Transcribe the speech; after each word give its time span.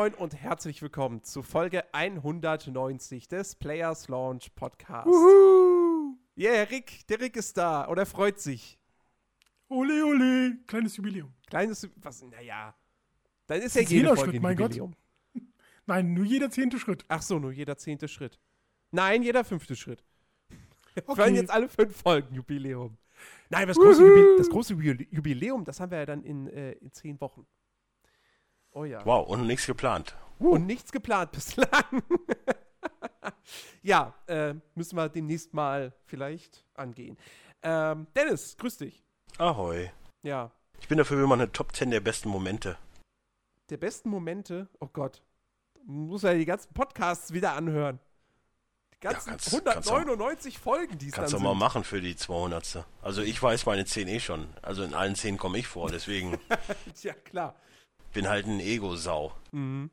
Moin 0.00 0.14
und 0.14 0.34
herzlich 0.34 0.80
willkommen 0.80 1.22
zu 1.24 1.42
Folge 1.42 1.84
190 1.92 3.28
des 3.28 3.54
Players 3.54 4.08
Launch 4.08 4.50
Podcast. 4.54 5.06
Uhu. 5.06 6.16
Yeah, 6.38 6.62
Rick, 6.62 7.06
der 7.08 7.20
Rick 7.20 7.36
ist 7.36 7.58
da 7.58 7.82
und 7.84 7.98
er 7.98 8.06
freut 8.06 8.40
sich. 8.40 8.78
Ole, 9.68 10.06
ole, 10.06 10.56
kleines 10.66 10.96
Jubiläum. 10.96 11.34
Kleines, 11.46 11.86
was, 11.96 12.22
naja. 12.22 12.74
Dann 13.46 13.60
ist 13.60 13.76
ja 13.76 13.82
jede 13.82 13.94
jeder 13.94 14.16
Folge 14.16 14.22
Schritt, 14.30 14.36
ein 14.36 14.42
mein 14.42 14.56
Gott. 14.56 14.74
Jubiläum. 14.74 14.96
Nein, 15.86 16.14
nur 16.14 16.24
jeder 16.24 16.50
zehnte 16.50 16.78
Schritt. 16.78 17.04
Ach 17.08 17.20
so, 17.20 17.38
nur 17.38 17.52
jeder 17.52 17.76
zehnte 17.76 18.08
Schritt. 18.08 18.40
Nein, 18.92 19.22
jeder 19.22 19.44
fünfte 19.44 19.76
Schritt. 19.76 20.02
Wir 20.94 21.02
Okay. 21.08 21.20
wollen 21.20 21.34
jetzt 21.34 21.50
alle 21.50 21.68
fünf 21.68 21.94
Folgen 21.94 22.34
Jubiläum. 22.34 22.96
Nein, 23.50 23.68
das 23.68 23.76
große, 23.76 24.02
Jubi 24.02 24.38
das 24.38 24.48
große 24.48 24.72
Jubi- 24.72 25.08
Jubiläum, 25.10 25.62
das 25.66 25.78
haben 25.78 25.90
wir 25.90 25.98
ja 25.98 26.06
dann 26.06 26.22
in, 26.22 26.46
äh, 26.46 26.72
in 26.72 26.90
zehn 26.90 27.20
Wochen. 27.20 27.46
Oh 28.72 28.84
ja. 28.84 29.04
Wow, 29.04 29.28
und 29.28 29.46
nichts 29.46 29.66
geplant. 29.66 30.16
Und 30.38 30.66
nichts 30.66 30.90
geplant 30.92 31.32
bislang. 31.32 32.02
ja, 33.82 34.14
äh, 34.26 34.54
müssen 34.74 34.96
wir 34.96 35.08
demnächst 35.08 35.52
mal 35.54 35.92
vielleicht 36.06 36.64
angehen. 36.74 37.16
Ähm, 37.62 38.06
Dennis, 38.16 38.56
grüß 38.56 38.78
dich. 38.78 39.04
Ahoi. 39.38 39.90
Ja, 40.22 40.50
Ich 40.80 40.88
bin 40.88 40.98
dafür, 40.98 41.18
wir 41.18 41.26
machen 41.26 41.42
eine 41.42 41.52
Top 41.52 41.74
10 41.74 41.90
der 41.90 42.00
besten 42.00 42.28
Momente. 42.28 42.76
der 43.70 43.76
besten 43.76 44.08
Momente, 44.10 44.68
oh 44.80 44.88
Gott, 44.92 45.22
muss 45.84 46.22
ja 46.22 46.34
die 46.34 46.44
ganzen 46.44 46.72
Podcasts 46.74 47.32
wieder 47.32 47.54
anhören. 47.54 48.00
Die 48.94 49.00
ganzen 49.00 49.30
kannst- 49.30 49.52
199 49.52 50.58
Folgen, 50.58 50.98
die 50.98 51.08
es 51.08 51.12
Kannst 51.12 51.32
du 51.32 51.38
mal 51.38 51.54
machen 51.54 51.84
für 51.84 52.00
die 52.00 52.16
200. 52.16 52.84
Also 53.02 53.22
ich 53.22 53.42
weiß 53.42 53.64
meine 53.66 53.84
10 53.84 54.08
eh 54.08 54.20
schon. 54.20 54.48
Also 54.62 54.82
in 54.82 54.92
allen 54.94 55.14
10 55.14 55.36
komme 55.38 55.58
ich 55.58 55.66
vor, 55.66 55.90
deswegen 55.90 56.38
Ja, 57.02 57.14
klar. 57.14 57.54
Bin 58.12 58.28
halt 58.28 58.46
ein 58.46 58.60
Ego-Sau. 58.60 59.32
Mhm. 59.52 59.90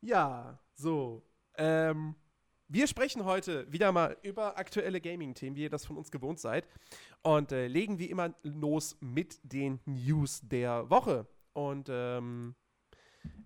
Ja, 0.00 0.58
so. 0.74 1.22
Ähm, 1.56 2.14
wir 2.68 2.86
sprechen 2.86 3.24
heute 3.24 3.70
wieder 3.72 3.92
mal 3.92 4.16
über 4.22 4.58
aktuelle 4.58 5.00
Gaming-Themen, 5.00 5.56
wie 5.56 5.62
ihr 5.62 5.70
das 5.70 5.86
von 5.86 5.96
uns 5.96 6.10
gewohnt 6.10 6.38
seid. 6.38 6.68
Und 7.22 7.50
äh, 7.50 7.66
legen 7.66 7.98
wie 7.98 8.10
immer 8.10 8.34
los 8.42 8.96
mit 9.00 9.40
den 9.42 9.80
News 9.86 10.40
der 10.42 10.88
Woche. 10.90 11.26
Und 11.54 11.88
ähm, 11.90 12.54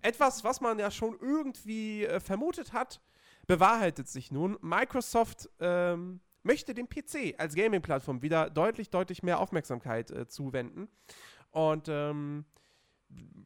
etwas, 0.01 0.43
was 0.43 0.61
man 0.61 0.77
ja 0.77 0.91
schon 0.91 1.17
irgendwie 1.19 2.05
äh, 2.05 2.19
vermutet 2.19 2.73
hat, 2.73 3.01
bewahrheitet 3.47 4.07
sich 4.07 4.31
nun. 4.31 4.57
Microsoft 4.61 5.49
ähm, 5.59 6.19
möchte 6.43 6.73
dem 6.73 6.87
PC 6.87 7.35
als 7.37 7.55
Gaming-Plattform 7.55 8.21
wieder 8.21 8.49
deutlich, 8.49 8.89
deutlich 8.89 9.23
mehr 9.23 9.39
Aufmerksamkeit 9.39 10.11
äh, 10.11 10.27
zuwenden. 10.27 10.89
Und 11.51 11.87
ähm, 11.87 12.45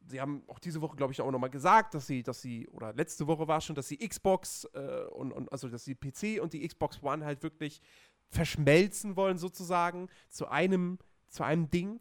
sie 0.07 0.21
haben 0.21 0.43
auch 0.47 0.59
diese 0.59 0.81
Woche, 0.81 0.95
glaube 0.95 1.13
ich, 1.13 1.21
auch 1.21 1.31
nochmal 1.31 1.49
gesagt, 1.49 1.93
dass 1.93 2.07
sie, 2.07 2.23
dass 2.23 2.41
sie, 2.41 2.67
oder 2.69 2.93
letzte 2.93 3.27
Woche 3.27 3.47
war 3.47 3.61
schon, 3.61 3.75
dass 3.75 3.87
sie 3.87 3.97
Xbox 3.97 4.65
äh, 4.73 5.05
und, 5.11 5.31
und 5.31 5.51
also 5.51 5.69
dass 5.69 5.85
sie 5.85 5.95
PC 5.95 6.41
und 6.41 6.53
die 6.53 6.67
Xbox 6.67 7.01
One 7.03 7.25
halt 7.25 7.43
wirklich 7.43 7.81
verschmelzen 8.29 9.15
wollen, 9.15 9.37
sozusagen, 9.37 10.09
zu 10.29 10.47
einem, 10.47 10.99
zu 11.29 11.43
einem 11.43 11.69
Ding. 11.69 11.99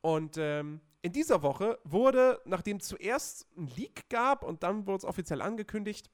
Und 0.00 0.36
ähm, 0.38 0.80
in 1.02 1.12
dieser 1.12 1.42
Woche 1.42 1.78
wurde, 1.84 2.40
nachdem 2.44 2.80
zuerst 2.80 3.46
ein 3.56 3.68
Leak 3.68 4.08
gab 4.08 4.44
und 4.44 4.62
dann 4.62 4.86
wurde 4.86 4.98
es 4.98 5.04
offiziell 5.04 5.42
angekündigt, 5.42 6.10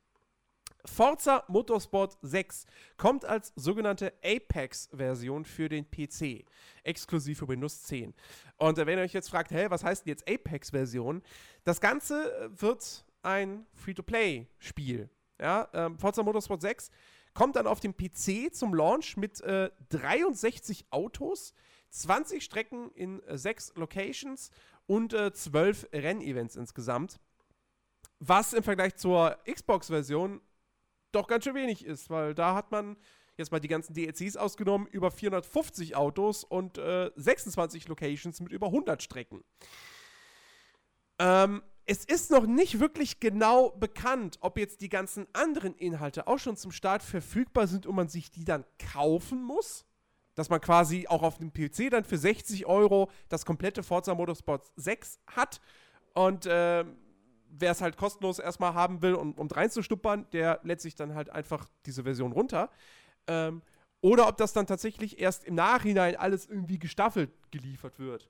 Forza 0.84 1.44
Motorsport 1.48 2.18
6 2.22 2.66
kommt 2.96 3.24
als 3.24 3.52
sogenannte 3.56 4.12
Apex-Version 4.22 5.44
für 5.44 5.68
den 5.68 5.90
PC, 5.90 6.44
exklusiv 6.82 7.38
für 7.38 7.48
Windows 7.48 7.82
10. 7.84 8.14
Und 8.58 8.78
äh, 8.78 8.86
wenn 8.86 8.98
ihr 8.98 9.04
euch 9.04 9.12
jetzt 9.12 9.30
fragt, 9.30 9.50
hey, 9.50 9.70
was 9.70 9.82
heißt 9.82 10.04
denn 10.04 10.10
jetzt 10.10 10.28
Apex-Version? 10.28 11.22
Das 11.64 11.80
Ganze 11.80 12.32
äh, 12.38 12.60
wird 12.60 13.04
ein 13.22 13.66
Free-to-Play-Spiel. 13.74 15.08
Ja, 15.40 15.68
ähm, 15.72 15.98
Forza 15.98 16.22
Motorsport 16.22 16.60
6 16.60 16.90
kommt 17.32 17.56
dann 17.56 17.66
auf 17.66 17.80
dem 17.80 17.96
PC 17.96 18.54
zum 18.54 18.74
Launch 18.74 19.16
mit 19.16 19.40
äh, 19.40 19.70
63 19.88 20.86
Autos, 20.90 21.54
20 21.90 22.44
Strecken 22.44 22.90
in 22.92 23.22
äh, 23.24 23.36
6 23.36 23.72
Locations 23.76 24.50
und 24.86 25.12
äh, 25.14 25.32
12 25.32 25.88
Rennevents 25.92 26.56
insgesamt. 26.56 27.18
Was 28.20 28.52
im 28.52 28.62
Vergleich 28.62 28.94
zur 28.96 29.36
Xbox-Version 29.50 30.40
doch 31.14 31.26
ganz 31.26 31.44
schön 31.44 31.54
wenig 31.54 31.84
ist, 31.84 32.10
weil 32.10 32.34
da 32.34 32.54
hat 32.54 32.70
man 32.70 32.96
jetzt 33.36 33.52
mal 33.52 33.60
die 33.60 33.68
ganzen 33.68 33.94
DLCs 33.94 34.36
ausgenommen, 34.36 34.86
über 34.86 35.10
450 35.10 35.96
Autos 35.96 36.44
und 36.44 36.78
äh, 36.78 37.10
26 37.16 37.88
Locations 37.88 38.40
mit 38.40 38.52
über 38.52 38.66
100 38.66 39.02
Strecken. 39.02 39.42
Ähm, 41.18 41.62
es 41.86 42.04
ist 42.04 42.30
noch 42.30 42.46
nicht 42.46 42.80
wirklich 42.80 43.20
genau 43.20 43.70
bekannt, 43.70 44.38
ob 44.40 44.56
jetzt 44.56 44.80
die 44.80 44.88
ganzen 44.88 45.26
anderen 45.34 45.74
Inhalte 45.74 46.26
auch 46.26 46.38
schon 46.38 46.56
zum 46.56 46.72
Start 46.72 47.02
verfügbar 47.02 47.66
sind 47.66 47.86
und 47.86 47.94
man 47.94 48.08
sich 48.08 48.30
die 48.30 48.44
dann 48.44 48.64
kaufen 48.92 49.42
muss. 49.42 49.84
Dass 50.34 50.48
man 50.48 50.60
quasi 50.60 51.06
auch 51.06 51.22
auf 51.22 51.38
dem 51.38 51.52
PC 51.52 51.90
dann 51.90 52.02
für 52.04 52.18
60 52.18 52.66
Euro 52.66 53.08
das 53.28 53.46
komplette 53.46 53.84
Forza 53.84 54.14
Motorsport 54.14 54.64
6 54.76 55.20
hat. 55.28 55.60
Und 56.14 56.48
ähm, 56.50 56.96
wer 57.58 57.72
es 57.72 57.80
halt 57.80 57.96
kostenlos 57.96 58.38
erstmal 58.38 58.74
haben 58.74 59.02
will, 59.02 59.14
um, 59.14 59.32
um 59.34 59.48
reinzustuppern, 59.48 60.26
der 60.32 60.60
lädt 60.62 60.80
sich 60.80 60.94
dann 60.94 61.14
halt 61.14 61.30
einfach 61.30 61.68
diese 61.86 62.02
Version 62.02 62.32
runter. 62.32 62.70
Ähm, 63.26 63.62
oder 64.00 64.28
ob 64.28 64.36
das 64.36 64.52
dann 64.52 64.66
tatsächlich 64.66 65.18
erst 65.18 65.44
im 65.44 65.54
Nachhinein 65.54 66.16
alles 66.16 66.46
irgendwie 66.46 66.78
gestaffelt 66.78 67.30
geliefert 67.50 67.98
wird. 67.98 68.28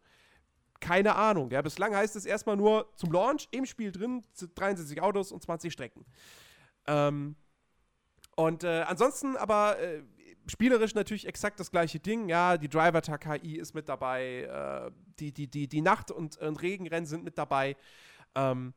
Keine 0.81 1.17
Ahnung. 1.17 1.51
Ja, 1.51 1.63
bislang 1.63 1.97
heißt 1.97 2.15
es 2.15 2.27
erstmal 2.27 2.57
nur 2.57 2.93
zum 2.97 3.11
Launch 3.11 3.49
im 3.51 3.67
Spiel 3.67 3.91
drin, 3.91 4.23
63 4.55 5.01
Autos 5.01 5.33
und 5.33 5.43
20 5.43 5.73
Strecken. 5.73 6.05
Ähm, 6.87 7.37
und 8.37 8.65
äh, 8.65 8.85
ansonsten 8.87 9.37
aber 9.37 9.79
äh, 9.81 10.03
spielerisch 10.47 10.95
natürlich 10.95 11.27
exakt 11.27 11.59
das 11.59 11.71
gleiche 11.71 12.01
Ding. 12.01 12.29
Ja, 12.29 12.57
die 12.57 12.69
Driver-KI 12.69 13.57
ist 13.57 13.75
mit 13.75 13.89
dabei, 13.89 14.43
äh, 14.43 14.91
die, 15.19 15.33
die, 15.33 15.49
die, 15.49 15.69
die 15.69 15.81
Nacht- 15.81 16.11
und, 16.11 16.37
und 16.37 16.63
Regenrennen 16.63 17.07
sind 17.07 17.25
mit 17.25 17.39
dabei. 17.39 17.77
Ähm, 18.35 18.75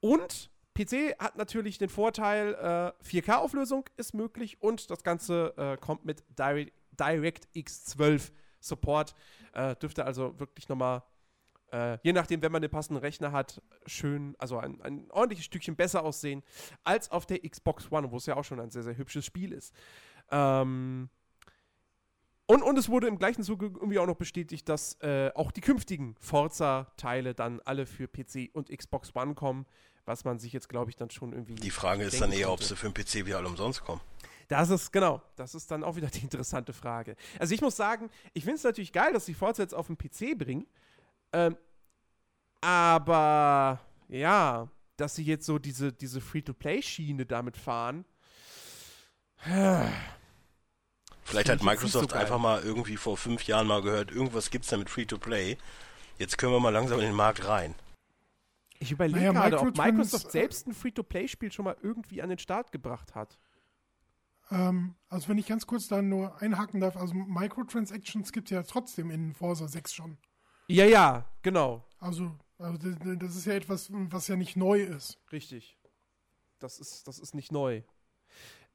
und 0.00 0.50
PC 0.74 1.18
hat 1.18 1.36
natürlich 1.36 1.78
den 1.78 1.88
Vorteil, 1.88 2.54
äh, 2.54 3.04
4K-Auflösung 3.04 3.84
ist 3.96 4.14
möglich 4.14 4.62
und 4.62 4.90
das 4.90 5.02
Ganze 5.02 5.54
äh, 5.56 5.76
kommt 5.76 6.04
mit 6.04 6.24
Direct, 6.38 6.72
DirectX 6.98 7.84
12 7.86 8.32
Support. 8.60 9.14
Äh, 9.54 9.74
dürfte 9.76 10.04
also 10.04 10.38
wirklich 10.38 10.68
nochmal, 10.68 11.02
äh, 11.72 11.98
je 12.02 12.12
nachdem, 12.12 12.42
wenn 12.42 12.52
man 12.52 12.62
den 12.62 12.70
passenden 12.70 13.00
Rechner 13.00 13.32
hat, 13.32 13.60
schön, 13.86 14.36
also 14.38 14.58
ein, 14.58 14.80
ein 14.82 15.10
ordentliches 15.10 15.46
Stückchen 15.46 15.74
besser 15.74 16.04
aussehen 16.04 16.42
als 16.84 17.10
auf 17.10 17.26
der 17.26 17.40
Xbox 17.40 17.90
One, 17.90 18.10
wo 18.10 18.16
es 18.16 18.26
ja 18.26 18.36
auch 18.36 18.44
schon 18.44 18.60
ein 18.60 18.70
sehr, 18.70 18.82
sehr 18.82 18.96
hübsches 18.96 19.24
Spiel 19.24 19.52
ist. 19.52 19.74
Ähm, 20.30 21.08
und, 22.46 22.62
und 22.62 22.78
es 22.78 22.88
wurde 22.88 23.08
im 23.08 23.18
gleichen 23.18 23.42
Zuge 23.42 23.66
irgendwie 23.66 23.98
auch 23.98 24.06
noch 24.06 24.16
bestätigt, 24.16 24.68
dass 24.68 24.94
äh, 25.02 25.30
auch 25.34 25.50
die 25.50 25.60
künftigen 25.60 26.14
Forza-Teile 26.18 27.34
dann 27.34 27.60
alle 27.64 27.84
für 27.84 28.08
PC 28.08 28.50
und 28.54 28.70
Xbox 28.70 29.14
One 29.14 29.34
kommen, 29.34 29.66
was 30.08 30.24
man 30.24 30.38
sich 30.38 30.54
jetzt, 30.54 30.70
glaube 30.70 30.90
ich, 30.90 30.96
dann 30.96 31.10
schon 31.10 31.32
irgendwie. 31.32 31.54
Die 31.54 31.70
Frage 31.70 32.02
ist 32.02 32.20
dann 32.20 32.32
eher, 32.32 32.50
ob 32.50 32.58
könnte. 32.58 32.74
sie 32.74 32.76
für 32.76 32.90
den 32.90 32.94
PC 32.94 33.26
wieder 33.26 33.36
alle 33.36 33.46
umsonst 33.46 33.84
kommen. 33.84 34.00
Das 34.48 34.70
ist, 34.70 34.90
genau, 34.90 35.20
das 35.36 35.54
ist 35.54 35.70
dann 35.70 35.84
auch 35.84 35.96
wieder 35.96 36.08
die 36.08 36.20
interessante 36.22 36.72
Frage. 36.72 37.14
Also 37.38 37.54
ich 37.54 37.60
muss 37.60 37.76
sagen, 37.76 38.08
ich 38.32 38.42
finde 38.42 38.56
es 38.56 38.64
natürlich 38.64 38.92
geil, 38.92 39.12
dass 39.12 39.26
die 39.26 39.34
Forza 39.34 39.62
jetzt 39.62 39.74
auf 39.74 39.86
den 39.86 39.98
PC 39.98 40.36
bringen. 40.38 40.66
Ähm, 41.34 41.56
aber 42.62 43.78
ja, 44.08 44.68
dass 44.96 45.14
sie 45.14 45.24
jetzt 45.24 45.44
so 45.44 45.58
diese, 45.58 45.92
diese 45.92 46.22
Free-to-Play-Schiene 46.22 47.26
damit 47.26 47.58
fahren. 47.58 48.06
Vielleicht 51.24 51.50
hat 51.50 51.58
so 51.58 51.64
Microsoft 51.66 52.12
geil. 52.12 52.22
einfach 52.22 52.38
mal 52.38 52.62
irgendwie 52.62 52.96
vor 52.96 53.18
fünf 53.18 53.44
Jahren 53.44 53.66
mal 53.66 53.82
gehört, 53.82 54.10
irgendwas 54.10 54.50
gibt's 54.50 54.68
da 54.68 54.78
mit 54.78 54.88
Free-to-Play. 54.88 55.58
Jetzt 56.16 56.38
können 56.38 56.52
wir 56.52 56.60
mal 56.60 56.70
langsam 56.70 56.98
in 56.98 57.04
den 57.04 57.14
Markt 57.14 57.46
rein. 57.46 57.74
Ich 58.80 58.92
überlege 58.92 59.18
Naja, 59.18 59.32
gerade, 59.32 59.60
ob 59.60 59.76
Microsoft 59.76 60.30
selbst 60.30 60.66
ein 60.66 60.74
Free-to-Play-Spiel 60.74 61.50
schon 61.50 61.64
mal 61.64 61.76
irgendwie 61.82 62.22
an 62.22 62.28
den 62.28 62.38
Start 62.38 62.70
gebracht 62.70 63.14
hat. 63.14 63.38
Ähm, 64.50 64.94
also 65.08 65.28
wenn 65.28 65.38
ich 65.38 65.46
ganz 65.46 65.66
kurz 65.66 65.88
da 65.88 66.00
nur 66.00 66.40
einhaken 66.40 66.80
darf, 66.80 66.96
also 66.96 67.14
Microtransactions 67.14 68.32
gibt 68.32 68.48
es 68.48 68.54
ja 68.54 68.62
trotzdem 68.62 69.10
in 69.10 69.34
Forza 69.34 69.66
6 69.66 69.92
schon. 69.92 70.18
Ja, 70.68 70.84
ja, 70.84 71.26
genau. 71.42 71.84
Also, 71.98 72.36
also 72.58 72.78
das, 72.78 73.18
das 73.18 73.36
ist 73.36 73.46
ja 73.46 73.54
etwas, 73.54 73.88
was 73.90 74.28
ja 74.28 74.36
nicht 74.36 74.56
neu 74.56 74.80
ist. 74.82 75.18
Richtig. 75.32 75.78
Das 76.58 76.78
ist, 76.78 77.08
das 77.08 77.18
ist 77.18 77.34
nicht 77.34 77.52
neu. 77.52 77.82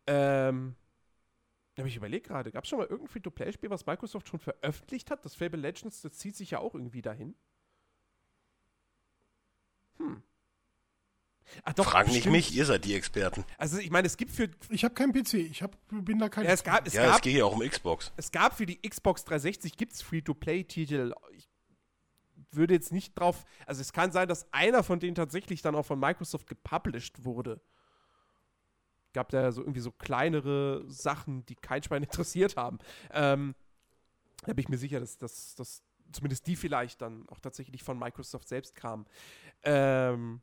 Ähm, 0.07 0.75
aber 1.77 1.87
ich 1.87 1.95
überlege 1.95 2.27
gerade, 2.27 2.51
gab 2.51 2.65
es 2.65 2.69
schon 2.69 2.79
mal 2.79 2.87
irgendein 2.87 3.09
Free-to-Play-Spiel, 3.09 3.69
was 3.69 3.85
Microsoft 3.85 4.27
schon 4.27 4.39
veröffentlicht 4.39 5.09
hat? 5.09 5.25
Das 5.25 5.35
Fable 5.35 5.59
Legends, 5.59 6.01
das 6.01 6.13
zieht 6.13 6.35
sich 6.35 6.51
ja 6.51 6.59
auch 6.59 6.75
irgendwie 6.75 7.01
dahin. 7.01 7.35
Hm. 9.97 10.23
Ach 11.63 11.73
doch, 11.73 11.85
Frag 11.91 12.07
nicht 12.07 12.15
bestimmt. 12.15 12.33
mich, 12.33 12.55
ihr 12.55 12.65
seid 12.65 12.85
die 12.85 12.95
Experten. 12.95 13.43
Also 13.57 13.77
ich 13.77 13.91
meine, 13.91 14.07
es 14.07 14.17
gibt 14.17 14.31
für 14.31 14.49
Ich 14.69 14.83
habe 14.83 14.93
keinen 14.93 15.13
PC, 15.13 15.35
ich 15.35 15.61
hab, 15.61 15.77
bin 15.89 16.19
da 16.19 16.29
kein. 16.29 16.45
ja, 16.45 16.51
es 16.51 16.63
gab, 16.63 16.87
es 16.87 16.93
ja, 16.93 17.05
gab 17.05 17.15
es 17.15 17.21
geht 17.21 17.35
ja 17.35 17.45
auch 17.45 17.53
um 17.53 17.67
Xbox. 17.67 18.11
es 18.17 18.31
gab 18.31 18.57
für 18.57 18.65
die 18.65 18.81
Xbox 18.81 19.23
360 19.25 19.77
gibt's 19.77 20.01
Free-to-Play-Titel. 20.01 21.13
Ich 21.31 21.47
würde 22.51 22.73
jetzt 22.73 22.91
nicht 22.91 23.17
drauf, 23.17 23.45
also 23.65 23.81
es 23.81 23.93
kann 23.93 24.11
sein, 24.11 24.27
dass 24.27 24.51
einer 24.53 24.83
von 24.83 24.99
denen 24.99 25.15
tatsächlich 25.15 25.61
dann 25.61 25.75
auch 25.75 25.85
von 25.85 25.99
Microsoft 25.99 26.47
gepublished 26.47 27.23
wurde. 27.23 27.61
Gab 29.13 29.29
da 29.29 29.51
so 29.51 29.61
irgendwie 29.61 29.79
so 29.79 29.91
kleinere 29.91 30.83
Sachen, 30.87 31.45
die 31.45 31.55
kein 31.55 31.83
Schwein 31.83 32.03
interessiert 32.03 32.57
haben. 32.57 32.79
Ähm, 33.11 33.55
da 34.45 34.53
bin 34.53 34.63
ich 34.63 34.69
mir 34.69 34.77
sicher, 34.77 34.99
dass, 34.99 35.17
dass, 35.17 35.55
dass 35.55 35.83
zumindest 36.11 36.47
die 36.47 36.55
vielleicht 36.55 37.01
dann 37.01 37.27
auch 37.29 37.39
tatsächlich 37.39 37.83
von 37.83 37.97
Microsoft 37.97 38.47
selbst 38.47 38.75
kamen. 38.75 39.05
Ähm, 39.63 40.41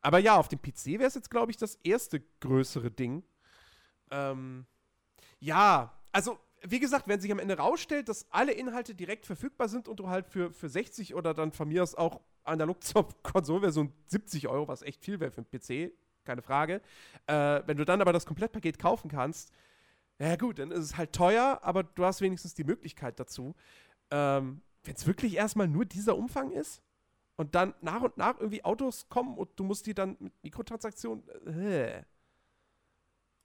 aber 0.00 0.18
ja, 0.18 0.36
auf 0.36 0.48
dem 0.48 0.60
PC 0.60 0.86
wäre 0.98 1.04
es 1.04 1.14
jetzt, 1.14 1.30
glaube 1.30 1.50
ich, 1.50 1.56
das 1.56 1.76
erste 1.76 2.20
größere 2.40 2.90
Ding. 2.90 3.22
Ähm, 4.10 4.66
ja, 5.38 5.92
also 6.12 6.38
wie 6.64 6.78
gesagt, 6.78 7.08
wenn 7.08 7.20
sich 7.20 7.32
am 7.32 7.38
Ende 7.38 7.56
rausstellt, 7.56 8.08
dass 8.08 8.26
alle 8.30 8.52
Inhalte 8.52 8.94
direkt 8.94 9.26
verfügbar 9.26 9.68
sind 9.68 9.88
und 9.88 9.98
du 9.98 10.08
halt 10.08 10.28
für, 10.28 10.52
für 10.52 10.68
60 10.68 11.14
oder 11.14 11.34
dann 11.34 11.52
von 11.52 11.68
mir 11.68 11.82
aus 11.82 11.94
auch 11.94 12.20
analog 12.44 12.82
zur 12.84 13.08
Konsolversion 13.22 13.92
70 14.06 14.48
Euro, 14.48 14.68
was 14.68 14.82
echt 14.82 15.02
viel 15.04 15.20
wäre 15.20 15.30
für 15.30 15.44
einen 15.44 15.50
PC, 15.50 15.92
keine 16.24 16.42
Frage. 16.42 16.80
Äh, 17.26 17.62
wenn 17.66 17.76
du 17.76 17.84
dann 17.84 18.00
aber 18.00 18.12
das 18.12 18.26
Komplettpaket 18.26 18.78
kaufen 18.78 19.10
kannst, 19.10 19.52
ja 20.18 20.36
gut, 20.36 20.58
dann 20.58 20.70
ist 20.70 20.84
es 20.84 20.96
halt 20.96 21.12
teuer, 21.12 21.58
aber 21.62 21.82
du 21.82 22.04
hast 22.04 22.20
wenigstens 22.20 22.54
die 22.54 22.64
Möglichkeit 22.64 23.18
dazu. 23.18 23.56
Ähm, 24.10 24.62
wenn 24.84 24.94
es 24.94 25.06
wirklich 25.06 25.36
erstmal 25.36 25.68
nur 25.68 25.84
dieser 25.84 26.16
Umfang 26.16 26.50
ist 26.50 26.82
und 27.36 27.54
dann 27.54 27.74
nach 27.80 28.02
und 28.02 28.16
nach 28.16 28.38
irgendwie 28.38 28.64
Autos 28.64 29.08
kommen 29.08 29.36
und 29.36 29.50
du 29.56 29.64
musst 29.64 29.86
die 29.86 29.94
dann 29.94 30.16
mit 30.18 30.32
Mikrotransaktionen. 30.42 31.22
Äh, 31.46 32.02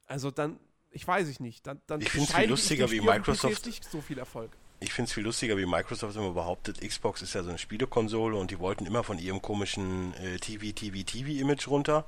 also 0.06 0.32
dann, 0.32 0.60
ich 0.92 1.08
weiß 1.08 1.28
ich 1.28 1.40
nicht. 1.40 1.68
Dann, 1.68 1.82
dann 1.88 2.02
ich 2.02 2.10
finde 2.10 2.28
es 2.28 2.36
viel 2.36 2.50
lustiger, 2.50 2.92
wie 2.92 3.02
Microsoft. 3.02 3.66
Nicht 3.66 3.84
so 3.84 4.02
viel 4.02 4.18
Erfolg. 4.18 4.52
Ich 4.80 4.94
finde 4.94 5.10
es 5.10 5.14
viel 5.14 5.24
lustiger, 5.24 5.58
wie 5.58 5.66
Microsoft 5.66 6.16
immer 6.16 6.32
behauptet, 6.32 6.82
Xbox 6.82 7.24
ist 7.24 7.34
ja 7.34 7.42
so 7.42 7.50
eine 7.50 7.58
Spielekonsole 7.58 8.38
und 8.38 8.52
die 8.52 8.60
wollten 8.60 8.86
immer 8.86 9.04
von 9.04 9.18
ihrem 9.18 9.42
komischen 9.42 10.14
äh, 10.16 10.38
TV, 10.38 10.72
TV, 10.72 11.04
TV-Image 11.04 11.68
runter. 11.68 12.06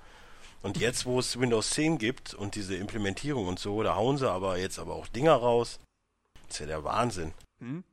Und 0.62 0.78
jetzt, 0.78 1.06
wo 1.06 1.20
es 1.20 1.40
Windows 1.40 1.72
10 1.72 1.98
gibt 1.98 2.34
und 2.34 2.56
diese 2.56 2.76
Implementierung 2.76 3.48
und 3.48 3.60
so, 3.60 3.82
da 3.82 3.96
hauen 3.96 4.18
sie 4.18 4.30
aber 4.30 4.60
jetzt 4.60 4.78
aber 4.78 4.94
auch 4.94 5.08
Dinger 5.08 5.34
raus. 5.34 5.80
Das 6.48 6.56
ist 6.56 6.60
ja 6.60 6.66
der 6.68 6.84
Wahnsinn. 6.84 7.34
Hm? 7.60 7.84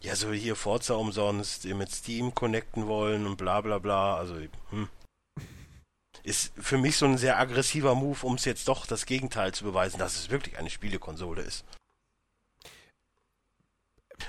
Ja, 0.00 0.14
so 0.14 0.32
hier 0.32 0.54
Forza 0.54 0.94
umsonst, 0.94 1.64
mit 1.64 1.90
Steam 1.90 2.34
connecten 2.34 2.86
wollen 2.86 3.26
und 3.26 3.36
bla 3.36 3.60
bla 3.60 3.78
bla. 3.78 4.16
Also, 4.16 4.36
hm. 4.70 4.88
Ist 6.22 6.52
für 6.56 6.78
mich 6.78 6.96
so 6.96 7.06
ein 7.06 7.16
sehr 7.16 7.38
aggressiver 7.38 7.94
Move, 7.94 8.26
um 8.26 8.34
es 8.34 8.44
jetzt 8.44 8.68
doch 8.68 8.86
das 8.86 9.06
Gegenteil 9.06 9.54
zu 9.54 9.64
beweisen, 9.64 9.98
dass 9.98 10.16
es 10.16 10.30
wirklich 10.30 10.58
eine 10.58 10.70
Spielekonsole 10.70 11.42
ist. 11.42 11.64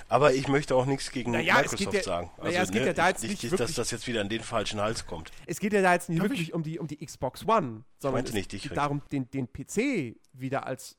Aber 0.08 0.34
ich 0.34 0.48
möchte 0.48 0.76
auch 0.76 0.86
nichts 0.86 1.12
gegen 1.12 1.32
naja, 1.32 1.56
Microsoft 1.56 1.94
ja, 1.94 2.04
sagen. 2.04 2.32
Also, 2.38 2.44
naja, 2.50 2.64
es 2.64 2.72
geht 2.72 2.82
ne, 2.82 2.88
ja 2.88 2.94
da 2.94 3.10
jetzt 3.10 3.24
nicht, 3.24 3.44
nicht 3.44 3.60
dass 3.60 3.74
das 3.74 3.92
jetzt 3.92 4.08
wieder 4.08 4.22
an 4.22 4.30
den 4.30 4.42
falschen 4.42 4.80
Hals 4.80 5.06
kommt. 5.06 5.32
Es 5.46 5.60
geht 5.60 5.74
ja 5.74 5.82
da 5.82 5.94
jetzt 5.94 6.10
nicht 6.10 6.22
Darf 6.22 6.30
wirklich 6.30 6.54
um 6.54 6.64
die, 6.64 6.80
um 6.80 6.88
die 6.88 7.04
Xbox 7.04 7.48
One, 7.48 7.84
sondern 8.00 8.26
es 8.26 8.34
nicht 8.34 8.50
geht 8.50 8.76
darum, 8.76 9.02
den, 9.12 9.30
den 9.30 9.48
PC 9.52 10.16
wieder 10.34 10.66
als 10.66 10.98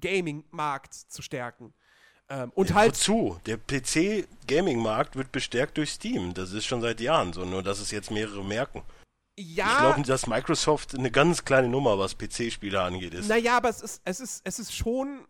Gaming-Markt 0.00 0.94
zu 0.94 1.22
stärken. 1.22 1.72
Ähm, 2.28 2.52
und 2.54 2.70
ja, 2.70 2.76
halt. 2.76 2.92
Wozu? 2.92 3.38
Der 3.46 3.56
PC-Gaming-Markt 3.56 5.16
wird 5.16 5.32
bestärkt 5.32 5.76
durch 5.76 5.92
Steam. 5.92 6.34
Das 6.34 6.52
ist 6.52 6.66
schon 6.66 6.80
seit 6.80 7.00
Jahren 7.00 7.32
so, 7.32 7.44
nur 7.44 7.62
dass 7.62 7.80
es 7.80 7.90
jetzt 7.90 8.10
mehrere 8.10 8.44
merken. 8.44 8.82
Ja. 9.38 9.70
Ich 9.70 9.78
glaube, 9.78 10.02
dass 10.02 10.26
Microsoft 10.26 10.96
eine 10.96 11.10
ganz 11.10 11.44
kleine 11.44 11.68
Nummer, 11.68 11.98
was 11.98 12.16
PC-Spieler 12.18 12.82
angeht, 12.82 13.14
ist. 13.14 13.28
Naja, 13.28 13.56
aber 13.56 13.68
es 13.68 13.80
ist, 13.80 14.02
es 14.04 14.20
ist, 14.20 14.40
es 14.44 14.58
ist 14.58 14.74
schon. 14.74 15.26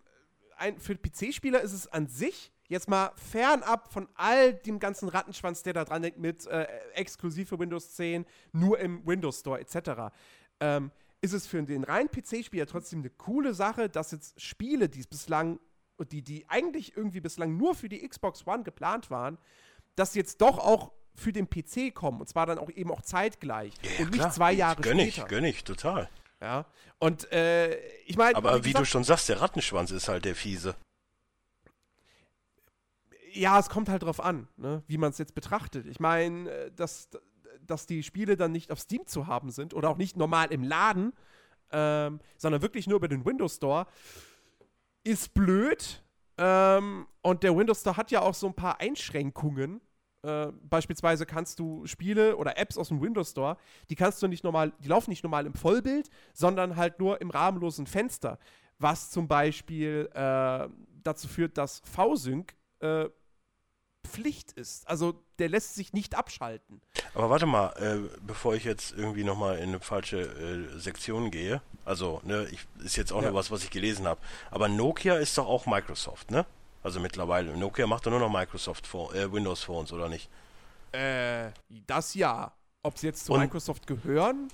Ein, 0.56 0.81
für 0.81 0.97
PC-Spieler 0.97 1.61
ist 1.61 1.73
es 1.73 1.87
an 1.87 2.09
sich 2.09 2.50
jetzt 2.69 2.89
mal 2.89 3.12
fernab 3.17 3.93
von 3.93 4.09
all 4.15 4.55
dem 4.55 4.79
ganzen 4.79 5.09
Rattenschwanz, 5.09 5.62
der 5.62 5.73
da 5.73 5.85
dran 5.85 6.03
hängt 6.03 6.19
mit 6.19 6.47
äh, 6.47 6.67
exklusiv 6.94 7.49
für 7.49 7.59
Windows 7.59 7.94
10, 7.94 8.27
nur 8.53 8.79
im 8.79 9.06
Windows 9.06 9.41
Store 9.41 9.61
etc., 9.61 10.12
ähm, 10.61 10.91
ist 11.21 11.33
es 11.33 11.47
für 11.47 11.62
den 11.62 11.85
reinen 11.85 12.11
PC-Spieler 12.11 12.67
trotzdem 12.67 13.01
eine 13.01 13.11
coole 13.11 13.55
Sache, 13.55 13.89
dass 13.89 14.12
jetzt 14.12 14.41
Spiele, 14.41 14.89
die 14.89 15.01
es 15.01 15.06
bislang 15.06 15.59
die, 16.05 16.23
die 16.23 16.49
eigentlich 16.49 16.97
irgendwie 16.97 17.21
bislang 17.21 17.56
nur 17.56 17.75
für 17.75 17.89
die 17.89 18.06
Xbox 18.06 18.47
One 18.47 18.62
geplant 18.62 19.11
waren, 19.11 19.39
dass 19.97 20.15
jetzt 20.15 20.41
doch 20.41 20.59
auch 20.59 20.93
für 21.15 21.33
den 21.33 21.49
PC 21.50 21.95
kommen. 21.95 22.21
Und 22.21 22.29
zwar 22.29 22.47
dann 22.47 22.59
auch 22.59 22.71
eben 22.71 22.91
auch 22.91 23.03
zeitgleich. 23.03 23.75
Ja, 23.83 24.05
und 24.05 24.11
nicht 24.11 24.21
klar. 24.21 24.31
zwei 24.31 24.53
Jahre 24.53 24.81
gönn 24.81 25.00
später. 25.00 25.23
Ich, 25.23 25.29
gönn 25.29 25.45
ich, 25.45 25.65
total. 25.65 26.09
Ja. 26.41 26.67
Und 26.99 27.31
äh, 27.33 27.77
ich 28.06 28.17
meine. 28.17 28.37
Aber 28.37 28.65
wie, 28.65 28.71
wie 28.71 28.73
du 28.73 28.85
schon 28.85 29.05
sagst, 29.05 29.29
der 29.29 29.41
Rattenschwanz 29.41 29.91
ist 29.91 30.09
halt 30.09 30.25
der 30.25 30.35
fiese. 30.35 30.77
Ja, 33.33 33.59
es 33.59 33.69
kommt 33.69 33.89
halt 33.89 34.03
drauf 34.03 34.21
an, 34.21 34.49
ne, 34.56 34.83
wie 34.87 34.99
man 34.99 35.11
es 35.11 35.19
jetzt 35.19 35.35
betrachtet. 35.35 35.87
Ich 35.87 36.01
meine, 36.01 36.51
äh, 36.51 36.73
dass, 36.73 37.09
dass 37.61 37.87
die 37.87 38.03
Spiele 38.03 38.37
dann 38.37 38.53
nicht 38.53 38.71
auf 38.71 38.81
Steam 38.81 39.06
zu 39.06 39.27
haben 39.27 39.51
sind 39.51 39.75
oder 39.75 39.91
auch 39.91 39.97
nicht 39.97 40.17
normal 40.17 40.51
im 40.51 40.62
Laden, 40.62 41.12
ähm, 41.71 42.21
sondern 42.37 42.62
wirklich 42.62 42.87
nur 42.87 42.97
über 42.97 43.09
den 43.09 43.25
Windows 43.25 43.56
Store 43.56 43.87
ist 45.08 45.34
blöd. 45.34 46.02
Ähm, 46.37 47.06
und 47.22 47.43
der 47.43 47.56
Windows 47.56 47.81
Store 47.81 47.96
hat 47.96 48.10
ja 48.10 48.20
auch 48.20 48.34
so 48.34 48.46
ein 48.46 48.55
paar 48.55 48.81
Einschränkungen. 48.81 49.81
Äh, 50.22 50.49
beispielsweise 50.62 51.26
kannst 51.26 51.58
du 51.58 51.87
Spiele 51.87 52.37
oder 52.37 52.58
Apps 52.58 52.76
aus 52.76 52.88
dem 52.88 53.00
Windows 53.00 53.31
Store, 53.31 53.56
die 53.88 53.94
kannst 53.94 54.22
du 54.22 54.26
nicht 54.26 54.44
normal, 54.44 54.72
die 54.81 54.88
laufen 54.88 55.10
nicht 55.10 55.22
normal 55.22 55.46
im 55.46 55.55
Vollbild, 55.55 56.10
sondern 56.34 56.76
halt 56.76 56.99
nur 56.99 57.20
im 57.20 57.31
rahmenlosen 57.31 57.87
Fenster. 57.87 58.38
Was 58.78 59.10
zum 59.10 59.26
Beispiel 59.26 60.08
äh, 60.14 60.69
dazu 61.02 61.28
führt, 61.28 61.56
dass 61.56 61.81
V-Sync 61.84 62.55
äh, 62.81 63.08
Pflicht 64.08 64.52
ist. 64.52 64.88
Also 64.88 65.14
der 65.38 65.49
lässt 65.49 65.75
sich 65.75 65.93
nicht 65.93 66.16
abschalten. 66.16 66.81
Aber 67.14 67.31
warte 67.31 67.46
mal, 67.46 67.69
äh, 67.76 68.19
bevor 68.26 68.55
ich 68.55 68.64
jetzt 68.64 68.93
irgendwie 68.96 69.25
nochmal 69.25 69.58
in 69.58 69.69
eine 69.69 69.81
falsche 69.81 70.20
äh, 70.20 70.78
Sektion 70.78 71.31
gehe, 71.31 71.62
also, 71.84 72.20
ne, 72.22 72.46
ich, 72.52 72.66
ist 72.84 72.96
jetzt 72.96 73.12
auch 73.12 73.22
ja. 73.22 73.31
nur 73.31 73.38
was, 73.38 73.50
was 73.50 73.64
ich 73.64 73.70
gelesen 73.70 74.06
habe. 74.06 74.20
Aber 74.50 74.69
Nokia 74.69 75.16
ist 75.16 75.38
doch 75.38 75.46
auch 75.46 75.64
Microsoft, 75.64 76.31
ne? 76.31 76.44
Also 76.82 77.00
mittlerweile. 77.00 77.56
Nokia 77.56 77.87
macht 77.87 78.05
doch 78.05 78.10
nur 78.10 78.20
noch 78.20 78.31
Microsoft 78.31 78.87
Phone, 78.87 79.14
äh, 79.14 79.32
Windows 79.32 79.62
Phones, 79.62 79.91
oder 79.93 80.10
nicht? 80.10 80.29
Äh, 80.93 81.50
das 81.86 82.15
ja. 82.15 82.53
Ob 82.82 82.98
sie 82.98 83.06
jetzt 83.06 83.24
zu 83.24 83.32
und, 83.32 83.41
Microsoft 83.41 83.86
gehören, 83.86 84.48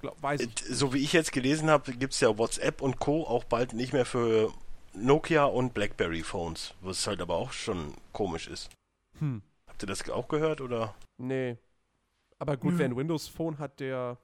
glaub, 0.00 0.22
weiß 0.22 0.42
ich. 0.42 0.50
So 0.68 0.92
wie 0.92 0.98
ich 0.98 1.14
jetzt 1.14 1.32
gelesen 1.32 1.70
habe, 1.70 1.92
gibt 1.94 2.12
es 2.12 2.20
ja 2.20 2.36
WhatsApp 2.36 2.82
und 2.82 2.98
Co. 2.98 3.26
auch 3.26 3.44
bald 3.44 3.72
nicht 3.72 3.94
mehr 3.94 4.04
für 4.04 4.52
Nokia 4.92 5.44
und 5.46 5.72
Blackberry 5.74 6.22
Phones, 6.22 6.74
was 6.82 7.06
halt 7.06 7.20
aber 7.20 7.36
auch 7.36 7.52
schon 7.52 7.94
komisch 8.12 8.48
ist. 8.48 8.70
Hm. 9.18 9.42
Habt 9.66 9.82
ihr 9.82 9.86
das 9.86 10.08
auch 10.10 10.28
gehört 10.28 10.60
oder? 10.60 10.94
Nee. 11.18 11.56
Aber 12.38 12.56
gut, 12.56 12.72
hm. 12.72 12.78
wer 12.78 12.86
ein 12.86 12.96
Windows 12.96 13.28
Phone 13.28 13.58
hat, 13.58 13.80
der. 13.80 14.18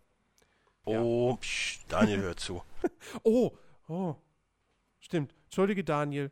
Oh, 0.85 1.31
ja. 1.31 1.37
psch, 1.37 1.81
Daniel 1.89 2.23
hört 2.23 2.41
zu. 2.41 2.63
oh, 3.23 3.53
oh. 3.89 4.17
Stimmt. 4.99 5.35
Entschuldige, 5.45 5.85
Daniel. 5.85 6.31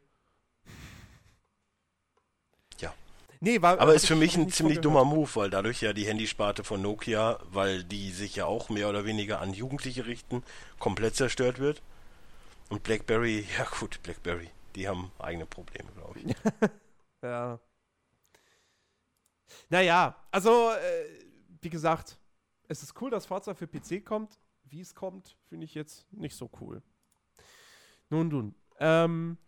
Ja. 2.79 2.93
Nee, 3.40 3.62
war, 3.62 3.81
Aber 3.81 3.95
ist 3.95 4.07
für 4.07 4.17
mich 4.17 4.37
ein 4.37 4.50
ziemlich 4.50 4.81
dummer 4.81 5.05
Move, 5.05 5.31
weil 5.35 5.50
dadurch 5.50 5.81
ja 5.81 5.93
die 5.93 6.07
Handysparte 6.07 6.64
von 6.64 6.83
Nokia, 6.83 7.38
weil 7.50 7.85
die 7.85 8.11
sich 8.11 8.37
ja 8.37 8.47
auch 8.47 8.69
mehr 8.69 8.88
oder 8.88 9.05
weniger 9.05 9.40
an 9.40 9.52
Jugendliche 9.52 10.07
richten, 10.07 10.43
komplett 10.79 11.17
zerstört 11.17 11.59
wird. 11.59 11.83
Und 12.69 12.83
BlackBerry, 12.83 13.45
ja 13.59 13.67
gut, 13.79 14.00
BlackBerry, 14.02 14.49
die 14.76 14.88
haben 14.88 15.11
eigene 15.19 15.47
Probleme, 15.47 15.90
glaube 15.93 16.21
ich. 16.21 16.35
ja. 17.23 17.59
Naja, 19.69 20.16
also, 20.30 20.71
äh, 20.71 21.25
wie 21.61 21.71
gesagt, 21.71 22.19
es 22.69 22.83
ist 22.83 23.00
cool, 23.00 23.11
dass 23.11 23.26
Forza 23.26 23.54
für 23.54 23.66
PC 23.66 24.04
kommt. 24.04 24.38
Wie 24.64 24.80
es 24.80 24.95
kommt, 24.95 25.37
finde 25.49 25.64
ich 25.64 25.75
jetzt 25.75 26.11
nicht 26.12 26.37
so 26.37 26.49
cool. 26.61 26.83
Nun, 28.09 28.28
nun. 28.28 28.54
Ähm, 28.78 29.38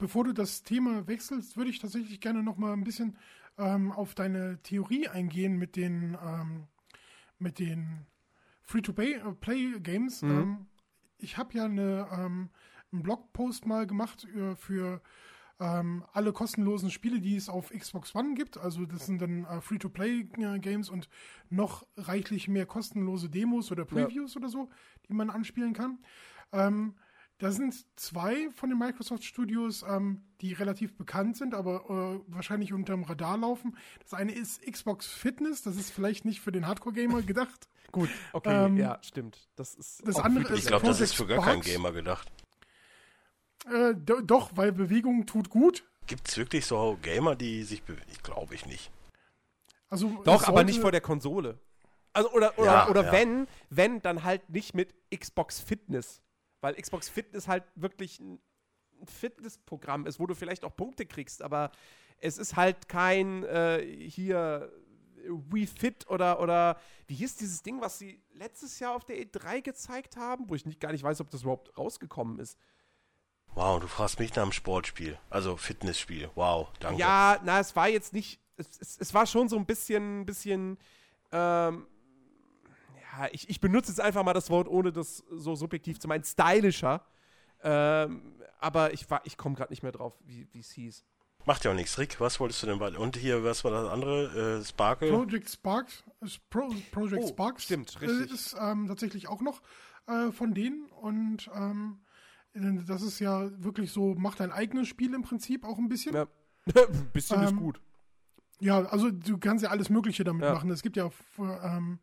Bevor 0.00 0.24
du 0.24 0.32
das 0.32 0.62
Thema 0.62 1.06
wechselst, 1.06 1.56
würde 1.56 1.70
ich 1.70 1.78
tatsächlich 1.78 2.20
gerne 2.20 2.42
noch 2.42 2.56
mal 2.56 2.72
ein 2.72 2.84
bisschen 2.84 3.18
ähm, 3.58 3.92
auf 3.92 4.14
deine 4.14 4.60
Theorie 4.62 5.08
eingehen 5.08 5.58
mit 5.58 5.76
den, 5.76 6.16
ähm, 6.24 6.66
mit 7.38 7.58
den 7.58 8.06
Free-to-Play-Games. 8.62 10.22
Mhm. 10.22 10.30
Ähm, 10.30 10.66
ich 11.18 11.36
habe 11.36 11.52
ja 11.54 11.66
eine, 11.66 12.08
ähm, 12.12 12.48
einen 12.92 13.02
Blogpost 13.02 13.66
mal 13.66 13.86
gemacht 13.86 14.24
äh, 14.24 14.56
für 14.56 15.02
ähm, 15.60 16.04
alle 16.12 16.32
kostenlosen 16.32 16.90
Spiele, 16.90 17.20
die 17.20 17.36
es 17.36 17.48
auf 17.48 17.70
Xbox 17.70 18.14
One 18.14 18.34
gibt. 18.34 18.56
Also 18.56 18.86
das 18.86 19.06
sind 19.06 19.20
dann 19.20 19.44
äh, 19.44 19.60
Free-to-Play-Games 19.60 20.88
und 20.88 21.08
noch 21.50 21.86
reichlich 21.96 22.48
mehr 22.48 22.66
kostenlose 22.66 23.28
Demos 23.28 23.70
oder 23.70 23.84
Previews 23.84 24.34
ja. 24.34 24.40
oder 24.40 24.48
so, 24.48 24.70
die 25.08 25.12
man 25.12 25.30
anspielen 25.30 25.74
kann. 25.74 25.98
Ähm, 26.52 26.94
da 27.38 27.52
sind 27.52 27.74
zwei 27.96 28.50
von 28.50 28.68
den 28.68 28.78
Microsoft 28.78 29.24
Studios, 29.24 29.82
ähm, 29.82 30.22
die 30.40 30.52
relativ 30.52 30.96
bekannt 30.96 31.36
sind, 31.36 31.54
aber 31.54 32.20
äh, 32.28 32.32
wahrscheinlich 32.34 32.72
unterm 32.72 33.02
Radar 33.02 33.38
laufen. 33.38 33.76
Das 34.02 34.14
eine 34.14 34.32
ist 34.32 34.60
Xbox 34.62 35.06
Fitness, 35.06 35.62
das 35.62 35.76
ist 35.76 35.90
vielleicht 35.90 36.24
nicht 36.24 36.40
für 36.40 36.52
den 36.52 36.66
Hardcore-Gamer 36.66 37.22
gedacht. 37.22 37.68
Gut, 37.92 38.10
okay, 38.32 38.66
ähm, 38.66 38.76
ja, 38.76 38.98
stimmt. 39.02 39.48
Das 39.56 39.74
ist 39.74 40.06
das 40.06 40.16
andere 40.16 40.52
ist 40.52 40.60
Ich 40.60 40.66
glaube, 40.66 40.86
das 40.86 41.00
ist 41.00 41.14
für 41.14 41.26
gar 41.26 41.42
keinen 41.42 41.62
Gamer 41.62 41.92
gedacht. 41.92 42.30
Äh, 43.66 43.94
do, 43.94 44.20
doch, 44.20 44.50
weil 44.56 44.72
Bewegung 44.72 45.26
tut 45.26 45.50
gut. 45.50 45.84
Gibt 46.06 46.28
es 46.28 46.36
wirklich 46.36 46.66
so 46.66 46.98
Gamer, 47.02 47.36
die 47.36 47.62
sich 47.62 47.82
bewegen? 47.82 48.06
Ich 48.10 48.22
glaube 48.22 48.54
ich 48.54 48.66
nicht. 48.66 48.90
Also 49.88 50.22
Doch, 50.24 50.46
aber 50.46 50.64
nicht 50.64 50.80
vor 50.80 50.92
der 50.92 51.00
Konsole. 51.00 51.58
Also, 52.12 52.30
oder 52.32 52.58
oder, 52.58 52.66
Ja, 52.66 52.88
oder 52.88 53.04
ja. 53.04 53.12
wenn, 53.12 53.46
wenn, 53.68 54.02
dann 54.02 54.24
halt 54.24 54.48
nicht 54.50 54.74
mit 54.74 54.94
Xbox 55.14 55.60
Fitness. 55.60 56.22
Weil 56.60 56.74
Xbox 56.74 57.08
Fitness 57.08 57.48
halt 57.48 57.64
wirklich 57.74 58.20
ein 58.20 58.40
Fitnessprogramm 59.04 60.06
ist, 60.06 60.20
wo 60.20 60.26
du 60.26 60.34
vielleicht 60.34 60.64
auch 60.64 60.76
Punkte 60.76 61.06
kriegst, 61.06 61.42
aber 61.42 61.70
es 62.18 62.38
ist 62.38 62.56
halt 62.56 62.88
kein 62.88 63.44
äh, 63.44 63.82
hier 64.08 64.70
Wii 65.24 65.66
Fit 65.66 66.08
oder, 66.08 66.40
oder 66.40 66.78
wie 67.06 67.14
hieß 67.14 67.36
dieses 67.36 67.62
Ding, 67.62 67.80
was 67.80 67.98
sie 67.98 68.22
letztes 68.32 68.78
Jahr 68.78 68.94
auf 68.94 69.04
der 69.04 69.16
E3 69.16 69.62
gezeigt 69.62 70.16
haben, 70.16 70.48
wo 70.48 70.54
ich 70.54 70.66
nicht, 70.66 70.80
gar 70.80 70.92
nicht 70.92 71.02
weiß, 71.02 71.20
ob 71.20 71.30
das 71.30 71.42
überhaupt 71.42 71.76
rausgekommen 71.76 72.38
ist. 72.38 72.58
Wow, 73.54 73.80
du 73.80 73.88
fragst 73.88 74.18
mich 74.18 74.34
nach 74.34 74.42
einem 74.44 74.52
Sportspiel. 74.52 75.18
Also 75.28 75.56
Fitnessspiel. 75.56 76.30
Wow, 76.34 76.68
danke. 76.80 77.00
Ja, 77.00 77.38
na, 77.44 77.60
es 77.60 77.74
war 77.76 77.88
jetzt 77.88 78.12
nicht. 78.12 78.40
Es, 78.56 78.68
es, 78.80 78.96
es 79.00 79.14
war 79.14 79.26
schon 79.26 79.48
so 79.48 79.56
ein 79.56 79.66
bisschen, 79.66 80.24
bisschen. 80.24 80.78
Ähm, 81.32 81.86
ja, 83.18 83.28
ich, 83.32 83.48
ich 83.50 83.60
benutze 83.60 83.90
jetzt 83.90 84.00
einfach 84.00 84.22
mal 84.22 84.32
das 84.34 84.50
Wort, 84.50 84.68
ohne 84.68 84.92
das 84.92 85.24
so 85.30 85.54
subjektiv 85.54 85.98
zu 85.98 86.08
meinen. 86.08 86.24
Stylischer. 86.24 87.04
Ähm, 87.62 88.34
aber 88.60 88.92
ich, 88.92 89.08
war- 89.10 89.22
ich 89.24 89.36
komme 89.36 89.54
gerade 89.56 89.72
nicht 89.72 89.82
mehr 89.82 89.92
drauf, 89.92 90.14
wie 90.24 90.48
wie 90.52 90.60
es 90.60 90.70
hieß. 90.70 91.04
Macht 91.46 91.64
ja 91.64 91.70
auch 91.70 91.74
nichts. 91.74 91.98
Rick, 91.98 92.20
was 92.20 92.38
wolltest 92.38 92.62
du 92.62 92.66
denn 92.66 92.80
weiter? 92.80 93.00
Und 93.00 93.16
hier, 93.16 93.42
was 93.44 93.64
war 93.64 93.70
das 93.70 93.88
andere? 93.90 94.58
Äh, 94.60 94.64
Sparkle? 94.64 95.10
Project 95.10 95.48
Sparks, 95.50 96.04
ist 96.20 96.48
Pro, 96.50 96.68
Project 96.92 97.22
Oh, 97.24 97.28
Sparks 97.28 97.64
stimmt, 97.64 97.96
äh, 97.96 98.06
richtig. 98.06 98.30
ist 98.32 98.56
ähm, 98.60 98.86
tatsächlich 98.88 99.26
auch 99.28 99.40
noch 99.40 99.62
äh, 100.06 100.30
von 100.32 100.52
denen 100.54 100.90
und 100.90 101.50
ähm, 101.54 102.00
das 102.54 103.02
ist 103.02 103.18
ja 103.20 103.48
wirklich 103.62 103.92
so, 103.92 104.14
macht 104.14 104.40
dein 104.40 104.50
eigenes 104.52 104.88
Spiel 104.88 105.14
im 105.14 105.22
Prinzip 105.22 105.64
auch 105.64 105.78
ein 105.78 105.88
bisschen. 105.88 106.14
Ja. 106.14 106.26
ein 106.66 107.10
bisschen 107.12 107.42
ist 107.42 107.50
Ähm, 107.52 107.56
gut. 107.58 107.80
Ja, 108.60 108.84
also 108.86 109.10
du 109.10 109.38
kannst 109.38 109.64
ja 109.64 109.70
alles 109.70 109.88
Mögliche 109.88 110.24
damit 110.24 110.42
Ja. 110.42 110.52
machen. 110.52 110.70
Es 110.70 110.82
gibt 110.82 110.96
ja 110.96 111.10
ähm, 111.38 111.98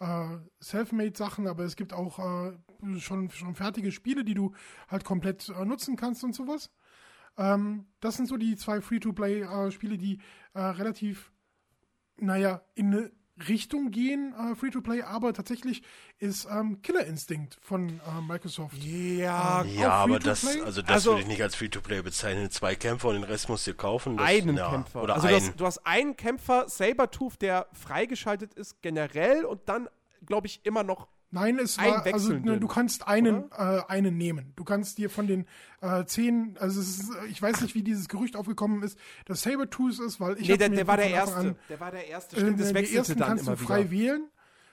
äh, 0.00 0.38
Selfmade-Sachen, 0.60 1.46
aber 1.46 1.64
es 1.64 1.76
gibt 1.76 1.92
auch 1.92 2.18
äh, 2.18 2.52
schon, 2.98 3.30
schon 3.30 3.54
fertige 3.54 3.92
Spiele, 3.92 4.24
die 4.24 4.34
du 4.34 4.54
halt 4.88 5.04
komplett 5.04 5.48
äh, 5.50 5.64
nutzen 5.64 5.96
kannst 5.96 6.24
und 6.24 6.34
sowas. 6.34 6.70
Ähm, 7.36 7.86
das 8.00 8.16
sind 8.16 8.26
so 8.26 8.36
die 8.36 8.56
zwei 8.56 8.80
Free-to-Play-Spiele, 8.80 9.98
die 9.98 10.18
äh, 10.54 10.60
relativ, 10.60 11.30
naja, 12.16 12.62
in 12.74 12.86
eine 12.94 13.12
Richtung 13.46 13.90
gehen, 13.90 14.34
äh, 14.34 14.54
Free-to-Play, 14.56 15.02
aber 15.02 15.32
tatsächlich 15.32 15.82
ist 16.18 16.46
ähm, 16.50 16.82
Killer 16.82 17.04
Instinct 17.06 17.58
von 17.62 18.00
äh, 18.00 18.20
Microsoft. 18.26 18.76
Ja, 18.82 19.62
Ja, 19.64 19.88
auch 19.88 20.04
aber 20.04 20.18
das, 20.18 20.44
also 20.64 20.82
das 20.82 20.90
Also- 20.90 21.10
würde 21.12 21.22
ich 21.22 21.28
nicht 21.28 21.42
als 21.42 21.54
Free-to-Play 21.54 22.02
bezeichnen. 22.02 22.50
Zwei 22.50 22.74
Kämpfer 22.74 23.08
und 23.08 23.14
den 23.14 23.24
Rest 23.24 23.48
musst 23.48 23.66
du 23.66 23.74
kaufen. 23.74 24.16
Das, 24.16 24.26
einen 24.26 24.56
ja, 24.56 24.70
Kämpfer. 24.70 25.02
Oder 25.02 25.14
also 25.14 25.28
du 25.28 25.34
einen. 25.34 25.46
hast, 25.46 25.60
du 25.60 25.66
hast 25.66 25.78
einen 25.86 26.16
Kämpfer, 26.16 26.68
Sabertooth, 26.68 27.40
der 27.40 27.68
freigeschaltet 27.72 28.54
ist 28.54 28.82
generell 28.82 29.44
und 29.44 29.68
dann, 29.68 29.88
glaube 30.26 30.46
ich, 30.48 30.60
immer 30.64 30.82
noch 30.82 31.06
Nein, 31.30 31.58
es 31.58 31.76
war, 31.76 32.06
also 32.06 32.32
ne, 32.32 32.58
du 32.58 32.66
kannst 32.68 33.06
einen, 33.06 33.50
äh, 33.52 33.80
einen 33.88 34.16
nehmen. 34.16 34.54
Du 34.56 34.64
kannst 34.64 34.96
dir 34.96 35.10
von 35.10 35.26
den 35.26 35.44
äh, 35.82 36.04
zehn, 36.06 36.56
also 36.58 36.80
es 36.80 37.00
ist, 37.00 37.10
ich 37.30 37.42
weiß 37.42 37.60
nicht, 37.60 37.74
wie 37.74 37.82
dieses 37.82 38.08
Gerücht 38.08 38.34
aufgekommen 38.34 38.82
ist, 38.82 38.98
dass 39.26 39.42
Sabertooth 39.42 39.98
ist, 40.00 40.20
weil 40.20 40.40
ich 40.40 40.48
Nee, 40.48 40.56
der, 40.56 40.70
der 40.70 40.86
war 40.86 40.96
der 40.96 41.10
Erste. 41.10 41.36
an- 41.36 41.56
der 41.68 41.80
war 41.80 41.90
der 41.90 42.06
Erste. 42.08 42.36
Äh, 42.36 42.40
Stimmt, 42.40 42.60
das 42.60 42.68
die 42.68 42.74
wechselte 42.74 42.98
ersten 42.98 43.18
dann 43.18 43.28
kannst 43.28 43.46
immer 43.46 43.56
du 43.56 43.62
frei 43.64 43.90
wieder. 43.90 43.90
wählen. 44.14 44.28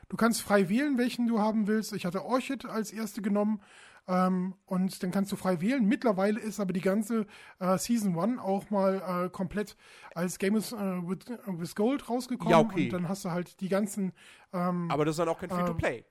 Du 0.08 0.16
kannst 0.18 0.42
frei 0.44 0.70
wählen, 0.70 0.98
welchen 0.98 1.28
du 1.28 1.40
haben 1.40 1.68
willst. 1.68 1.92
Ich 1.92 2.06
hatte 2.06 2.24
Orchid 2.24 2.66
als 2.66 2.92
erste 2.94 3.22
genommen. 3.22 3.60
Ähm, 4.08 4.54
und 4.68 5.02
dann 5.02 5.10
kannst 5.12 5.32
du 5.32 5.36
frei 5.36 5.60
wählen. 5.62 5.84
Mittlerweile 5.84 6.40
ist 6.40 6.60
aber 6.60 6.74
die 6.74 6.80
ganze 6.82 7.26
äh, 7.60 7.76
Season 7.80 8.18
1 8.18 8.40
auch 8.40 8.70
mal 8.70 9.26
äh, 9.26 9.30
komplett 9.30 9.76
als 10.14 10.38
Games 10.38 10.72
äh, 10.74 10.76
with, 10.78 11.26
with 11.48 11.76
Gold 11.76 12.08
rausgekommen. 12.08 12.52
Ja, 12.52 12.60
okay. 12.60 12.86
Und 12.86 12.94
dann 12.94 13.10
hast 13.10 13.26
du 13.26 13.32
halt 13.32 13.60
die 13.62 13.68
ganzen 13.68 14.14
Aber 14.52 15.04
das 15.06 15.14
ist 15.16 15.20
dann 15.20 15.28
auch 15.28 15.42
Ähm, 15.42 15.50
kein 15.50 15.58
Free-to-Play. 15.58 16.06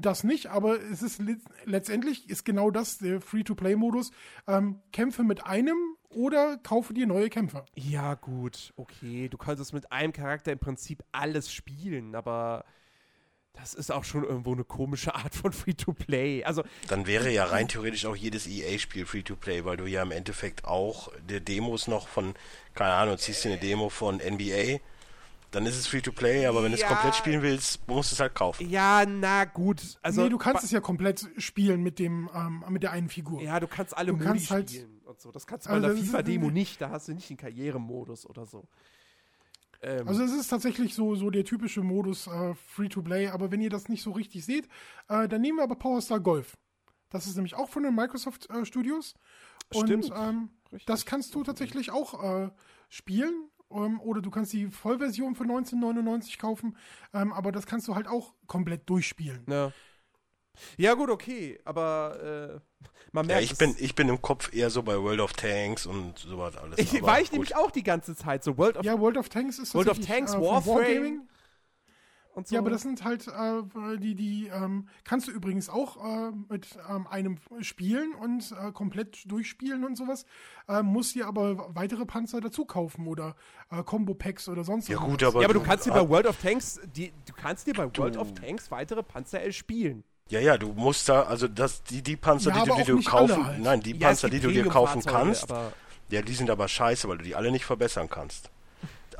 Das 0.00 0.24
nicht, 0.24 0.46
aber 0.46 0.80
es 0.80 1.02
ist 1.02 1.18
le- 1.20 1.38
letztendlich 1.64 2.28
ist 2.30 2.44
genau 2.44 2.70
das 2.70 2.98
der 2.98 3.20
Free-to-Play-Modus. 3.20 4.10
Ähm, 4.46 4.80
kämpfe 4.92 5.22
mit 5.22 5.44
einem 5.46 5.76
oder 6.08 6.58
kaufe 6.58 6.94
dir 6.94 7.06
neue 7.06 7.30
Kämpfer. 7.30 7.64
Ja, 7.74 8.14
gut, 8.14 8.72
okay. 8.76 9.28
Du 9.28 9.38
kannst 9.38 9.60
es 9.62 9.72
mit 9.72 9.90
einem 9.92 10.12
Charakter 10.12 10.52
im 10.52 10.58
Prinzip 10.58 11.02
alles 11.12 11.52
spielen, 11.52 12.14
aber 12.14 12.64
das 13.54 13.74
ist 13.74 13.90
auch 13.92 14.04
schon 14.04 14.24
irgendwo 14.24 14.52
eine 14.52 14.64
komische 14.64 15.14
Art 15.14 15.34
von 15.34 15.52
Free-to-Play. 15.52 16.44
Also, 16.44 16.62
Dann 16.88 17.06
wäre 17.06 17.30
ja 17.30 17.44
rein 17.44 17.68
theoretisch 17.68 18.06
auch 18.06 18.16
jedes 18.16 18.46
EA-Spiel 18.46 19.04
Free-to-Play, 19.06 19.64
weil 19.64 19.76
du 19.76 19.86
ja 19.86 20.02
im 20.02 20.10
Endeffekt 20.10 20.64
auch 20.64 21.12
die 21.28 21.40
Demos 21.40 21.86
noch 21.88 22.08
von, 22.08 22.34
keine 22.74 22.92
Ahnung, 22.94 23.18
ziehst 23.18 23.44
dir 23.44 23.50
eine 23.52 23.60
Demo 23.60 23.88
von 23.90 24.16
NBA, 24.16 24.80
dann 25.52 25.64
ist 25.66 25.76
es 25.76 25.86
Free-to-Play, 25.86 26.46
aber 26.46 26.62
wenn 26.64 26.72
du 26.72 26.78
es 26.78 26.84
komplett 26.84 27.14
spielen 27.14 27.42
willst, 27.42 27.86
musst 27.86 28.10
du 28.10 28.14
es 28.14 28.20
halt 28.20 28.34
kaufen. 28.34 28.68
ja, 28.68 29.04
na 29.06 29.44
gut. 29.44 29.98
Also, 30.02 30.22
nee, 30.24 30.28
du 30.28 30.38
kannst 30.38 30.64
es 30.64 30.70
ja 30.72 30.80
komplett 30.80 31.30
spielen 31.38 31.82
mit 31.82 31.98
dem 32.00 32.28
ähm, 32.34 32.64
mit 32.68 32.82
der 32.82 32.90
einen 32.92 33.08
Figur. 33.08 33.40
Ja, 33.40 33.60
du 33.60 33.68
kannst 33.68 33.96
alle 33.96 34.08
Du 34.08 34.14
Modi 34.14 34.24
kannst 34.26 34.50
halt- 34.50 34.70
spielen 34.70 35.00
und 35.04 35.20
so. 35.20 35.30
Das 35.30 35.46
kannst 35.46 35.66
du 35.66 35.70
bei 35.70 35.74
Also 35.76 35.86
einer 35.88 35.96
FIFA-Demo 35.96 36.50
nicht. 36.50 36.80
Da 36.80 36.90
hast 36.90 37.06
du 37.08 37.12
nicht 37.14 37.30
den 37.30 37.36
Karrieremodus 37.36 38.26
oder 38.26 38.46
so. 38.46 38.66
Ähm, 39.82 40.06
Also 40.08 40.22
es 40.22 40.32
ist 40.32 40.48
tatsächlich 40.48 40.94
so, 40.94 41.14
so 41.16 41.30
der 41.30 41.44
typische 41.44 41.82
Modus 41.82 42.26
äh, 42.26 42.54
Free-to-Play, 42.54 43.28
aber 43.28 43.50
wenn 43.50 43.60
ihr 43.60 43.70
das 43.70 43.88
nicht 43.88 44.02
so 44.02 44.12
richtig 44.12 44.44
seht, 44.44 44.68
äh, 45.08 45.28
dann 45.28 45.40
nehmen 45.40 45.58
wir 45.58 45.64
aber 45.64 45.76
Power 45.76 46.00
Star 46.00 46.20
Golf. 46.20 46.56
Das 47.10 47.26
ist 47.26 47.36
nämlich 47.36 47.54
auch 47.54 47.68
von 47.68 47.82
den 47.82 47.94
Microsoft 47.94 48.48
äh, 48.50 48.64
Studios. 48.64 49.14
Und 49.74 49.86
Stimmt. 49.88 50.10
ähm, 50.16 50.50
Richtig. 50.70 50.86
das 50.86 51.04
kannst 51.04 51.34
du 51.34 51.42
tatsächlich 51.42 51.90
auch 51.90 52.22
äh, 52.44 52.50
spielen. 52.88 53.48
Ähm, 53.74 54.00
oder 54.00 54.20
du 54.22 54.30
kannst 54.30 54.52
die 54.52 54.66
Vollversion 54.68 55.34
für 55.34 55.44
1999 55.44 56.38
kaufen, 56.38 56.76
ähm, 57.14 57.32
aber 57.32 57.52
das 57.52 57.66
kannst 57.66 57.88
du 57.88 57.94
halt 57.94 58.06
auch 58.08 58.34
komplett 58.46 58.88
durchspielen. 58.88 59.44
ja. 59.48 59.72
ja, 60.76 60.94
gut, 60.94 61.10
okay. 61.10 61.58
Aber 61.64 62.60
äh, 62.60 62.86
man 63.12 63.24
Ja, 63.26 63.34
merkt, 63.36 63.44
ich 63.44 63.52
es- 63.52 63.58
bin, 63.58 63.74
ich 63.78 63.94
bin 63.94 64.08
im 64.08 64.20
Kopf 64.20 64.52
eher 64.54 64.70
so 64.70 64.82
bei 64.82 65.00
World 65.00 65.20
of 65.20 65.32
Tanks 65.32 65.86
und 65.86 66.18
sowas 66.18 66.56
alles. 66.56 66.78
ich, 66.78 66.92
aber 66.98 67.06
war 67.06 67.20
ich 67.20 67.26
gut. 67.30 67.32
nämlich 67.34 67.56
auch 67.56 67.70
die 67.70 67.82
ganze 67.82 68.14
Zeit 68.14 68.44
so. 68.44 68.56
World 68.58 68.76
of 68.76 68.84
Ja, 68.84 68.98
World 69.00 69.16
of 69.16 69.28
Tanks 69.28 69.58
ist 69.58 69.74
World 69.74 69.88
of 69.88 69.98
Tanks, 70.00 70.34
äh, 70.34 70.40
Warframe 70.40 70.74
Wargaming. 70.76 71.28
Und 72.34 72.48
so. 72.48 72.54
Ja, 72.54 72.60
aber 72.60 72.70
das 72.70 72.82
sind 72.82 73.04
halt 73.04 73.26
äh, 73.28 73.98
die, 73.98 74.14
die 74.14 74.48
ähm, 74.48 74.88
kannst 75.04 75.28
du 75.28 75.32
übrigens 75.32 75.68
auch 75.68 75.96
äh, 76.04 76.32
mit 76.48 76.68
ähm, 76.88 77.06
einem 77.06 77.38
spielen 77.60 78.14
und 78.14 78.52
äh, 78.52 78.72
komplett 78.72 79.30
durchspielen 79.30 79.84
und 79.84 79.96
sowas. 79.96 80.24
Äh, 80.68 80.82
musst 80.82 81.14
dir 81.14 81.26
aber 81.26 81.74
weitere 81.74 82.06
Panzer 82.06 82.40
dazu 82.40 82.64
kaufen 82.64 83.06
oder 83.06 83.36
äh, 83.70 83.82
Combo-Packs 83.82 84.48
oder 84.48 84.64
sonst 84.64 84.88
Ja 84.88 84.94
irgendwas. 84.94 85.10
gut, 85.12 85.22
aber, 85.24 85.40
ja, 85.42 85.46
aber 85.46 85.54
du 85.54 85.62
kannst 85.62 85.86
dir 85.86 85.92
bei 85.92 86.08
World 86.08 86.26
of 86.26 86.36
Tanks, 86.40 86.80
die, 86.96 87.12
du 87.26 87.32
kannst 87.34 87.66
dir 87.66 87.74
bei 87.74 87.84
World 87.96 88.16
of 88.16 88.32
Tanks 88.34 88.70
weitere 88.70 89.02
Panzer 89.02 89.40
erspielen. 89.40 90.04
Ja, 90.28 90.40
ja, 90.40 90.56
du 90.56 90.68
musst 90.72 91.08
da, 91.08 91.24
also 91.24 91.46
das, 91.48 91.82
die, 91.82 92.00
die 92.00 92.16
Panzer, 92.16 92.50
Ja, 92.54 92.62
die 92.76 92.84
du 92.84 92.96
nicht 92.96 93.08
kaufen, 93.08 93.44
halt. 93.44 93.60
nein, 93.60 93.80
die 93.80 93.92
Ja, 93.96 94.08
Panzer, 94.08 94.30
die 94.30 94.40
du 94.40 94.50
dir 94.50 94.66
kaufen 94.68 95.02
kannst, 95.04 95.50
aber- 95.50 95.72
ja, 96.08 96.22
die 96.22 96.34
sind 96.34 96.48
aber 96.48 96.68
scheiße, 96.68 97.08
weil 97.08 97.18
du 97.18 97.24
die 97.24 97.34
alle 97.34 97.50
nicht 97.50 97.64
verbessern 97.64 98.08
kannst. 98.08 98.50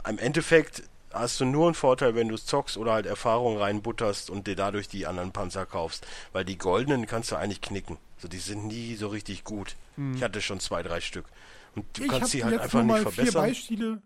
Im 0.09 0.19
Endeffekt 0.19 0.83
hast 1.13 1.41
du 1.41 1.45
nur 1.45 1.67
einen 1.67 1.75
Vorteil, 1.75 2.15
wenn 2.15 2.29
du 2.29 2.35
es 2.35 2.47
zockst 2.47 2.77
oder 2.77 2.93
halt 2.93 3.07
Erfahrung 3.07 3.59
reinbutterst 3.59 4.31
und 4.31 4.47
dir 4.47 4.57
dadurch 4.57 4.89
die 4.89 5.07
anderen 5.07 5.33
Panzer 5.33 5.67
kaufst. 5.67 6.07
Weil 6.33 6.45
die 6.45 6.59
goldenen 6.59 7.07
kannst 7.07 7.31
du 7.33 7.37
eigentlich 7.37 7.61
knicken. 7.61 7.99
So, 8.19 8.29
die 8.29 8.39
sind 8.39 8.67
nie 8.67 8.95
so 8.95 9.09
richtig 9.09 9.45
gut. 9.45 9.77
Hm. 9.97 10.15
Ich 10.15 10.23
hatte 10.23 10.41
schon 10.41 10.61
zwei, 10.61 10.83
drei 10.83 11.01
Stück. 11.01 11.27
Und 11.75 11.87
du 11.97 12.05
Ich 12.05 12.09
kannst 12.09 12.31
sie 12.31 12.45
halt 12.45 12.61
einfach 12.61 12.81
nicht 12.81 12.89
mal 12.89 13.03
vier 13.03 13.13
verbessern. 13.13 13.43
Beispiele. 13.43 14.03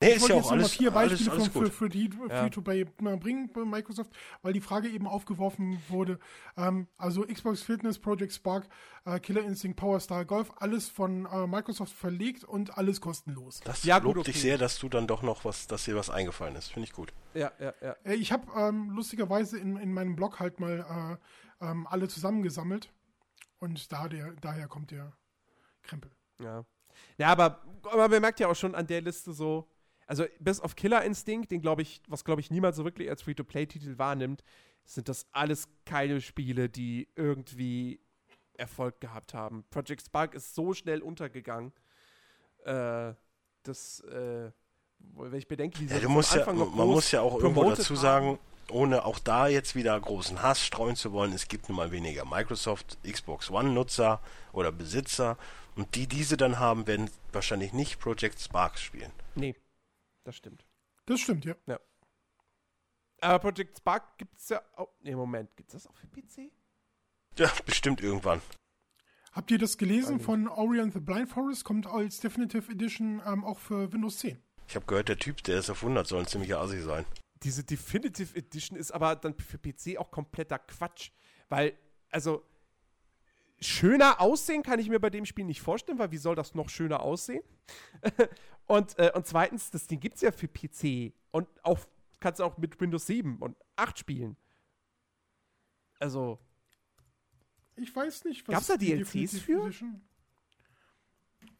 Nee, 0.00 0.10
ich 0.10 0.14
ist 0.16 0.22
wollte 0.22 0.32
ja 0.34 0.36
jetzt 0.38 0.46
auch 0.46 0.50
noch 0.50 0.56
mal 0.56 0.60
alles, 0.62 0.72
vier 0.72 0.94
alles, 0.94 1.10
Beispiele 1.12 1.30
alles 1.32 1.48
für, 1.48 1.52
gut. 1.58 1.66
für, 1.68 1.72
für 1.72 1.88
die 1.88 2.10
Ja. 2.28 2.40
Free-to-Play 2.42 2.84
bringen 2.84 3.50
bei 3.52 3.64
Microsoft, 3.64 4.12
weil 4.42 4.52
die 4.52 4.60
Frage 4.60 4.88
eben 4.88 5.08
aufgeworfen 5.08 5.82
wurde. 5.88 6.20
Ähm, 6.56 6.86
also 6.98 7.22
Xbox 7.22 7.62
Fitness, 7.62 7.98
Project 7.98 8.32
Spark, 8.32 8.68
äh, 9.06 9.18
Killer 9.18 9.42
Instinct, 9.42 9.76
Power 9.76 9.98
Star 9.98 10.24
Golf, 10.24 10.52
alles 10.58 10.88
von 10.88 11.26
äh, 11.26 11.46
Microsoft 11.48 11.92
verlegt 11.92 12.44
und 12.44 12.78
alles 12.78 13.00
kostenlos. 13.00 13.60
Das 13.64 13.82
Ja, 13.82 13.98
lobt 13.98 14.18
dich 14.28 14.36
okay. 14.36 14.38
sehr, 14.38 14.58
dass 14.58 14.78
du 14.78 14.88
dann 14.88 15.08
doch 15.08 15.22
noch 15.22 15.44
was, 15.44 15.66
dass 15.66 15.84
dir 15.84 15.96
was 15.96 16.10
eingefallen 16.10 16.54
ist. 16.54 16.68
Finde 16.72 16.86
ich 16.86 16.92
gut. 16.92 17.12
Ja, 17.34 17.50
ja, 17.58 17.74
ja. 17.80 17.96
Äh, 18.04 18.14
Ich 18.14 18.30
habe 18.30 18.46
ähm, 18.56 18.90
lustigerweise 18.90 19.58
in, 19.58 19.76
in 19.78 19.92
meinem 19.92 20.14
Blog 20.14 20.38
halt 20.38 20.60
mal 20.60 21.18
äh, 21.60 21.64
ähm, 21.66 21.88
alle 21.88 22.06
zusammengesammelt 22.06 22.92
und 23.58 23.90
da 23.92 24.06
der, 24.06 24.32
daher 24.40 24.68
kommt 24.68 24.92
der 24.92 25.12
Krempel. 25.82 26.12
Ja. 26.40 26.64
Ja, 27.16 27.28
aber, 27.28 27.62
aber 27.82 28.08
man 28.08 28.20
merkt 28.20 28.38
ja 28.38 28.46
auch 28.48 28.54
schon 28.56 28.74
an 28.76 28.86
der 28.86 29.00
Liste 29.00 29.32
so, 29.32 29.68
also 30.08 30.24
bis 30.40 30.58
auf 30.58 30.74
Killer 30.74 31.04
Instinct, 31.04 31.50
den 31.50 31.60
glaube 31.60 31.82
ich, 31.82 32.00
was 32.08 32.24
glaube 32.24 32.40
ich 32.40 32.50
niemand 32.50 32.74
so 32.74 32.84
wirklich 32.84 33.08
als 33.08 33.22
Free-to-Play-Titel 33.22 33.98
wahrnimmt, 33.98 34.42
sind 34.84 35.08
das 35.08 35.26
alles 35.32 35.68
keine 35.84 36.20
Spiele, 36.20 36.68
die 36.70 37.08
irgendwie 37.14 38.00
Erfolg 38.54 39.00
gehabt 39.00 39.34
haben. 39.34 39.64
Project 39.70 40.02
Spark 40.06 40.34
ist 40.34 40.54
so 40.54 40.72
schnell 40.72 41.02
untergegangen, 41.02 41.72
äh, 42.64 43.12
dass, 43.62 44.00
äh, 44.00 44.50
wenn 44.98 45.38
ich 45.38 45.46
bedenke, 45.46 45.78
wie 45.78 45.86
sie 45.86 45.94
Ja, 45.94 46.00
du 46.00 46.08
musst 46.08 46.34
ja, 46.34 46.50
man 46.50 46.88
muss 46.88 47.10
ja 47.12 47.20
auch 47.20 47.38
irgendwo 47.38 47.68
dazu 47.68 47.94
sagen, 47.94 48.38
ohne 48.70 49.04
auch 49.04 49.18
da 49.18 49.46
jetzt 49.46 49.74
wieder 49.74 49.98
großen 50.00 50.42
Hass 50.42 50.64
streuen 50.64 50.96
zu 50.96 51.12
wollen, 51.12 51.32
es 51.34 51.48
gibt 51.48 51.68
nun 51.68 51.76
mal 51.76 51.92
weniger 51.92 52.24
Microsoft, 52.24 52.98
Xbox 53.02 53.50
One-Nutzer 53.50 54.20
oder 54.52 54.72
Besitzer 54.72 55.36
und 55.76 55.94
die 55.94 56.06
diese 56.06 56.38
dann 56.38 56.58
haben, 56.58 56.86
werden 56.86 57.10
wahrscheinlich 57.32 57.74
nicht 57.74 58.00
Project 58.00 58.40
Spark 58.40 58.78
spielen. 58.78 59.12
Nee, 59.34 59.54
das 60.24 60.36
stimmt. 60.36 60.66
Das 61.06 61.20
stimmt, 61.20 61.44
ja. 61.44 61.54
Aber 63.20 63.38
Project 63.38 63.78
Spark 63.78 64.18
gibt 64.18 64.38
es 64.38 64.50
ja 64.50 64.62
auch. 64.76 64.92
Nee, 65.00 65.14
Moment, 65.14 65.56
gibt 65.56 65.72
es 65.72 65.82
das 65.82 65.90
auch 65.90 65.96
für 65.96 66.06
PC? 66.06 66.52
Ja, 67.36 67.50
bestimmt 67.64 68.00
irgendwann. 68.00 68.40
Habt 69.32 69.50
ihr 69.50 69.58
das 69.58 69.78
gelesen 69.78 70.20
von 70.20 70.48
Ori 70.48 70.80
and 70.80 70.92
the 70.92 71.00
Blind 71.00 71.28
Forest? 71.28 71.64
Kommt 71.64 71.86
als 71.86 72.20
Definitive 72.20 72.72
Edition 72.72 73.22
ähm, 73.24 73.44
auch 73.44 73.58
für 73.58 73.92
Windows 73.92 74.18
10. 74.18 74.42
Ich 74.66 74.76
habe 74.76 74.86
gehört, 74.86 75.08
der 75.08 75.18
Typ, 75.18 75.42
der 75.44 75.58
es 75.58 75.68
erfunden 75.68 75.98
hat, 75.98 76.06
soll 76.06 76.20
ein 76.20 76.26
ziemlicher 76.26 76.60
Asi 76.60 76.80
sein. 76.80 77.04
Diese 77.42 77.62
Definitive 77.64 78.36
Edition 78.36 78.76
ist 78.76 78.90
aber 78.90 79.14
dann 79.16 79.34
für 79.38 79.58
PC 79.58 79.96
auch 79.98 80.10
kompletter 80.10 80.58
Quatsch. 80.58 81.10
Weil, 81.48 81.78
also, 82.10 82.44
schöner 83.60 84.20
aussehen 84.20 84.62
kann 84.62 84.80
ich 84.80 84.88
mir 84.88 84.98
bei 84.98 85.10
dem 85.10 85.24
Spiel 85.24 85.44
nicht 85.44 85.60
vorstellen, 85.60 85.98
weil 85.98 86.10
wie 86.10 86.18
soll 86.18 86.34
das 86.34 86.54
noch 86.54 86.68
schöner 86.68 87.00
aussehen? 87.00 87.42
und, 88.68 88.98
äh, 88.98 89.10
und 89.14 89.26
zweitens, 89.26 89.70
das 89.70 89.86
Ding 89.86 89.98
gibt 90.00 90.14
es 90.16 90.20
ja 90.22 90.30
für 90.30 90.46
PC. 90.48 91.12
Und 91.32 91.48
auch 91.64 91.80
kannst 92.20 92.38
du 92.40 92.44
auch 92.44 92.56
mit 92.58 92.80
Windows 92.80 93.06
7 93.06 93.38
und 93.38 93.56
8 93.76 93.98
spielen. 93.98 94.36
Also, 95.98 96.38
Ich 97.76 97.94
weiß 97.94 98.24
nicht, 98.24 98.46
was. 98.46 98.54
Gab's 98.54 98.66
da 98.68 98.76
DLCs 98.76 99.40
für? 99.40 99.62
Edition- 99.64 100.00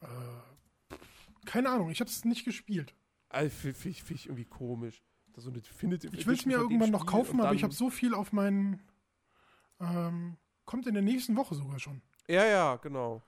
Äh, 0.01 0.97
keine 1.45 1.71
Ahnung, 1.71 1.91
ich 1.91 2.01
habe 2.01 2.11
es 2.11 2.25
nicht 2.25 2.45
gespielt. 2.45 2.95
also 3.31 3.49
finde 3.51 3.75
find, 3.79 3.97
find 3.99 4.11
ich 4.21 4.27
irgendwie 4.27 4.45
komisch. 4.45 5.03
Das 5.33 5.45
so 5.45 5.51
eine 5.51 5.61
Definitive 5.61 6.17
Ich 6.17 6.27
will 6.27 6.35
es 6.35 6.47
mir 6.47 6.57
irgendwann 6.59 6.91
noch 6.91 7.07
kaufen, 7.07 7.41
aber 7.41 7.55
ich 7.55 7.63
habe 7.63 7.73
so 7.73 7.91
viel 7.91 8.15
auf 8.15 8.33
meinen. 8.33 8.83
Ähm, 9.81 10.37
kommt 10.65 10.87
in 10.89 10.95
der 10.95 11.03
nächsten 11.03 11.37
Woche 11.37 11.55
sogar 11.55 11.79
schon. 11.79 12.03
Ja, 12.27 12.45
ja, 12.45 12.77
genau. 12.77 13.23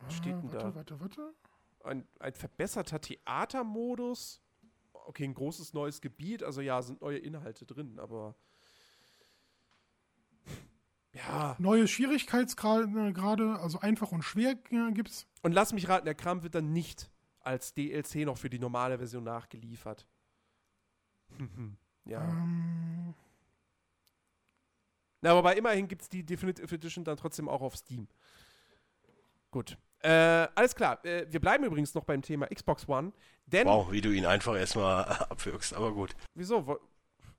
Was 0.00 0.14
steht 0.16 0.32
Ah, 0.34 0.40
denn 0.40 0.52
warte, 0.52 0.66
da? 0.66 0.74
warte, 0.74 1.00
warte. 1.00 1.34
Ein, 1.88 2.06
ein 2.20 2.34
verbesserter 2.34 3.00
Theatermodus. 3.00 4.40
Okay, 4.92 5.24
ein 5.24 5.34
großes 5.34 5.72
neues 5.72 6.00
Gebiet. 6.00 6.42
Also 6.42 6.60
ja, 6.60 6.80
sind 6.82 7.00
neue 7.00 7.18
Inhalte 7.18 7.66
drin, 7.66 7.98
aber. 7.98 8.36
Ja. 11.14 11.56
Neue 11.58 11.88
Schwierigkeitsgrade, 11.88 13.12
gerade, 13.12 13.58
also 13.58 13.80
einfach 13.80 14.12
und 14.12 14.22
schwer 14.22 14.56
äh, 14.70 14.92
gibt's. 14.92 15.26
Und 15.42 15.52
lass 15.52 15.72
mich 15.72 15.88
raten, 15.88 16.04
der 16.04 16.14
Kram 16.14 16.42
wird 16.42 16.54
dann 16.54 16.72
nicht 16.72 17.10
als 17.40 17.74
DLC 17.74 18.26
noch 18.26 18.38
für 18.38 18.50
die 18.50 18.58
normale 18.58 18.98
Version 18.98 19.24
nachgeliefert. 19.24 20.06
Ja. 22.04 22.22
Ähm, 22.22 23.12
Na, 25.20 25.36
wobei 25.36 25.56
immerhin 25.56 25.88
gibt 25.88 26.00
es 26.00 26.08
die 26.08 26.24
Definitive 26.24 26.74
Edition 26.74 27.04
dann 27.04 27.18
trotzdem 27.18 27.50
auch 27.50 27.60
auf 27.60 27.76
Steam. 27.76 28.08
Gut. 29.50 29.76
Äh, 30.00 30.46
alles 30.54 30.74
klar. 30.74 31.04
Äh, 31.04 31.26
wir 31.30 31.40
bleiben 31.40 31.64
übrigens 31.64 31.94
noch 31.94 32.04
beim 32.04 32.22
Thema 32.22 32.46
Xbox 32.46 32.88
One. 32.88 33.12
Denn. 33.46 33.66
Wow, 33.66 33.90
wie 33.90 34.00
du 34.00 34.10
ihn 34.10 34.26
einfach 34.26 34.56
erstmal 34.56 35.04
abwirkst, 35.30 35.74
aber 35.74 35.92
gut. 35.92 36.14
Wieso? 36.34 36.66
Wo, 36.66 36.78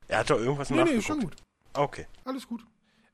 Er 0.07 0.19
hat 0.19 0.29
doch 0.29 0.39
irgendwas 0.39 0.69
nee, 0.69 0.75
nee, 0.77 0.81
nachgeguckt. 0.81 0.99
ist 0.99 1.07
schon 1.07 1.19
gut. 1.21 1.35
Okay. 1.73 2.07
Alles 2.25 2.47
gut. 2.47 2.65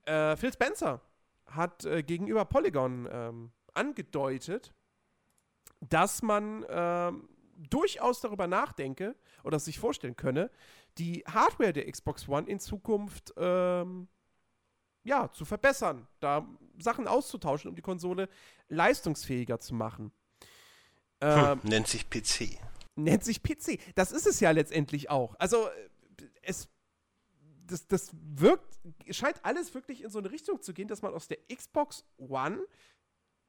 Äh, 0.06 0.36
Phil 0.36 0.54
Spencer 0.54 1.02
hat 1.48 1.86
äh, 1.86 2.04
gegenüber 2.04 2.46
Polygon 2.46 3.08
ähm, 3.12 3.52
angedeutet, 3.74 4.74
dass 5.82 6.22
man 6.22 6.66
ähm, 6.70 7.30
durchaus 7.58 8.22
darüber 8.22 8.48
nachdenke 8.48 9.16
oder 9.44 9.60
sich 9.60 9.78
vorstellen 9.80 10.15
könne, 10.15 10.50
die 10.98 11.24
Hardware 11.28 11.74
der 11.74 11.91
Xbox 11.91 12.28
One 12.28 12.48
in 12.48 12.60
Zukunft 12.60 13.34
ähm, 13.38 14.08
ja, 15.06 15.32
zu 15.32 15.46
verbessern, 15.46 16.06
da 16.20 16.46
Sachen 16.78 17.08
auszutauschen, 17.08 17.70
um 17.70 17.76
die 17.76 17.82
Konsole 17.82 18.28
leistungsfähiger 18.68 19.60
zu 19.62 19.74
machen. 19.74 20.12
Ähm, 21.22 21.62
Hm, 21.62 21.70
nennt 21.70 21.88
sich 21.88 22.10
PC. 22.10 22.60
nennt 22.96 23.24
sich 23.24 23.41
PC. 23.41 23.80
Das 23.96 24.12
ist 24.12 24.26
es 24.28 24.41
ja 24.41 24.52
letztendlich 24.52 25.10
auch. 25.10 25.36
Also, 25.39 25.70
es. 26.41 26.68
Das, 27.68 27.88
das 27.88 28.12
wirkt, 28.13 28.78
scheint 29.10 29.44
alles 29.44 29.74
wirklich 29.74 30.04
in 30.04 30.12
so 30.12 30.20
eine 30.20 30.30
Richtung 30.30 30.62
zu 30.62 30.72
gehen, 30.72 30.88
dass 30.88 31.02
man 31.02 31.15
aus 31.15 31.28
der 31.28 31.39
Xbox 31.52 32.06
One 32.18 32.60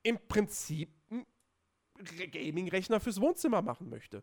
im 0.03 0.19
Prinzip 0.27 0.89
einen 1.11 1.27
Re- 2.19 2.29
Gaming-Rechner 2.29 2.99
fürs 2.99 3.21
Wohnzimmer 3.21 3.61
machen 3.61 3.91
möchte. 3.91 4.23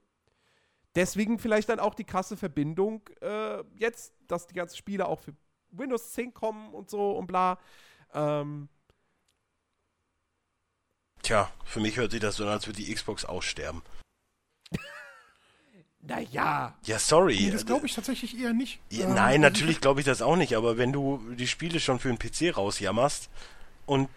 Deswegen 0.95 1.37
vielleicht 1.37 1.69
dann 1.69 1.79
auch 1.79 1.93
die 1.93 2.05
krasse 2.05 2.37
Verbindung 2.37 3.07
äh, 3.21 3.63
jetzt, 3.75 4.15
dass 4.27 4.47
die 4.47 4.55
ganzen 4.55 4.77
Spiele 4.77 5.05
auch 5.07 5.19
für 5.19 5.35
Windows 5.77 6.11
10 6.11 6.33
kommen 6.33 6.73
und 6.73 6.89
so 6.89 7.11
und 7.11 7.27
bla. 7.27 7.57
Ähm, 8.13 8.69
Tja, 11.21 11.49
für 11.63 11.79
mich 11.79 11.97
hört 11.97 12.11
sich 12.11 12.19
das 12.19 12.35
so 12.35 12.43
an, 12.43 12.49
als 12.49 12.67
würde 12.67 12.81
die 12.83 12.93
Xbox 12.93 13.23
aussterben. 13.25 13.81
naja. 16.01 16.75
Ja, 16.85 16.99
sorry. 16.99 17.37
Nee, 17.39 17.51
das 17.51 17.65
glaube 17.65 17.85
ich 17.85 17.95
tatsächlich 17.95 18.37
eher 18.37 18.53
nicht. 18.53 18.79
Ja, 18.91 19.05
Ähm, 19.05 19.13
nein, 19.13 19.43
also 19.43 19.53
natürlich 19.53 19.79
glaube 19.81 20.01
ich 20.01 20.05
das 20.05 20.21
auch 20.21 20.35
nicht, 20.35 20.55
aber 20.55 20.77
wenn 20.77 20.91
du 20.91 21.21
die 21.35 21.47
Spiele 21.47 21.79
schon 21.79 21.99
für 21.99 22.13
den 22.13 22.19
PC 22.19 22.55
rausjammerst 22.57 23.29
und 23.85 24.09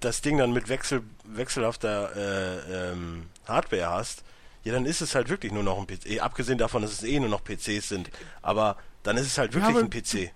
das 0.00 0.20
Ding 0.22 0.38
dann 0.38 0.52
mit 0.52 0.68
wechsel 0.68 1.02
wechselhafter 1.24 2.14
äh, 2.16 2.92
ähm, 2.92 3.28
Hardware 3.48 3.90
hast, 3.90 4.22
ja, 4.62 4.72
dann 4.72 4.86
ist 4.86 5.00
es 5.00 5.14
halt 5.16 5.28
wirklich 5.28 5.52
nur 5.52 5.64
noch 5.64 5.78
ein 5.78 5.86
PC. 5.86 6.06
Eh, 6.06 6.20
Abgesehen 6.20 6.58
davon, 6.58 6.82
dass 6.82 6.92
es 6.92 7.02
eh 7.02 7.18
nur 7.18 7.28
noch 7.28 7.42
PCs 7.42 7.88
sind. 7.88 8.10
Aber 8.40 8.76
dann 9.02 9.16
ist 9.16 9.26
es 9.26 9.36
halt 9.38 9.52
Ja, 9.52 9.60
wirklich 9.60 9.76
aber 9.76 9.84
ein 9.84 9.90
PC. 9.90 10.32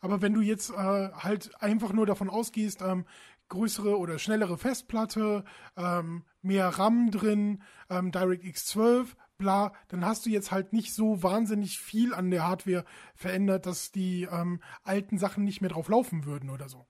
Aber 0.00 0.22
wenn 0.22 0.34
du 0.34 0.40
jetzt 0.40 0.70
äh, 0.70 0.74
halt 0.74 1.50
einfach 1.62 1.92
nur 1.92 2.06
davon 2.06 2.30
ausgehst, 2.30 2.82
ähm, 2.82 3.04
größere 3.48 3.98
oder 3.98 4.18
schnellere 4.18 4.56
Festplatte, 4.56 5.44
ähm, 5.76 6.24
mehr 6.40 6.68
RAM 6.68 7.10
drin, 7.10 7.62
ähm, 7.90 8.12
DirectX 8.12 8.66
12, 8.66 9.16
bla, 9.36 9.72
dann 9.88 10.04
hast 10.04 10.24
du 10.24 10.30
jetzt 10.30 10.52
halt 10.52 10.72
nicht 10.72 10.94
so 10.94 11.22
wahnsinnig 11.22 11.78
viel 11.78 12.14
an 12.14 12.30
der 12.30 12.46
Hardware 12.46 12.84
verändert, 13.14 13.66
dass 13.66 13.90
die 13.92 14.28
ähm, 14.30 14.62
alten 14.84 15.18
Sachen 15.18 15.44
nicht 15.44 15.60
mehr 15.60 15.70
drauf 15.70 15.88
laufen 15.88 16.24
würden 16.24 16.48
oder 16.48 16.68
so. 16.68 16.86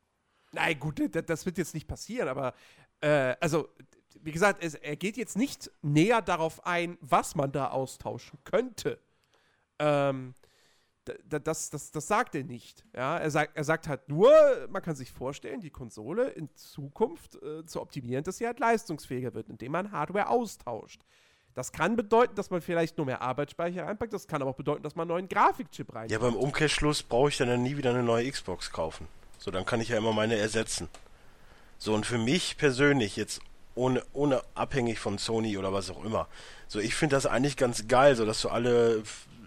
Nein, 0.53 0.79
gut, 0.79 1.01
das 1.29 1.46
wird 1.46 1.59
jetzt 1.59 1.75
nicht 1.75 1.88
passieren, 1.88 2.29
aber 2.29 2.55
äh, 3.01 3.37
also, 3.40 3.68
wie 4.20 4.33
gesagt, 4.33 4.62
es, 4.62 4.75
er 4.75 4.96
geht 4.96 5.16
jetzt 5.16 5.37
nicht 5.37 5.70
näher 5.81 6.23
darauf 6.23 6.66
ein, 6.66 6.99
was 7.01 7.35
man 7.35 7.53
da 7.53 7.68
austauschen 7.68 8.38
könnte. 8.44 8.99
Ähm, 9.79 10.35
das, 11.05 11.71
das, 11.71 11.91
das 11.91 12.07
sagt 12.07 12.35
er 12.35 12.45
nicht. 12.45 12.85
Ja? 12.95 13.19
Er, 13.19 13.31
sagt, 13.31 13.57
er 13.57 13.65
sagt 13.65 13.89
halt 13.89 14.09
nur, 14.09 14.33
man 14.71 14.83
kann 14.83 14.95
sich 14.95 15.11
vorstellen, 15.11 15.61
die 15.61 15.71
Konsole 15.71 16.29
in 16.29 16.55
Zukunft 16.55 17.43
äh, 17.43 17.65
zu 17.65 17.81
optimieren, 17.81 18.25
dass 18.25 18.39
sie 18.39 18.47
halt 18.47 18.61
leistungsfähiger 18.61 19.35
wird, 19.35 19.49
indem 19.49 19.73
man 19.73 19.93
Hardware 19.93 20.29
austauscht. 20.29 21.03
Das 21.55 21.73
kann 21.73 21.97
bedeuten, 21.97 22.37
dass 22.37 22.51
man 22.51 22.61
vielleicht 22.61 22.97
nur 22.97 23.07
mehr 23.07 23.23
Arbeitsspeicher 23.23 23.85
reinpackt, 23.85 24.13
das 24.13 24.29
kann 24.29 24.41
aber 24.41 24.53
auch 24.53 24.57
bedeuten, 24.57 24.83
dass 24.83 24.95
man 24.95 25.03
einen 25.03 25.17
neuen 25.17 25.29
Grafikchip 25.29 25.89
reinpackt. 25.89 26.13
Ja, 26.13 26.19
beim 26.19 26.37
Umkehrschluss 26.37 27.03
brauche 27.03 27.31
ich 27.31 27.39
dann 27.39 27.49
ja 27.49 27.57
nie 27.57 27.77
wieder 27.77 27.91
eine 27.91 28.03
neue 28.03 28.31
Xbox 28.31 28.71
kaufen. 28.71 29.09
So, 29.39 29.51
dann 29.51 29.65
kann 29.65 29.81
ich 29.81 29.89
ja 29.89 29.99
immer 29.99 30.13
meine 30.13 30.37
ersetzen. 30.37 30.89
So, 31.79 31.95
und 31.95 32.07
für 32.07 32.19
mich 32.19 32.57
persönlich 32.57 33.17
jetzt 33.17 33.41
ohne, 33.75 34.03
ohne 34.13 34.43
abhängig 34.55 34.99
von 34.99 35.19
Sony 35.19 35.57
oder 35.57 35.73
was 35.73 35.91
auch 35.91 36.05
immer. 36.05 36.29
So, 36.69 36.79
ich 36.79 36.95
finde 36.95 37.17
das 37.17 37.27
eigentlich 37.27 37.57
ganz 37.57 37.89
geil, 37.89 38.15
so 38.15 38.27
dass 38.27 38.43
du 38.43 38.51
alle, 38.51 39.03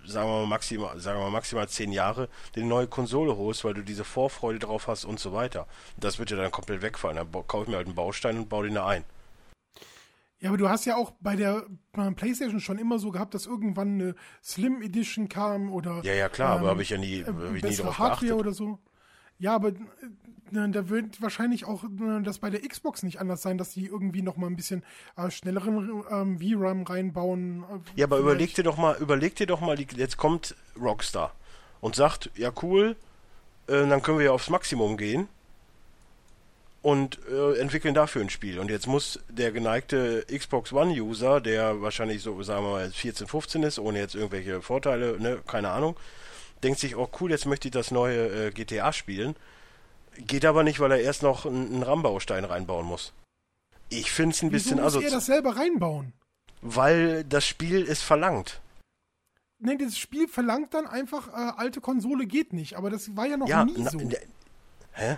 sagen 0.06 0.30
wir 0.30 0.42
mal 0.42 0.48
maximal, 0.48 1.00
sagen 1.00 1.20
wir 1.20 1.24
mal 1.26 1.32
maximal 1.32 1.68
zehn 1.68 1.92
Jahre 1.92 2.30
dir 2.56 2.62
eine 2.62 2.70
neue 2.70 2.88
Konsole 2.88 3.38
holst, 3.38 3.64
weil 3.64 3.74
du 3.74 3.82
diese 3.82 4.04
Vorfreude 4.04 4.60
drauf 4.60 4.88
hast 4.88 5.06
und 5.06 5.20
so 5.20 5.34
weiter. 5.34 5.68
Das 5.98 6.20
wird 6.20 6.32
ja 6.32 6.38
dann 6.38 6.52
komplett 6.52 6.82
wegfallen. 6.82 7.18
Dann 7.18 7.48
kaufe 7.48 7.64
ich 7.64 7.70
mir 7.70 7.78
halt 7.78 7.88
einen 7.88 7.96
Baustein 7.96 8.38
und 8.38 8.50
baue 8.50 8.66
den 8.66 8.76
da 8.76 8.88
ein. 8.88 9.04
Ja, 10.40 10.50
aber 10.50 10.58
du 10.58 10.68
hast 10.68 10.84
ja 10.84 10.98
auch 10.98 11.12
bei 11.22 11.38
der 11.38 11.66
PlayStation 12.18 12.60
schon 12.60 12.78
immer 12.78 13.00
so 13.00 13.12
gehabt, 13.12 13.34
dass 13.34 13.46
irgendwann 13.46 13.94
eine 13.94 14.16
Slim 14.44 14.82
Edition 14.82 15.30
kam 15.30 15.72
oder 15.72 16.02
Ja, 16.04 16.14
ja, 16.14 16.28
klar, 16.28 16.50
aber 16.50 16.64
ähm, 16.64 16.68
habe 16.68 16.82
ich 16.82 16.90
ja 16.90 16.98
nie, 16.98 17.20
äh, 17.20 17.26
hab 17.26 17.56
ich 17.56 17.64
nie 17.64 17.76
drauf 17.78 17.98
Hardware 17.98 18.28
geachtet. 18.28 18.40
oder 18.40 18.52
so. 18.52 18.80
Ja, 19.44 19.56
aber 19.56 19.70
äh, 19.70 19.74
da 20.70 20.88
wird 20.88 21.22
wahrscheinlich 21.22 21.66
auch 21.66 21.84
das 22.24 22.38
bei 22.38 22.50
der 22.50 22.62
Xbox 22.62 23.04
nicht 23.04 23.20
anders 23.20 23.42
sein, 23.42 23.58
dass 23.58 23.74
die 23.74 23.88
irgendwie 23.88 24.22
noch 24.22 24.38
mal 24.38 24.48
ein 24.48 24.56
bisschen 24.56 24.84
äh, 25.18 25.30
schnelleren 25.30 26.04
ähm, 26.10 26.40
VRAM 26.40 26.84
reinbauen. 26.84 27.64
äh, 27.64 28.00
Ja, 28.00 28.06
aber 28.06 28.16
vielleicht. 28.18 28.22
überleg 28.22 28.56
dir 28.56 28.64
doch 28.64 28.78
mal, 28.78 28.96
überleg 29.02 29.36
dir 29.36 29.46
doch 29.46 29.60
mal, 29.60 29.76
die, 29.76 29.86
jetzt 29.98 30.16
kommt 30.16 30.56
Rockstar 30.80 31.36
und 31.82 31.96
sagt, 31.96 32.30
ja 32.36 32.54
cool, 32.62 32.96
äh, 33.68 33.86
dann 33.86 34.02
können 34.02 34.18
wir 34.18 34.26
ja 34.28 34.32
aufs 34.32 34.50
Maximum 34.50 34.96
gehen 34.96 35.28
und 36.82 37.20
äh, 37.30 37.60
entwickeln 37.60 37.94
dafür 37.94 38.22
ein 38.22 38.30
Spiel. 38.30 38.60
Und 38.60 38.70
jetzt 38.70 38.88
muss 38.88 39.20
der 39.28 39.52
geneigte 39.52 40.26
Xbox 40.34 40.72
One-User, 40.72 41.42
der 41.42 41.82
wahrscheinlich 41.82 42.22
so, 42.22 42.42
sagen 42.44 42.64
wir 42.64 42.72
mal, 42.72 42.92
14, 42.92 43.28
15 43.28 43.64
ist, 43.64 43.78
ohne 43.78 44.00
jetzt 44.00 44.16
irgendwelche 44.16 44.62
Vorteile, 44.62 45.20
ne, 45.20 45.40
keine 45.46 45.70
Ahnung, 45.72 45.98
denkt 46.64 46.80
sich, 46.80 46.96
oh 46.96 47.10
cool, 47.20 47.32
jetzt 47.32 47.46
möchte 47.46 47.68
ich 47.68 47.72
das 47.74 47.92
neue 47.92 48.48
äh, 48.48 48.52
GTA 48.52 48.94
spielen. 48.94 49.36
Geht 50.18 50.46
aber 50.46 50.64
nicht, 50.64 50.80
weil 50.80 50.92
er 50.92 51.00
erst 51.00 51.24
noch 51.24 51.46
einen, 51.46 51.74
einen 51.74 51.84
RAM-Baustein 51.84 52.46
reinbauen 52.46 52.86
muss. 52.86 53.14
Ich 53.90 54.12
finde 54.12 54.34
es 54.36 54.42
ein 54.42 54.52
Wieso 54.52 54.52
bisschen 54.52 54.76
muss 54.78 54.82
er 54.84 54.88
asozial, 55.00 55.12
das 55.12 55.26
selber 55.26 55.56
reinbauen? 55.58 56.14
weil 56.62 57.24
das 57.26 57.46
Spiel 57.46 57.84
es 57.90 58.02
verlangt. 58.02 58.62
Nee, 59.60 59.78
das 59.78 59.98
Spiel 59.98 60.28
verlangt 60.28 60.74
dann 60.74 60.88
einfach, 60.88 61.28
äh, 61.30 61.52
alte 61.58 61.82
Konsole 61.82 62.26
geht 62.26 62.54
nicht, 62.54 62.76
aber 62.76 62.90
das 62.90 63.16
war 63.18 63.26
ja 63.28 63.38
noch 63.38 63.48
Ja, 63.48 63.66
nie 63.66 63.74
na, 63.78 63.90
so. 63.92 63.98
ne- 63.98 64.18
hä? 64.94 65.18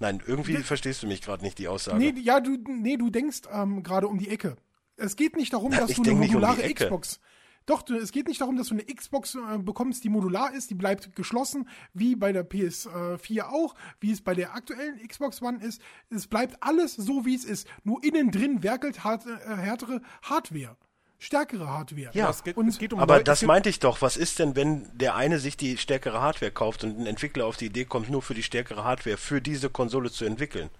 Nein, 0.00 0.22
irgendwie 0.26 0.54
Das- 0.54 0.66
verstehst 0.66 1.02
du 1.02 1.06
mich 1.06 1.22
gerade 1.22 1.44
nicht, 1.44 1.58
die 1.58 1.68
Aussage. 1.68 1.98
Nee, 1.98 2.14
ja, 2.20 2.40
du, 2.40 2.56
nee, 2.66 2.96
du 2.96 3.10
denkst 3.10 3.42
ähm, 3.52 3.82
gerade 3.82 4.08
um 4.08 4.18
die 4.18 4.28
Ecke. 4.30 4.56
Es 4.96 5.14
geht 5.16 5.36
nicht 5.36 5.52
darum, 5.52 5.70
dass 5.70 5.90
Ich 5.90 5.96
du 5.96 6.02
eine 6.02 6.12
um 6.12 6.18
modulare 6.20 6.62
Ecke. 6.62 6.84
Xbox. 6.86 7.20
Doch, 7.66 7.82
du, 7.82 7.94
es 7.96 8.10
geht 8.10 8.26
nicht 8.26 8.40
darum, 8.40 8.56
dass 8.56 8.68
du 8.68 8.74
eine 8.74 8.84
Xbox 8.84 9.34
äh, 9.36 9.58
bekommst, 9.58 10.02
die 10.02 10.08
modular 10.08 10.52
ist, 10.52 10.70
die 10.70 10.74
bleibt 10.74 11.14
geschlossen, 11.14 11.68
wie 11.94 12.16
bei 12.16 12.32
der 12.32 12.48
PS4 12.48 13.42
auch, 13.48 13.74
wie 14.00 14.10
es 14.12 14.20
bei 14.22 14.34
der 14.34 14.54
aktuellen 14.54 14.98
Xbox 15.06 15.40
One 15.42 15.62
ist. 15.62 15.80
Es 16.08 16.26
bleibt 16.26 16.56
alles 16.62 16.94
so, 16.96 17.24
wie 17.24 17.34
es 17.34 17.44
ist. 17.44 17.68
Nur 17.84 18.02
innen 18.02 18.30
drin 18.30 18.62
werkelt 18.62 19.04
hart, 19.04 19.24
äh, 19.26 19.56
härtere 19.56 20.00
Hardware. 20.22 20.76
Stärkere 21.22 21.68
Hardware. 21.68 22.10
Ja, 22.14 22.30
es 22.30 22.42
geht, 22.42 22.56
und- 22.56 22.66
es 22.68 22.78
geht 22.78 22.94
um 22.94 22.98
Aber 22.98 23.18
Neu- 23.18 23.22
das 23.22 23.42
meinte 23.42 23.68
ich 23.68 23.78
doch. 23.78 24.00
Was 24.00 24.16
ist 24.16 24.38
denn, 24.38 24.56
wenn 24.56 24.88
der 24.96 25.14
eine 25.16 25.38
sich 25.38 25.56
die 25.58 25.76
stärkere 25.76 26.20
Hardware 26.22 26.50
kauft 26.50 26.82
und 26.82 26.98
ein 26.98 27.06
Entwickler 27.06 27.44
auf 27.44 27.58
die 27.58 27.66
Idee 27.66 27.84
kommt, 27.84 28.08
nur 28.08 28.22
für 28.22 28.32
die 28.34 28.42
stärkere 28.42 28.84
Hardware 28.84 29.18
für 29.18 29.42
diese 29.42 29.68
Konsole 29.68 30.10
zu 30.10 30.24
entwickeln? 30.24 30.70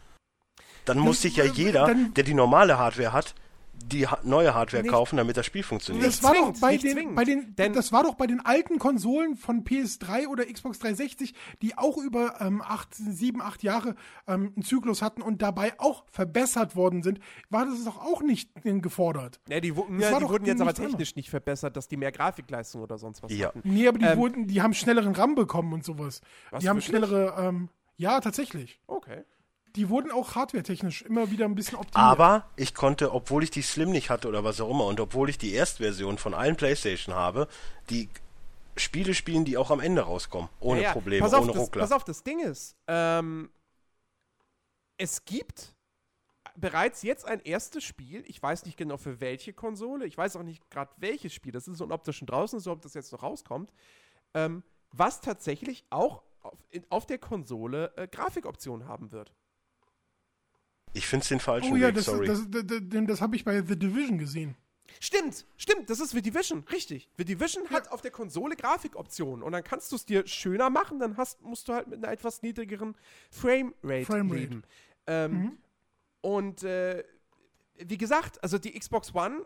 Dann 0.87 0.99
muss 0.99 1.21
sich 1.21 1.37
ja 1.37 1.45
äh, 1.45 1.49
jeder, 1.55 1.87
dann- 1.87 2.15
der 2.15 2.25
die 2.25 2.33
normale 2.35 2.79
Hardware 2.79 3.13
hat, 3.13 3.35
die 3.85 4.07
ha 4.07 4.19
neue 4.23 4.55
Hardware 4.55 4.83
Nicht- 4.83 4.93
kaufen, 4.93 5.17
damit 5.17 5.37
das 5.37 5.47
Spiel 5.47 5.63
funktioniert. 5.63 6.07
Das 6.07 6.23
war 6.23 6.33
zwingend, 6.33 6.57
doch 6.57 6.61
bei 6.61 6.77
den, 6.77 6.93
zwingend. 6.93 7.17
bei 7.17 7.25
den 7.25 7.55
Denn- 7.57 7.73
das 7.73 7.93
war 7.93 8.03
doch 8.03 8.15
bei 8.15 8.27
den 8.27 8.41
alten 8.45 8.79
Konsolen 8.79 9.37
von 9.37 9.65
PS3 9.65 10.27
oder 10.29 10.45
Xbox 10.47 10.79
360, 10.79 11.35
die 11.63 11.77
auch 11.79 11.97
über 11.99 12.41
ähm, 12.41 12.63
acht, 12.63 12.95
sieben, 12.95 13.41
acht 13.43 13.63
Jahre 13.63 13.95
ähm, 14.27 14.53
einen 14.55 14.63
Zyklus 14.65 15.03
hatten 15.03 15.23
und 15.23 15.43
dabei 15.43 15.73
auch 15.79 16.05
verbessert 16.11 16.77
worden 16.77 17.03
sind, 17.03 17.21
war 17.49 17.67
das 17.67 17.85
doch 17.85 17.99
auch 18.01 18.23
nicht 18.23 18.51
äh, 18.65 18.79
gefordert. 18.81 19.41
Ja, 19.49 19.61
die, 19.61 19.75
wurden- 19.77 19.99
ja, 20.01 20.19
die 20.19 20.29
wurden 20.29 20.45
jetzt 20.47 20.61
aber 20.61 20.75
technisch 20.75 21.17
nicht 21.17 21.31
verbessert, 21.31 21.77
dass 21.77 21.89
die 21.89 21.97
mehr 21.97 22.13
Grafikleistung 22.13 22.83
oder 22.83 22.99
sonst 22.99 23.23
was 23.23 23.33
Ja. 23.33 23.49
hatten. 23.49 23.63
Nee, 23.65 23.89
aber 23.89 23.99
die 23.99 24.05
Ähm, 24.05 24.19
wurden, 24.19 24.47
die 24.47 24.63
haben 24.63 24.75
schnelleren 24.75 25.15
RAM 25.15 25.35
bekommen 25.35 25.73
und 25.73 25.85
sowas. 25.85 26.21
Was, 26.51 26.61
die 26.63 26.69
haben 26.69 26.77
wirklich? 26.77 26.87
schnellere, 26.87 27.35
ähm, 27.39 27.69
ja, 27.97 28.21
tatsächlich. 28.21 28.81
Okay. 28.87 29.23
Die 29.77 29.89
wurden 29.89 30.11
auch 30.11 30.35
hardware-technisch 30.35 31.03
immer 31.03 31.31
wieder 31.31 31.45
ein 31.45 31.55
bisschen 31.55 31.77
optimiert. 31.77 31.97
Aber 31.97 32.47
ich 32.57 32.75
konnte, 32.75 33.13
obwohl 33.13 33.45
ich 33.45 33.51
die 33.51 33.63
Slim 33.63 33.91
nicht 33.91 34.11
hatte 34.11 34.29
oder 34.29 34.43
was 34.43 34.61
auch 34.61 34.71
immer 34.71 34.87
und 34.87 34.99
obwohl 35.01 35.31
ich 35.31 35.39
die 35.39 35.53
Erstversion 35.53 36.19
von 36.19 36.35
allen 36.35 36.57
Playstation 36.57 37.15
habe, 37.15 37.47
die 37.89 38.09
Spiele 38.77 39.15
spielen, 39.15 39.45
die 39.45 39.57
auch 39.57 39.71
am 39.71 39.81
Ende 39.81 40.03
rauskommen. 40.03 40.49
Ohne 40.59 40.81
Ja, 40.81 40.89
ja. 40.89 40.93
Probleme, 40.93 41.23
pass 41.23 41.35
auf, 41.35 41.45
ohne 41.45 41.53
das, 41.53 41.63
Ruckler. 41.63 41.83
Pass 41.83 41.93
auf, 41.93 42.05
das 42.05 42.23
Ding 42.23 42.41
ist, 42.41 42.77
ähm, 42.87 43.51
es 44.97 45.25
gibt 45.25 45.75
bereits 46.57 47.03
jetzt 47.03 47.25
ein 47.27 47.41
erstes 47.41 47.85
Spiel, 47.85 48.25
ich 48.27 48.43
weiß 48.43 48.65
nicht 48.65 48.77
genau 48.77 48.97
für 48.97 49.21
welche 49.21 49.53
Konsole, 49.53 50.07
ich 50.07 50.17
weiß 50.17 50.37
auch 50.37 50.43
nicht 50.43 50.69
gerade 50.71 50.93
welches 50.97 51.33
Spiel, 51.33 51.53
das 51.53 51.69
ist 51.69 51.79
so 51.79 51.85
ein 51.85 51.93
optischen 51.93 52.27
draußen, 52.27 52.61
so 52.61 52.73
ob 52.73 52.83
das 52.83 52.95
jetzt 52.95 53.13
noch 53.13 53.23
rauskommt, 53.23 53.73
ähm, 54.35 54.63
was 54.93 55.21
tatsächlich 55.21 55.85
auch 55.91 56.23
auf, 56.43 56.59
in, 56.71 56.85
auf 56.91 57.07
der 57.07 57.19
Konsole 57.19 57.93
äh, 57.97 58.09
Grafikoptionen 58.09 58.87
haben 58.89 59.13
wird. 59.13 59.33
Ich 60.93 61.07
finde 61.07 61.23
es 61.23 61.29
den 61.29 61.41
falschen 61.41 61.73
oh 61.73 61.77
ja, 61.77 61.89
Weg, 61.89 61.97
das, 61.97 62.05
sorry. 62.07 62.27
das, 62.27 62.51
das, 62.51 62.65
das, 62.67 62.81
das 63.07 63.21
habe 63.21 63.37
ich 63.37 63.45
bei 63.45 63.63
The 63.63 63.79
Division 63.79 64.19
gesehen. 64.19 64.57
Stimmt, 64.99 65.47
stimmt, 65.57 65.89
das 65.89 66.01
ist 66.01 66.11
The 66.11 66.21
Division, 66.21 66.65
richtig. 66.71 67.09
The 67.17 67.25
Division 67.25 67.71
hat 67.71 67.91
auf 67.91 68.03
der 68.03 68.11
Konsole 68.11 68.57
Grafikoptionen 68.57 69.43
und 69.43 69.53
dann 69.53 69.65
kannst 69.65 69.93
du 69.93 69.97
es 69.97 70.05
dir 70.05 70.27
schöner 70.27 70.69
machen, 70.69 70.99
dann 70.99 71.17
hast, 71.17 71.41
musst 71.43 71.69
du 71.69 71.75
halt 71.75 71.87
mit 71.87 72.03
einer 72.03 72.13
etwas 72.13 72.43
niedrigeren 72.43 72.97
Framerate 73.31 74.05
Framerate. 74.05 74.41
leben. 74.41 74.63
Ähm, 75.07 75.59
Und 76.23 76.63
äh, 76.65 77.05
wie 77.79 77.97
gesagt, 77.97 78.43
also 78.43 78.59
die 78.59 78.79
Xbox 78.79 79.15
One, 79.15 79.45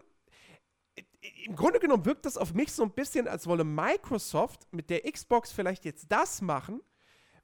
im 1.45 1.55
Grunde 1.57 1.79
genommen 1.79 2.05
wirkt 2.05 2.27
das 2.27 2.37
auf 2.37 2.53
mich 2.55 2.73
so 2.73 2.83
ein 2.83 2.91
bisschen, 2.91 3.29
als 3.29 3.47
wolle 3.47 3.65
Microsoft 3.65 4.67
mit 4.73 4.91
der 4.91 5.03
Xbox 5.11 5.53
vielleicht 5.53 5.85
jetzt 5.85 6.07
das 6.11 6.43
machen, 6.43 6.81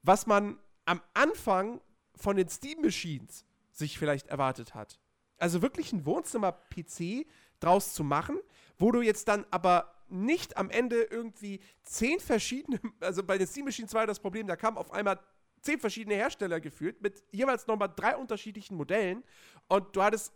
was 0.02 0.26
man 0.26 0.58
am 0.84 1.00
Anfang 1.14 1.80
von 2.16 2.36
den 2.36 2.48
Steam 2.48 2.80
Machines 2.82 3.44
sich 3.81 3.99
vielleicht 3.99 4.29
erwartet 4.29 4.75
hat. 4.75 5.01
Also 5.38 5.62
wirklich 5.62 5.93
ein 5.93 6.07
Wohnzimmer-PC 6.07 7.27
draus 7.59 7.95
zu 7.95 8.05
machen, 8.05 8.38
wo 8.79 8.93
du 8.93 9.03
jetzt 9.03 9.27
dann 9.29 9.45
aber 9.51 9.93
nicht 10.09 10.57
am 10.57 10.71
Ende 10.71 11.03
irgendwie 11.03 11.61
zehn 11.83 12.21
verschiedene, 12.21 12.81
also 13.01 13.23
bei 13.23 13.38
den 13.38 13.47
Steam 13.47 13.64
Machines 13.64 13.93
war 13.95 14.03
ja 14.03 14.07
das 14.07 14.21
Problem, 14.21 14.47
da 14.47 14.57
kamen 14.57 14.77
auf 14.77 14.93
einmal 14.93 15.19
zehn 15.62 15.79
verschiedene 15.79 16.14
Hersteller 16.14 16.61
gefühlt 16.61 17.03
mit 17.03 17.23
jeweils 17.33 17.66
nochmal 17.66 17.93
drei 17.95 18.16
unterschiedlichen 18.16 18.77
Modellen 18.77 19.23
und 19.69 19.95
du 19.95 20.03
hattest 20.03 20.33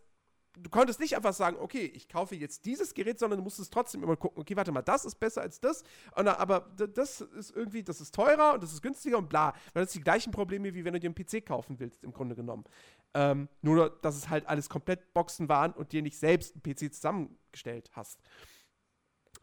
du 0.57 0.71
konntest 0.71 1.01
nicht 1.01 1.17
einfach 1.17 1.33
sagen, 1.33 1.57
okay, 1.59 1.85
ich 1.95 2.09
kaufe 2.09 2.35
jetzt 2.37 2.65
dieses 2.65 2.95
Gerät, 2.95 3.19
sondern 3.19 3.39
du 3.39 3.45
musstest 3.45 3.73
trotzdem 3.73 4.03
immer 4.03 4.17
gucken, 4.17 4.41
okay, 4.41 4.57
warte 4.57 4.73
mal, 4.73 4.83
das 4.83 5.05
ist 5.05 5.17
besser 5.17 5.43
als 5.43 5.61
das, 5.61 5.83
und, 6.17 6.29
aber 6.29 6.61
das 6.77 7.21
ist 7.21 7.55
irgendwie, 7.55 7.83
das 7.83 8.01
ist 8.01 8.15
teurer 8.15 8.55
und 8.55 8.63
das 8.63 8.73
ist 8.73 8.83
günstiger 8.83 9.19
und 9.19 9.29
bla. 9.29 9.55
Weil 9.73 9.85
das 9.85 9.93
sind 9.93 10.01
die 10.01 10.05
gleichen 10.05 10.31
Probleme, 10.31 10.73
wie 10.75 10.85
wenn 10.85 10.93
du 10.93 11.01
dir 11.01 11.09
einen 11.09 11.15
PC 11.15 11.45
kaufen 11.45 11.79
willst, 11.79 12.05
im 12.05 12.13
Grunde 12.13 12.35
genommen. 12.35 12.65
Ähm, 13.15 13.49
nur, 13.63 13.91
dass 14.03 14.17
es 14.17 14.29
halt 14.29 14.47
alles 14.47 14.69
komplett 14.69 15.15
Boxen 15.15 15.49
waren 15.49 15.73
und 15.73 15.93
dir 15.93 16.03
nicht 16.03 16.19
selbst 16.19 16.55
einen 16.55 16.63
PC 16.63 16.93
zusammengestellt 16.93 17.91
hast. 17.93 18.21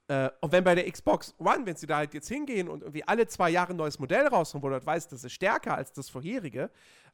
Äh, 0.07 0.29
und 0.41 0.51
wenn 0.51 0.63
bei 0.63 0.75
der 0.75 0.91
Xbox 0.91 1.34
One, 1.39 1.65
wenn 1.65 1.77
sie 1.77 1.88
da 1.88 1.97
halt 1.97 2.13
jetzt 2.13 2.27
hingehen 2.27 2.67
und 2.67 2.81
irgendwie 2.81 3.07
alle 3.07 3.27
zwei 3.27 3.49
Jahre 3.49 3.71
ein 3.71 3.77
neues 3.77 3.97
Modell 3.97 4.27
rausholen, 4.27 4.62
wo 4.62 4.67
du 4.67 4.73
halt 4.73 4.86
weißt, 4.86 5.12
das 5.12 5.23
ist 5.23 5.31
stärker 5.31 5.75
als 5.75 5.93
das 5.93 6.10
vorherige, 6.10 6.69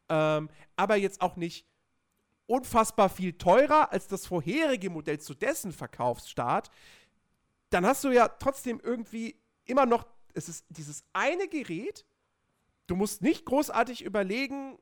ähm, 0.09 0.49
aber 0.75 0.95
jetzt 0.95 1.21
auch 1.21 1.35
nicht 1.35 1.67
unfassbar 2.47 3.09
viel 3.09 3.33
teurer 3.33 3.91
als 3.91 4.07
das 4.07 4.25
vorherige 4.25 4.89
Modell 4.89 5.19
zu 5.19 5.35
dessen 5.35 5.73
Verkaufsstart, 5.73 6.71
dann 7.69 7.85
hast 7.85 8.03
du 8.03 8.09
ja 8.09 8.27
trotzdem 8.27 8.79
irgendwie 8.81 9.39
immer 9.65 9.85
noch, 9.85 10.07
es 10.33 10.49
ist 10.49 10.65
dieses 10.69 11.03
eine 11.13 11.47
Gerät, 11.47 12.05
du 12.87 12.95
musst 12.95 13.21
nicht 13.21 13.45
großartig 13.45 14.03
überlegen, 14.03 14.79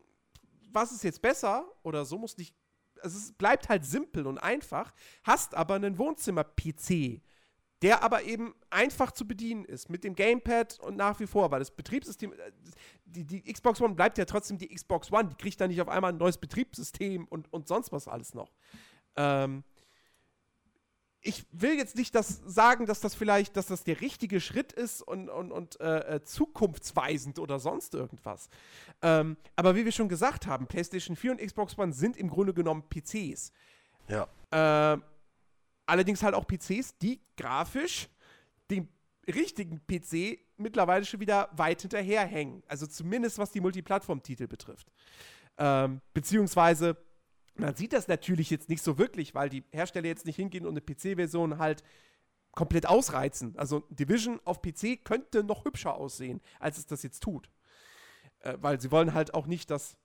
was 0.72 0.92
ist 0.92 1.04
jetzt 1.04 1.22
besser 1.22 1.66
oder 1.84 2.06
so, 2.06 2.18
musst 2.18 2.38
nicht, 2.38 2.56
also 3.02 3.18
es 3.18 3.32
bleibt 3.34 3.70
halt 3.70 3.86
simpel 3.86 4.28
und 4.28 4.38
einfach, 4.38 4.94
hast 5.24 5.56
aber 5.56 5.76
einen 5.76 5.98
Wohnzimmer-PC, 5.98 7.22
der 7.82 8.04
aber 8.04 8.24
eben 8.24 8.56
einfach 8.70 9.12
zu 9.12 9.28
bedienen 9.28 9.66
ist, 9.66 9.90
mit 9.90 10.04
dem 10.04 10.16
Gamepad 10.16 10.80
und 10.80 10.96
nach 10.96 11.20
wie 11.20 11.28
vor, 11.28 11.52
weil 11.52 11.60
das 11.60 11.72
Betriebssystem, 11.72 12.34
äh, 12.34 12.52
die, 13.06 13.26
die 13.26 13.54
Xbox 13.54 13.82
One 13.82 13.96
bleibt 13.96 14.18
ja 14.18 14.26
trotzdem 14.26 14.58
die 14.58 14.74
Xbox 14.74 15.12
One, 15.12 15.30
die 15.30 15.36
kriegt 15.36 15.60
dann 15.60 15.70
nicht 15.70 15.82
auf 15.82 15.90
einmal 15.90 16.14
ein 16.14 16.18
neues 16.18 16.38
Betriebssystem 16.38 17.26
und, 17.26 17.52
und 17.52 17.68
sonst 17.68 17.92
was 17.92 18.08
alles 18.08 18.34
noch. 18.34 18.52
Ähm, 19.18 19.64
ich 21.26 21.46
will 21.52 21.76
jetzt 21.76 21.96
nicht 21.96 22.14
das 22.14 22.42
sagen, 22.46 22.86
dass 22.86 23.00
das 23.00 23.16
vielleicht, 23.16 23.58
dass 23.58 23.66
das 23.66 23.84
der 23.84 24.00
richtige 24.00 24.40
Schritt 24.40 24.72
ist 24.72 25.02
und, 25.02 25.28
und, 25.28 25.52
und 25.52 25.80
äh, 25.82 26.16
äh, 26.16 26.24
zukunftsweisend 26.24 27.40
oder 27.40 27.58
sonst 27.58 27.96
irgendwas. 27.96 28.48
Ähm, 29.02 29.36
aber 29.56 29.76
wie 29.76 29.86
wir 29.86 29.92
schon 29.92 30.08
gesagt 30.08 30.46
haben, 30.46 30.68
PlayStation 30.68 31.16
4 31.16 31.32
und 31.32 31.42
Xbox 31.42 31.78
One 31.80 31.94
sind 31.94 32.16
im 32.16 32.30
Grunde 32.30 32.54
genommen 32.54 32.84
PCs. 32.90 33.52
ja. 34.08 34.28
Äh, 34.52 35.00
allerdings 35.88 36.22
halt 36.24 36.36
auch 36.36 36.46
PCs, 36.46 36.98
die 37.00 37.20
grafisch 37.38 38.08
dem 38.70 38.88
richtigen 39.28 39.82
PC 39.88 40.40
mittlerweile 40.58 41.06
schon 41.06 41.20
wieder 41.20 41.50
weit 41.54 41.82
hinterherhängen. 41.82 42.64
Also 42.68 42.86
zumindest 42.86 43.40
was 43.40 43.52
die 43.52 43.62
Multiplattform-Titel 43.62 44.48
betrifft. 44.48 44.92
Ähm, 45.58 46.02
beziehungsweise, 46.14 46.98
man 47.58 47.76
sieht 47.76 47.94
das 47.94 48.08
natürlich 48.08 48.50
jetzt 48.50 48.70
nicht 48.70 48.84
so 48.84 48.98
wirklich, 48.98 49.34
weil 49.36 49.50
die 49.50 49.64
Hersteller 49.72 50.08
jetzt 50.08 50.26
nicht 50.26 50.36
hingehen 50.36 50.66
und 50.66 50.74
eine 50.74 50.82
PC-Version 50.82 51.58
halt 51.58 51.84
komplett 52.52 52.86
ausreizen. 52.86 53.54
Also 53.58 53.82
Division 53.90 54.40
auf 54.46 54.62
PC 54.62 55.04
könnte 55.04 55.44
noch 55.44 55.66
hübscher 55.66 55.96
aussehen, 55.96 56.42
als 56.60 56.78
es 56.78 56.86
das 56.86 57.04
jetzt 57.04 57.22
tut. 57.22 57.50
Äh, 58.40 58.58
weil 58.62 58.80
sie 58.80 58.92
wollen 58.92 59.14
halt 59.14 59.34
auch 59.34 59.46
nicht, 59.46 59.70
dass 59.70 59.98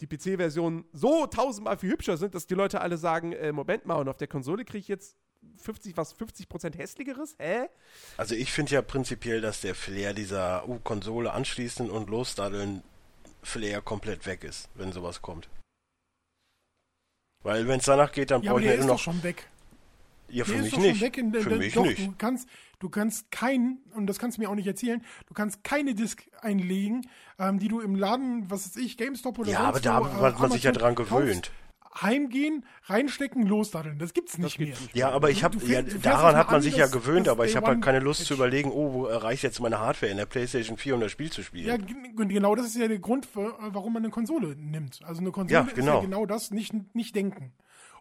die 0.00 0.06
PC-Versionen 0.06 0.84
so 0.92 1.26
tausendmal 1.26 1.78
viel 1.78 1.90
hübscher 1.90 2.18
sind, 2.18 2.34
dass 2.34 2.46
die 2.46 2.54
Leute 2.54 2.80
alle 2.80 2.98
sagen, 2.98 3.32
äh, 3.32 3.52
Moment 3.52 3.86
mal, 3.86 3.96
und 3.96 4.08
auf 4.08 4.18
der 4.18 4.28
Konsole 4.28 4.64
kriege 4.64 4.78
ich 4.78 4.88
jetzt 4.88 5.16
50, 5.58 5.96
was, 5.96 6.14
50% 6.16 6.76
hässlicheres? 6.76 7.36
Hä? 7.38 7.68
Also 8.16 8.34
ich 8.34 8.52
finde 8.52 8.72
ja 8.72 8.82
prinzipiell, 8.82 9.40
dass 9.40 9.60
der 9.60 9.74
Flair 9.74 10.12
dieser 10.12 10.68
uh, 10.68 10.78
Konsole 10.80 11.32
anschließen 11.32 11.90
und 11.90 12.10
losdaddeln 12.10 12.82
Flair 13.42 13.80
komplett 13.80 14.26
weg 14.26 14.44
ist, 14.44 14.68
wenn 14.74 14.92
sowas 14.92 15.22
kommt. 15.22 15.48
Weil 17.46 17.68
wenn 17.68 17.78
es 17.78 17.86
danach 17.86 18.10
geht, 18.12 18.30
dann 18.32 18.42
Ja, 18.42 18.50
brauche 18.52 18.60
ich 18.62 18.66
der 18.66 18.74
ja 18.74 18.80
ist 18.80 18.86
doch 18.88 18.94
noch. 18.94 18.98
schon 19.00 19.22
weg. 19.22 19.48
Ja, 20.28 20.44
für 20.44 20.50
Der 20.52 20.58
mich 20.62 20.66
ist 20.72 20.76
doch 20.76 20.82
nicht. 20.82 20.98
schon 20.98 21.00
weg. 21.06 21.16
In, 21.18 21.32
der- 21.32 21.42
für 21.42 21.48
der- 21.50 21.58
mich 21.58 21.74
doch, 21.74 21.84
nicht. 21.84 22.06
Du 22.06 22.14
kannst, 22.18 22.48
du 22.80 22.88
kannst 22.88 23.30
keinen, 23.30 23.78
und 23.94 24.08
das 24.08 24.18
kannst 24.18 24.36
du 24.36 24.42
mir 24.42 24.50
auch 24.50 24.56
nicht 24.56 24.66
erzählen, 24.66 25.00
du 25.28 25.34
kannst 25.34 25.62
keine 25.62 25.94
Disk 25.94 26.24
einlegen, 26.40 27.06
ähm, 27.38 27.60
die 27.60 27.68
du 27.68 27.78
im 27.80 27.94
Laden, 27.94 28.50
was 28.50 28.66
weiß 28.66 28.76
ich, 28.82 28.96
GameStop 28.96 29.38
oder 29.38 29.50
Ja, 29.52 29.60
aber 29.60 29.78
wo, 29.78 29.82
da 29.82 30.00
äh, 30.00 30.04
hat 30.22 30.40
man 30.40 30.50
sich 30.50 30.64
ja 30.64 30.70
Amazon 30.70 30.82
dran 30.82 30.94
kaufst, 30.96 31.12
gewöhnt. 31.12 31.50
Heimgehen, 32.00 32.64
reinstecken, 32.84 33.46
losdaddeln. 33.46 33.98
Das 33.98 34.12
gibt's 34.14 34.36
nicht 34.38 34.58
gibt's 34.58 34.80
mehr. 34.80 34.86
nicht 34.88 34.96
Ja, 34.96 35.10
aber 35.10 35.30
ich 35.30 35.42
habe 35.44 35.56
ja, 35.66 35.82
daran 35.82 36.30
es 36.34 36.36
hat 36.36 36.46
man 36.48 36.56
an, 36.56 36.62
sich 36.62 36.72
das- 36.76 36.80
ja 36.80 36.86
gewöhnt, 36.98 37.26
das 37.26 37.32
aber 37.32 37.46
ich 37.46 37.56
habe 37.56 37.66
halt 37.68 37.82
keine 37.82 38.00
Lust 38.00 38.24
zu 38.26 38.34
überlegen, 38.34 38.70
oh, 38.70 38.92
wo 38.92 39.06
erreicht 39.06 39.42
jetzt 39.42 39.60
meine 39.60 39.78
Hardware 39.78 40.10
in 40.10 40.18
der 40.18 40.26
PlayStation 40.26 40.76
4, 40.76 40.94
um 40.94 41.00
das 41.00 41.12
Spiel 41.12 41.30
zu 41.32 41.42
spielen. 41.42 41.66
Ja, 41.66 41.74
und 41.74 42.28
genau 42.28 42.54
das 42.54 42.66
ist 42.66 42.76
ja 42.76 42.88
der 42.88 42.98
Grund, 42.98 43.26
äh, 43.36 43.38
warum 43.70 43.94
man 43.94 44.02
eine 44.02 44.10
Konsole 44.10 44.56
nimmt. 44.56 45.00
Also 45.04 45.20
eine 45.20 45.30
Konsole 45.32 45.52
Ja, 45.54 45.60
ist 45.62 45.70
ja 45.70 45.74
genau. 45.76 46.00
genau 46.02 46.26
das, 46.26 46.50
nicht, 46.50 46.74
nicht 46.94 47.14
denken. 47.16 47.52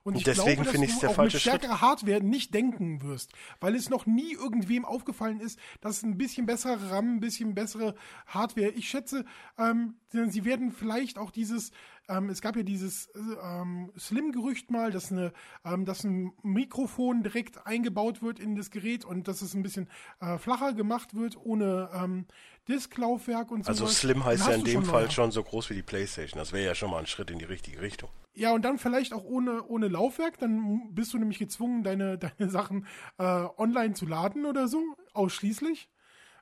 Und 0.04 0.18
ich 0.18 0.24
deswegen 0.24 0.62
glaube, 0.62 0.70
finde 0.70 0.86
dass 0.86 0.94
ich's 0.94 1.00
du 1.00 1.00
der 1.02 1.10
auch 1.10 1.16
falsche 1.16 1.38
mit 1.38 1.42
Schritt. 1.42 1.54
stärkerer 1.56 1.82
Hardware 1.82 2.22
nicht 2.22 2.54
denken 2.54 3.02
wirst, 3.02 3.32
weil 3.60 3.74
es 3.74 3.90
noch 3.90 4.06
nie 4.06 4.34
irgendwem 4.34 4.86
aufgefallen 4.86 5.40
ist, 5.40 5.58
dass 5.82 6.04
ein 6.04 6.16
bisschen 6.16 6.46
bessere 6.46 6.92
RAM, 6.92 7.16
ein 7.16 7.20
bisschen 7.22 7.56
bessere 7.56 7.96
Hardware. 8.28 8.70
Ich 8.70 8.88
schätze, 8.88 9.26
ähm, 9.58 9.96
sie 10.12 10.46
werden 10.46 10.72
vielleicht 10.72 11.18
auch 11.18 11.32
dieses 11.32 11.72
ähm, 12.08 12.30
es 12.30 12.42
gab 12.42 12.56
ja 12.56 12.64
dieses 12.64 13.10
ähm, 13.44 13.92
Slim-Gerücht 13.98 14.72
mal, 14.72 14.92
dass, 14.92 15.12
eine, 15.12 15.34
ähm, 15.64 15.86
dass 15.86 16.04
ein 16.04 16.34
Mikrofon 16.44 17.24
direkt 17.24 17.66
eingebaut 17.66 18.22
wird 18.22 18.40
in 18.40 18.56
das 18.56 18.72
Gerät 18.72 19.06
und 19.06 19.28
dass 19.28 19.42
es 19.42 19.54
ein 19.54 19.64
bisschen 19.64 19.90
äh, 20.20 20.38
flacher 20.38 20.74
gemacht 20.74 21.16
wird, 21.16 21.38
ohne 21.38 21.90
ähm, 21.94 22.26
Disklaufwerk 22.68 23.52
und 23.52 23.66
so. 23.66 23.70
Also 23.70 23.88
Slim 23.88 24.24
heißt 24.26 24.48
ja 24.48 24.54
in 24.54 24.64
dem 24.64 24.84
Fall 24.84 25.10
schon 25.12 25.32
so 25.32 25.44
groß 25.44 25.70
wie 25.70 25.76
die 25.76 25.84
Playstation. 25.84 26.40
Das 26.40 26.54
wäre 26.54 26.66
ja 26.66 26.76
schon 26.76 26.92
mal 26.92 27.00
ein 27.00 27.08
Schritt 27.08 27.32
in 27.32 27.40
die 27.40 27.46
richtige 27.46 27.82
Richtung. 27.82 28.10
Ja, 28.34 28.52
und 28.52 28.64
dann 28.64 28.78
vielleicht 28.78 29.14
auch 29.14 29.24
ohne, 29.24 29.64
ohne 29.64 29.88
Laufwerk. 29.88 30.38
Dann 30.40 30.94
bist 30.94 31.14
du 31.14 31.18
nämlich 31.18 31.40
gezwungen, 31.40 31.84
deine, 31.84 32.18
deine 32.38 32.50
Sachen 32.50 32.86
äh, 33.18 33.24
online 33.24 33.94
zu 33.94 34.06
laden 34.06 34.46
oder 34.46 34.68
so, 34.68 34.84
ausschließlich. 35.14 35.90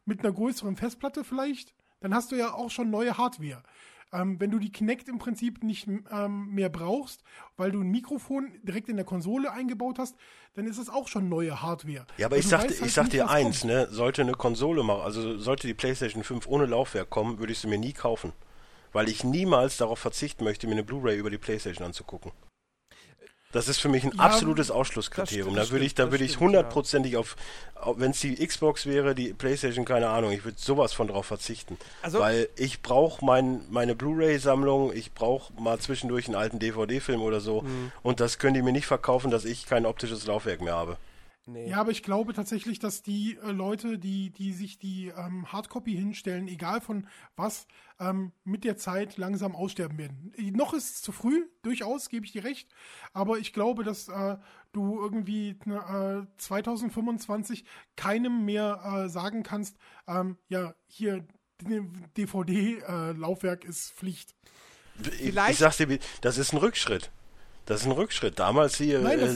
Mit 0.06 0.19
einer 0.19 0.34
größeren 0.34 0.76
Festplatte 0.76 1.23
vielleicht. 1.23 1.73
Dann 2.02 2.13
hast 2.13 2.32
du 2.32 2.36
ja 2.36 2.54
auch 2.54 2.69
schon 2.69 2.89
neue 2.89 3.17
Hardware. 3.17 3.63
Ähm, 4.13 4.39
wenn 4.39 4.52
du 4.52 4.60
die 4.60 4.71
Kinect 4.71 5.10
im 5.10 5.17
Prinzip 5.17 5.63
nicht 5.63 5.88
ähm, 5.88 6.49
mehr 6.52 6.69
brauchst, 6.69 7.23
weil 7.58 7.71
du 7.71 7.82
ein 7.82 7.89
Mikrofon 7.89 8.54
direkt 8.62 8.88
in 8.88 8.95
der 8.95 9.06
Konsole 9.06 9.52
eingebaut 9.52 9.97
hast, 9.97 10.15
dann 10.54 10.67
ist 10.67 10.78
es 10.78 10.88
auch 10.89 11.08
schon 11.08 11.30
neue 11.30 11.62
Hardware. 11.62 12.06
Ja, 12.17 12.28
aber 12.28 12.38
ich 12.38 12.47
sag, 12.47 12.62
halt 12.62 12.80
ich 12.80 12.93
sag 12.93 13.10
dir 13.10 13.30
eins, 13.30 13.62
kommt. 13.62 13.73
ne, 13.73 13.88
sollte 13.89 14.21
eine 14.21 14.34
Konsole 14.34 14.84
machen, 14.84 15.02
also 15.02 15.38
sollte 15.39 15.65
die 15.65 15.73
PlayStation 15.73 16.23
5 16.23 16.47
ohne 16.47 16.67
Laufwerk 16.67 17.10
kommen, 17.10 17.39
würde 17.39 17.54
ich 17.54 17.60
sie 17.60 17.67
mir 17.67 17.80
nie 17.80 17.93
kaufen. 17.93 18.34
Weil 18.91 19.10
ich 19.10 19.23
niemals 19.23 19.78
darauf 19.78 19.97
verzichten 19.97 20.43
möchte, 20.43 20.67
mir 20.67 20.73
eine 20.73 20.84
Blu-ray 20.84 21.17
über 21.17 21.32
die 21.32 21.39
PlayStation 21.39 21.86
anzugucken. 21.86 22.32
Das 23.54 23.68
ist 23.68 23.80
für 23.80 23.88
mich 23.88 24.04
ein 24.04 24.12
ja, 24.18 24.24
absolutes 24.24 24.72
Ausschlusskriterium. 24.72 25.52
Stimmt, 25.52 25.68
da 25.68 25.72
würde 25.72 25.86
ich, 25.86 25.96
da 25.96 26.12
würde 26.12 26.26
ich 26.26 26.39
hundertprozentig 26.39 27.13
ja. 27.13 27.20
auf, 27.20 27.38
wenn 27.96 28.12
es 28.12 28.20
die 28.20 28.36
Xbox 28.36 28.88
wäre, 28.88 29.13
die 29.13 29.32
PlayStation, 29.32 29.86
keine 29.86 30.10
Ahnung, 30.10 30.32
ich 30.32 30.44
würde 30.44 30.58
sowas 30.60 30.92
von 30.92 31.08
drauf 31.08 31.28
verzichten. 31.28 31.78
Also, 32.02 32.20
Weil 32.20 32.50
ich 32.56 32.82
brauche 32.82 33.24
mein, 33.24 33.62
meine 33.70 33.96
Blu-ray-Sammlung, 33.96 34.92
ich 34.94 35.13
brauche 35.13 35.54
mal 35.62 35.78
zwischendurch 35.78 36.26
einen 36.26 36.36
alten 36.36 36.58
DVD-Film 36.58 37.22
oder 37.22 37.39
so. 37.39 37.62
Mhm. 37.62 37.92
Und 38.02 38.20
das 38.20 38.39
können 38.39 38.56
die 38.56 38.63
mir 38.63 38.74
nicht 38.74 38.88
verkaufen, 38.88 39.30
dass 39.30 39.46
ich 39.46 39.68
kein 39.68 39.86
optisches 39.86 40.26
Laufwerk 40.26 40.62
mehr 40.62 40.76
habe. 40.76 40.98
Nee. 41.45 41.69
Ja, 41.69 41.82
aber 41.82 41.91
ich 41.91 42.03
glaube 42.03 42.34
tatsächlich, 42.34 42.79
dass 42.79 43.01
die 43.01 43.38
äh, 43.43 43.51
Leute, 43.51 43.99
die, 43.99 44.29
die 44.29 44.53
sich 44.53 44.79
die 44.79 45.10
ähm, 45.10 45.51
Hardcopy 45.51 45.93
hinstellen, 45.93 46.47
egal 46.47 46.79
von 46.79 47.06
was, 47.36 47.67
ähm, 47.99 48.32
mit 48.45 48.63
der 48.63 48.77
Zeit 48.77 49.17
langsam 49.17 49.53
aussterben 49.53 49.97
werden. 49.97 50.32
Noch 50.56 50.73
ist 50.73 50.95
es 50.95 51.01
zu 51.01 51.12
früh, 51.12 51.45
durchaus, 51.62 52.08
gebe 52.08 52.25
ich 52.25 52.32
dir 52.32 52.45
recht. 52.45 52.69
Aber 53.12 53.39
ich 53.39 53.51
glaube, 53.51 53.84
dass 53.84 54.08
äh, 54.08 54.38
du 54.71 55.01
irgendwie 55.01 55.58
äh, 55.65 56.21
2025 56.38 57.65
keinem 57.97 58.45
mehr 58.45 59.03
äh, 59.06 59.10
sagen 59.10 59.43
kannst, 59.43 59.77
ähm, 60.08 60.38
ja, 60.47 60.73
hier 60.88 61.27
DVD-Laufwerk 61.62 63.65
äh, 63.65 63.67
ist 63.67 63.91
Pflicht. 63.91 64.34
Vielleicht. 65.01 65.53
Ich 65.53 65.60
sag's 65.60 65.77
dir, 65.77 65.99
das 66.21 66.38
ist 66.38 66.53
ein 66.53 66.58
Rückschritt. 66.58 67.12
Das 67.65 67.82
ist 67.82 67.86
ein 67.86 67.93
Rückschritt. 67.93 68.39
Damals 68.39 68.78
hier 68.78 68.99
Nein, 68.99 69.19
äh, 69.19 69.30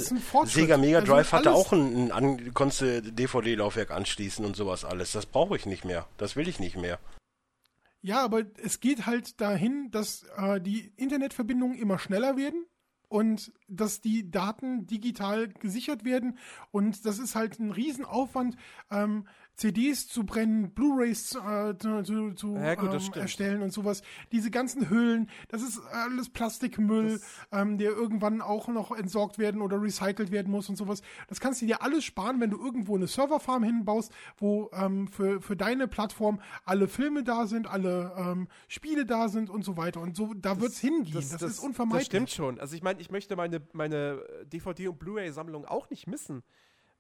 Sega 0.46 0.78
Mega 0.78 1.00
also 1.00 1.14
Drive 1.14 1.32
hatte 1.32 1.54
auch 1.54 1.72
ein, 1.72 2.12
ein 2.12 2.54
konntest 2.54 3.18
DVD-Laufwerk 3.18 3.92
anschließen 3.92 4.44
und 4.44 4.56
sowas 4.56 4.84
alles. 4.84 5.14
Das 5.14 5.26
brauche 5.26 5.56
ich 5.56 5.66
nicht 5.66 5.86
mehr. 5.86 6.08
Das 6.18 6.36
will 6.36 6.48
ich 6.48 6.60
nicht 6.60 6.76
mehr. 6.76 7.00
Ja, 8.02 8.24
aber 8.24 8.44
es 8.62 8.80
geht 8.80 9.06
halt 9.06 9.40
dahin, 9.42 9.90
dass 9.92 10.24
äh, 10.38 10.62
die 10.62 10.92
Internetverbindungen 10.98 11.78
immer 11.78 12.00
schneller 12.00 12.38
werden 12.38 12.66
und 13.10 13.52
dass 13.68 14.02
die 14.02 14.30
Daten 14.30 14.86
digital 14.86 15.48
gesichert 15.48 16.04
werden 16.04 16.38
und 16.72 17.06
das 17.06 17.20
ist 17.20 17.36
halt 17.36 17.60
ein 17.60 17.72
Riesenaufwand, 17.72 18.58
ähm, 18.92 19.28
CDs 19.58 20.08
zu 20.08 20.24
brennen, 20.24 20.70
Blu-rays 20.70 21.36
äh, 21.36 21.76
zu, 21.78 22.34
zu 22.36 22.56
ja, 22.56 22.76
gut, 22.76 22.94
ähm, 22.94 23.14
erstellen 23.16 23.64
und 23.64 23.74
sowas. 23.74 24.04
Diese 24.32 24.52
ganzen 24.52 24.90
Hüllen, 24.90 25.30
das 25.48 25.64
ist 25.64 25.82
alles 25.92 26.30
Plastikmüll, 26.30 27.20
ähm, 27.52 27.80
der 27.80 27.90
irgendwann 27.92 28.42
auch 28.42 28.68
noch 28.68 28.96
entsorgt 28.96 29.40
werden 29.40 29.62
oder 29.62 29.82
recycelt 29.82 30.32
werden 30.32 30.52
muss 30.52 30.70
und 30.70 30.76
sowas. 30.76 31.02
Das 31.28 31.40
kannst 31.40 31.62
du 31.64 31.66
dir 31.66 31.82
alles 31.82 32.04
sparen, 32.04 32.40
wenn 32.40 32.52
du 32.52 32.58
irgendwo 32.58 32.96
eine 32.96 33.08
Serverfarm 33.08 33.64
hinbaust, 33.64 34.12
wo 34.38 34.70
ähm, 34.74 35.08
für, 35.08 35.42
für 35.42 35.56
deine 35.56 35.88
Plattform 35.88 36.40
alle 36.64 36.88
Filme 36.88 37.24
da 37.24 37.48
sind, 37.48 37.66
alle 37.66 38.14
ähm, 38.16 38.48
Spiele 38.68 39.08
da 39.08 39.28
sind 39.28 39.50
und 39.50 39.66
so 39.66 39.76
weiter. 39.76 40.02
Und 40.02 40.16
so, 40.16 40.36
da 40.36 40.62
wird 40.62 40.74
es 40.74 40.80
hingehen. 40.80 41.16
Das, 41.16 41.30
das, 41.30 41.42
das, 41.42 41.52
ist 41.54 41.60
unvermeidlich. 41.60 42.10
Das 42.10 42.16
stimmt 42.16 42.30
schon. 42.30 42.60
Also 42.60 42.76
ich 42.76 42.84
meine, 42.84 43.02
ich 43.02 43.10
möchte 43.10 43.36
meine, 43.36 43.62
meine 43.74 44.22
DVD- 44.52 44.90
und 44.90 45.00
Blu-ray-Sammlung 45.00 45.66
auch 45.66 45.90
nicht 45.90 46.06
missen. 46.06 46.44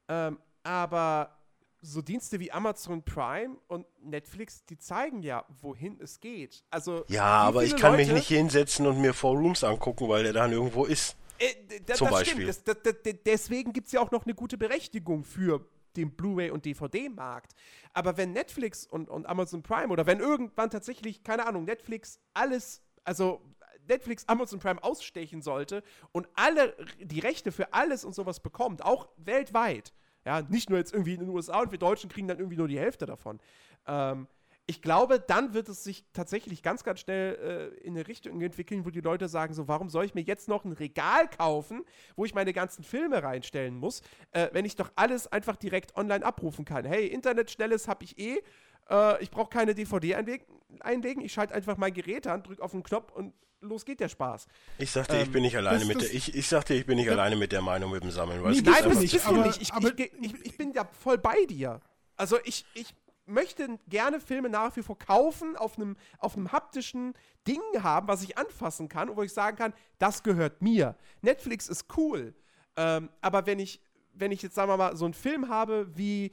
Ähm, 0.08 0.40
aber 0.64 1.38
so 1.82 2.02
Dienste 2.02 2.40
wie 2.40 2.52
Amazon 2.52 3.04
Prime 3.04 3.58
und 3.68 3.86
Netflix, 4.02 4.66
die 4.66 4.78
zeigen 4.78 5.22
ja, 5.22 5.46
wohin 5.62 6.00
es 6.02 6.20
geht. 6.20 6.64
Also 6.70 7.06
ja, 7.08 7.24
aber 7.24 7.64
ich 7.64 7.76
kann 7.76 7.94
Leute, 7.94 8.06
mich 8.06 8.14
nicht 8.14 8.28
hinsetzen 8.28 8.88
und 8.88 9.00
mir 9.00 9.14
Four 9.14 9.38
Rooms 9.38 9.64
angucken, 9.64 10.10
weil 10.10 10.24
der 10.24 10.34
dann 10.34 10.52
irgendwo 10.52 10.86
ist. 10.86 11.16
Äh, 11.40 11.54
Zum 11.94 12.08
das 12.08 12.20
Beispiel. 12.20 12.48
Das, 12.48 12.64
das, 12.64 12.78
deswegen 13.26 13.74
gibt 13.74 13.88
es 13.88 13.94
ja 13.94 14.02
auch 14.02 14.12
noch 14.12 14.26
eine 14.26 14.34
gute 14.34 14.58
Berechtigung 14.58 15.24
für 15.24 15.68
den 15.96 16.16
Blu-ray 16.16 16.52
und 16.52 16.66
DVD-Markt. 16.66 17.54
Aber 17.94 18.18
wenn 18.18 18.32
Netflix 18.32 18.86
und, 18.86 19.10
und 19.10 19.26
Amazon 19.26 19.64
Prime 19.64 19.90
oder 19.90 20.06
wenn 20.06 20.20
irgendwann 20.20 20.70
tatsächlich, 20.70 21.24
keine 21.24 21.46
Ahnung, 21.46 21.66
Netflix 21.66 22.20
alles, 22.34 22.82
also 23.04 23.42
Netflix 23.88 24.28
Amazon 24.28 24.60
Prime 24.60 24.84
ausstechen 24.84 25.42
sollte 25.42 25.84
und 26.12 26.28
alle 26.36 26.76
die 27.00 27.20
Rechte 27.20 27.52
für 27.52 27.74
alles 27.74 28.06
und 28.06 28.14
sowas 28.14 28.40
bekommt, 28.40 28.84
auch 28.84 29.10
weltweit, 29.18 29.94
ja, 30.28 30.42
nicht 30.42 30.70
nur 30.70 30.78
jetzt 30.78 30.92
irgendwie 30.92 31.14
in 31.14 31.22
den 31.22 31.30
USA 31.30 31.62
und 31.62 31.72
wir 31.72 31.80
Deutschen 31.80 32.10
kriegen 32.10 32.28
dann 32.28 32.38
irgendwie 32.38 32.58
nur 32.58 32.68
die 32.68 32.78
Hälfte 32.78 33.06
davon. 33.06 33.40
Ähm, 33.88 34.28
ich 34.66 34.82
glaube, 34.82 35.22
dann 35.22 35.54
wird 35.54 35.70
es 35.70 35.86
sich 35.86 36.04
tatsächlich 36.12 36.62
ganz, 36.62 36.84
ganz 36.84 37.00
schnell 37.00 37.72
äh, 37.82 37.86
in 37.86 37.96
eine 37.96 38.06
Richtung 38.10 38.42
entwickeln, 38.42 38.86
wo 38.86 38.90
die 38.90 39.00
Leute 39.00 39.30
sagen: 39.30 39.54
So, 39.54 39.70
warum 39.70 39.88
soll 39.88 40.04
ich 40.04 40.16
mir 40.16 40.24
jetzt 40.24 40.50
noch 40.50 40.66
ein 40.66 40.74
Regal 40.74 41.30
kaufen, 41.30 41.86
wo 42.18 42.26
ich 42.26 42.36
meine 42.36 42.52
ganzen 42.52 42.84
Filme 42.84 43.24
reinstellen 43.24 43.78
muss, 43.78 44.02
äh, 44.32 44.50
wenn 44.52 44.66
ich 44.66 44.76
doch 44.76 44.92
alles 44.98 45.32
einfach 45.32 45.56
direkt 45.56 45.96
online 45.96 46.26
abrufen 46.26 46.66
kann? 46.66 46.84
Hey, 46.84 47.08
Internetschnelles 47.08 47.88
habe 47.88 48.04
ich 48.04 48.20
eh. 48.20 48.44
Äh, 48.90 49.24
ich 49.24 49.32
brauche 49.32 49.50
keine 49.50 49.76
DVD 49.76 50.16
einlegen. 50.16 51.24
Ich 51.24 51.32
schalte 51.32 51.54
einfach 51.54 51.78
mein 51.78 51.94
Gerät 51.94 52.28
an, 52.28 52.44
drücke 52.44 52.62
auf 52.62 52.72
den 52.72 52.84
Knopf 52.84 53.14
und 53.14 53.34
los 53.62 53.86
geht 53.86 54.00
der 54.00 54.10
Spaß. 54.10 54.48
Ich 54.78 54.92
sagte, 54.92 55.16
ähm, 55.16 55.24
ich 55.24 55.32
bin 55.32 55.42
nicht 55.42 55.58
alleine 55.58 55.86
mit 55.86 56.02
der, 56.02 56.14
ich, 56.14 56.34
ich 56.36 56.48
sagte, 56.48 56.74
ich 56.74 56.86
bin 56.86 56.98
nicht 56.98 57.08
ja, 57.08 57.14
alleine 57.14 57.36
mit 57.36 57.52
der 57.52 57.62
Meinung 57.62 57.92
mit 57.92 58.04
dem 58.04 58.12
Sammeln. 58.12 58.44
Weil 58.44 58.54
nee, 58.54 58.62
nein, 58.62 58.84
das 58.84 59.00
bist 59.00 59.28
du 59.28 59.36
nicht. 59.36 59.62
Ich, 59.62 59.74
aber, 59.74 59.88
ich, 59.98 60.14
ich, 60.22 60.46
ich, 60.46 60.58
bin 60.58 60.74
ja 60.74 60.86
voll 60.86 61.18
bei 61.18 61.46
dir. 61.46 61.80
Also 62.16 62.38
ich, 62.44 62.66
ich 62.74 62.94
möchte 63.26 63.80
gerne 63.88 64.20
Filme 64.20 64.50
nach 64.50 64.76
wie 64.76 64.84
vor 64.84 64.98
kaufen, 64.98 65.56
auf 65.56 65.78
einem, 65.78 65.98
auf 66.20 66.36
einem 66.36 66.52
haptischen 66.52 67.14
Ding 67.48 67.62
haben, 67.80 68.08
was 68.08 68.24
ich 68.24 68.38
anfassen 68.38 68.90
kann 68.90 69.10
und 69.10 69.18
wo 69.18 69.24
ich 69.24 69.34
sagen 69.34 69.58
kann, 69.58 69.74
das 70.00 70.24
gehört 70.24 70.62
mir. 70.62 70.96
Netflix 71.22 71.68
ist 71.68 71.86
cool. 71.98 72.34
Ähm, 72.76 73.10
aber 73.22 73.46
wenn 73.46 73.60
ich, 73.60 73.82
wenn 74.14 74.32
ich 74.32 74.42
jetzt, 74.42 74.56
sagen 74.56 74.72
wir 74.72 74.78
mal, 74.78 74.96
so 74.96 75.06
einen 75.06 75.14
Film 75.14 75.50
habe 75.50 75.88
wie 75.96 76.32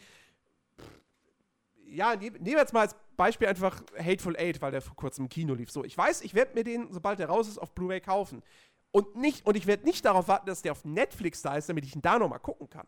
ja, 1.95 2.17
nehmen 2.17 2.45
wir 2.45 2.59
jetzt 2.59 2.73
mal 2.73 2.81
als 2.81 2.97
Beispiel 3.17 3.49
einfach 3.49 3.83
Hateful 3.99 4.37
Eight, 4.37 4.61
weil 4.61 4.73
der 4.73 4.83
vor 4.83 4.97
kurzem 4.97 5.27
im 5.27 5.29
Kino 5.29 5.55
lief. 5.55 5.71
So, 5.71 5.85
ich 5.85 5.97
weiß, 5.97 6.23
ich 6.23 6.35
werde 6.35 6.55
mir 6.55 6.65
den, 6.65 6.93
sobald 6.93 7.19
der 7.19 7.29
raus 7.29 7.49
ist, 7.49 7.59
auf 7.59 7.75
Blu-ray 7.75 8.01
kaufen. 8.01 8.43
Und, 8.91 9.17
nicht, 9.17 9.47
und 9.47 9.57
ich 9.57 9.67
werde 9.67 9.85
nicht 9.85 10.05
darauf 10.05 10.29
warten, 10.29 10.47
dass 10.47 10.63
der 10.63 10.73
auf 10.73 10.85
Netflix 10.85 11.43
da 11.43 11.57
ist, 11.57 11.69
damit 11.69 11.85
ich 11.85 11.95
ihn 11.95 12.03
da 12.03 12.19
nochmal 12.19 12.39
gucken 12.39 12.69
kann. 12.69 12.87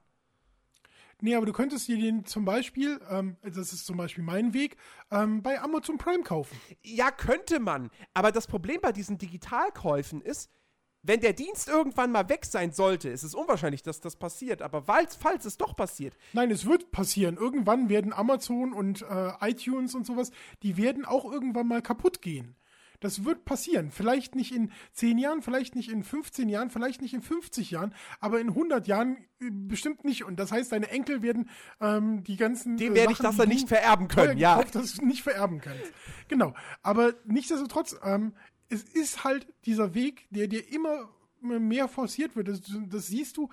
Nee, 1.20 1.34
aber 1.34 1.46
du 1.46 1.52
könntest 1.52 1.88
dir 1.88 1.96
den 1.96 2.26
zum 2.26 2.44
Beispiel, 2.44 3.00
ähm, 3.08 3.36
das 3.42 3.72
ist 3.72 3.86
zum 3.86 3.96
Beispiel 3.96 4.22
mein 4.22 4.52
Weg, 4.52 4.76
ähm, 5.10 5.42
bei 5.42 5.60
Amazon 5.60 5.96
Prime 5.96 6.22
kaufen. 6.22 6.60
Ja, 6.82 7.10
könnte 7.10 7.58
man. 7.58 7.90
Aber 8.12 8.32
das 8.32 8.46
Problem 8.46 8.80
bei 8.82 8.92
diesen 8.92 9.16
Digitalkäufen 9.16 10.20
ist, 10.20 10.50
wenn 11.06 11.20
der 11.20 11.32
Dienst 11.32 11.68
irgendwann 11.68 12.10
mal 12.10 12.28
weg 12.28 12.44
sein 12.44 12.72
sollte, 12.72 13.08
ist 13.08 13.22
es 13.22 13.34
unwahrscheinlich, 13.34 13.82
dass 13.82 14.00
das 14.00 14.16
passiert. 14.16 14.62
Aber 14.62 14.82
falls, 14.82 15.16
falls 15.16 15.44
es 15.44 15.56
doch 15.56 15.76
passiert. 15.76 16.16
Nein, 16.32 16.50
es 16.50 16.66
wird 16.66 16.90
passieren. 16.90 17.36
Irgendwann 17.36 17.88
werden 17.88 18.12
Amazon 18.12 18.72
und 18.72 19.02
äh, 19.02 19.32
iTunes 19.40 19.94
und 19.94 20.06
sowas, 20.06 20.30
die 20.62 20.76
werden 20.76 21.04
auch 21.04 21.30
irgendwann 21.30 21.68
mal 21.68 21.82
kaputt 21.82 22.22
gehen. 22.22 22.56
Das 23.00 23.24
wird 23.24 23.44
passieren. 23.44 23.90
Vielleicht 23.90 24.34
nicht 24.34 24.54
in 24.54 24.72
10 24.92 25.18
Jahren, 25.18 25.42
vielleicht 25.42 25.76
nicht 25.76 25.90
in 25.90 26.02
15 26.02 26.48
Jahren, 26.48 26.70
vielleicht 26.70 27.02
nicht 27.02 27.14
in 27.14 27.22
50 27.22 27.70
Jahren, 27.70 27.94
aber 28.20 28.40
in 28.40 28.48
100 28.48 28.86
Jahren 28.86 29.18
äh, 29.40 29.50
bestimmt 29.50 30.04
nicht. 30.04 30.24
Und 30.24 30.40
das 30.40 30.52
heißt, 30.52 30.72
deine 30.72 30.88
Enkel 30.90 31.22
werden 31.22 31.50
ähm, 31.80 32.24
die 32.24 32.36
ganzen. 32.36 32.76
Dem 32.76 32.94
äh, 32.94 32.96
werde 32.96 33.12
ich 33.12 33.18
das 33.18 33.36
dann 33.36 33.48
nicht 33.48 33.68
vererben 33.68 34.08
können, 34.08 34.38
ja. 34.38 34.56
Gekauft, 34.56 34.74
dass 34.74 34.94
du 34.94 35.04
nicht 35.04 35.22
vererben 35.22 35.60
kannst. 35.60 35.92
Genau. 36.28 36.54
Aber 36.82 37.14
nichtsdestotrotz, 37.26 37.96
ähm, 38.02 38.32
es 38.68 38.82
ist 38.82 39.24
halt 39.24 39.46
dieser 39.64 39.94
Weg, 39.94 40.26
der 40.30 40.48
dir 40.48 40.72
immer 40.72 41.08
mehr 41.40 41.88
forciert 41.88 42.36
wird. 42.36 42.48
Das, 42.48 42.60
das, 42.88 43.06
siehst 43.06 43.36
du 43.36 43.48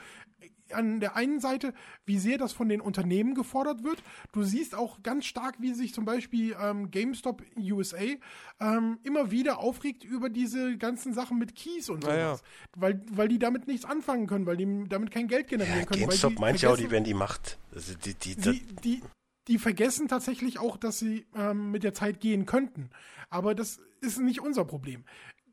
an 0.71 0.99
der 0.99 1.15
einen 1.15 1.39
Seite, 1.39 1.73
wie 2.06 2.17
sehr 2.17 2.38
das 2.38 2.54
von 2.54 2.69
den 2.69 2.82
Unternehmen 2.82 3.36
gefordert 3.36 3.84
wird. 3.84 4.02
Du 4.32 4.43
siehst 4.43 4.73
auch 4.73 5.04
ganz 5.04 5.26
stark, 5.26 5.56
wie 5.60 5.73
sich 5.73 5.93
zum 5.93 6.06
Beispiel 6.06 6.56
ähm, 6.60 6.89
GameStop 6.89 7.43
USA 7.58 7.97
ähm, 8.60 8.97
immer 9.04 9.30
wieder 9.30 9.60
aufregt 9.60 10.04
über 10.04 10.30
diese 10.30 10.78
ganzen 10.78 11.13
Sachen 11.13 11.38
mit 11.38 11.56
Keys 11.56 11.89
und 11.89 12.04
sowas. 12.04 12.41
Ja. 12.41 12.47
Weil, 12.76 13.02
weil 13.12 13.28
die 13.28 13.39
damit 13.39 13.67
nichts 13.67 13.86
anfangen 13.86 14.26
können, 14.26 14.45
weil 14.45 14.58
die 14.58 14.86
damit 14.88 15.12
kein 15.12 15.28
Geld 15.28 15.47
generieren 15.47 15.80
ja, 15.80 15.86
können. 15.86 16.02
GameStop 16.02 16.39
meint 16.39 16.62
ja 16.62 16.69
auch, 16.69 16.78
die 16.78 16.89
werden 16.89 17.04
die 17.04 17.13
Macht. 17.13 17.60
Also 17.73 17.93
die, 17.95 18.13
die, 18.15 18.36
die, 18.36 18.65
die, 18.84 19.02
die 19.48 19.58
vergessen 19.60 20.08
tatsächlich 20.08 20.60
auch, 20.60 20.78
dass 20.78 21.00
sie 21.00 21.26
ähm, 21.36 21.72
mit 21.72 21.84
der 21.84 21.94
Zeit 21.94 22.20
gehen 22.20 22.46
könnten. 22.46 22.90
Aber 23.30 23.56
das 23.56 23.80
ist 24.02 24.20
nicht 24.20 24.42
unser 24.42 24.66
Problem 24.66 25.04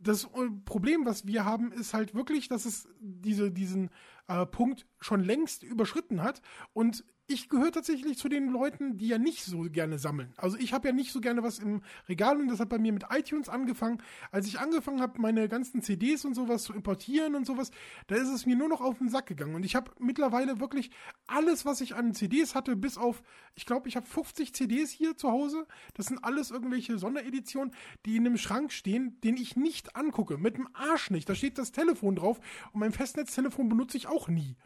das 0.01 0.29
Problem, 0.65 1.05
was 1.05 1.27
wir 1.27 1.45
haben, 1.45 1.73
ist 1.73 1.95
halt 1.95 2.15
wirklich, 2.15 2.49
dass 2.49 2.65
es 2.65 2.89
diese, 3.01 3.51
diesen 3.51 3.91
äh, 4.29 4.47
Punkt 4.47 4.87
schon 4.99 5.23
längst 5.23 5.63
überschritten 5.63 6.23
hat 6.23 6.41
und 6.73 7.05
ich 7.31 7.49
gehöre 7.49 7.71
tatsächlich 7.71 8.19
zu 8.19 8.29
den 8.29 8.49
Leuten, 8.49 8.99
die 8.99 9.07
ja 9.07 9.19
nicht 9.19 9.45
so 9.45 9.63
gerne 9.63 9.99
sammeln. 9.99 10.33
Also 10.37 10.57
ich 10.59 10.73
habe 10.73 10.89
ja 10.89 10.95
nicht 10.95 11.13
so 11.13 11.21
gerne 11.21 11.43
was 11.43 11.61
im 11.61 11.83
Regal 12.09 12.41
und 12.41 12.49
das 12.49 12.59
hat 12.59 12.69
bei 12.69 12.79
mir 12.79 12.93
mit 12.93 13.05
iTunes 13.11 13.49
angefangen. 13.49 14.03
Als 14.33 14.49
ich 14.49 14.59
angefangen 14.59 15.01
habe, 15.01 15.21
meine 15.21 15.49
ganzen 15.49 15.81
CDs 15.81 16.25
und 16.25 16.35
sowas 16.35 16.65
zu 16.65 16.75
importieren 16.75 17.37
und 17.37 17.47
sowas, 17.47 17.71
da 18.09 18.17
ist 18.17 18.29
es 18.29 18.47
mir 18.47 18.57
nur 18.57 18.69
noch 18.69 18.81
auf 18.81 18.99
den 18.99 19.09
Sack 19.09 19.27
gegangen. 19.27 19.55
Und 19.55 19.65
ich 19.65 19.77
habe 19.77 19.93
mittlerweile 20.01 20.59
wirklich 20.59 20.91
alles, 21.29 21.65
was 21.65 21.81
ich 21.81 21.95
an 21.95 22.15
CDs 22.15 22.55
hatte, 22.55 22.75
bis 22.75 22.99
auf, 22.99 23.23
ich 23.55 23.65
glaube, 23.65 23.89
ich 23.89 23.95
habe 23.95 24.07
50 24.07 24.53
CDs 24.53 24.91
hier 24.91 25.17
zu 25.17 25.31
Hause. 25.31 25.67
Das 25.95 26.07
sind 26.07 26.25
alles 26.25 26.51
irgendwelche 26.51 26.99
Sondereditionen, 26.99 27.73
die 28.07 28.17
in 28.17 28.27
einem 28.27 28.39
Schrank 28.39 28.73
stehen, 28.73 29.21
den 29.21 29.37
ich 29.37 29.55
nicht 29.55 29.95
angucke. 29.95 30.37
Mit 30.37 30.57
dem 30.57 30.69
Arsch 30.75 31.11
nicht. 31.11 31.29
Da 31.29 31.37
steht 31.37 31.59
das 31.59 31.71
Telefon 31.71 32.17
drauf 32.17 32.41
und 32.73 32.81
mein 32.81 32.93
Festnetztelefon 32.93 33.69
benutze 33.69 33.97
ich 33.97 34.09
auch 34.09 34.29
nie. 34.29 34.57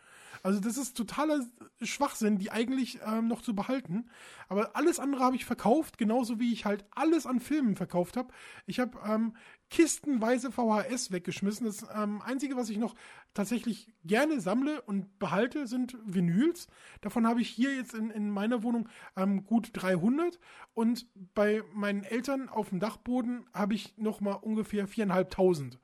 Also 0.44 0.60
das 0.60 0.76
ist 0.76 0.94
totaler 0.94 1.40
Schwachsinn, 1.80 2.36
die 2.36 2.50
eigentlich 2.50 2.98
ähm, 3.02 3.28
noch 3.28 3.40
zu 3.40 3.54
behalten. 3.54 4.10
Aber 4.50 4.76
alles 4.76 5.00
andere 5.00 5.24
habe 5.24 5.36
ich 5.36 5.46
verkauft, 5.46 5.96
genauso 5.96 6.38
wie 6.38 6.52
ich 6.52 6.66
halt 6.66 6.84
alles 6.90 7.24
an 7.24 7.40
Filmen 7.40 7.76
verkauft 7.76 8.18
habe. 8.18 8.28
Ich 8.66 8.78
habe 8.78 8.98
ähm, 9.08 9.34
kistenweise 9.70 10.52
VHS 10.52 11.12
weggeschmissen. 11.12 11.64
Das 11.64 11.86
ähm, 11.96 12.20
Einzige, 12.20 12.56
was 12.56 12.68
ich 12.68 12.76
noch 12.76 12.94
tatsächlich 13.32 13.94
gerne 14.04 14.38
sammle 14.38 14.82
und 14.82 15.18
behalte, 15.18 15.66
sind 15.66 15.96
Vinyls. 16.04 16.66
Davon 17.00 17.26
habe 17.26 17.40
ich 17.40 17.48
hier 17.48 17.74
jetzt 17.74 17.94
in, 17.94 18.10
in 18.10 18.28
meiner 18.28 18.62
Wohnung 18.62 18.90
ähm, 19.16 19.46
gut 19.46 19.70
300. 19.72 20.38
Und 20.74 21.06
bei 21.32 21.62
meinen 21.72 22.04
Eltern 22.04 22.50
auf 22.50 22.68
dem 22.68 22.80
Dachboden 22.80 23.46
habe 23.54 23.72
ich 23.72 23.96
noch 23.96 24.20
mal 24.20 24.34
ungefähr 24.34 24.86
4.500. 24.86 25.78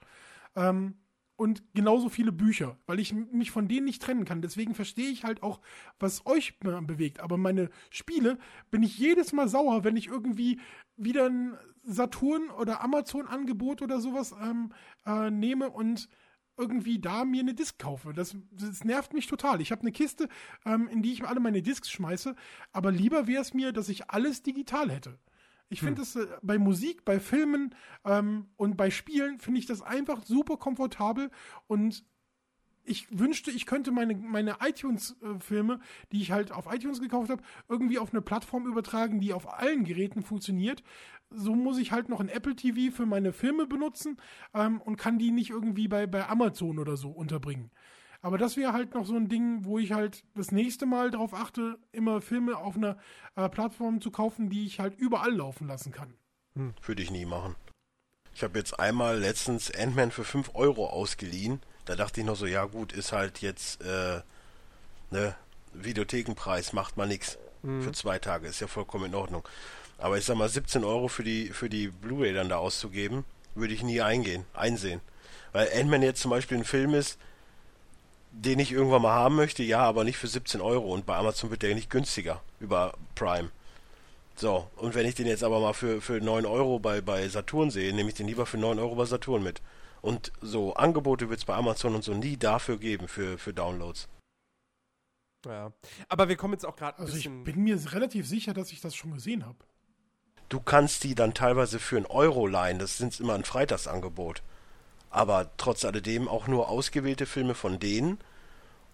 Ähm, 0.55 0.99
und 1.41 1.63
genauso 1.73 2.11
viele 2.11 2.33
Bücher, 2.33 2.77
weil 2.85 3.01
ich 3.01 3.15
mich 3.15 3.51
von 3.51 3.67
denen 3.67 3.87
nicht 3.87 4.03
trennen 4.03 4.27
kann. 4.27 4.43
Deswegen 4.43 4.75
verstehe 4.75 5.09
ich 5.09 5.25
halt 5.25 5.43
auch, 5.43 5.63
was 5.99 6.27
euch 6.27 6.59
bewegt. 6.61 7.21
Aber 7.21 7.39
meine 7.39 7.71
Spiele 7.89 8.37
bin 8.71 8.83
ich 8.83 8.99
jedes 8.99 9.33
Mal 9.33 9.49
sauer, 9.49 9.83
wenn 9.83 9.97
ich 9.97 10.09
irgendwie 10.09 10.61
wieder 10.99 11.31
ein 11.31 11.57
Saturn 11.83 12.51
oder 12.51 12.85
Amazon 12.85 13.27
Angebot 13.27 13.81
oder 13.81 14.03
sowas 14.03 14.35
ähm, 14.39 14.75
äh, 15.07 15.31
nehme 15.31 15.71
und 15.71 16.11
irgendwie 16.59 16.99
da 16.99 17.25
mir 17.25 17.41
eine 17.41 17.55
Disk 17.55 17.79
kaufe. 17.79 18.13
Das, 18.13 18.37
das 18.51 18.85
nervt 18.85 19.15
mich 19.15 19.27
total. 19.27 19.63
Ich 19.63 19.73
habe 19.73 19.81
eine 19.81 19.93
Kiste, 19.93 20.29
ähm, 20.67 20.89
in 20.89 21.01
die 21.01 21.15
ich 21.15 21.25
alle 21.25 21.41
meine 21.41 21.63
Disks 21.63 21.91
schmeiße, 21.91 22.37
aber 22.75 22.93
lieber 22.93 23.27
wäre 23.27 23.41
es 23.41 23.55
mir, 23.55 23.73
dass 23.73 23.89
ich 23.89 24.11
alles 24.11 24.43
digital 24.43 24.91
hätte. 24.91 25.19
Ich 25.71 25.81
finde 25.81 26.03
es 26.03 26.15
hm. 26.17 26.23
äh, 26.23 26.27
bei 26.43 26.59
Musik, 26.59 27.05
bei 27.05 27.19
Filmen 27.21 27.75
ähm, 28.05 28.49
und 28.57 28.77
bei 28.77 28.91
Spielen 28.91 29.39
finde 29.39 29.61
ich 29.61 29.67
das 29.67 29.81
einfach 29.81 30.25
super 30.25 30.57
komfortabel 30.57 31.31
und 31.69 32.05
ich 32.85 33.07
wünschte, 33.17 33.51
ich 33.51 33.67
könnte 33.67 33.93
meine, 33.93 34.15
meine 34.15 34.57
iTunes-Filme, 34.61 35.81
die 36.11 36.21
ich 36.23 36.33
halt 36.33 36.51
auf 36.51 36.67
iTunes 36.73 37.01
gekauft 37.01 37.31
habe, 37.31 37.43
irgendwie 37.69 37.99
auf 37.99 38.13
eine 38.13 38.23
Plattform 38.23 38.67
übertragen, 38.67 39.21
die 39.21 39.33
auf 39.33 39.53
allen 39.53 39.85
Geräten 39.85 40.23
funktioniert. 40.23 40.83
So 41.31 41.55
muss 41.55 41.79
ich 41.79 41.93
halt 41.93 42.09
noch 42.09 42.21
ein 42.21 42.29
Apple 42.29 42.57
TV 42.57 42.95
für 42.95 43.07
meine 43.07 43.33
Filme 43.33 43.67
benutzen 43.67 44.17
ähm, 44.55 44.81
und 44.81 44.97
kann 44.97 45.19
die 45.19 45.31
nicht 45.31 45.51
irgendwie 45.51 45.87
bei, 45.87 46.07
bei 46.07 46.29
Amazon 46.29 46.79
oder 46.79 46.97
so 46.97 47.11
unterbringen. 47.11 47.71
Aber 48.23 48.37
das 48.37 48.57
wäre 48.57 48.73
halt 48.73 48.95
noch 48.95 49.07
so 49.07 49.17
ein 49.17 49.29
Ding, 49.29 49.65
wo 49.65 49.79
ich 49.79 49.93
halt 49.93 50.25
das 50.35 50.53
nächste 50.53 50.85
Mal 50.85 51.11
darauf 51.11 51.33
achte, 51.33 51.79
immer 51.93 52.21
Filme 52.21 52.57
auf 52.57 52.77
einer 52.77 52.99
äh, 53.37 53.49
Plattform 53.49 54.01
zu 54.01 54.11
kaufen, 54.11 54.51
die 54.51 54.67
ich 54.67 54.79
halt 54.79 54.99
überall 54.99 55.35
laufen 55.35 55.67
lassen 55.67 55.91
kann. 55.91 56.13
Hm. 56.55 56.75
Würde 56.85 57.03
ich 57.03 57.11
nie 57.11 57.25
machen. 57.25 57.57
Ich 58.35 58.43
habe 58.43 58.59
jetzt 58.59 58.79
einmal 58.79 59.19
letztens 59.19 59.71
Ant-Man 59.75 60.11
für 60.11 60.25
5 60.25 60.55
Euro 60.55 60.89
ausgeliehen. 60.89 61.61
Da 61.87 61.97
dachte 61.97 62.21
ich 62.21 62.27
noch 62.27 62.37
so, 62.37 62.47
ja 62.47 62.67
gut, 62.67 62.93
ist 62.93 63.13
halt 63.13 63.41
jetzt 63.41 63.83
äh, 63.83 64.21
ne 65.11 65.35
Videothekenpreis, 65.73 66.73
macht 66.73 66.97
mal 66.97 67.09
nix. 67.09 67.39
Hm. 67.63 67.83
Für 67.83 67.93
zwei 67.93 68.19
Tage, 68.19 68.49
ist 68.49 68.61
ja 68.61 68.67
vollkommen 68.67 69.07
in 69.07 69.15
Ordnung. 69.15 69.49
Aber 69.97 70.19
ich 70.19 70.25
sag 70.25 70.37
mal, 70.37 70.49
17 70.49 70.85
Euro 70.85 71.09
für 71.09 71.25
die, 71.25 71.49
für 71.49 71.71
die 71.71 71.89
Blu-ray 71.89 72.33
dann 72.33 72.49
da 72.49 72.57
auszugeben, 72.57 73.25
würde 73.55 73.75
ich 73.75 73.83
nie 73.83 74.01
eingehen, 74.01 74.45
einsehen. 74.53 75.01
Weil 75.53 75.69
Ant-Man 75.75 76.03
jetzt 76.03 76.21
zum 76.21 76.31
Beispiel 76.31 76.59
ein 76.59 76.65
Film 76.65 76.95
ist, 76.95 77.19
den 78.33 78.59
ich 78.59 78.73
irgendwann 78.73 79.03
mal 79.03 79.15
haben 79.15 79.37
möchte, 79.37 79.63
ja, 79.63 79.81
aber 79.81 80.05
nicht 80.05 80.17
für 80.17 80.29
17 80.29 80.61
Euro. 80.61 80.93
Und 80.93 81.07
bei 81.07 81.17
Amazon 81.17 81.51
wird 81.51 81.63
der 81.63 81.75
nicht 81.75 81.91
günstiger 81.91 82.43
über 82.61 82.95
Prime. 83.15 83.51
So, 84.37 84.71
und 84.77 84.95
wenn 84.95 85.07
ich 85.07 85.15
den 85.15 85.27
jetzt 85.27 85.45
aber 85.45 85.61
mal 85.61 85.75
für, 85.75 86.01
für 86.01 86.21
9 86.21 86.47
Euro 86.47 86.79
bei, 86.79 87.01
bei 87.01 87.29
Saturn 87.29 87.71
sehe, 87.71 87.93
nehme 87.95 88.09
ich 88.09 88.15
den 88.15 88.27
lieber 88.27 88.47
für 88.47 88.57
9 88.57 88.79
Euro 88.79 88.95
bei 88.95 89.05
Saturn 89.05 89.43
mit. 89.43 89.61
Und 90.01 90.33
so 90.41 90.75
Angebote 90.75 91.29
wird 91.29 91.41
es 91.41 91.45
bei 91.45 91.55
Amazon 91.55 91.95
und 91.95 92.05
so 92.05 92.15
nie 92.15 92.37
dafür 92.37 92.79
geben, 92.79 93.07
für, 93.07 93.37
für 93.37 93.53
Downloads. 93.53 94.09
Ja, 95.45 95.73
aber 96.09 96.29
wir 96.29 96.37
kommen 96.37 96.55
jetzt 96.55 96.67
auch 96.67 96.77
gerade 96.77 96.99
Also 96.99 97.17
ich 97.17 97.25
bin 97.25 97.65
mir 97.65 97.79
relativ 97.93 98.27
sicher, 98.27 98.55
dass 98.55 98.73
ich 98.73 98.81
das 98.81 98.95
schon 98.95 99.13
gesehen 99.13 99.45
habe. 99.45 99.59
Du 100.49 100.61
kannst 100.61 101.05
die 101.05 101.15
dann 101.15 101.35
teilweise 101.35 101.79
für 101.79 101.97
einen 101.97 102.07
Euro 102.07 102.47
leihen, 102.47 102.79
das 102.79 102.99
sind 102.99 103.21
immer 103.21 103.35
ein 103.35 103.45
Freitagsangebot 103.45 104.43
aber 105.11 105.51
trotz 105.57 105.85
alledem 105.85 106.29
auch 106.29 106.47
nur 106.47 106.69
ausgewählte 106.69 107.27
Filme 107.27 107.55
von 107.55 107.79
denen 107.79 108.19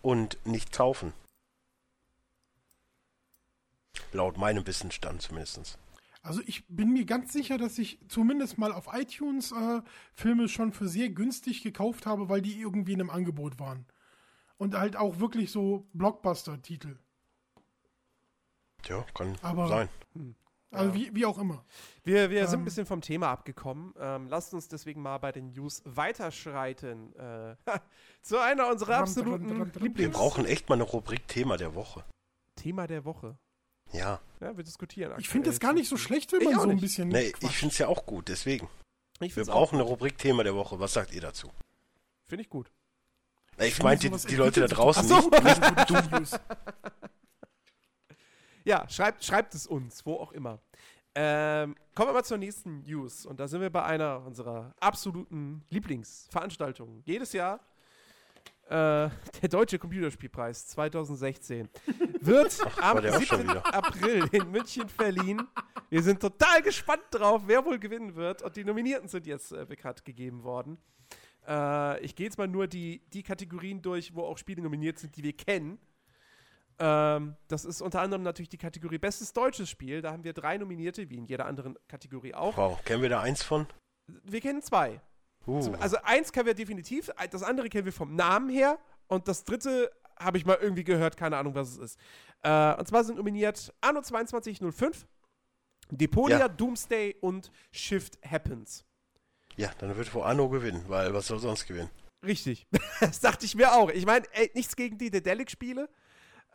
und 0.02 0.38
nicht 0.44 0.72
kaufen. 0.72 1.12
Laut 4.12 4.38
meinem 4.38 4.66
Wissensstand 4.66 5.22
zumindest. 5.22 5.78
Also 6.22 6.40
ich 6.46 6.66
bin 6.66 6.92
mir 6.92 7.04
ganz 7.04 7.32
sicher, 7.32 7.56
dass 7.56 7.78
ich 7.78 8.00
zumindest 8.08 8.58
mal 8.58 8.72
auf 8.72 8.88
iTunes 8.92 9.52
äh, 9.52 9.80
Filme 10.12 10.48
schon 10.48 10.72
für 10.72 10.88
sehr 10.88 11.08
günstig 11.10 11.62
gekauft 11.62 12.04
habe, 12.04 12.28
weil 12.28 12.42
die 12.42 12.60
irgendwie 12.60 12.94
in 12.94 13.00
einem 13.00 13.10
Angebot 13.10 13.60
waren. 13.60 13.86
Und 14.56 14.74
halt 14.74 14.96
auch 14.96 15.20
wirklich 15.20 15.52
so 15.52 15.86
Blockbuster-Titel. 15.92 16.98
Ja, 18.86 19.04
kann 19.14 19.36
Aber, 19.42 19.68
sein. 19.68 19.88
Also 20.70 20.94
wie, 20.94 21.14
wie 21.14 21.24
auch 21.24 21.38
immer. 21.38 21.64
Wir, 22.02 22.30
wir 22.30 22.42
ähm, 22.42 22.46
sind 22.46 22.60
ein 22.60 22.64
bisschen 22.64 22.86
vom 22.86 23.00
Thema 23.00 23.30
abgekommen. 23.30 23.94
Ähm, 23.98 24.28
lasst 24.28 24.52
uns 24.52 24.68
deswegen 24.68 25.00
mal 25.00 25.18
bei 25.18 25.32
den 25.32 25.52
News 25.52 25.82
weiterschreiten. 25.84 27.14
Äh, 27.16 27.56
zu 28.22 28.38
einer 28.38 28.68
unserer 28.68 28.98
absoluten 28.98 29.48
Lieblings... 29.74 29.98
Wir 29.98 30.10
brauchen 30.10 30.44
echt 30.44 30.68
mal 30.68 30.74
eine 30.74 30.84
Rubrik 30.84 31.28
Thema 31.28 31.56
der 31.56 31.74
Woche. 31.74 32.04
Thema 32.56 32.86
der 32.86 33.04
Woche? 33.04 33.36
Ja. 33.92 34.20
Ja, 34.40 34.56
wir 34.56 34.64
diskutieren. 34.64 35.14
Ich 35.18 35.28
finde 35.28 35.50
es 35.50 35.60
gar 35.60 35.72
nicht 35.72 35.88
so 35.88 35.96
schlecht, 35.96 36.32
wenn 36.32 36.42
man 36.42 36.60
so 36.60 36.68
ein 36.68 36.80
bisschen... 36.80 37.08
Nee, 37.08 37.30
quatscht. 37.30 37.44
ich 37.44 37.56
finde 37.58 37.72
es 37.72 37.78
ja 37.78 37.88
auch 37.88 38.04
gut, 38.04 38.28
deswegen. 38.28 38.68
wir 39.20 39.44
brauchen 39.44 39.76
eine 39.76 39.84
Rubrik 39.84 40.18
Thema 40.18 40.42
der 40.42 40.54
Woche. 40.54 40.80
Was 40.80 40.92
sagt 40.92 41.14
ihr 41.14 41.20
dazu? 41.20 41.50
Finde 42.26 42.42
ich 42.42 42.50
gut. 42.50 42.70
Ich, 43.58 43.68
ich 43.68 43.82
meine 43.82 43.98
die, 43.98 44.10
die 44.10 44.36
Leute 44.36 44.60
da 44.60 44.66
draußen 44.66 45.06
so. 45.06 45.16
nicht, 45.16 45.30
nicht 45.30 45.90
du. 46.34 46.38
Ja, 48.66 48.84
schreibt, 48.88 49.24
schreibt 49.24 49.54
es 49.54 49.64
uns, 49.64 50.04
wo 50.04 50.14
auch 50.14 50.32
immer. 50.32 50.58
Ähm, 51.14 51.76
kommen 51.94 52.08
wir 52.08 52.14
mal 52.14 52.24
zur 52.24 52.36
nächsten 52.36 52.80
News. 52.80 53.24
Und 53.24 53.38
da 53.38 53.46
sind 53.46 53.60
wir 53.60 53.70
bei 53.70 53.84
einer 53.84 54.26
unserer 54.26 54.74
absoluten 54.80 55.62
Lieblingsveranstaltungen. 55.70 57.00
Jedes 57.04 57.32
Jahr 57.32 57.60
äh, 58.64 59.08
der 59.40 59.48
Deutsche 59.48 59.78
Computerspielpreis 59.78 60.66
2016 60.66 61.68
wird 62.20 62.58
Ach, 62.64 62.96
am 62.96 63.20
7. 63.20 63.48
April 63.50 64.28
in 64.32 64.50
München 64.50 64.88
verliehen. 64.88 65.46
Wir 65.88 66.02
sind 66.02 66.20
total 66.20 66.60
gespannt 66.60 67.04
drauf, 67.12 67.42
wer 67.46 67.64
wohl 67.64 67.78
gewinnen 67.78 68.16
wird. 68.16 68.42
Und 68.42 68.56
die 68.56 68.64
Nominierten 68.64 69.08
sind 69.08 69.28
jetzt 69.28 69.52
äh, 69.52 69.64
bekannt 69.64 70.04
gegeben 70.04 70.42
worden. 70.42 70.76
Äh, 71.46 72.00
ich 72.04 72.16
gehe 72.16 72.26
jetzt 72.26 72.36
mal 72.36 72.48
nur 72.48 72.66
die, 72.66 73.00
die 73.12 73.22
Kategorien 73.22 73.80
durch, 73.80 74.12
wo 74.12 74.24
auch 74.24 74.38
Spiele 74.38 74.60
nominiert 74.60 74.98
sind, 74.98 75.16
die 75.16 75.22
wir 75.22 75.36
kennen. 75.36 75.78
Ähm, 76.78 77.36
das 77.48 77.64
ist 77.64 77.80
unter 77.80 78.02
anderem 78.02 78.22
natürlich 78.22 78.48
die 78.48 78.58
Kategorie 78.58 78.98
Bestes 78.98 79.32
deutsches 79.32 79.70
Spiel. 79.70 80.02
Da 80.02 80.12
haben 80.12 80.24
wir 80.24 80.32
drei 80.32 80.58
Nominierte, 80.58 81.08
wie 81.08 81.16
in 81.16 81.24
jeder 81.24 81.46
anderen 81.46 81.76
Kategorie 81.88 82.34
auch. 82.34 82.56
Wow, 82.56 82.82
kennen 82.84 83.02
wir 83.02 83.08
da 83.08 83.20
eins 83.20 83.42
von? 83.42 83.66
Wir 84.06 84.40
kennen 84.40 84.62
zwei. 84.62 85.00
Uh. 85.46 85.74
Also 85.80 85.96
eins 86.02 86.32
kennen 86.32 86.46
wir 86.46 86.54
definitiv, 86.54 87.10
das 87.30 87.42
andere 87.42 87.68
kennen 87.68 87.84
wir 87.84 87.92
vom 87.92 88.14
Namen 88.14 88.48
her 88.50 88.78
und 89.06 89.28
das 89.28 89.44
dritte 89.44 89.90
habe 90.18 90.38
ich 90.38 90.46
mal 90.46 90.58
irgendwie 90.60 90.84
gehört, 90.84 91.16
keine 91.16 91.36
Ahnung, 91.36 91.54
was 91.54 91.70
es 91.70 91.78
ist. 91.78 92.00
Äh, 92.42 92.74
und 92.74 92.88
zwar 92.88 93.04
sind 93.04 93.16
nominiert 93.16 93.72
Anno 93.80 94.02
2205, 94.02 95.06
Deponia, 95.90 96.38
ja. 96.38 96.48
Doomsday 96.48 97.16
und 97.20 97.50
Shift 97.70 98.18
Happens. 98.28 98.84
Ja, 99.56 99.70
dann 99.78 99.96
wird 99.96 100.12
wohl 100.14 100.22
Anno 100.22 100.48
gewinnen, 100.48 100.84
weil 100.88 101.14
was 101.14 101.28
soll 101.28 101.38
sonst 101.38 101.66
gewinnen? 101.66 101.90
Richtig. 102.24 102.66
das 103.00 103.20
dachte 103.20 103.46
ich 103.46 103.54
mir 103.54 103.72
auch. 103.72 103.90
Ich 103.90 104.04
meine, 104.04 104.26
nichts 104.54 104.74
gegen 104.74 104.98
die 104.98 105.10
Dedelic-Spiele. 105.10 105.88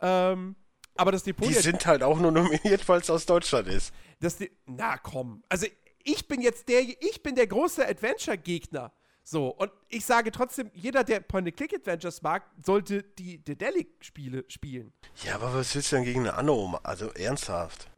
Ähm, 0.02 0.56
aber 0.96 1.12
das 1.12 1.24
Depot. 1.24 1.48
Die 1.48 1.54
sind 1.54 1.86
halt 1.86 2.04
auch 2.04 2.20
nur 2.20 2.32
nominiert, 2.32 2.88
weil 2.90 3.02
es 3.02 3.10
aus 3.10 3.26
Deutschland 3.26 3.68
ist. 3.68 3.94
Das 4.20 4.38
Na 4.66 4.98
komm. 4.98 5.44
Also 5.50 5.68
ich 6.04 6.28
bin 6.28 6.42
jetzt 6.42 6.68
der, 6.68 6.82
ich 6.82 7.24
bin 7.24 7.36
der 7.36 7.48
große 7.48 7.88
Adventure-Gegner. 7.88 8.92
So, 9.24 9.50
und 9.50 9.72
ich 9.88 10.06
sage 10.06 10.32
trotzdem, 10.32 10.72
jeder, 10.74 11.04
der 11.04 11.20
Point-and-Click-Adventures 11.20 12.22
mag, 12.24 12.44
sollte 12.58 13.04
die 13.04 13.44
Dedelic-Spiele 13.44 14.46
spielen. 14.48 14.94
Ja, 15.24 15.36
aber 15.36 15.54
was 15.54 15.76
willst 15.76 15.92
du 15.92 15.98
denn 15.98 16.06
gegen 16.06 16.22
eine 16.22 16.34
Anno? 16.34 16.80
Also 16.84 17.12
ernsthaft. 17.12 17.90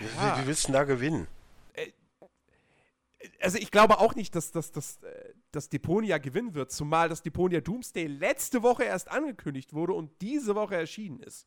Ja. 0.00 0.36
Wie, 0.36 0.42
wie, 0.42 0.46
willst 0.48 0.64
du 0.64 0.66
denn 0.68 0.74
da 0.74 0.84
gewinnen? 0.84 1.28
Also 3.40 3.58
ich 3.58 3.70
glaube 3.70 3.98
auch 3.98 4.14
nicht, 4.14 4.34
dass, 4.34 4.50
dass, 4.52 4.72
dass, 4.72 5.02
äh, 5.02 5.34
dass 5.50 5.68
Deponia 5.68 6.18
gewinnen 6.18 6.54
wird, 6.54 6.72
zumal 6.72 7.08
das 7.08 7.22
Deponia 7.22 7.60
Doomsday 7.60 8.06
letzte 8.06 8.62
Woche 8.62 8.84
erst 8.84 9.10
angekündigt 9.10 9.72
wurde 9.72 9.92
und 9.92 10.10
diese 10.20 10.54
Woche 10.54 10.76
erschienen 10.76 11.20
ist. 11.20 11.46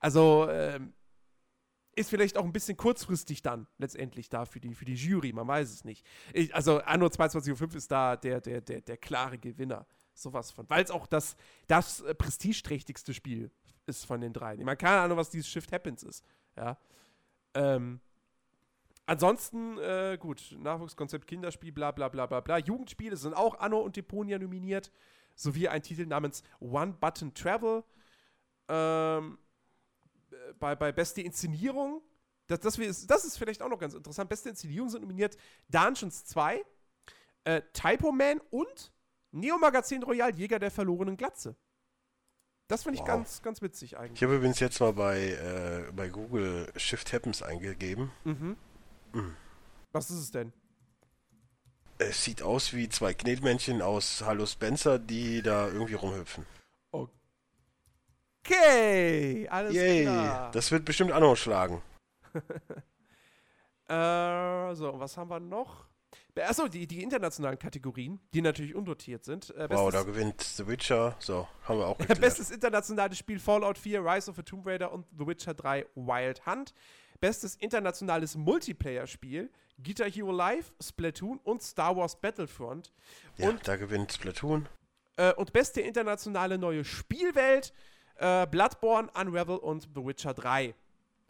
Also 0.00 0.48
ähm, 0.50 0.94
ist 1.98 2.10
vielleicht 2.10 2.36
auch 2.36 2.44
ein 2.44 2.52
bisschen 2.52 2.76
kurzfristig 2.76 3.42
dann 3.42 3.66
letztendlich 3.78 4.28
da 4.28 4.44
für 4.44 4.60
die, 4.60 4.74
für 4.74 4.84
die 4.84 4.94
Jury, 4.94 5.32
man 5.32 5.46
weiß 5.46 5.70
es 5.72 5.84
nicht. 5.84 6.06
Ich, 6.32 6.54
also 6.54 6.78
Anno 6.80 7.06
22.05 7.06 7.76
ist 7.76 7.90
da 7.90 8.16
der, 8.16 8.40
der, 8.40 8.60
der, 8.60 8.80
der 8.80 8.96
klare 8.96 9.38
Gewinner. 9.38 9.86
Sowas 10.14 10.50
von. 10.50 10.68
Weil 10.68 10.82
es 10.82 10.90
auch 10.90 11.06
das, 11.06 11.36
das 11.68 12.00
äh, 12.00 12.14
prestigeträchtigste 12.14 13.14
Spiel 13.14 13.50
ist 13.86 14.04
von 14.04 14.20
den 14.20 14.32
dreien. 14.32 14.58
Ich 14.58 14.64
meine, 14.64 14.76
keine 14.76 15.00
Ahnung, 15.00 15.18
was 15.18 15.30
dieses 15.30 15.48
Shift 15.48 15.72
Happens 15.72 16.02
ist. 16.02 16.24
Ja. 16.56 16.76
Ähm, 17.54 18.00
ansonsten, 19.08 19.78
äh, 19.78 20.16
gut, 20.20 20.54
Nachwuchskonzept, 20.58 21.26
Kinderspiel, 21.26 21.72
bla 21.72 21.90
bla 21.90 22.08
bla 22.08 22.26
bla 22.26 22.40
bla. 22.40 22.58
Jugendspiele 22.58 23.16
sind 23.16 23.34
auch 23.34 23.58
Anno 23.58 23.80
und 23.80 23.96
Deponia 23.96 24.38
nominiert, 24.38 24.92
sowie 25.34 25.68
ein 25.68 25.82
Titel 25.82 26.06
namens 26.06 26.42
One 26.60 26.94
Button 27.00 27.34
Travel. 27.34 27.82
Ähm, 28.68 29.38
bei, 30.58 30.76
bei 30.76 30.92
beste 30.92 31.22
Inszenierung, 31.22 32.02
das, 32.46 32.60
das, 32.60 32.76
das 33.06 33.24
ist 33.24 33.38
vielleicht 33.38 33.62
auch 33.62 33.68
noch 33.68 33.78
ganz 33.78 33.94
interessant. 33.94 34.28
Beste 34.28 34.50
Inszenierung 34.50 34.88
sind 34.88 35.02
nominiert 35.02 35.36
Dungeons 35.68 36.24
2, 36.26 36.64
äh, 37.44 37.62
Typo 37.72 38.12
Man 38.12 38.40
und 38.50 38.92
Neo 39.30 39.58
Magazin 39.58 40.02
Royal 40.02 40.34
Jäger 40.36 40.58
der 40.58 40.70
verlorenen 40.70 41.16
Glatze. 41.16 41.56
Das 42.68 42.82
finde 42.82 42.96
ich 42.96 43.00
wow. 43.00 43.08
ganz, 43.08 43.40
ganz 43.42 43.62
witzig 43.62 43.96
eigentlich. 43.96 44.20
Ich 44.20 44.22
habe 44.22 44.36
übrigens 44.36 44.60
jetzt 44.60 44.78
mal 44.80 44.92
bei, 44.92 45.18
äh, 45.18 45.90
bei 45.92 46.08
Google 46.08 46.70
Shift 46.76 47.12
Happens 47.14 47.42
eingegeben. 47.42 48.10
Mhm. 48.24 48.56
Mhm. 49.12 49.36
Was 49.92 50.10
ist 50.10 50.18
es 50.18 50.30
denn? 50.30 50.52
Es 51.98 52.22
sieht 52.22 52.42
aus 52.42 52.72
wie 52.74 52.88
zwei 52.88 53.12
Knetmännchen 53.12 53.82
aus 53.82 54.22
Hallo 54.24 54.46
Spencer, 54.46 54.98
die 54.98 55.42
da 55.42 55.66
irgendwie 55.66 55.94
rumhüpfen. 55.94 56.46
Okay, 58.50 59.46
alles 59.48 59.74
Yay. 59.74 60.02
klar. 60.04 60.50
Das 60.52 60.70
wird 60.70 60.84
bestimmt 60.84 61.12
Anno 61.12 61.34
schlagen. 61.36 61.82
äh, 63.88 64.74
so, 64.74 64.98
was 64.98 65.16
haben 65.16 65.28
wir 65.28 65.40
noch? 65.40 65.86
Achso, 66.40 66.68
die, 66.68 66.86
die 66.86 67.02
internationalen 67.02 67.58
Kategorien, 67.58 68.20
die 68.32 68.40
natürlich 68.40 68.74
undotiert 68.74 69.24
sind. 69.24 69.50
Äh, 69.56 69.68
wow, 69.70 69.90
da 69.90 70.04
gewinnt 70.04 70.40
The 70.40 70.66
Witcher. 70.66 71.16
So, 71.18 71.48
haben 71.64 71.80
wir 71.80 71.86
auch 71.86 71.98
geklärt. 71.98 72.20
Bestes 72.20 72.50
internationales 72.50 73.18
Spiel 73.18 73.40
Fallout 73.40 73.76
4, 73.76 74.04
Rise 74.04 74.30
of 74.30 74.36
the 74.36 74.42
Tomb 74.42 74.64
Raider 74.66 74.92
und 74.92 75.04
The 75.18 75.26
Witcher 75.26 75.52
3 75.54 75.86
Wild 75.96 76.46
Hunt. 76.46 76.72
Bestes 77.20 77.56
internationales 77.56 78.36
Multiplayer-Spiel 78.36 79.50
Guitar 79.82 80.10
Hero 80.10 80.32
Live, 80.32 80.72
Splatoon 80.82 81.38
und 81.44 81.62
Star 81.62 81.96
Wars 81.96 82.20
Battlefront. 82.20 82.92
Ja, 83.36 83.50
und, 83.50 83.66
da 83.66 83.76
gewinnt 83.76 84.12
Splatoon. 84.12 84.68
Äh, 85.16 85.32
und 85.34 85.52
beste 85.52 85.80
internationale 85.80 86.58
neue 86.58 86.84
Spielwelt 86.84 87.72
äh, 88.16 88.46
Bloodborne, 88.46 89.08
Unravel 89.14 89.56
und 89.56 89.88
The 89.94 90.04
Witcher 90.04 90.34
3. 90.34 90.74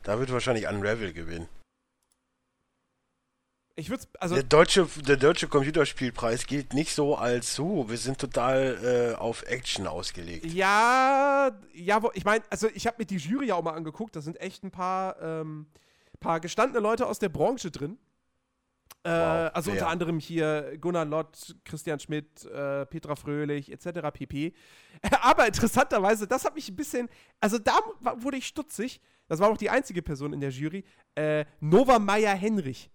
Da 0.02 0.18
wird 0.18 0.32
wahrscheinlich 0.32 0.66
Unravel 0.68 1.12
gewinnen. 1.12 1.48
Ich 3.78 3.90
würde 3.90 4.02
also 4.18 4.34
der 4.34 4.42
deutsche 4.42 4.88
der 5.06 5.16
deutsche 5.16 5.46
Computerspielpreis 5.46 6.48
gilt 6.48 6.74
nicht 6.74 6.92
so 6.92 7.14
als 7.14 7.54
so, 7.54 7.88
wir 7.88 7.96
sind 7.96 8.18
total 8.18 9.12
äh, 9.14 9.16
auf 9.16 9.44
Action 9.44 9.86
ausgelegt. 9.86 10.46
Ja, 10.46 11.52
ja, 11.72 12.02
ich 12.14 12.24
meine, 12.24 12.42
also 12.50 12.68
ich 12.74 12.88
habe 12.88 12.96
mir 12.98 13.06
die 13.06 13.18
Jury 13.18 13.46
ja 13.46 13.54
auch 13.54 13.62
mal 13.62 13.74
angeguckt, 13.74 14.16
da 14.16 14.20
sind 14.20 14.40
echt 14.40 14.64
ein 14.64 14.72
paar 14.72 15.22
ähm, 15.22 15.66
paar 16.18 16.40
gestandene 16.40 16.80
Leute 16.80 17.06
aus 17.06 17.20
der 17.20 17.28
Branche 17.28 17.70
drin. 17.70 17.98
Äh, 19.04 19.10
wow, 19.10 19.50
also 19.54 19.70
unter 19.70 19.86
anderem 19.86 20.18
hier 20.18 20.76
Gunnar 20.80 21.04
Lott, 21.04 21.54
Christian 21.64 22.00
Schmidt, 22.00 22.46
äh, 22.46 22.84
Petra 22.84 23.14
Fröhlich 23.14 23.70
etc. 23.70 24.10
pp. 24.12 24.54
Aber 25.22 25.46
interessanterweise, 25.46 26.26
das 26.26 26.44
hat 26.44 26.56
mich 26.56 26.68
ein 26.68 26.74
bisschen, 26.74 27.08
also 27.40 27.58
da 27.60 27.78
wurde 28.16 28.38
ich 28.38 28.46
stutzig. 28.48 29.00
Das 29.28 29.38
war 29.38 29.50
auch 29.50 29.56
die 29.56 29.70
einzige 29.70 30.02
Person 30.02 30.32
in 30.32 30.40
der 30.40 30.50
Jury. 30.50 30.84
Äh, 31.14 31.44
Nova 31.60 32.00
Meyer 32.00 32.34
Henrich. 32.34 32.90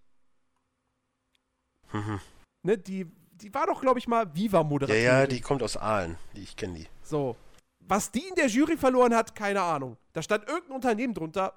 Mhm. 1.94 2.20
Ne, 2.62 2.78
die, 2.78 3.06
die 3.32 3.54
war 3.54 3.66
doch, 3.66 3.80
glaube 3.80 3.98
ich, 3.98 4.08
mal 4.08 4.34
Viva-Moderatorin. 4.34 5.04
Ja, 5.04 5.20
ja, 5.20 5.26
die 5.26 5.40
kommt 5.40 5.62
aus 5.62 5.76
Aalen. 5.76 6.16
Die, 6.34 6.42
ich 6.42 6.56
kenne 6.56 6.74
die. 6.78 6.88
So. 7.02 7.36
Was 7.80 8.10
die 8.10 8.26
in 8.26 8.34
der 8.34 8.48
Jury 8.48 8.76
verloren 8.76 9.14
hat, 9.14 9.34
keine 9.34 9.62
Ahnung. 9.62 9.96
Da 10.12 10.22
stand 10.22 10.48
irgendein 10.48 10.76
Unternehmen 10.76 11.14
drunter. 11.14 11.54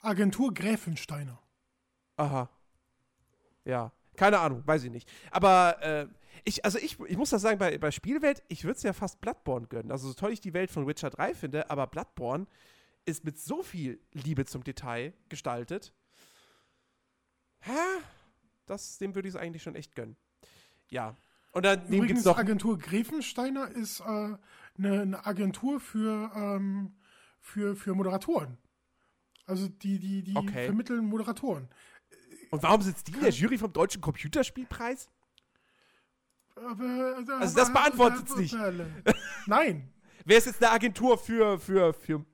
Agentur 0.00 0.52
Gräfensteiner. 0.52 1.40
Aha. 2.16 2.48
Ja, 3.64 3.92
keine 4.16 4.40
Ahnung, 4.40 4.62
weiß 4.66 4.84
ich 4.84 4.90
nicht. 4.90 5.08
Aber 5.30 5.80
äh, 5.80 6.06
ich, 6.44 6.64
also 6.64 6.78
ich, 6.78 6.98
ich 7.00 7.16
muss 7.16 7.30
das 7.30 7.42
sagen, 7.42 7.58
bei, 7.58 7.78
bei 7.78 7.92
Spielwelt, 7.92 8.42
ich 8.48 8.64
würde 8.64 8.76
es 8.76 8.82
ja 8.82 8.92
fast 8.92 9.20
Bloodborne 9.20 9.68
gönnen. 9.68 9.92
Also 9.92 10.08
so 10.08 10.14
toll 10.14 10.32
ich 10.32 10.40
die 10.40 10.54
Welt 10.54 10.70
von 10.70 10.86
Witcher 10.86 11.10
3 11.10 11.34
finde, 11.34 11.70
aber 11.70 11.86
Bloodborne 11.86 12.46
ist 13.04 13.24
mit 13.24 13.38
so 13.38 13.62
viel 13.62 14.00
Liebe 14.12 14.44
zum 14.44 14.64
Detail 14.64 15.12
gestaltet. 15.28 15.92
Hä? 17.60 17.70
Das, 18.72 18.96
dem 18.96 19.14
würde 19.14 19.28
ich 19.28 19.34
es 19.34 19.40
eigentlich 19.40 19.62
schon 19.62 19.74
echt 19.74 19.94
gönnen. 19.94 20.16
Ja. 20.88 21.14
Und 21.52 21.66
dann 21.66 21.86
Übrigens, 21.88 22.24
noch 22.24 22.38
Agentur 22.38 22.78
Grevensteiner 22.78 23.68
ist 23.68 24.00
äh, 24.00 24.04
eine, 24.04 24.38
eine, 24.78 25.26
Agentur 25.26 25.78
für, 25.78 26.32
ähm, 26.34 26.94
für, 27.38 27.76
für 27.76 27.94
Moderatoren. 27.94 28.56
Also 29.44 29.68
die, 29.68 29.98
die, 29.98 30.22
die 30.22 30.36
okay. 30.36 30.64
vermitteln 30.64 31.04
Moderatoren. 31.04 31.68
Und 32.50 32.62
warum 32.62 32.80
sitzt 32.80 33.08
die 33.08 33.12
in 33.12 33.20
der 33.20 33.30
Jury 33.30 33.58
vom 33.58 33.72
Deutschen 33.72 34.00
Computerspielpreis? 34.00 35.10
also 36.54 37.56
das 37.56 37.72
beantwortet 37.72 38.28
es 38.28 38.36
nicht. 38.36 38.56
Nein. 39.46 39.92
Wer 40.24 40.38
ist 40.38 40.46
jetzt 40.46 40.62
eine 40.62 40.72
Agentur 40.72 41.18
für, 41.18 41.58
für, 41.58 41.92
für 41.92 42.24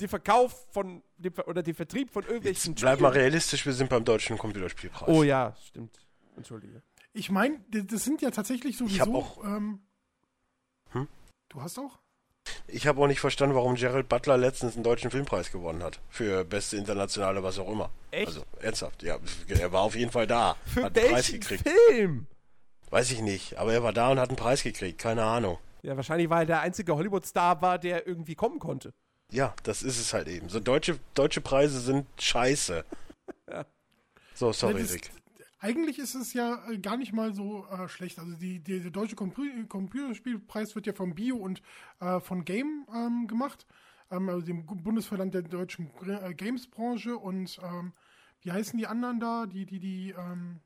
den 0.00 0.08
Verkauf 0.08 0.66
von 0.70 1.02
dem, 1.16 1.32
oder 1.46 1.62
den 1.62 1.74
Vertrieb 1.74 2.10
von 2.10 2.24
irgendwelchen 2.24 2.72
Jetzt 2.72 2.80
Bleib 2.80 2.98
Spielen? 2.98 3.12
mal 3.12 3.18
realistisch, 3.18 3.64
wir 3.66 3.72
sind 3.72 3.90
beim 3.90 4.04
Deutschen 4.04 4.38
Computerspielpreis. 4.38 5.08
Oh 5.08 5.22
ja, 5.22 5.54
stimmt. 5.66 5.98
Entschuldige. 6.36 6.82
Ich 7.12 7.30
meine, 7.30 7.60
das 7.70 8.04
sind 8.04 8.22
ja 8.22 8.30
tatsächlich 8.30 8.76
sowieso. 8.76 8.94
Ich 8.94 9.00
hab 9.00 9.14
auch. 9.14 9.44
Ähm, 9.44 9.80
hm? 10.90 11.08
Du 11.48 11.62
hast 11.62 11.78
auch? 11.78 11.98
Ich 12.66 12.86
habe 12.86 13.00
auch 13.00 13.06
nicht 13.06 13.20
verstanden, 13.20 13.54
warum 13.54 13.74
Gerald 13.74 14.08
Butler 14.08 14.36
letztens 14.36 14.74
einen 14.74 14.84
deutschen 14.84 15.10
Filmpreis 15.10 15.52
gewonnen 15.52 15.82
hat. 15.82 16.00
Für 16.08 16.44
beste 16.44 16.76
internationale, 16.76 17.42
was 17.42 17.58
auch 17.58 17.70
immer. 17.70 17.90
Echt? 18.10 18.28
Also, 18.28 18.44
ernsthaft, 18.60 19.02
ja. 19.02 19.18
Er 19.48 19.72
war 19.72 19.82
auf 19.82 19.94
jeden 19.94 20.10
Fall 20.10 20.26
da. 20.26 20.56
Für 20.64 20.84
hat 20.84 20.98
einen 20.98 21.10
Preis 21.10 21.30
gekriegt. 21.30 21.68
Film? 21.68 22.26
Weiß 22.90 23.10
ich 23.10 23.20
nicht, 23.20 23.56
aber 23.56 23.72
er 23.72 23.82
war 23.82 23.92
da 23.92 24.10
und 24.10 24.18
hat 24.18 24.30
einen 24.30 24.36
Preis 24.36 24.62
gekriegt. 24.62 24.98
Keine 24.98 25.24
Ahnung. 25.24 25.58
Ja, 25.82 25.96
wahrscheinlich, 25.96 26.28
weil 26.28 26.42
er 26.42 26.46
der 26.46 26.60
einzige 26.60 26.94
Hollywood-Star 26.94 27.60
war, 27.62 27.78
der 27.78 28.06
irgendwie 28.06 28.34
kommen 28.34 28.58
konnte. 28.58 28.92
Ja, 29.30 29.54
das 29.62 29.82
ist 29.82 29.98
es 29.98 30.12
halt 30.12 30.28
eben. 30.28 30.48
So 30.48 30.60
deutsche, 30.60 30.98
deutsche 31.14 31.40
Preise 31.40 31.80
sind 31.80 32.06
scheiße. 32.18 32.84
ja. 33.50 33.66
So, 34.34 34.52
sorry, 34.52 34.82
Rick 34.82 35.10
eigentlich 35.60 35.98
ist 35.98 36.14
es 36.14 36.32
ja 36.32 36.58
äh, 36.68 36.78
gar 36.78 36.96
nicht 36.96 37.12
mal 37.12 37.34
so 37.34 37.66
äh, 37.66 37.88
schlecht. 37.88 38.18
Also 38.18 38.34
die, 38.34 38.60
die, 38.60 38.80
der 38.80 38.90
deutsche 38.90 39.14
Compu 39.14 39.42
Computerspielpreis 39.68 40.74
wird 40.74 40.86
ja 40.86 40.92
vom 40.94 41.14
Bio 41.14 41.36
und 41.36 41.62
äh, 42.00 42.18
von 42.20 42.44
Game 42.44 42.86
ähm, 42.94 43.26
gemacht, 43.28 43.66
ähm, 44.10 44.28
also 44.28 44.40
dem 44.40 44.66
Bundesverband 44.66 45.34
der 45.34 45.42
deutschen 45.42 45.90
äh, 46.06 46.34
Games-Branche 46.34 47.16
und 47.16 47.60
ähm, 47.62 47.92
wie 48.40 48.52
heißen 48.52 48.78
die 48.78 48.86
anderen 48.86 49.20
da? 49.20 49.46
Die, 49.46 49.66
die, 49.66 49.80
die, 49.80 50.14
ähm, 50.16 50.60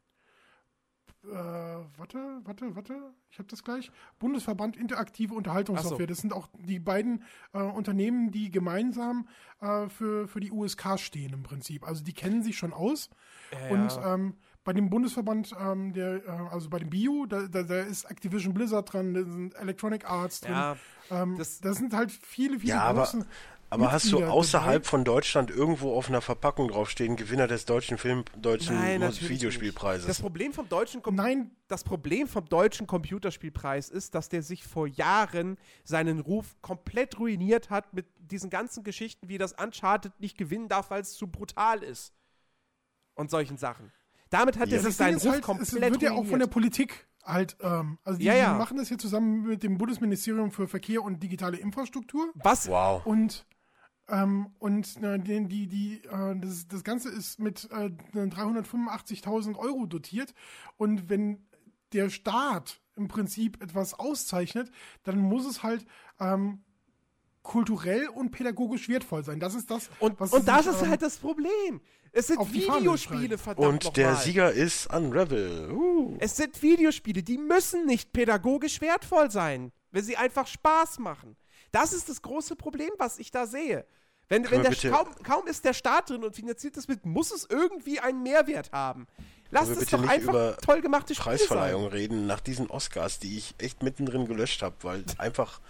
äh, 1.31 1.99
warte, 1.99 2.41
warte, 2.45 2.77
warte, 2.77 2.95
ich 3.31 3.39
habe 3.39 3.49
das 3.49 3.65
gleich. 3.65 3.91
Bundesverband 4.19 4.77
Interaktive 4.77 5.35
Unterhaltungssoftware. 5.35 6.07
So. 6.07 6.07
Das 6.07 6.19
sind 6.19 6.33
auch 6.33 6.49
die 6.59 6.79
beiden 6.79 7.23
äh, 7.53 7.59
Unternehmen, 7.59 8.31
die 8.31 8.51
gemeinsam 8.51 9.29
äh, 9.61 9.89
für, 9.89 10.29
für 10.29 10.41
die 10.41 10.51
USK 10.51 10.99
stehen 10.99 11.33
im 11.33 11.43
Prinzip. 11.43 11.87
Also 11.87 12.05
die 12.05 12.13
kennen 12.13 12.43
sich 12.43 12.57
schon 12.57 12.73
aus. 12.73 13.11
Ja, 13.53 13.71
und 13.71 14.01
ähm, 14.05 14.35
bei 14.65 14.73
dem 14.73 14.89
Bundesverband, 14.89 15.55
ähm, 15.61 15.93
der, 15.93 16.27
äh, 16.27 16.31
also 16.51 16.71
bei 16.71 16.79
dem 16.79 16.91
Bio, 16.91 17.27
da, 17.27 17.47
da, 17.47 17.63
da, 17.63 17.81
ist 17.81 18.05
Activision 18.05 18.55
Blizzard 18.55 18.93
dran, 18.93 19.13
da 19.13 19.23
sind 19.23 19.55
Electronic 19.55 20.11
Arts 20.11 20.41
drin. 20.41 20.53
Ja, 20.53 20.77
ähm, 21.11 21.37
das, 21.37 21.61
das, 21.61 21.77
sind 21.77 21.95
halt 21.95 22.11
viele, 22.11 22.59
viele 22.59 22.73
ja, 22.73 22.93
große. 22.93 23.27
Aber, 23.71 23.93
hast 23.93 24.13
du 24.13 24.25
außerhalb 24.25 24.83
dabei? 24.83 24.89
von 24.89 25.05
Deutschland 25.05 25.51
irgendwo 25.51 25.95
auf 25.95 26.09
einer 26.09 26.21
Verpackung 26.21 26.69
draufstehen, 26.69 27.17
Gewinner 27.17 27.47
des 27.47 27.65
deutschen 27.65 27.99
Film, 27.99 28.25
deutschen 28.41 28.77
Nein, 28.77 29.03
Videospielpreises? 29.03 30.07
Das 30.07 30.21
Problem 30.21 30.53
vom 30.53 30.69
deutschen 30.69 31.03
Com 31.03 31.15
Nein. 31.15 31.51
Das 31.69 31.83
Problem 31.83 32.29
vom 32.29 32.45
deutschen 32.49 32.87
Computerspielpreis 32.87 33.89
ist, 33.89 34.15
dass 34.15 34.29
der 34.29 34.43
sich 34.43 34.65
vor 34.65 34.87
Jahren 34.87 35.57
seinen 35.83 36.21
Ruf 36.21 36.57
komplett 36.61 37.19
ruiniert 37.19 37.71
hat 37.71 37.93
mit 37.95 38.07
diesen 38.19 38.51
ganzen 38.51 38.85
Geschichten, 38.85 39.29
wie 39.29 39.39
das 39.39 39.53
Uncharted 39.53 40.13
nicht 40.21 40.37
gewinnen 40.37 40.69
darf, 40.69 40.91
weil 40.91 41.03
es 41.03 41.15
zu 41.15 41.27
brutal 41.27 41.83
ist. 41.83 42.13
Und 43.15 43.31
solchen 43.31 43.57
Sachen. 43.57 43.93
Damit 44.31 44.59
hat 44.59 44.69
ja. 44.69 44.79
er 44.79 44.83
sich 44.83 44.97
seinen 44.97 45.19
Ruf 45.19 45.31
halt, 45.31 45.43
komplett 45.43 45.69
Es 45.69 45.81
wird 45.81 46.03
ja 46.03 46.13
auch 46.13 46.27
von 46.27 46.39
der 46.39 46.49
Politik 46.49 47.07
halt, 47.25 47.57
ähm, 47.61 47.99
also 48.05 48.19
die, 48.19 48.25
ja, 48.25 48.35
ja. 48.35 48.53
die, 48.53 48.59
machen 48.59 48.77
das 48.77 48.89
hier 48.89 48.99
zusammen 48.99 49.47
mit 49.47 49.63
dem 49.63 49.79
Bundesministerium 49.79 50.51
für 50.51 50.69
Verkehr 50.69 51.03
und 51.03 51.23
digitale 51.23 51.57
Infrastruktur. 51.57 52.31
Was? 52.35 52.69
Wow. 52.69 53.05
Und 53.07 53.47
Ähm, 54.09 54.51
und 54.59 55.03
äh, 55.03 55.19
die, 55.19 55.47
die, 55.47 55.67
die, 55.67 56.03
äh, 56.05 56.37
das, 56.37 56.69
das 56.69 56.85
Ganze 56.85 57.09
ist 57.09 57.39
mit 57.39 57.69
äh, 57.71 57.91
385.000 58.15 59.57
Euro 59.57 59.87
dotiert. 59.87 60.35
Und 60.77 61.09
wenn 61.09 61.47
der 61.93 62.11
Staat 62.11 62.81
im 62.97 63.09
Prinzip 63.09 63.63
etwas 63.63 63.95
auszeichnet, 63.95 64.71
dann 65.05 65.19
muss 65.19 65.47
es 65.47 65.63
halt 65.63 65.87
ähm, 66.21 66.63
kulturell 67.43 68.09
und 68.09 68.31
pädagogisch 68.31 68.89
wertvoll 68.89 69.25
sein. 69.25 69.41
Das 69.41 69.55
ist 69.55 69.71
das, 69.71 69.91
und, 70.01 70.19
was 70.21 70.33
und 70.33 70.47
das 70.47 70.65
sich, 70.65 70.75
ist 70.75 70.83
ähm, 70.83 70.91
halt 70.91 71.03
das 71.03 71.17
Problem. 71.17 71.81
Es 72.13 72.29
sind 72.29 72.53
Videospiele, 72.53 73.39
verdammt 73.39 73.87
Und 73.87 73.97
der 73.97 74.11
nochmal. 74.11 74.25
Sieger 74.25 74.53
ist 74.53 74.93
Unravel. 74.95 75.73
Uh. 75.73 76.17
Es 76.21 76.37
sind 76.37 76.63
Videospiele, 76.63 77.23
die 77.23 77.39
müssen 77.39 77.87
nicht 77.87 78.13
pädagogisch 78.13 78.81
wertvoll 78.81 79.31
sein, 79.31 79.73
wenn 79.91 80.05
sie 80.05 80.17
einfach 80.17 80.47
Spaß 80.47 81.01
machen. 81.01 81.37
Das 81.75 81.93
ist 81.93 82.09
das 82.09 82.23
große 82.23 82.55
Problem, 82.55 82.91
was 82.99 83.19
ich 83.19 83.33
da 83.33 83.47
sehe. 83.47 83.85
Wenn, 84.29 84.49
wenn 84.49 84.63
der 84.63 84.75
kaum, 84.91 85.09
kaum 85.25 85.47
ist 85.49 85.65
der 85.65 85.75
Staat 85.75 86.09
drin 86.09 86.23
und 86.23 86.35
finanziert 86.35 86.77
das 86.77 86.87
mit, 86.87 87.05
muss 87.05 87.33
es 87.33 87.47
irgendwie 87.51 87.99
einen 87.99 88.23
Mehrwert 88.23 88.71
haben. 88.73 89.07
Lasst 89.51 89.69
wir 89.69 89.73
es 89.73 89.79
bitte 89.81 89.91
doch 89.97 90.03
nicht 90.03 90.11
einfach 90.11 90.33
über 90.33 90.57
toll 90.63 90.81
gemachte 90.81 91.15
Spiele 91.15 91.37
Preisverleihung 91.37 91.83
sein. 91.83 91.93
reden 91.93 92.27
nach 92.27 92.41
diesen 92.41 92.71
Oscars, 92.71 93.19
die 93.19 93.37
ich 93.37 93.55
echt 93.59 93.83
mittendrin 93.83 94.27
gelöscht 94.27 94.63
habe, 94.63 94.77
weil 94.83 95.05
einfach 95.19 95.61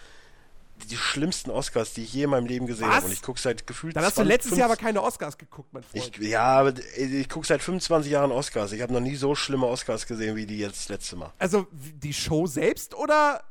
die 0.90 0.96
schlimmsten 0.96 1.50
Oscars, 1.50 1.94
die 1.94 2.02
ich 2.02 2.12
je 2.12 2.24
in 2.24 2.30
meinem 2.30 2.46
Leben 2.46 2.66
gesehen 2.66 2.88
habe. 2.88 3.06
Und 3.06 3.12
ich 3.12 3.22
gucke 3.22 3.40
seit 3.40 3.66
gefühlt 3.66 3.96
Dann 3.96 4.04
hast 4.04 4.18
du 4.18 4.22
20, 4.22 4.28
letztes 4.28 4.58
Jahr 4.58 4.66
aber 4.66 4.76
50 4.76 4.84
keine 4.86 5.02
Oscars 5.02 5.38
geguckt, 5.38 5.72
mein 5.72 5.82
Freund. 5.82 6.18
ich, 6.18 6.28
ja, 6.28 6.68
ich 6.96 7.28
gucke 7.30 7.46
seit 7.46 7.62
25 7.62 8.12
Jahren 8.12 8.30
Oscars. 8.30 8.72
Ich 8.72 8.82
habe 8.82 8.92
noch 8.92 9.00
nie 9.00 9.16
so 9.16 9.34
schlimme 9.34 9.66
Oscars 9.66 10.06
gesehen 10.06 10.36
wie 10.36 10.46
die 10.46 10.58
jetzt 10.58 10.80
das 10.80 10.88
letzte 10.90 11.16
Mal. 11.16 11.32
also 11.38 11.66
die 11.72 12.12
Show 12.12 12.46
selbst 12.46 12.94
oder 12.94 13.42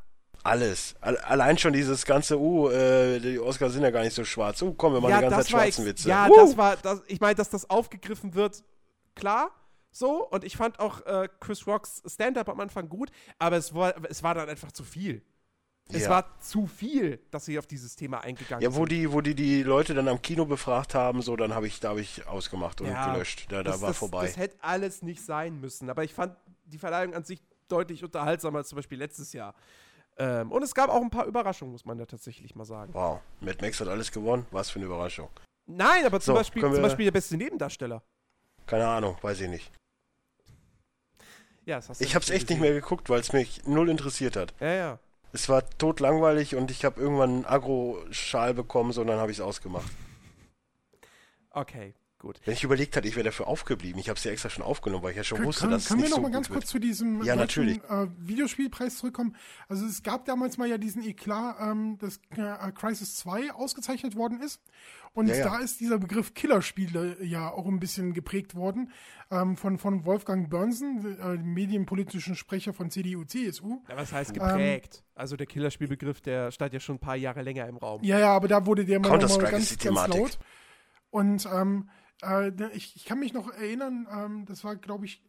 Alles. 0.43 0.95
Al- 0.99 1.17
Allein 1.17 1.57
schon 1.57 1.71
dieses 1.73 2.05
ganze, 2.05 2.37
uh, 2.37 2.69
äh, 2.69 3.19
die 3.19 3.39
Oscars 3.39 3.73
sind 3.73 3.83
ja 3.83 3.91
gar 3.91 4.03
nicht 4.03 4.13
so 4.13 4.25
schwarz. 4.25 4.61
Uh, 4.61 4.73
komm, 4.73 4.93
wir 4.93 5.01
machen 5.01 5.15
die 5.15 5.21
ganze 5.21 5.45
Zeit 5.45 5.53
war 5.53 5.61
schwarzen 5.61 5.85
Witze. 5.85 6.09
Ja, 6.09 6.27
uh! 6.27 6.35
das 6.35 6.57
war, 6.57 6.75
das, 6.77 7.01
ich 7.07 7.21
meine, 7.21 7.35
dass 7.35 7.49
das 7.49 7.69
aufgegriffen 7.69 8.33
wird, 8.35 8.63
klar, 9.15 9.51
so. 9.91 10.27
Und 10.29 10.43
ich 10.43 10.57
fand 10.57 10.79
auch 10.79 11.05
äh, 11.05 11.29
Chris 11.39 11.65
Rocks 11.65 12.03
Stand-up 12.05 12.49
am 12.49 12.59
Anfang 12.59 12.89
gut, 12.89 13.09
aber 13.39 13.55
es 13.57 13.73
war, 13.73 13.93
es 14.09 14.21
war 14.21 14.33
dann 14.35 14.49
einfach 14.49 14.71
zu 14.71 14.83
viel. 14.83 15.21
Es 15.89 16.03
Ja. 16.03 16.09
war 16.09 16.39
zu 16.39 16.65
viel, 16.65 17.19
dass 17.29 17.45
sie 17.45 17.59
auf 17.59 17.67
dieses 17.67 17.95
Thema 17.95 18.21
eingegangen 18.21 18.63
Ja, 18.63 18.73
wo 18.73 18.79
sind. 18.79 18.91
die, 18.93 19.11
wo 19.11 19.19
die 19.21 19.35
die 19.35 19.63
Leute 19.63 19.93
dann 19.93 20.07
am 20.07 20.21
Kino 20.21 20.45
befragt 20.45 20.95
haben, 20.95 21.21
so, 21.21 21.35
dann 21.35 21.53
habe 21.53 21.67
ich, 21.67 21.79
da 21.79 21.89
habe 21.89 22.01
ich 22.01 22.25
ausgemacht 22.25 22.79
und 22.81 22.87
Ja, 22.87 23.11
gelöscht. 23.13 23.45
Da, 23.49 23.57
da 23.57 23.71
das, 23.71 23.81
war 23.81 23.89
das, 23.89 23.97
vorbei. 23.97 24.25
Das 24.25 24.37
hätte 24.37 24.55
alles 24.61 25.01
nicht 25.03 25.23
sein 25.23 25.59
müssen. 25.59 25.89
Aber 25.89 26.03
ich 26.03 26.13
fand 26.13 26.35
die 26.65 26.77
Verleihung 26.77 27.13
an 27.13 27.23
sich 27.25 27.41
deutlich 27.67 28.03
unterhaltsamer 28.03 28.59
als 28.59 28.69
zum 28.69 28.77
Beispiel 28.77 28.97
letztes 28.97 29.33
Jahr. 29.33 29.53
Ähm, 30.17 30.51
und 30.51 30.61
es 30.63 30.73
gab 30.75 30.89
auch 30.89 31.01
ein 31.01 31.09
paar 31.09 31.25
Überraschungen, 31.25 31.71
muss 31.71 31.85
man 31.85 31.97
ja 31.97 32.05
tatsächlich 32.05 32.55
mal 32.55 32.65
sagen. 32.65 32.93
wow, 32.93 33.19
Mad 33.41 33.57
Max 33.61 33.79
hat 33.79 33.87
alles 33.87 34.11
gewonnen. 34.11 34.45
Was 34.51 34.69
für 34.69 34.77
eine 34.79 34.85
Überraschung. 34.85 35.29
Nein, 35.65 36.05
aber 36.05 36.19
zum, 36.19 36.33
So, 36.33 36.39
Beispiel, 36.39 36.61
zum 36.61 36.81
Beispiel 36.81 37.05
der 37.05 37.11
beste 37.11 37.37
Nebendarsteller. 37.37 38.03
Keine 38.67 38.87
Ahnung, 38.87 39.17
weiß 39.21 39.41
ich 39.41 39.49
nicht. 39.49 39.71
Ja, 41.65 41.77
das 41.77 41.89
hast 41.89 42.01
du 42.01 42.05
Ich 42.05 42.15
habe 42.15 42.23
es 42.23 42.29
echt 42.29 42.49
nicht 42.49 42.59
mehr 42.59 42.73
geguckt, 42.73 43.09
weil 43.09 43.21
es 43.21 43.31
mich 43.33 43.65
null 43.65 43.89
interessiert 43.89 44.35
hat. 44.35 44.53
Ja, 44.59 44.73
ja. 44.73 44.99
Es 45.31 45.49
war 45.49 45.67
totlangweilig 45.77 46.55
und 46.55 46.69
ich 46.69 46.85
habe 46.85 47.01
irgendwann 47.01 47.29
einen 47.29 47.45
Agro-Schal 47.45 48.53
bekommen, 48.53 48.91
so 48.91 49.01
und 49.01 49.07
dann 49.07 49.19
habe 49.19 49.31
ich 49.31 49.37
es 49.37 49.41
ausgemacht. 49.41 49.89
Okay, 51.49 51.93
gut. 52.23 52.39
Wenn 52.45 52.53
ich 52.55 52.63
überlegt 52.63 52.95
hatte, 52.97 53.07
ich 53.07 53.15
wäre 53.15 53.25
dafür 53.25 53.47
aufgeblieben. 53.47 53.99
Ich 53.99 54.09
habe 54.09 54.17
es 54.17 54.23
ja 54.23 54.31
extra 54.31 54.49
schon 54.49 54.63
aufgenommen, 54.63 55.03
weil 55.03 55.11
ich 55.11 55.17
ja 55.17 55.23
schon 55.23 55.37
Können, 55.37 55.47
wusste, 55.49 55.67
dass 55.67 55.83
es 55.83 55.87
können 55.89 55.99
wir 55.99 56.05
nicht 56.05 56.09
noch 56.11 56.17
so 56.17 56.21
mal 56.23 56.31
ganz 56.31 56.49
wird. 56.49 56.59
kurz 56.61 56.69
zu 56.71 56.79
diesem 56.79 57.21
Ja, 57.23 57.35
deutschen, 57.35 57.69
äh, 57.69 58.07
Videospielpreis 58.17 58.97
zurückkommen? 58.97 59.35
Also 59.69 59.85
es 59.85 60.01
gab 60.01 60.25
damals 60.25 60.57
mal 60.57 60.67
ja 60.67 60.79
diesen 60.79 61.03
Eklat, 61.03 61.57
ähm, 61.59 61.97
dass 61.99 62.17
äh, 62.35 62.71
Crisis 62.71 63.15
2 63.17 63.51
ausgezeichnet 63.53 64.15
worden 64.15 64.41
ist. 64.41 64.61
Und 65.13 65.27
Ja, 65.27 65.35
ja. 65.35 65.43
da 65.45 65.57
ist 65.59 65.79
dieser 65.79 65.99
Begriff 65.99 66.33
Killerspiele 66.33 67.23
ja 67.23 67.51
auch 67.51 67.67
ein 67.67 67.79
bisschen 67.79 68.13
geprägt 68.13 68.55
worden 68.55 68.91
ähm, 69.29 69.55
von, 69.57 69.77
von 69.77 70.05
Wolfgang 70.05 70.49
Börnsen, 70.49 71.05
äh, 71.19 71.37
dem 71.37 71.53
medienpolitischen 71.53 72.35
Sprecher 72.35 72.73
von 72.73 72.89
CDU, 72.89 73.23
CSU. 73.23 73.83
Ja, 73.87 73.95
was 73.95 74.11
heißt 74.11 74.31
Ähm, 74.31 74.35
geprägt? 74.41 75.03
also 75.13 75.35
der 75.37 75.45
Killerspielbegriff, 75.45 76.19
der 76.21 76.49
stand 76.51 76.73
ja 76.73 76.79
schon 76.79 76.95
ein 76.95 76.99
paar 76.99 77.15
Jahre 77.15 77.43
länger 77.43 77.67
im 77.67 77.77
Raum. 77.77 78.01
Ja, 78.03 78.17
ja, 78.17 78.29
aber 78.35 78.47
da 78.47 78.65
wurde 78.65 78.85
der 78.85 78.99
mal 78.99 79.09
mal 79.09 79.19
Counter-Strike 79.19 79.51
ganz, 79.51 79.71
ist 79.71 79.83
die 79.83 79.87
ganz 79.87 79.97
Thematik. 80.03 80.19
laut. 80.19 80.39
Und 81.11 81.45
ähm, 81.53 81.89
äh, 82.23 82.51
da- 82.51 82.69
ich, 82.73 82.95
ich 82.95 83.05
kann 83.05 83.19
mich 83.19 83.33
noch 83.33 83.49
erinnern, 83.51 84.07
ähm, 84.11 84.45
das 84.45 84.63
war, 84.63 84.75
glaube 84.75 85.05
ich, 85.05 85.21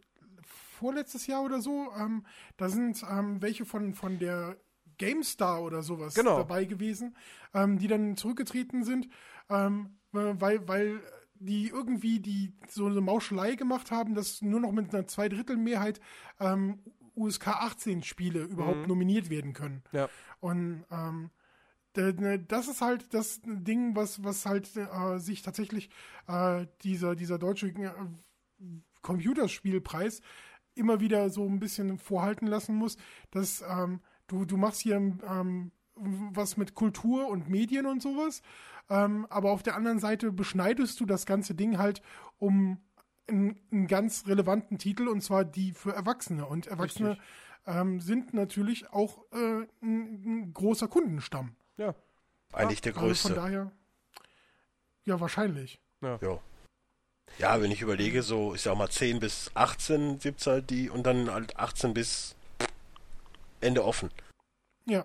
vorletztes 0.79 1.27
Jahr 1.27 1.43
oder 1.43 1.61
so. 1.61 1.89
Ähm, 1.99 2.25
da 2.57 2.69
sind 2.69 3.03
ähm, 3.09 3.41
welche 3.43 3.65
von, 3.65 3.95
von 3.95 4.19
der 4.19 4.57
GameStar 4.99 5.63
oder 5.63 5.83
sowas 5.83 6.15
Genau. 6.15 6.37
dabei 6.39 6.65
gewesen, 6.65 7.17
ähm, 7.53 7.79
die 7.79 7.89
dann 7.89 8.17
zurückgetreten 8.17 8.85
sind, 8.85 9.09
ähm, 9.49 9.99
äh, 10.13 10.35
weil, 10.39 10.67
weil 10.69 11.01
die 11.35 11.69
irgendwie 11.69 12.21
die 12.21 12.53
so 12.69 12.87
eine 12.87 13.01
Mauschelei 13.01 13.55
gemacht 13.57 13.91
haben, 13.91 14.15
dass 14.15 14.41
nur 14.41 14.61
noch 14.61 14.73
mit 14.73 14.95
einer 14.95 15.07
Zweidrittelmehrheit 15.07 16.01
USK 17.17 17.49
18 17.49 18.03
Spiele 18.03 18.43
überhaupt 18.45 18.87
nominiert 18.87 19.31
werden 19.31 19.53
können. 19.53 19.83
Ja. 19.93 20.09
Und 20.41 20.85
ähm, 20.91 21.23
ne, 21.25 21.31
das 21.95 22.69
ist 22.69 22.81
halt 22.81 23.15
das 23.15 23.41
Ding, 23.45 23.95
was, 23.95 24.23
was 24.25 24.47
halt 24.47 24.71
äh, 24.77 25.19
sich 25.19 25.43
tatsächlich 25.43 25.91
äh, 26.27 26.67
dieser, 26.83 27.15
dieser 27.15 27.39
deutsche 27.39 27.69
äh, 27.69 27.91
Computerspielpreis 29.03 30.21
immer 30.75 31.01
wieder 31.01 31.31
so 31.31 31.47
ein 31.47 31.61
bisschen 31.61 31.99
vorhalten 31.99 32.47
lassen 32.47 32.75
muss, 32.75 32.97
dass 33.31 33.63
ähm, 33.69 34.01
du, 34.27 34.45
du 34.45 34.57
machst 34.57 34.81
hier 34.81 34.97
ähm, 34.97 35.71
was 35.97 36.57
mit 36.57 36.75
Kultur 36.75 37.29
und 37.29 37.49
Medien 37.49 37.87
und 37.87 38.03
sowas, 38.03 38.43
ähm, 38.91 39.27
aber 39.31 39.53
auf 39.53 39.63
der 39.63 39.77
anderen 39.77 40.01
Seite 40.01 40.33
beschneidest 40.33 40.99
du 41.01 41.07
das 41.07 41.27
ganze 41.27 41.55
Ding 41.55 41.79
halt 41.79 42.03
um 42.39 42.79
einen, 43.29 43.57
einen 43.71 43.87
ganz 43.87 44.27
relevanten 44.27 44.79
Titel 44.79 45.09
und 45.09 45.23
zwar 45.23 45.45
die 45.45 45.73
für 45.73 45.93
Erwachsene. 45.93 46.47
Und 46.47 46.67
Erwachsene 46.67 47.19
ähm, 47.67 48.01
sind 48.01 48.35
natürlich 48.35 48.93
auch 48.93 49.25
äh, 49.33 49.67
ein, 49.83 50.25
ein 50.43 50.55
großer 50.55 50.89
Kundenstamm. 50.89 51.57
Ja. 51.77 51.95
Eigentlich 52.53 52.81
der 52.81 52.93
Also 52.93 53.01
von 53.01 53.09
größte. 53.09 53.35
daher, 53.35 53.73
ja, 55.05 55.21
wahrscheinlich. 55.21 55.81
Ja. 56.01 56.19
ja, 57.39 57.61
wenn 57.61 57.71
ich 57.71 57.81
überlege, 57.83 58.23
so, 58.23 58.55
ich 58.55 58.63
sag 58.63 58.77
mal 58.77 58.91
10 58.91 59.21
bis 59.21 59.51
18 59.55 60.19
gibt's 60.19 60.47
halt 60.47 60.71
die 60.71 60.89
und 60.91 61.05
dann 61.05 61.31
halt 61.31 61.57
18 61.57 61.95
bis 61.95 62.37
Ende 63.61 63.85
offen. 63.85 64.11
Ja. 64.87 65.05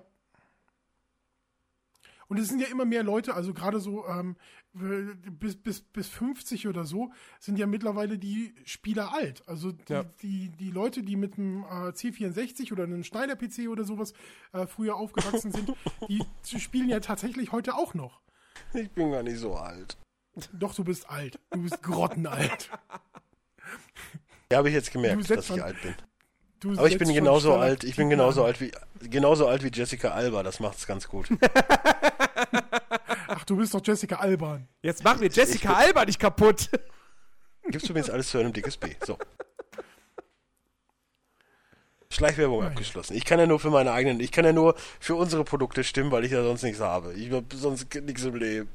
Und 2.29 2.37
es 2.37 2.47
sind 2.47 2.61
ja 2.61 2.67
immer 2.67 2.85
mehr 2.85 3.01
Leute, 3.03 3.33
also 3.33 3.53
gerade 3.53 3.79
so 3.79 4.05
ähm, 4.07 4.37
bis, 4.73 5.55
bis, 5.61 5.81
bis 5.81 6.07
50 6.09 6.67
oder 6.67 6.85
so, 6.85 7.11
sind 7.39 7.57
ja 7.57 7.65
mittlerweile 7.65 8.19
die 8.19 8.53
Spieler 8.65 9.13
alt. 9.13 9.41
Also 9.47 9.71
die, 9.71 9.91
Ja. 9.91 10.03
die, 10.21 10.49
die 10.51 10.69
Leute, 10.69 11.01
die 11.01 11.15
mit 11.15 11.37
einem 11.39 11.63
äh, 11.63 11.89
C64 11.89 12.71
oder 12.71 12.83
einem 12.83 13.03
Schneider-PC 13.03 13.67
oder 13.67 13.83
sowas 13.83 14.13
äh, 14.53 14.67
früher 14.67 14.95
aufgewachsen 14.95 15.51
sind, 15.51 15.73
die 16.07 16.23
spielen 16.59 16.89
ja 16.89 16.99
tatsächlich 16.99 17.51
heute 17.51 17.73
auch 17.75 17.95
noch. 17.95 18.21
Ich 18.73 18.91
bin 18.91 19.11
gar 19.11 19.23
nicht 19.23 19.39
so 19.39 19.55
alt. 19.55 19.97
Doch, 20.53 20.75
du 20.75 20.83
bist 20.83 21.09
alt. 21.09 21.39
Du 21.49 21.63
bist 21.63 21.81
grottenalt. 21.81 22.69
Ja, 24.51 24.59
habe 24.59 24.69
ich 24.69 24.75
jetzt 24.75 24.91
gemerkt, 24.91 25.29
dass 25.29 25.49
ich 25.49 25.63
alt 25.63 25.81
bin. 25.81 25.95
Du 26.59 26.71
Aber 26.73 26.87
ich 26.87 26.97
bin 26.97 27.13
genauso 27.13 27.55
alt, 27.55 27.83
ich 27.85 27.95
bin 27.95 28.09
genauso 28.09 28.43
alt 28.43 28.59
wie 28.59 28.71
genauso 29.09 29.47
alt 29.47 29.63
wie 29.63 29.71
Jessica 29.73 30.09
Alba, 30.09 30.43
das 30.43 30.59
macht's 30.59 30.85
ganz 30.85 31.07
gut. 31.07 31.29
Du 33.49 33.57
bist 33.57 33.73
doch 33.73 33.81
Jessica 33.83 34.17
Alban. 34.17 34.67
Jetzt 34.83 35.03
machen 35.03 35.21
wir 35.21 35.29
Jessica 35.29 35.73
Alba 35.73 36.05
nicht 36.05 36.19
kaputt. 36.19 36.69
Gibst 37.67 37.89
du 37.89 37.93
mir 37.93 37.99
jetzt 37.99 38.11
alles 38.11 38.29
zu 38.29 38.37
einem 38.37 38.53
dickes 38.53 38.77
B. 38.77 38.93
So. 39.03 39.17
Schleichwerbung 42.11 42.59
Nein. 42.59 42.69
abgeschlossen. 42.69 43.15
Ich 43.15 43.25
kann 43.25 43.39
ja 43.39 43.47
nur 43.47 43.59
für 43.59 43.71
meine 43.71 43.91
eigenen, 43.91 44.19
ich 44.19 44.31
kann 44.31 44.45
ja 44.45 44.53
nur 44.53 44.75
für 44.99 45.15
unsere 45.15 45.43
Produkte 45.43 45.83
stimmen, 45.83 46.11
weil 46.11 46.25
ich 46.25 46.31
ja 46.31 46.43
sonst 46.43 46.61
nichts 46.61 46.79
habe. 46.79 47.13
Ich 47.13 47.31
habe 47.31 47.55
sonst 47.55 47.91
nichts 47.95 48.23
im 48.23 48.35
Leben. 48.35 48.69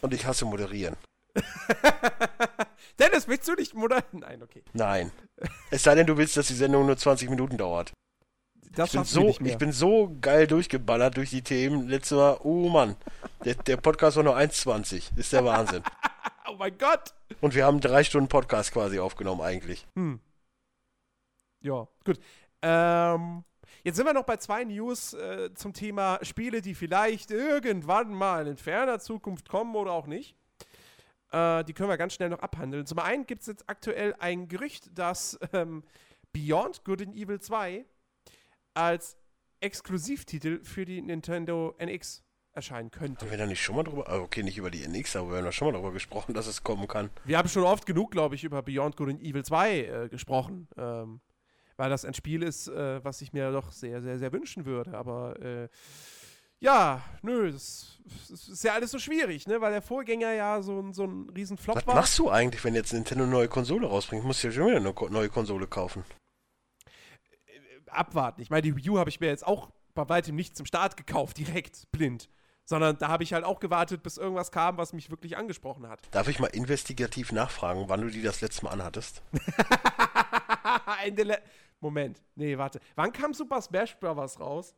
Und 0.00 0.14
ich 0.14 0.24
hasse 0.24 0.46
moderieren. 0.46 0.96
Dennis, 2.98 3.28
willst 3.28 3.46
du 3.46 3.52
nicht 3.52 3.74
moderieren? 3.74 4.20
Nein, 4.20 4.42
okay. 4.42 4.62
Nein. 4.72 5.12
Es 5.70 5.82
sei 5.82 5.94
denn, 5.96 6.06
du 6.06 6.16
willst, 6.16 6.38
dass 6.38 6.46
die 6.46 6.54
Sendung 6.54 6.86
nur 6.86 6.96
20 6.96 7.28
Minuten 7.28 7.58
dauert. 7.58 7.92
Das 8.78 8.94
Ich 8.94 9.00
bin, 9.00 9.04
so, 9.04 9.22
mehr. 9.22 9.52
ich 9.52 9.58
bin 9.58 9.72
so 9.72 10.16
geil 10.20 10.46
durchgeballert 10.46 11.16
durch 11.16 11.30
die 11.30 11.42
Themen. 11.42 11.88
Letztes 11.88 12.16
Mal, 12.16 12.38
oh 12.44 12.68
Mann, 12.68 12.94
der, 13.44 13.56
der 13.56 13.76
Podcast 13.76 14.16
war 14.16 14.22
nur 14.22 14.36
1,20. 14.36 15.18
Ist 15.18 15.32
der 15.32 15.44
Wahnsinn. 15.44 15.82
oh 16.48 16.54
mein 16.56 16.78
Gott. 16.78 17.12
Und 17.40 17.56
wir 17.56 17.66
haben 17.66 17.80
drei 17.80 18.04
Stunden 18.04 18.28
Podcast 18.28 18.70
quasi 18.70 19.00
aufgenommen 19.00 19.40
eigentlich. 19.40 19.84
Hm. 19.96 20.20
Ja, 21.60 21.88
gut. 22.04 22.20
Ähm, 22.62 23.42
jetzt 23.82 23.96
sind 23.96 24.06
wir 24.06 24.12
noch 24.12 24.22
bei 24.22 24.36
zwei 24.36 24.62
News 24.62 25.12
äh, 25.12 25.52
zum 25.54 25.72
Thema 25.72 26.20
Spiele, 26.22 26.62
die 26.62 26.76
vielleicht 26.76 27.32
irgendwann 27.32 28.14
mal 28.14 28.46
in 28.46 28.58
ferner 28.58 29.00
Zukunft 29.00 29.48
kommen 29.48 29.74
oder 29.74 29.90
auch 29.90 30.06
nicht. 30.06 30.36
Äh, 31.32 31.64
die 31.64 31.72
können 31.72 31.88
wir 31.88 31.98
ganz 31.98 32.14
schnell 32.14 32.28
noch 32.28 32.38
abhandeln. 32.38 32.86
Zum 32.86 33.00
einen 33.00 33.26
gibt 33.26 33.40
es 33.40 33.48
jetzt 33.48 33.68
aktuell 33.68 34.14
ein 34.20 34.46
Gerücht, 34.46 34.96
dass 34.96 35.36
ähm, 35.52 35.82
Beyond 36.32 36.84
Good 36.84 37.02
and 37.02 37.16
Evil 37.16 37.40
2 37.40 37.84
als 38.78 39.16
Exklusivtitel 39.60 40.62
für 40.62 40.84
die 40.84 41.02
Nintendo 41.02 41.74
NX 41.78 42.22
erscheinen 42.52 42.90
könnte. 42.90 43.24
Haben 43.24 43.30
wir 43.30 43.38
da 43.38 43.46
nicht 43.46 43.62
schon 43.62 43.76
mal 43.76 43.82
drüber, 43.82 44.08
ah, 44.08 44.18
okay, 44.18 44.42
nicht 44.42 44.56
über 44.56 44.70
die 44.70 44.82
NX, 44.82 45.16
aber 45.16 45.30
wir 45.30 45.36
haben 45.38 45.44
da 45.44 45.52
schon 45.52 45.68
mal 45.68 45.78
drüber 45.78 45.92
gesprochen, 45.92 46.34
dass 46.34 46.46
es 46.46 46.62
kommen 46.62 46.86
kann. 46.88 47.10
Wir 47.24 47.38
haben 47.38 47.48
schon 47.48 47.64
oft 47.64 47.86
genug, 47.86 48.10
glaube 48.10 48.34
ich, 48.34 48.44
über 48.44 48.62
Beyond 48.62 48.96
Good 48.96 49.08
and 49.10 49.22
Evil 49.22 49.44
2 49.44 49.78
äh, 49.78 50.08
gesprochen. 50.08 50.68
Ähm, 50.76 51.20
weil 51.76 51.90
das 51.90 52.04
ein 52.04 52.12
Spiel 52.12 52.42
ist, 52.42 52.68
äh, 52.68 53.02
was 53.04 53.22
ich 53.22 53.32
mir 53.32 53.52
doch 53.52 53.70
sehr, 53.70 54.02
sehr, 54.02 54.18
sehr 54.18 54.32
wünschen 54.32 54.66
würde. 54.66 54.98
Aber 54.98 55.40
äh, 55.40 55.68
ja, 56.58 57.02
nö, 57.22 57.52
das, 57.52 58.00
das, 58.28 58.48
ist 58.48 58.64
ja 58.64 58.74
alles 58.74 58.90
so 58.90 58.98
schwierig, 58.98 59.46
ne? 59.46 59.60
Weil 59.60 59.70
der 59.70 59.82
Vorgänger 59.82 60.32
ja 60.32 60.60
so, 60.60 60.80
ein 60.80 60.92
so 60.92 61.04
ein 61.04 61.30
riesen 61.30 61.56
Flop 61.56 61.76
Was 61.76 61.86
war. 61.86 61.94
machst 61.94 62.18
du 62.18 62.30
eigentlich, 62.30 62.64
wenn 62.64 62.74
jetzt 62.74 62.92
Nintendo 62.92 63.22
eine 63.22 63.32
neue 63.32 63.48
Konsole 63.48 63.86
rausbringt? 63.86 64.24
Musst 64.24 64.42
du 64.42 64.48
ja 64.48 64.52
schon 64.52 64.66
wieder 64.66 64.78
eine 64.78 64.92
neue 65.12 65.28
Konsole 65.28 65.68
kaufen. 65.68 66.02
Abwarten. 67.92 68.40
Ich 68.42 68.50
meine, 68.50 68.62
die 68.62 68.76
Wii 68.76 68.90
U 68.90 68.98
habe 68.98 69.10
ich 69.10 69.20
mir 69.20 69.28
jetzt 69.28 69.46
auch 69.46 69.70
bei 69.94 70.08
weitem 70.08 70.34
nicht 70.36 70.56
zum 70.56 70.66
Start 70.66 70.96
gekauft, 70.96 71.38
direkt, 71.38 71.90
blind. 71.92 72.28
Sondern 72.64 72.98
da 72.98 73.08
habe 73.08 73.22
ich 73.22 73.32
halt 73.32 73.44
auch 73.44 73.60
gewartet, 73.60 74.02
bis 74.02 74.18
irgendwas 74.18 74.52
kam, 74.52 74.76
was 74.76 74.92
mich 74.92 75.10
wirklich 75.10 75.38
angesprochen 75.38 75.88
hat. 75.88 76.00
Darf 76.10 76.28
ich 76.28 76.38
mal 76.38 76.48
investigativ 76.48 77.32
nachfragen, 77.32 77.84
wann 77.88 78.02
du 78.02 78.10
die 78.10 78.20
das 78.22 78.42
letzte 78.42 78.66
Mal 78.66 78.72
anhattest? 78.72 79.22
Moment, 81.80 82.20
nee, 82.34 82.58
warte. 82.58 82.80
Wann 82.96 83.12
kam 83.12 83.32
Super 83.32 83.62
Smash 83.62 83.96
Bros. 83.98 84.38
raus? 84.40 84.74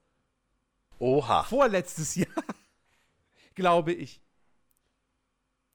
Oha. 0.99 1.45
Vorletztes 1.45 2.15
Jahr. 2.15 2.29
Glaube 3.55 3.93
ich. 3.93 4.21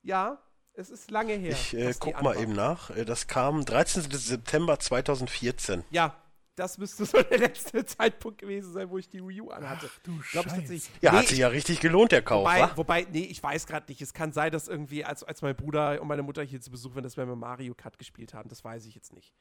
Ja, 0.03 0.39
es 0.73 0.89
ist 0.89 1.09
lange 1.09 1.33
her. 1.33 1.51
Ich 1.51 1.73
äh, 1.73 1.93
guck 1.99 2.21
mal 2.21 2.37
eben 2.39 2.53
nach. 2.53 2.91
Äh, 2.91 3.05
Das 3.05 3.27
kam 3.27 3.65
13. 3.65 4.03
September 4.11 4.79
2014. 4.79 5.83
Ja, 5.89 6.15
das 6.55 6.77
müsste 6.77 7.05
so 7.05 7.21
der 7.21 7.37
letzte 7.37 7.85
Zeitpunkt 7.85 8.37
gewesen 8.39 8.71
sein, 8.73 8.89
wo 8.89 8.97
ich 8.97 9.09
die 9.09 9.25
Wii 9.25 9.41
U 9.41 9.49
anhatte. 9.51 9.89
Ach 9.91 9.99
du 10.03 10.19
Glaub 10.31 10.45
ich 10.45 10.51
Scheiße. 10.53 10.73
Ja, 11.01 11.11
Nee, 11.11 11.17
hat 11.19 11.27
sich 11.27 11.39
ja 11.39 11.47
richtig 11.49 11.79
gelohnt, 11.81 12.11
der 12.11 12.21
Kauf, 12.21 12.41
Wobei, 12.45 12.61
wa? 12.61 12.77
wobei, 12.77 13.07
nee, 13.11 13.23
ich 13.25 13.41
weiß 13.43 13.67
gerade 13.67 13.85
nicht. 13.89 14.01
Es 14.01 14.13
kann 14.13 14.31
sein, 14.31 14.51
dass 14.51 14.67
irgendwie, 14.67 15.03
als, 15.03 15.23
als 15.23 15.41
mein 15.41 15.55
Bruder 15.55 16.01
und 16.01 16.07
meine 16.07 16.23
Mutter 16.23 16.43
hier 16.43 16.61
zu 16.61 16.71
Besuch 16.71 16.95
waren, 16.95 17.03
dass 17.03 17.17
wir 17.17 17.25
mit 17.25 17.37
Mario 17.37 17.73
Kart 17.75 17.97
gespielt 17.97 18.33
haben. 18.33 18.47
Das 18.49 18.63
weiß 18.63 18.85
ich 18.85 18.95
jetzt 18.95 19.13
nicht. 19.13 19.33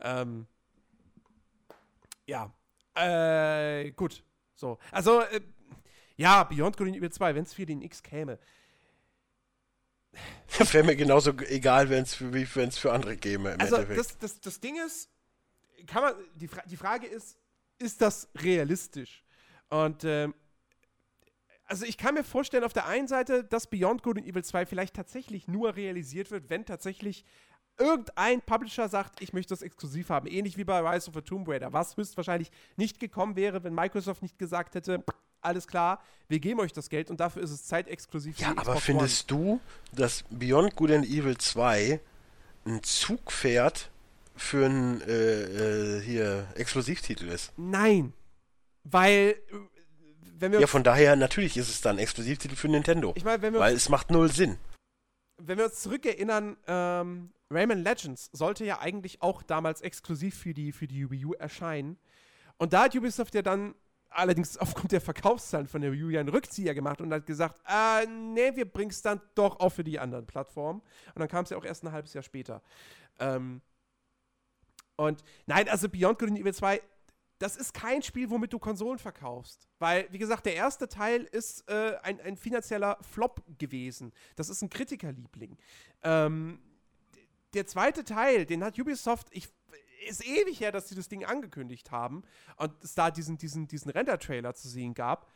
Ähm, 0.00 0.46
ja. 2.26 2.52
Äh, 2.94 3.90
gut. 3.92 4.22
So. 4.54 4.78
Also, 4.90 5.22
äh, 5.22 5.40
ja, 6.16 6.44
Beyond 6.44 6.76
Good 6.76 6.88
and 6.88 6.96
Evil 6.96 7.10
2, 7.10 7.34
wenn 7.34 7.42
es 7.44 7.54
für 7.54 7.66
den 7.66 7.82
X 7.82 8.02
käme. 8.02 8.38
Wäre 10.72 10.84
mir 10.84 10.96
genauso 10.96 11.32
egal, 11.48 11.88
wenn's 11.88 12.14
für, 12.14 12.32
wie 12.34 12.46
wenn 12.54 12.68
es 12.68 12.78
für 12.78 12.92
andere 12.92 13.16
käme 13.16 13.52
im 13.54 13.60
Also, 13.60 13.76
Endeffekt. 13.76 13.98
das, 13.98 14.18
das, 14.18 14.40
das 14.40 14.60
Ding 14.60 14.76
ist, 14.86 15.08
kann 15.86 16.02
man, 16.02 16.14
die, 16.34 16.48
Fra 16.48 16.62
die 16.66 16.76
Frage 16.76 17.06
ist, 17.06 17.36
ist 17.78 18.00
das 18.00 18.28
realistisch? 18.36 19.24
Und, 19.68 20.04
ähm, 20.04 20.34
also 21.64 21.86
ich 21.86 21.96
kann 21.96 22.14
mir 22.14 22.24
vorstellen, 22.24 22.64
auf 22.64 22.72
der 22.72 22.86
einen 22.86 23.08
Seite, 23.08 23.44
dass 23.44 23.66
Beyond 23.66 24.02
Good 24.02 24.18
and 24.18 24.26
Evil 24.26 24.44
2 24.44 24.66
vielleicht 24.66 24.94
tatsächlich 24.94 25.48
nur 25.48 25.74
realisiert 25.76 26.30
wird, 26.30 26.50
wenn 26.50 26.66
tatsächlich 26.66 27.24
irgendein 27.78 28.42
Publisher 28.42 28.88
sagt, 28.88 29.22
ich 29.22 29.32
möchte 29.32 29.54
das 29.54 29.62
exklusiv 29.62 30.10
haben. 30.10 30.26
Ähnlich 30.26 30.56
wie 30.56 30.64
bei 30.64 30.80
Rise 30.80 31.08
of 31.08 31.14
the 31.14 31.22
Tomb 31.22 31.48
Raider, 31.48 31.72
was 31.72 31.96
höchstwahrscheinlich 31.96 32.50
nicht 32.76 33.00
gekommen 33.00 33.36
wäre, 33.36 33.64
wenn 33.64 33.74
Microsoft 33.74 34.22
nicht 34.22 34.38
gesagt 34.38 34.74
hätte, 34.74 35.02
alles 35.40 35.66
klar, 35.66 36.00
wir 36.28 36.38
geben 36.38 36.60
euch 36.60 36.72
das 36.72 36.88
Geld 36.88 37.10
und 37.10 37.18
dafür 37.18 37.42
ist 37.42 37.50
es 37.50 37.64
zeitexklusiv 37.64 38.38
ja, 38.38 38.52
aber 38.56 38.76
findest 38.76 39.30
du, 39.30 39.60
dass 39.92 40.24
Beyond 40.30 40.76
Good 40.76 40.90
and 40.92 41.06
Evil 41.06 41.36
2 41.36 42.00
ein 42.64 42.82
Zugpferd 42.82 43.90
für 44.36 44.66
einen 44.66 45.00
äh, 45.02 45.98
äh, 45.98 46.00
hier 46.02 46.46
Exklusivtitel 46.54 47.28
ist? 47.28 47.52
Nein. 47.56 48.12
Weil, 48.84 49.36
äh, 49.50 49.54
wenn 50.38 50.52
wir 50.52 50.60
Ja, 50.60 50.66
von 50.66 50.82
daher, 50.84 51.16
natürlich 51.16 51.56
ist 51.56 51.68
es 51.68 51.80
dann 51.80 51.98
Exklusivtitel 51.98 52.56
für 52.56 52.68
Nintendo. 52.68 53.12
Ich 53.16 53.24
meine, 53.24 53.42
wenn 53.42 53.52
wir, 53.52 53.60
Weil 53.60 53.74
uns, 53.74 53.82
es 53.82 53.88
macht 53.88 54.10
null 54.10 54.30
Sinn. 54.30 54.58
wenn 55.38 55.58
wir 55.58 55.66
uns 55.66 55.80
zurückerinnern, 55.80 56.56
ähm, 56.66 57.32
Rayman 57.50 57.82
Legends 57.84 58.30
sollte 58.32 58.64
ja 58.64 58.80
eigentlich 58.80 59.20
auch 59.22 59.42
damals 59.42 59.82
exklusiv 59.82 60.36
für 60.36 60.54
die, 60.54 60.72
für 60.72 60.86
die 60.86 61.10
Wii 61.10 61.26
U 61.26 61.32
erscheinen. 61.34 61.98
Und 62.56 62.72
da 62.72 62.84
hat 62.84 62.94
Ubisoft 62.96 63.34
ja 63.34 63.42
dann 63.42 63.74
allerdings 64.08 64.56
aufgrund 64.58 64.92
der 64.92 65.00
Verkaufszahlen 65.00 65.66
von 65.68 65.80
der 65.82 65.92
Wii 65.92 66.04
U 66.04 66.08
ja 66.10 66.20
einen 66.20 66.28
Rückzieher 66.30 66.74
gemacht 66.74 67.00
und 67.00 67.12
hat 67.12 67.26
gesagt, 67.26 67.60
äh, 67.68 68.06
nee, 68.06 68.56
wir 68.56 68.64
bringen 68.64 68.90
es 68.90 69.02
dann 69.02 69.20
doch 69.34 69.60
auch 69.60 69.70
für 69.70 69.84
die 69.84 69.98
anderen 69.98 70.26
Plattformen. 70.26 70.80
Und 71.14 71.18
dann 71.20 71.28
kam 71.28 71.44
es 71.44 71.50
ja 71.50 71.56
auch 71.56 71.64
erst 71.64 71.84
ein 71.84 71.92
halbes 71.92 72.14
Jahr 72.14 72.22
später. 72.24 72.62
Ähm, 73.20 73.60
und 74.96 75.22
nein, 75.46 75.68
also 75.68 75.88
Beyond 75.88 76.18
Good 76.18 76.28
and 76.30 76.38
Evil 76.38 76.54
2, 76.54 76.80
das 77.38 77.56
ist 77.56 77.74
kein 77.74 78.02
Spiel, 78.02 78.30
womit 78.30 78.52
du 78.52 78.58
Konsolen 78.60 78.98
verkaufst. 78.98 79.66
Weil, 79.80 80.06
wie 80.12 80.18
gesagt, 80.18 80.46
der 80.46 80.54
erste 80.54 80.88
Teil 80.88 81.24
ist 81.24 81.68
äh, 81.68 81.96
ein, 82.02 82.20
ein 82.20 82.36
finanzieller 82.36 82.98
Flop 83.00 83.42
gewesen. 83.58 84.12
Das 84.36 84.48
ist 84.48 84.62
ein 84.62 84.70
Kritikerliebling. 84.70 85.58
Ähm, 86.04 86.60
der 87.52 87.66
zweite 87.66 88.04
Teil, 88.04 88.46
den 88.46 88.62
hat 88.62 88.78
Ubisoft, 88.78 89.26
ich, 89.32 89.48
ist 90.08 90.24
ewig 90.24 90.60
her, 90.60 90.70
dass 90.70 90.88
sie 90.88 90.94
das 90.94 91.08
Ding 91.08 91.24
angekündigt 91.24 91.90
haben 91.90 92.22
und 92.58 92.72
es 92.82 92.94
da 92.94 93.10
diesen, 93.10 93.38
diesen, 93.38 93.66
diesen 93.66 93.90
Render-Trailer 93.90 94.54
zu 94.54 94.68
sehen 94.68 94.94
gab. 94.94 95.28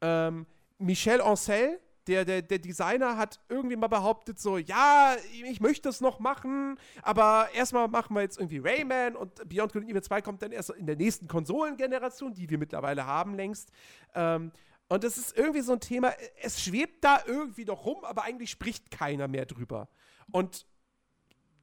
Ähm, 0.00 0.46
Michel 0.78 1.20
Ancel, 1.20 1.80
der, 2.06 2.24
der, 2.24 2.42
der 2.42 2.58
Designer, 2.58 3.16
hat 3.16 3.40
irgendwie 3.48 3.76
mal 3.76 3.88
behauptet, 3.88 4.38
so, 4.38 4.58
ja, 4.58 5.16
ich 5.42 5.60
möchte 5.60 5.88
das 5.88 6.00
noch 6.00 6.18
machen, 6.18 6.78
aber 7.02 7.48
erstmal 7.54 7.88
machen 7.88 8.14
wir 8.14 8.22
jetzt 8.22 8.38
irgendwie 8.38 8.58
Rayman 8.58 9.16
und 9.16 9.48
Beyond 9.48 9.72
Good 9.72 9.82
and 9.82 9.90
Evil 9.90 10.02
2 10.02 10.22
kommt 10.22 10.42
dann 10.42 10.52
erst 10.52 10.70
in 10.70 10.86
der 10.86 10.96
nächsten 10.96 11.28
Konsolengeneration, 11.28 12.34
die 12.34 12.48
wir 12.50 12.58
mittlerweile 12.58 13.06
haben 13.06 13.34
längst. 13.34 13.70
Ähm, 14.14 14.52
und 14.88 15.02
das 15.02 15.16
ist 15.16 15.36
irgendwie 15.36 15.62
so 15.62 15.72
ein 15.72 15.80
Thema, 15.80 16.12
es 16.42 16.62
schwebt 16.62 17.02
da 17.04 17.20
irgendwie 17.26 17.64
doch 17.64 17.86
rum, 17.86 18.04
aber 18.04 18.24
eigentlich 18.24 18.50
spricht 18.50 18.90
keiner 18.90 19.28
mehr 19.28 19.46
drüber. 19.46 19.88
Und 20.30 20.66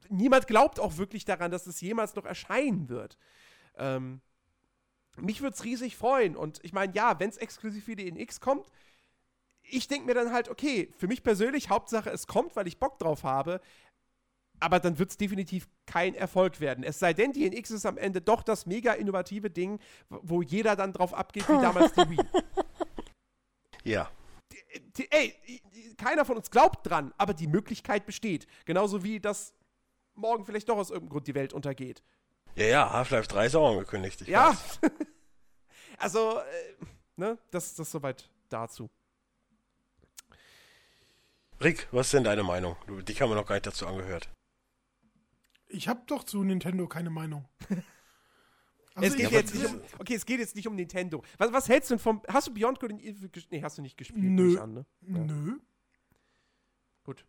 niemand 0.08 0.46
glaubt 0.46 0.80
auch 0.80 0.96
wirklich 0.96 1.24
daran, 1.24 1.50
dass 1.50 1.66
es 1.66 1.80
jemals 1.80 2.14
noch 2.14 2.24
erscheinen 2.24 2.88
wird. 2.88 3.16
Ähm, 3.76 4.20
mich 5.16 5.40
würde 5.40 5.54
es 5.54 5.64
riesig 5.64 5.96
freuen. 5.96 6.36
Und 6.36 6.60
ich 6.62 6.72
meine, 6.72 6.92
ja, 6.94 7.18
wenn 7.20 7.28
es 7.28 7.36
exklusiv 7.36 7.84
für 7.84 7.96
die 7.96 8.10
NX 8.10 8.40
kommt, 8.40 8.66
ich 9.72 9.88
denke 9.88 10.06
mir 10.06 10.14
dann 10.14 10.32
halt, 10.32 10.48
okay, 10.48 10.92
für 10.96 11.06
mich 11.08 11.22
persönlich, 11.22 11.70
Hauptsache 11.70 12.10
es 12.10 12.26
kommt, 12.26 12.54
weil 12.56 12.66
ich 12.68 12.78
Bock 12.78 12.98
drauf 12.98 13.24
habe. 13.24 13.60
Aber 14.60 14.78
dann 14.78 14.98
wird 14.98 15.10
es 15.10 15.16
definitiv 15.16 15.68
kein 15.86 16.14
Erfolg 16.14 16.60
werden. 16.60 16.84
Es 16.84 17.00
sei 17.00 17.12
denn, 17.14 17.32
die 17.32 17.44
NX 17.50 17.72
ist 17.72 17.84
am 17.86 17.98
Ende 17.98 18.20
doch 18.20 18.42
das 18.44 18.64
mega 18.66 18.92
innovative 18.92 19.50
Ding, 19.50 19.80
wo- 20.08 20.40
jeder 20.42 20.76
dann 20.76 20.92
drauf 20.92 21.14
abgeht, 21.14 21.48
wie 21.48 21.60
damals 21.60 21.92
die 21.94 22.08
Wii. 22.10 22.18
Ja. 23.84 24.08
Ey, 25.10 25.34
keiner 25.96 26.24
von 26.24 26.36
uns 26.36 26.50
glaubt 26.52 26.86
dran, 26.88 27.12
aber 27.18 27.34
die 27.34 27.48
Möglichkeit 27.48 28.06
besteht. 28.06 28.46
Genauso 28.64 29.02
wie, 29.02 29.18
dass 29.18 29.54
morgen 30.14 30.44
vielleicht 30.44 30.68
doch 30.68 30.76
aus 30.76 30.90
irgendeinem 30.90 31.10
Grund 31.10 31.26
die 31.26 31.34
Welt 31.34 31.52
untergeht. 31.52 32.00
Ja, 32.54 32.66
ja, 32.66 32.92
Half-Life 32.92 33.26
3 33.26 33.46
ist 33.46 33.56
auch 33.56 33.68
angekündigt. 33.72 34.20
Ich 34.20 34.28
Ja. 34.28 34.56
also, 35.98 36.38
äh, 36.38 36.42
ne, 37.16 37.38
das, 37.50 37.74
das 37.74 37.90
soweit 37.90 38.30
dazu. 38.48 38.88
Rick, 41.62 41.88
was 41.92 42.06
ist 42.08 42.14
denn 42.14 42.24
deine 42.24 42.42
Meinung? 42.42 42.76
Du, 42.86 43.00
dich 43.02 43.20
haben 43.20 43.30
wir 43.30 43.36
noch 43.36 43.46
gar 43.46 43.54
nicht 43.56 43.66
dazu 43.66 43.86
angehört. 43.86 44.28
Ich 45.68 45.88
habe 45.88 46.02
doch 46.06 46.24
zu 46.24 46.42
Nintendo 46.44 46.86
keine 46.86 47.10
Meinung. 47.10 47.48
Also 48.94 49.08
es 49.08 49.16
geht 49.16 49.24
ich- 49.28 49.32
jetzt 49.32 49.54
nicht 49.54 49.64
um, 49.64 49.80
okay, 50.00 50.14
es 50.16 50.26
geht 50.26 50.38
jetzt 50.38 50.54
nicht 50.54 50.68
um 50.68 50.74
Nintendo. 50.76 51.24
Was, 51.38 51.50
was 51.50 51.66
hältst 51.66 51.88
du 51.90 51.94
denn 51.94 51.98
vom. 51.98 52.20
Hast 52.28 52.48
du 52.48 52.52
Beyond 52.52 52.78
Good 52.78 52.90
and 52.92 53.00
Evil 53.00 53.30
gespielt? 53.30 53.50
Nee, 53.50 53.62
hast 53.62 53.78
du 53.78 53.80
nicht 53.80 53.96
gespielt, 53.96 54.22
Nö. 54.22 54.58
an, 54.60 54.74
ne? 54.74 54.86
Ja. 55.00 55.16
Nö. 55.16 55.58
Gut. 57.02 57.24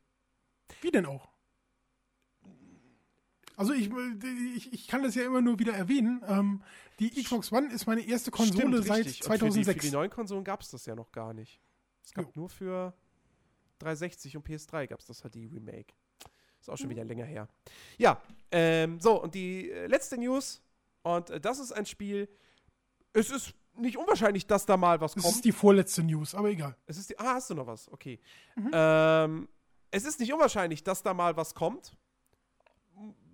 Wie 0.82 0.92
denn 0.92 1.06
auch? 1.06 1.30
Also 3.56 3.72
ich, 3.72 3.90
ich, 4.58 4.74
ich 4.74 4.88
kann 4.90 5.04
das 5.04 5.16
ja 5.16 5.24
immer 5.24 5.40
nur 5.42 5.58
wieder 5.58 5.72
erwähnen. 5.72 6.22
Ähm, 6.28 6.64
die 7.00 7.12
Xbox 7.12 7.50
One 7.54 7.72
ist 7.72 7.86
meine 7.88 8.02
erste 8.02 8.30
Konsole 8.30 8.60
Stimmt, 8.68 8.86
seit 8.86 9.06
richtig. 9.06 9.22
Und 9.26 9.28
Für 9.28 9.34
die, 9.36 9.40
2006. 9.52 9.74
für 9.86 9.88
die 9.90 9.94
neuen 9.96 10.10
Konsolen 10.10 10.44
gab 10.44 10.60
es 10.60 10.70
das 10.72 10.86
ja 10.86 10.96
noch 10.96 11.14
gar 11.14 11.34
nicht. 11.34 11.62
Es 12.04 12.12
gab 12.12 12.26
Jo. 12.26 12.32
nur 12.36 12.50
für 12.50 12.94
360 13.84 14.38
und 14.38 14.48
PS3 14.48 14.88
gab 14.88 15.00
es 15.00 15.06
das 15.06 15.22
HD 15.22 15.36
Remake. 15.52 15.94
Ist 16.60 16.70
auch 16.70 16.78
schon 16.78 16.90
wieder 16.90 17.04
länger 17.04 17.26
her. 17.26 17.48
Ja, 17.98 18.22
ähm, 18.52 19.00
so, 19.00 19.22
und 19.22 19.36
die 19.36 19.70
äh, 19.70 19.88
letzte 19.88 20.18
News, 20.18 20.62
und 21.02 21.30
äh, 21.30 21.40
das 21.40 21.60
ist 21.60 21.74
ein 21.74 21.86
Spiel, 21.86 22.30
es 23.12 23.30
ist 23.30 23.54
nicht 23.76 23.98
unwahrscheinlich, 23.98 24.48
dass 24.48 24.66
da 24.66 24.78
mal 24.78 25.02
was 25.02 25.14
kommt. 25.14 25.26
ist 25.26 25.44
die 25.46 25.52
vorletzte 25.52 26.04
News, 26.04 26.34
aber 26.36 26.50
egal. 26.50 26.76
Es 26.86 26.98
ist 26.98 27.10
die, 27.10 27.20
ah, 27.20 27.36
hast 27.36 27.50
du 27.50 27.56
noch 27.56 27.68
was? 27.68 27.92
Okay. 27.92 28.20
Ähm, 28.72 29.50
es 29.92 30.06
ist 30.06 30.20
nicht 30.20 30.34
unwahrscheinlich, 30.34 30.84
dass 30.84 31.04
da 31.04 31.14
mal 31.14 31.36
was 31.36 31.54
kommt. 31.54 31.96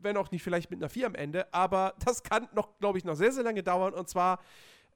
Wenn 0.02 0.18
auch 0.18 0.32
nicht 0.32 0.42
vielleicht 0.42 0.72
mit 0.72 0.80
einer 0.80 0.90
4 0.90 1.08
am 1.08 1.16
Ende, 1.16 1.54
aber 1.54 1.94
das 2.06 2.24
kann 2.24 2.48
noch, 2.54 2.78
glaube 2.80 2.98
ich, 2.98 3.06
noch 3.06 3.16
sehr, 3.16 3.32
sehr 3.32 3.44
lange 3.44 3.64
dauern. 3.64 3.94
Und 3.94 4.10
zwar 4.10 4.40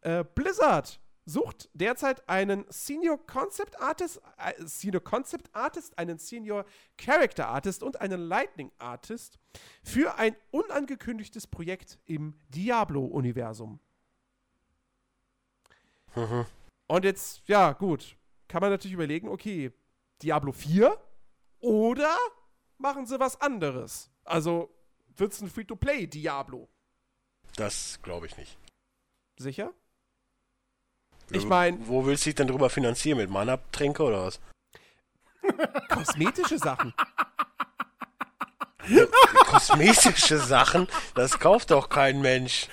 äh, 0.01 0.23
Blizzard 0.23 0.99
sucht 1.25 1.69
derzeit 1.73 2.27
einen 2.27 2.65
Senior 2.69 3.17
Concept 3.25 3.79
Artist, 3.79 4.21
äh, 4.37 4.53
Senior 4.65 5.03
Concept 5.03 5.49
Artist, 5.55 5.97
einen 5.97 6.17
Senior 6.17 6.65
Character 6.97 7.47
Artist 7.47 7.83
und 7.83 8.01
einen 8.01 8.21
Lightning 8.21 8.71
Artist 8.77 9.39
für 9.83 10.15
ein 10.17 10.35
unangekündigtes 10.51 11.47
Projekt 11.47 11.99
im 12.05 12.35
Diablo-Universum. 12.49 13.79
Mhm. 16.15 16.45
Und 16.87 17.05
jetzt, 17.05 17.41
ja, 17.47 17.71
gut, 17.71 18.17
kann 18.47 18.61
man 18.61 18.69
natürlich 18.69 18.93
überlegen, 18.93 19.29
okay, 19.29 19.71
Diablo 20.21 20.51
4 20.51 20.97
oder 21.59 22.15
machen 22.77 23.05
sie 23.05 23.19
was 23.19 23.39
anderes? 23.39 24.11
Also 24.25 24.69
wird 25.15 25.33
es 25.33 25.41
ein 25.41 25.49
Free-to-Play 25.49 26.07
Diablo? 26.07 26.69
Das 27.55 27.99
glaube 28.01 28.27
ich 28.27 28.37
nicht. 28.37 28.57
Sicher? 29.37 29.73
Ich 31.31 31.45
meine. 31.45 31.77
Wo 31.85 32.05
willst 32.05 32.25
du 32.25 32.29
dich 32.29 32.35
denn 32.35 32.47
drüber 32.47 32.69
finanzieren? 32.69 33.17
Mit 33.17 33.29
Mana-Tränke 33.29 34.03
oder 34.03 34.25
was? 34.25 34.39
Kosmetische 35.89 36.57
Sachen. 36.57 36.93
Kosmetische 39.45 40.37
Sachen, 40.37 40.87
das 41.15 41.39
kauft 41.39 41.71
doch 41.71 41.87
kein 41.87 42.21
Mensch. 42.21 42.67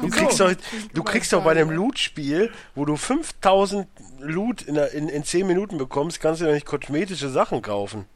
Du 0.00 0.08
kriegst 0.08 0.40
doch, 0.40 0.52
du 0.92 1.02
kriegst 1.04 1.32
doch 1.32 1.44
bei 1.44 1.52
einem 1.52 1.70
Loot-Spiel, 1.70 2.50
wo 2.74 2.84
du 2.84 2.96
5000 2.96 3.86
Loot 4.18 4.62
in, 4.62 4.76
in, 4.76 5.08
in 5.08 5.24
10 5.24 5.46
Minuten 5.46 5.78
bekommst, 5.78 6.20
kannst 6.20 6.40
du 6.40 6.46
doch 6.46 6.52
nicht 6.52 6.66
kosmetische 6.66 7.28
Sachen 7.28 7.62
kaufen. 7.62 8.06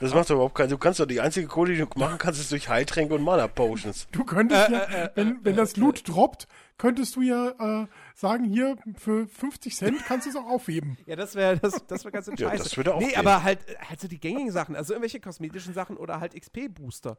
Das 0.00 0.12
macht 0.12 0.28
doch 0.28 0.34
überhaupt 0.34 0.54
keinen 0.54 0.68
Du 0.68 0.78
kannst 0.78 1.00
doch 1.00 1.06
die 1.06 1.20
einzige 1.20 1.46
Kohle, 1.46 1.72
die 1.72 1.78
du 1.78 1.86
machen 1.98 2.18
kannst, 2.18 2.40
ist 2.40 2.52
durch 2.52 2.68
Heiltränke 2.68 3.14
und 3.14 3.22
Mana-Potions. 3.22 4.08
Du 4.12 4.24
könntest 4.24 4.68
äh, 4.68 4.72
ja, 4.72 4.84
äh, 4.84 5.10
wenn, 5.14 5.38
wenn 5.42 5.56
das 5.56 5.76
Loot 5.76 6.06
droppt, 6.08 6.46
könntest 6.78 7.16
du 7.16 7.22
ja 7.22 7.82
äh, 7.82 7.86
sagen, 8.14 8.44
hier 8.44 8.76
für 8.96 9.26
50 9.26 9.74
Cent 9.76 10.04
kannst 10.06 10.26
du 10.26 10.30
es 10.30 10.36
auch 10.36 10.46
aufheben. 10.46 10.98
Ja, 11.06 11.16
das 11.16 11.34
wäre 11.34 11.58
das, 11.58 11.86
das 11.86 12.04
wär 12.04 12.12
ganz 12.12 12.26
scheiße. 12.26 12.42
Ja, 12.42 12.56
das 12.56 12.76
würde 12.76 12.94
auch 12.94 13.00
Nee, 13.00 13.08
gehen. 13.08 13.18
aber 13.18 13.42
halt, 13.42 13.60
halt 13.88 14.00
so 14.00 14.08
die 14.08 14.20
gängigen 14.20 14.52
Sachen, 14.52 14.76
also 14.76 14.92
irgendwelche 14.92 15.20
kosmetischen 15.20 15.74
Sachen 15.74 15.96
oder 15.96 16.20
halt 16.20 16.34
XP-Booster. 16.34 17.18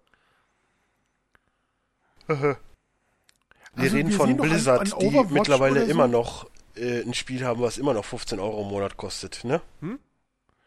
wir 2.28 2.58
also 3.76 3.96
reden 3.96 4.10
wir 4.10 4.18
von 4.18 4.38
Blizzard, 4.38 4.94
an, 4.94 4.94
an 4.94 5.00
die 5.28 5.34
mittlerweile 5.34 5.86
so. 5.86 5.92
immer 5.92 6.08
noch 6.08 6.50
äh, 6.76 7.02
ein 7.02 7.14
Spiel 7.14 7.46
haben, 7.46 7.62
was 7.62 7.78
immer 7.78 7.94
noch 7.94 8.06
15 8.06 8.40
Euro 8.40 8.62
im 8.64 8.68
Monat 8.70 8.98
kostet, 8.98 9.44
ne? 9.44 9.62
Hm? 9.82 10.00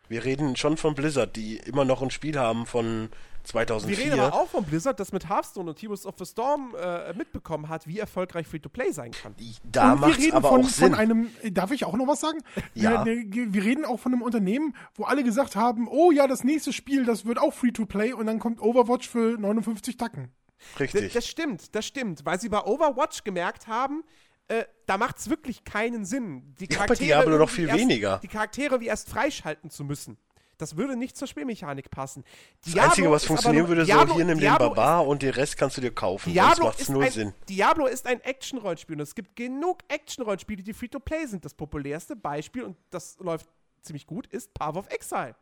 Wir 0.09 0.25
reden 0.25 0.57
schon 0.57 0.77
von 0.77 0.95
Blizzard, 0.95 1.37
die 1.37 1.57
immer 1.59 1.85
noch 1.85 2.03
ein 2.03 2.11
Spiel 2.11 2.37
haben 2.39 2.67
von 2.67 3.11
2004. 3.51 3.97
Wir 3.97 4.05
reden 4.05 4.21
aber 4.21 4.35
auch 4.35 4.49
von 4.49 4.65
Blizzard, 4.65 5.01
das 5.01 5.13
mit 5.13 5.29
Hearthstone 5.29 5.71
und 5.71 5.81
Heroes 5.81 6.07
of 6.07 6.15
the 6.19 6.25
Storm 6.25 6.75
äh, 6.81 7.13
mitbekommen 7.15 7.69
hat, 7.69 7.87
wie 7.87 7.99
erfolgreich 7.99 8.47
Free-to-Play 8.47 8.93
sein 8.93 9.11
kann. 9.11 9.35
Da 9.65 9.97
macht 9.97 10.19
es 10.19 10.33
aber 10.33 10.49
von, 10.49 10.61
auch 10.61 10.69
Sinn. 10.69 10.91
Von 10.91 10.99
einem, 10.99 11.31
darf 11.51 11.71
ich 11.71 11.85
auch 11.85 11.95
noch 11.95 12.07
was 12.07 12.21
sagen? 12.21 12.39
Ja. 12.75 13.05
Wir, 13.05 13.53
wir, 13.53 13.65
reden 13.65 13.85
auch 13.85 13.99
von 13.99 14.13
einem 14.13 14.23
Unternehmen, 14.23 14.75
wo 14.95 15.05
alle 15.05 15.25
gesagt 15.25 15.57
haben, 15.57 15.89
oh 15.89 16.11
ja, 16.11 16.27
das 16.27 16.45
nächste 16.45 16.73
Spiel, 16.73 17.05
das 17.05 17.25
wird 17.25 17.39
auch 17.39 17.53
Free-to-Play 17.53 18.13
und 18.13 18.27
dann 18.27 18.39
kommt 18.39 18.61
Overwatch 18.61 19.09
für 19.09 19.39
59 19.39 19.97
Tacken. 19.97 20.31
Richtig. 20.79 21.05
Das, 21.05 21.13
das 21.15 21.27
stimmt, 21.27 21.75
das 21.75 21.87
stimmt, 21.87 22.25
weil 22.25 22.41
sie 22.41 22.49
bei 22.49 22.63
Overwatch 22.63 23.25
gemerkt 23.25 23.67
haben, 23.67 24.05
äh, 24.49 24.65
da 24.87 24.99
macht 24.99 25.19
es 25.19 25.31
wirklich 25.31 25.65
keinen 25.65 26.05
Sinn. 26.05 26.55
Die 26.59 26.67
Charaktere 26.67 27.39
ja, 27.39 27.47
viel 27.47 27.69
erst, 27.69 27.81
weniger. 27.81 28.19
Die 28.23 28.29
Charaktere 28.29 28.81
wie 28.81 28.87
erst 28.87 29.09
freischalten 29.09 29.71
zu 29.71 29.85
müssen. 29.85 30.19
Das 30.61 30.77
würde 30.77 30.97
nicht 30.97 31.17
zur 31.17 31.27
Spielmechanik 31.27 31.91
passen. 31.91 32.25
Diablo 32.67 32.81
das 32.81 32.91
Einzige, 32.91 33.11
was 33.11 33.25
funktionieren 33.25 33.69
würde, 33.69 33.85
Diablo, 33.85 34.09
so 34.09 34.15
hier 34.17 34.25
nimm 34.25 34.39
den 34.39 34.55
Barbar 34.57 35.07
und 35.07 35.23
den 35.23 35.31
Rest 35.31 35.57
kannst 35.57 35.77
du 35.77 35.81
dir 35.81 35.91
kaufen. 35.91 36.33
Diablo 36.33 36.67
macht's 36.67 36.89
null 36.89 37.05
ein, 37.05 37.11
Sinn. 37.11 37.35
Diablo 37.49 37.87
ist 37.87 38.07
ein 38.07 38.21
Action-Rollenspiel 38.21 38.97
und 38.97 39.03
es 39.03 39.15
gibt 39.15 39.37
genug 39.37 39.79
Action-Rollenspiele, 39.89 40.63
die 40.63 40.73
Free-to-Play 40.73 41.27
sind. 41.27 41.45
Das 41.45 41.55
populärste 41.55 42.15
Beispiel, 42.15 42.63
und 42.65 42.77
das 42.91 43.17
läuft 43.21 43.47
ziemlich 43.83 44.07
gut, 44.07 44.27
ist 44.27 44.53
Path 44.55 44.77
of 44.77 44.87
Exile. 44.91 45.35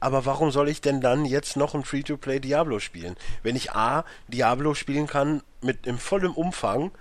Aber 0.00 0.24
warum 0.26 0.50
soll 0.50 0.68
ich 0.68 0.80
denn 0.80 1.00
dann 1.00 1.24
jetzt 1.24 1.56
noch 1.56 1.74
ein 1.74 1.84
Free-to-Play 1.84 2.40
Diablo 2.40 2.78
spielen? 2.78 3.16
Wenn 3.42 3.56
ich 3.56 3.72
A, 3.72 4.04
Diablo 4.28 4.74
spielen 4.74 5.06
kann 5.06 5.42
mit 5.62 5.86
im 5.86 5.98
vollen 5.98 6.32
Umfang 6.32 6.92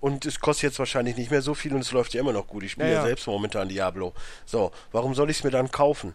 und 0.00 0.26
es 0.26 0.40
kostet 0.40 0.64
jetzt 0.64 0.78
wahrscheinlich 0.78 1.16
nicht 1.16 1.30
mehr 1.30 1.42
so 1.42 1.54
viel 1.54 1.74
und 1.74 1.80
es 1.80 1.92
läuft 1.92 2.14
ja 2.14 2.20
immer 2.20 2.32
noch 2.32 2.46
gut. 2.46 2.62
Ich 2.62 2.72
spiele 2.72 2.92
ja. 2.92 2.94
ja 2.98 3.02
selbst 3.02 3.26
momentan 3.26 3.68
Diablo. 3.68 4.12
So, 4.44 4.72
warum 4.92 5.14
soll 5.14 5.30
ich 5.30 5.38
es 5.38 5.44
mir 5.44 5.50
dann 5.50 5.70
kaufen? 5.70 6.14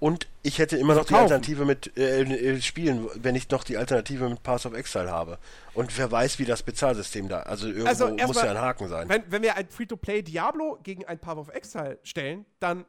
Und 0.00 0.28
ich 0.42 0.58
hätte 0.58 0.76
immer 0.76 0.94
noch 0.94 1.06
die 1.06 1.14
Alternative 1.14 1.64
mit 1.64 1.96
äh, 1.96 2.22
äh, 2.22 2.60
Spielen, 2.60 3.08
wenn 3.14 3.34
ich 3.34 3.48
noch 3.50 3.64
die 3.64 3.76
Alternative 3.76 4.28
mit 4.28 4.42
Pass 4.42 4.66
of 4.66 4.74
Exile 4.74 5.10
habe. 5.10 5.38
Und 5.72 5.96
wer 5.96 6.10
weiß, 6.10 6.38
wie 6.38 6.44
das 6.44 6.62
Bezahlsystem 6.62 7.28
da. 7.28 7.40
Also 7.40 7.68
irgendwo 7.68 7.88
also 7.88 8.08
muss 8.08 8.36
ja 8.36 8.50
ein 8.50 8.60
Haken 8.60 8.88
sein. 8.88 9.08
Wenn, 9.08 9.22
wenn 9.28 9.42
wir 9.42 9.56
ein 9.56 9.68
Free-to-Play 9.68 10.22
Diablo 10.22 10.78
gegen 10.82 11.04
ein 11.06 11.18
Path 11.18 11.38
of 11.38 11.48
Exile 11.48 11.98
stellen, 12.02 12.44
dann 12.60 12.84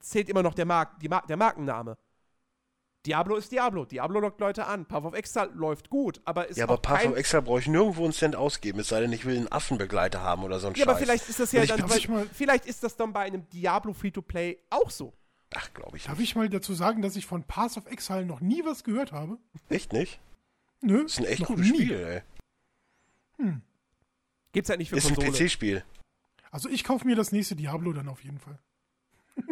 zählt 0.00 0.28
immer 0.28 0.42
noch 0.42 0.54
der, 0.54 0.66
Mark, 0.66 1.00
die 1.00 1.08
Mar 1.08 1.24
der 1.28 1.36
Markenname. 1.36 1.96
Diablo 3.04 3.34
ist 3.34 3.50
Diablo. 3.50 3.84
Diablo 3.84 4.20
lockt 4.20 4.40
Leute 4.40 4.66
an. 4.66 4.86
Path 4.86 5.04
of 5.04 5.14
Exile 5.14 5.50
läuft 5.54 5.90
gut, 5.90 6.20
aber 6.24 6.46
ist 6.48 6.56
Ja, 6.56 6.64
aber 6.64 6.76
Path 6.76 7.06
of 7.06 7.16
Exile 7.16 7.42
brauche 7.42 7.58
ich 7.58 7.66
nirgendwo 7.66 8.04
einen 8.04 8.12
Cent 8.12 8.36
ausgeben, 8.36 8.78
es 8.78 8.88
sei 8.88 9.00
denn, 9.00 9.12
ich 9.12 9.24
will 9.24 9.36
einen 9.36 9.50
Affenbegleiter 9.50 10.22
haben 10.22 10.44
oder 10.44 10.60
so 10.60 10.68
ein 10.68 10.74
Ja, 10.74 10.84
Scheiß. 10.84 10.88
aber 10.88 10.98
vielleicht 10.98 11.28
ist 11.28 11.40
das 11.40 11.50
ja 11.50 11.66
dann, 11.66 11.88
vielleicht 12.32 12.66
ist 12.66 12.84
das 12.84 12.96
dann 12.96 13.12
bei 13.12 13.20
einem 13.20 13.48
Diablo 13.48 13.92
Free-to-Play 13.92 14.58
auch 14.70 14.90
so. 14.90 15.12
Ach, 15.54 15.72
glaube 15.74 15.96
ich. 15.96 16.04
Darf 16.04 16.18
nicht. 16.18 16.30
ich 16.30 16.36
mal 16.36 16.48
dazu 16.48 16.74
sagen, 16.74 17.02
dass 17.02 17.16
ich 17.16 17.26
von 17.26 17.44
Path 17.44 17.76
of 17.76 17.86
Exile 17.86 18.26
noch 18.26 18.40
nie 18.40 18.64
was 18.64 18.84
gehört 18.84 19.12
habe? 19.12 19.38
Echt 19.68 19.92
nicht? 19.92 20.20
Nö. 20.80 21.02
Das 21.02 21.12
ist 21.12 21.18
ein 21.18 21.24
echt 21.26 21.44
gutes 21.44 21.70
nie. 21.70 21.84
Spiel, 21.84 21.92
ey. 21.92 22.22
Hm. 23.38 23.62
Gibt's 24.52 24.68
halt 24.68 24.78
nicht 24.78 24.90
für 24.90 24.96
ist 24.96 25.06
Konsole. 25.06 25.28
Ist 25.28 25.40
ein 25.40 25.46
PC-Spiel. 25.46 25.84
Also 26.50 26.68
ich 26.68 26.84
kaufe 26.84 27.06
mir 27.06 27.16
das 27.16 27.32
nächste 27.32 27.56
Diablo 27.56 27.92
dann 27.92 28.08
auf 28.08 28.22
jeden 28.22 28.38
Fall. 28.38 28.58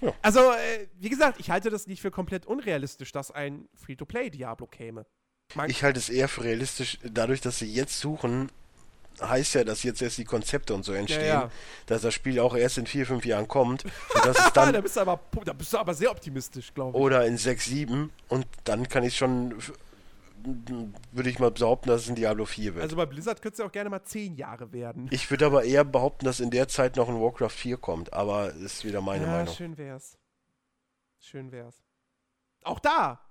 ja. 0.00 0.12
Also, 0.20 0.40
äh, 0.40 0.88
wie 0.98 1.08
gesagt, 1.08 1.40
ich 1.40 1.50
halte 1.50 1.70
das 1.70 1.86
nicht 1.86 2.02
für 2.02 2.10
komplett 2.10 2.44
unrealistisch, 2.44 3.12
dass 3.12 3.30
ein 3.30 3.68
Free-to-Play-Diablo 3.74 4.66
käme. 4.66 5.06
Mein 5.54 5.70
ich 5.70 5.82
halte 5.82 5.98
es 5.98 6.10
eher 6.10 6.28
für 6.28 6.44
realistisch, 6.44 6.98
dadurch, 7.02 7.40
dass 7.40 7.58
sie 7.58 7.72
jetzt 7.72 7.98
suchen, 8.00 8.50
heißt 9.20 9.54
ja, 9.54 9.64
dass 9.64 9.82
jetzt 9.82 10.02
erst 10.02 10.18
die 10.18 10.24
Konzepte 10.24 10.74
und 10.74 10.84
so 10.84 10.92
entstehen, 10.92 11.26
ja, 11.26 11.42
ja. 11.42 11.50
dass 11.86 12.02
das 12.02 12.14
Spiel 12.14 12.40
auch 12.40 12.56
erst 12.56 12.78
in 12.78 12.86
vier, 12.86 13.06
fünf 13.06 13.24
Jahren 13.24 13.48
kommt. 13.48 13.84
Und 13.84 14.24
dass 14.24 14.38
es 14.38 14.52
dann, 14.52 14.72
da, 14.72 14.80
bist 14.80 14.96
du 14.96 15.00
aber, 15.00 15.20
da 15.44 15.52
bist 15.52 15.72
du 15.72 15.78
aber 15.78 15.94
sehr 15.94 16.10
optimistisch, 16.10 16.72
glaube 16.74 16.96
ich. 16.96 17.02
Oder 17.02 17.26
in 17.26 17.36
sechs, 17.36 17.66
sieben 17.66 18.12
und 18.28 18.46
dann 18.64 18.88
kann 18.88 19.04
ich 19.04 19.16
schon, 19.16 19.54
würde 21.12 21.30
ich 21.30 21.38
mal 21.38 21.50
behaupten, 21.50 21.88
dass 21.88 22.02
es 22.02 22.08
ein 22.08 22.16
Diablo 22.16 22.44
4 22.44 22.74
wird. 22.74 22.82
Also 22.82 22.96
bei 22.96 23.06
Blizzard 23.06 23.40
könnte 23.40 23.54
es 23.54 23.58
ja 23.60 23.66
auch 23.66 23.72
gerne 23.72 23.90
mal 23.90 24.02
zehn 24.02 24.34
Jahre 24.36 24.72
werden. 24.72 25.08
Ich 25.10 25.30
würde 25.30 25.46
aber 25.46 25.64
eher 25.64 25.84
behaupten, 25.84 26.24
dass 26.24 26.40
in 26.40 26.50
der 26.50 26.68
Zeit 26.68 26.96
noch 26.96 27.08
ein 27.08 27.20
Warcraft 27.20 27.50
4 27.50 27.76
kommt, 27.78 28.12
aber 28.12 28.52
ist 28.52 28.84
wieder 28.84 29.00
meine 29.00 29.24
ja, 29.24 29.30
Meinung. 29.30 29.54
schön 29.54 29.78
wär's. 29.78 30.18
Schön 31.20 31.52
wär's. 31.52 31.82
Auch 32.62 32.80
da 32.80 33.23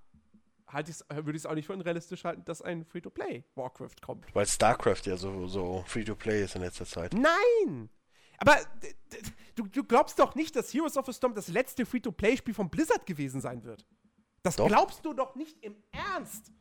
halt 0.74 0.88
würde 1.10 1.32
ich 1.32 1.44
es 1.44 1.46
auch 1.46 1.54
nicht 1.54 1.68
für 1.68 1.74
unrealistisch 1.74 2.24
halten, 2.24 2.44
dass 2.46 2.62
ein 2.62 2.86
Free-to-Play 2.86 3.44
Warcraft 3.56 3.96
kommt. 4.02 4.34
Weil 4.34 4.46
StarCraft 4.46 5.02
ja 5.06 5.18
so, 5.18 5.48
so 5.48 5.84
Free-to-Play 5.88 6.44
ist 6.44 6.56
in 6.56 6.62
letzter 6.62 6.86
Zeit. 6.86 7.14
Nein! 7.14 7.90
Aber 8.40 8.58
du, 9.56 9.68
du 9.68 9.84
glaubst 9.84 10.20
doch 10.20 10.36
nicht, 10.36 10.56
dass 10.56 10.74
Heroes 10.74 10.98
of 10.98 11.06
the 11.06 11.14
Storm 11.14 11.34
das 11.34 11.48
letzte 11.48 11.86
Free-to-Play-Spiel 11.86 12.54
von 12.54 12.70
Blizzard 12.70 13.06
gewesen 13.06 13.40
sein 13.40 13.64
wird. 13.64 13.86
Das 14.42 14.58
doch. 14.58 14.68
glaubst 14.68 15.06
du 15.06 15.14
doch 15.14 15.36
nicht 15.36 15.64
im 15.64 15.78
Ernst 15.92 16.52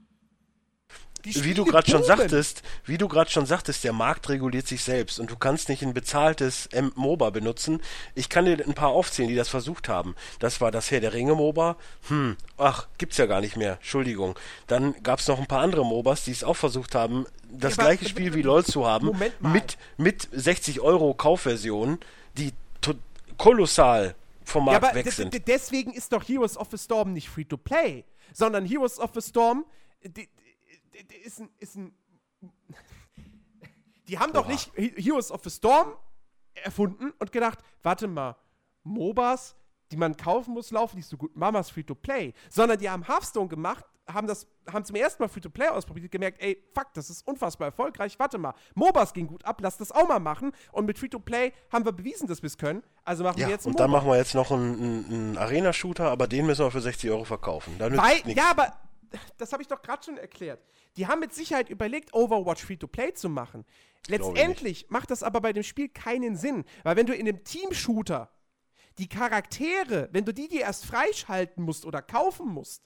wie 1.25 1.55
du 1.55 1.65
gerade 1.65 1.89
schon 1.91 2.03
sagtest, 2.03 2.63
wie 2.85 2.99
du 2.99 3.09
gerade 3.09 3.31
schon 3.31 3.47
sagtest, 3.47 3.85
der 3.85 3.93
Markt 3.93 4.29
reguliert 4.29 4.67
sich 4.67 4.83
selbst 4.83 5.21
und 5.21 5.31
du 5.31 5.37
kannst 5.37 5.69
nicht 5.69 5.83
ein 5.83 5.95
bezahltes 5.95 6.69
MOBA 6.95 7.31
benutzen. 7.31 7.81
Ich 8.15 8.29
kann 8.29 8.45
dir 8.45 8.65
ein 8.67 8.75
paar 8.75 8.89
aufzählen, 8.89 9.29
die 9.29 9.37
das 9.37 9.49
versucht 9.49 9.89
haben. 9.89 10.17
Das 10.41 10.61
war 10.61 10.71
das 10.71 10.91
Herr 10.91 11.01
der 11.01 11.13
Ringe 11.13 11.35
MOBA. 11.35 11.77
Hm, 12.09 12.37
ach, 12.59 12.89
gibt's 12.99 13.19
ja 13.19 13.27
gar 13.27 13.41
nicht 13.41 13.57
mehr. 13.57 13.75
Entschuldigung. 13.75 14.39
Dann 14.67 14.95
gab's 15.03 15.29
noch 15.29 15.39
ein 15.39 15.47
paar 15.47 15.61
andere 15.61 15.85
MOBAs, 15.85 16.25
die 16.25 16.33
es 16.33 16.45
auch 16.45 16.57
versucht 16.57 16.95
haben, 16.95 17.27
das 17.51 17.77
ja, 17.77 17.85
gleiche 17.85 18.09
Spiel 18.09 18.35
wie 18.35 18.43
LoL 18.43 18.65
zu 18.65 18.87
haben, 18.87 19.13
mit 19.41 19.79
mit 19.97 20.29
60 20.33 20.81
Euro 20.81 21.15
Kaufversionen, 21.15 21.99
die 22.37 22.53
kolossal 23.39 24.15
vom 24.45 24.67
Markt 24.67 24.85
ja, 24.85 24.95
weg 24.95 25.11
sind. 25.11 25.47
Deswegen 25.47 25.93
ist 25.93 26.13
doch 26.13 26.27
Heroes 26.27 26.57
of 26.57 26.69
the 26.71 26.79
Storm 26.79 27.13
nicht 27.13 27.29
free 27.29 27.45
to 27.45 27.57
play, 27.57 28.05
sondern 28.33 28.65
Heroes 28.65 28.99
of 28.99 29.11
the 29.15 29.21
Storm 29.21 29.65
die, 30.05 30.29
ist 31.25 31.41
ein, 31.41 31.51
ist 31.59 31.77
ein 31.77 31.95
die 34.09 34.19
haben 34.19 34.31
Oha. 34.31 34.43
doch 34.43 34.49
nicht 34.49 34.73
Heroes 34.77 35.31
of 35.31 35.43
the 35.45 35.51
Storm 35.51 35.95
erfunden 36.55 37.13
und 37.19 37.33
gedacht, 37.33 37.59
warte 37.83 38.07
mal, 38.07 38.37
MOBAs, 38.85 39.57
die 39.91 39.97
man 39.97 40.17
kaufen 40.17 40.55
muss, 40.55 40.71
laufen 40.71 40.97
nicht 40.97 41.09
so 41.09 41.17
gut. 41.17 41.37
Mamas 41.37 41.71
Free-to-Play. 41.71 42.33
Sondern 42.51 42.79
die 42.79 42.89
haben 42.89 43.07
Hearthstone 43.07 43.49
gemacht, 43.49 43.85
haben 44.09 44.27
das, 44.27 44.47
haben 44.71 44.85
zum 44.85 44.97
ersten 44.97 45.23
Mal 45.23 45.29
Free-to-Play 45.29 45.69
ausprobiert, 45.69 46.11
gemerkt, 46.11 46.43
ey, 46.43 46.63
fuck, 46.75 46.93
das 46.95 47.11
ist 47.11 47.27
unfassbar 47.27 47.69
erfolgreich. 47.69 48.19
Warte 48.19 48.39
mal, 48.39 48.55
MOBAs 48.75 49.13
ging 49.13 49.27
gut 49.27 49.45
ab, 49.45 49.61
lass 49.61 49.77
das 49.77 49.93
auch 49.93 50.09
mal 50.09 50.19
machen. 50.19 50.53
Und 50.73 50.87
mit 50.87 50.99
Free-to-Play 50.99 51.53
haben 51.71 51.85
wir 51.85 51.93
bewiesen, 51.93 52.27
dass 52.27 52.43
wir 52.43 52.49
es 52.49 52.59
können. 52.59 52.83
Also 53.05 53.23
machen 53.23 53.39
ja, 53.39 53.47
wir 53.47 53.53
jetzt 53.53 53.67
einen 53.67 53.75
Und 53.75 53.81
dann 53.81 53.91
machen 53.91 54.09
wir 54.09 54.17
jetzt 54.17 54.35
noch 54.35 54.51
einen, 54.51 55.07
einen 55.07 55.39
Arena-Shooter, 55.39 56.11
aber 56.11 56.27
den 56.27 56.47
müssen 56.47 56.65
wir 56.65 56.71
für 56.71 56.81
60 56.81 57.11
Euro 57.11 57.25
verkaufen. 57.25 57.75
Weil, 57.79 58.23
ja, 58.27 58.51
aber 58.51 58.73
das 59.39 59.53
habe 59.53 59.63
ich 59.63 59.69
doch 59.69 59.83
gerade 59.83 60.03
schon 60.03 60.17
erklärt. 60.17 60.61
Die 60.97 61.07
haben 61.07 61.21
mit 61.21 61.35
Sicherheit 61.35 61.71
überlegt, 61.71 62.13
Overwatch 62.13 62.65
Free-to-Play 62.65 63.15
zu 63.15 63.29
machen. 63.29 63.65
Letztendlich 64.09 64.91
macht 64.91 65.11
das 65.11 65.23
aber 65.23 65.41
bei 65.41 65.53
dem 65.53 65.63
Spiel 65.63 65.89
keinen 65.89 66.37
Sinn, 66.37 66.65
weil 66.83 66.97
wenn 66.97 67.07
du 67.07 67.15
in 67.15 67.29
einem 67.29 67.45
Team-Shooter 67.45 68.31
die 68.99 69.09
Charaktere, 69.09 70.09
wenn 70.13 70.25
du 70.25 70.35
die 70.35 70.49
dir 70.49 70.63
erst 70.63 70.85
freischalten 70.85 71.65
musst 71.65 71.87
oder 71.87 72.03
kaufen 72.03 72.49
musst, 72.49 72.83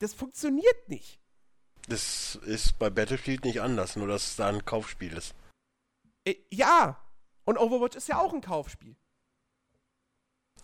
das 0.00 0.14
funktioniert 0.14 0.88
nicht. 0.88 1.20
Das 1.88 2.36
ist 2.36 2.78
bei 2.78 2.90
Battlefield 2.90 3.44
nicht 3.44 3.60
anders, 3.60 3.96
nur 3.96 4.08
dass 4.08 4.28
es 4.28 4.36
da 4.36 4.48
ein 4.48 4.64
Kaufspiel 4.64 5.16
ist. 5.16 5.34
Äh, 6.24 6.36
ja. 6.50 6.98
Und 7.44 7.58
Overwatch 7.58 7.96
ist 7.96 8.08
ja 8.08 8.20
auch 8.20 8.32
ein 8.32 8.40
Kaufspiel. 8.40 8.96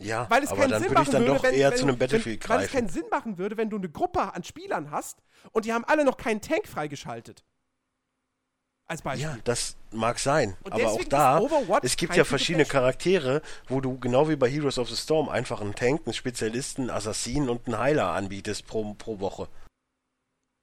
Ja, 0.00 0.30
Weil 0.30 0.44
es 0.44 0.50
aber 0.50 0.60
keinen 0.60 0.70
dann 0.70 0.82
Sinn 0.82 0.90
würde 0.90 1.02
ich 1.02 1.06
machen 1.06 1.12
dann 1.12 1.22
würde, 1.22 1.34
doch 1.34 1.42
wenn, 1.42 1.54
eher 1.54 1.70
wenn, 1.70 1.76
zu 1.76 1.82
einem 1.84 1.92
wenn, 1.92 1.98
Battlefield 1.98 2.48
Weil 2.48 2.64
es 2.64 2.70
keinen 2.70 2.86
greifen. 2.86 2.94
Sinn 2.94 3.10
machen 3.10 3.38
würde, 3.38 3.56
wenn 3.56 3.70
du 3.70 3.76
eine 3.76 3.88
Gruppe 3.88 4.34
an 4.34 4.44
Spielern 4.44 4.90
hast 4.90 5.18
und 5.52 5.64
die 5.64 5.72
haben 5.72 5.84
alle 5.84 6.04
noch 6.04 6.16
keinen 6.16 6.40
Tank 6.40 6.68
freigeschaltet. 6.68 7.44
Als 8.86 9.02
Beispiel. 9.02 9.28
Ja, 9.28 9.36
das 9.44 9.76
mag 9.90 10.18
sein. 10.18 10.56
Und 10.62 10.72
aber 10.72 10.88
auch 10.88 11.04
da, 11.04 11.42
es 11.82 11.96
gibt 11.96 12.16
ja 12.16 12.24
verschiedene. 12.24 12.64
Charaktere, 12.64 13.42
wo 13.68 13.82
du 13.82 13.98
genau 13.98 14.30
wie 14.30 14.36
bei 14.36 14.48
Heroes 14.48 14.78
of 14.78 14.88
the 14.88 14.96
Storm 14.96 15.28
einfach 15.28 15.60
einen 15.60 15.74
Tank, 15.74 16.02
einen 16.06 16.14
Spezialisten, 16.14 16.82
einen 16.82 16.90
Assassinen 16.90 17.50
und 17.50 17.66
einen 17.66 17.78
Heiler 17.78 18.12
anbietest 18.12 18.66
pro, 18.66 18.94
pro 18.94 19.20
Woche. 19.20 19.48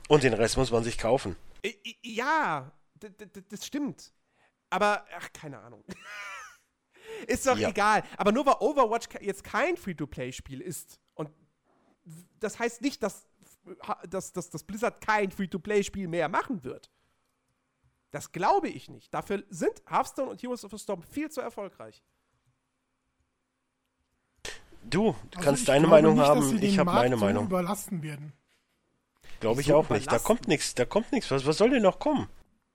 Und 0.07 0.23
den 0.23 0.33
Rest 0.33 0.57
muss 0.57 0.71
man 0.71 0.83
sich 0.83 0.97
kaufen. 0.97 1.35
Ja, 2.01 2.71
das 3.49 3.65
stimmt. 3.65 4.11
Aber, 4.71 5.05
ach, 5.15 5.29
keine 5.31 5.59
Ahnung. 5.59 5.83
ist 7.25 7.45
doch 7.47 7.57
Ja. 7.57 7.69
egal. 7.69 8.03
Aber 8.17 8.31
nur 8.31 8.45
weil 8.45 8.55
Overwatch 8.59 9.07
jetzt 9.21 9.43
kein 9.43 9.77
Free-to-Play-Spiel 9.77 10.61
ist 10.61 10.99
und 11.15 11.29
das 12.39 12.59
heißt 12.59 12.81
nicht, 12.81 13.01
dass, 13.03 13.27
dass, 14.09 14.31
dass, 14.33 14.49
dass 14.49 14.63
Blizzard 14.63 15.01
kein 15.01 15.31
Free-to-Play-Spiel 15.31 16.07
mehr 16.07 16.29
machen 16.29 16.63
wird. 16.63 16.89
Das 18.11 18.31
glaube 18.31 18.69
ich 18.69 18.89
nicht. 18.89 19.13
Dafür 19.13 19.43
sind 19.49 19.81
Hearthstone 19.89 20.29
und 20.29 20.41
Heroes 20.41 20.63
of 20.63 20.71
the 20.71 20.77
Storm 20.77 21.01
viel 21.03 21.29
zu 21.29 21.41
erfolgreich. 21.41 22.03
Du 24.83 25.07
Also 25.09 25.17
kannst 25.41 25.67
deine 25.67 25.87
Meinung 25.87 26.15
nicht, 26.15 26.23
haben, 26.27 26.57
ich 26.61 26.77
habe 26.79 26.91
meine 26.91 27.17
so 27.17 27.25
Meinung. 27.25 27.45
überlasten 27.45 28.03
werden. 28.03 28.33
Glaube 29.39 29.61
ich 29.61 29.67
so 29.67 29.75
auch 29.77 29.89
nicht. 29.89 30.11
Da 30.11 30.19
kommt 30.19 30.47
nichts, 30.47 30.75
da 30.75 30.85
kommt 30.85 31.11
nichts. 31.11 31.31
Was, 31.31 31.45
was 31.45 31.57
soll 31.57 31.71
denn 31.71 31.81
noch 31.81 31.99
kommen? 31.99 32.29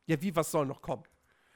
Ja, 0.07 0.21
wie, 0.21 0.35
was 0.35 0.51
soll 0.51 0.67
noch 0.67 0.83
kommen? 0.83 1.05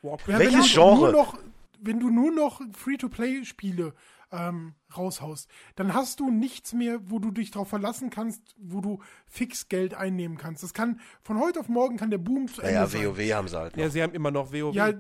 Ja, 0.03 0.17
Welches 0.27 0.67
du 0.69 0.73
Genre? 0.75 0.97
Nur 1.01 1.13
noch, 1.13 1.39
wenn 1.85 2.01
du 2.01 2.11
nur 2.11 2.33
noch 2.33 2.61
Free-to-Play-Spiele 2.73 3.95
ähm, 4.33 4.75
raushaust, 4.97 5.49
dann 5.77 5.95
hast 5.95 6.21
du 6.21 6.31
nichts 6.31 6.73
mehr, 6.73 6.99
wo 7.11 7.19
du 7.19 7.31
dich 7.31 7.51
darauf 7.51 7.69
verlassen 7.69 8.11
kannst, 8.11 8.55
wo 8.59 8.81
du 8.81 9.01
fix 9.27 9.69
Geld 9.69 9.95
einnehmen 9.95 10.37
kannst. 10.39 10.63
Das 10.63 10.75
kann 10.75 11.01
von 11.23 11.39
heute 11.39 11.61
auf 11.61 11.69
morgen 11.69 11.97
kann 11.97 12.11
der 12.11 12.19
Boom 12.19 12.49
zu 12.49 12.61
Ende 12.63 12.75
Naja, 12.75 12.87
sein. 12.87 13.07
WoW 13.07 13.19
haben 13.33 13.49
sie 13.49 13.59
halt 13.59 13.77
noch. 13.77 13.83
Ja, 13.83 13.91
sie 13.91 14.03
haben 14.03 14.15
immer 14.15 14.31
noch 14.31 14.53
WoW. 14.53 14.75
Ja, 14.75 14.93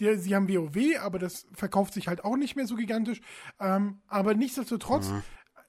die, 0.00 0.16
sie 0.16 0.34
haben 0.34 0.48
WoW, 0.48 0.98
aber 1.00 1.18
das 1.18 1.46
verkauft 1.52 1.92
sich 1.94 2.08
halt 2.08 2.24
auch 2.24 2.36
nicht 2.36 2.56
mehr 2.56 2.66
so 2.66 2.74
gigantisch. 2.74 3.20
Ähm, 3.60 3.98
aber 4.08 4.34
nichtsdestotrotz, 4.34 5.08
Mhm. 5.10 5.22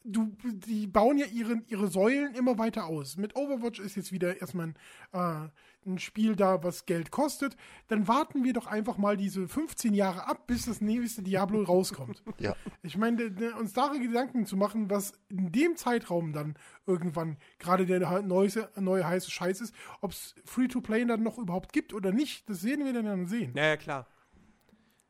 Du, 0.05 0.31
die 0.43 0.87
bauen 0.87 1.17
ja 1.17 1.25
ihre, 1.25 1.61
ihre 1.67 1.87
Säulen 1.87 2.35
immer 2.35 2.57
weiter 2.57 2.85
aus. 2.85 3.17
Mit 3.17 3.35
Overwatch 3.35 3.79
ist 3.79 3.95
jetzt 3.95 4.11
wieder 4.11 4.39
erstmal 4.39 4.73
ein, 5.11 5.45
äh, 5.45 5.49
ein 5.89 5.99
Spiel 5.99 6.35
da, 6.35 6.63
was 6.63 6.85
Geld 6.85 7.11
kostet. 7.11 7.55
Dann 7.87 8.07
warten 8.07 8.43
wir 8.43 8.53
doch 8.53 8.67
einfach 8.67 8.97
mal 8.97 9.17
diese 9.17 9.47
15 9.47 9.93
Jahre 9.93 10.27
ab, 10.27 10.47
bis 10.47 10.65
das 10.65 10.81
nächste 10.81 11.23
Diablo 11.23 11.63
rauskommt. 11.63 12.23
Ja. 12.37 12.55
Ich 12.83 12.97
meine, 12.97 13.31
uns 13.59 13.73
darin 13.73 14.01
Gedanken 14.01 14.45
zu 14.45 14.57
machen, 14.57 14.89
was 14.89 15.13
in 15.29 15.51
dem 15.51 15.77
Zeitraum 15.77 16.33
dann 16.33 16.55
irgendwann 16.85 17.37
gerade 17.59 17.85
der 17.85 18.21
neueste, 18.21 18.69
neue 18.75 19.07
heiße 19.07 19.31
Scheiß 19.31 19.61
ist, 19.61 19.73
ob 20.01 20.11
es 20.11 20.35
Free-to-Play 20.43 21.05
dann 21.05 21.23
noch 21.23 21.37
überhaupt 21.37 21.71
gibt 21.71 21.93
oder 21.93 22.11
nicht, 22.11 22.47
das 22.49 22.59
sehen 22.59 22.83
wir 22.83 22.93
dann, 22.93 23.05
dann 23.05 23.27
sehen. 23.27 23.53
ja, 23.55 23.67
ja, 23.67 23.77
klar. 23.77 24.07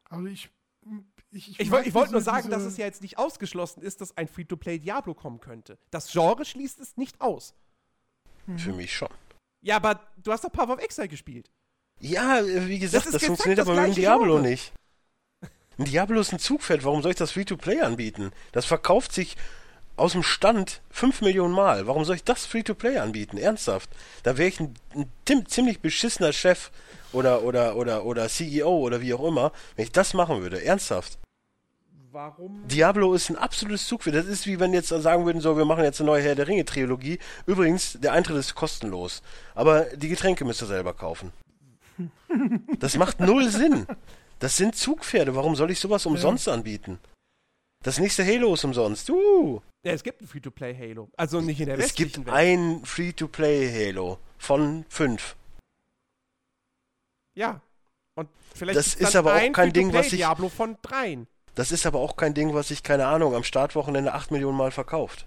Also 0.09 0.27
ich. 0.27 0.49
Ich, 1.35 1.59
Ich, 1.59 1.59
ich 1.59 1.71
wollte 1.71 2.11
nur 2.11 2.21
diese- 2.21 2.21
sagen, 2.21 2.49
dass 2.49 2.63
es 2.63 2.77
ja 2.77 2.85
jetzt 2.85 3.01
nicht 3.01 3.17
ausgeschlossen 3.17 3.81
ist, 3.83 3.99
dass 3.99 4.15
ein 4.15 4.27
Free-to-Play 4.27 4.79
Diablo 4.79 5.13
kommen 5.13 5.39
könnte. 5.41 5.77
Das 5.91 6.09
Genre 6.11 6.45
schließt 6.45 6.79
es 6.79 6.95
nicht 6.97 7.19
aus. 7.19 7.53
Für 8.57 8.71
mich 8.73 8.95
schon. 8.95 9.09
Ja, 9.61 9.75
aber 9.77 9.99
du 10.17 10.31
hast 10.31 10.43
doch 10.43 10.51
Path 10.51 10.69
of 10.69 10.79
Exile 10.79 11.07
gespielt. 11.09 11.49
Ja, 11.99 12.39
wie 12.45 12.79
gesagt, 12.79 13.05
ist 13.05 13.13
das, 13.15 13.21
exakt 13.23 13.25
funktioniert 13.27 13.59
das 13.59 13.67
aber 13.67 13.81
mit 13.81 13.91
dem 13.91 13.95
Diablo 13.95 14.35
Genre. 14.35 14.41
nicht. 14.49 14.71
Ein 15.77 15.85
Diablo 15.85 16.21
ist 16.21 16.31
ein 16.31 16.39
Zugpferd, 16.39 16.83
warum 16.85 17.01
soll 17.01 17.11
ich 17.11 17.17
das 17.17 17.31
Free-to-Play 17.31 17.81
anbieten? 17.81 18.31
Das 18.53 18.65
verkauft 18.65 19.11
sich 19.11 19.35
aus 19.97 20.13
dem 20.13 20.23
Stand 20.23 20.81
5 20.91 21.21
Millionen 21.21 21.53
Mal. 21.53 21.85
Warum 21.87 22.05
soll 22.05 22.15
ich 22.17 22.23
das 22.23 22.45
Free-to-Play 22.45 22.97
anbieten? 22.99 23.37
Ernsthaft. 23.37 23.89
Da 24.23 24.37
wäre 24.37 24.47
ich 24.47 24.59
ein, 24.61 24.73
ein 24.93 25.45
ziemlich 25.47 25.81
beschissener 25.81 26.31
Chef 26.31 26.71
oder, 27.11 27.43
oder, 27.43 27.75
oder, 27.75 28.05
oder 28.05 28.29
CEO 28.29 28.69
oder 28.77 29.01
wie 29.01 29.13
auch 29.13 29.25
immer, 29.25 29.51
wenn 29.75 29.83
ich 29.85 29.91
das 29.91 30.13
machen 30.13 30.41
würde. 30.41 30.63
Ernsthaft. 30.63 31.17
Warum? 32.19 32.65
Diablo 32.69 33.13
ist 33.13 33.29
ein 33.29 33.35
absolutes 33.35 33.87
Zugpferd. 33.87 34.15
Das 34.15 34.25
ist 34.25 34.47
wie 34.47 34.57
wenn 34.57 34.71
jetzt 34.73 34.87
sagen 34.87 35.25
würden, 35.25 35.41
so, 35.41 35.57
wir 35.57 35.65
machen 35.65 35.83
jetzt 35.83 35.99
eine 35.99 36.09
neue 36.09 36.23
Herr 36.23 36.33
der 36.35 36.47
Ringe 36.47 36.63
Trilogie. 36.63 37.19
Übrigens, 37.45 37.97
der 37.99 38.13
Eintritt 38.13 38.37
ist 38.37 38.55
kostenlos. 38.55 39.21
Aber 39.53 39.81
die 39.97 40.07
Getränke 40.07 40.45
müsst 40.45 40.61
ihr 40.63 40.67
selber 40.67 40.93
kaufen. 40.93 41.33
Das 42.79 42.95
macht 42.97 43.19
null 43.19 43.49
Sinn. 43.49 43.85
Das 44.39 44.55
sind 44.55 44.75
Zugpferde. 44.77 45.35
Warum 45.35 45.55
soll 45.57 45.71
ich 45.71 45.79
sowas 45.79 46.05
umsonst 46.05 46.47
anbieten? 46.47 46.99
Das 47.83 47.99
nächste 47.99 48.25
Halo 48.25 48.53
ist 48.53 48.63
umsonst. 48.63 49.09
Uh, 49.09 49.61
Ja, 49.83 49.91
es 49.91 50.01
gibt 50.03 50.21
ein 50.21 50.27
Free-to-Play 50.27 50.73
Halo. 50.73 51.09
Also 51.17 51.41
nicht 51.41 51.59
in 51.59 51.65
der 51.67 51.79
es 51.79 51.93
gibt 51.95 52.17
Welt. 52.17 52.29
ein 52.29 52.81
Free-to-Play 52.85 53.87
Halo 53.91 54.19
von 54.37 54.85
fünf. 54.87 55.35
Ja. 57.35 57.59
Und 58.15 58.29
vielleicht 58.53 58.77
Das 58.77 58.95
ist 58.95 59.15
aber 59.17 59.33
auch 59.33 59.37
ein 59.37 59.51
kein 59.53 59.73
Ding, 59.73 59.91
was 59.93 60.07
ich- 60.07 60.13
Diablo 60.19 60.47
von 60.47 60.77
dreien. 60.81 61.27
Das 61.55 61.71
ist 61.71 61.85
aber 61.85 61.99
auch 61.99 62.17
kein 62.17 62.33
Ding, 62.33 62.53
was 62.53 62.67
sich, 62.67 62.83
keine 62.83 63.07
Ahnung, 63.07 63.33
am 63.33 63.43
Startwochenende 63.43 64.13
8 64.13 64.31
Millionen 64.31 64.57
Mal 64.57 64.71
verkauft. 64.71 65.25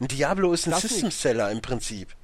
Ein 0.00 0.08
Diablo 0.08 0.52
ist 0.52 0.66
ein 0.66 0.70
Das 0.70 0.82
nicht. 0.82 0.92
System-Seller 0.92 1.50
im 1.50 1.62
Prinzip. 1.62 2.16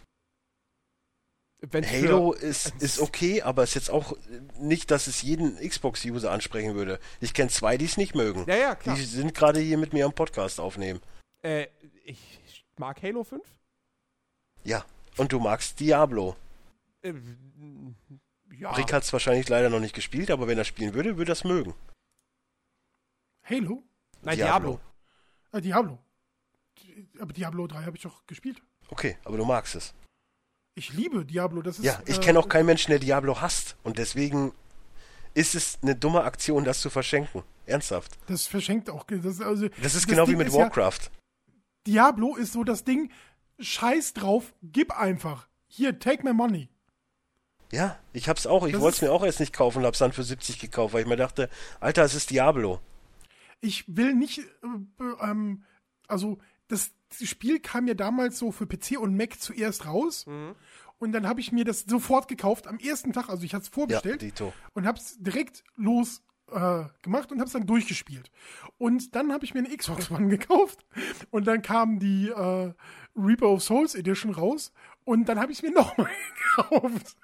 Wenn 1.62 1.84
Halo 1.88 2.32
ist, 2.32 2.72
ist 2.80 3.00
okay, 3.00 3.42
aber 3.42 3.62
ist 3.62 3.74
jetzt 3.74 3.90
auch 3.90 4.16
nicht, 4.58 4.90
dass 4.90 5.06
es 5.06 5.20
jeden 5.20 5.56
Xbox-User 5.56 6.30
ansprechen 6.30 6.74
würde. 6.74 6.98
Ich 7.20 7.34
kenne 7.34 7.50
zwei, 7.50 7.76
die 7.76 7.84
es 7.84 7.98
nicht 7.98 8.14
mögen. 8.14 8.46
Ja, 8.48 8.56
ja, 8.56 8.74
klar. 8.74 8.96
Die 8.96 9.04
sind 9.04 9.34
gerade 9.34 9.60
hier 9.60 9.76
mit 9.76 9.92
mir 9.92 10.06
am 10.06 10.14
Podcast 10.14 10.58
aufnehmen. 10.58 11.00
Äh, 11.42 11.66
ich 12.04 12.64
mag 12.78 13.02
Halo 13.02 13.24
5. 13.24 13.42
Ja. 14.64 14.86
Und 15.18 15.32
du 15.32 15.38
magst 15.38 15.78
Diablo. 15.80 16.34
Äh, 17.02 17.12
ja. 18.58 18.72
Rick 18.72 18.92
hat 18.92 19.02
es 19.04 19.12
wahrscheinlich 19.12 19.48
leider 19.48 19.70
noch 19.70 19.80
nicht 19.80 19.94
gespielt, 19.94 20.30
aber 20.30 20.46
wenn 20.48 20.58
er 20.58 20.64
spielen 20.64 20.94
würde, 20.94 21.16
würde 21.16 21.32
er 21.32 21.34
es 21.34 21.44
mögen. 21.44 21.74
Halo? 23.44 23.82
Nein, 24.22 24.36
Diablo. 24.36 24.80
Diablo. 25.52 25.58
Äh, 25.58 25.60
Diablo. 25.60 25.98
Aber 27.20 27.32
Diablo 27.32 27.66
3 27.66 27.84
habe 27.84 27.96
ich 27.96 28.02
doch 28.02 28.26
gespielt. 28.26 28.62
Okay, 28.88 29.16
aber 29.24 29.36
du 29.36 29.44
magst 29.44 29.74
es. 29.74 29.94
Ich 30.74 30.92
liebe 30.92 31.24
Diablo. 31.24 31.62
Das 31.62 31.78
ist, 31.78 31.84
Ja, 31.84 32.00
ich 32.06 32.18
äh, 32.18 32.20
kenne 32.20 32.38
auch 32.38 32.48
keinen 32.48 32.66
Menschen, 32.66 32.90
der 32.90 32.98
Diablo 33.00 33.40
hasst. 33.40 33.76
Und 33.82 33.98
deswegen 33.98 34.52
ist 35.34 35.54
es 35.54 35.78
eine 35.82 35.96
dumme 35.96 36.22
Aktion, 36.22 36.64
das 36.64 36.80
zu 36.80 36.90
verschenken. 36.90 37.42
Ernsthaft. 37.66 38.18
Das 38.26 38.46
verschenkt 38.46 38.90
auch. 38.90 39.04
Das, 39.04 39.40
also, 39.40 39.68
Das 39.82 39.94
ist 39.94 40.06
genau 40.06 40.24
wie 40.26 40.30
Ding 40.32 40.38
mit 40.38 40.48
ist 40.48 40.54
ja- 40.54 40.60
Warcraft. 40.62 41.10
Diablo 41.86 42.36
ist 42.36 42.52
so 42.52 42.64
das 42.64 42.84
Ding, 42.84 43.10
scheiß 43.58 44.12
drauf, 44.14 44.52
gib 44.62 44.92
einfach. 44.92 45.48
Hier, 45.66 45.98
take 45.98 46.24
my 46.24 46.32
money. 46.32 46.68
Ja, 47.72 47.98
ich 48.12 48.28
hab's 48.28 48.46
auch. 48.46 48.66
Ich 48.66 48.78
wollte 48.78 48.96
es 48.96 49.02
mir 49.02 49.12
auch 49.12 49.24
erst 49.24 49.40
nicht 49.40 49.52
kaufen 49.52 49.78
und 49.78 49.84
hab's 49.86 49.98
dann 49.98 50.12
für 50.12 50.22
70 50.24 50.58
gekauft, 50.58 50.94
weil 50.94 51.02
ich 51.02 51.08
mir 51.08 51.16
dachte, 51.16 51.48
Alter, 51.78 52.02
es 52.04 52.14
ist 52.14 52.30
Diablo. 52.30 52.80
Ich 53.60 53.84
will 53.86 54.14
nicht, 54.14 54.38
äh, 54.38 55.02
äh, 55.04 55.30
ähm, 55.30 55.64
also 56.08 56.38
das 56.68 56.90
Spiel 57.22 57.60
kam 57.60 57.86
ja 57.86 57.94
damals 57.94 58.38
so 58.38 58.52
für 58.52 58.66
PC 58.66 58.98
und 58.98 59.16
Mac 59.16 59.40
zuerst 59.40 59.86
raus. 59.86 60.26
Mhm. 60.26 60.54
Und 60.98 61.12
dann 61.12 61.26
habe 61.28 61.40
ich 61.40 61.50
mir 61.52 61.64
das 61.64 61.80
sofort 61.88 62.28
gekauft 62.28 62.66
am 62.66 62.78
ersten 62.78 63.12
Tag. 63.12 63.28
Also 63.28 63.44
ich 63.44 63.54
hatte 63.54 63.62
es 63.62 63.68
Ja, 63.68 63.74
vorbestellt. 63.74 64.22
Dito. 64.22 64.52
und 64.74 64.86
hab's 64.86 65.16
direkt 65.18 65.64
los 65.76 66.22
äh, 66.52 66.84
gemacht 67.02 67.32
und 67.32 67.40
hab's 67.40 67.52
dann 67.52 67.66
durchgespielt. 67.66 68.30
Und 68.78 69.14
dann 69.14 69.32
habe 69.32 69.44
ich 69.44 69.54
mir 69.54 69.60
eine 69.60 69.74
Xbox 69.76 70.10
One 70.10 70.28
gekauft 70.36 70.84
und 71.30 71.46
dann 71.46 71.62
kam 71.62 71.98
die 72.00 72.28
äh, 72.28 72.72
Reaper 73.16 73.48
of 73.48 73.62
Souls 73.62 73.94
Edition 73.94 74.32
raus 74.32 74.72
und 75.04 75.28
dann 75.28 75.38
habe 75.38 75.52
ich 75.52 75.62
mir 75.62 75.70
nochmal 75.74 76.10
gekauft. 76.56 77.16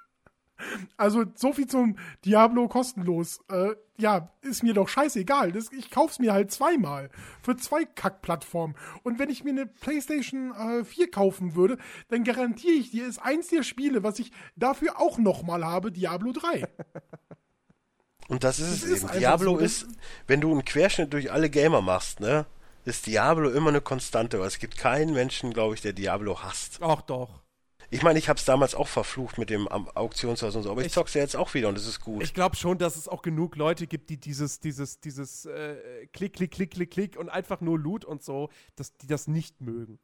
Also 0.96 1.24
so 1.34 1.52
viel 1.52 1.66
zum 1.66 1.96
Diablo 2.24 2.68
kostenlos. 2.68 3.40
Äh, 3.48 3.74
ja, 3.98 4.30
ist 4.42 4.62
mir 4.62 4.74
doch 4.74 4.88
scheißegal. 4.88 5.52
Das, 5.52 5.72
ich 5.72 5.90
kauf's 5.90 6.18
mir 6.18 6.32
halt 6.32 6.50
zweimal 6.50 7.10
für 7.42 7.56
zwei 7.56 7.84
Kackplattformen. 7.84 8.76
Und 9.02 9.18
wenn 9.18 9.30
ich 9.30 9.44
mir 9.44 9.50
eine 9.50 9.66
PlayStation 9.66 10.52
äh, 10.54 10.84
4 10.84 11.10
kaufen 11.10 11.54
würde, 11.54 11.78
dann 12.08 12.24
garantiere 12.24 12.74
ich 12.74 12.90
dir, 12.90 13.06
ist 13.06 13.18
eins 13.18 13.48
der 13.48 13.62
Spiele, 13.62 14.02
was 14.02 14.18
ich 14.18 14.32
dafür 14.56 15.00
auch 15.00 15.18
nochmal 15.18 15.64
habe, 15.64 15.92
Diablo 15.92 16.32
3. 16.32 16.68
Und 18.28 18.42
das 18.44 18.58
ist 18.58 18.82
es 18.82 18.84
ist 18.84 19.04
eben. 19.04 19.18
Diablo 19.18 19.52
so, 19.54 19.60
das- 19.60 19.82
ist, 19.82 19.88
wenn 20.26 20.40
du 20.40 20.50
einen 20.50 20.64
Querschnitt 20.64 21.12
durch 21.12 21.30
alle 21.30 21.48
Gamer 21.48 21.80
machst, 21.80 22.20
ne, 22.20 22.46
ist 22.84 23.06
Diablo 23.06 23.50
immer 23.50 23.68
eine 23.70 23.80
Konstante. 23.80 24.36
Aber 24.38 24.46
es 24.46 24.58
gibt 24.58 24.76
keinen 24.76 25.12
Menschen, 25.14 25.52
glaube 25.52 25.74
ich, 25.74 25.80
der 25.80 25.92
Diablo 25.92 26.42
hasst. 26.42 26.78
Ach 26.82 27.02
doch. 27.02 27.42
Ich 27.90 28.02
meine, 28.02 28.18
ich 28.18 28.28
hab's 28.28 28.44
damals 28.44 28.74
auch 28.74 28.88
verflucht 28.88 29.38
mit 29.38 29.48
dem 29.50 29.68
Auktionshaus 29.68 30.56
und 30.56 30.62
so, 30.64 30.70
aber 30.70 30.80
ich, 30.80 30.88
Ich- 30.88 30.92
zock's 30.92 31.14
ja 31.14 31.20
jetzt 31.20 31.36
auch 31.36 31.54
wieder 31.54 31.68
und 31.68 31.78
es 31.78 31.86
ist 31.86 32.00
gut. 32.00 32.22
Ich 32.22 32.34
glaube 32.34 32.56
schon, 32.56 32.78
dass 32.78 32.96
es 32.96 33.06
auch 33.08 33.22
genug 33.22 33.56
Leute 33.56 33.86
gibt, 33.86 34.10
die 34.10 34.16
dieses, 34.16 34.58
dieses, 34.60 35.00
dieses 35.00 35.46
äh, 35.46 36.06
Klick, 36.12 36.34
Klick, 36.34 36.50
Klick, 36.52 36.72
Klick, 36.72 36.90
Klick 36.90 37.16
und 37.16 37.28
einfach 37.28 37.60
nur 37.60 37.78
Loot 37.78 38.04
und 38.04 38.22
so, 38.24 38.50
dass 38.74 38.96
die 38.96 39.06
das 39.06 39.28
nicht 39.28 39.60
mögen. 39.60 39.98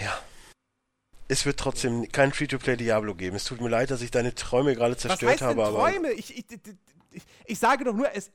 ja. 0.00 0.18
es 1.28 1.44
wird 1.44 1.58
trotzdem 1.58 2.08
kein 2.10 2.32
Free-to-Play 2.32 2.76
Diablo 2.76 3.14
geben. 3.14 3.36
Es 3.36 3.44
tut 3.44 3.60
mir 3.60 3.68
leid, 3.68 3.90
dass 3.90 4.00
ich 4.02 4.10
deine 4.10 4.34
Träume 4.34 4.74
gerade 4.74 4.96
zerstört 4.96 5.22
Was 5.22 5.30
heißt 5.32 5.42
habe, 5.42 5.54
denn 5.56 5.64
aber 5.64 5.90
Träume? 5.90 6.12
Ich, 6.12 6.36
ich, 6.38 6.44
ich, 7.12 7.22
ich 7.44 7.58
sage 7.58 7.84
doch 7.84 7.94
nur, 7.94 8.14
es, 8.14 8.30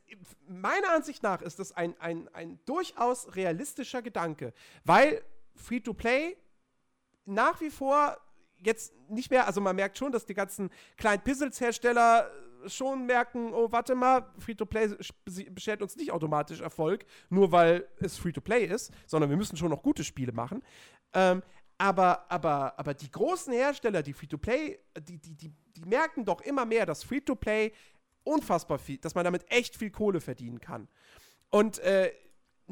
meiner 0.48 0.92
Ansicht 0.94 1.24
nach 1.24 1.42
ist 1.42 1.58
das 1.60 1.72
ein, 1.72 2.00
ein, 2.00 2.28
ein 2.34 2.60
durchaus 2.66 3.36
realistischer 3.36 4.02
Gedanke, 4.02 4.54
weil 4.84 5.24
Free-to-Play 5.56 6.38
nach 7.26 7.60
wie 7.62 7.70
vor 7.70 8.18
jetzt 8.58 8.94
nicht 9.10 9.30
mehr, 9.32 9.46
also 9.48 9.62
man 9.62 9.76
merkt 9.76 9.98
schon, 9.98 10.12
dass 10.12 10.26
die 10.26 10.34
ganzen 10.34 10.70
kleinen 10.98 11.22
Pizzles-Hersteller 11.22 12.30
schon 12.68 13.06
merken, 13.06 13.54
oh, 13.54 13.72
warte 13.72 13.96
mal, 13.96 14.26
Free-to-Play 14.40 14.96
beschert 15.52 15.82
uns 15.82 15.96
nicht 15.98 16.12
automatisch 16.12 16.62
Erfolg, 16.62 17.06
nur 17.30 17.52
weil 17.52 17.88
es 18.00 18.18
Free-to-Play 18.18 18.66
ist, 18.66 18.92
sondern 19.06 19.30
wir 19.30 19.38
müssen 19.38 19.58
schon 19.58 19.70
noch 19.70 19.84
gute 19.84 20.04
Spiele 20.04 20.32
machen. 20.32 20.64
Ähm, 21.14 21.44
aber, 21.78 22.32
aber, 22.32 22.80
aber 22.80 22.94
die 22.94 23.12
großen 23.12 23.52
Hersteller, 23.52 24.02
die 24.02 24.14
Free-to-Play, 24.14 24.80
die, 25.02 25.18
die, 25.18 25.36
die, 25.36 25.54
die 25.76 25.86
merken 25.86 26.24
doch 26.24 26.42
immer 26.42 26.66
mehr, 26.66 26.86
dass 26.86 27.04
Free-to-Play 27.04 27.74
unfassbar 28.24 28.80
viel, 28.80 28.98
dass 29.00 29.16
man 29.16 29.26
damit 29.26 29.52
echt 29.52 29.76
viel 29.76 29.92
Kohle 29.92 30.22
verdienen 30.22 30.62
kann. 30.62 30.88
Und 31.50 31.80
äh, 31.80 32.14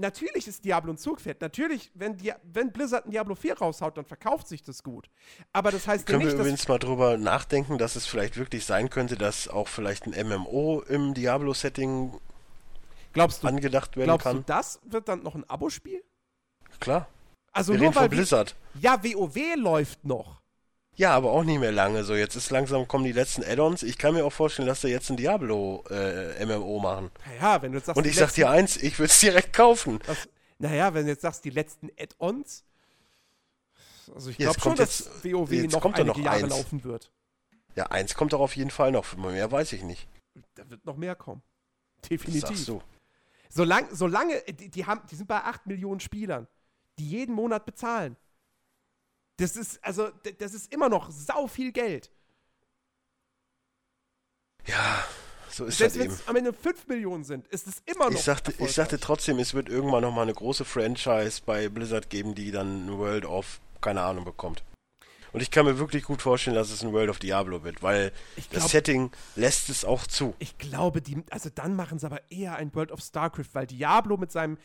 natürlich 0.02 0.48
ist 0.48 0.66
Diablo 0.66 0.92
ein 0.92 0.98
Zugpferd. 0.98 1.40
Natürlich, 1.42 1.92
wenn, 1.94 2.18
Di 2.18 2.34
wenn 2.44 2.72
Blizzard 2.72 3.06
ein 3.06 3.12
Diablo 3.12 3.36
4 3.36 3.60
raushaut, 3.60 3.98
dann 3.98 4.06
verkauft 4.06 4.48
sich 4.48 4.64
das 4.64 4.84
gut. 4.84 5.10
Aber 5.54 5.72
das 5.72 5.88
heißt 5.88 6.06
Können 6.06 6.22
ja 6.22 6.26
nicht, 6.28 6.36
wir 6.36 6.42
übrigens 6.42 6.68
mal 6.68 6.80
drüber 6.80 7.18
nachdenken, 7.18 7.78
dass 7.78 7.96
es 7.96 8.06
vielleicht 8.06 8.38
wirklich 8.38 8.66
sein 8.66 8.90
könnte, 8.90 9.16
dass 9.16 9.48
auch 9.48 9.68
vielleicht 9.68 10.06
ein 10.06 10.28
MMO 10.28 10.82
im 10.82 11.14
Diablo-Setting 11.14 12.20
glaubst 13.14 13.44
du, 13.44 13.48
angedacht 13.48 13.96
werden 13.96 14.08
glaubst 14.08 14.26
kann? 14.26 14.38
du, 14.38 14.44
das 14.44 14.80
wird 14.84 15.08
dann 15.08 15.24
noch 15.24 15.36
ein 15.36 15.50
Abo-Spiel? 15.50 16.04
Klar. 16.80 17.08
Also 17.54 17.74
Wir 17.74 17.80
nur 17.80 17.96
weil 17.96 18.10
Blizzard. 18.10 18.56
ja 18.80 19.04
WoW 19.04 19.56
läuft 19.56 20.04
noch. 20.06 20.41
Ja, 20.96 21.14
aber 21.16 21.32
auch 21.32 21.44
nicht 21.44 21.60
mehr 21.60 21.72
lange. 21.72 22.04
So, 22.04 22.16
jetzt 22.16 22.36
ist 22.36 22.50
langsam 22.52 22.88
kommen 22.88 23.06
die 23.06 23.12
letzten 23.14 23.44
Add-ons. 23.44 23.82
Ich 23.84 23.98
kann 23.98 24.14
mir 24.14 24.26
auch 24.26 24.34
vorstellen, 24.34 24.68
dass 24.68 24.82
sie 24.82 24.90
jetzt 24.90 25.10
ein 25.10 25.18
Diablo 25.18 25.84
äh, 25.90 26.46
MMO 26.46 26.80
machen. 26.80 27.12
Naja, 27.26 27.62
wenn 27.62 27.72
du 27.72 27.78
jetzt 27.78 27.86
sagst, 27.88 27.98
Und 27.98 28.06
ich 28.06 28.16
sag 28.16 28.34
dir 28.34 28.50
eins, 28.50 28.78
ich 28.78 29.00
würde 29.00 29.12
es 29.12 29.20
direkt 29.20 29.54
kaufen. 29.54 30.00
Das, 30.06 30.28
naja, 30.60 30.94
wenn 30.94 31.06
du 31.06 31.12
jetzt 31.12 31.22
sagst, 31.22 31.44
die 31.46 31.50
letzten 31.50 31.90
Add-ons. 31.98 32.64
Also 34.14 34.30
ich 34.30 34.38
glaube 34.38 34.56
schon, 34.60 34.64
kommt 34.64 34.80
dass 34.80 35.00
jetzt- 35.00 35.24
WoW 35.34 35.52
jetzt 35.52 35.72
noch 35.72 35.82
kommt 35.82 35.96
einige 35.96 36.10
noch 36.20 36.26
Jahre 36.26 36.44
eins. 36.44 36.50
laufen 36.50 36.84
wird. 36.84 37.10
Ja, 37.76 37.86
eins 37.86 38.14
kommt 38.14 38.34
doch 38.34 38.42
auf 38.42 38.56
jeden 38.58 38.70
Fall 38.72 38.92
noch. 38.92 39.16
Mehr 39.16 39.50
weiß 39.50 39.72
ich 39.74 39.84
nicht. 39.84 40.08
Da 40.56 40.70
wird 40.70 40.86
noch 40.86 40.98
mehr 40.98 41.16
kommen. 41.16 41.42
Das 42.02 42.10
Definitiv. 42.10 42.50
sagst 42.50 42.68
du. 42.68 42.82
Solange, 43.50 43.88
solange 43.96 44.42
die, 44.42 44.70
die, 44.70 44.86
haben, 44.86 45.02
die 45.10 45.16
sind 45.16 45.28
bei 45.28 45.38
8 45.38 45.66
Millionen 45.68 46.02
Spielern, 46.02 46.48
die 47.00 47.08
jeden 47.08 47.34
Monat 47.34 47.66
bezahlen. 47.66 48.18
Das 49.42 49.56
ist, 49.56 49.84
also, 49.84 50.10
das 50.40 50.54
ist 50.54 50.72
immer 50.74 50.88
noch 50.90 51.10
sau 51.12 51.48
viel 51.48 51.72
Geld. 51.72 52.12
Ja, 54.68 55.04
so 55.50 55.66
ist 55.66 55.78
Selbst 55.80 55.96
halt 55.96 56.06
wenn 56.06 56.12
eben. 56.12 56.22
es 56.22 56.28
am 56.28 56.36
Ende 56.36 56.54
5 56.54 56.88
Millionen 56.88 57.24
sind, 57.24 57.48
ist 57.48 57.68
es 57.68 57.82
immer 57.86 58.06
noch. 58.06 58.14
Ich 58.14 58.22
sagte, 58.22 58.54
ich 58.58 58.72
sagte 58.72 59.00
trotzdem, 59.00 59.40
es 59.40 59.54
wird 59.54 59.68
irgendwann 59.70 60.04
noch 60.04 60.12
mal 60.14 60.22
eine 60.22 60.34
große 60.34 60.66
Franchise 60.66 61.42
bei 61.46 61.68
Blizzard 61.70 62.10
geben, 62.10 62.36
die 62.36 62.52
dann 62.52 62.86
ein 62.86 62.98
World 62.98 63.26
of 63.26 63.60
keine 63.82 64.02
Ahnung 64.04 64.24
bekommt. 64.26 64.64
Und 65.34 65.42
ich 65.42 65.50
kann 65.50 65.66
mir 65.66 65.80
wirklich 65.80 66.04
gut 66.04 66.22
vorstellen, 66.22 66.56
dass 66.56 66.70
es 66.72 66.84
ein 66.84 66.92
World 66.94 67.10
of 67.10 67.18
Diablo 67.20 67.64
wird, 67.64 67.82
weil 67.82 68.12
Ich 68.36 68.50
das 68.50 68.60
glaub- 68.60 68.70
Setting 68.72 69.12
lässt 69.36 69.70
es 69.70 69.86
auch 69.86 70.06
zu. 70.06 70.36
Ich 70.40 70.58
glaube, 70.58 71.02
die, 71.02 71.24
also 71.32 71.50
dann 71.50 71.76
machen 71.76 71.98
sie 72.00 72.06
aber 72.06 72.20
eher 72.30 72.56
ein 72.58 72.74
World 72.76 72.92
of 72.92 73.00
StarCraft, 73.00 73.48
weil 73.54 73.66
Diablo 73.66 74.18
mit 74.18 74.32
seinem. 74.32 74.58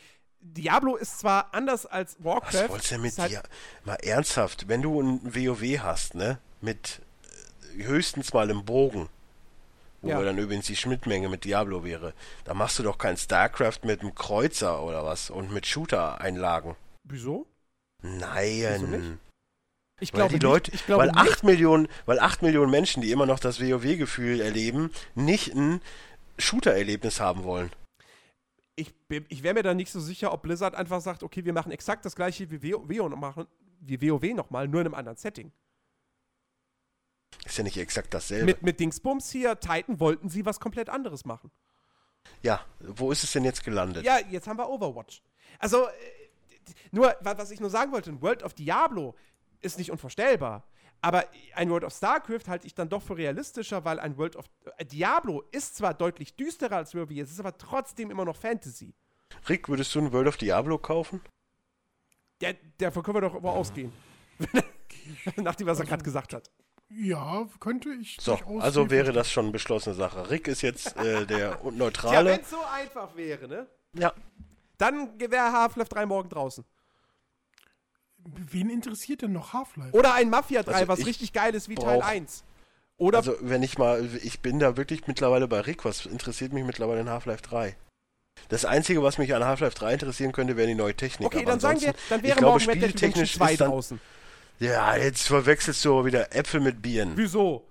Diablo 0.53 0.97
ist 0.97 1.19
zwar 1.19 1.53
anders 1.53 1.87
als 1.87 2.17
Warcraft. 2.21 2.55
Was 2.55 2.69
wolltest 2.69 2.91
du 2.91 2.95
denn 2.95 3.03
mit 3.03 3.19
halt- 3.19 3.31
dir? 3.33 3.43
Mal 3.85 3.97
ernsthaft, 3.97 4.69
wenn 4.69 4.83
du 4.83 5.01
ein 5.01 5.21
WoW 5.35 5.81
hast, 5.81 6.15
ne, 6.15 6.39
mit 6.61 7.01
äh, 7.79 7.85
höchstens 7.85 8.33
mal 8.33 8.49
einem 8.49 8.65
Bogen, 8.65 9.09
wo 10.03 10.09
Ja. 10.09 10.23
dann 10.23 10.39
übrigens 10.39 10.67
die 10.67 10.77
Schnittmenge 10.77 11.29
mit 11.29 11.45
Diablo 11.45 11.85
wäre, 11.85 12.15
da 12.45 12.55
machst 12.55 12.79
du 12.79 12.83
doch 12.83 12.99
kein 12.99 13.17
StarCraft 13.17 13.81
mit 13.85 14.01
einem 14.01 14.15
Kreuzer 14.15 14.83
oder 14.83 15.05
was 15.05 15.31
und 15.31 15.53
mit 15.53 15.67
Shooter-Einlagen. 15.67 16.77
Wieso? 17.05 17.47
Nein. 18.03 18.81
Wieso 18.81 18.87
nicht? 18.87 19.19
Ich 19.99 20.13
Weil 20.13 20.29
die 20.29 20.39
Leute, 20.39 20.71
ich 20.73 20.85
glaube 20.85 21.05
weil 21.05 21.11
nicht, 21.13 21.19
8 21.33 21.43
Millionen, 21.45 21.89
weil 22.05 22.21
8 22.21 22.43
Millionen 22.43 22.71
Menschen, 22.71 23.01
die 23.03 23.13
immer 23.13 23.25
noch 23.25 23.39
das 23.39 23.61
WoW-Gefühl 23.61 24.43
erleben, 24.43 24.91
nicht 25.15 25.55
ein 25.55 25.81
Shooter-Erlebnis 26.39 27.19
haben 27.19 27.45
wollen. 27.45 27.71
Ich, 28.77 28.95
bin- 29.09 29.27
ich 29.29 29.43
wäre 29.43 29.55
mir 29.55 29.63
da 29.63 29.75
nicht 29.75 29.91
so 29.91 30.01
sicher, 30.01 30.33
ob 30.33 30.43
Blizzard 30.43 30.75
einfach 30.75 31.01
sagt, 31.01 31.23
okay, 31.23 31.45
wir 31.45 31.53
machen 31.53 31.73
exakt 31.73 32.05
das 32.05 32.15
gleiche 32.15 32.51
wie 32.51 32.73
WoW 32.73 33.17
machen 33.17 33.47
wie 33.81 34.01
WoW 34.11 34.23
nochmal, 34.35 34.69
nur 34.69 34.81
in 34.81 34.87
einem 34.87 34.95
anderen 34.95 35.17
Setting. 35.17 35.53
Ist 37.45 37.59
ja 37.59 37.65
nicht 37.65 37.77
exakt 37.77 38.13
dasselbe. 38.15 38.47
Mit, 38.47 38.63
mit 38.63 38.81
Dingsbums 38.81 39.31
hier, 39.31 39.59
Titan, 39.61 40.01
wollten 40.01 40.29
sie 40.29 40.45
was 40.47 40.59
komplett 40.61 40.89
anderes 40.89 41.25
machen. 41.25 41.51
ja, 42.43 42.65
wo 42.81 43.13
ist 43.13 43.23
es 43.23 43.33
denn 43.33 43.45
jetzt 43.45 43.63
gelandet? 43.65 44.05
Ja, 44.05 44.19
jetzt 44.31 44.47
haben 44.49 44.59
wir 44.59 44.69
Overwatch. 44.69 45.23
Also, 45.59 45.87
äh, 45.87 45.91
nur, 46.91 47.15
wa- 47.21 47.39
was 47.39 47.51
ich 47.51 47.61
nur 47.61 47.71
sagen 47.71 47.93
wollte, 47.93 48.11
ein 48.11 48.21
World 48.23 48.43
of 48.43 48.55
Diablo 48.55 49.15
ist 49.61 49.79
nicht 49.79 49.91
unvorstellbar. 49.91 50.65
Aber 51.03 51.25
ein 51.55 51.71
World 51.71 51.85
of 51.85 51.93
StarCraft 51.93 52.49
halte 52.49 52.67
ich 52.67 52.75
dann 52.75 52.89
doch 52.89 53.03
für 53.03 53.17
realistischer, 53.17 53.85
weil 53.85 54.01
ein 54.01 54.17
World 54.17 54.37
of 54.37 54.47
äh, 54.77 54.85
Diablo 54.85 55.43
ist 55.53 55.77
zwar 55.77 55.95
deutlich 55.95 56.35
düsterer 56.37 56.77
als 56.77 56.95
WoW, 56.95 57.11
es 57.11 57.31
ist 57.31 57.41
aber 57.41 57.57
trotzdem 57.57 58.11
immer 58.11 58.25
noch 58.25 58.37
Fantasy. 58.37 58.95
Rick, 59.49 59.69
würdest 59.69 59.95
du 59.95 60.01
ein 60.01 60.13
World 60.13 60.29
of 60.29 60.37
Diablo 60.37 60.79
kaufen? 60.79 61.21
Der, 62.41 62.55
davon 62.79 63.03
können 63.03 63.17
wir 63.17 63.21
doch 63.23 63.35
aber 63.35 63.53
ausgehen. 63.53 63.93
Nachdem, 65.37 65.67
was 65.67 65.79
er 65.81 65.87
gerade 65.87 66.03
gesagt 66.05 66.35
hat. 66.35 66.51
Ja, 66.89 67.47
könnte 67.61 67.91
ich 67.95 68.17
So, 68.21 68.35
also 68.61 68.91
wäre 68.91 69.13
das 69.13 69.31
schon 69.31 69.47
eine 69.47 69.53
beschlossene 69.53 69.95
Sache. 69.95 70.31
Rick 70.31 70.47
ist 70.49 70.63
jetzt 70.63 70.97
äh, 70.97 71.27
der 71.27 71.39
Ja, 71.63 71.71
Neutrale. 71.71 72.31
wenn 72.31 72.41
es 72.41 72.51
so 72.51 72.59
einfach 72.73 73.17
wäre, 73.17 73.49
ne? 73.49 73.67
Ja, 73.95 74.13
Dann 74.79 75.19
wäre 75.19 75.53
Half-Life 75.53 75.89
3 75.91 76.07
morgen 76.07 76.29
draußen. 76.29 76.65
Wen 78.51 78.71
interessiert 78.71 79.23
denn 79.23 79.33
noch 79.33 79.53
Half-Life? 79.53 79.97
Oder 79.97 80.15
ein 80.15 80.31
Mafia 80.31 80.63
3, 80.63 80.73
Also 80.75 80.89
was 80.89 80.99
ich 81.01 81.07
richtig 81.07 81.33
geil 81.33 81.55
ist 81.55 81.69
wie 81.69 81.75
Teil 81.77 81.99
brauch- 81.99 82.07
1. 82.07 82.43
Oder 82.99 83.19
also 83.19 83.37
wenn 83.41 83.63
ich 83.63 83.79
mal, 83.79 84.09
ich 84.23 84.41
bin 84.41 84.59
da 84.59 84.77
wirklich 84.77 85.07
mittlerweile 85.07 85.47
bei 85.49 85.61
Rick. 85.61 85.85
Was 85.85 86.07
interessiert 86.07 86.53
mich 86.53 86.65
mittlerweile 86.65 87.01
in 87.03 87.11
Half-Life 87.11 87.43
3? 87.43 87.77
Das 88.49 88.65
Einzige, 88.65 89.03
was 89.03 89.19
mich 89.19 89.35
an 89.35 89.45
Half-Life 89.45 89.77
3 89.77 89.93
interessieren 89.95 90.33
könnte, 90.33 90.57
wäre 90.57 90.67
die 90.67 90.75
neue 90.75 90.95
Technik. 90.95 91.27
Okay, 91.27 91.43
aber 91.43 91.51
dann 91.53 91.61
sagen 91.61 91.81
wir, 91.81 91.95
dann 92.09 92.23
wäre 92.23 92.33
ich 92.33 92.39
glaube, 92.39 92.59
morgen 92.59 92.71
Red 92.71 92.75
Dead 92.77 92.85
Redemption 92.85 93.27
spieltechnisch 93.27 93.37
2 93.37 93.53
ist 93.53 93.61
dann, 93.61 93.71
draußen. 93.71 94.01
Ja, 94.59 94.97
jetzt 94.97 95.27
verwechselst 95.27 95.85
du 95.85 95.93
aber 95.93 96.07
wieder 96.07 96.35
Äpfel 96.35 96.61
mit 96.61 96.81
Bieren. 96.81 97.13
Wieso? 97.17 97.67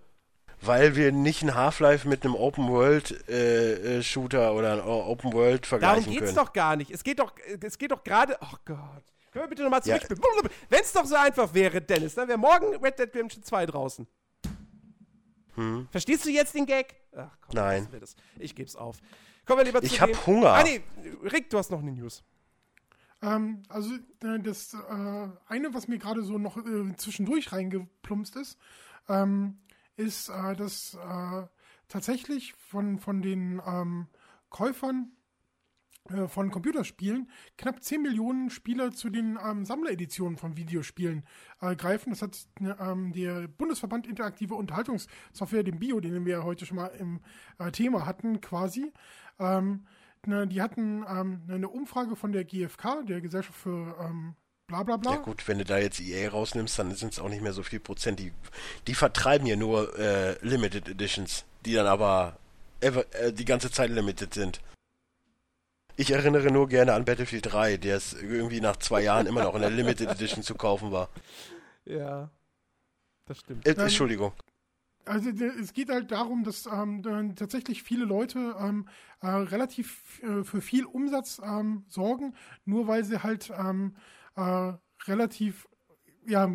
Weil 0.61 0.95
wir 0.95 1.11
nicht 1.11 1.41
ein 1.43 1.53
Half-Life 1.55 2.07
mit 2.07 2.23
einem 2.23 2.35
Open-World-Shooter 2.35 4.53
oder 4.53 4.73
ein 4.73 4.81
Open-World 4.81 5.63
Darum 5.65 5.81
vergleichen 5.81 6.11
geht's 6.13 6.25
können. 6.25 6.35
doch 6.35 6.53
gar 6.53 6.75
nicht. 6.75 6.91
Es 6.91 7.03
geht 7.03 7.19
doch, 7.19 7.33
es 7.61 7.77
geht 7.77 7.91
doch 7.91 8.03
gerade. 8.03 8.37
Oh 8.41 8.55
Gott. 8.65 9.03
Können 9.35 9.43
wir 9.43 9.49
bitte 9.49 9.63
nochmal 9.63 9.81
Ja. 9.83 9.99
zurückspielen? 9.99 10.49
Wenn 10.69 10.79
es 10.79 10.93
doch 10.93 11.03
so 11.03 11.15
einfach 11.15 11.53
wäre, 11.53 11.81
Dennis, 11.81 12.15
dann 12.15 12.29
wäre 12.29 12.37
morgen 12.37 12.73
Red 12.77 12.97
Dead 12.97 13.13
Redemption 13.13 13.43
2 13.43 13.65
draußen. 13.65 14.07
Verstehst 15.91 16.23
du 16.25 16.29
jetzt 16.29 16.55
den 16.55 16.65
Gag? 16.65 16.95
Ach 17.13 17.29
komm, 17.41 17.49
Hm. 17.49 17.55
Nein. 17.55 17.87
das. 17.99 18.15
Ich 18.39 18.55
geb's 18.55 18.77
auf. 18.77 18.99
Kommen 19.45 19.59
wir 19.59 19.65
lieber 19.65 19.81
zu 19.81 19.87
Ich 19.87 19.99
hab 19.99 20.07
dem- 20.09 20.25
Hunger. 20.25 20.53
Ah 20.53 20.63
nee, 20.63 20.81
Rick, 21.23 21.49
du 21.49 21.57
hast 21.57 21.69
noch 21.69 21.79
eine 21.79 21.91
News. 21.91 22.23
Ähm, 23.21 23.63
also 23.67 23.93
äh, 24.23 24.39
das 24.39 24.73
äh, 24.73 24.77
eine, 25.47 25.73
was 25.73 25.89
mir 25.89 25.97
gerade 25.97 26.23
so 26.23 26.37
noch 26.37 26.55
äh, 26.57 26.95
zwischendurch 26.95 27.51
reingeplumpst 27.51 28.37
ist, 28.37 28.57
ähm, 29.09 29.59
ist, 29.97 30.29
äh, 30.29 30.55
dass 30.55 30.93
äh, 30.93 31.47
tatsächlich 31.89 32.53
von, 32.53 32.99
von 32.99 33.21
den 33.21 33.61
ähm, 33.65 34.07
Käufern 34.49 35.11
von 36.27 36.51
Computerspielen 36.51 37.29
knapp 37.57 37.81
10 37.81 38.01
Millionen 38.01 38.49
Spieler 38.49 38.91
zu 38.91 39.09
den 39.09 39.39
ähm, 39.43 39.65
Sammlereditionen 39.65 40.37
von 40.37 40.55
Videospielen 40.55 41.23
äh, 41.61 41.75
greifen. 41.75 42.11
Das 42.11 42.21
hat 42.21 42.37
ne, 42.59 42.77
ähm, 42.79 43.11
der 43.11 43.47
Bundesverband 43.47 44.05
Interaktive 44.05 44.53
Unterhaltungssoftware, 44.53 45.63
dem 45.63 45.79
BIO, 45.79 45.99
den 45.99 46.25
wir 46.25 46.43
heute 46.43 46.65
schon 46.65 46.77
mal 46.77 46.87
im 46.99 47.21
äh, 47.57 47.71
Thema 47.71 48.05
hatten, 48.05 48.39
quasi. 48.39 48.93
Ähm, 49.39 49.87
ne, 50.27 50.47
die 50.47 50.61
hatten 50.61 51.03
ähm, 51.07 51.41
eine 51.47 51.69
Umfrage 51.69 52.15
von 52.15 52.31
der 52.31 52.43
GfK, 52.43 53.03
der 53.07 53.21
Gesellschaft 53.21 53.57
für 53.57 53.95
ähm, 53.99 54.35
bla 54.67 54.83
bla 54.83 54.97
bla. 54.97 55.13
Ja 55.13 55.17
gut, 55.17 55.47
wenn 55.47 55.57
du 55.57 55.65
da 55.65 55.79
jetzt 55.79 55.99
EA 55.99 56.29
rausnimmst, 56.29 56.77
dann 56.77 56.93
sind 56.93 57.13
es 57.13 57.19
auch 57.19 57.29
nicht 57.29 57.41
mehr 57.41 57.53
so 57.53 57.63
viel 57.63 57.79
Prozent. 57.79 58.19
Die, 58.19 58.31
die 58.87 58.95
vertreiben 58.95 59.47
ja 59.47 59.55
nur 59.55 59.97
äh, 59.97 60.37
Limited 60.45 60.87
Editions, 60.87 61.45
die 61.65 61.73
dann 61.73 61.87
aber 61.87 62.37
ever, 62.79 63.05
äh, 63.15 63.33
die 63.33 63.45
ganze 63.45 63.71
Zeit 63.71 63.89
limited 63.89 64.33
sind. 64.33 64.61
Ich 65.97 66.11
erinnere 66.11 66.51
nur 66.51 66.67
gerne 66.67 66.93
an 66.93 67.05
Battlefield 67.05 67.51
3, 67.51 67.77
der 67.77 67.97
es 67.97 68.13
irgendwie 68.13 68.59
nach 68.59 68.77
zwei 68.77 69.01
Jahren 69.01 69.27
immer 69.27 69.43
noch 69.43 69.55
in 69.55 69.61
der 69.61 69.69
Limited 69.69 70.09
Edition 70.09 70.43
zu 70.43 70.55
kaufen 70.55 70.91
war. 70.91 71.09
Ja. 71.85 72.29
Das 73.25 73.39
stimmt. 73.39 73.65
Äh, 73.65 73.71
Entschuldigung. 73.71 74.33
Also 75.05 75.29
es 75.29 75.73
geht 75.73 75.89
halt 75.89 76.11
darum, 76.11 76.43
dass 76.43 76.65
ähm, 76.65 77.03
dann 77.03 77.35
tatsächlich 77.35 77.83
viele 77.83 78.05
Leute 78.05 78.55
ähm, 78.59 78.87
äh, 79.21 79.27
relativ 79.27 80.21
äh, 80.23 80.43
für 80.43 80.61
viel 80.61 80.85
Umsatz 80.85 81.39
ähm, 81.43 81.85
sorgen, 81.87 82.33
nur 82.65 82.87
weil 82.87 83.03
sie 83.03 83.21
halt 83.21 83.51
ähm, 83.55 83.95
äh, 84.35 84.73
relativ 85.05 85.67
ja, 86.25 86.51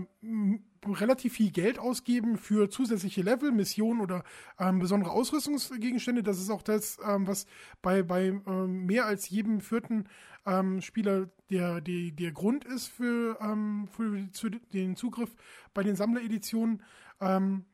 relativ 0.87 1.35
viel 1.35 1.51
Geld 1.51 1.79
ausgeben 1.79 2.39
für 2.39 2.71
zusätzliche 2.71 3.23
Level, 3.23 3.53
Missionen 3.53 4.01
oder 4.01 4.25
ähm, 4.59 4.79
besondere 4.79 5.11
Ausrüstungsgegenstände. 5.11 6.23
Das 6.23 6.39
ist 6.39 6.51
auch 6.51 6.63
das, 6.63 6.99
ähm, 7.07 7.27
was 7.27 7.47
bei, 7.83 8.03
bei 8.03 8.41
ähm, 8.47 8.87
mehr 8.87 9.07
als 9.07 9.29
jedem 9.29 9.61
vierten 9.61 10.07
ähm, 10.47 10.81
Spieler 10.81 11.29
der, 11.51 11.81
der, 11.81 12.11
der 12.13 12.33
Grund 12.33 12.65
ist 12.65 12.89
für, 12.89 13.39
ähm, 13.41 13.89
für 13.91 14.31
zu, 14.33 14.49
den 14.51 14.97
Zugriff 14.97 15.35
bei 15.75 15.83
den 15.83 15.97
Sammlereditionen. 15.97 16.83
Ähm, 17.21 17.65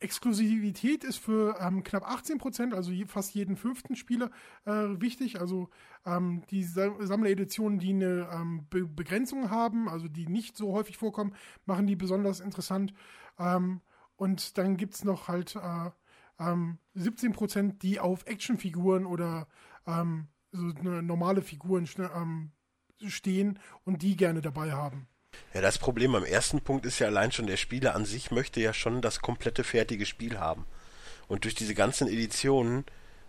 Exklusivität 0.00 1.04
ist 1.04 1.18
für 1.18 1.56
ähm, 1.60 1.84
knapp 1.84 2.08
18 2.10 2.38
Prozent, 2.38 2.74
also 2.74 2.90
je, 2.90 3.04
fast 3.04 3.34
jeden 3.34 3.56
fünften 3.56 3.96
Spieler 3.96 4.30
äh, 4.64 4.72
wichtig. 5.00 5.40
Also 5.40 5.68
ähm, 6.06 6.42
die 6.50 6.64
Sammlereditionen, 6.64 7.78
die 7.78 7.90
eine 7.90 8.28
ähm, 8.32 8.66
Be 8.70 8.86
Begrenzung 8.86 9.50
haben, 9.50 9.88
also 9.88 10.08
die 10.08 10.26
nicht 10.26 10.56
so 10.56 10.72
häufig 10.72 10.96
vorkommen, 10.96 11.34
machen 11.66 11.86
die 11.86 11.96
besonders 11.96 12.40
interessant. 12.40 12.94
Ähm, 13.38 13.82
und 14.16 14.56
dann 14.58 14.76
gibt 14.76 14.94
es 14.94 15.04
noch 15.04 15.28
halt 15.28 15.56
äh, 15.56 15.90
17 16.94 17.28
ähm, 17.28 17.32
Prozent, 17.34 17.82
die 17.82 18.00
auf 18.00 18.26
Actionfiguren 18.26 19.04
oder 19.04 19.48
ähm, 19.86 20.28
so 20.52 20.64
normale 20.82 21.42
Figuren 21.42 21.86
stehen 23.06 23.58
und 23.84 24.02
die 24.02 24.16
gerne 24.16 24.40
dabei 24.40 24.72
haben. 24.72 25.09
Ja, 25.52 25.60
das 25.60 25.78
Problem 25.78 26.14
am 26.14 26.24
ersten 26.24 26.60
Punkt 26.60 26.86
ist 26.86 27.00
ja 27.00 27.08
allein 27.08 27.32
schon, 27.32 27.46
der 27.46 27.56
Spieler 27.56 27.96
an 27.96 28.04
sich 28.04 28.30
möchte 28.30 28.60
ja 28.60 28.72
schon 28.72 29.02
das 29.02 29.20
komplette 29.20 29.64
fertige 29.64 30.06
Spiel 30.06 30.38
haben. 30.38 30.64
Und 31.26 31.44
durch 31.44 31.56
diese 31.56 31.74
ganzen 31.74 32.06
Editionen, 32.06 32.84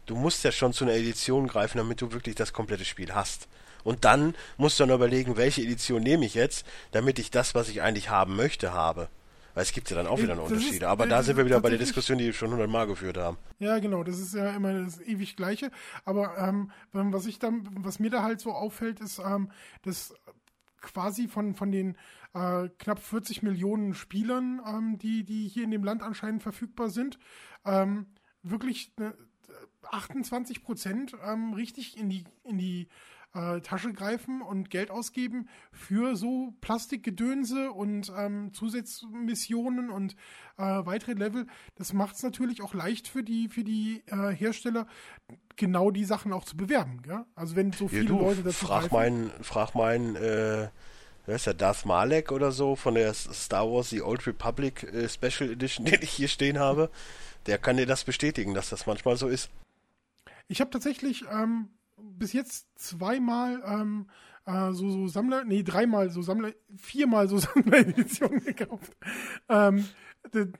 du 0.05 0.15
musst 0.15 0.43
ja 0.43 0.51
schon 0.51 0.71
zu 0.71 0.83
einer 0.83 0.93
Edition 0.93 1.47
greifen, 1.47 1.79
damit 1.79 1.99
du 2.01 2.11
wirklich 2.11 2.35
das 2.35 2.53
komplette 2.53 2.85
Spiel 2.85 3.13
hast. 3.15 3.47
Und 3.83 4.05
dann 4.05 4.35
musst 4.57 4.79
du 4.79 4.85
dann 4.85 4.95
überlegen, 4.95 5.35
welche 5.35 5.63
Edition 5.63 6.03
nehme 6.03 6.25
ich 6.25 6.35
jetzt, 6.35 6.65
damit 6.91 7.17
ich 7.17 7.31
das, 7.31 7.55
was 7.55 7.69
ich 7.69 7.81
eigentlich 7.81 8.09
haben 8.09 8.35
möchte, 8.35 8.71
habe. 8.71 9.09
Weil 9.55 9.63
es 9.63 9.71
gibt 9.73 9.89
ja 9.89 9.97
dann 9.97 10.07
auch 10.07 10.21
wieder 10.21 10.41
Unterschiede. 10.41 10.87
Aber 10.87 11.07
da 11.07 11.23
sind 11.23 11.37
wir 11.37 11.45
wieder 11.45 11.59
bei 11.59 11.69
der 11.69 11.79
Diskussion, 11.79 12.19
die 12.19 12.25
wir 12.25 12.33
schon 12.33 12.51
hundertmal 12.51 12.85
geführt 12.87 13.17
haben. 13.17 13.37
Ja, 13.59 13.79
genau. 13.79 14.03
Das 14.03 14.19
ist 14.19 14.35
ja 14.35 14.51
immer 14.51 14.85
das 14.85 15.01
ewig 15.01 15.35
Gleiche. 15.35 15.71
Aber 16.05 16.37
ähm, 16.37 16.71
was 16.93 17.25
ich 17.25 17.39
dann, 17.39 17.67
was 17.79 17.99
mir 17.99 18.11
da 18.11 18.21
halt 18.21 18.39
so 18.39 18.51
auffällt, 18.53 19.01
ist, 19.01 19.19
ähm, 19.19 19.51
dass 19.83 20.13
quasi 20.81 21.27
von, 21.27 21.53
von 21.55 21.71
den 21.71 21.97
äh, 22.33 22.69
knapp 22.77 22.99
40 22.99 23.43
Millionen 23.43 23.93
Spielern, 23.93 24.61
ähm, 24.65 24.97
die, 24.97 25.23
die 25.23 25.47
hier 25.47 25.63
in 25.63 25.71
dem 25.71 25.83
Land 25.83 26.03
anscheinend 26.03 26.43
verfügbar 26.43 26.89
sind, 26.89 27.19
ähm, 27.65 28.07
wirklich 28.43 28.93
äh, 28.99 29.11
28 29.89 30.63
Prozent 30.63 31.15
ähm, 31.23 31.53
richtig 31.53 31.97
in 31.97 32.09
die, 32.09 32.23
in 32.43 32.57
die 32.57 32.87
äh, 33.33 33.61
Tasche 33.61 33.93
greifen 33.93 34.41
und 34.41 34.69
Geld 34.69 34.91
ausgeben 34.91 35.47
für 35.71 36.15
so 36.15 36.53
Plastikgedönse 36.61 37.71
und 37.71 38.11
ähm, 38.17 38.53
Zusatzmissionen 38.53 39.89
und 39.89 40.15
äh, 40.57 40.63
weitere 40.63 41.13
Level. 41.13 41.47
Das 41.75 41.93
macht 41.93 42.15
es 42.15 42.23
natürlich 42.23 42.61
auch 42.61 42.73
leicht 42.73 43.07
für 43.07 43.23
die, 43.23 43.49
für 43.49 43.63
die 43.63 44.03
äh, 44.07 44.31
Hersteller, 44.33 44.87
genau 45.55 45.91
die 45.91 46.05
Sachen 46.05 46.33
auch 46.33 46.45
zu 46.45 46.57
bewerben. 46.57 47.01
Gell? 47.01 47.23
Also 47.35 47.55
wenn 47.55 47.71
so 47.71 47.87
viele 47.87 48.03
ja, 48.03 48.09
du, 48.09 48.19
Leute 48.19 48.43
dazu 48.43 48.65
frag 48.65 48.89
greifen. 48.89 49.27
Mein, 49.27 49.43
frag 49.43 49.75
meinen, 49.75 50.15
äh, 50.15 50.69
wer 51.25 51.35
ist 51.35 51.45
der, 51.45 51.53
Darth 51.53 51.85
Malek 51.85 52.31
oder 52.31 52.51
so 52.51 52.75
von 52.75 52.95
der 52.95 53.13
Star 53.13 53.71
Wars 53.71 53.89
The 53.89 54.01
Old 54.01 54.27
Republic 54.27 54.83
äh, 54.83 55.07
Special 55.07 55.49
Edition, 55.51 55.85
den 55.85 56.01
ich 56.01 56.11
hier 56.11 56.27
stehen 56.27 56.59
habe. 56.59 56.89
Der 57.47 57.57
kann 57.57 57.77
dir 57.77 57.87
das 57.87 58.03
bestätigen, 58.03 58.53
dass 58.53 58.69
das 58.69 58.85
manchmal 58.85 59.17
so 59.17 59.27
ist. 59.27 59.49
Ich 60.47 60.59
habe 60.59 60.69
tatsächlich 60.69 61.23
ähm, 61.31 61.69
bis 62.03 62.33
jetzt 62.33 62.67
zweimal 62.75 63.61
ähm, 63.65 64.07
äh, 64.45 64.71
so, 64.71 64.89
so 64.89 65.07
Sammler, 65.07 65.43
nee, 65.43 65.63
dreimal 65.63 66.09
so 66.09 66.21
Sammler, 66.21 66.51
viermal 66.75 67.27
so 67.27 67.37
Sammlereditionen 67.39 68.43
gekauft. 68.43 68.95
Ähm, 69.49 69.85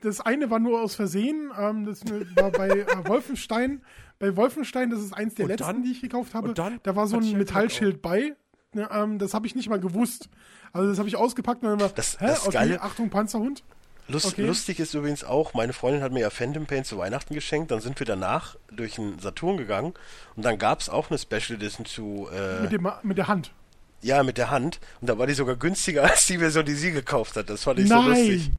das 0.00 0.20
eine 0.20 0.50
war 0.50 0.58
nur 0.58 0.80
aus 0.80 0.94
Versehen, 0.94 1.52
ähm, 1.58 1.84
das 1.84 2.04
war 2.36 2.50
bei 2.50 2.68
äh, 2.68 2.86
Wolfenstein. 3.08 3.82
Bei 4.18 4.36
Wolfenstein, 4.36 4.90
das 4.90 5.00
ist 5.00 5.12
eins 5.12 5.34
der 5.34 5.46
und 5.46 5.50
letzten, 5.50 5.66
dann, 5.66 5.82
die 5.82 5.92
ich 5.92 6.00
gekauft 6.00 6.34
habe. 6.34 6.54
Da 6.54 6.96
war 6.96 7.06
so 7.06 7.16
ein 7.16 7.36
Metallschild 7.36 8.02
bei. 8.02 8.36
Ne, 8.74 8.88
ähm, 8.90 9.18
das 9.18 9.34
habe 9.34 9.46
ich 9.46 9.54
nicht 9.54 9.68
mal 9.68 9.80
gewusst. 9.80 10.30
Also 10.72 10.88
das 10.88 10.98
habe 10.98 11.08
ich 11.08 11.16
ausgepackt 11.16 11.62
und 11.62 11.68
dann 11.68 11.80
war, 11.80 11.88
das, 11.90 12.18
hä, 12.20 12.26
das 12.26 12.46
okay, 12.46 12.78
Achtung, 12.80 13.10
Panzerhund. 13.10 13.62
Lust, 14.08 14.26
okay. 14.26 14.44
Lustig 14.44 14.80
ist 14.80 14.94
übrigens 14.94 15.24
auch, 15.24 15.54
meine 15.54 15.72
Freundin 15.72 16.02
hat 16.02 16.12
mir 16.12 16.20
ja 16.20 16.30
Phantom 16.30 16.66
Pain 16.66 16.84
zu 16.84 16.98
Weihnachten 16.98 17.34
geschenkt, 17.34 17.70
dann 17.70 17.80
sind 17.80 17.98
wir 17.98 18.06
danach 18.06 18.56
durch 18.70 18.98
einen 18.98 19.18
Saturn 19.20 19.56
gegangen 19.56 19.94
und 20.36 20.44
dann 20.44 20.58
gab 20.58 20.80
es 20.80 20.88
auch 20.88 21.10
eine 21.10 21.18
Special 21.18 21.56
Edition 21.56 21.86
zu... 21.86 22.28
Äh, 22.32 22.62
mit, 22.62 22.72
dem, 22.72 22.90
mit 23.02 23.18
der 23.18 23.28
Hand. 23.28 23.52
Ja, 24.02 24.22
mit 24.24 24.38
der 24.38 24.50
Hand. 24.50 24.80
Und 25.00 25.08
da 25.08 25.18
war 25.18 25.26
die 25.26 25.34
sogar 25.34 25.56
günstiger 25.56 26.02
als 26.10 26.26
die 26.26 26.38
Version, 26.38 26.64
die 26.64 26.74
sie 26.74 26.92
gekauft 26.92 27.36
hat. 27.36 27.48
Das 27.48 27.62
fand 27.62 27.78
ich 27.78 27.88
Nein. 27.88 28.02
so 28.02 28.08
lustig. 28.08 28.50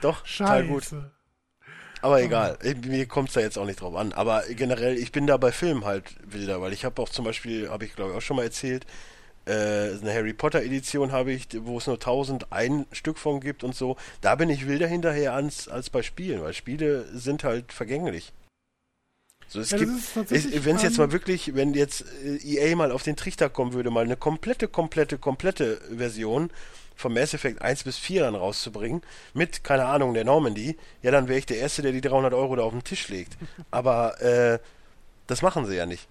Doch, 0.00 0.26
Scheiße. 0.26 0.44
total 0.44 0.66
gut. 0.66 0.84
Aber 2.02 2.22
egal, 2.22 2.58
mir 2.84 3.06
kommt 3.06 3.28
es 3.28 3.34
da 3.34 3.40
jetzt 3.40 3.58
auch 3.58 3.64
nicht 3.64 3.80
drauf 3.80 3.94
an. 3.96 4.12
Aber 4.12 4.44
generell, 4.48 4.96
ich 4.96 5.12
bin 5.12 5.26
da 5.26 5.36
bei 5.36 5.52
Filmen 5.52 5.84
halt 5.84 6.14
wilder, 6.24 6.60
weil 6.60 6.72
ich 6.72 6.84
habe 6.84 7.00
auch 7.02 7.08
zum 7.08 7.24
Beispiel, 7.24 7.68
habe 7.68 7.84
ich 7.84 7.94
glaube 7.94 8.12
ich 8.12 8.16
auch 8.16 8.22
schon 8.22 8.36
mal 8.36 8.44
erzählt, 8.44 8.84
äh, 8.84 9.15
eine 9.52 10.12
Harry 10.12 10.32
Potter 10.32 10.62
Edition 10.62 11.12
habe 11.12 11.32
ich, 11.32 11.48
wo 11.60 11.78
es 11.78 11.86
nur 11.86 11.96
1001 11.96 12.86
Stück 12.92 13.18
von 13.18 13.40
gibt 13.40 13.62
und 13.64 13.74
so. 13.74 13.96
Da 14.20 14.34
bin 14.34 14.50
ich 14.50 14.66
wilder 14.66 14.88
hinterher 14.88 15.34
als, 15.34 15.68
als 15.68 15.90
bei 15.90 16.02
Spielen, 16.02 16.42
weil 16.42 16.52
Spiele 16.52 17.06
sind 17.12 17.44
halt 17.44 17.72
vergänglich. 17.72 18.32
So, 19.48 19.60
es 19.60 19.70
ja, 19.70 19.78
gibt, 19.78 19.90
wenn 20.64 20.76
es 20.76 20.82
jetzt 20.82 20.98
mal 20.98 21.12
wirklich, 21.12 21.54
wenn 21.54 21.74
jetzt 21.74 22.04
äh, 22.24 22.36
EA 22.38 22.74
mal 22.74 22.90
auf 22.90 23.04
den 23.04 23.16
Trichter 23.16 23.48
kommen 23.48 23.72
würde, 23.72 23.90
mal 23.90 24.04
eine 24.04 24.16
komplette, 24.16 24.66
komplette, 24.66 25.18
komplette 25.18 25.80
Version 25.96 26.50
von 26.96 27.12
Mass 27.12 27.34
Effect 27.34 27.62
1 27.62 27.84
bis 27.84 27.96
4 27.98 28.22
dann 28.22 28.34
rauszubringen, 28.34 29.02
mit, 29.34 29.62
keine 29.62 29.84
Ahnung, 29.84 30.14
der 30.14 30.24
Normandy, 30.24 30.76
ja, 31.02 31.10
dann 31.10 31.28
wäre 31.28 31.38
ich 31.38 31.46
der 31.46 31.58
Erste, 31.58 31.82
der 31.82 31.92
die 31.92 32.00
300 32.00 32.34
Euro 32.34 32.56
da 32.56 32.62
auf 32.62 32.72
den 32.72 32.82
Tisch 32.82 33.08
legt. 33.08 33.36
Aber, 33.70 34.20
äh, 34.20 34.58
das 35.26 35.42
machen 35.42 35.66
sie 35.66 35.76
ja 35.76 35.86
nicht. 35.86 36.08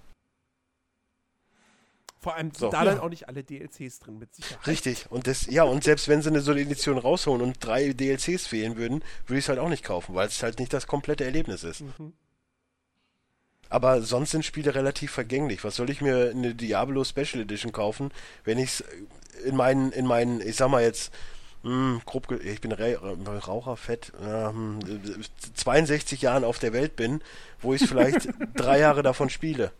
Vor 2.25 2.33
allem 2.33 2.47
sind 2.47 2.57
so. 2.57 2.69
da 2.71 2.83
ja. 2.83 2.85
dann 2.85 2.99
auch 3.01 3.09
nicht 3.09 3.29
alle 3.29 3.43
DLCs 3.43 3.99
drin, 3.99 4.17
mit 4.17 4.33
Sicherheit. 4.33 4.65
Richtig. 4.65 5.05
Und 5.11 5.27
das, 5.27 5.45
ja, 5.45 5.61
und 5.61 5.83
selbst 5.83 6.07
wenn 6.07 6.23
sie 6.23 6.29
eine 6.29 6.41
so 6.41 6.53
eine 6.53 6.61
Edition 6.61 6.97
rausholen 6.97 7.43
und 7.43 7.63
drei 7.63 7.93
DLCs 7.93 8.47
fehlen 8.47 8.77
würden, 8.77 9.03
würde 9.27 9.37
ich 9.37 9.45
es 9.45 9.49
halt 9.49 9.59
auch 9.59 9.69
nicht 9.69 9.83
kaufen, 9.83 10.15
weil 10.15 10.27
es 10.27 10.41
halt 10.41 10.57
nicht 10.57 10.73
das 10.73 10.87
komplette 10.87 11.23
Erlebnis 11.23 11.63
ist. 11.63 11.81
Mhm. 11.81 12.13
Aber 13.69 14.01
sonst 14.01 14.31
sind 14.31 14.43
Spiele 14.43 14.73
relativ 14.73 15.11
vergänglich. 15.11 15.63
Was 15.63 15.75
soll 15.75 15.91
ich 15.91 16.01
mir 16.01 16.31
eine 16.31 16.55
Diablo 16.55 17.03
Special 17.03 17.43
Edition 17.43 17.71
kaufen, 17.71 18.09
wenn 18.43 18.57
ich 18.57 18.79
es 18.79 18.83
in 19.45 19.55
meinen, 19.55 19.91
in 19.91 20.07
meinen, 20.07 20.41
ich 20.41 20.55
sag 20.55 20.69
mal 20.69 20.81
jetzt, 20.81 21.13
mh, 21.61 21.69
hm, 21.69 22.01
grob, 22.07 22.31
ich 22.43 22.59
bin 22.59 22.71
Raucher, 22.71 23.77
fett, 23.77 24.13
äh, 24.19 24.51
62 25.53 26.23
Jahren 26.23 26.43
auf 26.43 26.57
der 26.57 26.73
Welt 26.73 26.95
bin, 26.95 27.21
wo 27.61 27.75
ich 27.75 27.87
vielleicht 27.87 28.29
drei 28.55 28.79
Jahre 28.79 29.03
davon 29.03 29.29
spiele. 29.29 29.71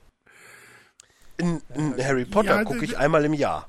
In, 1.38 1.62
in 1.74 1.96
Harry 2.04 2.26
Potter 2.26 2.56
ja, 2.56 2.64
gucke 2.64 2.86
ich 2.86 2.98
einmal 2.98 3.26
im 3.26 3.34
Jahr. 3.34 3.68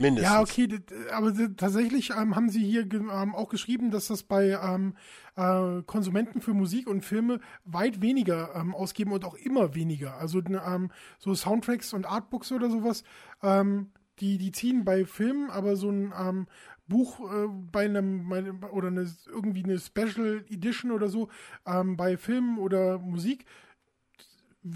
Mindestens. 0.00 0.32
Ja, 0.32 0.40
okay, 0.40 0.80
aber 1.12 1.32
tatsächlich 1.56 2.10
ähm, 2.10 2.34
haben 2.34 2.48
sie 2.48 2.64
hier 2.64 2.90
ähm, 2.92 3.34
auch 3.34 3.50
geschrieben, 3.50 3.90
dass 3.90 4.08
das 4.08 4.22
bei 4.22 4.58
ähm, 4.62 4.94
äh, 5.36 5.82
Konsumenten 5.82 6.40
für 6.40 6.54
Musik 6.54 6.88
und 6.88 7.04
Filme 7.04 7.40
weit 7.64 8.00
weniger 8.00 8.54
ähm, 8.54 8.74
ausgeben 8.74 9.12
und 9.12 9.24
auch 9.26 9.34
immer 9.34 9.74
weniger. 9.74 10.16
Also 10.16 10.40
ähm, 10.40 10.90
so 11.18 11.34
Soundtracks 11.34 11.92
und 11.92 12.06
Artbooks 12.06 12.50
oder 12.50 12.70
sowas, 12.70 13.04
ähm, 13.42 13.90
die, 14.20 14.38
die 14.38 14.52
ziehen 14.52 14.84
bei 14.84 15.04
Filmen, 15.04 15.50
aber 15.50 15.76
so 15.76 15.90
ein 15.90 16.46
Buch 16.88 17.20
äh, 17.20 17.48
bei 17.70 17.84
einem 17.84 18.32
oder 18.72 18.88
eine, 18.88 19.10
irgendwie 19.26 19.64
eine 19.64 19.78
Special 19.78 20.44
Edition 20.48 20.92
oder 20.92 21.08
so 21.08 21.28
bei 21.64 22.16
Filmen 22.16 22.58
oder 22.58 22.98
Musik 22.98 23.44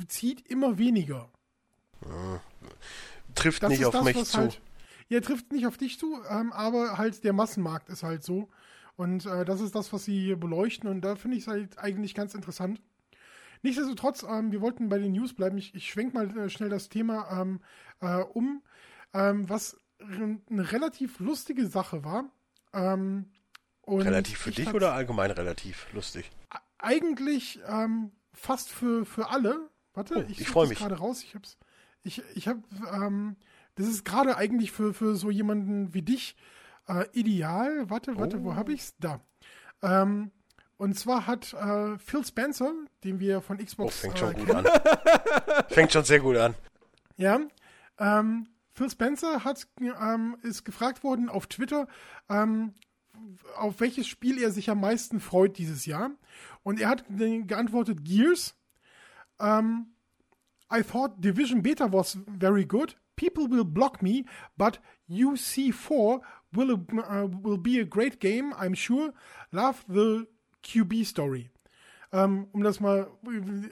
zieht 0.09 0.47
immer 0.49 0.79
weniger. 0.79 1.31
Trifft 3.35 3.63
das 3.63 3.71
nicht 3.71 3.85
auf 3.85 3.93
das, 3.93 4.05
mich 4.05 4.25
zu. 4.25 4.39
Halt, 4.39 4.61
ja, 5.09 5.21
trifft 5.21 5.53
nicht 5.53 5.67
auf 5.67 5.77
dich 5.77 5.99
zu, 5.99 6.21
ähm, 6.29 6.53
aber 6.53 6.99
halt 6.99 7.25
der 7.25 7.33
Massenmarkt 7.33 7.89
ist 7.89 8.03
halt 8.03 8.23
so. 8.23 8.49
Und 8.97 9.27
äh, 9.27 9.45
das 9.45 9.61
ist 9.61 9.75
das, 9.75 9.93
was 9.93 10.05
sie 10.05 10.19
hier 10.21 10.37
beleuchten. 10.37 10.89
Und 10.89 11.01
da 11.03 11.17
finde 11.17 11.37
ich 11.37 11.45
es 11.45 11.49
halt 11.49 11.79
eigentlich 11.79 12.15
ganz 12.15 12.35
interessant. 12.35 12.81
Nichtsdestotrotz, 13.63 14.23
ähm, 14.23 14.53
wir 14.53 14.61
wollten 14.61 14.89
bei 14.89 14.99
den 14.99 15.13
News 15.13 15.35
bleiben. 15.35 15.59
Ich, 15.59 15.75
ich 15.75 15.89
schwenke 15.89 16.15
mal 16.15 16.37
äh, 16.37 16.49
schnell 16.49 16.69
das 16.69 16.89
Thema 16.89 17.41
ähm, 17.41 17.61
äh, 18.01 18.23
um, 18.23 18.63
ähm, 19.13 19.49
was 19.49 19.77
eine 19.99 20.73
relativ 20.73 21.19
lustige 21.19 21.67
Sache 21.67 22.05
war. 22.05 22.31
Ähm, 22.73 23.31
relativ 23.87 24.39
für 24.39 24.51
dich 24.51 24.73
oder 24.73 24.93
allgemein 24.93 25.31
relativ 25.31 25.93
lustig? 25.93 26.31
Eigentlich 26.79 27.61
ähm, 27.67 28.13
fast 28.33 28.71
für, 28.71 29.05
für 29.05 29.31
alle. 29.31 29.71
Warte, 29.95 30.17
oh, 30.17 30.31
ich, 30.31 30.41
ich 30.41 30.49
freue 30.49 30.69
mich 30.69 30.79
gerade 30.79 30.97
raus. 30.97 31.23
Ich 31.23 31.35
hab's 31.35 31.59
ich, 32.05 32.23
ich 32.35 32.47
habe, 32.47 32.63
ähm, 32.93 33.37
das 33.75 33.89
ist 33.89 34.05
gerade 34.05 34.37
eigentlich 34.37 34.71
für, 34.71 34.95
für 34.95 35.17
so 35.17 35.31
jemanden 35.31 35.93
wie 35.95 36.03
dich 36.03 36.37
äh, 36.87 37.07
ideal. 37.13 37.91
Warte, 37.91 38.17
warte, 38.17 38.39
oh. 38.39 38.45
wo 38.45 38.55
habe 38.55 38.73
ich's? 38.73 38.95
Da. 39.01 39.21
Ähm, 39.83 40.31
und 40.77 40.99
zwar 40.99 41.27
hat 41.27 41.55
äh, 41.55 41.99
Phil 41.99 42.25
Spencer, 42.25 42.73
den 43.03 43.21
wir 43.21 43.41
von 43.41 43.59
Xbox. 43.59 43.97
Oh, 43.97 44.01
fängt 44.03 44.19
schon 44.19 44.35
äh, 44.35 44.39
gut 44.39 44.51
an. 44.51 44.67
fängt 45.69 45.93
schon 45.93 46.05
sehr 46.05 46.21
gut 46.21 46.37
an. 46.37 46.55
Ja. 47.17 47.41
Ähm, 47.99 48.49
Phil 48.73 48.91
Spencer 48.91 49.45
hat, 49.45 49.67
ähm, 49.81 50.37
ist 50.43 50.65
gefragt 50.65 51.05
worden 51.05 51.29
auf 51.29 51.47
Twitter, 51.47 51.87
ähm, 52.29 52.75
auf 53.57 53.81
welches 53.81 54.09
Spiel 54.09 54.43
er 54.43 54.51
sich 54.51 54.69
am 54.69 54.81
meisten 54.81 55.21
freut 55.21 55.59
dieses 55.59 55.87
Jahr. 55.87 56.11
Und 56.65 56.81
er 56.81 56.89
hat 56.89 57.05
geantwortet 57.09 58.05
Gears. 58.05 58.57
Um, 59.37 59.94
I 60.71 60.83
thought 60.83 61.21
Division 61.21 61.61
Beta 61.61 61.87
was 61.87 62.17
very 62.27 62.65
good. 62.65 62.95
People 63.17 63.47
will 63.47 63.65
block 63.65 64.03
me, 64.03 64.25
but 64.57 64.79
UC4 65.11 66.21
will, 66.53 66.81
uh, 66.99 67.27
will 67.43 67.59
be 67.59 67.79
a 67.79 67.85
great 67.85 68.21
game, 68.21 68.53
I'm 68.59 68.75
sure. 68.75 69.13
Love 69.53 69.85
the 69.89 70.27
QB 70.63 71.07
story. 71.07 71.51
Um, 72.11 72.47
um 72.53 72.63
das 72.63 72.79
mal 72.79 73.09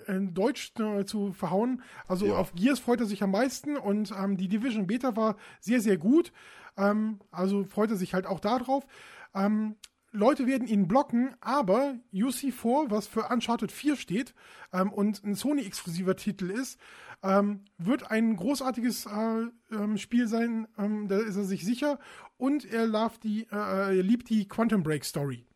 in 0.08 0.34
Deutsch 0.34 0.72
äh, 0.80 1.04
zu 1.04 1.32
verhauen. 1.32 1.80
Also 2.08 2.26
ja. 2.26 2.34
auf 2.34 2.52
Gears 2.54 2.80
freut 2.80 2.98
er 2.98 3.06
sich 3.06 3.22
am 3.22 3.30
meisten 3.30 3.76
und 3.76 4.12
ähm, 4.18 4.36
die 4.36 4.48
Division 4.48 4.88
Beta 4.88 5.14
war 5.14 5.36
sehr, 5.60 5.80
sehr 5.80 5.96
gut. 5.96 6.32
Ähm, 6.76 7.20
also 7.30 7.62
freut 7.62 7.90
er 7.90 7.96
sich 7.96 8.14
halt 8.14 8.26
auch 8.26 8.40
darauf. 8.40 8.84
Ähm, 9.32 9.76
Leute 10.12 10.46
werden 10.46 10.68
ihn 10.68 10.88
blocken, 10.88 11.34
aber 11.40 11.96
UC4, 12.12 12.90
was 12.90 13.06
für 13.06 13.28
Uncharted 13.30 13.72
4 13.72 13.96
steht 13.96 14.34
ähm, 14.72 14.92
und 14.92 15.24
ein 15.24 15.34
Sony-exklusiver 15.34 16.16
Titel 16.16 16.50
ist, 16.50 16.78
ähm, 17.22 17.64
wird 17.78 18.10
ein 18.10 18.36
großartiges 18.36 19.06
äh, 19.06 19.46
ähm, 19.74 19.96
Spiel 19.96 20.28
sein, 20.28 20.68
ähm, 20.78 21.08
da 21.08 21.18
ist 21.18 21.36
er 21.36 21.44
sich 21.44 21.64
sicher. 21.64 21.98
Und 22.36 22.70
er, 22.70 23.10
die, 23.22 23.44
äh, 23.44 23.56
er 23.96 24.02
liebt 24.02 24.28
die 24.28 24.46
Quantum 24.48 24.82
Break 24.82 25.04
Story. 25.04 25.46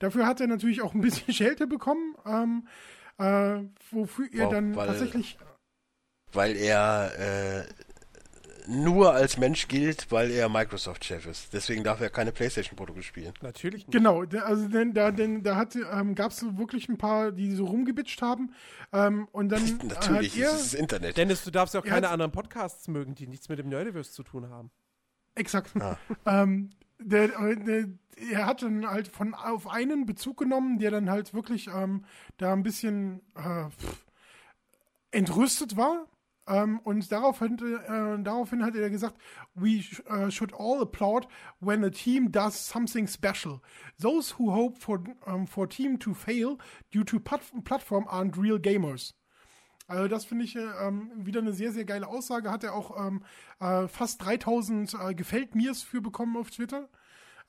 Dafür 0.00 0.26
hat 0.26 0.40
er 0.40 0.48
natürlich 0.48 0.82
auch 0.82 0.94
ein 0.94 1.00
bisschen 1.00 1.32
Schelte 1.32 1.66
bekommen, 1.66 2.14
ähm, 2.26 2.68
äh, 3.18 3.64
wofür 3.90 4.28
er 4.32 4.46
wow, 4.46 4.52
dann 4.52 4.76
weil, 4.76 4.86
tatsächlich. 4.86 5.38
Weil 6.32 6.56
er 6.56 7.12
äh, 7.18 7.64
nur 8.68 9.14
als 9.14 9.38
Mensch 9.38 9.66
gilt, 9.66 10.12
weil 10.12 10.30
er 10.30 10.48
Microsoft-Chef 10.48 11.26
ist. 11.26 11.52
Deswegen 11.52 11.84
darf 11.84 12.00
er 12.00 12.10
keine 12.10 12.32
PlayStation-Produkte 12.32 13.02
spielen. 13.02 13.32
Natürlich 13.40 13.86
nicht. 13.86 13.92
Genau, 13.92 14.22
also 14.22 14.68
denn, 14.68 14.92
da, 14.92 15.10
denn, 15.10 15.42
da 15.42 15.66
ähm, 15.92 16.14
gab 16.14 16.32
es 16.32 16.44
wirklich 16.56 16.88
ein 16.88 16.98
paar, 16.98 17.32
die 17.32 17.54
so 17.54 17.64
rumgebitscht 17.64 18.20
haben. 18.20 18.52
Ähm, 18.92 19.26
und 19.32 19.48
dann 19.48 19.78
Natürlich, 19.88 20.38
er, 20.38 20.50
ist 20.50 20.72
das 20.72 20.74
Internet. 20.74 21.16
Dennis, 21.16 21.44
du 21.44 21.50
darfst 21.50 21.74
ja 21.74 21.80
auch 21.80 21.84
keine 21.84 22.10
anderen 22.10 22.30
Podcasts 22.30 22.88
mögen, 22.88 23.14
die 23.14 23.26
nichts 23.26 23.48
mit 23.48 23.58
dem 23.58 23.68
Nerdiverse 23.68 24.12
zu 24.12 24.22
tun 24.22 24.50
haben. 24.50 24.70
Exakt. 25.34 25.70
Ah. 25.80 25.96
ähm, 26.26 26.70
der, 26.98 27.28
der, 27.28 27.88
er 28.32 28.46
hat 28.46 28.62
dann 28.62 28.86
halt 28.86 29.08
von 29.08 29.32
auf 29.34 29.68
einen 29.68 30.04
Bezug 30.04 30.36
genommen, 30.36 30.78
der 30.78 30.90
dann 30.90 31.08
halt 31.08 31.32
wirklich 31.32 31.68
ähm, 31.68 32.04
da 32.36 32.52
ein 32.52 32.62
bisschen 32.62 33.22
äh, 33.34 33.66
entrüstet 35.10 35.76
war 35.76 36.06
ähm, 36.48 36.80
und 36.80 37.10
daraufhin, 37.12 37.58
äh, 37.58 38.22
daraufhin 38.22 38.64
hat 38.64 38.74
er 38.74 38.90
gesagt, 38.90 39.16
we 39.54 39.82
sh 39.82 40.00
uh, 40.10 40.30
should 40.30 40.52
all 40.54 40.80
applaud 40.80 41.26
when 41.60 41.84
a 41.84 41.90
team 41.90 42.32
does 42.32 42.54
something 42.54 43.06
special. 43.06 43.60
Those 44.00 44.34
who 44.38 44.52
hope 44.52 44.78
for, 44.78 45.02
um, 45.26 45.46
for 45.46 45.68
team 45.68 45.98
to 45.98 46.14
fail 46.14 46.58
due 46.92 47.04
to 47.04 47.20
plat 47.20 47.42
platform 47.64 48.06
aren't 48.08 48.40
real 48.40 48.58
gamers. 48.58 49.14
Also 49.86 50.06
das 50.06 50.26
finde 50.26 50.44
ich 50.44 50.54
äh, 50.54 50.60
ähm, 50.60 51.10
wieder 51.16 51.40
eine 51.40 51.52
sehr, 51.52 51.72
sehr 51.72 51.84
geile 51.84 52.08
Aussage. 52.08 52.50
Hat 52.50 52.62
er 52.62 52.74
auch 52.74 52.98
ähm, 52.98 53.24
äh, 53.58 53.88
fast 53.88 54.22
3000 54.24 54.94
äh, 54.94 55.14
Gefällt 55.14 55.54
mir's 55.54 55.82
für 55.82 56.02
bekommen 56.02 56.36
auf 56.36 56.50
Twitter. 56.50 56.88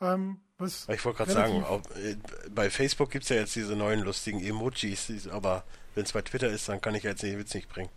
Ähm, 0.01 0.39
ich 0.61 1.05
wollte 1.05 1.17
gerade 1.17 1.31
sagen, 1.31 1.63
auch, 1.63 1.81
äh, 1.95 2.15
bei 2.49 2.69
Facebook 2.69 3.11
gibt 3.11 3.23
es 3.23 3.29
ja 3.29 3.37
jetzt 3.37 3.55
diese 3.55 3.75
neuen 3.75 4.01
lustigen 4.01 4.41
Emojis, 4.41 5.27
aber 5.27 5.63
wenn 5.95 6.03
es 6.03 6.13
bei 6.13 6.21
Twitter 6.21 6.49
ist, 6.49 6.67
dann 6.69 6.81
kann 6.81 6.95
ich 6.95 7.03
jetzt 7.03 7.23
den 7.23 7.37
Witz 7.37 7.53
nicht 7.53 7.69
bringen. 7.69 7.89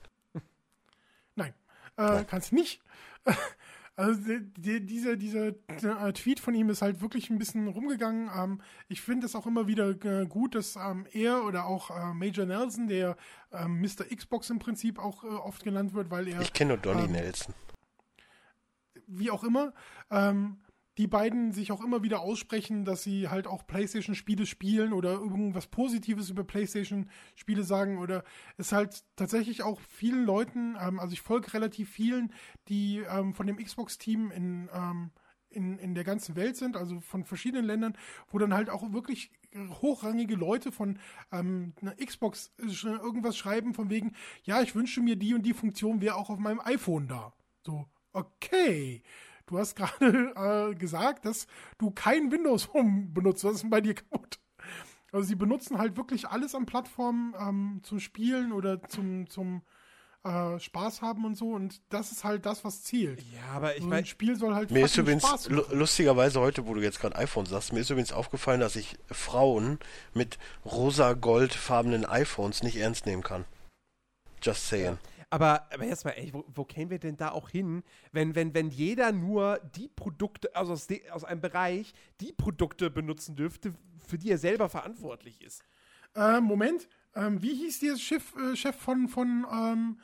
Äh, 1.96 2.24
kannst 2.24 2.52
nicht. 2.52 2.80
Also 3.94 4.20
die, 4.56 4.84
dieser, 4.86 5.16
dieser 5.16 5.48
äh, 5.48 6.12
Tweet 6.14 6.40
von 6.40 6.54
ihm 6.54 6.70
ist 6.70 6.80
halt 6.80 7.02
wirklich 7.02 7.28
ein 7.28 7.38
bisschen 7.38 7.68
rumgegangen. 7.68 8.30
Ähm, 8.34 8.62
ich 8.88 9.02
finde 9.02 9.26
es 9.26 9.34
auch 9.34 9.46
immer 9.46 9.66
wieder 9.66 9.90
äh, 9.90 10.26
gut, 10.26 10.54
dass 10.54 10.76
ähm, 10.76 11.06
er 11.12 11.44
oder 11.44 11.66
auch 11.66 11.90
äh, 11.90 12.14
Major 12.14 12.46
Nelson, 12.46 12.88
der 12.88 13.16
ähm, 13.52 13.82
Mr. 13.82 14.04
Xbox 14.04 14.48
im 14.48 14.58
Prinzip 14.58 14.98
auch 14.98 15.24
äh, 15.24 15.26
oft 15.26 15.62
genannt 15.62 15.92
wird, 15.92 16.10
weil 16.10 16.26
er. 16.28 16.40
Ich 16.40 16.54
kenne 16.54 16.68
nur 16.68 16.78
Donny 16.78 17.04
ähm, 17.04 17.12
Nelson. 17.12 17.54
Wie 19.06 19.30
auch 19.30 19.44
immer, 19.44 19.74
ähm, 20.10 20.56
die 20.98 21.06
beiden 21.06 21.52
sich 21.52 21.72
auch 21.72 21.82
immer 21.82 22.02
wieder 22.02 22.20
aussprechen, 22.20 22.84
dass 22.84 23.02
sie 23.02 23.28
halt 23.28 23.46
auch 23.46 23.66
PlayStation-Spiele 23.66 24.44
spielen 24.44 24.92
oder 24.92 25.12
irgendwas 25.12 25.66
Positives 25.66 26.28
über 26.28 26.44
PlayStation-Spiele 26.44 27.64
sagen 27.64 27.98
oder 27.98 28.24
es 28.58 28.72
halt 28.72 29.02
tatsächlich 29.16 29.62
auch 29.62 29.80
vielen 29.80 30.24
Leuten, 30.24 30.76
ähm, 30.78 31.00
also 31.00 31.14
ich 31.14 31.22
folge 31.22 31.54
relativ 31.54 31.90
vielen, 31.90 32.32
die 32.68 33.02
ähm, 33.08 33.34
von 33.34 33.46
dem 33.46 33.56
Xbox-Team 33.56 34.30
in, 34.32 34.68
ähm, 34.72 35.10
in, 35.48 35.78
in 35.78 35.94
der 35.94 36.04
ganzen 36.04 36.36
Welt 36.36 36.56
sind, 36.56 36.76
also 36.76 37.00
von 37.00 37.24
verschiedenen 37.24 37.64
Ländern, 37.64 37.96
wo 38.28 38.38
dann 38.38 38.52
halt 38.52 38.68
auch 38.68 38.92
wirklich 38.92 39.30
hochrangige 39.80 40.34
Leute 40.34 40.72
von 40.72 40.98
ähm, 41.30 41.72
einer 41.80 41.94
Xbox 41.96 42.52
irgendwas 42.58 43.36
schreiben 43.36 43.72
von 43.72 43.88
wegen, 43.88 44.12
ja, 44.44 44.60
ich 44.60 44.74
wünsche 44.74 45.00
mir 45.00 45.16
die 45.16 45.34
und 45.34 45.42
die 45.42 45.54
Funktion 45.54 46.02
wäre 46.02 46.16
auch 46.16 46.28
auf 46.28 46.38
meinem 46.38 46.60
iPhone 46.60 47.08
da. 47.08 47.32
So, 47.64 47.86
okay 48.12 49.02
Du 49.52 49.58
hast 49.58 49.76
gerade 49.76 50.70
äh, 50.72 50.74
gesagt, 50.74 51.26
dass 51.26 51.46
du 51.76 51.90
kein 51.90 52.32
Windows 52.32 52.72
Home 52.72 53.08
benutzt. 53.12 53.44
Was 53.44 53.56
ist 53.56 53.62
denn 53.62 53.70
bei 53.70 53.82
dir 53.82 53.94
kaputt? 53.94 54.38
Also 55.12 55.28
sie 55.28 55.34
benutzen 55.34 55.76
halt 55.76 55.98
wirklich 55.98 56.26
alles 56.26 56.54
an 56.54 56.64
Plattformen 56.64 57.34
ähm, 57.38 57.80
zum 57.82 58.00
Spielen 58.00 58.52
oder 58.52 58.82
zum, 58.84 59.28
zum 59.28 59.60
äh, 60.24 60.58
Spaß 60.58 61.02
haben 61.02 61.26
und 61.26 61.36
so. 61.36 61.50
Und 61.50 61.82
das 61.90 62.12
ist 62.12 62.24
halt 62.24 62.46
das, 62.46 62.64
was 62.64 62.82
zählt. 62.82 63.22
Ja, 63.30 63.56
aber 63.56 63.76
ich 63.76 63.82
so 63.82 63.88
meine, 63.88 64.06
Spiel 64.06 64.36
soll 64.36 64.54
halt 64.54 64.70
mir 64.70 64.86
ist 64.86 64.96
übrigens 64.96 65.26
Spaß 65.26 65.50
lustigerweise 65.50 66.40
heute, 66.40 66.66
wo 66.66 66.72
du 66.72 66.80
jetzt 66.80 66.98
gerade 66.98 67.16
iPhone 67.16 67.44
sagst, 67.44 67.74
mir 67.74 67.80
ist 67.80 67.90
übrigens 67.90 68.14
aufgefallen, 68.14 68.60
dass 68.60 68.74
ich 68.74 68.96
Frauen 69.10 69.78
mit 70.14 70.38
rosa-goldfarbenen 70.64 72.06
iPhones 72.06 72.62
nicht 72.62 72.76
ernst 72.76 73.04
nehmen 73.04 73.22
kann. 73.22 73.44
Just 74.42 74.66
saying. 74.66 74.96
Ja. 75.02 75.11
Aber, 75.32 75.66
aber 75.72 75.86
jetzt 75.86 76.04
mal, 76.04 76.10
ey, 76.10 76.30
wo, 76.34 76.44
wo 76.54 76.62
kämen 76.66 76.90
wir 76.90 76.98
denn 76.98 77.16
da 77.16 77.30
auch 77.30 77.48
hin, 77.48 77.84
wenn, 78.12 78.34
wenn, 78.34 78.52
wenn 78.52 78.68
jeder 78.68 79.12
nur 79.12 79.60
die 79.74 79.88
Produkte, 79.88 80.54
also 80.54 80.74
aus, 80.74 80.86
de, 80.86 81.08
aus 81.08 81.24
einem 81.24 81.40
Bereich, 81.40 81.94
die 82.20 82.34
Produkte 82.34 82.90
benutzen 82.90 83.34
dürfte, 83.34 83.72
für 84.06 84.18
die 84.18 84.30
er 84.30 84.36
selber 84.36 84.68
verantwortlich 84.68 85.40
ist? 85.40 85.64
Äh, 86.14 86.42
Moment, 86.42 86.86
ähm, 87.14 87.40
wie 87.40 87.54
hieß 87.54 87.80
der 87.80 87.96
Chef, 87.96 88.34
äh, 88.36 88.54
Chef 88.56 88.76
von, 88.76 89.08
von 89.08 89.46
ähm, 89.50 90.00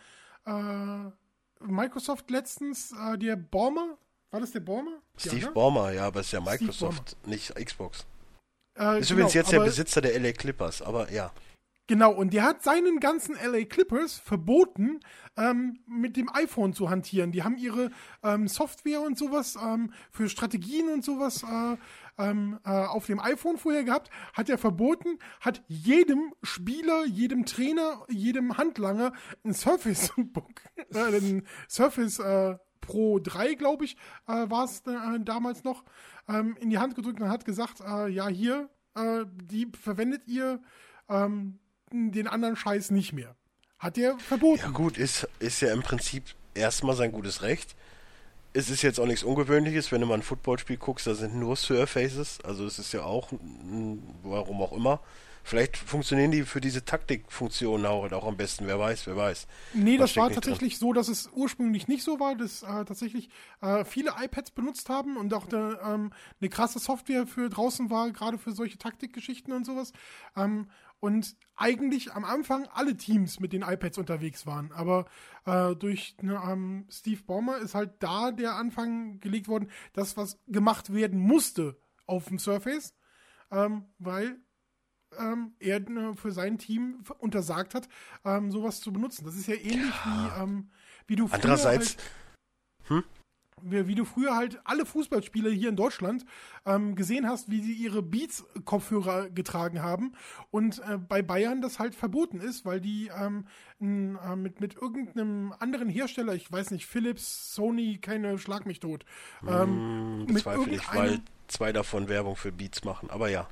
äh, 0.47 1.63
Microsoft 1.63 2.31
letztens, 2.31 2.93
äh, 2.93 3.19
der 3.19 3.37
Bormer? 3.37 3.99
War 4.31 4.41
das 4.41 4.53
der 4.53 4.61
Bormer? 4.61 5.03
Steve 5.19 5.41
ja, 5.41 5.47
ne? 5.49 5.53
Bormer, 5.53 5.93
ja, 5.93 6.07
aber 6.07 6.21
es 6.21 6.27
ist 6.29 6.33
ja 6.33 6.41
Microsoft, 6.41 7.19
nicht 7.27 7.55
Xbox. 7.55 8.07
Äh, 8.79 9.01
ist 9.01 9.09
genau, 9.09 9.19
übrigens 9.19 9.35
jetzt 9.35 9.53
der 9.53 9.61
Besitzer 9.61 10.01
der 10.01 10.19
LA 10.19 10.33
Clippers, 10.33 10.81
aber 10.81 11.13
ja. 11.13 11.31
Genau, 11.89 12.12
und 12.12 12.35
der 12.35 12.43
hat 12.43 12.62
seinen 12.62 13.01
ganzen 13.01 13.35
LA 13.35 13.65
Clippers 13.65 14.19
verboten, 14.19 15.01
ähm, 15.39 15.78
mit 15.86 16.19
dem 16.19 16.28
iPhone 16.35 16.74
zu 16.74 16.90
hantieren. 16.90 17.32
Die 17.32 17.43
haben 17.43 17.56
ihre 17.56 17.90
ähm, 18.23 18.47
Software 18.47 19.01
und 19.01 19.16
sowas 19.16 19.56
ähm, 19.56 19.94
für 20.10 20.28
Strategien 20.28 20.90
und 20.90 21.02
sowas 21.02 21.44
äh, 21.44 21.77
ähm, 22.19 22.59
äh, 22.66 22.69
auf 22.69 23.06
dem 23.06 23.19
iPhone 23.19 23.56
vorher 23.56 23.85
gehabt. 23.85 24.10
Hat 24.35 24.51
er 24.51 24.59
verboten, 24.59 25.19
hat 25.40 25.62
jedem 25.66 26.35
Spieler, 26.43 27.06
jedem 27.06 27.47
Trainer, 27.47 28.05
jedem 28.10 28.59
Handlanger 28.59 29.15
ein 29.43 29.55
Surface 29.55 30.12
Book, 30.19 30.60
äh, 30.93 31.16
ein 31.16 31.47
Surface 31.70 32.19
äh, 32.19 32.59
Pro 32.82 33.19
3, 33.19 33.55
glaube 33.55 33.86
ich, 33.86 33.97
äh, 34.27 34.51
war 34.51 34.65
es 34.65 34.81
äh, 34.81 35.20
damals 35.20 35.65
noch, 35.65 35.85
ähm, 36.28 36.55
in 36.60 36.69
die 36.69 36.78
Hand 36.78 36.97
gedrückt 36.97 37.23
und 37.23 37.31
hat 37.31 37.47
gesagt, 37.47 37.81
äh, 37.81 38.09
ja, 38.09 38.28
hier, 38.28 38.69
äh, 38.94 39.24
die 39.43 39.73
verwendet 39.74 40.27
ihr 40.27 40.60
ähm, 41.09 41.59
den 41.93 42.28
anderen 42.28 42.56
Scheiß 42.56 42.90
nicht 42.90 43.12
mehr. 43.12 43.35
Hat 43.78 43.97
er 43.97 44.19
verboten. 44.19 44.60
Ja 44.60 44.69
gut, 44.70 44.98
ist, 44.98 45.28
ist 45.39 45.60
ja 45.60 45.73
im 45.73 45.82
Prinzip 45.82 46.24
erstmal 46.55 46.97
sein 46.97 47.12
gutes 47.12 47.43
Recht. 47.43 47.77
Es 48.52 48.70
ist 48.70 48.82
jetzt 48.82 48.98
auch 48.98 49.06
nichts 49.06 49.23
Ungewöhnliches, 49.23 49.93
wenn 49.93 50.01
du 50.01 50.06
mal 50.06 50.15
ein 50.15 50.23
Footballspiel 50.23 50.78
guckst, 50.78 51.06
da 51.06 51.15
sind 51.15 51.36
nur 51.36 51.55
Surfaces, 51.55 52.39
also 52.43 52.66
es 52.66 52.78
ist 52.78 52.93
ja 52.93 53.02
auch, 53.02 53.31
warum 54.23 54.62
auch 54.62 54.73
immer. 54.73 55.01
Vielleicht 55.48 55.78
funktionieren 55.78 56.31
die 56.31 56.43
für 56.43 56.60
diese 56.60 56.85
Taktikfunktion 56.85 57.86
auch, 57.86 58.12
auch 58.12 58.27
am 58.27 58.36
besten, 58.36 58.66
wer 58.66 58.78
weiß, 58.78 59.06
wer 59.06 59.16
weiß. 59.16 59.47
Nee, 59.73 59.97
das 59.97 60.15
war 60.15 60.31
tatsächlich 60.31 60.74
dran. 60.74 60.81
so, 60.81 60.93
dass 60.93 61.09
es 61.09 61.31
ursprünglich 61.32 61.89
nicht 61.89 62.02
so 62.02 62.20
war, 62.20 62.35
dass 62.35 62.62
äh, 62.62 62.85
tatsächlich 62.85 63.31
äh, 63.62 63.82
viele 63.86 64.12
iPads 64.20 64.51
benutzt 64.51 64.90
haben 64.90 65.16
und 65.16 65.32
auch 65.32 65.48
eine, 65.48 65.78
ähm, 65.82 66.12
eine 66.39 66.51
krasse 66.51 66.78
Software 66.78 67.27
für 67.27 67.48
draußen 67.48 67.89
war, 67.89 68.10
gerade 68.10 68.36
für 68.36 68.52
solche 68.52 68.77
Taktikgeschichten 68.77 69.55
und 69.55 69.65
sowas. 69.65 69.93
Ähm, 70.36 70.66
und 71.01 71.37
eigentlich 71.55 72.12
am 72.12 72.25
Anfang 72.25 72.66
alle 72.73 72.97
Teams 72.97 73.41
mit 73.41 73.53
den 73.53 73.62
iPads 73.62 73.99
unterwegs 73.99 74.47
waren. 74.47 74.73
Aber 74.73 75.07
äh, 75.45 75.75
durch 75.77 76.16
ne, 76.23 76.41
ähm, 76.45 76.87
Steve 76.91 77.23
Ballmer 77.23 77.59
ist 77.59 77.75
halt 77.75 78.03
da 78.03 78.31
der 78.31 78.55
Anfang 78.55 79.20
gelegt 79.20 79.49
worden, 79.49 79.70
das, 79.93 80.16
was 80.16 80.39
gemacht 80.47 80.93
werden 80.93 81.19
musste 81.19 81.81
auf 82.07 82.27
dem 82.27 82.39
Surface, 82.39 82.95
ähm, 83.51 83.87
weil 83.99 84.41
ähm, 85.19 85.55
er 85.59 85.81
ne, 85.81 86.15
für 86.15 86.33
sein 86.33 86.59
Team 86.59 87.03
untersagt 87.19 87.75
hat, 87.75 87.89
ähm, 88.25 88.51
sowas 88.51 88.81
zu 88.81 88.93
benutzen. 88.93 89.25
Das 89.25 89.37
ist 89.37 89.47
ja 89.47 89.55
ähnlich 89.55 89.95
ja. 90.05 90.37
wie, 90.37 90.43
ähm, 90.43 90.70
wie 91.07 91.16
du 91.16 91.29
Andererseits, 91.31 91.97
halt, 91.97 92.05
hm? 92.89 93.05
Wie, 93.62 93.86
wie 93.86 93.94
du 93.94 94.05
früher 94.05 94.36
halt 94.36 94.60
alle 94.64 94.86
Fußballspieler 94.86 95.51
hier 95.51 95.68
in 95.68 95.76
Deutschland 95.76 96.24
ähm, 96.66 96.94
gesehen 96.94 97.28
hast, 97.28 97.51
wie 97.51 97.60
sie 97.60 97.72
ihre 97.72 98.02
Beats-Kopfhörer 98.02 99.30
getragen 99.30 99.82
haben 99.82 100.12
und 100.51 100.80
äh, 100.80 100.98
bei 100.98 101.22
Bayern 101.22 101.60
das 101.60 101.78
halt 101.78 101.94
verboten 101.94 102.40
ist, 102.40 102.64
weil 102.64 102.80
die 102.80 103.10
ähm, 103.16 103.47
n, 103.80 104.16
äh, 104.16 104.36
mit, 104.36 104.60
mit 104.60 104.74
irgendeinem 104.74 105.55
anderen 105.59 105.89
Hersteller, 105.89 106.35
ich 106.35 106.51
weiß 106.51 106.70
nicht, 106.70 106.86
Philips, 106.86 107.55
Sony, 107.55 107.98
keine 107.98 108.39
Schlag 108.39 108.66
mich 108.66 108.80
tot, 108.80 109.05
ähm, 109.47 110.22
mm, 110.22 110.26
bezweifle 110.26 110.74
ich, 110.74 110.94
weil 110.94 111.20
zwei 111.47 111.72
davon 111.72 112.09
Werbung 112.09 112.36
für 112.36 112.52
Beats 112.52 112.85
machen, 112.85 113.10
aber 113.10 113.28
ja. 113.28 113.48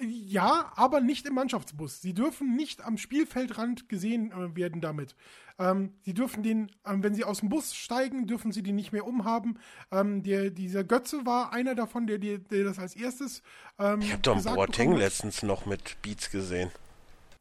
Ja, 0.00 0.72
aber 0.76 1.00
nicht 1.00 1.26
im 1.26 1.34
Mannschaftsbus. 1.34 2.00
Sie 2.00 2.14
dürfen 2.14 2.54
nicht 2.56 2.84
am 2.84 2.98
Spielfeldrand 2.98 3.88
gesehen 3.88 4.32
äh, 4.32 4.56
werden 4.56 4.80
damit. 4.80 5.14
Ähm, 5.58 5.94
sie 6.02 6.14
dürfen 6.14 6.42
den, 6.42 6.70
ähm, 6.84 7.02
wenn 7.02 7.14
sie 7.14 7.24
aus 7.24 7.40
dem 7.40 7.48
Bus 7.48 7.74
steigen, 7.74 8.26
dürfen 8.26 8.52
sie 8.52 8.62
den 8.62 8.76
nicht 8.76 8.92
mehr 8.92 9.06
umhaben. 9.06 9.58
Ähm, 9.90 10.22
der, 10.22 10.50
dieser 10.50 10.84
Götze 10.84 11.24
war 11.24 11.52
einer 11.52 11.74
davon, 11.74 12.06
der, 12.06 12.18
der, 12.18 12.38
der 12.38 12.64
das 12.64 12.78
als 12.78 12.94
erstes. 12.94 13.42
Ähm, 13.78 14.00
ich 14.00 14.12
habe 14.12 14.22
doch 14.22 14.36
einen 14.36 14.54
Boateng 14.54 14.96
letztens 14.96 15.42
noch 15.42 15.64
mit 15.64 16.00
Beats 16.02 16.30
gesehen. 16.30 16.70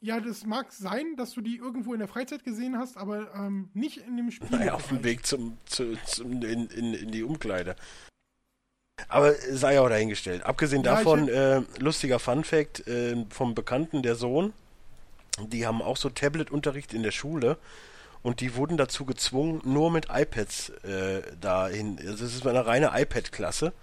Ja, 0.01 0.19
das 0.19 0.45
mag 0.45 0.71
sein, 0.71 1.15
dass 1.17 1.31
du 1.31 1.41
die 1.41 1.57
irgendwo 1.57 1.93
in 1.93 1.99
der 1.99 2.07
Freizeit 2.07 2.43
gesehen 2.43 2.77
hast, 2.77 2.95
aber 2.95 3.33
ähm, 3.33 3.69
nicht 3.73 3.97
in 3.97 4.17
dem 4.17 4.29
Spiel. 4.31 4.49
Naja, 4.51 4.75
auf 4.75 4.87
dem 4.89 5.03
Weg 5.03 5.25
zum, 5.25 5.57
zu, 5.65 5.97
zum 6.05 6.43
in, 6.43 6.67
in, 6.67 6.93
in 6.93 7.11
die 7.11 7.23
Umkleide. 7.23 7.75
Aber 9.07 9.33
sei 9.33 9.79
auch 9.79 9.89
dahingestellt. 9.89 10.43
Abgesehen 10.43 10.83
ja, 10.83 10.95
davon, 10.95 11.27
äh, 11.27 11.61
lustiger 11.79 12.19
Fun 12.19 12.43
Fact 12.43 12.87
äh, 12.87 13.15
vom 13.29 13.53
Bekannten, 13.55 14.01
der 14.01 14.15
Sohn, 14.15 14.53
die 15.39 15.65
haben 15.65 15.81
auch 15.81 15.97
so 15.97 16.09
Tablet-Unterricht 16.09 16.93
in 16.93 17.03
der 17.03 17.11
Schule 17.11 17.57
und 18.23 18.39
die 18.39 18.55
wurden 18.55 18.77
dazu 18.77 19.05
gezwungen, 19.05 19.61
nur 19.63 19.91
mit 19.91 20.07
iPads 20.09 20.69
äh, 20.83 21.21
dahin. 21.39 21.99
Also 21.99 22.25
es 22.25 22.35
ist 22.35 22.47
eine 22.47 22.65
reine 22.65 22.91
iPad-Klasse. 22.93 23.73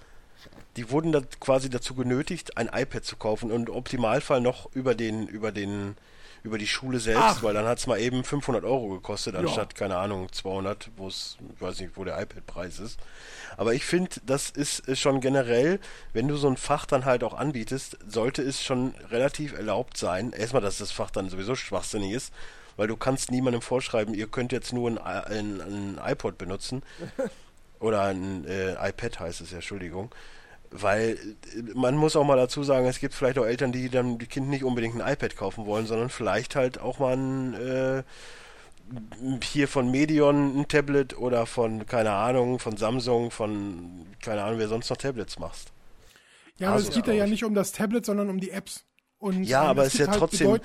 Die 0.76 0.90
wurden 0.90 1.12
da 1.12 1.20
quasi 1.39 1.68
dazu 1.68 1.94
genötigt, 1.94 2.56
ein 2.56 2.68
iPad 2.72 3.05
zu 3.05 3.16
kaufen 3.16 3.52
und 3.52 3.68
im 3.68 3.74
Optimalfall 3.74 4.40
noch 4.40 4.70
über 4.74 4.94
den, 4.94 5.28
über 5.28 5.52
den 5.52 5.97
über 6.43 6.59
die 6.59 6.66
Schule 6.66 6.98
selbst, 6.98 7.23
Ach. 7.23 7.43
weil 7.43 7.55
dann 7.55 7.66
hat 7.66 7.78
es 7.78 7.86
mal 7.86 8.01
eben 8.01 8.24
500 8.24 8.64
Euro 8.64 8.89
gekostet, 8.89 9.36
anstatt, 9.36 9.73
ja. 9.73 9.78
keine 9.78 9.97
Ahnung, 9.97 10.31
200, 10.32 10.90
wo 10.97 11.06
es, 11.06 11.36
ich 11.55 11.60
weiß 11.60 11.81
nicht, 11.81 11.97
wo 11.97 12.05
der 12.05 12.20
iPad-Preis 12.20 12.81
ist. 12.81 12.98
Aber 13.56 13.74
ich 13.74 13.85
finde, 13.85 14.10
das 14.27 14.51
ist, 14.51 14.81
ist 14.81 15.01
schon 15.01 15.20
generell, 15.20 15.78
wenn 16.12 16.27
du 16.27 16.36
so 16.36 16.48
ein 16.48 16.56
Fach 16.56 16.86
dann 16.86 17.05
halt 17.05 17.23
auch 17.23 17.35
anbietest, 17.35 17.98
sollte 18.06 18.43
es 18.43 18.62
schon 18.62 18.94
relativ 19.10 19.52
erlaubt 19.52 19.97
sein. 19.97 20.32
Erstmal, 20.32 20.62
dass 20.62 20.78
das 20.78 20.90
Fach 20.90 21.10
dann 21.10 21.28
sowieso 21.28 21.55
schwachsinnig 21.55 22.12
ist, 22.12 22.32
weil 22.77 22.89
du 22.89 22.97
kannst 22.97 23.31
niemandem 23.31 23.62
vorschreiben, 23.62 24.14
ihr 24.14 24.27
könnt 24.27 24.51
jetzt 24.51 24.73
nur 24.73 24.90
ein, 24.90 24.98
ein, 24.98 25.60
ein 25.60 26.01
iPod 26.05 26.39
benutzen. 26.39 26.82
Oder 27.78 28.02
ein 28.02 28.47
äh, 28.47 28.73
iPad 28.89 29.20
heißt 29.20 29.40
es 29.40 29.51
ja, 29.51 29.56
Entschuldigung 29.56 30.12
weil 30.73 31.19
äh, 31.57 31.62
man 31.74 31.97
muss 31.97 32.16
auch 32.16 32.24
mal 32.24 32.36
dazu 32.36 32.62
sagen, 32.62 32.86
es 32.86 33.01
gibt 33.01 33.15
vielleicht 33.15 33.39
auch 33.39 33.47
Eltern, 33.47 33.73
die 33.73 33.89
dann 33.89 34.19
die 34.19 34.27
Kind 34.27 34.49
nicht 34.49 34.65
unbedingt 34.65 35.01
ein 35.01 35.12
iPad 35.12 35.36
kaufen 35.36 35.66
wollen, 35.66 35.86
sondern 35.86 36.09
vielleicht 36.09 36.57
halt 36.57 36.81
auch 36.81 36.99
mal 36.99 37.16
ein 37.16 37.55
äh, 37.55 38.03
hier 39.43 39.69
von 39.69 39.90
Medion 39.90 40.61
ein 40.61 40.69
Tablet 40.69 41.16
oder 41.16 41.47
von, 41.47 41.86
keine 41.86 42.12
Ahnung, 42.12 42.59
von 42.59 42.77
Samsung, 42.77 43.31
von, 43.31 44.07
keine 44.20 44.43
Ahnung, 44.43 44.59
wer 44.59 44.69
sonst 44.69 44.90
noch 44.90 44.97
Tablets 44.97 45.39
machst. 45.39 45.73
Ja, 46.59 46.69
aber 46.69 46.77
also, 46.77 46.89
es 46.89 46.94
geht 46.94 47.07
ja, 47.07 47.15
ja 47.15 47.27
nicht 47.27 47.44
um 47.44 47.55
das 47.55 47.73
Tablet, 47.73 48.05
sondern 48.05 48.28
um 48.28 48.39
die 48.39 48.51
Apps. 48.51 48.85
Und 49.23 49.44
ja, 49.44 49.62
aber 49.62 49.85
es 49.85 49.94
ist 49.94 50.01
ja 50.01 50.09
halt 50.09 50.19
trotzdem, 50.19 50.59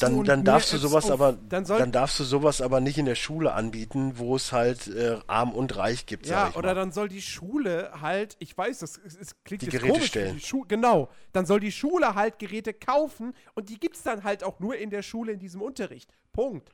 dann, 0.00 0.24
dann 0.24 0.42
darfst 0.42 0.72
du 0.72 0.78
sowas 0.78 1.10
aber, 1.10 1.34
dann, 1.34 1.66
dann, 1.66 1.92
darfst 1.92 2.18
du 2.18 2.24
sowas 2.24 2.62
aber 2.62 2.80
nicht 2.80 2.96
in 2.96 3.04
der 3.04 3.14
Schule 3.14 3.52
anbieten, 3.52 4.14
wo 4.16 4.36
es 4.36 4.52
halt 4.52 4.88
äh, 4.88 5.18
arm 5.26 5.52
und 5.52 5.76
reich 5.76 6.06
gibt. 6.06 6.26
Ja, 6.26 6.50
oder 6.54 6.74
dann 6.74 6.92
soll 6.92 7.10
die 7.10 7.20
Schule 7.20 7.90
halt, 8.00 8.38
ich 8.38 8.56
weiß, 8.56 8.78
das, 8.78 8.98
das 9.04 9.34
klingt 9.44 9.60
die 9.60 9.66
jetzt 9.66 9.72
Geräte 9.72 9.92
komisch, 9.92 10.08
stellen. 10.08 10.38
Die 10.38 10.62
genau, 10.66 11.10
dann 11.34 11.44
soll 11.44 11.60
die 11.60 11.72
Schule 11.72 12.14
halt 12.14 12.38
Geräte 12.38 12.72
kaufen 12.72 13.34
und 13.54 13.68
die 13.68 13.78
gibt 13.78 13.96
es 13.96 14.02
dann 14.02 14.24
halt 14.24 14.44
auch 14.44 14.60
nur 14.60 14.76
in 14.76 14.88
der 14.88 15.02
Schule 15.02 15.32
in 15.32 15.38
diesem 15.38 15.60
Unterricht. 15.60 16.10
Punkt. 16.32 16.70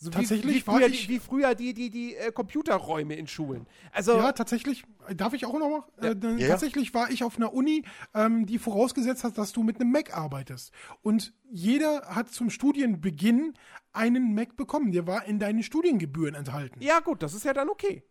So 0.00 0.10
tatsächlich 0.10 0.54
wie, 0.54 0.58
wie, 0.58 0.60
früher, 0.60 0.88
die, 0.88 1.08
wie 1.08 1.18
früher 1.18 1.54
die, 1.56 1.74
die, 1.74 1.90
die 1.90 2.14
äh, 2.14 2.30
Computerräume 2.30 3.16
in 3.16 3.26
Schulen. 3.26 3.66
Also, 3.92 4.16
ja, 4.16 4.30
tatsächlich, 4.30 4.84
darf 5.12 5.32
ich 5.32 5.44
auch 5.44 5.58
noch 5.58 5.68
mal? 5.68 5.84
Äh, 6.00 6.40
ja. 6.40 6.48
Tatsächlich 6.48 6.94
war 6.94 7.10
ich 7.10 7.24
auf 7.24 7.36
einer 7.36 7.52
Uni, 7.52 7.84
ähm, 8.14 8.46
die 8.46 8.58
vorausgesetzt 8.58 9.24
hat, 9.24 9.36
dass 9.36 9.52
du 9.52 9.64
mit 9.64 9.80
einem 9.80 9.90
Mac 9.90 10.16
arbeitest. 10.16 10.72
Und 11.02 11.34
jeder 11.50 12.02
hat 12.14 12.30
zum 12.30 12.48
Studienbeginn 12.48 13.54
einen 13.92 14.36
Mac 14.36 14.56
bekommen. 14.56 14.92
Der 14.92 15.08
war 15.08 15.24
in 15.24 15.40
deinen 15.40 15.64
Studiengebühren 15.64 16.36
enthalten. 16.36 16.80
Ja, 16.80 17.00
gut, 17.00 17.24
das 17.24 17.34
ist 17.34 17.44
ja 17.44 17.52
dann 17.52 17.68
okay. 17.68 18.04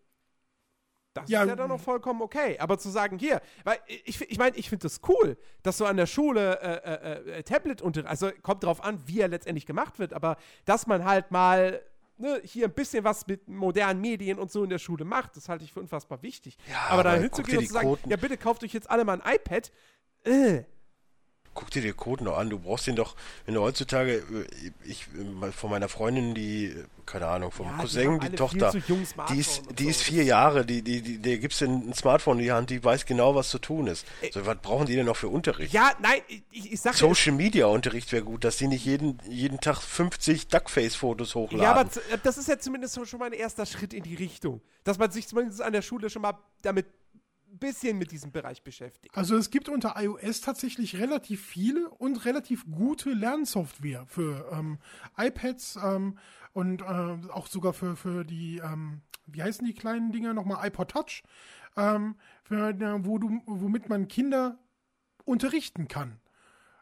Das 1.21 1.29
ja, 1.29 1.43
ist 1.43 1.49
ja 1.49 1.55
dann 1.55 1.69
noch 1.69 1.79
vollkommen 1.79 2.21
okay. 2.21 2.57
Aber 2.59 2.77
zu 2.77 2.89
sagen, 2.89 3.17
hier, 3.17 3.41
weil 3.63 3.77
ich, 3.87 4.21
ich 4.21 4.37
meine, 4.37 4.55
ich 4.57 4.69
finde 4.69 4.83
das 4.83 5.01
cool, 5.07 5.37
dass 5.63 5.77
so 5.77 5.85
an 5.85 5.97
der 5.97 6.05
Schule 6.05 6.59
äh, 6.61 7.31
äh, 7.33 7.39
äh 7.39 7.43
Tablet 7.43 7.81
unter, 7.81 8.07
also 8.07 8.31
kommt 8.41 8.63
drauf 8.63 8.83
an, 8.83 9.01
wie 9.05 9.21
er 9.21 9.27
letztendlich 9.27 9.65
gemacht 9.65 9.99
wird, 9.99 10.13
aber 10.13 10.37
dass 10.65 10.87
man 10.87 11.05
halt 11.05 11.31
mal 11.31 11.81
ne, 12.17 12.41
hier 12.43 12.65
ein 12.65 12.73
bisschen 12.73 13.03
was 13.03 13.27
mit 13.27 13.47
modernen 13.47 14.01
Medien 14.01 14.39
und 14.39 14.51
so 14.51 14.63
in 14.63 14.69
der 14.69 14.79
Schule 14.79 15.05
macht, 15.05 15.35
das 15.35 15.49
halte 15.49 15.63
ich 15.63 15.73
für 15.73 15.79
unfassbar 15.79 16.21
wichtig. 16.21 16.57
Ja, 16.69 16.87
aber 16.89 17.03
da 17.03 17.15
hinzugehen 17.15 17.59
und 17.59 17.67
zu 17.67 17.73
sagen, 17.73 17.87
Quoten. 17.87 18.09
ja 18.09 18.17
bitte 18.17 18.37
kauft 18.37 18.63
euch 18.63 18.73
jetzt 18.73 18.89
alle 18.89 19.05
mal 19.05 19.21
ein 19.21 19.35
iPad, 19.35 19.71
äh, 20.23 20.63
guck 21.57 21.71
dir 21.71 21.81
die 21.81 21.91
Code 21.91 22.23
noch 22.23 22.37
an. 22.37 22.49
Du 22.49 22.59
brauchst 22.59 22.87
den 22.87 22.95
doch, 22.95 23.15
wenn 23.45 23.55
du 23.55 23.61
heutzutage, 23.61 24.17
äh, 24.17 24.71
ich 24.85 25.07
von 25.55 25.69
meiner 25.69 25.89
Freundin, 25.89 26.35
die, 26.35 26.75
keine 27.05 27.27
Ahnung, 27.27 27.51
vom 27.51 27.65
ja, 27.65 27.77
Cousin, 27.77 28.19
die, 28.19 28.29
die 28.29 28.35
Tochter, 28.35 28.71
die 28.71 29.39
ist, 29.39 29.63
die 29.77 29.83
so. 29.83 29.89
ist 29.89 30.03
vier 30.03 30.23
Jahre, 30.23 30.65
die, 30.65 30.83
die, 30.83 31.01
die, 31.01 31.17
der 31.17 31.39
gibst 31.39 31.61
ein 31.63 31.93
Smartphone 31.93 32.37
in 32.37 32.45
die 32.45 32.51
Hand, 32.51 32.69
die 32.69 32.83
weiß 32.83 33.05
genau, 33.05 33.33
was 33.33 33.49
zu 33.49 33.57
tun 33.57 33.87
ist. 33.87 34.05
So, 34.31 34.45
was 34.45 34.57
brauchen 34.57 34.85
die 34.85 34.95
denn 34.95 35.07
noch 35.07 35.17
für 35.17 35.29
Unterricht? 35.29 35.73
Ja, 35.73 35.91
nein, 35.99 36.21
ich, 36.51 36.73
ich 36.73 36.79
sag 36.79 36.93
Social 36.93 37.33
Media 37.33 37.65
Unterricht 37.65 38.11
wäre 38.11 38.23
gut, 38.23 38.43
dass 38.43 38.57
die 38.57 38.67
nicht 38.67 38.85
jeden, 38.85 39.17
jeden 39.27 39.59
Tag 39.59 39.81
50 39.81 40.47
Duckface-Fotos 40.47 41.33
hochladen. 41.33 41.63
Ja, 41.63 41.73
aber 41.73 41.89
das 42.23 42.37
ist 42.37 42.47
ja 42.47 42.59
zumindest 42.59 42.99
schon 43.07 43.19
mal 43.19 43.25
ein 43.25 43.33
erster 43.33 43.65
Schritt 43.65 43.93
in 43.93 44.03
die 44.03 44.15
Richtung. 44.15 44.61
Dass 44.83 44.99
man 44.99 45.09
sich 45.09 45.27
zumindest 45.27 45.61
an 45.61 45.73
der 45.73 45.81
Schule 45.81 46.09
schon 46.09 46.21
mal 46.21 46.37
damit 46.61 46.85
bisschen 47.57 47.97
mit 47.97 48.11
diesem 48.11 48.31
Bereich 48.31 48.63
beschäftigt. 48.63 49.15
Also 49.15 49.35
es 49.35 49.49
gibt 49.49 49.69
unter 49.69 49.95
iOS 49.97 50.41
tatsächlich 50.41 50.97
relativ 50.97 51.45
viele 51.45 51.89
und 51.89 52.25
relativ 52.25 52.65
gute 52.69 53.11
Lernsoftware 53.11 54.05
für 54.07 54.49
ähm, 54.51 54.79
iPads 55.17 55.77
ähm, 55.83 56.17
und 56.53 56.81
äh, 56.81 56.85
auch 57.31 57.47
sogar 57.47 57.73
für, 57.73 57.95
für 57.95 58.23
die, 58.23 58.57
ähm, 58.57 59.01
wie 59.25 59.43
heißen 59.43 59.65
die 59.65 59.73
kleinen 59.73 60.11
Dinger 60.11 60.33
nochmal, 60.33 60.65
iPod 60.67 60.89
Touch, 60.89 61.23
ähm, 61.75 62.15
für, 62.43 62.73
wo 63.05 63.17
du, 63.17 63.41
womit 63.45 63.89
man 63.89 64.07
Kinder 64.07 64.57
unterrichten 65.25 65.87
kann. 65.87 66.19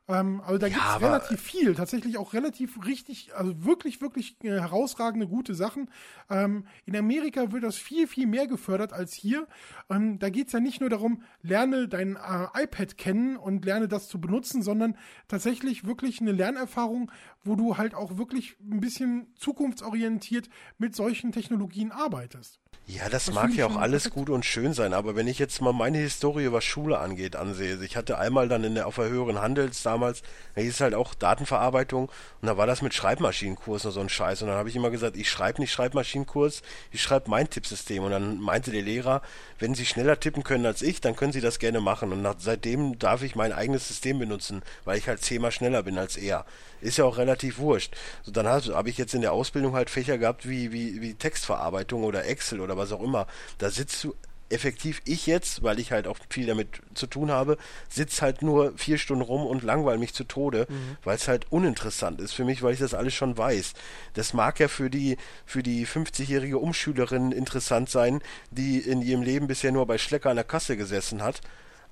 Ähm, 0.08 0.42
also 0.42 0.58
da 0.58 0.68
ja, 0.68 0.74
gibt 0.74 0.86
es 0.88 1.02
relativ 1.02 1.42
viel, 1.42 1.76
tatsächlich 1.76 2.18
auch 2.18 2.34
relativ 2.34 2.86
richtig, 2.86 3.34
also 3.36 3.66
wirklich, 3.66 4.02
wirklich 4.02 4.38
äh, 4.44 4.50
herausragende, 4.50 5.28
gute 5.28 5.56
Sachen. 5.56 5.90
Ähm, 6.30 6.68
in 6.86 6.96
Amerika 6.96 7.52
wird 7.52 7.64
das 7.64 7.76
viel, 7.76 8.08
viel 8.08 8.28
mehr 8.28 8.48
gefördert 8.48 8.94
als 8.94 9.14
hier. 9.14 9.48
Ähm, 9.90 10.20
da 10.20 10.30
geht 10.30 10.48
es 10.48 10.54
ja 10.54 10.60
nicht 10.60 10.80
nur 10.80 10.90
darum, 10.90 11.24
lerne 11.42 11.88
dein 11.88 12.16
äh, 12.16 12.64
iPad 12.64 12.98
kennen 12.98 13.38
und 13.38 13.66
lerne 13.66 13.88
das 13.88 14.08
zu 14.08 14.22
benutzen, 14.22 14.62
sondern 14.62 14.96
tatsächlich 15.28 15.86
wirklich 15.86 16.22
eine 16.22 16.32
Lernerfahrung, 16.32 17.12
wo 17.44 17.56
du 17.56 17.78
halt 17.78 17.96
auch 17.96 18.18
wirklich 18.18 18.58
ein 18.60 18.80
bisschen 18.80 19.34
zukunftsorientiert 19.36 20.50
mit 20.78 20.96
solchen 20.96 21.32
Technologien 21.32 21.92
arbeitest. 21.92 22.60
Ja, 22.88 23.10
das, 23.10 23.26
das 23.26 23.34
mag 23.34 23.52
ja 23.56 23.66
auch 23.66 23.78
alles 23.78 24.12
gut 24.12 24.30
und 24.30 24.46
schön 24.46 24.74
sein, 24.74 24.94
aber 24.94 25.16
wenn 25.16 25.28
ich 25.28 25.40
jetzt 25.40 25.60
mal 25.60 25.74
meine 25.74 25.98
Historie, 25.98 26.52
was 26.52 26.64
Schule 26.64 27.00
angeht, 27.00 27.36
ansehe, 27.36 27.84
ich 27.84 27.98
hatte 27.98 28.20
einmal 28.20 28.48
dann 28.48 28.64
in 28.64 28.76
der, 28.76 28.86
auf 28.86 28.98
der 28.98 29.10
höheren 29.10 29.42
Handels 29.42 29.82
damals, 29.82 30.22
da 30.54 30.62
hieß 30.62 30.76
es 30.76 30.82
halt 30.82 30.94
auch 30.94 31.16
Datenverarbeitung 31.16 32.12
und 32.42 32.48
da 32.48 32.58
war 32.58 32.68
das 32.68 32.84
mit 32.84 32.94
Schreibmaschinenkurs 32.94 33.86
und 33.86 33.92
so 33.92 34.00
ein 34.02 34.10
Scheiß 34.10 34.44
und 34.44 34.50
dann 34.50 34.58
habe 34.58 34.70
ich 34.70 34.76
immer 34.76 34.92
gesagt, 34.92 35.18
ich 35.18 35.32
schreibe 35.32 35.62
nicht 35.62 35.72
Schreibmaschinenkurs, 35.72 36.62
ich 36.92 37.02
schreibe 37.02 37.28
mein 37.32 37.50
Tippsystem 37.50 38.04
und 38.04 38.12
dann 38.12 38.40
meinte 38.40 38.70
der 38.70 38.84
Lehrer, 38.84 39.24
wenn 39.58 39.74
Sie 39.74 39.88
schneller 39.88 40.20
tippen 40.20 40.44
können 40.44 40.68
als 40.68 40.84
ich, 40.84 41.02
dann 41.02 41.16
können 41.16 41.34
Sie 41.34 41.42
das 41.42 41.58
gerne 41.58 41.82
machen 41.82 42.12
und 42.12 42.22
nach, 42.22 42.36
seitdem 42.38 43.00
darf 43.00 43.24
ich 43.24 43.36
mein 43.36 43.52
eigenes 43.52 43.88
System 43.88 44.20
benutzen, 44.20 44.62
weil 44.84 45.00
ich 45.00 45.08
halt 45.08 45.24
zehnmal 45.24 45.52
schneller 45.52 45.82
bin 45.82 45.98
als 45.98 46.18
er. 46.18 46.46
Ist 46.82 46.98
ja 46.98 47.06
auch 47.06 47.18
relativ 47.18 47.58
wurscht. 47.58 47.96
So, 48.22 48.32
dann 48.32 48.46
habe 48.46 48.90
ich 48.90 48.98
jetzt 49.00 49.16
in 49.16 49.22
der 49.22 49.32
Ausbildung 49.32 49.74
halt 49.74 49.90
Fächer 49.90 50.20
gehabt 50.20 50.48
wie, 50.48 50.72
wie, 50.72 51.02
wie 51.02 51.16
Textverarbeitung 51.16 52.04
oder 52.04 52.26
Excel 52.26 52.60
oder 52.60 52.75
was 52.78 52.92
auch 52.92 53.02
immer. 53.02 53.28
Da 53.58 53.70
sitzt 53.70 54.04
du 54.04 54.16
effektiv 54.50 55.02
ich 55.06 55.26
jetzt, 55.26 55.64
weil 55.64 55.80
ich 55.80 55.92
halt 55.92 56.08
auch 56.08 56.18
viel 56.30 56.46
damit 56.46 56.68
zu 56.94 57.08
tun 57.08 57.32
habe, 57.32 57.58
sitze 57.90 58.22
halt 58.22 58.42
nur 58.42 58.78
vier 58.78 58.98
Stunden 58.98 59.24
rum 59.24 59.46
und 59.46 59.64
langweile 59.64 59.98
mich 59.98 60.14
zu 60.14 60.24
Tode, 60.24 60.68
mhm. 60.70 60.98
weil 61.04 61.16
es 61.16 61.28
halt 61.28 61.52
uninteressant 61.52 62.22
ist 62.22 62.34
für 62.34 62.46
mich, 62.46 62.62
weil 62.62 62.74
ich 62.74 62.80
das 62.80 62.94
alles 62.94 63.14
schon 63.14 63.38
weiß. 63.38 63.74
Das 64.14 64.34
mag 64.34 64.60
ja 64.60 64.68
für 64.68 64.90
die, 64.90 65.18
für 65.46 65.64
die 65.64 65.88
50-jährige 65.88 66.60
Umschülerin 66.60 67.32
interessant 67.32 67.90
sein, 67.90 68.22
die 68.52 68.80
in 68.80 69.02
ihrem 69.02 69.24
Leben 69.24 69.48
bisher 69.48 69.72
nur 69.72 69.88
bei 69.88 69.98
Schlecker 69.98 70.30
an 70.30 70.36
der 70.36 70.46
Kasse 70.46 70.78
gesessen 70.78 71.24
hat 71.24 71.42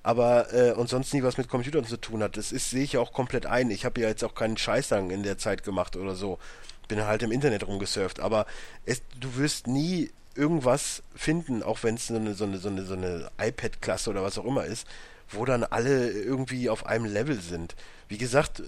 aber 0.04 0.52
äh, 0.52 0.72
und 0.72 0.90
sonst 0.90 1.14
nie 1.14 1.22
was 1.22 1.38
mit 1.38 1.48
Computern 1.48 1.86
zu 1.86 1.96
tun 1.96 2.22
hat. 2.22 2.36
Das 2.36 2.52
ist 2.52 2.68
sehe 2.68 2.84
ich 2.84 2.92
ja 2.92 3.00
auch 3.00 3.14
komplett 3.14 3.46
ein. 3.46 3.70
Ich 3.70 3.86
habe 3.86 4.02
ja 4.02 4.08
jetzt 4.08 4.22
auch 4.22 4.34
keinen 4.34 4.58
Scheißang 4.58 5.10
in 5.10 5.22
der 5.22 5.38
Zeit 5.38 5.64
gemacht 5.64 5.96
oder 5.96 6.14
so. 6.14 6.38
Bin 6.88 7.02
halt 7.06 7.22
im 7.22 7.32
Internet 7.32 7.66
rumgesurft, 7.66 8.20
aber 8.20 8.44
es, 8.84 9.00
du 9.18 9.36
wirst 9.36 9.66
nie 9.66 10.10
irgendwas 10.34 11.02
finden, 11.14 11.62
auch 11.62 11.82
wenn 11.82 11.96
es 11.96 12.08
so 12.08 12.16
eine, 12.16 12.34
so 12.34 12.44
eine, 12.44 12.58
so 12.58 12.68
eine, 12.68 12.84
so 12.84 12.94
eine 12.94 13.30
iPad-Klasse 13.38 14.10
oder 14.10 14.22
was 14.22 14.38
auch 14.38 14.44
immer 14.44 14.64
ist, 14.64 14.86
wo 15.30 15.44
dann 15.44 15.64
alle 15.64 16.10
irgendwie 16.10 16.68
auf 16.68 16.86
einem 16.86 17.06
Level 17.06 17.40
sind. 17.40 17.74
Wie 18.08 18.18
gesagt, 18.18 18.62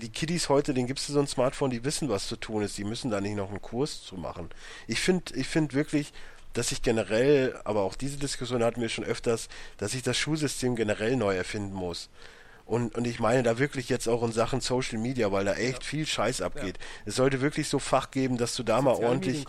die 0.00 0.10
Kiddies 0.10 0.48
heute, 0.48 0.74
denen 0.74 0.86
gibst 0.86 1.08
du 1.08 1.12
so 1.12 1.20
ein 1.20 1.26
Smartphone, 1.26 1.70
die 1.70 1.84
wissen, 1.84 2.08
was 2.08 2.28
zu 2.28 2.36
tun 2.36 2.62
ist. 2.62 2.78
Die 2.78 2.84
müssen 2.84 3.10
da 3.10 3.20
nicht 3.20 3.36
noch 3.36 3.48
einen 3.48 3.62
Kurs 3.62 4.02
zu 4.04 4.16
machen. 4.16 4.48
Ich 4.86 5.00
finde 5.00 5.34
ich 5.34 5.48
finde 5.48 5.74
wirklich, 5.74 6.12
dass 6.52 6.72
ich 6.72 6.82
generell, 6.82 7.58
aber 7.64 7.82
auch 7.82 7.94
diese 7.94 8.16
Diskussion 8.16 8.62
hatten 8.62 8.80
wir 8.80 8.88
schon 8.88 9.04
öfters, 9.04 9.48
dass 9.76 9.94
ich 9.94 10.02
das 10.02 10.16
Schulsystem 10.16 10.76
generell 10.76 11.16
neu 11.16 11.36
erfinden 11.36 11.74
muss. 11.74 12.08
Und, 12.68 12.94
und 12.96 13.06
ich 13.06 13.18
meine 13.18 13.42
da 13.42 13.58
wirklich 13.58 13.88
jetzt 13.88 14.10
auch 14.10 14.22
in 14.22 14.30
Sachen 14.30 14.60
Social 14.60 14.98
Media, 14.98 15.32
weil 15.32 15.46
da 15.46 15.54
echt 15.54 15.82
ja. 15.84 15.88
viel 15.88 16.06
Scheiß 16.06 16.42
abgeht. 16.42 16.76
Ja. 16.76 16.84
Es 17.06 17.16
sollte 17.16 17.40
wirklich 17.40 17.66
so 17.66 17.78
Fach 17.78 18.10
geben, 18.10 18.36
dass 18.36 18.54
du 18.56 18.62
da 18.62 18.76
soziale 18.76 18.98
mal 18.98 19.06
ordentlich, 19.06 19.46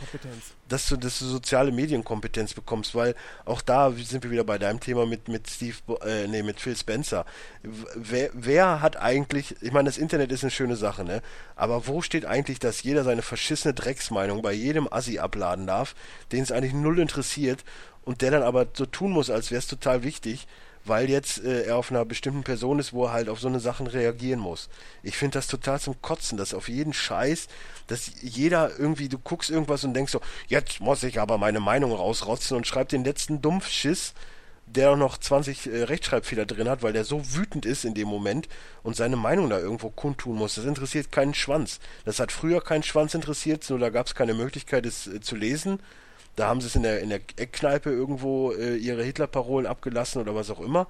dass 0.69 0.87
du, 0.87 0.95
dass 0.95 1.19
du 1.19 1.25
soziale 1.25 1.73
Medienkompetenz 1.73 2.53
bekommst, 2.53 2.95
weil 2.95 3.15
auch 3.43 3.61
da 3.61 3.91
sind 3.91 4.23
wir 4.23 4.31
wieder 4.31 4.45
bei 4.45 4.57
deinem 4.57 4.79
Thema 4.79 5.05
mit, 5.05 5.27
mit 5.27 5.49
Steve, 5.49 5.75
äh, 6.05 6.27
nee, 6.27 6.43
mit 6.43 6.61
Phil 6.61 6.77
Spencer. 6.77 7.25
Wer, 7.61 8.29
wer 8.31 8.81
hat 8.81 8.95
eigentlich, 8.95 9.53
ich 9.59 9.73
meine, 9.73 9.89
das 9.89 9.97
Internet 9.97 10.31
ist 10.31 10.45
eine 10.45 10.51
schöne 10.51 10.77
Sache, 10.77 11.03
ne? 11.03 11.21
Aber 11.57 11.87
wo 11.87 12.01
steht 12.01 12.25
eigentlich, 12.25 12.59
dass 12.59 12.83
jeder 12.83 13.03
seine 13.03 13.21
verschissene 13.21 13.73
Drecksmeinung 13.73 14.41
bei 14.41 14.53
jedem 14.53 14.87
Assi 14.93 15.19
abladen 15.19 15.67
darf, 15.67 15.93
den 16.31 16.43
es 16.43 16.53
eigentlich 16.53 16.73
null 16.73 16.99
interessiert 16.99 17.65
und 18.05 18.21
der 18.21 18.31
dann 18.31 18.43
aber 18.43 18.67
so 18.71 18.85
tun 18.85 19.11
muss, 19.11 19.29
als 19.29 19.51
wäre 19.51 19.59
es 19.59 19.67
total 19.67 20.03
wichtig? 20.03 20.47
Weil 20.85 21.09
jetzt 21.09 21.43
äh, 21.43 21.63
er 21.63 21.77
auf 21.77 21.91
einer 21.91 22.05
bestimmten 22.05 22.43
Person 22.43 22.79
ist, 22.79 22.93
wo 22.93 23.05
er 23.05 23.13
halt 23.13 23.29
auf 23.29 23.39
so 23.39 23.47
eine 23.47 23.59
Sachen 23.59 23.87
reagieren 23.87 24.39
muss. 24.39 24.69
Ich 25.03 25.17
finde 25.17 25.37
das 25.37 25.47
total 25.47 25.79
zum 25.79 26.01
Kotzen, 26.01 26.37
dass 26.37 26.53
auf 26.53 26.69
jeden 26.69 26.93
Scheiß, 26.93 27.47
dass 27.87 28.11
jeder 28.21 28.77
irgendwie, 28.77 29.09
du 29.09 29.17
guckst 29.17 29.49
irgendwas 29.49 29.83
und 29.83 29.93
denkst 29.93 30.11
so, 30.11 30.21
jetzt 30.47 30.79
muss 30.79 31.03
ich 31.03 31.19
aber 31.19 31.37
meine 31.37 31.59
Meinung 31.59 31.91
rausrotzen 31.91 32.57
und 32.57 32.67
schreib 32.67 32.89
den 32.89 33.03
letzten 33.03 33.41
Dumpfschiss, 33.41 34.13
der 34.65 34.95
noch 34.95 35.17
20 35.17 35.67
äh, 35.67 35.83
Rechtschreibfehler 35.83 36.45
drin 36.45 36.69
hat, 36.69 36.83
weil 36.83 36.93
der 36.93 37.03
so 37.03 37.21
wütend 37.35 37.65
ist 37.65 37.85
in 37.85 37.93
dem 37.93 38.07
Moment 38.07 38.47
und 38.83 38.95
seine 38.95 39.15
Meinung 39.15 39.49
da 39.49 39.59
irgendwo 39.59 39.89
kundtun 39.89 40.37
muss. 40.37 40.55
Das 40.55 40.65
interessiert 40.65 41.11
keinen 41.11 41.33
Schwanz. 41.33 41.79
Das 42.05 42.19
hat 42.19 42.31
früher 42.31 42.61
keinen 42.61 42.83
Schwanz 42.83 43.13
interessiert, 43.13 43.67
nur 43.69 43.79
da 43.79 43.89
gab 43.89 44.07
es 44.07 44.15
keine 44.15 44.33
Möglichkeit, 44.33 44.85
es 44.85 45.07
äh, 45.07 45.19
zu 45.21 45.35
lesen 45.35 45.79
da 46.35 46.47
haben 46.47 46.61
sie 46.61 46.67
es 46.67 46.75
in 46.75 46.83
der, 46.83 47.01
in 47.01 47.09
der 47.09 47.21
Eckkneipe 47.37 47.89
irgendwo 47.89 48.51
äh, 48.51 48.75
ihre 48.77 49.03
Hitlerparolen 49.03 49.67
abgelassen 49.67 50.21
oder 50.21 50.35
was 50.35 50.49
auch 50.49 50.59
immer. 50.59 50.87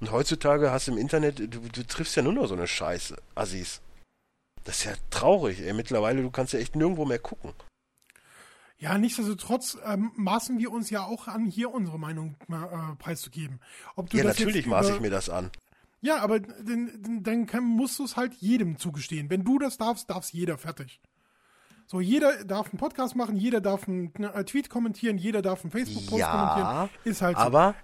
Und 0.00 0.12
heutzutage 0.12 0.70
hast 0.70 0.88
du 0.88 0.92
im 0.92 0.98
Internet, 0.98 1.38
du, 1.38 1.60
du 1.60 1.86
triffst 1.86 2.16
ja 2.16 2.22
nur 2.22 2.32
noch 2.32 2.46
so 2.46 2.54
eine 2.54 2.66
Scheiße, 2.66 3.16
Assis. 3.34 3.80
Das 4.64 4.78
ist 4.78 4.84
ja 4.84 4.92
traurig, 5.10 5.60
ey. 5.60 5.72
Mittlerweile, 5.72 6.22
du 6.22 6.30
kannst 6.30 6.52
ja 6.52 6.58
echt 6.58 6.76
nirgendwo 6.76 7.04
mehr 7.04 7.18
gucken. 7.18 7.52
Ja, 8.76 8.96
nichtsdestotrotz 8.96 9.76
ähm, 9.84 10.12
maßen 10.14 10.58
wir 10.58 10.70
uns 10.70 10.88
ja 10.90 11.04
auch 11.04 11.26
an, 11.26 11.46
hier 11.46 11.72
unsere 11.72 11.98
Meinung 11.98 12.36
äh, 12.48 12.94
preiszugeben. 12.98 13.60
Ob 13.96 14.08
du 14.10 14.18
ja, 14.18 14.24
natürlich 14.24 14.66
maße 14.66 14.94
ich 14.94 15.00
mir 15.00 15.10
das 15.10 15.28
an. 15.28 15.50
Ja, 16.00 16.18
aber 16.18 16.38
dann, 16.38 17.22
dann 17.24 17.64
musst 17.64 17.98
du 17.98 18.04
es 18.04 18.16
halt 18.16 18.34
jedem 18.34 18.78
zugestehen. 18.78 19.30
Wenn 19.30 19.42
du 19.42 19.58
das 19.58 19.78
darfst, 19.78 20.10
darf 20.10 20.24
es 20.24 20.32
jeder 20.32 20.58
fertig. 20.58 21.00
So, 21.90 22.02
jeder 22.02 22.44
darf 22.44 22.68
einen 22.68 22.78
Podcast 22.78 23.16
machen, 23.16 23.36
jeder 23.36 23.62
darf 23.62 23.88
einen, 23.88 24.12
einen 24.14 24.44
Tweet 24.44 24.68
kommentieren, 24.68 25.16
jeder 25.16 25.40
darf 25.40 25.62
einen 25.62 25.70
Facebook-Post 25.70 26.20
ja, 26.20 26.30
kommentieren. 26.30 26.90
Ist 27.04 27.22
halt 27.22 27.38
so. 27.38 27.42
Aber, 27.42 27.74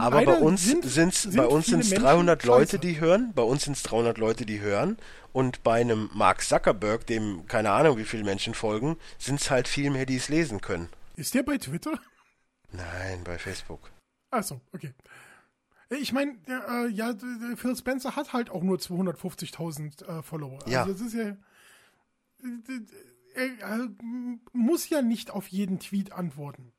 aber 0.00 0.24
bei 0.24 0.38
uns 0.38 0.64
sind 0.64 0.84
es 0.84 1.36
bei 1.36 1.46
uns 1.46 1.66
sind's 1.66 1.90
300 1.90 2.38
Menschen 2.38 2.48
Leute, 2.48 2.78
die 2.80 2.98
hören. 2.98 3.30
Bei 3.32 3.44
uns 3.44 3.62
sind 3.62 3.76
es 3.76 3.84
300 3.84 4.18
Leute, 4.18 4.44
die 4.44 4.60
hören. 4.60 4.98
Und 5.32 5.62
bei 5.62 5.80
einem 5.80 6.10
Mark 6.12 6.42
Zuckerberg, 6.42 7.06
dem 7.06 7.46
keine 7.46 7.70
Ahnung, 7.70 7.96
wie 7.96 8.04
viele 8.04 8.24
Menschen 8.24 8.54
folgen, 8.54 8.96
sind 9.18 9.40
es 9.40 9.52
halt 9.52 9.68
viel 9.68 9.90
mehr, 9.90 10.04
die 10.04 10.16
es 10.16 10.28
lesen 10.28 10.60
können. 10.60 10.88
Ist 11.14 11.34
der 11.34 11.44
bei 11.44 11.56
Twitter? 11.56 11.92
Nein, 12.72 13.22
bei 13.22 13.38
Facebook. 13.38 13.92
Achso, 14.32 14.60
okay. 14.72 14.92
Ich 15.90 16.12
meine, 16.12 16.38
äh, 16.48 16.88
ja, 16.88 17.14
Phil 17.54 17.76
Spencer 17.76 18.16
hat 18.16 18.32
halt 18.32 18.50
auch 18.50 18.64
nur 18.64 18.78
250.000 18.78 20.04
äh, 20.04 20.22
Follower. 20.24 20.58
Ja. 20.66 20.80
Also 20.80 20.92
das 20.92 21.02
ist 21.02 21.14
ja 21.14 21.36
er 23.34 23.88
muss 24.52 24.88
ja 24.88 25.02
nicht 25.02 25.30
auf 25.30 25.48
jeden 25.48 25.78
Tweet 25.78 26.12
antworten. 26.12 26.72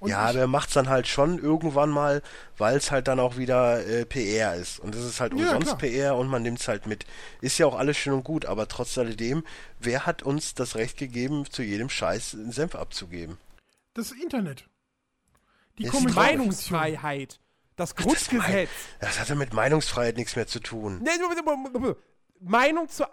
Und 0.00 0.10
ja, 0.10 0.18
aber 0.18 0.40
er 0.40 0.46
macht 0.46 0.68
es 0.68 0.74
dann 0.74 0.88
halt 0.88 1.06
schon 1.06 1.38
irgendwann 1.38 1.90
mal, 1.90 2.22
weil 2.56 2.76
es 2.76 2.90
halt 2.90 3.08
dann 3.08 3.20
auch 3.20 3.36
wieder 3.36 3.86
äh, 3.86 4.04
PR 4.04 4.54
ist. 4.54 4.78
Und 4.80 4.94
es 4.94 5.04
ist 5.04 5.20
halt 5.20 5.34
umsonst 5.34 5.68
ja, 5.68 5.74
PR 5.76 6.16
und 6.16 6.28
man 6.28 6.42
nimmt 6.42 6.60
es 6.60 6.68
halt 6.68 6.86
mit. 6.86 7.06
Ist 7.40 7.58
ja 7.58 7.66
auch 7.66 7.76
alles 7.76 7.96
schön 7.96 8.12
und 8.12 8.24
gut, 8.24 8.44
aber 8.44 8.66
trotz 8.66 8.98
alledem, 8.98 9.44
wer 9.78 10.06
hat 10.06 10.22
uns 10.22 10.54
das 10.54 10.74
Recht 10.74 10.96
gegeben, 10.96 11.44
zu 11.50 11.62
jedem 11.62 11.88
Scheiß 11.88 12.34
einen 12.34 12.52
Senf 12.52 12.74
abzugeben? 12.74 13.38
Das 13.94 14.10
Internet. 14.10 14.68
Die 15.78 15.88
Meinungsfreiheit. 15.88 17.40
Das 17.76 17.96
Grundgesetz. 17.96 18.70
Das, 19.00 19.10
das 19.10 19.20
hat 19.20 19.28
ja 19.28 19.34
mit 19.34 19.52
Meinungsfreiheit 19.52 20.16
nichts 20.16 20.36
mehr 20.36 20.46
zu 20.46 20.60
tun. 20.60 21.02
Meinung 22.40 22.88
zu, 22.88 23.04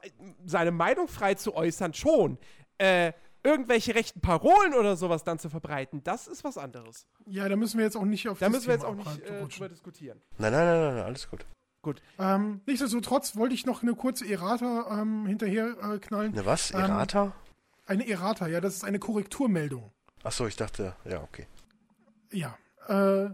seine 0.45 0.71
Meinung 0.71 1.07
frei 1.07 1.35
zu 1.35 1.55
äußern, 1.55 1.93
schon. 1.93 2.37
Äh, 2.77 3.13
irgendwelche 3.43 3.95
rechten 3.95 4.21
Parolen 4.21 4.73
oder 4.73 4.95
sowas 4.95 5.23
dann 5.23 5.39
zu 5.39 5.49
verbreiten, 5.49 6.03
das 6.03 6.27
ist 6.27 6.43
was 6.43 6.57
anderes. 6.57 7.07
Ja, 7.25 7.49
da 7.49 7.55
müssen 7.55 7.77
wir 7.77 7.85
jetzt 7.85 7.97
auch 7.97 8.05
nicht 8.05 8.27
auf 8.29 8.39
Da 8.39 8.49
müssen 8.49 8.67
wir 8.67 8.73
jetzt 8.73 8.85
auch 8.85 8.95
nicht 8.95 9.19
äh, 9.21 9.45
drüber 9.47 9.69
diskutieren. 9.69 10.21
Nein, 10.37 10.51
nein, 10.51 10.65
nein, 10.65 10.95
nein, 10.95 11.03
alles 11.03 11.29
gut. 11.29 11.45
Gut. 11.81 12.01
Ähm, 12.19 12.61
nichtsdestotrotz 12.67 13.35
wollte 13.35 13.55
ich 13.55 13.65
noch 13.65 13.81
eine 13.81 13.95
kurze 13.95 14.31
Errata 14.31 15.01
ähm, 15.01 15.25
hinterher 15.25 15.75
äh, 15.81 15.97
knallen. 15.97 16.33
Eine 16.33 16.45
was? 16.45 16.71
Ähm, 16.71 16.81
Errata? 16.81 17.23
Ähm, 17.23 17.31
eine 17.87 18.07
Errata, 18.07 18.47
ja, 18.47 18.61
das 18.61 18.75
ist 18.75 18.83
eine 18.83 18.99
Korrekturmeldung. 18.99 19.91
Achso, 20.23 20.45
ich 20.45 20.55
dachte, 20.55 20.95
ja, 21.05 21.21
okay. 21.23 21.47
Ja. 22.31 22.55
Äh, 22.87 23.31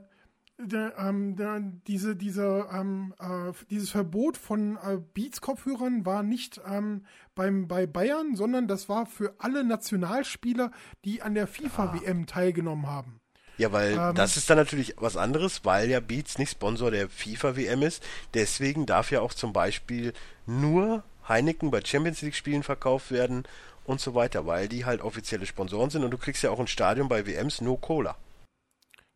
der, 0.57 0.97
ähm, 0.97 1.35
der, 1.35 1.59
diese, 1.87 2.15
diese, 2.15 2.67
ähm, 2.71 3.13
äh, 3.19 3.53
dieses 3.69 3.91
Verbot 3.91 4.37
von 4.37 4.77
äh, 4.77 4.97
Beats-Kopfhörern 5.13 6.05
war 6.05 6.23
nicht 6.23 6.59
ähm, 6.67 7.05
beim, 7.35 7.67
bei 7.67 7.85
Bayern, 7.85 8.35
sondern 8.35 8.67
das 8.67 8.89
war 8.89 9.05
für 9.05 9.35
alle 9.39 9.63
Nationalspieler, 9.63 10.71
die 11.05 11.21
an 11.21 11.35
der 11.35 11.47
FIFA-WM 11.47 12.23
ah. 12.23 12.25
teilgenommen 12.25 12.87
haben. 12.87 13.19
Ja, 13.57 13.71
weil 13.71 13.93
ähm, 13.93 14.15
das 14.15 14.37
ist 14.37 14.49
dann 14.49 14.57
natürlich 14.57 14.95
was 14.97 15.17
anderes, 15.17 15.63
weil 15.63 15.89
ja 15.89 15.99
Beats 15.99 16.37
nicht 16.37 16.51
Sponsor 16.51 16.91
der 16.91 17.09
FIFA-WM 17.09 17.81
ist. 17.81 18.03
Deswegen 18.33 18.85
darf 18.85 19.11
ja 19.11 19.21
auch 19.21 19.33
zum 19.33 19.53
Beispiel 19.53 20.13
nur 20.45 21.03
Heineken 21.27 21.71
bei 21.71 21.81
Champions 21.83 22.21
League-Spielen 22.21 22.63
verkauft 22.63 23.11
werden 23.11 23.43
und 23.83 23.99
so 23.99 24.15
weiter, 24.15 24.45
weil 24.45 24.67
die 24.67 24.85
halt 24.85 25.01
offizielle 25.01 25.45
Sponsoren 25.45 25.89
sind 25.89 26.03
und 26.03 26.11
du 26.11 26.17
kriegst 26.17 26.43
ja 26.43 26.51
auch 26.51 26.59
ein 26.59 26.67
Stadion 26.67 27.09
bei 27.09 27.25
WMs 27.25 27.61
nur 27.61 27.79
Cola. 27.81 28.15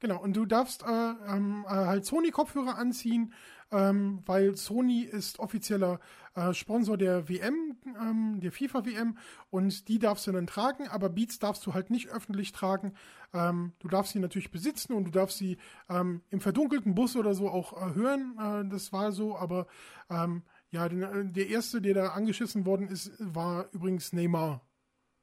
Genau, 0.02 0.20
und 0.20 0.36
du 0.36 0.48
darfst 0.48 0.82
äh, 0.82 1.14
ähm, 1.28 1.64
äh, 1.68 1.70
halt 1.70 2.06
Sony-Kopfhörer 2.06 2.76
anziehen, 2.76 3.34
ähm, 3.72 4.24
weil 4.26 4.58
Sony 4.58 5.04
ist 5.04 5.38
offizieller 5.38 6.00
äh, 6.34 6.56
Sponsor 6.56 6.98
der 6.98 7.30
WM, 7.30 7.78
ähm, 7.86 8.40
der 8.42 8.52
FIFA-WM, 8.52 9.20
und 9.52 9.88
die 9.88 10.00
darfst 10.00 10.26
du 10.26 10.32
dann 10.32 10.48
tragen, 10.48 10.88
aber 10.88 11.10
Beats 11.10 11.38
darfst 11.38 11.64
du 11.68 11.76
halt 11.76 11.92
nicht 11.92 12.10
öffentlich 12.10 12.52
tragen. 12.52 12.96
Ähm, 13.32 13.74
du 13.78 13.88
darfst 13.90 14.14
sie 14.14 14.20
natürlich 14.20 14.50
besitzen 14.50 14.94
und 14.94 15.06
du 15.06 15.12
darfst 15.12 15.38
sie 15.38 15.58
ähm, 15.88 16.22
im 16.32 16.42
verdunkelten 16.42 16.96
Bus 16.96 17.16
oder 17.16 17.36
so 17.36 17.50
auch 17.50 17.74
äh, 17.74 17.94
hören. 17.94 18.36
Äh, 18.40 18.70
das 18.70 18.92
war 18.92 19.12
so, 19.12 19.38
aber 19.38 19.68
ähm, 20.10 20.42
ja, 20.72 20.90
den, 20.90 21.04
äh, 21.04 21.26
der 21.26 21.48
erste, 21.48 21.80
der 21.80 21.94
da 21.94 22.08
angeschissen 22.08 22.66
worden 22.66 22.88
ist, 22.88 23.12
war 23.20 23.68
übrigens 23.72 24.14
Neymar. 24.14 24.66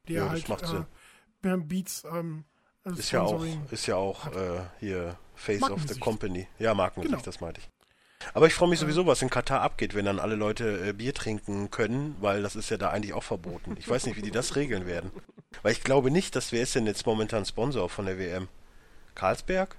Der 0.06 0.24
ja, 0.24 0.30
halt 0.30 0.86
äh, 1.42 1.56
Beats 1.56 2.04
ähm, 2.04 2.44
also 2.88 3.00
ist 3.00 3.10
ja 3.12 3.22
auch, 3.22 3.44
ist 3.70 3.86
ja 3.86 3.96
auch 3.96 4.26
äh, 4.32 4.60
hier 4.80 5.16
Face 5.34 5.62
of 5.62 5.82
the 5.86 5.98
Company. 5.98 6.46
Ja, 6.58 6.74
Markensicht, 6.74 7.12
genau. 7.12 7.24
das 7.24 7.40
meinte 7.40 7.60
ich. 7.60 7.68
Aber 8.34 8.46
ich 8.46 8.54
freue 8.54 8.68
mich 8.68 8.80
sowieso, 8.80 9.06
was 9.06 9.22
in 9.22 9.30
Katar 9.30 9.62
abgeht, 9.62 9.94
wenn 9.94 10.04
dann 10.04 10.18
alle 10.18 10.34
Leute 10.34 10.88
äh, 10.88 10.92
Bier 10.92 11.14
trinken 11.14 11.70
können, 11.70 12.16
weil 12.20 12.42
das 12.42 12.56
ist 12.56 12.70
ja 12.70 12.76
da 12.76 12.90
eigentlich 12.90 13.12
auch 13.12 13.22
verboten. 13.22 13.76
Ich 13.78 13.88
weiß 13.88 14.06
nicht, 14.06 14.16
wie 14.16 14.22
die 14.22 14.30
das 14.30 14.56
regeln 14.56 14.86
werden. 14.86 15.12
Weil 15.62 15.72
ich 15.72 15.82
glaube 15.82 16.10
nicht, 16.10 16.34
dass 16.34 16.52
wer 16.52 16.62
ist 16.62 16.74
denn 16.74 16.86
jetzt 16.86 17.06
momentan 17.06 17.44
Sponsor 17.44 17.88
von 17.88 18.06
der 18.06 18.18
WM? 18.18 18.48
Karlsberg? 19.14 19.76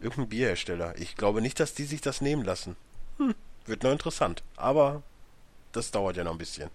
Irgendein 0.00 0.28
Bierhersteller. 0.28 0.96
Ich 0.98 1.16
glaube 1.16 1.40
nicht, 1.40 1.58
dass 1.60 1.74
die 1.74 1.84
sich 1.84 2.00
das 2.00 2.20
nehmen 2.20 2.44
lassen. 2.44 2.76
Hm, 3.16 3.34
wird 3.64 3.82
noch 3.82 3.92
interessant. 3.92 4.42
Aber 4.56 5.02
das 5.72 5.90
dauert 5.90 6.16
ja 6.16 6.24
noch 6.24 6.32
ein 6.32 6.38
bisschen. 6.38 6.70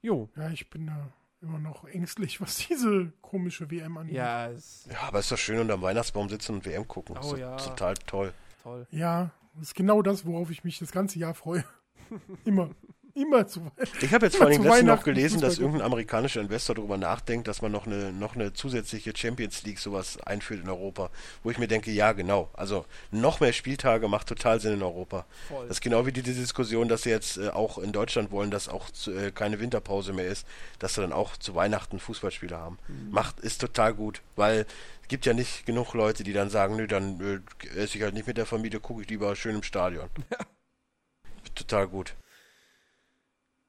Jo. 0.00 0.28
Ja, 0.36 0.50
ich 0.50 0.68
bin 0.70 0.86
da 0.86 1.12
immer 1.40 1.58
noch 1.58 1.84
ängstlich, 1.84 2.40
was 2.40 2.56
diese 2.56 3.12
komische 3.20 3.70
WM 3.70 3.96
angeht. 3.96 4.16
Ja, 4.16 4.50
ja 4.50 5.00
aber 5.06 5.20
ist 5.20 5.30
doch 5.30 5.38
schön 5.38 5.58
unter 5.58 5.76
dem 5.76 5.82
Weihnachtsbaum 5.82 6.28
sitzen 6.28 6.56
und 6.56 6.66
WM 6.66 6.86
gucken. 6.86 7.16
Oh, 7.20 7.34
ist 7.34 7.38
ja. 7.38 7.56
total 7.56 7.94
toll. 7.94 8.32
toll. 8.62 8.86
Ja, 8.90 9.30
das 9.54 9.68
ist 9.68 9.74
genau 9.74 10.02
das, 10.02 10.26
worauf 10.26 10.50
ich 10.50 10.64
mich 10.64 10.78
das 10.78 10.92
ganze 10.92 11.18
Jahr 11.18 11.34
freue. 11.34 11.64
immer. 12.44 12.70
Immer 13.14 13.46
zu 13.46 13.70
Ich 14.00 14.12
habe 14.12 14.26
jetzt 14.26 14.36
vor 14.36 14.46
allem 14.46 14.62
letztens 14.62 14.84
noch 14.84 15.02
gelesen, 15.02 15.40
dass 15.40 15.58
irgendein 15.58 15.82
amerikanischer 15.82 16.40
Investor 16.40 16.76
darüber 16.76 16.96
nachdenkt, 16.96 17.48
dass 17.48 17.62
man 17.62 17.72
noch 17.72 17.86
eine, 17.86 18.12
noch 18.12 18.34
eine 18.34 18.52
zusätzliche 18.52 19.16
Champions 19.16 19.62
League 19.64 19.78
sowas 19.78 20.20
einführt 20.20 20.62
in 20.62 20.68
Europa. 20.68 21.10
Wo 21.42 21.50
ich 21.50 21.58
mir 21.58 21.68
denke, 21.68 21.90
ja, 21.90 22.12
genau. 22.12 22.50
Also 22.52 22.84
noch 23.10 23.40
mehr 23.40 23.52
Spieltage 23.52 24.08
macht 24.08 24.28
total 24.28 24.60
Sinn 24.60 24.74
in 24.74 24.82
Europa. 24.82 25.26
Voll. 25.48 25.66
Das 25.66 25.78
ist 25.78 25.80
genau 25.80 26.06
wie 26.06 26.12
die, 26.12 26.22
die 26.22 26.34
Diskussion, 26.34 26.88
dass 26.88 27.02
sie 27.02 27.10
jetzt 27.10 27.38
äh, 27.38 27.48
auch 27.48 27.78
in 27.78 27.92
Deutschland 27.92 28.30
wollen, 28.30 28.50
dass 28.50 28.68
auch 28.68 28.90
zu, 28.90 29.12
äh, 29.12 29.32
keine 29.32 29.60
Winterpause 29.60 30.12
mehr 30.12 30.26
ist, 30.26 30.46
dass 30.78 30.94
sie 30.94 31.00
dann 31.00 31.12
auch 31.12 31.36
zu 31.36 31.54
Weihnachten 31.54 31.98
Fußballspiele 31.98 32.56
haben. 32.56 32.78
Mhm. 32.88 33.10
Macht, 33.10 33.40
ist 33.40 33.60
total 33.60 33.94
gut, 33.94 34.22
weil 34.36 34.66
es 35.02 35.08
gibt 35.08 35.26
ja 35.26 35.32
nicht 35.32 35.66
genug 35.66 35.94
Leute, 35.94 36.22
die 36.22 36.32
dann 36.32 36.50
sagen, 36.50 36.76
nö, 36.76 36.86
dann 36.86 37.20
äh, 37.20 37.78
esse 37.78 37.96
ich 37.96 38.02
halt 38.02 38.14
nicht 38.14 38.26
mit 38.26 38.36
der 38.36 38.46
Familie, 38.46 38.80
gucke 38.80 39.02
ich 39.02 39.08
lieber 39.08 39.34
schön 39.34 39.56
im 39.56 39.62
Stadion. 39.62 40.08
Total 41.54 41.88
gut. 41.88 42.14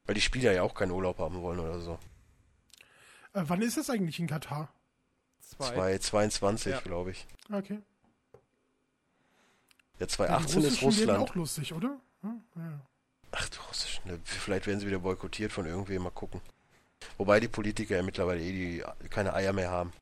Weil 0.10 0.16
die 0.16 0.22
Spieler 0.22 0.52
ja 0.54 0.64
auch 0.64 0.74
keinen 0.74 0.90
Urlaub 0.90 1.20
haben 1.20 1.40
wollen 1.44 1.60
oder 1.60 1.80
so. 1.82 2.00
Äh, 3.34 3.44
wann 3.46 3.62
ist 3.62 3.78
das 3.78 3.92
eigentlich 3.92 4.20
in 4.20 4.26
Katar? 4.26 4.74
Zwei. 5.40 6.00
222, 6.00 6.72
Ja. 6.74 6.80
glaube 6.80 7.12
ich. 7.12 7.28
Okay. 7.54 7.78
Ja, 8.34 8.40
Ja, 10.00 10.08
2018 10.08 10.62
die 10.62 10.68
ist 10.68 10.82
Russischen 10.82 11.08
werden 11.10 11.10
Russland. 11.18 11.30
auch 11.30 11.36
lustig, 11.36 11.74
oder? 11.74 12.00
Hm? 12.24 12.42
Ja. 12.56 12.82
Ach 13.34 13.50
du 13.50 13.60
Russisch, 13.68 14.02
ne, 14.06 14.20
vielleicht 14.24 14.66
werden 14.66 14.80
sie 14.80 14.88
wieder 14.88 14.98
boykottiert 14.98 15.52
von 15.52 15.68
irgendwem, 15.68 16.02
mal 16.02 16.10
gucken. 16.10 16.42
Wobei 17.20 17.40
die 17.40 17.48
Politiker 17.48 17.98
ja 17.98 18.02
mittlerweile 18.02 18.42
eh 18.42 18.52
die, 18.52 18.84
keine 19.12 19.36
Eier 19.36 19.54
mehr 19.54 19.70
haben. 19.70 19.94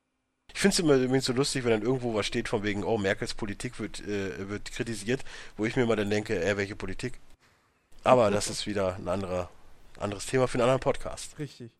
Ich 0.54 0.58
finde 0.60 0.72
es 0.72 0.78
immer 0.78 0.94
übrigens 0.94 1.26
so 1.26 1.34
lustig, 1.34 1.64
wenn 1.64 1.72
dann 1.72 1.82
irgendwo 1.82 2.14
was 2.14 2.24
steht 2.24 2.48
von 2.48 2.62
wegen, 2.62 2.82
oh, 2.82 2.96
Merkels 2.96 3.34
Politik 3.34 3.78
wird, 3.78 4.00
äh, 4.08 4.48
wird 4.48 4.72
kritisiert, 4.72 5.22
wo 5.58 5.66
ich 5.66 5.76
mir 5.76 5.82
immer 5.82 5.96
dann 5.96 6.08
denke, 6.08 6.42
äh, 6.42 6.56
welche 6.56 6.76
Politik? 6.76 7.20
Aber 8.04 8.30
das 8.30 8.48
ist 8.48 8.66
wieder 8.66 8.96
ein 8.96 9.06
anderer, 9.06 9.50
anderes 10.00 10.26
Thema 10.26 10.48
für 10.48 10.54
einen 10.54 10.62
anderen 10.62 10.80
Podcast. 10.80 11.38
Richtig. 11.38 11.72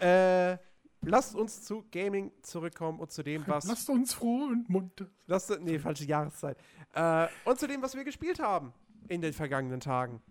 Äh, 0.00 0.56
lasst 1.02 1.34
uns 1.34 1.64
zu 1.64 1.84
Gaming 1.90 2.32
zurückkommen 2.42 3.00
und 3.00 3.10
zu 3.12 3.22
dem, 3.22 3.46
was. 3.46 3.64
Lasst 3.66 3.88
uns 3.90 4.14
froh 4.14 4.44
und 4.44 4.68
munter. 4.68 5.06
Lasst, 5.26 5.58
nee, 5.60 5.78
falsche 5.78 6.04
Jahreszeit. 6.04 6.58
Äh, 6.94 7.26
und 7.44 7.58
zu 7.58 7.66
dem, 7.66 7.82
was 7.82 7.94
wir 7.94 8.04
gespielt 8.04 8.40
haben 8.40 8.72
in 9.08 9.20
den 9.20 9.32
vergangenen 9.32 9.80
Tagen. 9.80 10.22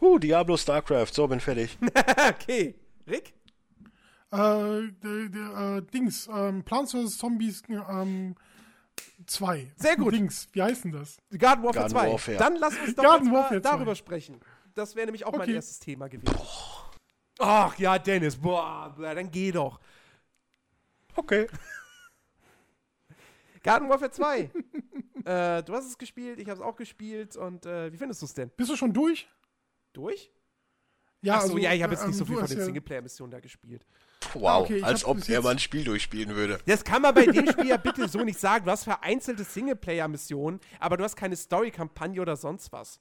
Uh, 0.00 0.18
Diablo, 0.18 0.56
StarCraft, 0.56 1.08
so, 1.12 1.26
bin 1.26 1.40
fertig. 1.40 1.78
okay. 2.28 2.74
Rick? 3.06 3.34
Äh, 4.30 4.36
der, 4.36 5.28
der, 5.28 5.76
äh, 5.78 5.82
Dings, 5.92 6.28
ähm, 6.32 6.64
Plants 6.64 6.92
vs. 6.92 7.18
Zombies 7.18 7.62
ähm, 7.68 8.34
2. 9.26 9.72
Sehr 9.76 9.96
gut. 9.96 10.12
Dings, 10.12 10.48
wie 10.52 10.62
heißt 10.62 10.84
denn 10.84 10.92
das? 10.92 11.18
Garden 11.38 11.62
Warfare 11.64 11.88
Garden 11.88 11.90
2. 11.90 12.12
Warfare. 12.12 12.36
Dann 12.38 12.56
lass 12.56 12.76
uns 12.78 12.94
doch 12.94 13.02
Garden 13.04 13.28
mal 13.28 13.34
Warfare 13.34 13.62
2. 13.62 13.70
darüber 13.70 13.94
sprechen. 13.94 14.40
Das 14.74 14.96
wäre 14.96 15.06
nämlich 15.06 15.24
auch 15.24 15.32
mein 15.32 15.42
Okay. 15.42 15.54
erstes 15.54 15.78
Thema 15.78 16.08
gewesen. 16.08 16.34
Ach 17.38 17.76
ja, 17.78 17.98
Dennis, 17.98 18.36
boah, 18.36 18.94
dann 18.98 19.30
geh 19.30 19.52
doch. 19.52 19.80
Okay. 21.16 21.46
Garden 23.62 23.88
Warfare 23.88 24.10
2. 24.10 24.40
äh, 25.24 25.62
du 25.62 25.72
hast 25.72 25.86
es 25.86 25.98
gespielt, 25.98 26.38
ich 26.38 26.48
habe 26.48 26.60
es 26.60 26.64
auch 26.64 26.76
gespielt 26.76 27.36
und 27.36 27.66
äh, 27.66 27.92
wie 27.92 27.96
findest 27.96 28.22
du 28.22 28.26
es 28.26 28.34
denn? 28.34 28.50
Bist 28.50 28.70
du 28.70 28.76
schon 28.76 28.92
durch? 28.92 29.28
Durch? 29.92 30.30
Ja, 31.22 31.36
Achso, 31.36 31.56
ja, 31.56 31.72
ich 31.72 31.82
habe 31.82 31.94
jetzt 31.94 32.02
ähm, 32.02 32.08
nicht 32.08 32.18
so 32.18 32.24
du 32.24 32.32
viel 32.32 32.40
von 32.40 32.46
den 32.46 32.58
ja- 32.58 32.64
Singleplayer-Missionen 32.64 33.30
da 33.30 33.40
gespielt. 33.40 33.86
Wow, 34.34 34.64
okay, 34.64 34.76
ich 34.76 34.84
als 34.84 35.04
ob 35.04 35.26
er 35.26 35.42
mal 35.42 35.52
ein 35.52 35.58
Spiel 35.58 35.84
durchspielen 35.84 36.34
würde. 36.34 36.58
Das 36.66 36.84
kann 36.84 37.00
man 37.00 37.14
bei 37.14 37.24
dem 37.24 37.50
Spiel 37.50 37.68
ja 37.68 37.76
bitte 37.78 38.08
so 38.08 38.22
nicht 38.22 38.38
sagen. 38.38 38.66
Du 38.66 38.70
hast 38.70 38.84
vereinzelte 38.84 39.44
Singleplayer-Missionen, 39.44 40.60
aber 40.80 40.98
du 40.98 41.04
hast 41.04 41.16
keine 41.16 41.36
Story-Kampagne 41.36 42.20
oder 42.20 42.36
sonst 42.36 42.72
was. 42.72 43.00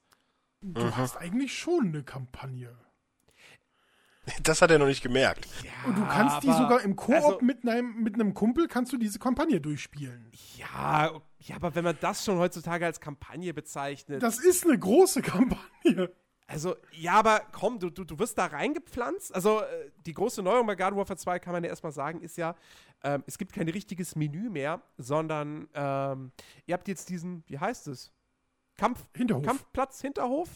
Du 0.61 0.95
hast 0.95 1.18
eigentlich 1.18 1.57
schon 1.57 1.88
eine 1.88 2.03
Kampagne. 2.03 2.73
Das 4.43 4.61
hat 4.61 4.71
er 4.71 4.79
noch 4.79 4.87
nicht 4.87 5.01
gemerkt. 5.03 5.47
Und 5.85 5.97
du 5.97 6.05
kannst 6.05 6.43
die 6.43 6.49
aber- 6.49 6.57
sogar 6.57 6.81
im 6.81 6.95
Koop 6.95 7.15
also- 7.15 7.39
mit, 7.41 7.67
einem, 7.67 8.03
mit 8.03 8.15
einem 8.15 8.33
Kumpel 8.33 8.67
kannst 8.67 8.93
du 8.93 8.97
diese 8.97 9.19
Kampagne 9.19 9.59
durchspielen. 9.59 10.31
Ja, 10.57 11.11
ja, 11.39 11.55
aber 11.55 11.75
wenn 11.75 11.83
man 11.83 11.97
das 11.99 12.23
schon 12.23 12.37
heutzutage 12.37 12.85
als 12.85 12.99
Kampagne 13.01 13.53
bezeichnet. 13.53 14.23
Das 14.23 14.39
ist 14.39 14.65
eine 14.65 14.79
große 14.79 15.21
Kampagne. 15.21 16.11
Also, 16.45 16.75
ja, 16.91 17.13
aber 17.13 17.41
komm, 17.51 17.79
du, 17.79 17.89
du, 17.89 18.03
du 18.03 18.19
wirst 18.19 18.37
da 18.37 18.45
reingepflanzt. 18.47 19.33
Also, 19.33 19.61
äh, 19.61 19.91
die 20.05 20.13
große 20.13 20.43
Neuerung 20.43 20.67
bei 20.67 20.75
Garden 20.75 20.97
Warfare 20.97 21.17
2, 21.17 21.39
kann 21.39 21.53
man 21.53 21.63
ja 21.63 21.69
erstmal 21.69 21.93
sagen, 21.93 22.21
ist 22.21 22.37
ja, 22.37 22.55
ähm, 23.03 23.23
es 23.27 23.37
gibt 23.37 23.53
kein 23.53 23.67
richtiges 23.69 24.15
Menü 24.15 24.49
mehr, 24.49 24.81
sondern 24.97 25.67
ähm, 25.73 26.31
ihr 26.65 26.73
habt 26.73 26.87
jetzt 26.87 27.09
diesen, 27.09 27.43
wie 27.47 27.59
heißt 27.59 27.87
es? 27.87 28.11
Kampf, 28.77 28.99
Hinterhof. 29.15 29.45
Kampfplatz, 29.45 30.01
Hinterhof? 30.01 30.49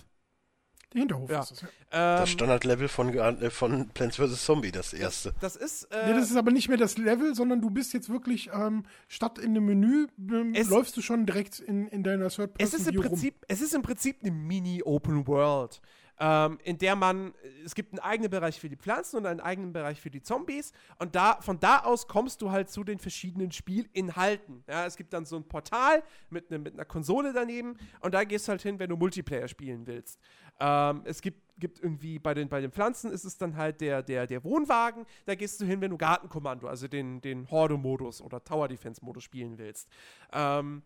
Der 0.94 1.00
Hinterhof 1.02 1.30
Ja. 1.30 1.42
ist 1.42 1.52
das. 1.52 1.62
Ja. 1.62 1.68
Ähm, 1.92 2.22
Das 2.22 2.30
Standardlevel 2.30 2.88
von, 2.88 3.14
äh, 3.14 3.50
von 3.50 3.90
Plants 3.90 4.16
vs. 4.18 4.44
Zombie, 4.46 4.72
das 4.72 4.94
erste. 4.94 5.34
das 5.42 5.56
ist, 5.56 5.88
Ja, 5.92 5.98
äh, 6.10 6.14
das 6.14 6.30
ist 6.32 6.38
aber 6.38 6.52
nicht 6.52 6.70
mehr 6.70 6.78
das 6.78 6.98
Level, 6.98 7.36
sondern 7.36 7.62
du 7.62 7.70
bist 7.70 7.94
jetzt 7.94 8.10
wirklich, 8.10 8.50
ähm, 8.54 8.84
statt 9.08 9.38
in 9.38 9.52
einem 9.52 9.66
Menü, 9.66 10.08
ähm, 10.18 10.54
Es- 10.56 10.70
läufst 10.70 10.96
du 10.96 11.02
schon 11.02 11.26
direkt 11.26 11.60
in, 11.60 11.88
in 11.88 12.04
deiner 12.04 12.30
third 12.30 12.52
es 12.58 12.74
ist, 12.74 12.88
im 12.88 12.96
Prinzip, 13.02 13.36
es 13.48 13.62
ist 13.62 13.74
im 13.74 13.82
Prinzip 13.82 14.18
eine 14.22 14.32
Mini-Open 14.32 15.28
World, 15.28 15.82
ähm, 16.20 16.60
in 16.64 16.78
der 16.78 16.96
man, 16.96 17.34
es 17.64 17.76
gibt 17.76 17.94
einen 17.94 18.00
eigenen 18.00 18.32
Bereich 18.32 18.60
für 18.60 18.70
die 18.70 18.76
Pflanzen 18.76 19.18
und 19.18 19.26
einen 19.26 19.40
eigenen 19.40 19.74
Bereich 19.74 20.02
für 20.02 20.10
die 20.10 20.22
Zombies 20.22 20.74
und 21.00 21.16
da, 21.16 21.40
von 21.42 21.60
da 21.60 21.80
aus 21.80 22.08
kommst 22.08 22.42
du 22.42 22.52
halt 22.52 22.70
zu 22.70 22.84
den 22.84 23.00
verschiedenen 23.00 23.52
Spielinhalten. 23.52 24.64
Ja, 24.68 24.86
es 24.86 24.96
gibt 24.96 25.14
dann 25.14 25.26
so 25.26 25.36
ein 25.36 25.48
Portal 25.48 26.04
mit, 26.30 26.50
ne, 26.50 26.58
mit 26.58 26.74
einer 26.74 26.86
Konsole 26.86 27.34
daneben 27.34 27.78
und 28.00 28.14
da 28.14 28.24
gehst 28.24 28.48
du 28.48 28.52
halt 28.52 28.62
hin, 28.62 28.80
wenn 28.80 28.90
du 28.90 28.98
Multiplayer 28.98 29.48
spielen 29.48 29.86
willst. 29.86 30.20
Ähm, 30.60 31.02
es 31.06 31.22
gibt, 31.22 31.42
gibt 31.60 31.80
irgendwie, 31.80 32.18
bei 32.18 32.34
den, 32.34 32.50
bei 32.50 32.62
den 32.62 32.72
Pflanzen 32.72 33.12
ist 33.12 33.24
es 33.24 33.38
dann 33.38 33.56
halt 33.56 33.80
der, 33.82 34.02
der, 34.02 34.26
der 34.26 34.44
Wohnwagen, 34.44 35.06
da 35.26 35.36
gehst 35.36 35.62
du 35.62 35.66
hin, 35.66 35.82
wenn 35.82 35.92
du 35.92 35.98
Gartenkommando, 35.98 36.68
also 36.68 36.88
den, 36.88 37.22
den 37.22 37.50
Horde-Modus 37.50 38.22
oder 38.22 38.44
Tower-Defense-Modus 38.44 39.24
spielen 39.24 39.58
willst. 39.58 39.88
Ähm, 40.34 40.82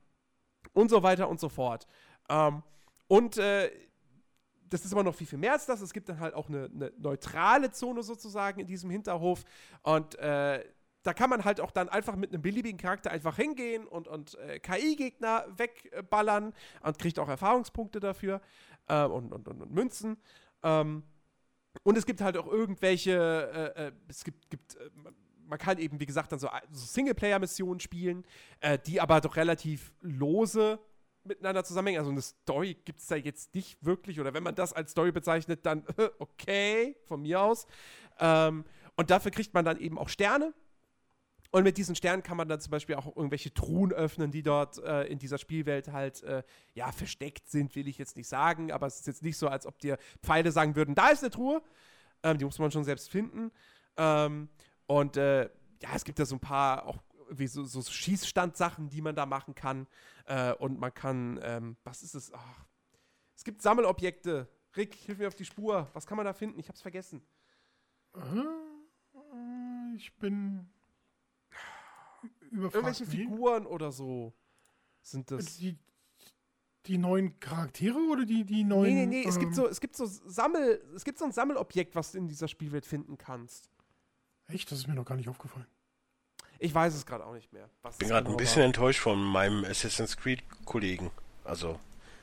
und 0.74 0.90
so 0.90 1.02
weiter 1.04 1.30
und 1.30 1.40
so 1.40 1.50
fort. 1.50 1.88
Ähm, 2.30 2.64
und 3.08 3.38
äh, 3.38 3.72
das 4.72 4.86
ist 4.86 4.94
aber 4.94 5.04
noch 5.04 5.14
viel, 5.14 5.28
viel 5.28 5.38
mehr 5.38 5.54
als 5.54 5.66
das. 5.66 5.82
Es 5.82 5.94
gibt 5.94 6.08
dann 6.10 6.20
halt 6.20 6.34
auch 6.34 6.48
eine, 6.50 6.66
eine 6.74 6.92
neutrale 6.98 7.72
Zone 7.72 8.04
sozusagen 8.04 8.60
in 8.62 8.68
diesem 8.68 8.90
Hinterhof. 8.90 9.44
Und 9.84 10.16
äh, 10.18 10.64
da 11.04 11.14
kann 11.14 11.30
man 11.30 11.44
halt 11.44 11.60
auch 11.60 11.72
dann 11.72 11.90
einfach 11.90 12.16
mit 12.16 12.32
einem 12.32 12.42
beliebigen 12.42 12.78
Charakter 12.80 13.12
einfach 13.12 13.36
hingehen 13.36 13.86
und, 13.86 14.08
und 14.08 14.36
äh, 14.40 14.60
KI-Gegner 14.60 15.46
wegballern 15.58 16.54
und 16.84 17.00
kriegt 17.00 17.20
auch 17.20 17.28
Erfahrungspunkte 17.28 18.00
dafür 18.00 18.40
äh, 18.88 19.04
und, 19.04 19.34
und, 19.34 19.48
und, 19.48 19.62
und 19.62 19.72
Münzen. 19.72 20.18
Ähm, 20.64 21.04
und 21.84 21.98
es 21.98 22.06
gibt 22.06 22.22
halt 22.22 22.38
auch 22.38 22.48
irgendwelche, 22.48 23.74
äh, 23.76 23.88
äh, 23.88 23.92
es 24.08 24.24
gibt, 24.24 24.50
gibt 24.50 24.76
äh, 24.76 24.90
man- 24.96 25.16
man 25.48 25.60
kann 25.60 25.80
eben, 25.80 26.00
wie 26.00 26.06
gesagt, 26.06 26.32
dann 26.32 26.40
so, 26.40 26.48
so 26.72 26.86
Singleplayer-Missionen 26.86 27.82
spielen, 27.82 28.24
äh, 28.62 28.80
die 28.80 29.02
aber 29.02 29.20
doch 29.20 29.36
relativ 29.36 29.92
lose 30.00 30.80
miteinander 31.24 31.64
zusammenhängen. 31.64 32.00
Also 32.00 32.12
eine 32.12 32.22
Story 32.22 32.78
gibt 32.86 33.00
es 33.00 33.08
da 33.08 33.16
jetzt 33.16 33.54
nicht 33.54 33.84
wirklich. 33.86 34.20
Oder 34.20 34.34
wenn 34.34 34.44
man 34.44 34.56
das 34.56 34.74
als 34.74 34.92
Story 34.92 35.12
bezeichnet, 35.12 35.66
dann 35.66 35.86
okay, 36.20 36.96
von 37.06 37.22
mir 37.22 37.42
aus. 37.42 37.68
Ähm, 38.20 38.66
und 38.96 39.10
dafür 39.10 39.32
kriegt 39.32 39.54
man 39.54 39.66
dann 39.66 39.78
eben 39.78 39.98
auch 39.98 40.10
Sterne. 40.10 40.54
Und 41.52 41.64
mit 41.64 41.78
diesen 41.78 41.96
Sternen 41.96 42.24
kann 42.24 42.38
man 42.38 42.48
dann 42.48 42.62
zum 42.62 42.72
Beispiel 42.72 42.96
auch 42.96 43.08
irgendwelche 43.16 43.54
Truhen 43.54 43.92
öffnen, 43.92 44.32
die 44.32 44.42
dort 44.42 44.78
äh, 44.84 45.04
in 45.04 45.20
dieser 45.20 45.38
Spielwelt 45.38 45.92
halt, 45.92 46.24
äh, 46.24 46.44
ja, 46.74 46.92
versteckt 46.94 47.50
sind, 47.50 47.76
will 47.76 47.90
ich 47.90 47.98
jetzt 47.98 48.16
nicht 48.16 48.30
sagen. 48.30 48.72
Aber 48.72 48.88
es 48.88 49.02
ist 49.02 49.08
jetzt 49.08 49.22
nicht 49.22 49.38
so, 49.38 49.50
als 49.50 49.66
ob 49.66 49.78
dir 49.80 49.98
Pfeile 50.24 50.52
sagen 50.52 50.78
würden, 50.78 50.96
da 50.96 51.10
ist 51.10 51.24
eine 51.24 51.30
Truhe. 51.30 51.62
Ähm, 52.24 52.38
die 52.38 52.46
muss 52.46 52.58
man 52.58 52.72
schon 52.72 52.86
selbst 52.86 53.10
finden. 53.10 53.52
Ähm, 53.98 54.48
und 54.88 55.18
äh, 55.18 55.50
ja, 55.82 55.90
es 55.94 56.06
gibt 56.06 56.20
da 56.20 56.26
so 56.26 56.36
ein 56.36 56.40
paar 56.40 56.86
auch 56.86 56.98
wie 57.34 57.48
so, 57.48 57.64
so 57.66 57.82
Schießstandsachen, 57.82 58.90
die 58.90 59.02
man 59.02 59.16
da 59.16 59.26
machen 59.26 59.56
kann. 59.56 59.88
Äh, 60.26 60.54
und 60.54 60.80
man 60.80 60.94
kann, 60.94 61.40
ähm, 61.44 61.78
was 61.84 62.04
ist 62.04 62.14
es? 62.14 62.32
Ach, 62.34 62.66
es 63.36 63.44
gibt 63.44 63.62
Sammelobjekte. 63.62 64.48
Rick, 64.76 64.96
hilf 64.96 65.18
mir 65.18 65.28
auf 65.28 65.36
die 65.36 65.46
Spur. 65.46 65.90
Was 65.94 66.06
kann 66.06 66.18
man 66.18 66.26
da 66.26 66.34
finden? 66.34 66.60
Ich 66.60 66.68
hab's 66.70 66.82
vergessen. 66.82 67.22
Äh, 68.16 69.96
Ich 69.96 70.14
bin 70.18 70.70
überfragt. 72.52 72.76
Irgendwelche 72.76 73.04
Nee. 73.06 73.10
Figuren 73.10 73.66
oder 73.66 73.92
so 73.92 74.34
sind 75.02 75.32
das. 75.32 75.58
Die, 75.58 75.78
die 76.86 76.98
neuen 76.98 77.40
Charaktere 77.40 77.98
oder 78.10 78.26
die, 78.26 78.44
die 78.46 78.64
Nee, 78.64 78.70
neuen. 78.70 78.94
nee, 78.96 79.06
nee, 79.06 79.24
es 79.28 79.38
gibt 79.40 79.52
ähm, 79.52 79.56
so, 79.56 79.68
es 79.68 79.80
gibt 79.82 79.96
so 79.96 80.06
Sammel, 80.06 80.82
es 80.96 81.04
gibt 81.04 81.20
so 81.20 81.26
ein 81.26 81.32
Sammelobjekt, 81.32 81.96
was 81.96 82.12
du 82.14 82.18
in 82.20 82.28
dieser 82.28 82.48
Spielwelt 82.48 82.86
finden 82.86 83.18
kannst. 83.18 83.70
Echt, 84.48 84.72
das 84.72 84.80
ist 84.80 84.88
mir 84.88 84.96
noch 84.96 85.06
gar 85.06 85.16
nicht 85.16 85.30
aufgefallen. 85.30 85.68
Ich 86.64 86.76
weiß 86.76 86.94
es 86.94 87.06
gerade 87.08 87.26
auch 87.26 87.34
nicht 87.34 87.52
mehr. 87.52 87.68
Ich 87.90 87.98
bin 87.98 88.08
gerade 88.08 88.24
genau 88.26 88.36
ein 88.36 88.38
bisschen 88.38 88.60
war. 88.60 88.66
enttäuscht 88.68 89.00
von 89.00 89.20
meinem 89.24 89.66
Assassin's 89.66 90.16
Creed-Kollegen. 90.16 91.10
Also, 91.44 91.80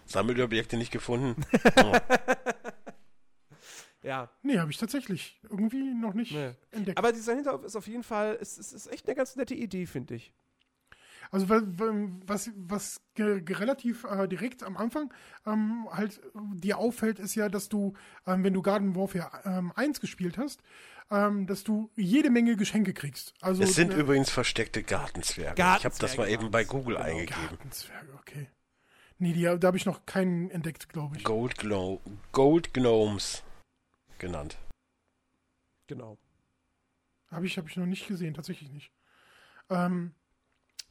Sammelobjekte 0.07 0.77
nicht 0.77 0.93
gefunden. 0.93 1.45
Oh. 1.77 1.93
Ja, 4.03 4.31
Nee, 4.43 4.59
habe 4.61 4.71
ich 4.71 4.79
tatsächlich 4.79 5.41
irgendwie 5.43 5.93
noch 5.93 6.15
nicht 6.15 6.33
Nee. 6.33 6.53
entdeckt. 6.71 6.99
aber 6.99 7.11
dieser 7.13 7.35
Hinterhof 7.35 7.65
ist 7.65 7.75
auf 7.75 7.89
jeden 7.89 8.05
Fall, 8.05 8.39
es, 8.41 8.57
es 8.57 8.73
ist 8.73 8.87
echt 8.93 9.07
eine 9.07 9.17
ganz 9.17 9.35
nette 9.35 9.55
Idee, 9.57 9.87
finde 9.87 10.15
ich. 10.15 10.33
Also 11.33 11.49
wa- 11.49 11.61
wa- 11.63 12.09
was, 12.27 12.51
was 12.57 13.01
relativ 13.19 14.05
äh, 14.05 14.29
direkt 14.29 14.63
am 14.63 14.77
Anfang 14.77 15.13
ähm, 15.47 15.89
halt 15.91 16.21
dir 16.55 16.79
auffällt, 16.79 17.19
ist 17.19 17.35
ja, 17.35 17.49
dass 17.49 17.69
du, 17.69 17.93
ähm, 18.27 18.45
wenn 18.45 18.55
du 18.55 18.63
Garden 18.63 18.95
Warfare 18.95 19.31
ähm, 19.45 19.73
1 19.75 20.01
gespielt 20.01 20.39
hast, 20.39 20.63
ähm, 21.11 21.47
dass 21.47 21.65
du 21.65 21.91
jede 21.97 22.31
Menge 22.31 22.57
Geschenke 22.57 22.93
kriegst. 22.93 23.35
Also 23.41 23.63
Es 23.63 23.75
sind 23.75 23.93
äh, 23.93 24.01
übrigens 24.01 24.31
versteckte 24.31 24.83
Gartenzwerge. 24.83 25.55
ich 25.61 25.65
habe 25.65 25.81
das 25.83 25.99
Gartenzwerge 25.99 26.21
mal 26.21 26.29
eben 26.31 26.51
bei 26.51 26.65
Google 26.65 26.97
genau. 26.97 27.09
eingegeben. 27.09 27.49
Gartenzwerge, 27.49 28.13
okay. 28.15 28.49
Nee, 29.19 29.33
die, 29.33 29.43
da 29.43 29.67
habe 29.67 29.77
ich 29.77 29.87
noch 29.87 30.07
keinen 30.07 30.51
entdeckt, 30.51 30.89
glaube 30.89 31.17
ich. 31.17 31.25
Gold, 31.25 31.59
Gno 31.59 32.01
Gold 32.33 32.73
Gnomes 32.73 33.43
genannt. 34.19 34.59
Genau. 35.89 36.19
Habe 37.31 37.47
ich, 37.47 37.59
hab 37.59 37.69
ich 37.69 37.77
noch 37.77 37.87
nicht 37.87 38.07
gesehen, 38.07 38.35
tatsächlich 38.35 38.71
nicht. 38.71 38.93
Ähm, 39.71 40.15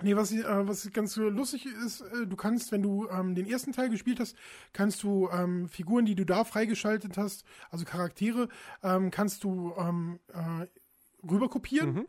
nee, 0.02 0.16
was, 0.16 0.32
äh, 0.32 0.44
was 0.68 0.92
ganz 0.92 1.16
lustig 1.16 1.66
ist, 1.66 2.02
äh, 2.02 2.28
du 2.28 2.36
kannst, 2.36 2.72
wenn 2.72 2.82
du 2.82 3.08
ähm, 3.10 3.36
den 3.36 3.48
ersten 3.48 3.72
Teil 3.72 3.90
gespielt 3.90 4.20
hast, 4.20 4.36
kannst 4.74 5.04
du 5.04 5.30
ähm, 5.30 5.68
Figuren, 5.68 6.06
die 6.06 6.16
du 6.16 6.26
da 6.26 6.44
freigeschaltet 6.44 7.18
hast, 7.18 7.44
also 7.72 7.86
Charaktere, 7.86 8.50
ähm, 8.84 9.12
kannst 9.12 9.44
du 9.44 9.74
ähm, 9.78 10.20
äh, 10.34 10.68
rüber 11.28 11.50
kopieren. 11.50 11.94
Mhm. 11.94 12.08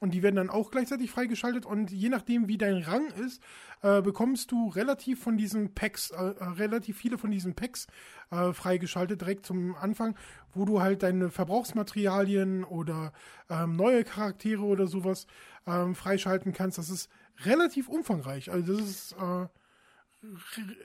Und 0.00 0.14
die 0.14 0.22
werden 0.22 0.36
dann 0.36 0.48
auch 0.48 0.70
gleichzeitig 0.70 1.10
freigeschaltet. 1.10 1.66
Und 1.66 1.92
je 1.92 2.08
nachdem, 2.08 2.48
wie 2.48 2.56
dein 2.56 2.78
Rang 2.78 3.08
ist, 3.08 3.42
äh, 3.82 4.00
bekommst 4.00 4.50
du 4.50 4.68
relativ 4.68 5.22
von 5.22 5.36
diesen 5.36 5.74
Packs, 5.74 6.10
äh, 6.10 6.16
äh, 6.16 6.44
relativ 6.44 6.96
viele 6.96 7.18
von 7.18 7.30
diesen 7.30 7.54
Packs 7.54 7.86
äh, 8.30 8.54
freigeschaltet, 8.54 9.20
direkt 9.20 9.44
zum 9.44 9.76
Anfang, 9.76 10.16
wo 10.54 10.64
du 10.64 10.80
halt 10.80 11.02
deine 11.02 11.28
Verbrauchsmaterialien 11.28 12.64
oder 12.64 13.12
ähm, 13.50 13.76
neue 13.76 14.04
Charaktere 14.04 14.62
oder 14.62 14.86
sowas 14.86 15.26
ähm, 15.66 15.94
freischalten 15.94 16.52
kannst. 16.52 16.78
Das 16.78 16.90
ist 16.90 17.08
relativ 17.44 17.88
umfangreich. 17.88 18.50
Also 18.50 18.76
das 18.76 18.88
ist 18.88 19.12
äh, 19.12 19.46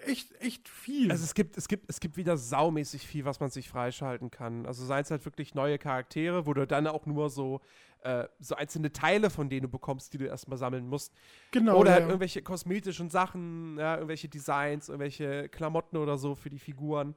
echt, 0.06 0.34
echt 0.42 0.70
viel. 0.70 1.12
Also 1.12 1.24
es 1.24 1.34
gibt, 1.34 1.58
es 1.58 1.68
gibt, 1.68 1.90
es 1.90 2.00
gibt 2.00 2.18
wieder 2.18 2.38
saumäßig 2.38 3.06
viel, 3.06 3.26
was 3.26 3.40
man 3.40 3.50
sich 3.50 3.70
freischalten 3.70 4.32
kann. 4.32 4.66
Also 4.66 4.86
seien 4.86 5.04
es 5.04 5.12
halt 5.12 5.26
wirklich 5.26 5.56
neue 5.56 5.78
Charaktere, 5.78 6.46
wo 6.46 6.54
du 6.54 6.66
dann 6.66 6.88
auch 6.88 7.06
nur 7.06 7.30
so, 7.30 7.60
äh, 8.02 8.28
so 8.40 8.56
einzelne 8.56 8.94
Teile 8.94 9.30
von 9.30 9.50
denen 9.50 9.64
du 9.64 9.70
bekommst, 9.70 10.14
die 10.14 10.18
du 10.18 10.26
erstmal 10.26 10.58
sammeln 10.58 10.88
musst. 10.88 11.14
genau. 11.52 11.78
oder 11.78 11.92
halt 11.92 12.04
ja. 12.04 12.08
irgendwelche 12.08 12.42
kosmetischen 12.42 13.10
Sachen, 13.10 13.78
ja, 13.78 13.96
irgendwelche 13.96 14.30
Designs, 14.30 14.90
irgendwelche 14.90 15.50
Klamotten 15.50 15.98
oder 15.98 16.18
so 16.18 16.36
für 16.36 16.50
die 16.50 16.60
Figuren. 16.60 17.16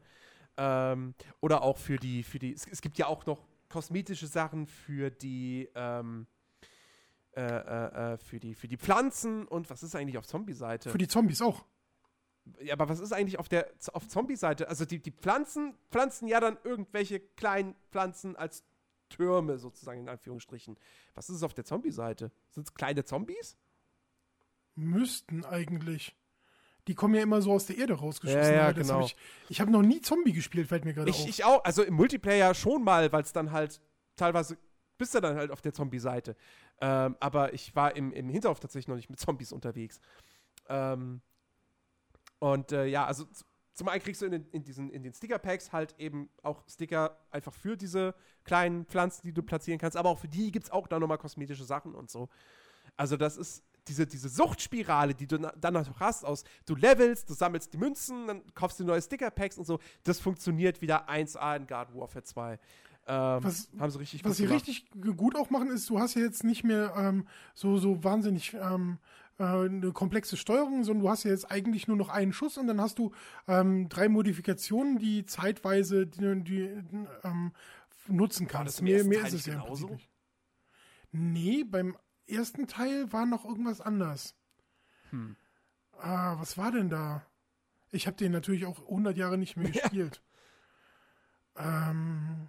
Ähm, 0.56 1.14
oder 1.40 1.62
auch 1.62 1.78
für 1.78 1.98
die, 1.98 2.24
für 2.24 2.40
die, 2.40 2.52
es, 2.52 2.66
es 2.66 2.80
gibt 2.80 2.98
ja 2.98 3.06
auch 3.06 3.26
noch 3.26 3.46
kosmetische 3.68 4.26
Sachen 4.26 4.66
für 4.66 5.10
die, 5.10 5.68
ähm, 5.76 6.26
äh, 7.38 7.40
äh, 7.40 8.14
äh, 8.14 8.18
für 8.18 8.40
die, 8.40 8.52
für 8.56 8.66
die 8.66 8.76
Pflanzen 8.76 9.46
und 9.46 9.70
was 9.70 9.84
ist 9.84 9.94
eigentlich 9.94 10.18
auf 10.18 10.26
Zombie-Seite? 10.26 10.90
Für 10.90 10.98
die 10.98 11.06
Zombies 11.06 11.40
auch. 11.40 11.64
Ja, 12.60 12.72
aber 12.72 12.88
was 12.88 12.98
ist 12.98 13.12
eigentlich 13.12 13.38
auf 13.38 13.48
der 13.48 13.70
auf 13.92 14.08
Zombie-Seite? 14.08 14.68
Also 14.68 14.84
die, 14.84 14.98
die 14.98 15.12
Pflanzen 15.12 15.78
pflanzen 15.88 16.26
ja 16.26 16.40
dann 16.40 16.58
irgendwelche 16.64 17.20
kleinen 17.20 17.76
Pflanzen 17.92 18.34
als 18.34 18.64
Türme 19.08 19.58
sozusagen 19.58 20.00
in 20.00 20.08
Anführungsstrichen. 20.08 20.76
Was 21.14 21.28
ist 21.28 21.36
es 21.36 21.42
auf 21.44 21.54
der 21.54 21.64
Zombie-Seite? 21.64 22.32
Sind 22.50 22.66
es 22.66 22.74
kleine 22.74 23.04
Zombies? 23.04 23.56
Müssten 24.74 25.44
eigentlich. 25.44 26.16
Die 26.88 26.96
kommen 26.96 27.14
ja 27.14 27.22
immer 27.22 27.40
so 27.40 27.52
aus 27.52 27.66
der 27.66 27.78
Erde 27.78 27.94
rausgeschossen. 27.94 28.42
Ja, 28.42 28.50
ja, 28.50 28.72
das 28.72 28.88
genau. 28.88 29.00
Hab 29.00 29.06
ich 29.06 29.16
ich 29.48 29.60
habe 29.60 29.70
noch 29.70 29.82
nie 29.82 30.00
Zombie 30.00 30.32
gespielt, 30.32 30.66
fällt 30.66 30.84
mir 30.84 30.94
gerade 30.94 31.12
auf. 31.12 31.28
ich 31.28 31.44
auch, 31.44 31.62
also 31.62 31.84
im 31.84 31.94
Multiplayer 31.94 32.52
schon 32.54 32.82
mal, 32.82 33.12
weil 33.12 33.22
es 33.22 33.32
dann 33.32 33.52
halt 33.52 33.80
teilweise 34.16 34.58
bist 34.98 35.14
du 35.14 35.20
dann 35.20 35.36
halt 35.36 35.50
auf 35.50 35.62
der 35.62 35.72
Zombie-Seite. 35.72 36.36
Ähm, 36.80 37.16
aber 37.20 37.54
ich 37.54 37.74
war 37.74 37.96
im, 37.96 38.12
im 38.12 38.28
Hinterhof 38.28 38.60
tatsächlich 38.60 38.88
noch 38.88 38.96
nicht 38.96 39.10
mit 39.10 39.18
Zombies 39.18 39.52
unterwegs. 39.52 40.00
Ähm, 40.68 41.20
und 42.40 42.72
äh, 42.72 42.86
ja, 42.86 43.06
also 43.06 43.24
zum 43.72 43.88
einen 43.88 44.02
kriegst 44.02 44.20
du 44.22 44.26
in 44.26 44.32
den, 44.32 44.48
in 44.50 44.64
diesen, 44.64 44.90
in 44.90 45.04
den 45.04 45.14
Sticker-Packs 45.14 45.72
halt 45.72 45.94
eben 45.98 46.28
auch 46.42 46.68
Sticker 46.68 47.16
einfach 47.30 47.54
für 47.54 47.76
diese 47.76 48.14
kleinen 48.44 48.84
Pflanzen, 48.86 49.22
die 49.24 49.32
du 49.32 49.42
platzieren 49.42 49.78
kannst, 49.78 49.96
aber 49.96 50.10
auch 50.10 50.18
für 50.18 50.28
die 50.28 50.50
gibt 50.50 50.66
es 50.66 50.72
auch 50.72 50.88
dann 50.88 51.00
nochmal 51.00 51.18
kosmetische 51.18 51.64
Sachen 51.64 51.94
und 51.94 52.10
so. 52.10 52.28
Also 52.96 53.16
das 53.16 53.36
ist 53.36 53.62
diese, 53.86 54.06
diese 54.06 54.28
Suchtspirale, 54.28 55.14
die 55.14 55.26
du 55.26 55.38
dann 55.38 55.74
noch 55.74 56.00
hast 56.00 56.24
aus, 56.24 56.44
du 56.66 56.74
levelst, 56.74 57.30
du 57.30 57.34
sammelst 57.34 57.72
die 57.72 57.78
Münzen, 57.78 58.26
dann 58.26 58.42
kaufst 58.54 58.80
du 58.80 58.84
neue 58.84 59.00
Sticker-Packs 59.00 59.58
und 59.58 59.64
so, 59.64 59.78
das 60.02 60.18
funktioniert 60.20 60.82
wieder 60.82 61.08
1A 61.08 61.56
in 61.56 61.66
Garden 61.66 61.94
Warfare 61.98 62.24
2. 62.24 62.58
Ähm, 63.08 63.42
Was- 63.42 63.68
haben 63.78 63.90
sie 63.90 63.98
richtig 64.00 64.22
Was 64.24 64.30
gut 64.32 64.36
sie 64.36 64.42
gemacht. 64.46 64.68
richtig 64.68 64.90
gut 65.16 65.34
auch 65.36 65.48
machen, 65.50 65.70
ist, 65.70 65.88
du 65.88 65.98
hast 65.98 66.14
ja 66.14 66.20
jetzt 66.22 66.44
nicht 66.44 66.62
mehr 66.62 66.92
ähm, 66.96 67.26
so, 67.54 67.78
so 67.78 68.04
wahnsinnig 68.04 68.54
ähm, 68.54 68.98
äh, 69.38 69.44
eine 69.44 69.92
komplexe 69.92 70.36
Steuerung, 70.36 70.84
sondern 70.84 71.04
du 71.04 71.10
hast 71.10 71.24
ja 71.24 71.30
jetzt 71.30 71.50
eigentlich 71.50 71.88
nur 71.88 71.96
noch 71.96 72.10
einen 72.10 72.32
Schuss 72.34 72.58
und 72.58 72.66
dann 72.66 72.80
hast 72.80 72.98
du 72.98 73.12
ähm, 73.46 73.88
drei 73.88 74.08
Modifikationen, 74.10 74.98
die 74.98 75.24
zeitweise 75.24 76.06
die, 76.06 76.42
die, 76.44 76.60
ähm, 77.24 77.52
nutzen 78.08 78.46
kannst. 78.46 78.82
Mehr, 78.82 79.04
mehr 79.04 79.20
Teil 79.20 79.28
ist 79.28 79.34
es 79.34 79.46
ja 79.46 79.54
im 79.54 79.60
genauso? 79.62 79.86
Prinzip 79.86 80.06
nicht. 80.06 80.10
Nee, 81.12 81.64
beim 81.64 81.96
ersten 82.26 82.66
Teil 82.66 83.10
war 83.12 83.24
noch 83.24 83.46
irgendwas 83.46 83.80
anders. 83.80 84.34
Hm. 85.10 85.36
Ah, 85.98 86.36
was 86.38 86.58
war 86.58 86.70
denn 86.72 86.90
da? 86.90 87.24
Ich 87.90 88.06
habe 88.06 88.16
den 88.18 88.32
natürlich 88.32 88.66
auch 88.66 88.80
100 88.80 89.16
Jahre 89.16 89.38
nicht 89.38 89.56
mehr 89.56 89.70
gespielt. 89.70 90.20
ähm, 91.56 92.48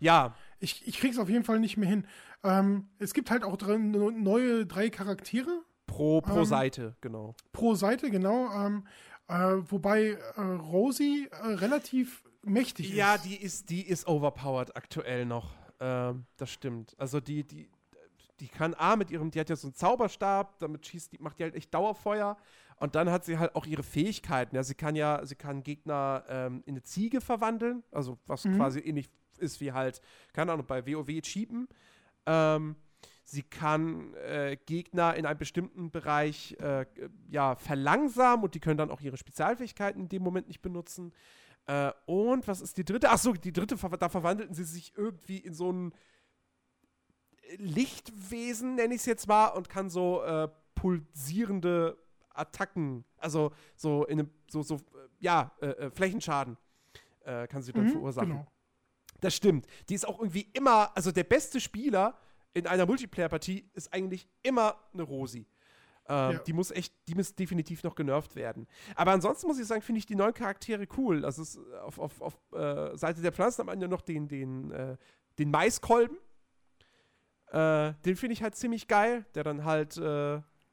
Ja, 0.00 0.34
Ich, 0.58 0.86
ich 0.88 0.98
krieg's 0.98 1.18
auf 1.18 1.28
jeden 1.28 1.44
Fall 1.44 1.58
nicht 1.60 1.76
mehr 1.76 1.88
hin. 1.88 2.06
Ähm, 2.42 2.88
es 2.98 3.12
gibt 3.12 3.30
halt 3.30 3.44
auch 3.44 3.56
drei, 3.56 3.76
neue 3.76 4.64
drei 4.66 4.88
Charaktere 4.88 5.62
pro, 5.86 6.22
pro 6.22 6.38
Ähm, 6.38 6.44
Seite, 6.46 6.96
genau. 7.02 7.34
pro 7.52 7.74
Seite, 7.74 8.10
genau. 8.10 8.50
Ähm, 8.66 8.86
äh, 9.28 9.56
wobei 9.70 10.18
äh, 10.36 10.40
Rosie 10.40 11.28
äh, 11.30 11.36
relativ 11.54 12.24
mächtig 12.42 12.94
Ja, 12.94 13.16
ist. 13.16 13.24
die 13.26 13.36
ist, 13.36 13.68
die 13.70 13.82
ist 13.86 14.06
overpowered 14.06 14.74
aktuell 14.76 15.26
noch. 15.26 15.54
Ähm, 15.80 16.24
das 16.38 16.50
stimmt. 16.50 16.94
Also 16.98 17.20
die, 17.20 17.44
die, 17.44 17.68
die 18.40 18.48
kann 18.48 18.72
A 18.74 18.96
mit 18.96 19.10
ihrem, 19.10 19.30
die 19.30 19.40
hat 19.40 19.50
ja 19.50 19.56
so 19.56 19.66
einen 19.66 19.74
Zauberstab, 19.74 20.58
damit 20.60 20.86
schießt 20.86 21.12
die, 21.12 21.18
macht 21.18 21.38
die 21.38 21.42
halt 21.42 21.54
echt 21.54 21.74
Dauerfeuer. 21.74 22.38
Und 22.78 22.94
dann 22.94 23.10
hat 23.10 23.24
sie 23.24 23.38
halt 23.38 23.54
auch 23.54 23.66
ihre 23.66 23.82
Fähigkeiten. 23.82 24.54
Ja, 24.54 24.62
sie 24.62 24.74
kann 24.74 24.96
ja, 24.96 25.24
sie 25.24 25.34
kann 25.34 25.62
Gegner 25.62 26.24
ähm, 26.28 26.62
in 26.66 26.74
eine 26.74 26.82
Ziege 26.82 27.20
verwandeln, 27.20 27.82
also 27.90 28.18
was 28.26 28.44
Mhm. 28.44 28.56
quasi 28.56 28.80
ähnlich 28.80 29.08
ist 29.38 29.60
wie 29.60 29.72
halt, 29.72 30.00
keine 30.32 30.52
Ahnung, 30.52 30.66
bei 30.66 30.86
WoW 30.86 31.20
cheapen. 31.22 31.68
Ähm, 32.26 32.76
sie 33.24 33.42
kann 33.42 34.14
äh, 34.14 34.56
Gegner 34.66 35.14
in 35.14 35.26
einem 35.26 35.38
bestimmten 35.38 35.90
Bereich 35.90 36.56
äh, 36.60 36.86
ja, 37.28 37.56
verlangsamen 37.56 38.44
und 38.44 38.54
die 38.54 38.60
können 38.60 38.78
dann 38.78 38.90
auch 38.90 39.00
ihre 39.00 39.16
Spezialfähigkeiten 39.16 40.02
in 40.02 40.08
dem 40.08 40.22
Moment 40.22 40.46
nicht 40.48 40.62
benutzen. 40.62 41.12
Äh, 41.66 41.92
und 42.06 42.46
was 42.46 42.60
ist 42.60 42.76
die 42.76 42.84
dritte? 42.84 43.10
Achso, 43.10 43.32
die 43.32 43.52
dritte, 43.52 43.76
da 43.98 44.08
verwandelten 44.08 44.54
sie 44.54 44.64
sich 44.64 44.92
irgendwie 44.96 45.38
in 45.38 45.54
so 45.54 45.72
ein 45.72 45.92
Lichtwesen, 47.56 48.74
nenne 48.76 48.94
ich 48.94 49.00
es 49.00 49.06
jetzt 49.06 49.28
mal, 49.28 49.48
und 49.48 49.68
kann 49.68 49.88
so 49.88 50.22
äh, 50.22 50.48
pulsierende 50.74 51.96
Attacken, 52.38 53.04
also 53.18 53.52
so 53.74 54.04
in 54.06 54.20
einem, 54.20 54.30
so, 54.48 54.62
so, 54.62 54.76
äh, 54.76 54.78
ja, 55.20 55.52
äh, 55.60 55.66
äh, 55.66 55.90
Flächenschaden 55.90 56.56
äh, 57.24 57.46
kann 57.46 57.62
sie 57.62 57.72
dann 57.72 57.84
Mhm, 57.84 57.90
verursachen. 57.90 58.28
Genau. 58.30 58.46
Das 59.20 59.34
stimmt. 59.34 59.66
Die 59.88 59.94
ist 59.94 60.06
auch 60.06 60.18
irgendwie 60.20 60.48
immer, 60.52 60.94
also 60.96 61.10
der 61.10 61.24
beste 61.24 61.58
Spieler 61.60 62.18
in 62.52 62.66
einer 62.66 62.86
Multiplayer-Partie 62.86 63.68
ist 63.74 63.92
eigentlich 63.92 64.28
immer 64.42 64.76
eine 64.92 65.02
Rosi. 65.02 65.46
Ähm, 66.08 66.32
Ja. 66.34 66.38
Die 66.40 66.52
muss 66.52 66.70
echt, 66.70 66.94
die 67.08 67.14
muss 67.14 67.34
definitiv 67.34 67.82
noch 67.82 67.94
genervt 67.94 68.36
werden. 68.36 68.66
Aber 68.94 69.12
ansonsten 69.12 69.46
muss 69.46 69.58
ich 69.58 69.66
sagen, 69.66 69.82
finde 69.82 69.98
ich 69.98 70.06
die 70.06 70.14
neuen 70.14 70.34
Charaktere 70.34 70.86
cool. 70.96 71.24
Also 71.24 71.42
es, 71.42 71.56
ist 71.56 71.72
auf, 71.82 71.98
auf, 71.98 72.20
auf 72.20 72.38
äh, 72.52 72.96
Seite 72.96 73.22
der 73.22 73.32
Pflanzen 73.32 73.62
am 73.62 73.68
Ende 73.70 73.88
noch 73.88 74.02
den, 74.02 74.28
den, 74.28 74.70
äh, 74.70 74.96
den 75.38 75.50
Maiskolben. 75.50 76.18
Äh, 77.48 77.94
den 78.04 78.16
finde 78.16 78.34
ich 78.34 78.42
halt 78.42 78.54
ziemlich 78.56 78.88
geil, 78.88 79.24
der 79.34 79.44
dann 79.44 79.64
halt, 79.64 79.96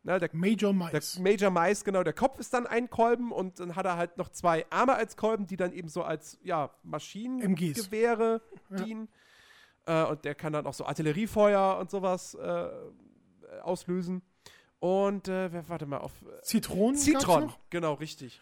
na, 0.04 0.20
der 0.20 0.30
Major 0.34 0.74
der 0.74 0.92
Mice. 0.94 1.20
Major 1.20 1.50
Mais, 1.50 1.84
genau, 1.84 2.04
der 2.04 2.14
Kopf 2.14 2.38
ist 2.40 2.54
dann 2.54 2.68
ein 2.68 2.90
Kolben 2.90 3.32
und 3.32 3.60
dann 3.60 3.76
hat 3.76 3.86
er 3.86 3.98
halt 3.98 4.18
noch 4.18 4.30
zwei 4.30 4.66
Arme 4.70 4.96
als 4.96 5.16
Kolben, 5.18 5.48
die 5.48 5.56
dann 5.56 5.72
eben 5.72 5.88
so 5.88 6.04
als, 6.04 6.38
ja, 6.44 6.70
Maschinengewehre 6.84 8.42
Ja. 8.70 8.76
dienen. 8.84 9.10
Äh, 9.86 10.04
und 10.06 10.24
der 10.26 10.36
kann 10.36 10.54
dann 10.54 10.66
auch 10.66 10.74
so 10.74 10.86
Artilleriefeuer 10.86 11.78
und 11.78 11.90
sowas 11.90 12.36
äh, 12.36 12.70
auslösen. 13.62 14.22
Und, 14.80 15.30
äh, 15.30 15.68
warte 15.70 15.86
mal, 15.86 16.00
auf. 16.00 16.12
Äh, 16.22 16.42
Zitronen. 16.42 16.96
noch. 17.48 17.60
genau, 17.70 17.94
richtig. 17.94 18.42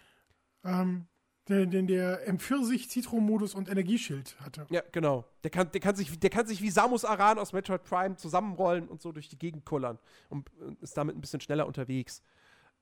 Ähm, 0.64 1.08
der, 1.48 1.66
den 1.66 1.88
der 1.88 2.28
M40-Citron-Modus 2.32 3.56
und 3.56 3.68
Energieschild 3.68 4.40
hatte. 4.40 4.66
Ja, 4.70 4.82
genau. 4.92 5.26
Der 5.44 5.50
kann, 5.50 5.72
der, 5.72 5.82
kann 5.82 5.96
sich, 5.96 6.20
der 6.20 6.30
kann 6.30 6.46
sich 6.46 6.62
wie 6.62 6.70
Samus 6.70 7.04
Aran 7.04 7.40
aus 7.40 7.54
Metroid 7.54 7.84
Prime 7.84 8.16
zusammenrollen 8.16 8.88
und 8.88 9.02
so 9.02 9.12
durch 9.12 9.28
die 9.28 9.38
Gegend 9.38 9.66
kullern 9.66 9.98
und, 10.30 10.50
und 10.60 10.82
ist 10.82 10.96
damit 10.96 11.16
ein 11.16 11.22
bisschen 11.22 11.42
schneller 11.42 11.66
unterwegs. 11.68 12.22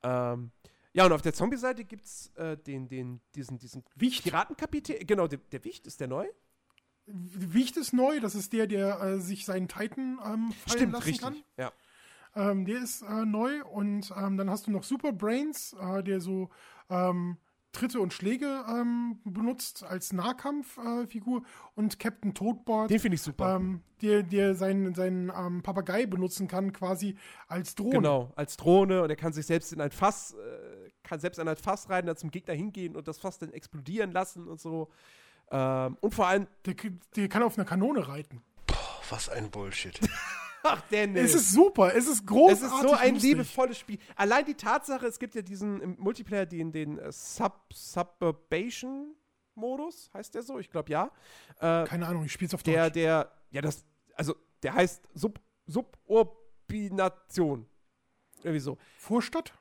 Ähm, 0.03 0.51
ja, 0.93 1.05
und 1.05 1.11
auf 1.11 1.21
der 1.21 1.33
Zombie-Seite 1.33 1.85
gibt 1.85 2.05
es 2.05 2.31
äh, 2.35 2.57
den, 2.57 2.87
den, 2.87 3.21
diesen, 3.35 3.57
diesen 3.59 3.83
Wicht. 3.95 4.23
Piratenkapitän, 4.23 5.05
genau, 5.05 5.27
der, 5.27 5.39
der 5.51 5.63
Wicht, 5.63 5.87
ist 5.87 5.99
der 5.99 6.07
neu? 6.07 6.27
Wicht 7.05 7.77
ist 7.77 7.93
neu, 7.93 8.19
das 8.19 8.35
ist 8.35 8.53
der, 8.53 8.67
der 8.67 9.01
äh, 9.01 9.19
sich 9.19 9.45
seinen 9.45 9.67
Titan 9.67 10.19
ähm, 10.23 10.51
fallen 10.51 10.51
Stimmt, 10.67 10.93
lassen 10.93 11.05
richtig. 11.05 11.21
kann. 11.21 11.43
Ja. 11.57 11.71
Ähm, 12.35 12.65
der 12.65 12.81
ist 12.83 13.01
äh, 13.01 13.25
neu 13.25 13.63
und 13.65 14.13
ähm, 14.15 14.37
dann 14.37 14.49
hast 14.49 14.67
du 14.67 14.71
noch 14.71 14.83
Super 14.83 15.11
Brains, 15.11 15.73
äh, 15.79 16.03
der 16.03 16.21
so 16.21 16.49
ähm, 16.89 17.37
Tritte 17.71 17.99
und 17.99 18.13
Schläge 18.13 18.63
ähm, 18.67 19.19
benutzt 19.23 19.83
als 19.83 20.11
Nahkampffigur 20.11 21.39
äh, 21.41 21.43
und 21.75 21.99
Captain 21.99 22.33
Toadboard, 22.33 22.89
Den 22.89 22.99
finde 22.99 23.15
ich 23.15 23.21
super. 23.21 23.55
ähm, 23.55 23.81
der, 24.01 24.23
der 24.23 24.55
seinen, 24.55 24.95
seinen 24.95 25.31
ähm, 25.35 25.61
Papagei 25.61 26.05
benutzen 26.05 26.47
kann, 26.47 26.73
quasi 26.73 27.15
als 27.47 27.75
Drohne. 27.75 27.91
Genau, 27.97 28.31
als 28.35 28.57
Drohne 28.57 29.03
und 29.03 29.09
er 29.09 29.15
kann 29.15 29.33
sich 29.33 29.45
selbst 29.45 29.71
in 29.71 29.81
ein 29.81 29.91
Fass, 29.91 30.33
äh, 30.33 30.89
kann 31.03 31.19
selbst 31.19 31.37
in 31.37 31.47
ein 31.47 31.57
Fass 31.57 31.89
rein, 31.89 32.05
dann 32.05 32.17
zum 32.17 32.31
Gegner 32.31 32.53
hingehen 32.55 32.95
und 32.95 33.07
das 33.07 33.19
Fass 33.19 33.37
dann 33.37 33.51
explodieren 33.53 34.11
lassen 34.11 34.47
und 34.47 34.59
so. 34.59 34.89
Ähm, 35.51 35.97
und 36.01 36.13
vor 36.13 36.27
allem, 36.27 36.47
Der, 36.65 36.75
der 37.15 37.27
kann 37.29 37.43
auf 37.43 37.57
einer 37.57 37.65
Kanone 37.65 38.07
reiten. 38.07 38.41
Boah, 38.67 38.75
was 39.09 39.29
ein 39.29 39.49
Bullshit. 39.51 39.99
ach 40.63 40.81
Dennis. 40.89 41.33
Es 41.33 41.41
ist 41.41 41.51
super, 41.51 41.95
es 41.95 42.07
ist 42.07 42.25
großartig. 42.25 42.63
Es 42.63 42.71
ist 42.71 42.81
so 42.81 42.93
ein 42.93 43.13
lustig. 43.13 43.29
liebevolles 43.31 43.77
Spiel. 43.77 43.99
Allein 44.15 44.45
die 44.45 44.55
Tatsache, 44.55 45.05
es 45.05 45.19
gibt 45.19 45.35
ja 45.35 45.41
diesen 45.41 45.81
im 45.81 45.95
Multiplayer, 45.99 46.45
den, 46.45 46.71
den 46.71 46.97
äh, 46.99 47.11
Sub 47.11 47.61
Suburbation 47.73 49.15
Modus, 49.55 50.09
heißt 50.13 50.35
der 50.35 50.43
so? 50.43 50.59
Ich 50.59 50.69
glaube 50.69 50.91
ja. 50.91 51.11
Äh, 51.59 51.85
Keine 51.85 52.07
Ahnung, 52.07 52.25
ich 52.25 52.31
spiel's 52.31 52.53
auf 52.53 52.63
der, 52.63 52.85
Deutsch. 52.85 52.93
der, 52.93 53.31
ja, 53.51 53.61
das, 53.61 53.83
also 54.15 54.35
der 54.63 54.73
heißt 54.73 55.03
Sub, 55.13 55.39
Suburbination. 55.67 57.65
Irgendwie 58.41 58.59
so. 58.59 58.77
Vorstadt? 58.97 59.53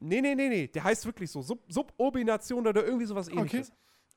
Nee, 0.00 0.20
nee, 0.20 0.34
nee, 0.34 0.48
nee. 0.48 0.66
Der 0.66 0.84
heißt 0.84 1.06
wirklich 1.06 1.30
so. 1.30 1.40
Sub 1.42 1.62
Suburbination 1.68 2.66
oder 2.66 2.84
irgendwie 2.84 3.06
sowas 3.06 3.28
ähnliches. 3.28 3.70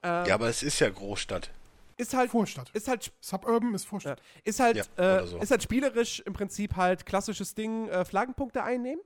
Äh, 0.03 0.27
ja, 0.27 0.35
aber 0.35 0.49
es 0.49 0.63
ist 0.63 0.79
ja 0.79 0.89
Großstadt. 0.89 1.51
Ist 1.97 2.13
halt, 2.13 2.29
Vorstadt. 2.29 2.69
ist 2.71 2.87
halt 2.87 3.11
Suburban 3.19 3.73
ist 3.73 3.85
Vorstadt. 3.85 4.19
Ja. 4.19 4.41
Ist 4.43 4.59
halt, 4.59 4.89
Ja, 4.97 5.19
äh, 5.21 5.27
so. 5.27 5.37
ist 5.39 5.51
halt 5.51 5.63
spielerisch 5.63 6.19
im 6.21 6.33
Prinzip 6.33 6.75
halt 6.75 7.05
klassisches 7.05 7.55
Ding, 7.55 7.87
äh, 7.89 8.05
Flaggenpunkte 8.05 8.63
einnehmen. 8.63 9.01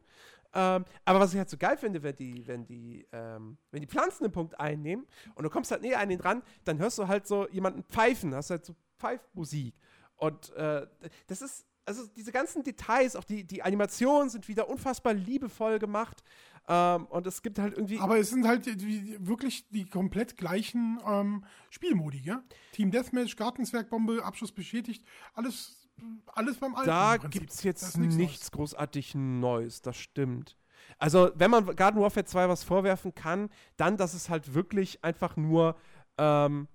Ähm, 0.54 0.84
aber 1.06 1.20
was 1.22 1.32
ich 1.32 1.38
halt 1.38 1.50
so 1.50 1.58
geil 1.58 1.78
finde, 1.78 2.04
wenn 2.04 2.16
die, 2.18 2.46
wenn 2.46 2.66
die, 2.66 3.08
ähm, 3.14 3.58
wenn 3.72 3.80
die 3.82 3.88
Pflanzen 3.88 4.26
einen 4.26 4.34
Punkt 4.34 4.60
einnehmen 4.60 5.08
und 5.36 5.44
du 5.46 5.50
kommst 5.50 5.72
halt 5.72 5.82
näher 5.82 6.00
an 6.00 6.10
den 6.10 6.20
dran, 6.20 6.44
dann 6.66 6.78
hörst 6.78 6.98
du 6.98 7.08
halt 7.08 7.26
so 7.26 7.48
jemanden 7.50 7.84
pfeifen, 7.84 8.36
hast 8.36 8.50
halt 8.50 8.66
so 8.66 8.76
Pfeifmusik. 9.00 9.74
Und 10.18 10.52
äh, 10.56 10.86
das 11.28 11.42
ist, 11.42 11.66
also 11.86 12.06
diese 12.16 12.34
ganzen 12.34 12.64
Details, 12.64 13.16
auch 13.16 13.24
die, 13.24 13.46
die 13.46 13.64
Animationen 13.64 14.30
sind 14.30 14.48
wieder 14.50 14.68
unfassbar 14.70 15.14
liebevoll 15.14 15.80
gemacht. 15.80 16.22
Ähm, 16.68 17.06
und 17.06 17.28
es 17.28 17.42
gibt 17.42 17.60
halt 17.60 17.74
irgendwie. 17.76 18.00
Aber 18.00 18.18
es 18.18 18.30
sind 18.30 18.48
halt 18.48 18.66
die, 18.66 19.18
wirklich 19.20 19.68
die 19.70 19.86
komplett 19.86 20.38
gleichen 20.38 21.00
ähm, 21.06 21.44
Spielmodi, 21.70 22.20
ja? 22.20 22.44
Team 22.72 22.92
Deathmatch, 22.92 23.36
Gartenzwergbombe, 23.36 24.24
Abschuss 24.24 24.52
beschädigt, 24.52 25.04
alles, 25.34 25.90
alles 26.28 26.58
beim 26.58 26.76
Alten. 26.76 26.88
Da 26.88 27.18
gibt 27.18 27.52
es 27.52 27.64
jetzt 27.64 27.98
nichts, 27.98 28.18
Neues. 28.18 28.52
großartig 28.52 29.16
Neues, 29.16 29.82
das 29.82 29.98
stimmt. 29.98 30.58
Also, 30.98 31.32
wenn 31.36 31.52
man 31.52 31.76
Garden 31.76 32.00
Warfare 32.00 32.26
2 32.26 32.50
was 32.50 32.64
vorwerfen 32.64 33.16
kann, 33.16 33.50
dann, 33.78 33.98
dass 33.98 34.14
es 34.14 34.30
halt 34.30 34.54
wirklich 34.54 35.04
einfach 35.04 35.36
nur 35.36 35.76
ähm, 36.18 36.68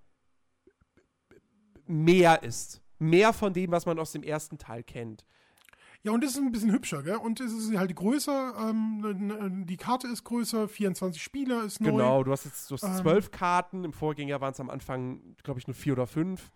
mehr 1.87 2.43
ist. 2.43 2.83
Mehr 2.99 3.33
von 3.33 3.53
dem, 3.53 3.71
was 3.71 3.87
man 3.87 3.99
aus 3.99 4.13
dem 4.13 4.23
ersten 4.23 4.59
Teil 4.59 4.83
kennt. 4.83 5.25
Ja, 6.07 6.13
und 6.13 6.23
es 6.23 6.31
ist 6.33 6.37
ein 6.39 6.53
bisschen 6.53 6.71
hübscher, 6.71 7.03
gell? 7.03 7.17
Und 7.17 7.41
es 7.41 7.53
ist 7.53 7.77
halt 7.77 7.95
größer, 7.97 8.55
ähm, 8.71 9.65
die 9.67 9.77
Karte 9.77 10.07
ist 10.07 10.23
größer, 10.23 10.69
24 10.69 11.21
Spieler 11.21 11.65
ist 11.65 11.81
neu. 11.81 11.91
Genau, 11.91 12.23
du 12.23 12.31
hast 12.31 12.45
jetzt 12.45 12.71
du 12.71 12.75
hast 12.77 12.85
Ähm. 12.85 12.95
zwölf 12.95 13.33
Karten. 13.33 13.83
Im 13.85 13.93
Vorgänger 13.93 14.41
waren 14.41 14.53
es 14.53 14.61
am 14.61 14.71
Anfang, 14.71 15.35
glaube 15.43 15.59
ich, 15.59 15.67
nur 15.67 15.75
vier 15.75 15.95
oder 15.95 16.07
fünf. 16.07 16.53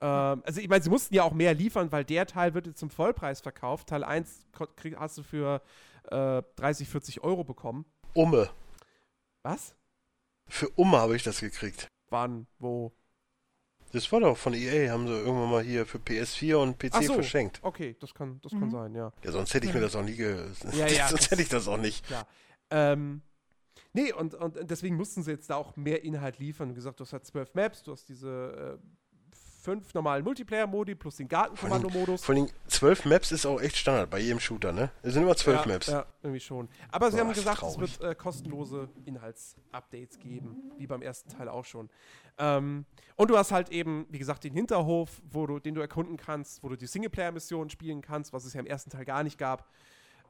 Ähm, 0.00 0.42
also, 0.46 0.60
ich 0.60 0.68
meine, 0.68 0.80
sie 0.84 0.90
mussten 0.90 1.12
ja 1.12 1.24
auch 1.24 1.32
mehr 1.32 1.54
liefern, 1.54 1.90
weil 1.90 2.04
der 2.04 2.24
Teil 2.26 2.54
wird 2.54 2.68
jetzt 2.68 2.78
zum 2.78 2.88
Vollpreis 2.88 3.40
verkauft. 3.40 3.88
Teil 3.88 4.04
1 4.04 4.46
ko- 4.56 4.68
krieg- 4.76 4.96
hast 4.96 5.18
du 5.18 5.24
für 5.24 5.60
äh, 6.12 6.40
30, 6.54 6.88
40 6.88 7.24
Euro 7.24 7.42
bekommen. 7.42 7.84
Umme. 8.14 8.48
Was? 9.42 9.74
Für 10.46 10.68
Umme 10.76 10.98
habe 10.98 11.16
ich 11.16 11.24
das 11.24 11.40
gekriegt. 11.40 11.88
Wann? 12.10 12.46
Wo? 12.60 12.92
Das 13.92 14.10
war 14.12 14.20
doch 14.20 14.36
von 14.36 14.52
EA, 14.54 14.90
haben 14.90 15.06
sie 15.06 15.14
irgendwann 15.14 15.50
mal 15.50 15.62
hier 15.62 15.86
für 15.86 15.98
PS4 15.98 16.56
und 16.56 16.78
PC 16.78 16.90
Ach 16.92 17.02
so. 17.02 17.14
verschenkt. 17.14 17.58
Okay, 17.62 17.96
das 18.00 18.12
kann, 18.14 18.38
das 18.42 18.52
kann 18.52 18.64
Mhm. 18.66 18.70
sein, 18.70 18.94
ja. 18.94 19.12
Ja, 19.24 19.32
sonst 19.32 19.54
hätte 19.54 19.66
ich 19.66 19.72
mir 19.74 19.80
das 19.80 19.96
auch 19.96 20.02
nie 20.02 20.14
ge... 20.16 20.46
Ja, 20.72 20.86
ja, 20.86 21.08
sonst 21.08 21.30
hätte 21.30 21.42
ich 21.42 21.48
das 21.48 21.66
auch 21.68 21.78
nicht. 21.78 22.06
Klar. 22.06 22.26
Ähm, 22.70 23.22
nee, 23.94 24.12
und, 24.12 24.34
und 24.34 24.58
deswegen 24.70 24.96
mussten 24.96 25.22
sie 25.22 25.30
jetzt 25.30 25.48
da 25.48 25.56
auch 25.56 25.74
mehr 25.76 26.04
Inhalt 26.04 26.38
liefern. 26.38 26.70
Wie 26.70 26.74
gesagt, 26.74 27.00
du 27.00 27.04
hast 27.04 27.12
halt 27.14 27.24
zwölf 27.24 27.54
Maps, 27.54 27.82
du 27.82 27.92
hast 27.92 28.08
diese 28.10 28.78
äh, 28.78 28.88
fünf 29.68 29.92
normalen 29.92 30.24
Multiplayer-Modi 30.24 30.94
plus 30.94 31.16
den 31.16 31.28
Gartenkommando-Modus. 31.28 32.24
Vor 32.24 32.34
allem, 32.34 32.48
zwölf 32.68 33.04
Maps 33.04 33.32
ist 33.32 33.44
auch 33.44 33.60
echt 33.60 33.76
Standard 33.76 34.08
bei 34.08 34.18
jedem 34.18 34.40
Shooter, 34.40 34.72
ne? 34.72 34.90
Es 35.02 35.12
sind 35.12 35.24
immer 35.24 35.36
zwölf 35.36 35.66
ja, 35.66 35.72
Maps. 35.72 35.86
Ja, 35.88 36.06
irgendwie 36.22 36.40
schon. 36.40 36.70
Aber 36.90 37.10
sie 37.10 37.18
Boah, 37.18 37.24
haben 37.24 37.34
gesagt, 37.34 37.62
es 37.62 37.78
wird 37.78 38.00
äh, 38.00 38.14
kostenlose 38.14 38.88
Inhaltsupdates 39.04 40.18
geben, 40.20 40.72
wie 40.78 40.86
beim 40.86 41.02
ersten 41.02 41.28
Teil 41.28 41.50
auch 41.50 41.66
schon. 41.66 41.90
Ähm, 42.38 42.86
und 43.16 43.30
du 43.30 43.36
hast 43.36 43.52
halt 43.52 43.68
eben, 43.68 44.06
wie 44.08 44.18
gesagt, 44.18 44.44
den 44.44 44.54
Hinterhof, 44.54 45.20
wo 45.30 45.46
du, 45.46 45.58
den 45.58 45.74
du 45.74 45.82
erkunden 45.82 46.16
kannst, 46.16 46.62
wo 46.62 46.70
du 46.70 46.76
die 46.76 46.86
Singleplayer-Missionen 46.86 47.68
spielen 47.68 48.00
kannst, 48.00 48.32
was 48.32 48.46
es 48.46 48.54
ja 48.54 48.60
im 48.60 48.66
ersten 48.66 48.88
Teil 48.88 49.04
gar 49.04 49.22
nicht 49.22 49.36
gab. 49.36 49.68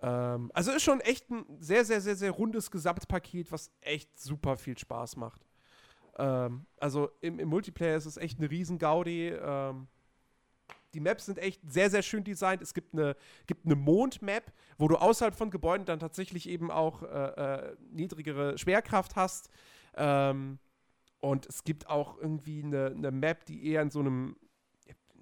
Ähm, 0.02 0.50
also 0.52 0.72
ist 0.72 0.82
schon 0.82 1.00
echt 1.00 1.30
ein 1.30 1.44
sehr, 1.60 1.84
sehr, 1.84 2.00
sehr, 2.00 2.16
sehr 2.16 2.32
rundes 2.32 2.72
Gesamtpaket, 2.72 3.52
was 3.52 3.70
echt 3.82 4.18
super 4.18 4.56
viel 4.56 4.76
Spaß 4.76 5.14
macht. 5.16 5.47
Ähm, 6.18 6.66
also 6.78 7.10
im, 7.20 7.38
im 7.38 7.48
Multiplayer 7.48 7.96
ist 7.96 8.06
es 8.06 8.16
echt 8.16 8.38
eine 8.38 8.50
riesen 8.50 8.78
Gaudi. 8.78 9.28
Ähm, 9.28 9.88
die 10.94 11.00
Maps 11.00 11.26
sind 11.26 11.38
echt 11.38 11.60
sehr, 11.70 11.90
sehr 11.90 12.02
schön 12.02 12.24
designt. 12.24 12.62
Es 12.62 12.74
gibt 12.74 12.94
eine, 12.94 13.16
gibt 13.46 13.66
eine 13.66 13.76
Mond-Map, 13.76 14.52
wo 14.78 14.88
du 14.88 14.96
außerhalb 14.96 15.34
von 15.34 15.50
Gebäuden 15.50 15.86
dann 15.86 16.00
tatsächlich 16.00 16.48
eben 16.48 16.70
auch 16.70 17.02
äh, 17.02 17.06
äh, 17.06 17.76
niedrigere 17.90 18.58
Schwerkraft 18.58 19.16
hast. 19.16 19.50
Ähm, 19.96 20.58
und 21.20 21.46
es 21.46 21.64
gibt 21.64 21.88
auch 21.88 22.18
irgendwie 22.18 22.62
eine, 22.62 22.86
eine 22.86 23.10
Map, 23.10 23.44
die 23.46 23.66
eher 23.66 23.82
in 23.82 23.90
so 23.90 24.00
einem, 24.00 24.36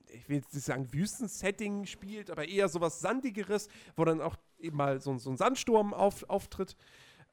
ich 0.09 0.29
will 0.29 0.37
jetzt 0.37 0.55
nicht 0.55 0.65
sagen 0.65 0.93
Wüstensetting 0.93 1.87
spielt, 1.87 2.31
aber 2.31 2.47
eher 2.47 2.69
sowas 2.69 3.01
Sandigeres, 3.01 3.69
wo 3.97 4.05
dann 4.05 4.21
auch 4.21 4.37
eben 4.59 4.77
mal 4.77 5.01
so, 5.01 5.17
so 5.19 5.31
ein 5.31 5.37
Sandsturm 5.37 5.95
auf, 5.95 6.29
auftritt. 6.29 6.77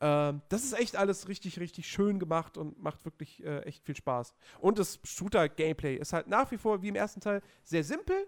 Ähm, 0.03 0.41
das 0.49 0.65
ist 0.65 0.73
echt 0.73 0.97
alles 0.97 1.29
richtig, 1.29 1.61
richtig 1.61 1.87
schön 1.87 2.19
gemacht 2.19 2.57
und 2.57 2.77
macht 2.77 3.05
wirklich 3.05 3.41
äh, 3.41 3.61
echt 3.61 3.85
viel 3.85 3.95
Spaß. 3.95 4.33
Und 4.59 4.77
das 4.77 4.99
Shooter-Gameplay 5.05 5.95
ist 5.95 6.11
halt 6.11 6.27
nach 6.27 6.51
wie 6.51 6.57
vor, 6.57 6.81
wie 6.81 6.89
im 6.89 6.95
ersten 6.95 7.21
Teil, 7.21 7.41
sehr 7.63 7.85
simpel, 7.85 8.27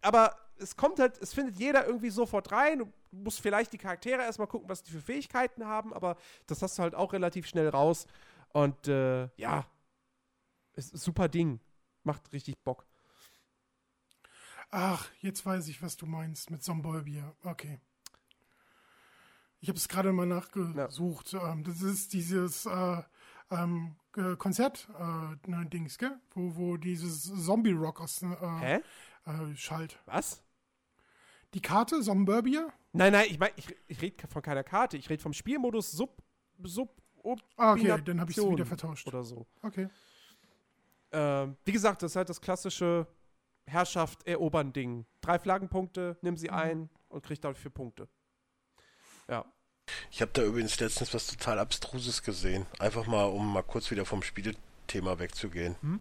aber 0.00 0.36
es 0.58 0.76
kommt 0.76 1.00
halt, 1.00 1.18
es 1.18 1.34
findet 1.34 1.58
jeder 1.58 1.84
irgendwie 1.88 2.10
sofort 2.10 2.52
rein. 2.52 2.78
Du 2.78 2.92
musst 3.10 3.40
vielleicht 3.40 3.72
die 3.72 3.78
Charaktere 3.78 4.22
erstmal 4.22 4.46
gucken, 4.46 4.68
was 4.68 4.84
die 4.84 4.92
für 4.92 5.00
Fähigkeiten 5.00 5.66
haben, 5.66 5.92
aber 5.92 6.16
das 6.46 6.62
hast 6.62 6.78
du 6.78 6.84
halt 6.84 6.94
auch 6.94 7.12
relativ 7.12 7.48
schnell 7.48 7.68
raus. 7.68 8.06
Und 8.52 8.86
äh, 8.86 9.28
ja, 9.36 9.66
ist 10.74 10.94
ein 10.94 10.98
super 10.98 11.28
Ding. 11.28 11.58
Macht 12.04 12.32
richtig 12.32 12.62
Bock. 12.62 12.86
Ach, 14.70 15.08
jetzt 15.20 15.44
weiß 15.44 15.66
ich, 15.66 15.82
was 15.82 15.96
du 15.96 16.06
meinst 16.06 16.50
mit 16.50 16.62
Zombolbier. 16.62 17.34
Okay. 17.42 17.80
Ich 19.62 19.68
habe 19.68 19.78
es 19.78 19.88
gerade 19.88 20.12
mal 20.12 20.26
nachgesucht. 20.26 21.34
Ähm, 21.34 21.62
das 21.62 21.82
ist 21.82 22.12
dieses 22.12 22.66
äh, 22.66 23.02
ähm, 23.50 23.94
äh, 24.16 24.34
Konzert, 24.36 24.88
äh, 24.98 25.48
ne, 25.48 25.66
gell? 25.70 26.18
Wo, 26.34 26.56
wo 26.56 26.76
dieses 26.76 27.22
Zombie-Rock 27.46 28.00
aus 28.00 28.22
äh, 28.22 28.26
Hä? 28.60 28.80
äh, 29.24 29.54
schallt. 29.56 30.00
Was? 30.04 30.42
Die 31.54 31.62
Karte, 31.62 32.00
Zomburbia? 32.00 32.72
Nein, 32.92 33.12
nein, 33.12 33.26
ich 33.30 33.38
meine, 33.38 33.52
ich, 33.56 33.74
ich 33.86 34.02
rede 34.02 34.26
von 34.26 34.42
keiner 34.42 34.64
Karte. 34.64 34.96
Ich 34.96 35.08
rede 35.08 35.22
vom 35.22 35.32
Spielmodus 35.32 35.92
Sub, 35.92 36.22
Sub, 36.64 37.00
Ah, 37.56 37.72
okay, 37.74 38.02
dann 38.04 38.20
habe 38.20 38.32
ich 38.32 38.36
es 38.38 38.44
wieder 38.50 38.66
vertauscht. 38.66 39.06
oder 39.06 39.22
so. 39.22 39.46
Okay. 39.62 39.88
Ähm, 41.12 41.56
wie 41.64 41.72
gesagt, 41.72 42.02
das 42.02 42.12
ist 42.12 42.16
halt 42.16 42.28
das 42.28 42.40
klassische 42.40 43.06
Herrschaft 43.66 44.26
erobern 44.26 44.72
Ding. 44.72 45.06
Drei 45.20 45.38
Flaggenpunkte, 45.38 46.16
nimm 46.20 46.34
Mhm. 46.34 46.38
sie 46.38 46.50
ein 46.50 46.90
und 47.08 47.22
krieg 47.22 47.40
dafür 47.40 47.70
Punkte. 47.70 48.08
Ja. 49.28 49.44
Ich 50.10 50.20
habe 50.22 50.30
da 50.32 50.42
übrigens 50.42 50.78
letztens 50.80 51.12
was 51.12 51.26
total 51.26 51.58
Abstruses 51.58 52.22
gesehen. 52.22 52.66
Einfach 52.78 53.06
mal, 53.06 53.24
um 53.24 53.52
mal 53.52 53.62
kurz 53.62 53.90
wieder 53.90 54.04
vom 54.06 54.22
Spielethema 54.22 55.18
wegzugehen. 55.18 55.76
Hm? 55.82 56.00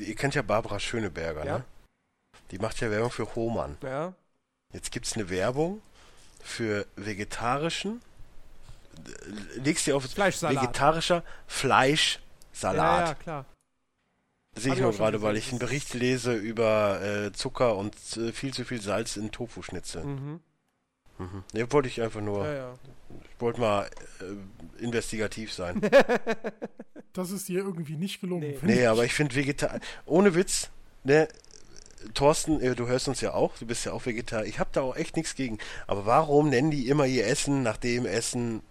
Ihr 0.00 0.14
kennt 0.14 0.34
ja 0.34 0.42
Barbara 0.42 0.78
Schöneberger, 0.78 1.44
Ja. 1.44 1.58
ne? 1.58 1.64
Die 2.50 2.58
macht 2.58 2.80
ja 2.80 2.90
Werbung 2.90 3.10
für 3.10 3.34
Hohmann. 3.34 3.76
Ja. 3.82 4.14
Jetzt 4.72 4.90
gibt's 4.92 5.14
eine 5.14 5.28
Werbung 5.30 5.82
für 6.42 6.86
vegetarischen, 6.96 8.00
legst 9.56 9.86
dir 9.86 9.96
auf 9.96 10.04
Fleischsalat. 10.04 10.62
vegetarischer 10.62 11.24
Fleischsalat. 11.46 13.00
Ja, 13.00 13.06
ja, 13.06 13.14
klar. 13.14 13.44
Sehe 14.56 14.74
ich 14.74 14.80
nur 14.80 14.92
gerade, 14.92 15.22
weil 15.22 15.36
ich 15.36 15.50
einen 15.50 15.58
Bericht 15.58 15.94
lese 15.94 16.34
über 16.34 17.00
äh, 17.02 17.32
Zucker 17.32 17.76
und 17.76 17.94
äh, 18.16 18.32
viel 18.32 18.52
zu 18.52 18.64
viel 18.64 18.80
Salz 18.80 19.16
in 19.16 19.30
Tofu-Schnitzel. 19.30 20.04
Mhm. 20.04 20.40
Mhm. 21.18 21.42
Ne, 21.52 21.72
wollte 21.72 21.88
ich 21.88 22.00
einfach 22.00 22.20
nur, 22.20 22.46
Ja, 22.46 22.54
ja. 22.54 22.74
ich 23.34 23.40
wollte 23.40 23.60
mal 23.60 23.88
äh, 24.20 24.82
investigativ 24.84 25.52
sein. 25.52 25.80
Das 27.14 27.30
ist 27.32 27.48
dir 27.48 27.60
irgendwie 27.60 27.96
nicht 27.96 28.20
gelungen. 28.20 28.42
Nee. 28.42 28.58
nee, 28.62 28.80
ich. 28.82 28.88
aber 28.88 29.04
ich 29.04 29.12
finde 29.14 29.34
Vegetar, 29.34 29.80
ohne 30.06 30.34
Witz, 30.36 30.70
ne, 31.02 31.26
Thorsten, 32.14 32.60
äh, 32.60 32.76
du 32.76 32.86
hörst 32.86 33.08
uns 33.08 33.20
ja 33.22 33.32
auch, 33.34 33.56
du 33.58 33.66
bist 33.66 33.84
ja 33.86 33.92
auch 33.92 34.06
Vegetarier. 34.06 34.46
Ich 34.46 34.60
habe 34.60 34.70
da 34.72 34.82
auch 34.82 34.94
echt 34.94 35.16
nichts 35.16 35.34
gegen. 35.34 35.58
Aber 35.88 36.06
warum 36.06 36.48
nennen 36.50 36.70
die 36.70 36.86
immer 36.88 37.06
ihr 37.06 37.26
Essen 37.26 37.62
nach 37.64 37.76
dem 37.76 38.06
Essen, 38.06 38.62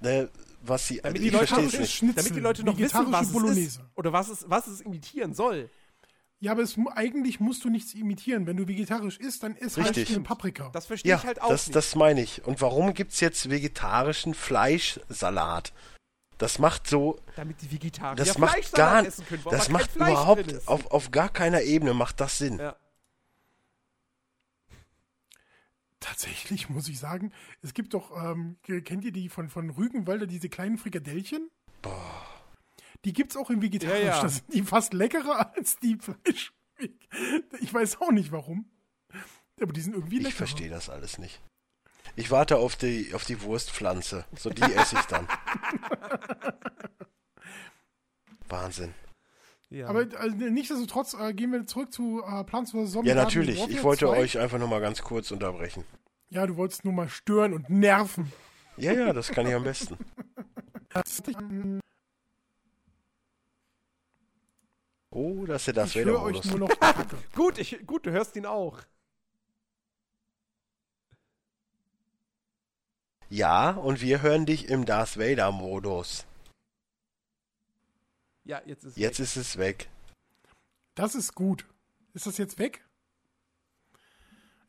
ne, 0.00 0.28
was 0.62 0.86
sie, 0.88 0.96
Damit 0.96 1.04
also 1.06 1.18
die 1.22 1.26
ich 1.28 1.32
Leute 1.32 1.46
verstehe 1.46 1.64
noch 1.66 1.72
es 1.72 1.80
nicht. 1.80 1.94
Schnitzel, 1.94 2.16
Damit 2.24 2.36
die 2.36 2.40
Leute 2.40 2.64
noch 2.64 2.78
wissen, 2.78 3.12
was 3.12 3.26
es 3.28 3.32
Bolognese. 3.32 3.60
ist. 3.62 3.80
Oder 3.94 4.12
was 4.12 4.28
es, 4.28 4.44
was 4.50 4.66
es 4.66 4.80
imitieren 4.82 5.32
soll. 5.32 5.70
Ja, 6.38 6.52
aber 6.52 6.62
es, 6.62 6.76
eigentlich 6.94 7.40
musst 7.40 7.64
du 7.64 7.70
nichts 7.70 7.94
imitieren. 7.94 8.46
Wenn 8.46 8.58
du 8.58 8.68
vegetarisch 8.68 9.18
isst, 9.18 9.42
dann 9.42 9.56
isst 9.56 9.78
Richtig. 9.78 10.08
halt 10.08 10.16
eine 10.16 10.24
Paprika. 10.24 10.68
Das 10.70 10.86
verstehe 10.86 11.10
Ja, 11.10 11.16
ich 11.16 11.24
halt 11.24 11.40
auch 11.40 11.48
das, 11.48 11.68
nicht. 11.68 11.76
das 11.76 11.94
meine 11.94 12.20
ich. 12.20 12.44
Und 12.44 12.60
warum 12.60 12.92
gibt's 12.92 13.20
jetzt 13.20 13.48
vegetarischen 13.48 14.34
Fleischsalat? 14.34 15.72
Das 16.36 16.58
macht 16.58 16.86
so, 16.86 17.18
damit 17.36 17.62
die 17.62 17.72
Vegetarier 17.72 18.16
das 18.16 18.36
macht 18.36 18.52
Fleischsalat 18.52 18.92
gar, 18.92 19.06
essen 19.06 19.26
können, 19.26 19.44
wo 19.46 19.50
das 19.50 19.70
macht 19.70 19.96
überhaupt 19.96 20.68
auf, 20.68 20.90
auf 20.90 21.10
gar 21.10 21.30
keiner 21.30 21.62
Ebene 21.62 21.94
macht 21.94 22.20
das 22.20 22.36
Sinn. 22.36 22.58
Ja. 22.58 22.76
Tatsächlich 26.00 26.68
muss 26.68 26.88
ich 26.88 26.98
sagen, 26.98 27.32
es 27.62 27.72
gibt 27.72 27.94
doch, 27.94 28.12
ähm, 28.22 28.58
kennt 28.62 29.04
ihr 29.04 29.12
die 29.12 29.30
von, 29.30 29.48
von 29.48 29.70
Rügenwalder, 29.70 30.26
diese 30.26 30.50
kleinen 30.50 30.76
Frikadellchen? 30.76 31.50
Die 33.06 33.12
gibt's 33.12 33.36
auch 33.36 33.50
in 33.50 33.62
vegetarisch. 33.62 34.00
Ja, 34.00 34.16
ja. 34.16 34.22
Das 34.22 34.38
sind 34.38 34.52
die 34.52 34.62
fast 34.62 34.92
leckerer 34.92 35.54
als 35.54 35.78
die 35.78 35.96
Fleisch. 35.96 36.52
Ich 37.60 37.72
weiß 37.72 38.00
auch 38.00 38.10
nicht 38.10 38.32
warum. 38.32 38.68
Aber 39.62 39.72
die 39.72 39.80
sind 39.80 39.94
irgendwie 39.94 40.16
lecker. 40.16 40.30
Ich 40.30 40.34
verstehe 40.34 40.68
das 40.68 40.90
alles 40.90 41.18
nicht. 41.18 41.40
Ich 42.16 42.32
warte 42.32 42.56
auf 42.56 42.74
die, 42.74 43.14
auf 43.14 43.24
die 43.24 43.40
Wurstpflanze. 43.42 44.24
So, 44.36 44.50
die 44.50 44.62
esse 44.62 44.96
ich 44.96 45.04
dann. 45.04 45.28
Wahnsinn. 48.48 48.92
Ja. 49.70 49.86
Aber 49.86 50.02
äh, 50.02 50.28
nichtsdestotrotz 50.28 51.14
äh, 51.14 51.32
gehen 51.32 51.52
wir 51.52 51.64
zurück 51.64 51.92
zu 51.92 52.24
äh, 52.26 52.42
Plants 52.42 52.72
vs. 52.72 52.90
Zombie 52.90 53.08
Ja, 53.08 53.14
natürlich. 53.14 53.68
Ich 53.68 53.84
wollte 53.84 54.06
2. 54.06 54.18
euch 54.18 54.38
einfach 54.40 54.58
nochmal 54.58 54.80
ganz 54.80 55.02
kurz 55.02 55.30
unterbrechen. 55.30 55.84
Ja, 56.28 56.44
du 56.44 56.56
wolltest 56.56 56.84
nur 56.84 56.92
mal 56.92 57.08
stören 57.08 57.52
und 57.52 57.70
nerven. 57.70 58.32
Ja, 58.76 58.92
ja, 58.92 59.12
das 59.12 59.28
kann 59.28 59.46
ich 59.46 59.54
am 59.54 59.62
besten. 59.62 59.96
Das, 60.88 61.22
ich 61.26 61.36
Oh, 65.10 65.46
das 65.46 65.62
ist 65.62 65.66
ja 65.68 65.72
das 65.72 65.94
ich 65.94 66.04
höre 66.04 66.20
euch 66.22 66.44
nur 66.44 66.58
noch 66.58 66.70
gut, 67.34 67.58
ich, 67.58 67.86
gut, 67.86 68.06
du 68.06 68.10
hörst 68.10 68.36
ihn 68.36 68.46
auch. 68.46 68.80
Ja, 73.28 73.70
und 73.70 74.00
wir 74.00 74.22
hören 74.22 74.46
dich 74.46 74.68
im 74.68 74.84
Darth 74.84 75.18
Vader-Modus. 75.18 76.24
Ja, 78.44 78.62
jetzt 78.64 78.84
ist 78.84 78.96
Jetzt 78.96 79.18
ist 79.18 79.36
es 79.36 79.56
weg. 79.58 79.88
Das 80.94 81.14
ist 81.14 81.34
gut. 81.34 81.66
Ist 82.14 82.26
das 82.26 82.38
jetzt 82.38 82.58
weg? 82.58 82.84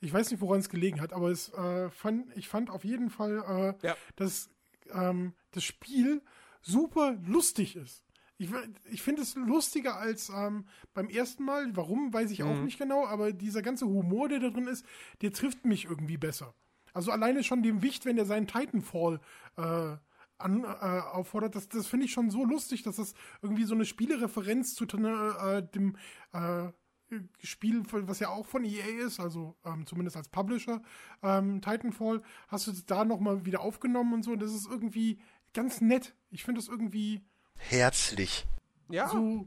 Ich 0.01 0.11
weiß 0.11 0.31
nicht, 0.31 0.41
woran 0.41 0.59
es 0.59 0.69
gelegen 0.69 1.01
hat, 1.01 1.14
aber 1.14 1.30
es, 1.30 1.49
äh, 1.53 1.89
fand, 1.91 2.35
ich 2.35 2.47
fand 2.47 2.69
auf 2.69 2.84
jeden 2.84 3.09
Fall, 3.09 3.76
äh, 3.84 3.88
Ja. 3.88 3.95
dass 4.15 4.49
ähm, 4.91 5.34
das 5.51 5.64
Spiel 5.64 6.22
super 6.61 7.14
lustig 7.26 7.76
ist. 7.76 8.03
Ich, 8.38 8.49
ich 8.91 9.01
finde 9.01 9.23
es 9.23 9.35
lustiger 9.35 9.97
als 9.97 10.30
ähm, 10.30 10.65
beim 10.93 11.09
ersten 11.09 11.43
Mal. 11.43 11.76
Warum, 11.76 12.14
weiß 12.14 12.31
ich 12.31 12.43
auch 12.43 12.55
Mhm. 12.55 12.65
nicht 12.65 12.77
genau, 12.77 13.05
aber 13.05 13.34
dieser 13.34 13.61
ganze 13.61 13.85
Humor, 13.88 14.30
der 14.30 14.39
da 14.39 14.49
drin 14.49 14.68
ist, 14.68 14.85
der 15.22 15.34
trifft 15.34 15.65
mich 15.65 15.85
irgendwie 15.85 16.18
besser. 16.18 16.53
Also 16.93 17.11
alleine 17.11 17.43
schon 17.43 17.64
dem 17.64 17.81
Wicht, 17.81 18.05
wenn 18.05 18.18
er 18.18 18.26
seinen 18.26 18.47
Titanfall 18.47 19.19
äh, 19.57 19.97
an, 20.38 20.64
äh, 20.64 20.68
auffordert, 20.68 21.55
das, 21.55 21.68
das 21.69 21.88
finde 21.88 22.05
ich 22.05 22.11
schon 22.11 22.30
so 22.30 22.45
lustig, 22.45 22.84
dass 22.84 22.97
das 22.97 23.14
irgendwie 23.41 23.64
so 23.65 23.76
eine 23.76 23.85
Spielereferenz 23.85 24.76
zu 24.76 24.85
äh, 24.85 25.64
dem 25.64 25.95
äh, 26.34 26.69
Spiel, 27.41 27.84
was 27.91 28.19
ja 28.19 28.30
auch 28.30 28.45
von 28.45 28.65
EA 28.65 29.05
ist, 29.05 29.19
also 29.19 29.55
ähm, 29.64 29.85
zumindest 29.85 30.18
als 30.18 30.27
Publisher, 30.30 30.81
ähm, 31.23 31.61
Titanfall, 31.61 32.22
hast 32.49 32.68
du 32.68 32.72
da 32.85 33.05
nochmal 33.05 33.45
wieder 33.45 33.61
aufgenommen 33.61 34.14
und 34.14 34.23
so. 34.23 34.35
Das 34.35 34.53
ist 34.53 34.68
irgendwie 34.69 35.19
ganz 35.53 35.81
nett. 35.81 36.15
Ich 36.30 36.43
finde 36.43 36.59
das 36.59 36.68
irgendwie 36.68 37.23
Herzlich. 37.57 38.45
Ja, 38.89 39.09
so 39.09 39.45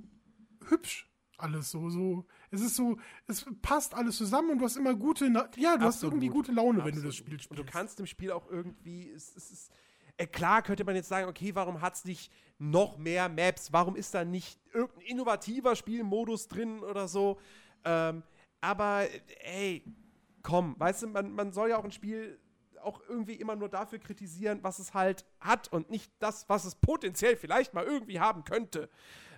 hübsch 0.68 1.06
alles 1.38 1.70
so 1.70 1.88
so 1.88 2.26
es 2.50 2.60
ist 2.60 2.76
so 2.76 2.98
es 3.26 3.46
passt 3.62 3.94
alles 3.94 4.18
zusammen 4.18 4.50
und 4.50 4.58
du 4.58 4.66
hast 4.66 4.76
immer 4.76 4.94
gute 4.94 5.30
Na 5.30 5.48
ja 5.56 5.78
du 5.78 5.86
hast 5.86 5.94
Absolut. 5.94 6.14
irgendwie 6.14 6.28
gute 6.28 6.52
Laune 6.52 6.84
wenn 6.84 6.94
du 6.94 7.00
das 7.00 7.06
Absolut. 7.06 7.14
Spiel 7.14 7.40
spielst 7.40 7.50
Und 7.50 7.58
du 7.58 7.64
kannst 7.64 7.98
im 7.98 8.06
Spiel 8.06 8.30
auch 8.30 8.48
irgendwie, 8.50 9.10
es, 9.10 9.34
es 9.34 9.50
ist, 9.50 9.72
äh, 10.18 10.26
klar 10.26 10.62
könnte 10.62 10.84
man 10.84 10.94
jetzt 10.96 11.08
sagen, 11.08 11.28
okay, 11.28 11.54
warum 11.54 11.80
hat 11.80 11.94
es 11.94 12.04
nicht 12.04 12.30
noch 12.58 12.98
mehr 12.98 13.28
Maps? 13.30 13.72
Warum 13.72 13.96
ist 13.96 14.12
da 14.12 14.24
nicht 14.24 14.60
irgendein 14.74 15.06
innovativer 15.06 15.74
Spielmodus 15.74 16.48
drin 16.48 16.80
oder 16.80 17.08
so? 17.08 17.40
Ähm, 17.84 18.22
aber, 18.60 19.08
äh, 19.10 19.20
ey, 19.42 19.84
komm, 20.42 20.74
weißt 20.78 21.04
du, 21.04 21.06
man, 21.08 21.32
man 21.32 21.52
soll 21.52 21.70
ja 21.70 21.78
auch 21.78 21.84
ein 21.84 21.92
Spiel 21.92 22.38
auch 22.82 23.00
irgendwie 23.08 23.34
immer 23.34 23.56
nur 23.56 23.68
dafür 23.68 23.98
kritisieren, 23.98 24.62
was 24.62 24.78
es 24.78 24.94
halt 24.94 25.24
hat 25.40 25.72
und 25.72 25.90
nicht 25.90 26.12
das, 26.18 26.48
was 26.48 26.64
es 26.64 26.74
potenziell 26.74 27.36
vielleicht 27.36 27.74
mal 27.74 27.84
irgendwie 27.84 28.20
haben 28.20 28.44
könnte. 28.44 28.88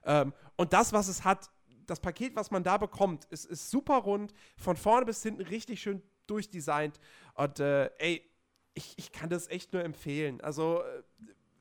Ähm, 0.04 0.32
und 0.56 0.72
das, 0.72 0.92
was 0.92 1.08
es 1.08 1.24
hat, 1.24 1.50
das 1.86 2.00
Paket, 2.00 2.36
was 2.36 2.50
man 2.50 2.62
da 2.62 2.78
bekommt, 2.78 3.24
ist, 3.26 3.44
ist 3.44 3.70
super 3.70 3.96
rund, 3.96 4.32
von 4.56 4.76
vorne 4.76 5.06
bis 5.06 5.22
hinten 5.22 5.42
richtig 5.42 5.80
schön 5.82 6.02
durchdesignt. 6.26 6.98
Und 7.34 7.60
äh, 7.60 7.90
ey, 7.98 8.28
ich, 8.74 8.94
ich 8.96 9.12
kann 9.12 9.30
das 9.30 9.48
echt 9.48 9.72
nur 9.72 9.84
empfehlen. 9.84 10.40
Also, 10.40 10.82
äh, 10.82 11.02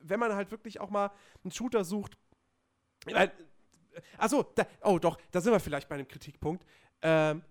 wenn 0.00 0.18
man 0.20 0.34
halt 0.34 0.50
wirklich 0.50 0.80
auch 0.80 0.90
mal 0.90 1.10
einen 1.44 1.52
Shooter 1.52 1.84
sucht, 1.84 2.18
weil, 3.06 3.32
achso, 4.18 4.42
da, 4.54 4.66
oh 4.82 4.98
doch, 4.98 5.18
da 5.30 5.40
sind 5.40 5.52
wir 5.52 5.60
vielleicht 5.60 5.88
bei 5.88 5.94
einem 5.96 6.08
Kritikpunkt. 6.08 6.64
Ähm, 7.02 7.42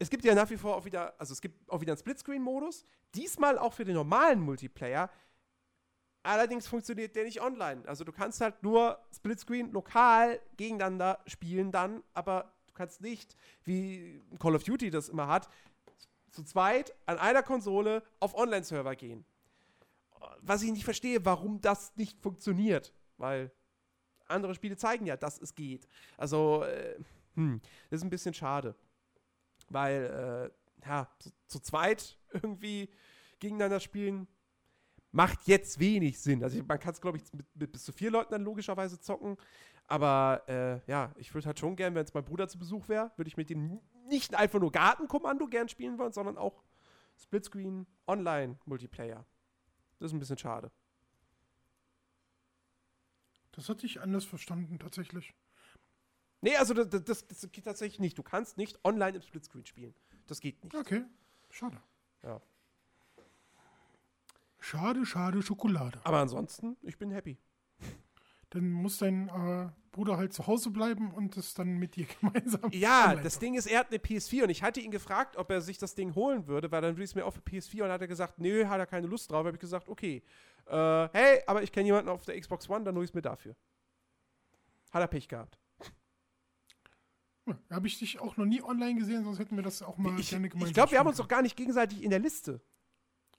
es 0.00 0.08
gibt 0.08 0.24
ja 0.24 0.34
nach 0.34 0.48
wie 0.48 0.56
vor 0.56 0.76
auch 0.76 0.84
wieder, 0.86 1.14
also 1.20 1.34
es 1.34 1.42
gibt 1.42 1.70
auch 1.70 1.80
wieder 1.82 1.92
einen 1.92 1.98
Splitscreen-Modus, 1.98 2.86
diesmal 3.14 3.58
auch 3.58 3.74
für 3.74 3.84
den 3.84 3.94
normalen 3.94 4.40
Multiplayer. 4.40 5.10
Allerdings 6.22 6.66
funktioniert 6.66 7.14
der 7.14 7.24
nicht 7.24 7.42
online. 7.42 7.86
Also 7.86 8.04
du 8.04 8.10
kannst 8.10 8.40
halt 8.40 8.62
nur 8.62 8.98
Splitscreen 9.14 9.70
lokal 9.72 10.40
gegeneinander 10.56 11.20
spielen 11.26 11.70
dann, 11.70 12.02
aber 12.14 12.50
du 12.66 12.74
kannst 12.74 13.02
nicht, 13.02 13.36
wie 13.64 14.22
Call 14.38 14.56
of 14.56 14.64
Duty 14.64 14.90
das 14.90 15.10
immer 15.10 15.28
hat, 15.28 15.50
zu 16.30 16.44
zweit 16.44 16.94
an 17.04 17.18
einer 17.18 17.42
Konsole 17.42 18.02
auf 18.20 18.34
Online-Server 18.34 18.96
gehen. 18.96 19.26
Was 20.40 20.62
ich 20.62 20.72
nicht 20.72 20.84
verstehe, 20.84 21.22
warum 21.26 21.60
das 21.60 21.94
nicht 21.96 22.18
funktioniert, 22.20 22.94
weil 23.18 23.52
andere 24.28 24.54
Spiele 24.54 24.78
zeigen 24.78 25.04
ja, 25.04 25.18
dass 25.18 25.38
es 25.38 25.54
geht. 25.54 25.86
Also, 26.16 26.64
äh, 26.64 26.96
hm, 27.34 27.60
das 27.90 27.98
ist 28.00 28.04
ein 28.04 28.10
bisschen 28.10 28.32
schade. 28.32 28.74
Weil, 29.70 30.50
äh, 30.82 30.86
ja, 30.86 31.08
zu, 31.18 31.30
zu 31.46 31.60
zweit 31.60 32.18
irgendwie 32.32 32.90
gegeneinander 33.38 33.80
spielen, 33.80 34.28
macht 35.12 35.46
jetzt 35.46 35.80
wenig 35.80 36.20
Sinn. 36.20 36.44
Also 36.44 36.62
man 36.62 36.78
kann 36.78 36.92
es, 36.92 37.00
glaube 37.00 37.18
ich, 37.18 37.32
mit, 37.32 37.46
mit 37.56 37.72
bis 37.72 37.84
zu 37.84 37.92
vier 37.92 38.10
Leuten 38.10 38.32
dann 38.32 38.44
logischerweise 38.44 39.00
zocken. 39.00 39.36
Aber 39.86 40.42
äh, 40.46 40.80
ja, 40.90 41.12
ich 41.16 41.34
würde 41.34 41.46
halt 41.46 41.58
schon 41.58 41.74
gern, 41.74 41.94
wenn 41.94 42.04
es 42.04 42.14
mein 42.14 42.24
Bruder 42.24 42.46
zu 42.48 42.58
Besuch 42.58 42.88
wäre, 42.88 43.10
würde 43.16 43.28
ich 43.28 43.36
mit 43.36 43.50
dem 43.50 43.80
nicht 44.06 44.34
einfach 44.34 44.60
nur 44.60 44.70
Gartenkommando 44.70 45.46
gern 45.46 45.68
spielen 45.68 45.98
wollen, 45.98 46.12
sondern 46.12 46.38
auch 46.38 46.62
Splitscreen 47.16 47.86
Online 48.06 48.58
Multiplayer. 48.66 49.26
Das 49.98 50.06
ist 50.06 50.12
ein 50.12 50.20
bisschen 50.20 50.38
schade. 50.38 50.70
das 53.52 53.68
hatte 53.68 53.84
ich 53.84 54.00
anders 54.00 54.24
verstanden 54.24 54.78
tatsächlich 54.78 55.34
Nee, 56.42 56.56
also 56.56 56.72
das, 56.74 56.88
das, 57.04 57.26
das 57.26 57.52
geht 57.52 57.64
tatsächlich 57.64 58.00
nicht. 58.00 58.16
Du 58.18 58.22
kannst 58.22 58.56
nicht 58.56 58.82
online 58.84 59.16
im 59.16 59.22
Splitscreen 59.22 59.66
spielen. 59.66 59.94
Das 60.26 60.40
geht 60.40 60.62
nicht. 60.64 60.74
okay 60.74 61.04
schade 61.50 61.80
Ja. 62.22 62.40
schade 64.58 65.04
schade 65.04 65.42
Schokolade 65.42 66.00
Aber 66.04 66.18
ansonsten, 66.18 66.76
ich 66.82 66.96
bin 66.98 67.10
happy. 67.10 67.36
dann 68.50 68.70
muss 68.70 68.98
dein 68.98 69.28
äh, 69.28 69.70
Bruder 69.92 70.16
halt 70.16 70.32
zu 70.32 70.46
Hause 70.46 70.70
bleiben 70.70 71.12
und 71.12 71.36
das 71.36 71.54
dann 71.54 71.78
mit 71.78 71.96
dir 71.96 72.06
gemeinsam 72.20 72.70
Ja, 72.72 73.14
das. 73.16 73.38
Ding 73.38 73.54
ist, 73.54 73.66
er 73.66 73.80
hat 73.80 73.88
eine 73.88 73.98
PS4 73.98 74.44
und 74.44 74.50
ich 74.50 74.62
hatte 74.62 74.80
ihn 74.80 74.90
gefragt, 74.90 75.36
ob 75.36 75.50
er 75.50 75.60
sich 75.60 75.78
das 75.78 75.94
Ding 75.94 76.14
holen 76.14 76.46
würde, 76.46 76.70
weil 76.70 76.80
dann 76.82 76.94
würde 76.94 77.04
ich 77.04 77.10
es 77.10 77.14
mir 77.14 77.26
auch 77.26 77.32
für 77.34 77.40
PS4 77.40 77.74
und 77.74 77.80
dann 77.80 77.92
hat 77.92 78.00
er 78.00 78.08
gesagt, 78.08 78.38
nö, 78.38 78.66
hat 78.66 78.78
er 78.78 78.86
keine 78.86 79.06
Lust 79.06 79.30
drauf. 79.30 79.44
habe 79.44 79.56
ich 79.56 79.60
gesagt, 79.60 79.88
okay. 79.88 80.22
Äh, 80.66 81.08
hey, 81.12 81.42
aber 81.46 81.62
ich 81.62 81.72
kenne 81.72 81.86
jemanden 81.86 82.08
auf 82.08 82.24
der 82.24 82.38
Xbox 82.40 82.68
One, 82.70 82.84
dann 82.84 82.94
hole 82.94 83.04
ich 83.04 83.10
es 83.10 83.14
mir 83.14 83.22
dafür. 83.22 83.56
Hat 84.92 85.00
er 85.02 85.08
Pech 85.08 85.28
gehabt. 85.28 85.58
Ja, 87.68 87.76
habe 87.76 87.86
ich 87.86 87.98
dich 87.98 88.18
auch 88.20 88.36
noch 88.36 88.44
nie 88.44 88.62
online 88.62 88.98
gesehen, 88.98 89.24
sonst 89.24 89.38
hätten 89.38 89.56
wir 89.56 89.62
das 89.62 89.82
auch 89.82 89.96
mal 89.98 90.18
Ich, 90.18 90.30
gerne 90.30 90.48
gemeinsam 90.48 90.68
ich 90.68 90.74
glaube, 90.74 90.92
wir 90.92 90.98
haben 90.98 91.06
uns 91.08 91.16
doch 91.18 91.28
gar 91.28 91.42
nicht 91.42 91.56
gegenseitig 91.56 92.02
in 92.02 92.10
der 92.10 92.18
Liste. 92.18 92.60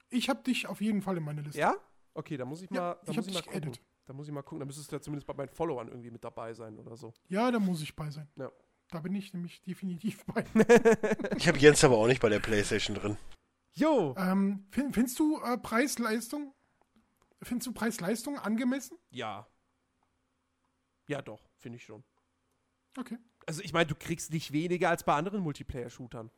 Ich 0.08 0.28
habe 0.28 0.42
dich 0.42 0.66
auf 0.66 0.80
jeden 0.80 1.02
Fall 1.02 1.16
in 1.16 1.24
meiner 1.24 1.42
Liste. 1.42 1.58
Ja? 1.58 1.74
Okay, 2.14 2.36
dann 2.36 2.48
muss 2.48 2.62
ich 2.62 2.70
mal, 2.70 2.76
Ja, 2.76 2.94
dann 2.94 3.10
ich 3.10 3.16
muss 3.16 3.26
ich 3.26 3.34
mal 3.34 3.40
dich 3.40 3.50
gucken. 3.50 3.72
Da 4.04 4.12
muss 4.12 4.26
ich 4.26 4.32
mal 4.34 4.42
gucken. 4.42 4.60
Da 4.60 4.66
müsstest 4.66 4.90
du 4.90 4.96
ja 4.96 5.00
zumindest 5.00 5.26
bei 5.26 5.34
meinen 5.34 5.48
Followern 5.48 5.88
irgendwie 5.88 6.10
mit 6.10 6.22
dabei 6.24 6.52
sein 6.54 6.78
oder 6.78 6.96
so. 6.96 7.12
Ja, 7.28 7.50
da 7.50 7.58
muss 7.58 7.82
ich 7.82 7.94
bei 7.94 8.10
sein. 8.10 8.28
Ja. 8.36 8.50
Da 8.90 9.00
bin 9.00 9.14
ich 9.14 9.32
nämlich 9.32 9.62
definitiv 9.62 10.24
bei. 10.26 10.44
Ich 11.36 11.48
habe 11.48 11.58
Jens 11.58 11.82
aber 11.82 11.96
auch 11.96 12.06
nicht 12.06 12.20
bei 12.20 12.28
der 12.28 12.40
Playstation 12.40 12.96
drin. 12.96 13.16
Jo. 13.72 14.14
Ähm, 14.18 14.66
find, 14.70 14.94
findest 14.94 15.18
du 15.18 15.40
äh, 15.40 15.56
Preis-Leistung? 15.56 16.52
Findest 17.42 17.68
du 17.68 17.72
Preis-Leistung 17.72 18.38
angemessen? 18.38 18.98
Ja. 19.10 19.46
Ja, 21.08 21.22
doch, 21.22 21.40
finde 21.56 21.76
ich 21.76 21.84
schon. 21.84 22.04
Okay. 22.98 23.18
Also 23.46 23.62
ich 23.62 23.72
meine, 23.72 23.86
du 23.86 23.94
kriegst 23.94 24.32
nicht 24.32 24.52
weniger 24.52 24.90
als 24.90 25.04
bei 25.04 25.14
anderen 25.14 25.40
Multiplayer-Shootern. 25.42 26.30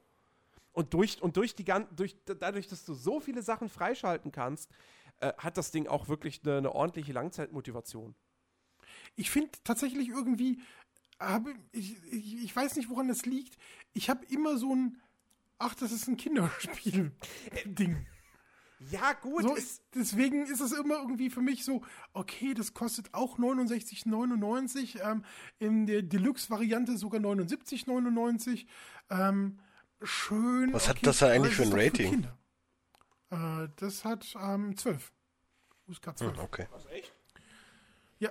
Und 0.73 0.93
durch, 0.95 1.23
und 1.23 1.37
durch 1.37 1.55
die 1.55 1.65
gan- 1.65 1.87
durch, 1.95 2.17
dadurch, 2.25 2.67
dass 2.67 2.85
du 2.85 2.95
so 2.95 3.21
viele 3.21 3.43
Sachen 3.43 3.69
freischalten 3.69 4.33
kannst, 4.33 4.71
äh, 5.21 5.33
hat 5.39 5.57
das 5.57 5.71
Ding 5.71 5.87
auch 5.87 6.09
wirklich 6.09 6.41
eine, 6.45 6.59
eine 6.59 6.75
ordentliche 6.75 7.13
Langzeitmotivation. 7.13 8.15
Ich 9.17 9.31
finde 9.31 9.51
tatsächlich 9.63 10.09
irgendwie, 10.09 10.61
habe 11.21 11.55
ich, 11.71 11.97
ich, 12.13 12.43
ich 12.43 12.57
weiß 12.57 12.75
nicht, 12.77 12.89
woran 12.91 13.07
das 13.07 13.25
liegt. 13.25 13.57
Ich 13.93 14.11
habe 14.11 14.25
immer 14.27 14.59
so 14.59 14.75
ein, 14.75 15.01
ach, 15.59 15.75
das 15.75 15.93
ist 15.93 16.09
ein 16.09 16.17
Kinderspiel-Ding. 16.17 18.07
Ja, 18.91 19.13
gut. 19.13 19.43
So, 19.43 19.55
ist, 19.55 19.83
deswegen 19.95 20.47
ist 20.47 20.61
es 20.61 20.73
immer 20.73 20.97
irgendwie 20.97 21.31
für 21.31 21.41
mich 21.41 21.65
so, 21.65 21.83
okay, 22.13 22.55
das 22.55 22.75
kostet 22.75 23.13
auch 23.15 23.39
69,99, 23.39 25.01
ähm, 25.03 25.25
in 25.59 25.87
der 25.87 26.03
Deluxe-Variante 26.03 26.97
sogar 26.97 27.21
79,99. 27.21 28.67
Ähm, 29.11 29.59
schön. 30.03 30.73
Was 30.73 30.89
hat 30.89 30.97
okay, 30.97 31.07
das 31.07 31.19
da 31.19 31.29
eigentlich 31.29 31.55
für 31.55 31.63
ein 31.63 31.73
Rating? 31.73 32.11
Kinder. 32.11 32.39
Äh, 33.31 33.69
das 33.77 34.05
hat 34.05 34.35
ähm, 34.41 34.77
12. 34.77 35.13
USK 35.89 36.17
12. 36.19 36.37
Hm, 36.37 36.41
okay. 36.41 36.67
was, 36.71 36.87
echt? 36.87 37.15
Ja. 38.19 38.31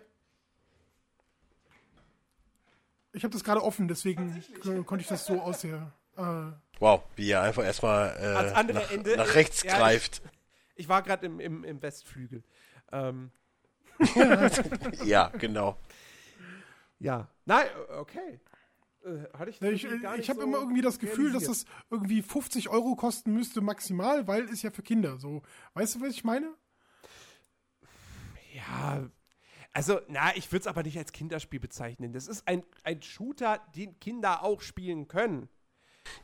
Ich 3.12 3.24
habe 3.24 3.32
das 3.32 3.44
gerade 3.44 3.64
offen, 3.64 3.88
deswegen 3.88 4.44
konnte 4.86 5.04
ich 5.04 5.08
das 5.08 5.26
so 5.26 5.42
aus 5.42 5.62
der. 5.62 5.94
Äh, 6.16 6.52
Wow, 6.80 7.04
wie 7.16 7.30
er 7.32 7.42
einfach 7.42 7.64
erstmal 7.64 8.16
äh, 8.18 8.64
nach, 8.74 8.92
Ende, 8.92 9.16
nach 9.16 9.36
rechts 9.36 9.64
ja, 9.64 9.78
greift. 9.78 10.22
Ich 10.76 10.90
war 10.90 11.02
gerade 11.02 11.26
im, 11.26 11.40
im, 11.40 11.64
im 11.64 11.82
Westflügel. 11.82 12.44
Ähm, 12.92 13.32
ja, 15.06 15.28
genau. 15.30 15.78
ja. 17.00 17.30
Nein, 17.46 17.68
okay. 17.98 18.40
Äh, 19.06 19.38
hatte 19.38 19.52
ich 19.52 19.62
Ich, 19.62 19.84
ich 19.86 20.30
habe 20.30 20.40
so 20.40 20.42
immer 20.42 20.60
irgendwie 20.60 20.82
das 20.82 21.00
Gefühl, 21.00 21.32
dass 21.32 21.44
realisiert. 21.44 21.68
das 21.68 21.86
irgendwie 21.92 22.22
50 22.22 22.70
Euro 22.70 22.96
kosten 22.96 23.34
müsste 23.34 23.62
maximal, 23.62 24.28
weil 24.28 24.46
ist 24.46 24.64
ja 24.64 24.72
für 24.72 24.84
Kinder 24.84 25.18
so. 25.18 25.44
Weißt 25.74 25.96
du, 25.96 26.02
was 26.02 26.10
ich 26.10 26.24
meine? 26.24 26.54
Ja, 28.54 29.10
also, 29.74 30.00
na, 30.08 30.36
ich 30.36 30.52
würde 30.52 30.62
es 30.62 30.68
aber 30.68 30.84
nicht 30.84 30.98
als 31.00 31.12
Kinderspiel 31.12 31.60
bezeichnen. 31.60 32.14
Das 32.14 32.28
ist 32.28 32.48
ein, 32.48 32.64
ein 32.84 33.02
Shooter, 33.02 33.60
den 33.76 34.00
Kinder 34.00 34.44
auch 34.44 34.62
spielen 34.62 35.08
können. 35.08 35.50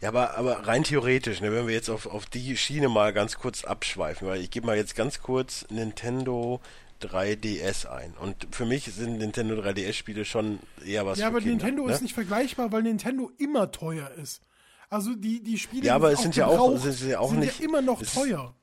Ja, 0.01 0.09
aber, 0.09 0.37
aber 0.37 0.67
rein 0.67 0.83
theoretisch, 0.83 1.41
ne, 1.41 1.51
wenn 1.51 1.67
wir 1.67 1.73
jetzt 1.73 1.89
auf, 1.89 2.05
auf 2.05 2.25
die 2.25 2.55
Schiene 2.57 2.89
mal 2.89 3.11
ganz 3.13 3.37
kurz 3.37 3.63
abschweifen, 3.65 4.27
weil 4.27 4.41
ich 4.41 4.49
gebe 4.49 4.65
mal 4.65 4.77
jetzt 4.77 4.95
ganz 4.95 5.21
kurz 5.21 5.65
Nintendo 5.69 6.61
3DS 7.01 7.85
ein. 7.87 8.13
Und 8.19 8.47
für 8.51 8.65
mich 8.65 8.85
sind 8.85 9.17
Nintendo 9.17 9.55
3DS-Spiele 9.55 10.25
schon 10.25 10.59
eher 10.85 11.05
was 11.05 11.19
ja, 11.19 11.27
aber 11.27 11.39
Kinder. 11.39 11.55
Nintendo 11.65 11.85
ne? 11.87 11.93
ist 11.93 12.01
nicht 12.01 12.13
vergleichbar, 12.13 12.71
weil 12.71 12.83
Nintendo 12.83 13.31
immer 13.37 13.71
teuer 13.71 14.09
ist. 14.11 14.41
Also 14.89 15.15
die, 15.15 15.41
die 15.43 15.57
Spiele, 15.59 15.85
Ja, 15.87 15.95
aber 15.95 16.11
es 16.11 16.21
sind 16.21 16.35
ja 16.35 16.47
auch- 16.47 16.77
sind 16.77 17.01
ja 17.09 17.19
auch 17.19 17.29
sind 17.29 17.39
nicht- 17.41 17.59
ja 17.59 17.65
immer 17.65 17.81
noch 17.81 18.01
es 18.01 18.13
teuer. 18.13 18.55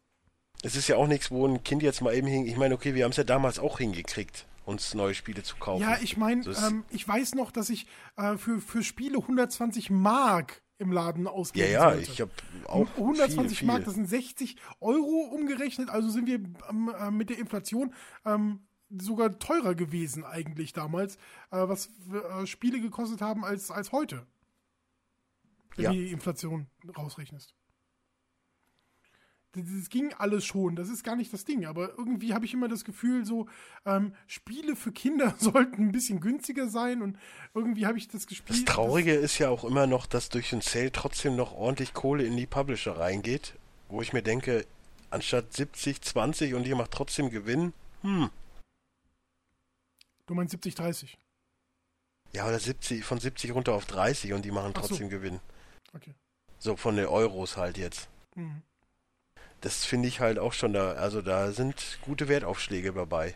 Es 0.63 0.75
ist 0.75 0.89
ja 0.89 0.97
auch 0.97 1.07
nichts, 1.07 1.31
wo 1.31 1.47
ein 1.47 1.63
Kind 1.65 1.83
jetzt 1.83 2.01
mal 2.01 2.15
eben 2.15 2.27
hin. 2.27 2.47
Ich 2.47 2.57
meine, 2.57 2.75
okay, 2.75 2.95
wir 2.95 3.05
haben 3.05 3.11
es 3.11 3.17
ja 3.19 3.25
damals 3.25 3.59
auch 3.59 3.79
hingekriegt, 3.79 4.47
uns 4.65 4.95
neue 4.95 5.15
Spiele 5.15 5.43
zu 5.43 5.57
kaufen. 5.57 5.83
Ja, 5.83 5.99
ich 6.03 6.17
meine, 6.17 6.43
So 6.43 6.51
ist- 6.51 6.63
ähm, 6.63 6.85
ich 6.91 7.07
weiß 7.07 7.35
noch, 7.35 7.53
dass 7.53 7.69
ich 7.71 7.87
äh, 8.17 8.37
für, 8.37 8.61
für 8.61 8.83
Spiele 8.83 9.19
120 9.19 9.91
Mark 9.91 10.63
im 10.79 10.93
Laden 10.93 11.25
ja, 11.25 11.31
ausgeben 11.31 11.73
ja, 11.73 11.93
sollte. 11.93 12.11
ich 12.13 12.21
habe 12.21 12.31
auch 12.67 12.89
120 12.97 13.59
viel, 13.59 13.67
Mark, 13.67 13.79
viel. 13.79 13.85
das 13.87 13.95
sind 13.95 14.09
60 14.09 14.57
Euro 14.81 15.31
umgerechnet, 15.33 15.89
also 15.89 16.09
sind 16.11 16.27
wir 16.27 16.41
ähm, 16.69 16.93
äh, 16.99 17.11
mit 17.11 17.31
der 17.31 17.39
Inflation 17.39 17.95
ähm, 18.25 18.61
sogar 18.91 19.39
teurer 19.39 19.75
gewesen 19.75 20.25
eigentlich 20.25 20.73
damals, 20.73 21.17
äh, 21.51 21.69
was 21.69 21.89
äh, 22.13 22.47
Spiele 22.47 22.81
gekostet 22.81 23.21
haben 23.21 23.45
als, 23.45 23.71
als 23.71 23.93
heute. 23.93 24.27
Wenn 25.77 25.85
Ja. 25.85 25.91
du 25.91 25.97
die 25.97 26.13
Inflation 26.13 26.67
rausrechnest. 26.97 27.55
Das, 29.57 29.65
das 29.75 29.89
ging 29.89 30.13
alles 30.15 30.45
schon, 30.45 30.77
das 30.77 30.89
ist 30.89 31.03
gar 31.03 31.17
nicht 31.17 31.33
das 31.33 31.45
Ding, 31.45 31.65
aber 31.65 31.97
irgendwie 31.99 32.35
habe 32.35 32.45
ich 32.45 32.53
immer 32.55 32.69
das 32.69 32.85
Gefühl, 32.85 33.25
so 33.25 33.49
ähm, 33.85 34.15
Spiele 34.27 34.77
für 34.77 34.93
Kinder 34.93 35.35
sollten 35.39 35.89
ein 35.89 35.93
bisschen 35.93 36.21
günstiger 36.21 36.69
sein 36.69 37.03
und 37.03 37.19
irgendwie 37.55 37.87
habe 37.87 37.99
ich 37.99 38.09
das 38.09 38.27
gespielt. 38.27 38.67
Das 38.67 38.75
Traurige 38.75 39.15
ist 39.15 39.39
ja 39.39 39.49
auch 39.49 39.65
immer 39.65 39.87
noch, 39.87 40.07
dass 40.07 40.29
durch 40.29 40.51
den 40.51 40.61
Sale 40.61 40.93
trotzdem 40.93 41.37
noch 41.37 41.55
ordentlich 41.55 41.95
Kohle 41.95 42.25
in 42.25 42.37
die 42.37 42.47
Publisher 42.47 42.99
reingeht, 42.99 43.55
wo 43.89 44.03
ich 44.03 44.13
mir 44.13 44.23
denke, 44.23 44.67
anstatt 45.11 45.53
70, 45.53 46.03
20 46.03 46.55
und 46.55 46.67
ihr 46.67 46.77
macht 46.77 46.91
trotzdem 46.91 47.31
Gewinn, 47.31 47.73
hm, 48.03 48.31
Du 50.27 50.35
meinst 50.35 50.51
70, 50.51 50.75
30. 50.75 51.19
ja, 52.35 52.47
oder 52.47 52.59
70, 52.59 53.05
von 53.05 53.21
70 53.21 53.53
runter 53.53 53.75
auf 53.75 53.87
30 53.87 54.33
und 54.33 54.45
die 54.45 54.51
machen 54.51 54.73
Ach 54.75 54.83
so. 54.83 54.89
trotzdem 54.89 55.09
Gewinn. 55.09 55.41
Okay. 55.95 56.15
So 56.59 56.77
von 56.77 56.97
den 56.97 57.07
Euros 57.07 57.57
halt 57.57 57.79
jetzt. 57.79 58.09
Mhm. 58.35 58.63
Das 59.67 59.85
finde 59.85 60.07
ich 60.07 60.21
halt 60.21 60.39
auch 60.39 60.53
schon 60.53 60.73
da, 60.73 60.93
also 60.93 61.23
da 61.23 61.51
sind 61.51 61.99
gute 62.03 62.29
Wertaufschläge 62.29 62.93
dabei. 62.93 63.35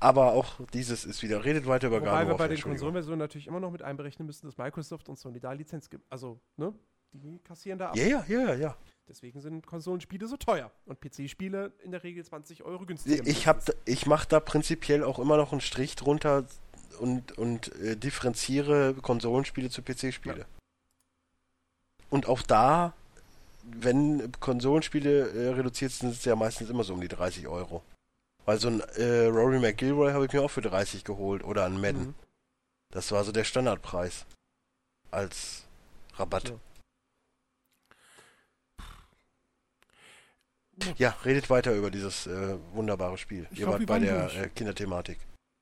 Aber 0.00 0.32
auch 0.32 0.58
dieses 0.72 1.04
ist 1.04 1.22
wieder, 1.22 1.44
redet 1.44 1.66
weiter 1.66 1.88
über 1.88 2.00
Wobei 2.00 2.26
wir 2.26 2.34
bei 2.34 2.48
den. 2.48 2.58
Konsolenversionen 2.58 3.18
natürlich 3.18 3.46
immer 3.46 3.60
noch 3.60 3.70
mit 3.70 3.82
einberechnen 3.82 4.24
müssen, 4.24 4.46
dass 4.46 4.56
Microsoft 4.56 5.10
und 5.10 5.18
Sony 5.18 5.38
da 5.38 5.52
Lizenz 5.52 5.90
gibt. 5.90 6.10
Also, 6.10 6.40
ne? 6.56 6.72
Die 7.12 7.40
kassieren 7.40 7.78
da 7.78 7.90
ab. 7.90 7.96
Ja, 7.96 8.06
ja, 8.06 8.24
ja, 8.26 8.54
ja. 8.54 8.76
Deswegen 9.06 9.42
sind 9.42 9.66
Konsolenspiele 9.66 10.26
so 10.26 10.38
teuer. 10.38 10.70
Und 10.86 10.98
PC-Spiele 10.98 11.74
in 11.84 11.90
der 11.90 12.02
Regel 12.02 12.24
20 12.24 12.62
Euro 12.62 12.86
günstiger. 12.86 13.22
Ich 13.26 13.46
hab, 13.46 13.64
ich 13.84 14.06
mache 14.06 14.26
da 14.30 14.40
prinzipiell 14.40 15.04
auch 15.04 15.18
immer 15.18 15.36
noch 15.36 15.52
einen 15.52 15.60
Strich 15.60 15.94
drunter 15.94 16.46
und, 17.00 17.36
und 17.36 17.70
äh, 17.82 17.98
differenziere 17.98 18.94
Konsolenspiele 18.94 19.68
zu 19.68 19.82
PC-Spiele. 19.82 20.46
Und 22.08 22.28
auch 22.28 22.40
da, 22.40 22.94
wenn 23.66 24.30
Konsolenspiele 24.40 25.28
äh, 25.30 25.48
reduziert 25.50 25.92
sind, 25.92 26.10
sind 26.10 26.18
es 26.18 26.24
ja 26.24 26.36
meistens 26.36 26.70
immer 26.70 26.84
so 26.84 26.94
um 26.94 27.00
die 27.00 27.08
30 27.08 27.48
Euro. 27.48 27.82
Weil 28.44 28.58
so 28.60 28.68
ein 28.68 28.80
äh, 28.80 29.26
Rory 29.26 29.58
McGilroy 29.58 30.12
habe 30.12 30.26
ich 30.26 30.32
mir 30.32 30.42
auch 30.42 30.50
für 30.50 30.60
30 30.62 31.04
geholt 31.04 31.42
oder 31.42 31.64
ein 31.64 31.80
Madden. 31.80 32.08
Mhm. 32.08 32.14
Das 32.90 33.10
war 33.10 33.24
so 33.24 33.32
der 33.32 33.44
Standardpreis. 33.44 34.24
Als 35.10 35.64
Rabatt. 36.14 36.50
Ja. 36.50 36.56
Ja, 40.98 41.10
redet 41.24 41.48
weiter 41.48 41.74
über 41.74 41.90
dieses 41.90 42.26
äh, 42.26 42.58
wunderbare 42.74 43.16
Spiel. 43.16 43.46
Ich 43.50 43.60
Ihr 43.60 43.66
glaub, 43.66 43.78
wart 43.78 43.86
bei 43.86 43.98
der 43.98 44.34
äh, 44.34 44.48
Kinderthematik. 44.50 45.18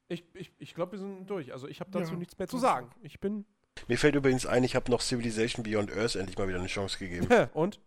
Ich, 0.08 0.24
ich, 0.34 0.50
ich 0.58 0.74
glaube, 0.74 0.92
wir 0.92 0.98
sind 0.98 1.26
durch. 1.30 1.52
Also, 1.52 1.68
ich 1.68 1.80
habe 1.80 1.90
dazu 1.92 2.12
Ja. 2.12 2.18
nichts 2.18 2.36
mehr 2.36 2.48
zu 2.48 2.58
sagen. 2.58 2.90
Ich 3.02 3.20
bin. 3.20 3.44
Mir 3.86 3.96
fällt 3.98 4.16
übrigens 4.16 4.44
ein, 4.44 4.64
ich 4.64 4.74
habe 4.74 4.90
noch 4.90 5.00
Civilization 5.00 5.62
Beyond 5.62 5.92
Earth 5.92 6.16
endlich 6.16 6.36
mal 6.36 6.48
wieder 6.48 6.58
eine 6.58 6.66
Chance 6.66 6.98
gegeben. 6.98 7.28
Und? 7.54 7.80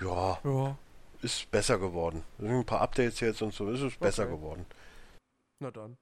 Ja, 0.00 0.38
Ja. 0.44 0.78
ist 1.22 1.50
besser 1.50 1.78
geworden. 1.78 2.22
Es 2.38 2.44
sind 2.44 2.54
ein 2.54 2.66
paar 2.66 2.80
Updates 2.82 3.20
jetzt 3.20 3.42
und 3.42 3.52
so, 3.54 3.70
ist 3.70 3.80
es 3.80 3.96
besser 3.96 4.24
Okay. 4.24 4.32
geworden. 4.36 4.66
Na 5.58 5.70
dann. 5.70 5.96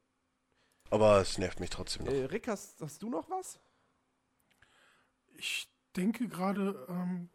Aber 0.91 1.21
es 1.21 1.39
nervt 1.39 1.61
mich 1.61 1.71
trotzdem 1.71 2.05
noch. 2.05 2.13
Äh, 2.13 2.25
Rick, 2.27 2.49
hast, 2.49 2.81
hast 2.81 3.03
du 3.03 3.09
noch 3.09 3.29
was? 3.31 3.59
Ich 5.37 5.69
denke 5.97 6.29
gerade 6.29 6.87
ähm, 6.89 7.31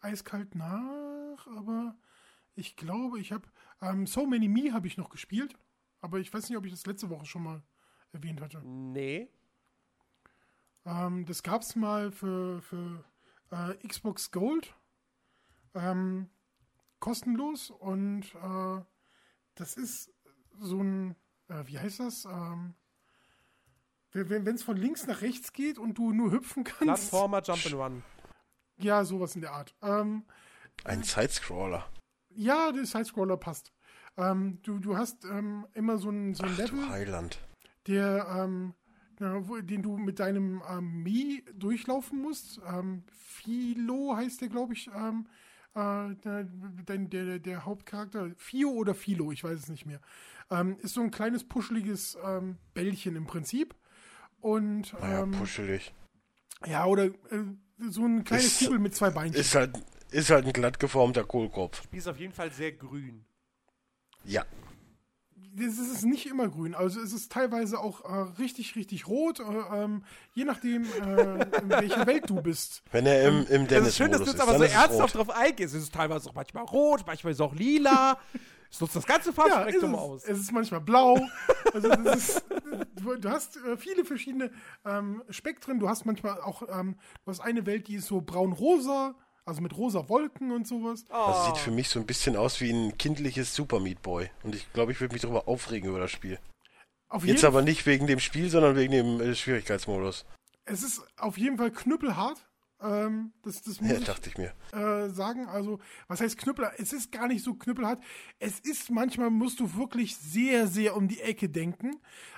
eiskalt 0.00 0.54
nach, 0.54 1.46
aber 1.56 1.96
ich 2.54 2.76
glaube, 2.76 3.18
ich 3.20 3.32
habe 3.32 3.48
ähm, 3.80 4.06
So 4.06 4.26
Many 4.26 4.48
Me 4.48 4.72
habe 4.72 4.86
ich 4.86 4.96
noch 4.96 5.10
gespielt, 5.10 5.54
aber 6.00 6.18
ich 6.18 6.32
weiß 6.32 6.48
nicht, 6.48 6.58
ob 6.58 6.64
ich 6.66 6.72
das 6.72 6.86
letzte 6.86 7.10
Woche 7.10 7.26
schon 7.26 7.42
mal 7.42 7.62
erwähnt 8.12 8.40
hatte. 8.40 8.60
Nee. 8.62 9.28
Ähm, 10.86 11.24
das 11.26 11.42
gab 11.42 11.62
es 11.62 11.76
mal 11.76 12.12
für, 12.12 12.62
für 12.62 13.04
äh, 13.50 13.74
Xbox 13.88 14.30
Gold 14.30 14.74
ähm, 15.74 16.28
kostenlos 17.00 17.70
und 17.70 18.22
äh, 18.34 18.80
das 19.54 19.76
ist 19.76 20.12
so 20.60 20.80
ein, 20.82 21.16
äh, 21.48 21.62
wie 21.66 21.78
heißt 21.78 22.00
das? 22.00 22.24
Ähm, 22.24 22.74
wenn 24.12 24.46
es 24.54 24.62
von 24.62 24.76
links 24.76 25.06
nach 25.06 25.22
rechts 25.22 25.52
geht 25.52 25.78
und 25.78 25.98
du 25.98 26.12
nur 26.12 26.30
hüpfen 26.30 26.62
kannst. 26.64 27.10
Plattformer 27.10 27.38
Jump'n'Run. 27.38 28.02
Ja, 28.78 29.04
sowas 29.04 29.34
in 29.34 29.40
der 29.40 29.52
Art. 29.52 29.74
Ähm, 29.82 30.24
Ein 30.84 31.02
Sidescroller. 31.02 31.84
ja, 32.30 32.70
der 32.72 32.86
Sidescroller 32.86 33.36
passt. 33.36 33.72
Ähm, 34.16 34.60
du, 34.62 34.78
du 34.78 34.96
hast 34.96 35.24
ähm, 35.24 35.66
immer 35.74 35.98
so 35.98 36.10
ein, 36.10 36.34
so 36.34 36.44
ein 36.44 36.50
Ach 36.52 36.58
Level, 36.58 36.80
du 36.80 36.88
Heiland. 36.88 37.38
der, 37.88 38.26
ähm, 38.38 38.74
ja, 39.18 39.48
wo, 39.48 39.60
den 39.60 39.82
du 39.82 39.96
mit 39.96 40.20
deinem 40.20 40.62
Mi 41.02 41.44
durchlaufen 41.52 42.20
musst. 42.22 42.60
Ähm, 42.66 43.02
Philo 43.12 44.14
heißt 44.16 44.40
der, 44.40 44.48
glaube 44.48 44.74
ich, 44.74 44.88
ähm, 44.94 45.26
äh, 45.74 46.14
der, 46.24 47.38
der, 47.38 47.64
Hauptcharakter. 47.64 48.30
Fio 48.36 48.70
oder 48.70 48.94
Philo, 48.94 49.32
ich 49.32 49.42
weiß 49.44 49.58
es 49.58 49.68
nicht 49.68 49.86
mehr. 49.86 50.00
Ähm, 50.50 50.76
ist 50.80 50.94
so 50.94 51.00
ein 51.00 51.10
kleines, 51.10 51.44
puscheliges 51.44 52.16
ähm, 52.24 52.56
Bällchen 52.74 53.16
im 53.16 53.26
Prinzip. 53.26 53.74
Und 54.40 54.92
Naja, 55.00 55.22
ähm, 55.22 55.30
puschelig. 55.32 55.94
ja, 56.66 56.84
oder 56.84 57.06
äh, 57.06 57.12
so 57.88 58.04
ein 58.04 58.24
kleines 58.24 58.60
Ist- 58.60 58.64
Kugel 58.66 58.78
mit 58.78 58.94
zwei 58.94 59.10
Beinchen. 59.10 59.40
Ist 59.40 59.54
halt, 59.54 59.74
ist 60.10 60.30
halt 60.30 60.46
ein 60.46 60.52
glatt 60.52 60.78
geformter 60.78 61.24
Kohlkopf. 61.24 61.86
Die 61.88 61.96
ist 61.96 62.06
auf 62.08 62.18
jeden 62.18 62.32
Fall 62.32 62.52
sehr 62.52 62.72
grün. 62.72 63.24
Ja. 64.24 64.44
Es 65.56 65.78
ist 65.78 66.04
nicht 66.04 66.26
immer 66.26 66.48
grün, 66.48 66.74
also 66.74 67.00
es 67.00 67.12
ist 67.12 67.30
teilweise 67.30 67.78
auch 67.78 68.04
äh, 68.04 68.32
richtig, 68.40 68.74
richtig 68.76 69.06
rot, 69.06 69.40
äh, 69.40 69.42
ähm, 69.42 70.02
je 70.32 70.44
nachdem, 70.44 70.84
äh, 70.84 71.42
in 71.60 71.68
welcher 71.68 72.06
Welt 72.06 72.28
du 72.28 72.42
bist. 72.42 72.82
Wenn 72.90 73.06
er 73.06 73.28
im, 73.28 73.46
im 73.48 73.66
Das 73.68 73.86
ist 73.88 73.96
schön, 73.96 74.10
dass 74.10 74.20
Dennis-Modus 74.20 74.24
du 74.24 74.30
jetzt 74.30 74.40
aber 74.40 74.58
so 74.58 74.64
ernsthaft 74.64 75.14
drauf 75.14 75.30
eingehst. 75.30 75.74
Es 75.74 75.82
ist 75.84 75.94
teilweise 75.94 76.28
auch 76.28 76.34
manchmal 76.34 76.64
rot, 76.64 77.04
manchmal 77.06 77.32
ist 77.32 77.38
es 77.38 77.40
auch 77.40 77.54
lila. 77.54 78.18
Es 78.70 78.80
nutzt 78.80 78.96
das 78.96 79.06
ganze 79.06 79.28
Ja, 79.28 79.34
Farbspektrum 79.34 79.94
es, 79.94 80.00
aus. 80.00 80.24
es 80.24 80.38
ist 80.40 80.50
manchmal 80.52 80.80
blau. 80.80 81.16
Also 81.72 81.88
ist, 81.90 82.44
du, 82.96 83.14
du 83.14 83.30
hast 83.30 83.56
äh, 83.58 83.76
viele 83.76 84.04
verschiedene 84.04 84.50
ähm, 84.84 85.22
Spektren. 85.30 85.78
Du 85.78 85.88
hast 85.88 86.06
manchmal 86.06 86.40
auch, 86.40 86.62
ähm, 86.68 86.96
du 87.24 87.30
hast 87.30 87.38
eine 87.38 87.66
Welt, 87.66 87.86
die 87.86 87.94
ist 87.94 88.08
so 88.08 88.20
braun-rosa, 88.20 89.14
also 89.44 89.60
mit 89.60 89.76
rosa 89.76 90.08
Wolken 90.08 90.50
und 90.52 90.66
sowas. 90.66 91.04
Das 91.08 91.46
sieht 91.46 91.58
für 91.58 91.70
mich 91.70 91.88
so 91.88 91.98
ein 92.00 92.06
bisschen 92.06 92.36
aus 92.36 92.60
wie 92.60 92.70
ein 92.70 92.96
kindliches 92.98 93.54
Super 93.54 93.80
Meat 93.80 94.02
Boy. 94.02 94.30
Und 94.42 94.54
ich 94.54 94.72
glaube, 94.72 94.92
ich 94.92 95.00
würde 95.00 95.12
mich 95.12 95.22
darüber 95.22 95.48
aufregen 95.48 95.88
über 95.90 95.98
das 96.00 96.10
Spiel. 96.10 96.38
Auf 97.08 97.24
Jetzt 97.24 97.44
aber 97.44 97.62
nicht 97.62 97.86
wegen 97.86 98.06
dem 98.06 98.20
Spiel, 98.20 98.48
sondern 98.50 98.76
wegen 98.76 98.92
dem 98.92 99.20
äh, 99.20 99.34
Schwierigkeitsmodus. 99.34 100.24
es 100.64 100.82
ist 100.82 101.02
auf 101.16 101.38
jeden 101.38 101.58
Fall 101.58 101.70
knüppelhart. 101.70 102.38
Ähm, 102.84 103.32
das, 103.42 103.62
das 103.62 103.80
muss 103.80 103.90
Ja, 103.90 103.98
ich 103.98 104.04
dachte 104.04 104.28
ich 104.28 104.36
mir. 104.36 104.52
äh, 104.72 105.08
sagen. 105.08 105.46
Also, 105.46 105.80
was 106.06 106.20
heißt 106.20 106.36
Knüppel? 106.38 106.70
Es 106.78 106.92
ist 106.92 107.10
gar 107.10 107.26
nicht 107.28 107.42
so 107.42 107.54
knüppelhart. 107.54 108.02
Es 108.38 108.60
ist 108.60 108.90
manchmal, 108.90 109.30
musst 109.30 109.58
du 109.60 109.74
wirklich 109.76 110.16
sehr, 110.16 110.66
sehr 110.66 110.96
um 110.96 111.08
die 111.08 111.20
Ecke 111.20 111.48
denken. 111.48 111.96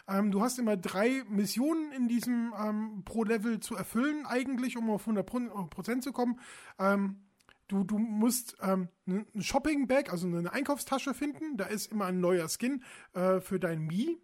Ähm, 0.09 0.31
du 0.31 0.41
hast 0.43 0.59
immer 0.59 0.77
drei 0.77 1.25
Missionen 1.29 1.91
in 1.93 2.07
diesem 2.09 2.55
ähm, 2.59 3.03
pro 3.05 3.25
Level 3.25 3.59
zu 3.61 3.75
erfüllen, 3.75 4.25
eigentlich, 4.27 4.77
um 4.77 4.89
auf 4.91 5.07
100% 5.09 6.01
zu 6.01 6.13
kommen. 6.13 6.41
Ähm, 6.79 7.23
Du, 7.69 7.83
du 7.83 7.99
musst 7.99 8.57
ähm, 8.63 8.91
ein 9.09 9.27
Shopping-Bag, 9.43 10.13
also 10.13 10.29
eine 10.29 10.53
Einkaufstasche 10.53 11.15
finden. 11.15 11.57
Da 11.57 11.65
ist 11.65 11.91
immer 11.91 12.05
ein 12.05 12.21
neuer 12.21 12.49
Skin 12.49 12.85
äh, 13.13 13.41
für 13.41 13.59
dein 13.59 13.81
Mii. 13.81 14.17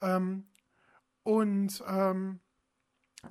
Ähm, 0.00 0.48
und 1.22 1.80
ähm, 1.86 2.40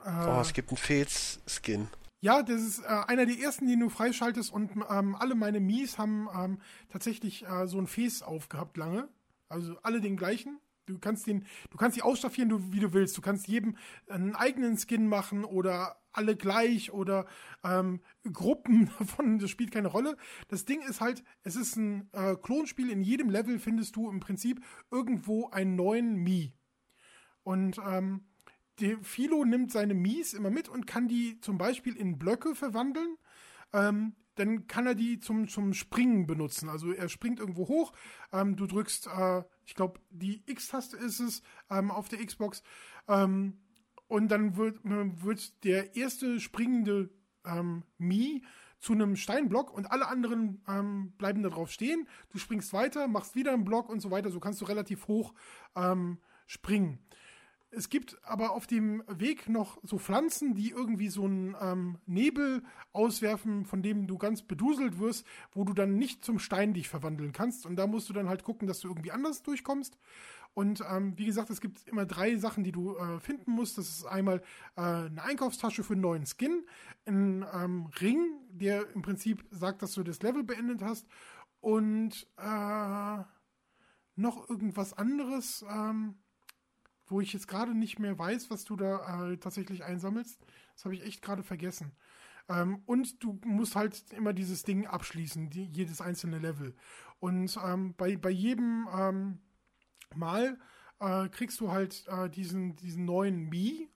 äh, 0.06 0.26
Oh, 0.26 0.40
es 0.40 0.54
gibt 0.54 0.70
einen 0.70 0.78
Fez-Skin. 0.78 1.90
Ja, 2.22 2.44
das 2.44 2.62
ist 2.62 2.80
äh, 2.84 2.88
einer 3.08 3.26
der 3.26 3.40
ersten, 3.40 3.68
den 3.68 3.80
du 3.80 3.90
freischaltest 3.90 4.54
und 4.54 4.72
ähm, 4.90 5.16
alle 5.16 5.34
meine 5.36 5.60
Mies 5.60 5.98
haben 5.98 6.30
ähm, 6.36 6.62
tatsächlich 6.90 7.46
äh, 7.48 7.68
so 7.68 7.80
ein 7.80 7.88
Face 7.88 8.22
aufgehabt 8.22 8.78
lange. 8.78 9.10
Also 9.50 9.76
alle 9.82 10.02
den 10.02 10.18
gleichen. 10.18 10.60
Du 10.86 11.00
kannst 11.00 11.26
den, 11.26 11.46
du 11.72 11.78
kannst 11.78 11.98
die 11.98 12.04
ausstaffieren, 12.04 12.50
du, 12.50 12.72
wie 12.72 12.80
du 12.80 12.94
willst. 12.94 13.18
Du 13.18 13.22
kannst 13.22 13.48
jedem 13.48 13.76
einen 14.08 14.36
eigenen 14.36 14.78
Skin 14.78 15.08
machen 15.08 15.44
oder 15.46 15.98
alle 16.12 16.36
gleich 16.36 16.92
oder 16.92 17.26
ähm, 17.64 18.02
Gruppen 18.32 18.92
davon, 19.00 19.40
das 19.40 19.50
spielt 19.50 19.72
keine 19.72 19.88
Rolle. 19.88 20.16
Das 20.48 20.66
Ding 20.66 20.82
ist 20.82 21.02
halt, 21.02 21.24
es 21.44 21.56
ist 21.56 21.76
ein 21.76 22.10
äh, 22.14 22.36
Klonspiel. 22.36 22.92
In 22.92 23.02
jedem 23.02 23.30
Level 23.32 23.58
findest 23.58 23.96
du 23.96 24.10
im 24.10 24.20
Prinzip 24.20 24.64
irgendwo 24.92 25.50
einen 25.50 25.76
neuen 25.76 26.18
Mii. 26.18 26.54
Und 27.44 27.80
ähm, 27.84 28.26
der 28.80 29.00
Philo 29.04 29.46
nimmt 29.46 29.72
seine 29.72 29.94
Mies 29.94 30.34
immer 30.34 30.50
mit 30.50 30.70
und 30.70 30.88
kann 30.88 31.08
die 31.08 31.40
zum 31.42 31.58
Beispiel 31.58 31.96
in 31.96 32.18
Blöcke 32.18 32.56
verwandeln. 32.56 33.18
Ähm, 33.74 34.16
dann 34.36 34.68
kann 34.68 34.88
er 34.88 34.96
die 34.96 35.20
zum, 35.20 35.48
zum 35.48 35.74
Springen 35.74 36.26
benutzen. 36.26 36.70
Also 36.70 36.92
er 36.92 37.10
springt 37.10 37.40
irgendwo 37.40 37.68
hoch, 37.68 37.92
ähm, 38.32 38.56
du 38.56 38.66
drückst, 38.66 39.08
äh, 39.08 39.44
ich 39.66 39.76
glaube, 39.76 40.00
die 40.10 40.42
X-Taste 40.46 40.98
ist 40.98 41.20
es 41.20 41.42
ähm, 41.70 41.92
auf 41.92 42.08
der 42.10 42.26
Xbox. 42.26 42.64
Ähm, 43.08 43.60
und 44.08 44.30
dann 44.30 44.58
wird, 44.58 44.80
wird 44.84 45.64
der 45.64 45.96
erste 45.96 46.40
springende 46.40 47.10
ähm, 47.46 47.84
Mii 47.98 48.44
zu 48.80 48.94
einem 48.94 49.16
Steinblock 49.16 49.72
und 49.72 49.92
alle 49.92 50.08
anderen 50.08 50.64
ähm, 50.68 51.14
bleiben 51.18 51.44
da 51.44 51.50
drauf 51.50 51.72
stehen. 51.72 52.08
Du 52.30 52.40
springst 52.40 52.74
weiter, 52.74 53.08
machst 53.08 53.36
wieder 53.36 53.54
einen 53.54 53.64
Block 53.64 53.90
und 53.90 54.00
so 54.00 54.12
weiter. 54.12 54.32
So 54.32 54.40
kannst 54.40 54.60
du 54.60 54.66
relativ 54.66 55.08
hoch 55.08 55.34
ähm, 55.76 56.18
springen. 56.48 57.00
Es 57.74 57.88
gibt 57.88 58.18
aber 58.24 58.52
auf 58.52 58.68
dem 58.68 59.02
Weg 59.08 59.48
noch 59.48 59.78
so 59.82 59.98
Pflanzen, 59.98 60.56
die 60.56 60.72
irgendwie 60.72 61.08
so 61.08 61.24
einen 61.24 61.56
ähm, 61.62 61.98
Nebel 62.06 62.64
auswerfen, 62.92 63.66
von 63.66 63.82
dem 63.82 64.08
du 64.08 64.18
ganz 64.18 64.42
beduselt 64.42 65.00
wirst, 65.00 65.26
wo 65.54 65.64
du 65.64 65.74
dann 65.74 65.98
nicht 65.98 66.26
zum 66.26 66.38
Stein 66.38 66.74
dich 66.74 66.90
verwandeln 66.90 67.32
kannst. 67.32 67.66
Und 67.66 67.78
da 67.78 67.88
musst 67.88 68.10
du 68.10 68.14
dann 68.14 68.28
halt 68.28 68.44
gucken, 68.44 68.68
dass 68.68 68.82
du 68.82 68.90
irgendwie 68.90 69.12
anders 69.12 69.42
durchkommst. 69.42 69.98
Und 70.54 70.84
ähm, 70.90 71.18
wie 71.18 71.26
gesagt, 71.26 71.50
es 71.50 71.62
gibt 71.62 71.88
immer 71.88 72.06
drei 72.06 72.36
Sachen, 72.36 72.66
die 72.66 72.74
du 72.74 72.98
äh, 72.98 73.22
finden 73.22 73.52
musst. 73.52 73.78
Das 73.78 73.88
ist 73.88 74.06
einmal 74.06 74.42
äh, 74.76 74.82
eine 74.82 75.24
Einkaufstasche 75.24 75.84
für 75.84 75.94
einen 75.94 76.02
neuen 76.02 76.26
Skin, 76.26 76.66
ein 77.06 77.46
ähm, 77.54 77.86
Ring, 78.02 78.36
der 78.50 78.94
im 78.94 79.02
Prinzip 79.02 79.46
sagt, 79.50 79.82
dass 79.82 79.94
du 79.94 80.04
das 80.04 80.22
Level 80.22 80.44
beendet 80.44 80.82
hast. 80.82 81.08
Und 81.62 82.28
äh, 82.38 83.24
noch 84.18 84.50
irgendwas 84.50 84.92
anderes. 84.92 85.64
Ähm, 85.70 86.16
wo 87.12 87.22
ich 87.22 87.34
jetzt 87.34 87.48
gerade 87.48 87.76
nicht 87.76 88.00
mehr 88.00 88.18
weiß, 88.18 88.50
was 88.50 88.64
du 88.64 88.76
da 88.76 89.32
äh, 89.32 89.38
tatsächlich 89.38 89.84
einsammelst. 89.84 90.40
Das 90.74 90.86
habe 90.86 90.96
ich 90.96 91.04
echt 91.04 91.22
gerade 91.22 91.44
vergessen. 91.44 91.92
Ähm, 92.50 92.82
und 92.86 93.24
du 93.24 93.40
musst 93.46 93.76
halt 93.76 94.02
immer 94.14 94.34
dieses 94.34 94.64
Ding 94.64 94.88
abschließen, 94.88 95.50
die, 95.50 95.66
jedes 95.66 96.02
einzelne 96.02 96.40
Level. 96.40 96.74
Und 97.20 97.58
ähm, 97.64 97.94
bei, 97.96 98.18
bei 98.18 98.30
jedem 98.30 98.88
ähm, 98.98 99.40
Mal 100.16 100.58
äh, 101.00 101.30
kriegst 101.30 101.60
du 101.60 101.72
halt 101.72 102.06
äh, 102.08 102.30
diesen, 102.30 102.76
diesen 102.78 103.06
neuen 103.06 103.50
Mii, 103.50 103.90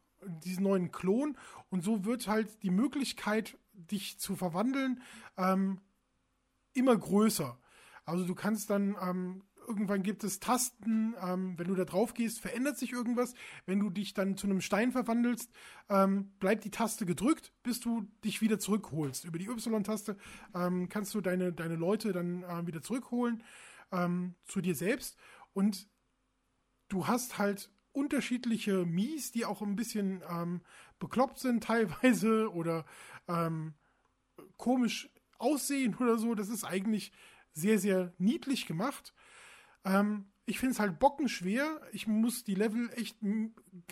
diesen 0.43 0.63
neuen 0.63 0.91
Klon. 0.91 1.37
Und 1.69 1.83
so 1.83 2.05
wird 2.05 2.27
halt 2.27 2.63
die 2.63 2.69
Möglichkeit, 2.69 3.57
dich 3.73 4.19
zu 4.19 4.35
verwandeln, 4.35 5.01
ähm, 5.37 5.79
immer 6.73 6.95
größer. 6.95 7.57
Also 8.05 8.25
du 8.25 8.35
kannst 8.35 8.69
dann 8.69 8.95
ähm, 9.01 9.43
irgendwann 9.67 10.03
gibt 10.03 10.23
es 10.23 10.39
Tasten, 10.39 11.15
ähm, 11.21 11.57
wenn 11.57 11.67
du 11.67 11.75
da 11.75 11.85
drauf 11.85 12.13
gehst, 12.13 12.39
verändert 12.39 12.77
sich 12.77 12.91
irgendwas. 12.91 13.33
Wenn 13.65 13.79
du 13.79 13.89
dich 13.89 14.13
dann 14.13 14.37
zu 14.37 14.47
einem 14.47 14.61
Stein 14.61 14.91
verwandelst, 14.91 15.51
ähm, 15.89 16.31
bleibt 16.39 16.63
die 16.63 16.71
Taste 16.71 17.05
gedrückt, 17.05 17.53
bis 17.63 17.79
du 17.79 18.07
dich 18.23 18.41
wieder 18.41 18.59
zurückholst. 18.59 19.25
Über 19.25 19.39
die 19.39 19.47
Y-Taste 19.47 20.17
ähm, 20.53 20.89
kannst 20.89 21.13
du 21.13 21.21
deine, 21.21 21.53
deine 21.53 21.75
Leute 21.75 22.11
dann 22.11 22.43
äh, 22.43 22.67
wieder 22.67 22.81
zurückholen 22.81 23.43
ähm, 23.91 24.35
zu 24.45 24.61
dir 24.61 24.75
selbst. 24.75 25.17
Und 25.53 25.87
du 26.87 27.07
hast 27.07 27.37
halt 27.37 27.71
unterschiedliche 27.91 28.85
Mies, 28.85 29.31
die 29.31 29.45
auch 29.45 29.61
ein 29.61 29.75
bisschen 29.75 30.21
ähm, 30.29 30.61
bekloppt 30.99 31.39
sind 31.39 31.63
teilweise 31.63 32.51
oder 32.53 32.85
ähm, 33.27 33.73
komisch 34.57 35.09
aussehen 35.37 35.95
oder 35.95 36.17
so. 36.17 36.35
Das 36.35 36.49
ist 36.49 36.63
eigentlich 36.63 37.11
sehr, 37.53 37.79
sehr 37.79 38.13
niedlich 38.17 38.65
gemacht. 38.65 39.13
Ähm, 39.85 40.25
ich 40.45 40.59
finde 40.59 40.73
es 40.73 40.79
halt 40.79 40.99
bockenschwer. 40.99 41.81
Ich 41.91 42.05
muss 42.07 42.43
die 42.43 42.55
Level 42.55 42.89
echt 42.95 43.17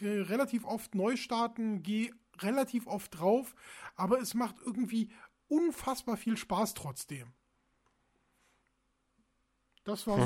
relativ 0.01 0.65
oft 0.65 0.93
neu 0.95 1.15
starten, 1.15 1.81
gehe 1.83 2.11
relativ 2.39 2.87
oft 2.87 3.17
drauf, 3.19 3.55
aber 3.95 4.19
es 4.19 4.33
macht 4.33 4.55
irgendwie 4.65 5.09
unfassbar 5.47 6.17
viel 6.17 6.35
Spaß 6.37 6.73
trotzdem. 6.73 7.27
Das 9.83 10.07
war 10.07 10.25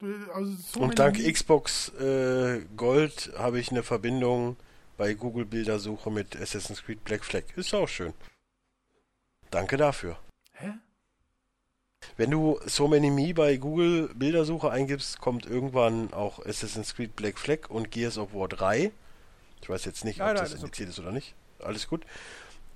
so. 0.00 0.06
äh, 0.06 0.30
Also 0.32 0.52
so 0.56 0.80
Und 0.80 0.98
dank 0.98 1.18
Many- 1.18 1.32
Xbox 1.32 1.88
äh, 2.00 2.64
Gold 2.76 3.32
habe 3.36 3.58
ich 3.60 3.70
eine 3.70 3.82
Verbindung 3.82 4.56
bei 4.96 5.14
Google 5.14 5.46
Bildersuche 5.46 6.10
mit 6.10 6.36
Assassin's 6.36 6.82
Creed 6.82 7.02
Black 7.04 7.24
Flag. 7.24 7.44
Ist 7.56 7.74
auch 7.74 7.88
schön. 7.88 8.12
Danke 9.50 9.76
dafür. 9.76 10.18
Wenn 12.16 12.30
du 12.30 12.58
So 12.66 12.88
Many 12.88 13.10
Me 13.10 13.34
bei 13.34 13.56
Google 13.56 14.10
Bildersuche 14.14 14.70
eingibst, 14.70 15.20
kommt 15.20 15.46
irgendwann 15.46 16.12
auch 16.12 16.44
Assassin's 16.44 16.94
Creed 16.94 17.16
Black 17.16 17.38
Flag 17.38 17.68
und 17.70 17.90
Gears 17.90 18.18
of 18.18 18.34
War 18.34 18.48
3. 18.48 18.90
Ich 19.62 19.68
weiß 19.68 19.84
jetzt 19.84 20.04
nicht, 20.04 20.20
ob 20.20 20.26
Nein, 20.26 20.36
nein, 20.36 20.44
das 20.44 20.54
indiziert 20.54 20.88
ist 20.88 20.98
oder 20.98 21.12
nicht. 21.12 21.34
Alles 21.60 21.88
gut. 21.88 22.04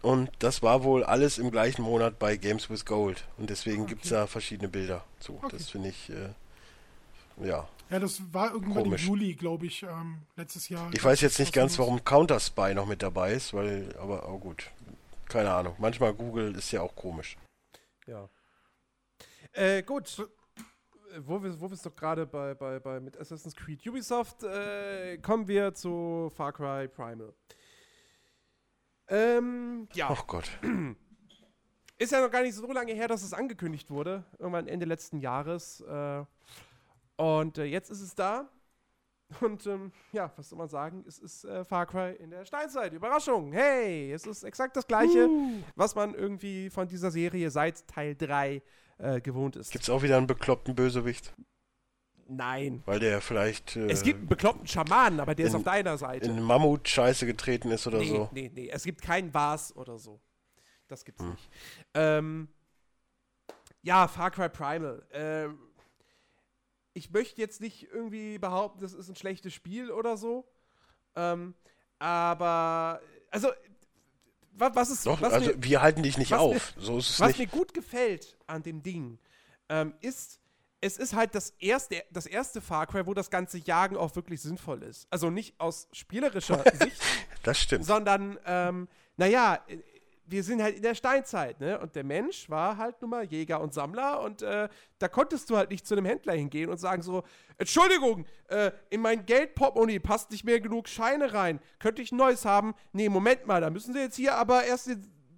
Und 0.02 0.30
das 0.38 0.62
war 0.62 0.84
wohl 0.84 1.02
alles 1.02 1.38
im 1.38 1.50
gleichen 1.50 1.82
Monat 1.82 2.18
bei 2.18 2.36
Games 2.36 2.68
with 2.68 2.84
Gold. 2.84 3.24
Und 3.38 3.48
deswegen 3.48 3.82
Okay. 3.82 3.90
gibt 3.90 4.04
es 4.04 4.10
da 4.10 4.26
verschiedene 4.26 4.68
Bilder 4.68 5.02
zu. 5.18 5.34
Okay. 5.42 5.48
Das 5.56 5.70
finde 5.70 5.88
ich, 5.88 6.10
äh, 6.10 6.28
ja. 7.46 7.66
Ja, 7.90 7.98
das 7.98 8.20
war 8.32 8.52
irgendwann 8.52 8.84
Komisch. 8.84 9.02
im 9.02 9.08
Juli, 9.08 9.34
glaube 9.34 9.66
ich, 9.66 9.82
ähm, 9.82 10.18
letztes 10.36 10.68
Jahr. 10.68 10.90
Ich 10.92 11.02
weiß 11.02 11.20
jetzt 11.22 11.38
nicht 11.38 11.52
ganz, 11.54 11.78
warum 11.78 12.04
Counter-Spy 12.04 12.74
noch 12.74 12.86
mit 12.86 13.02
dabei 13.02 13.32
ist, 13.32 13.54
weil, 13.54 13.94
aber 13.98 14.28
oh 14.28 14.38
gut. 14.38 14.70
Keine 15.28 15.52
Ahnung. 15.52 15.74
Manchmal 15.78 16.12
Google 16.12 16.54
ist 16.54 16.70
ja 16.70 16.82
auch 16.82 16.94
komisch. 16.94 17.36
Ja. 18.06 18.28
Äh, 19.54 19.82
gut. 19.82 20.28
Wo 21.20 21.40
wir, 21.40 21.60
wo 21.60 21.70
wir 21.70 21.74
es 21.74 21.82
doch 21.82 21.94
gerade 21.94 22.26
bei, 22.26 22.54
bei, 22.54 22.80
bei 22.80 22.98
mit 22.98 23.16
Assassin's 23.16 23.54
Creed 23.54 23.86
Ubisoft, 23.86 24.42
äh, 24.42 25.16
kommen 25.18 25.46
wir 25.46 25.72
zu 25.72 26.28
Far 26.34 26.52
Cry 26.52 26.88
Primal. 26.88 27.32
Ähm, 29.06 29.86
ja. 29.92 30.08
Ach 30.10 30.26
Gott. 30.26 30.50
Ist 31.98 32.10
ja 32.10 32.20
noch 32.20 32.32
gar 32.32 32.42
nicht 32.42 32.56
so 32.56 32.70
lange 32.72 32.92
her, 32.94 33.06
dass 33.06 33.22
es 33.22 33.32
angekündigt 33.32 33.90
wurde. 33.90 34.24
Irgendwann 34.40 34.66
Ende 34.66 34.86
letzten 34.86 35.20
Jahres. 35.20 35.80
Äh, 35.82 36.24
und 37.16 37.58
äh, 37.58 37.64
jetzt 37.64 37.90
ist 37.90 38.00
es 38.00 38.16
da. 38.16 38.48
Und 39.40 39.66
ähm, 39.66 39.92
ja, 40.10 40.32
was 40.36 40.48
soll 40.48 40.58
man 40.58 40.68
sagen? 40.68 41.04
Es 41.06 41.20
ist 41.20 41.44
äh, 41.44 41.64
Far 41.64 41.86
Cry 41.86 42.16
in 42.16 42.30
der 42.30 42.44
Steinzeit. 42.44 42.92
Überraschung! 42.92 43.52
Hey, 43.52 44.12
es 44.12 44.26
ist 44.26 44.42
exakt 44.42 44.76
das 44.76 44.86
Gleiche, 44.86 45.28
uh. 45.28 45.62
was 45.76 45.94
man 45.94 46.14
irgendwie 46.14 46.70
von 46.70 46.88
dieser 46.88 47.12
Serie 47.12 47.50
seit 47.50 47.86
Teil 47.86 48.16
3 48.16 48.60
äh, 48.98 49.20
gewohnt 49.20 49.56
ist. 49.56 49.70
Gibt 49.70 49.84
es 49.84 49.90
auch 49.90 50.02
wieder 50.02 50.16
einen 50.16 50.26
bekloppten 50.26 50.74
Bösewicht? 50.74 51.32
Nein. 52.26 52.82
Weil 52.86 53.00
der 53.00 53.20
vielleicht. 53.20 53.76
Äh, 53.76 53.90
es 53.90 54.02
gibt 54.02 54.20
einen 54.20 54.28
bekloppten 54.28 54.66
Schamanen, 54.66 55.20
aber 55.20 55.34
der 55.34 55.46
in, 55.46 55.50
ist 55.50 55.54
auf 55.56 55.64
deiner 55.64 55.98
Seite. 55.98 56.30
In 56.30 56.42
Mammut-Scheiße 56.42 57.26
getreten 57.26 57.70
ist 57.70 57.86
oder 57.86 57.98
nee, 57.98 58.08
so. 58.08 58.28
Nee, 58.32 58.50
nee, 58.54 58.68
es 58.70 58.84
gibt 58.84 59.02
keinen 59.02 59.32
Vars 59.32 59.74
oder 59.76 59.98
so. 59.98 60.20
Das 60.88 61.04
gibt's 61.04 61.22
hm. 61.22 61.30
nicht. 61.30 61.50
Ähm, 61.94 62.48
ja, 63.82 64.08
Far 64.08 64.30
Cry 64.30 64.48
Primal. 64.48 65.06
Ähm, 65.12 65.58
ich 66.94 67.10
möchte 67.10 67.40
jetzt 67.40 67.60
nicht 67.60 67.88
irgendwie 67.92 68.38
behaupten, 68.38 68.80
das 68.80 68.94
ist 68.94 69.08
ein 69.08 69.16
schlechtes 69.16 69.52
Spiel 69.52 69.90
oder 69.90 70.16
so. 70.16 70.46
Ähm, 71.16 71.54
aber, 71.98 73.00
also, 73.30 73.48
was, 74.56 74.74
was 74.74 74.90
ist. 74.90 75.06
Doch, 75.06 75.20
was 75.20 75.32
also 75.32 75.50
mir, 75.50 75.62
wir 75.62 75.82
halten 75.82 76.02
dich 76.02 76.18
nicht 76.18 76.34
auf. 76.34 76.76
Mir, 76.76 76.82
so 76.82 76.98
ist 76.98 77.10
es 77.10 77.20
was 77.20 77.28
nicht. 77.28 77.38
mir 77.38 77.46
gut 77.46 77.74
gefällt 77.74 78.36
an 78.46 78.62
dem 78.62 78.82
Ding, 78.82 79.18
ähm, 79.68 79.94
ist, 80.00 80.40
es 80.80 80.96
ist 80.98 81.14
halt 81.14 81.34
das 81.34 81.50
erste, 81.58 82.02
das 82.10 82.26
erste 82.26 82.60
Far 82.60 82.86
Cry, 82.86 83.06
wo 83.06 83.14
das 83.14 83.30
ganze 83.30 83.58
Jagen 83.58 83.96
auch 83.96 84.14
wirklich 84.16 84.40
sinnvoll 84.40 84.82
ist. 84.82 85.06
Also 85.10 85.30
nicht 85.30 85.58
aus 85.58 85.88
spielerischer 85.92 86.62
Sicht. 86.80 87.00
das 87.42 87.58
stimmt. 87.58 87.84
Sondern, 87.84 88.38
ähm, 88.46 88.88
naja, 89.16 89.64
wir 90.26 90.42
sind 90.42 90.62
halt 90.62 90.76
in 90.76 90.82
der 90.82 90.94
Steinzeit, 90.94 91.60
ne? 91.60 91.78
Und 91.78 91.94
der 91.94 92.04
Mensch 92.04 92.48
war 92.48 92.76
halt 92.76 93.00
nun 93.00 93.10
mal 93.10 93.24
Jäger 93.24 93.60
und 93.60 93.74
Sammler 93.74 94.20
und 94.20 94.42
äh, 94.42 94.68
da 94.98 95.08
konntest 95.08 95.50
du 95.50 95.56
halt 95.56 95.70
nicht 95.70 95.86
zu 95.86 95.94
einem 95.94 96.06
Händler 96.06 96.32
hingehen 96.34 96.70
und 96.70 96.78
sagen 96.78 97.02
so, 97.02 97.24
Entschuldigung, 97.58 98.24
äh, 98.48 98.70
in 98.90 99.00
mein 99.00 99.26
Geldportemonnaie 99.26 99.98
passt 99.98 100.30
nicht 100.30 100.44
mehr 100.44 100.60
genug 100.60 100.88
Scheine 100.88 101.34
rein. 101.34 101.60
Könnte 101.78 102.02
ich 102.02 102.12
ein 102.12 102.16
neues 102.16 102.44
haben? 102.44 102.74
Nee, 102.92 103.08
Moment 103.08 103.46
mal, 103.46 103.60
da 103.60 103.70
müssen 103.70 103.92
sie 103.92 104.00
jetzt 104.00 104.16
hier 104.16 104.34
aber 104.34 104.64
erst 104.64 104.90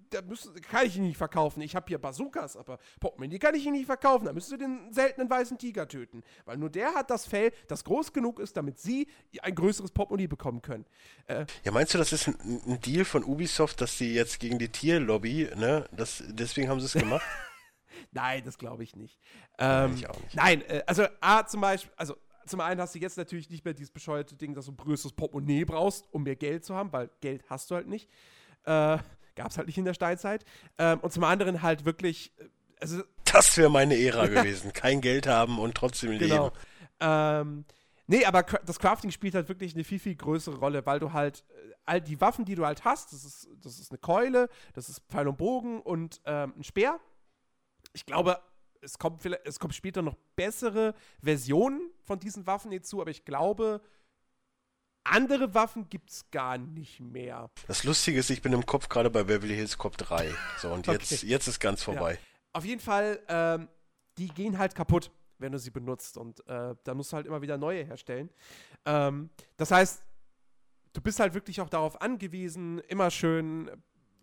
da 0.09 0.21
müssen, 0.21 0.53
kann 0.61 0.85
ich 0.85 0.97
ihn 0.97 1.03
nicht 1.03 1.17
verkaufen. 1.17 1.61
Ich 1.61 1.75
habe 1.75 1.85
hier 1.87 1.97
Bazookas, 1.97 2.57
aber 2.57 2.79
Pokémon, 3.01 3.27
die 3.27 3.39
kann 3.39 3.55
ich 3.55 3.65
ihn 3.65 3.73
nicht 3.73 3.85
verkaufen. 3.85 4.25
Da 4.25 4.33
müssen 4.33 4.49
sie 4.49 4.57
den 4.57 4.91
seltenen 4.91 5.29
weißen 5.29 5.57
Tiger 5.57 5.87
töten. 5.87 6.23
Weil 6.45 6.57
nur 6.57 6.69
der 6.69 6.93
hat 6.93 7.09
das 7.09 7.25
Fell, 7.25 7.51
das 7.67 7.83
groß 7.83 8.13
genug 8.13 8.39
ist, 8.39 8.57
damit 8.57 8.79
sie 8.79 9.07
ein 9.41 9.55
größeres 9.55 9.91
Portemonnaie 9.91 10.27
bekommen 10.27 10.61
können. 10.61 10.85
Äh, 11.27 11.45
ja, 11.63 11.71
meinst 11.71 11.93
du, 11.93 11.97
das 11.97 12.13
ist 12.13 12.27
ein, 12.27 12.61
ein, 12.65 12.81
Deal 12.81 13.05
von 13.05 13.23
Ubisoft, 13.23 13.81
dass 13.81 13.97
sie 13.97 14.13
jetzt 14.13 14.39
gegen 14.39 14.59
die 14.59 14.69
Tierlobby, 14.69 15.49
ne, 15.55 15.85
das, 15.91 16.23
deswegen 16.27 16.69
haben 16.69 16.79
sie 16.79 16.85
es 16.85 16.93
gemacht? 16.93 17.25
nein, 18.11 18.43
das 18.45 18.57
glaube 18.57 18.83
ich 18.83 18.95
nicht. 18.95 19.19
Ähm, 19.57 19.93
ich 19.95 20.09
auch 20.09 20.19
nicht. 20.19 20.35
Nein, 20.35 20.61
äh, 20.61 20.83
also 20.85 21.05
A 21.21 21.45
zum 21.45 21.61
Beispiel, 21.61 21.91
also 21.95 22.15
zum 22.45 22.61
einen 22.61 22.79
hast 22.81 22.95
du 22.95 22.99
jetzt 22.99 23.17
natürlich 23.17 23.49
nicht 23.49 23.65
mehr 23.65 23.73
dieses 23.73 23.91
bescheuerte 23.91 24.35
Ding, 24.35 24.53
dass 24.53 24.65
du 24.65 24.71
ein 24.71 24.77
größeres 24.77 25.13
Portemonnaie 25.13 25.65
brauchst, 25.65 26.07
um 26.11 26.23
mehr 26.23 26.35
Geld 26.35 26.65
zu 26.65 26.75
haben, 26.75 26.91
weil 26.91 27.09
Geld 27.21 27.43
hast 27.49 27.69
du 27.69 27.75
halt 27.75 27.87
nicht. 27.87 28.09
Äh, 28.63 28.97
Gab 29.37 29.51
es 29.51 29.57
halt 29.57 29.67
nicht 29.67 29.77
in 29.77 29.85
der 29.85 29.93
Steinzeit. 29.93 30.43
Ähm, 30.77 30.99
und 30.99 31.13
zum 31.13 31.23
anderen 31.23 31.61
halt 31.61 31.85
wirklich. 31.85 32.33
Äh, 32.37 32.45
also, 32.81 33.03
das 33.23 33.55
wäre 33.55 33.69
meine 33.69 33.97
Ära 33.97 34.27
gewesen. 34.27 34.73
Kein 34.73 34.99
Geld 34.99 35.27
haben 35.27 35.59
und 35.59 35.75
trotzdem 35.75 36.17
genau. 36.17 36.45
leben. 36.45 36.55
Ähm, 36.99 37.65
nee, 38.07 38.25
aber 38.25 38.43
das 38.43 38.79
Crafting 38.79 39.11
spielt 39.11 39.35
halt 39.35 39.47
wirklich 39.47 39.75
eine 39.75 39.83
viel, 39.83 39.99
viel 39.99 40.15
größere 40.15 40.57
Rolle, 40.57 40.85
weil 40.85 40.99
du 40.99 41.13
halt 41.13 41.43
äh, 41.49 41.73
all 41.85 42.01
die 42.01 42.19
Waffen, 42.19 42.45
die 42.45 42.55
du 42.55 42.65
halt 42.65 42.83
hast, 42.83 43.13
das 43.13 43.23
ist, 43.23 43.47
das 43.61 43.79
ist 43.79 43.91
eine 43.91 43.99
Keule, 43.99 44.49
das 44.73 44.89
ist 44.89 45.01
Pfeil 45.07 45.27
und 45.27 45.37
Bogen 45.37 45.81
und 45.81 46.19
ähm, 46.25 46.53
ein 46.57 46.63
Speer. 46.63 46.99
Ich 47.93 48.05
glaube, 48.05 48.39
es 48.81 48.97
kommt, 48.97 49.23
es 49.45 49.59
kommt 49.59 49.75
später 49.75 50.01
noch 50.01 50.15
bessere 50.35 50.95
Versionen 51.21 51.91
von 52.03 52.19
diesen 52.19 52.47
Waffen 52.47 52.71
hinzu, 52.71 53.01
aber 53.01 53.11
ich 53.11 53.23
glaube, 53.23 53.81
andere 55.11 55.53
Waffen 55.53 55.89
gibt 55.89 56.09
es 56.09 56.29
gar 56.31 56.57
nicht 56.57 56.99
mehr. 56.99 57.49
Das 57.67 57.83
Lustige 57.83 58.19
ist, 58.19 58.29
ich 58.29 58.41
bin 58.41 58.53
im 58.53 58.65
Kopf 58.65 58.89
gerade 58.89 59.09
bei 59.09 59.23
Beverly 59.23 59.55
Hills 59.55 59.77
Cop 59.77 59.97
3. 59.97 60.33
So, 60.59 60.71
und 60.71 60.87
jetzt, 60.87 61.11
okay. 61.11 61.25
jetzt 61.25 61.47
ist 61.47 61.59
ganz 61.59 61.83
vorbei. 61.83 62.13
Ja. 62.13 62.19
Auf 62.53 62.65
jeden 62.65 62.81
Fall, 62.81 63.19
ähm, 63.27 63.67
die 64.17 64.27
gehen 64.27 64.57
halt 64.57 64.75
kaputt, 64.75 65.11
wenn 65.39 65.51
du 65.51 65.59
sie 65.59 65.71
benutzt. 65.71 66.17
Und 66.17 66.45
äh, 66.47 66.75
da 66.83 66.93
musst 66.93 67.11
du 67.11 67.15
halt 67.15 67.27
immer 67.27 67.41
wieder 67.41 67.57
neue 67.57 67.83
herstellen. 67.83 68.29
Ähm, 68.85 69.29
das 69.57 69.71
heißt, 69.71 70.03
du 70.93 71.01
bist 71.01 71.19
halt 71.19 71.33
wirklich 71.33 71.61
auch 71.61 71.69
darauf 71.69 72.01
angewiesen, 72.01 72.79
immer 72.87 73.11
schön 73.11 73.69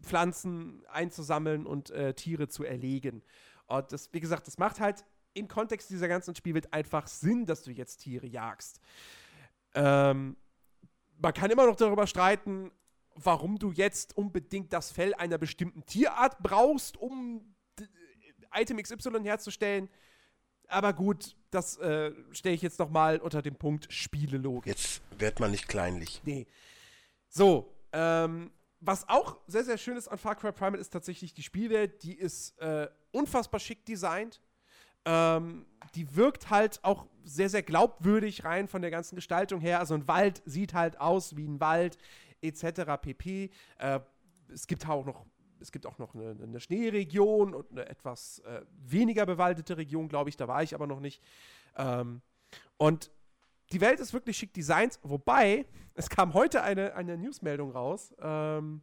Pflanzen 0.02 0.85
einzusammeln 0.89 1.66
und 1.66 1.90
äh, 1.90 2.15
Tiere 2.15 2.48
zu 2.48 2.65
erlegen. 2.65 3.23
Und 3.66 3.93
das, 3.93 4.12
wie 4.12 4.20
gesagt, 4.20 4.47
das 4.47 4.59
macht 4.59 4.81
halt 4.81 5.05
im 5.32 5.48
Kontext 5.48 5.90
dieser 5.90 6.09
ganzen 6.09 6.35
Spielwelt 6.35 6.73
einfach 6.73 7.06
Sinn, 7.06 7.47
dass 7.47 7.62
du 7.62 7.70
jetzt 7.70 7.98
Tiere 7.98 8.27
jagst. 8.27 8.81
Ähm, 9.74 10.36
man 11.19 11.32
kann 11.32 11.51
immer 11.51 11.66
noch 11.66 11.77
darüber 11.77 12.07
streiten, 12.07 12.70
warum 13.15 13.59
du 13.59 13.70
jetzt 13.73 14.16
unbedingt 14.16 14.73
das 14.73 14.91
Fell 14.91 15.15
einer 15.15 15.39
bestimmten 15.39 15.85
Tierart 15.86 16.39
brauchst, 16.41 16.97
um 16.97 17.55
Item 18.53 18.78
XY 18.78 19.23
herzustellen. 19.23 19.89
Aber 20.69 20.93
gut, 20.93 21.36
das 21.51 21.77
äh, 21.78 22.12
stelle 22.32 22.55
ich 22.55 22.62
jetzt 22.62 22.78
noch 22.78 22.91
mal 22.91 23.19
unter 23.19 23.43
dem 23.43 23.57
Punkt 23.57 23.93
Spielelogik. 23.93 24.66
Jetzt 24.66 25.03
wird 25.19 25.41
man 25.41 25.51
nicht 25.51 25.69
kleinlich. 25.69 26.23
Nee. 26.24 26.47
So, 27.28 27.74
ähm, 27.93 28.51
was 28.81 29.09
auch 29.09 29.39
sehr, 29.47 29.65
sehr 29.65 29.78
schön 29.78 29.97
ist 29.97 30.09
an 30.09 30.19
Far 30.19 30.36
Cry 30.36 30.53
Primal 30.53 30.81
ist 30.81 30.91
tatsächlich 30.91 31.35
die 31.35 31.43
Spielwelt. 31.43 32.03
Die 32.03 32.15
ist 32.15 32.59
äh, 32.59 32.89
unfassbar 33.12 33.61
schick 33.61 33.85
designt. 33.85 34.41
Ähm, 35.05 35.67
die 35.95 36.17
wirkt 36.17 36.51
halt 36.51 36.81
auch 36.83 37.07
sehr, 37.25 37.49
sehr 37.49 37.63
glaubwürdig 37.63 38.45
rein 38.45 38.69
von 38.69 38.83
der 38.83 38.91
ganzen 38.91 39.17
Gestaltung 39.17 39.61
her. 39.61 39.79
Also 39.79 39.95
ein 39.95 40.09
Wald 40.09 40.43
sieht 40.45 40.75
halt 40.75 41.01
aus 41.01 41.37
wie 41.37 41.47
ein 41.47 41.61
Wald, 41.61 41.99
etc. 42.43 43.01
pp. 43.01 43.51
Äh, 43.79 44.01
es 44.53 44.67
gibt 44.67 44.89
auch 44.89 45.05
noch 45.05 45.25
es 45.61 45.73
gibt 45.73 45.87
auch 45.87 45.97
noch 45.97 46.15
eine, 46.15 46.37
eine 46.43 46.61
Schneeregion 46.61 47.55
und 47.55 47.71
eine 47.71 47.89
etwas 47.89 48.41
äh, 48.41 48.61
weniger 48.87 49.25
bewaldete 49.25 49.79
Region, 49.79 50.09
glaube 50.09 50.29
ich. 50.29 50.37
Da 50.37 50.47
war 50.47 50.63
ich 50.63 50.75
aber 50.75 50.87
noch 50.87 51.01
nicht. 51.01 51.23
Ähm, 51.77 52.21
und 52.77 53.11
die 53.73 53.81
Welt 53.81 53.99
ist 53.99 54.13
wirklich 54.13 54.37
schick 54.37 54.53
designt, 54.53 54.99
wobei 55.03 55.65
es 55.95 56.11
kam 56.11 56.35
heute 56.35 56.63
eine, 56.63 56.95
eine 56.95 57.17
Newsmeldung 57.17 57.71
raus. 57.71 58.15
Ähm, 58.21 58.83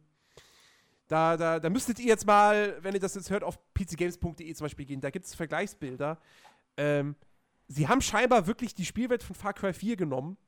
da, 1.12 1.36
da, 1.36 1.60
da 1.60 1.68
müsstet 1.68 1.98
ihr 1.98 2.06
jetzt 2.06 2.26
mal, 2.26 2.74
wenn 2.80 2.94
ihr 2.94 3.00
das 3.00 3.14
jetzt 3.14 3.28
hört, 3.28 3.44
auf 3.44 3.58
pcgames.de 3.74 4.54
zum 4.54 4.64
Beispiel 4.64 4.86
gehen. 4.86 5.02
Da 5.02 5.10
gibt 5.10 5.26
es 5.26 5.34
Vergleichsbilder. 5.34 6.18
Ähm, 6.78 7.16
sie 7.68 7.86
haben 7.86 8.00
scheinbar 8.00 8.46
wirklich 8.46 8.74
die 8.74 8.86
Spielwelt 8.86 9.22
von 9.22 9.36
Far 9.36 9.52
Cry 9.52 9.74
4 9.74 9.96
genommen 9.96 10.38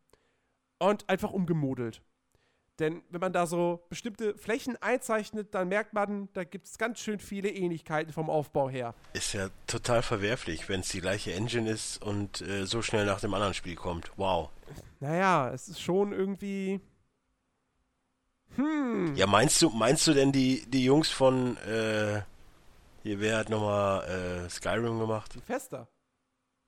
und 0.78 1.07
einfach 1.11 1.32
umgemodelt. 1.32 2.01
Denn 2.78 3.03
wenn 3.11 3.20
man 3.20 3.35
da 3.35 3.47
so 3.47 3.85
bestimmte 3.91 4.39
Flächen 4.39 4.81
einzeichnet, 4.81 5.55
dann 5.55 5.69
merkt 5.69 5.93
man, 5.93 6.31
da 6.32 6.45
gibt 6.45 6.66
es 6.66 6.78
ganz 6.78 6.99
schön 6.99 7.20
viele 7.20 7.51
Ähnlichkeiten 7.51 8.15
vom 8.15 8.31
Aufbau 8.31 8.70
her. 8.70 8.95
Ist 9.12 9.35
ja 9.35 9.51
total 9.66 10.03
verwerflich, 10.03 10.70
wenn 10.70 10.81
es 10.81 10.89
die 10.89 11.03
gleiche 11.03 11.35
Engine 11.35 11.70
ist 11.70 12.03
und 12.03 12.41
äh, 12.41 12.65
so 12.65 12.81
schnell 12.81 13.05
nach 13.05 13.20
dem 13.20 13.35
anderen 13.35 13.55
Spiel 13.55 13.77
kommt. 13.77 14.11
Wow. 14.16 14.49
Naja, 14.99 15.51
es 15.53 15.69
ist 15.69 15.82
schon 15.82 16.12
irgendwie. 16.12 16.81
Hm. 18.56 19.14
Ja, 19.16 19.26
meinst 19.26 19.60
du, 19.62 19.70
meinst 19.70 20.06
du 20.06 20.14
denn 20.14 20.32
die, 20.32 20.64
die 20.66 20.85
Jungs 20.85 21.10
von 21.10 21.56
äh, 21.59 22.22
hier, 23.02 23.20
wer 23.20 23.39
hat 23.39 23.51
nochmal 23.51 24.44
äh, 24.47 24.48
Skyrim 24.48 24.98
gemacht? 24.98 25.35
Die 25.35 25.40
Fester. 25.40 25.89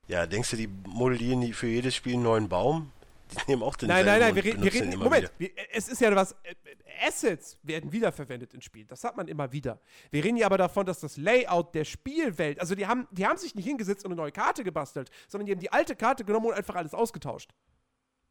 Ja, 0.07 0.27
denkst 0.27 0.51
du, 0.51 0.57
die 0.57 0.69
modellieren 0.69 1.53
für 1.55 1.67
jedes 1.67 1.95
Spiel 1.95 2.15
einen 2.15 2.23
neuen 2.25 2.49
Baum? 2.49 2.93
Die 3.33 3.51
nehmen 3.51 3.63
auch 3.63 3.75
den 3.75 3.89
Nein, 3.89 4.07
nein, 4.07 4.21
nein, 4.21 4.35
wir, 4.37 4.45
re 4.45 4.63
wir 4.63 4.73
reden, 4.73 4.99
Moment, 4.99 5.33
wir, 5.39 5.51
es 5.73 5.89
ist 5.89 6.01
ja 6.01 6.15
was, 6.15 6.33
äh, 6.43 6.55
Assets 7.03 7.59
werden 7.63 7.91
wiederverwendet 7.91 8.55
in 8.55 8.61
Spielen, 8.61 8.87
das 8.87 9.03
hat 9.03 9.17
man 9.17 9.29
immer 9.29 9.51
wieder. 9.51 9.81
Wir 10.11 10.23
reden 10.23 10.37
ja 10.37 10.47
aber 10.47 10.59
davon, 10.59 10.87
dass 10.87 11.01
das 11.01 11.17
Layout 11.17 11.75
der 11.75 11.85
Spielwelt, 11.85 12.61
also 12.61 12.75
die 12.75 12.87
haben, 12.87 13.09
die 13.11 13.27
haben 13.27 13.37
sich 13.37 13.55
nicht 13.55 13.65
hingesetzt 13.65 14.05
und 14.05 14.13
eine 14.13 14.21
neue 14.21 14.33
Karte 14.33 14.63
gebastelt, 14.63 15.11
sondern 15.27 15.47
die 15.47 15.53
haben 15.53 15.61
die 15.61 15.73
alte 15.73 15.97
Karte 15.97 16.25
genommen 16.25 16.47
und 16.47 16.55
einfach 16.55 16.77
alles 16.77 16.95
ausgetauscht. 16.95 17.51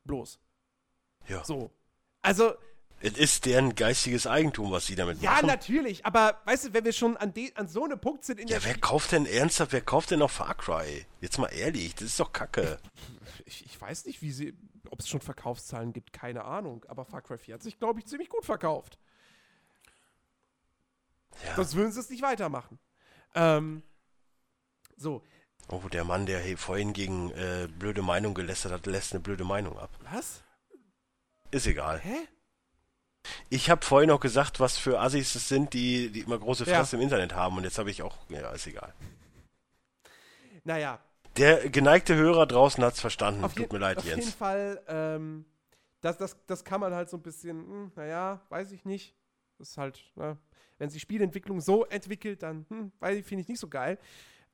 Bloß. 0.05 0.39
Ja. 1.27 1.43
So. 1.43 1.71
Also, 2.21 2.53
es 3.01 3.17
ist 3.17 3.45
deren 3.45 3.75
geistiges 3.75 4.25
Eigentum, 4.25 4.71
was 4.71 4.85
sie 4.85 4.95
damit 4.95 5.21
ja, 5.21 5.31
machen. 5.31 5.47
Ja, 5.47 5.53
natürlich, 5.53 6.05
aber 6.05 6.41
weißt 6.45 6.65
du, 6.65 6.73
wenn 6.73 6.85
wir 6.85 6.93
schon 6.93 7.17
an, 7.17 7.33
an 7.55 7.67
so 7.67 7.83
einem 7.83 7.99
Punkt 7.99 8.23
sind 8.25 8.39
in 8.39 8.47
ja, 8.47 8.57
der. 8.57 8.69
Ja, 8.69 8.75
wer 8.75 8.81
kauft 8.81 9.11
denn 9.11 9.25
ernsthaft, 9.25 9.73
wer 9.73 9.81
kauft 9.81 10.11
denn 10.11 10.19
noch 10.19 10.31
Far 10.31 10.55
Cry? 10.55 11.05
Jetzt 11.21 11.37
mal 11.37 11.47
ehrlich, 11.47 11.93
das 11.95 12.07
ist 12.07 12.19
doch 12.19 12.31
Kacke. 12.31 12.79
Ich, 13.45 13.65
ich 13.65 13.79
weiß 13.79 14.05
nicht, 14.05 14.21
wie 14.21 14.31
sie, 14.31 14.57
ob 14.89 15.01
es 15.01 15.09
schon 15.09 15.21
Verkaufszahlen 15.21 15.93
gibt, 15.93 16.13
keine 16.13 16.45
Ahnung, 16.45 16.85
aber 16.87 17.05
Far 17.05 17.21
Cry 17.21 17.37
4 17.37 17.55
hat 17.55 17.63
sich, 17.63 17.77
glaube 17.77 17.99
ich, 17.99 18.05
ziemlich 18.05 18.29
gut 18.29 18.45
verkauft. 18.45 18.97
Ja. 21.43 21.55
Sonst 21.55 21.75
würden 21.75 21.91
sie 21.91 21.99
es 21.99 22.09
nicht 22.09 22.23
weitermachen. 22.23 22.79
Ähm, 23.35 23.83
so. 24.95 25.21
Oh, 25.67 25.81
der 25.91 26.05
Mann, 26.05 26.25
der 26.25 26.39
hey, 26.39 26.55
vorhin 26.55 26.93
gegen 26.93 27.31
äh, 27.31 27.67
blöde 27.67 28.01
Meinung 28.01 28.33
gelästert 28.33 28.71
hat, 28.71 28.85
lässt 28.85 29.13
eine 29.13 29.19
blöde 29.19 29.43
Meinung 29.43 29.77
ab. 29.77 29.91
Was? 30.11 30.43
Ist 31.51 31.67
egal. 31.67 31.99
Hä? 31.99 32.27
Ich 33.49 33.69
habe 33.69 33.85
vorhin 33.85 34.09
noch 34.09 34.19
gesagt, 34.19 34.59
was 34.59 34.77
für 34.77 34.99
Assis 34.99 35.35
es 35.35 35.47
sind, 35.47 35.73
die, 35.73 36.09
die 36.09 36.21
immer 36.21 36.37
große 36.37 36.65
Fresse 36.65 36.95
ja. 36.95 36.99
im 36.99 37.03
Internet 37.03 37.35
haben. 37.35 37.57
Und 37.57 37.63
jetzt 37.63 37.77
habe 37.77 37.89
ich 37.89 38.01
auch, 38.01 38.17
ja, 38.29 38.51
ist 38.51 38.67
egal. 38.67 38.93
Naja, 40.63 40.99
Der 41.37 41.69
geneigte 41.69 42.15
Hörer 42.15 42.45
draußen 42.45 42.83
hat 42.83 42.93
es 42.93 43.01
verstanden. 43.01 43.43
Auf 43.43 43.53
Tut 43.53 43.71
mir 43.71 43.79
leid, 43.79 43.97
auf 43.97 44.05
Jens. 44.05 44.19
Auf 44.19 44.25
jeden 44.25 44.37
Fall, 44.37 44.83
ähm, 44.87 45.45
das, 46.01 46.17
das, 46.17 46.37
das 46.47 46.63
kann 46.63 46.79
man 46.81 46.93
halt 46.93 47.09
so 47.09 47.17
ein 47.17 47.23
bisschen, 47.23 47.57
hm, 47.57 47.91
naja, 47.95 48.41
weiß 48.49 48.71
ich 48.71 48.85
nicht. 48.85 49.15
Das 49.57 49.69
ist 49.69 49.77
halt, 49.77 50.03
ne, 50.15 50.37
wenn 50.77 50.89
sich 50.89 51.01
Spielentwicklung 51.01 51.61
so 51.61 51.85
entwickelt, 51.85 52.43
dann, 52.43 52.65
hm, 52.69 52.91
finde 53.23 53.41
ich 53.41 53.47
nicht 53.47 53.59
so 53.59 53.67
geil. 53.67 53.97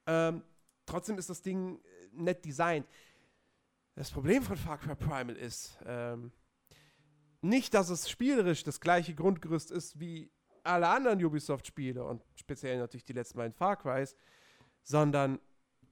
Ähm, 0.06 0.44
trotzdem 0.86 1.18
ist 1.18 1.30
das 1.30 1.42
Ding 1.42 1.78
äh, 1.78 1.80
nett 2.14 2.44
designt. 2.46 2.88
Das 3.96 4.10
Problem 4.12 4.44
von 4.44 4.58
Far 4.58 4.78
Cry 4.78 4.96
Primal 4.96 5.36
ist, 5.36 5.78
ähm, 5.86 6.32
nicht, 7.42 7.74
dass 7.74 7.90
es 7.90 8.10
spielerisch 8.10 8.64
das 8.64 8.80
gleiche 8.80 9.16
Grundgerüst 9.16 9.72
ist 9.72 10.00
wie 10.00 10.32
alle 10.64 10.88
anderen 10.88 11.24
Ubisoft-Spiele 11.24 12.04
und 12.04 12.24
speziell 12.36 12.78
natürlich 12.78 13.06
die 13.06 13.14
letzten 13.14 13.38
beiden 13.38 13.54
Far 13.54 13.78
Crys, 13.78 14.16
sondern 14.84 15.40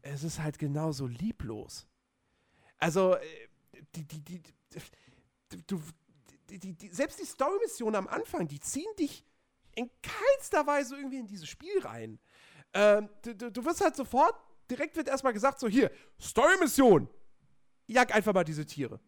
es 0.01 0.23
ist 0.23 0.39
halt 0.39 0.59
genauso 0.59 1.07
lieblos. 1.07 1.87
Also, 2.77 3.15
äh, 3.15 3.47
die, 3.95 4.05
die, 4.05 4.21
die, 4.21 4.43
du, 5.67 5.81
selbst 6.91 7.19
die 7.19 7.25
Story-Missionen 7.25 7.95
am 7.95 8.07
Anfang, 8.07 8.47
die 8.47 8.59
ziehen 8.59 8.91
dich 8.97 9.25
in 9.75 9.89
keinster 10.01 10.65
Weise 10.67 10.95
irgendwie 10.95 11.19
in 11.19 11.27
dieses 11.27 11.47
Spiel 11.47 11.79
rein. 11.81 12.19
Ähm, 12.73 13.09
du, 13.23 13.51
du 13.51 13.65
wirst 13.65 13.81
halt 13.81 13.95
sofort, 13.95 14.35
direkt 14.69 14.95
wird 14.95 15.07
erstmal 15.07 15.33
gesagt, 15.33 15.59
so 15.59 15.67
hier, 15.67 15.91
Story-Mission, 16.19 17.09
jag 17.87 18.13
einfach 18.13 18.33
mal 18.33 18.43
diese 18.43 18.65
Tiere. 18.65 18.99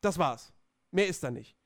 Das 0.00 0.18
war's. 0.18 0.52
Mehr 0.90 1.06
ist 1.06 1.22
da 1.22 1.30
nicht. 1.30 1.56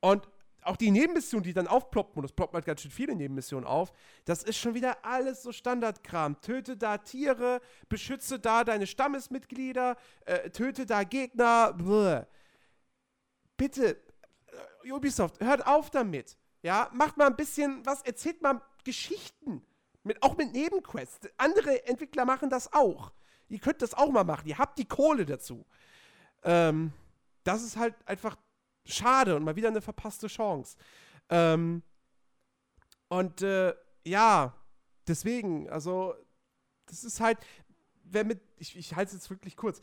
Und 0.00 0.28
auch 0.62 0.76
die 0.76 0.90
Nebenmissionen, 0.90 1.44
die 1.44 1.52
dann 1.52 1.66
aufploppen, 1.66 2.18
und 2.18 2.24
es 2.24 2.32
ploppt 2.32 2.54
halt 2.54 2.64
ganz 2.64 2.82
schön 2.82 2.90
viele 2.90 3.14
Nebenmissionen 3.14 3.66
auf, 3.66 3.92
das 4.24 4.42
ist 4.42 4.58
schon 4.58 4.74
wieder 4.74 5.04
alles 5.04 5.42
so 5.42 5.52
Standardkram. 5.52 6.40
Töte 6.40 6.76
da 6.76 6.98
Tiere, 6.98 7.60
beschütze 7.88 8.38
da 8.38 8.64
deine 8.64 8.86
Stammesmitglieder, 8.86 9.96
äh, 10.26 10.50
töte 10.50 10.86
da 10.86 11.04
Gegner. 11.04 11.72
Bläh. 11.72 12.24
Bitte, 13.56 13.96
äh, 14.84 14.92
Ubisoft, 14.92 15.40
hört 15.40 15.66
auf 15.66 15.90
damit. 15.90 16.36
Ja, 16.62 16.90
macht 16.92 17.16
mal 17.16 17.26
ein 17.26 17.36
bisschen 17.36 17.84
was, 17.86 18.02
erzählt 18.02 18.42
mal 18.42 18.60
Geschichten. 18.84 19.64
Mit, 20.02 20.22
auch 20.22 20.36
mit 20.36 20.52
Nebenquests. 20.52 21.28
Andere 21.36 21.86
Entwickler 21.86 22.24
machen 22.24 22.48
das 22.48 22.72
auch. 22.72 23.12
Ihr 23.48 23.58
könnt 23.58 23.82
das 23.82 23.94
auch 23.94 24.10
mal 24.10 24.24
machen. 24.24 24.48
Ihr 24.48 24.58
habt 24.58 24.78
die 24.78 24.86
Kohle 24.86 25.26
dazu. 25.26 25.66
Ähm, 26.42 26.92
das 27.44 27.62
ist 27.62 27.76
halt 27.76 27.94
einfach 28.06 28.36
schade 28.84 29.36
und 29.36 29.44
mal 29.44 29.56
wieder 29.56 29.68
eine 29.68 29.80
verpasste 29.80 30.26
Chance. 30.26 30.76
Ähm, 31.28 31.82
und 33.08 33.42
äh, 33.42 33.74
ja, 34.04 34.54
deswegen, 35.06 35.68
also, 35.68 36.14
das 36.86 37.04
ist 37.04 37.20
halt, 37.20 37.38
wer 38.04 38.24
mit, 38.24 38.40
ich, 38.56 38.76
ich 38.76 38.94
halte 38.94 39.08
es 39.08 39.14
jetzt 39.14 39.30
wirklich 39.30 39.56
kurz, 39.56 39.80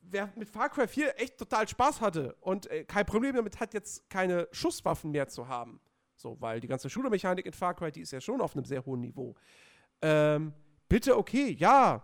wer 0.00 0.32
mit 0.36 0.48
Far 0.48 0.68
Cry 0.68 0.86
4 0.86 1.20
echt 1.20 1.38
total 1.38 1.68
Spaß 1.68 2.00
hatte 2.00 2.34
und 2.40 2.70
äh, 2.70 2.84
kein 2.84 3.06
Problem 3.06 3.34
damit 3.34 3.60
hat, 3.60 3.74
jetzt 3.74 4.08
keine 4.10 4.48
Schusswaffen 4.52 5.10
mehr 5.10 5.28
zu 5.28 5.48
haben, 5.48 5.80
so, 6.16 6.40
weil 6.40 6.60
die 6.60 6.68
ganze 6.68 6.90
Shooter-Mechanik 6.90 7.46
in 7.46 7.52
Far 7.52 7.74
Cry, 7.74 7.90
die 7.90 8.02
ist 8.02 8.12
ja 8.12 8.20
schon 8.20 8.40
auf 8.40 8.54
einem 8.54 8.64
sehr 8.64 8.84
hohen 8.84 9.00
Niveau. 9.00 9.34
Ähm, 10.02 10.52
bitte, 10.88 11.16
okay, 11.16 11.50
ja, 11.58 12.02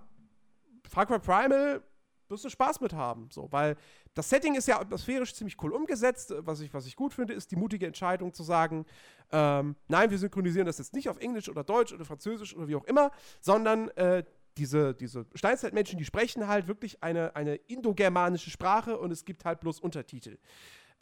Far 0.89 1.07
Cry 1.07 1.19
Primal 1.19 1.83
wirst 2.31 2.45
du 2.45 2.49
Spaß 2.49 2.81
mit 2.81 2.93
haben, 2.93 3.29
so, 3.31 3.49
weil 3.51 3.77
das 4.15 4.29
Setting 4.29 4.55
ist 4.55 4.69
ja 4.69 4.81
atmosphärisch 4.81 5.35
ziemlich 5.35 5.63
cool 5.63 5.73
umgesetzt. 5.73 6.35
Was 6.39 6.61
ich, 6.61 6.73
was 6.73 6.87
ich 6.87 6.97
gut 6.97 7.15
finde, 7.15 7.35
ist 7.35 7.51
die 7.51 7.57
mutige 7.57 7.87
Entscheidung 7.87 8.33
zu 8.33 8.43
sagen, 8.43 8.87
ähm, 9.33 9.77
nein, 9.89 10.11
wir 10.11 10.19
synchronisieren 10.19 10.67
das 10.67 10.79
jetzt 10.79 10.95
nicht 10.95 11.09
auf 11.09 11.19
Englisch 11.19 11.49
oder 11.49 11.65
Deutsch 11.65 11.93
oder 11.93 12.05
Französisch 12.05 12.55
oder 12.57 12.69
wie 12.69 12.77
auch 12.77 12.85
immer, 12.85 13.11
sondern 13.41 13.89
äh, 13.91 14.25
diese, 14.57 14.95
diese 14.95 15.27
Steinzeitmenschen, 15.35 15.99
die 15.99 16.05
sprechen 16.05 16.49
halt 16.49 16.69
wirklich 16.69 17.03
eine, 17.03 17.37
eine 17.37 17.55
indogermanische 17.55 18.51
Sprache 18.51 18.99
und 18.99 19.11
es 19.11 19.25
gibt 19.25 19.45
halt 19.45 19.61
bloß 19.61 19.81
Untertitel. 19.81 20.39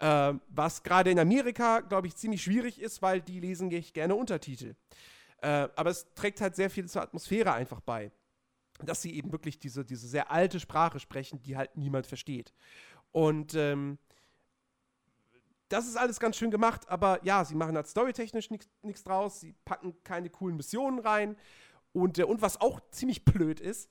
Ähm, 0.01 0.41
was 0.49 0.83
gerade 0.83 1.11
in 1.11 1.19
Amerika, 1.19 1.81
glaube 1.81 2.07
ich, 2.07 2.15
ziemlich 2.15 2.43
schwierig 2.43 2.81
ist, 2.81 3.03
weil 3.03 3.21
die 3.21 3.41
lesen 3.41 3.69
gerne 3.69 4.15
Untertitel. 4.15 4.75
Äh, 5.41 5.69
aber 5.75 5.91
es 5.91 6.07
trägt 6.15 6.41
halt 6.41 6.55
sehr 6.57 6.71
viel 6.71 6.89
zur 6.89 7.03
Atmosphäre 7.03 7.53
einfach 7.53 7.81
bei. 7.81 8.13
Dass 8.83 9.03
sie 9.03 9.15
eben 9.15 9.33
wirklich 9.33 9.59
diese, 9.59 9.85
diese 9.85 10.07
sehr 10.07 10.31
alte 10.31 10.61
Sprache 10.61 11.01
sprechen, 11.01 11.43
die 11.43 11.57
halt 11.57 11.77
niemand 11.77 12.07
versteht. 12.07 12.53
Und 13.13 13.55
ähm, 13.55 13.99
das 15.69 15.87
ist 15.87 15.97
alles 15.97 16.21
ganz 16.21 16.37
schön 16.37 16.51
gemacht, 16.51 16.89
aber 16.89 17.23
ja, 17.25 17.45
sie 17.45 17.55
machen 17.55 17.77
halt 17.77 17.87
storytechnisch 17.87 18.51
nichts 18.51 19.05
draus, 19.05 19.41
sie 19.41 19.55
packen 19.65 19.95
keine 20.05 20.31
coolen 20.31 20.57
Missionen 20.57 20.99
rein. 20.99 21.37
Und, 21.93 22.19
äh, 22.19 22.25
und 22.25 22.41
was 22.43 22.61
auch 22.61 22.81
ziemlich 22.91 23.25
blöd 23.25 23.61
ist, 23.61 23.91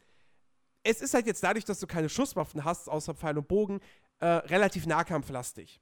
es 0.83 1.01
ist 1.01 1.13
halt 1.13 1.27
jetzt 1.27 1.43
dadurch, 1.43 1.65
dass 1.65 1.79
du 1.79 1.87
keine 1.87 2.09
Schusswaffen 2.09 2.63
hast, 2.63 2.87
außer 2.87 3.13
Pfeil 3.13 3.37
und 3.37 3.47
Bogen, 3.47 3.81
äh, 4.19 4.25
relativ 4.25 4.85
nahkampflastig. 4.85 5.81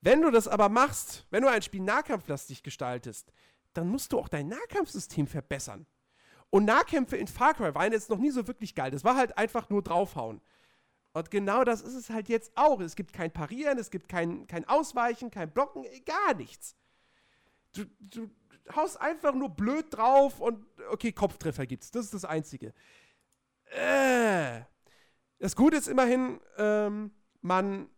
Wenn 0.00 0.22
du 0.22 0.30
das 0.30 0.48
aber 0.48 0.68
machst, 0.68 1.26
wenn 1.30 1.42
du 1.42 1.48
ein 1.50 1.62
Spiel 1.62 1.82
nahkampflastig 1.82 2.62
gestaltest, 2.62 3.32
dann 3.74 3.88
musst 3.88 4.12
du 4.12 4.18
auch 4.18 4.28
dein 4.28 4.48
Nahkampfsystem 4.48 5.26
verbessern. 5.26 5.86
Und 6.50 6.64
Nahkämpfe 6.64 7.16
in 7.16 7.28
Far 7.28 7.54
Cry 7.54 7.74
waren 7.74 7.92
jetzt 7.92 8.10
noch 8.10 8.18
nie 8.18 8.30
so 8.30 8.46
wirklich 8.46 8.74
geil. 8.74 8.90
Das 8.90 9.04
war 9.04 9.16
halt 9.16 9.38
einfach 9.38 9.70
nur 9.70 9.82
draufhauen. 9.82 10.40
Und 11.12 11.30
genau 11.30 11.64
das 11.64 11.80
ist 11.82 11.94
es 11.94 12.10
halt 12.10 12.28
jetzt 12.28 12.52
auch. 12.56 12.80
Es 12.80 12.96
gibt 12.96 13.12
kein 13.12 13.32
Parieren, 13.32 13.78
es 13.78 13.90
gibt 13.90 14.08
kein, 14.08 14.46
kein 14.46 14.68
Ausweichen, 14.68 15.30
kein 15.30 15.50
Blocken, 15.50 15.84
gar 16.04 16.34
nichts. 16.34 16.76
Du, 17.72 17.84
du 18.00 18.30
haust 18.74 19.00
einfach 19.00 19.34
nur 19.34 19.48
blöd 19.48 19.86
drauf 19.90 20.40
und 20.40 20.64
okay, 20.90 21.12
Kopftreffer 21.12 21.66
gibt's. 21.66 21.90
Das 21.90 22.04
ist 22.04 22.14
das 22.14 22.24
Einzige. 22.24 22.72
Äh. 23.72 24.62
Das 25.38 25.56
Gute 25.56 25.76
ist 25.76 25.88
immerhin, 25.88 26.38
ähm, 26.58 27.12
man 27.40 27.88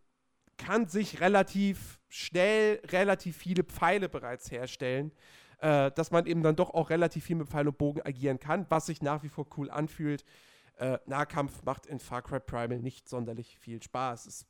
kann 0.59 0.87
sich 0.87 1.21
relativ 1.21 2.01
schnell 2.09 2.81
relativ 2.87 3.37
viele 3.37 3.65
Pfeile 3.65 4.09
bereits 4.09 4.51
herstellen, 4.51 5.11
äh, 5.63 5.93
dass 5.93 6.11
man 6.11 6.27
eben 6.27 6.43
dann 6.43 6.57
doch 6.57 6.71
auch 6.75 6.91
relativ 6.91 7.25
viel 7.25 7.37
mit 7.37 7.49
Pfeil 7.49 7.69
und 7.69 7.79
Bogen 7.79 8.03
agieren 8.03 8.41
kann, 8.41 8.67
was 8.69 8.87
sich 8.87 9.01
nach 9.01 9.23
wie 9.23 9.29
vor 9.29 9.47
cool 9.57 9.71
anfühlt. 9.71 10.25
Äh, 10.77 10.99
Nahkampf 11.07 11.63
macht 11.63 11.87
in 11.87 12.01
Far 12.01 12.23
Cry 12.23 12.41
Primal 12.41 12.81
nicht 12.81 13.09
sonderlich 13.09 13.57
viel 13.59 13.81
Spaß. 13.81 14.27
Es 14.27 14.47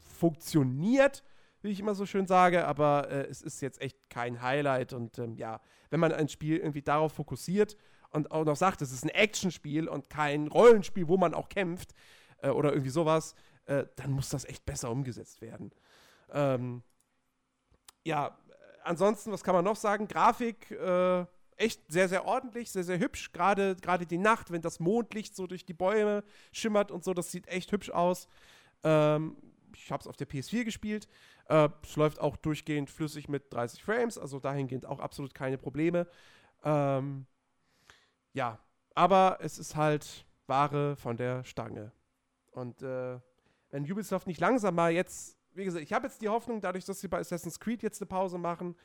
funktioniert, 0.00 1.22
wie 1.60 1.68
ich 1.68 1.80
immer 1.80 1.94
so 1.94 2.06
schön 2.06 2.26
sage, 2.26 2.66
aber 2.66 3.10
äh, 3.10 3.26
es 3.26 3.42
ist 3.42 3.60
jetzt 3.60 3.82
echt 3.82 4.08
kein 4.08 4.40
Highlight. 4.40 4.94
Und 4.94 5.18
ähm, 5.18 5.36
ja, 5.36 5.60
wenn 5.90 6.00
man 6.00 6.12
ein 6.12 6.28
Spiel 6.30 6.56
irgendwie 6.56 6.82
darauf 6.82 7.12
fokussiert 7.12 7.76
und 8.10 8.30
auch 8.30 8.46
noch 8.46 8.56
sagt, 8.56 8.80
es 8.80 8.90
ist 8.90 9.04
ein 9.04 9.10
Actionspiel 9.10 9.86
und 9.86 10.08
kein 10.08 10.48
Rollenspiel, 10.48 11.08
wo 11.08 11.18
man 11.18 11.34
auch 11.34 11.50
kämpft 11.50 11.92
äh, 12.38 12.48
oder 12.48 12.70
irgendwie 12.72 12.90
sowas, 12.90 13.34
äh, 13.66 13.84
dann 13.96 14.12
muss 14.12 14.30
das 14.30 14.46
echt 14.46 14.64
besser 14.64 14.90
umgesetzt 14.90 15.42
werden. 15.42 15.72
Ähm, 16.32 16.82
ja, 18.02 18.38
ansonsten, 18.84 19.32
was 19.32 19.42
kann 19.42 19.54
man 19.54 19.64
noch 19.64 19.76
sagen? 19.76 20.08
Grafik, 20.08 20.70
äh, 20.70 21.24
echt 21.56 21.80
sehr, 21.90 22.08
sehr 22.08 22.24
ordentlich, 22.24 22.70
sehr, 22.70 22.84
sehr 22.84 22.98
hübsch. 22.98 23.32
Gerade 23.32 24.06
die 24.06 24.18
Nacht, 24.18 24.50
wenn 24.50 24.62
das 24.62 24.80
Mondlicht 24.80 25.34
so 25.36 25.46
durch 25.46 25.64
die 25.64 25.74
Bäume 25.74 26.24
schimmert 26.52 26.90
und 26.90 27.04
so, 27.04 27.14
das 27.14 27.30
sieht 27.30 27.48
echt 27.48 27.72
hübsch 27.72 27.90
aus. 27.90 28.28
Ähm, 28.82 29.36
ich 29.74 29.90
habe 29.90 30.00
es 30.00 30.06
auf 30.06 30.16
der 30.16 30.28
PS4 30.28 30.64
gespielt. 30.64 31.08
Äh, 31.48 31.68
es 31.82 31.96
läuft 31.96 32.20
auch 32.20 32.36
durchgehend 32.36 32.90
flüssig 32.90 33.28
mit 33.28 33.52
30 33.52 33.82
Frames, 33.82 34.18
also 34.18 34.38
dahingehend 34.38 34.86
auch 34.86 35.00
absolut 35.00 35.34
keine 35.34 35.58
Probleme. 35.58 36.06
Ähm, 36.62 37.26
ja, 38.32 38.58
aber 38.94 39.38
es 39.40 39.58
ist 39.58 39.76
halt 39.76 40.26
Ware 40.46 40.96
von 40.96 41.16
der 41.16 41.44
Stange. 41.44 41.92
Und 42.50 42.82
äh, 42.82 43.18
wenn 43.70 43.90
Ubisoft 43.90 44.26
nicht 44.26 44.40
langsam 44.40 44.74
mal 44.74 44.92
jetzt, 44.92 45.36
wie 45.54 45.64
gesagt, 45.64 45.84
ich 45.84 45.92
habe 45.92 46.06
jetzt 46.06 46.20
die 46.20 46.28
Hoffnung, 46.28 46.60
dadurch, 46.60 46.84
dass 46.84 47.00
sie 47.00 47.08
bei 47.08 47.18
Assassin's 47.18 47.60
Creed 47.60 47.82
jetzt 47.82 48.00
eine 48.00 48.06
Pause 48.06 48.38
machen 48.38 48.76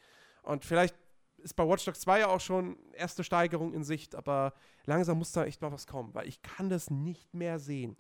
und 0.44 0.66
vielleicht 0.66 0.96
ist 1.38 1.56
bei 1.56 1.68
Watch 1.68 1.86
Dogs 1.86 2.02
2 2.02 2.20
ja 2.20 2.28
auch 2.28 2.42
schon 2.42 2.78
erste 2.94 3.24
Steigerung 3.24 3.74
in 3.74 3.84
Sicht, 3.84 4.16
aber 4.16 4.54
langsam 4.86 5.18
muss 5.18 5.32
da 5.32 5.46
echt 5.46 5.62
mal 5.62 5.72
was 5.72 5.88
kommen, 5.88 6.14
weil 6.14 6.28
ich 6.28 6.42
kann 6.42 6.70
das 6.70 6.90
nicht 6.90 7.34
mehr 7.34 7.60
sehen. 7.60 7.98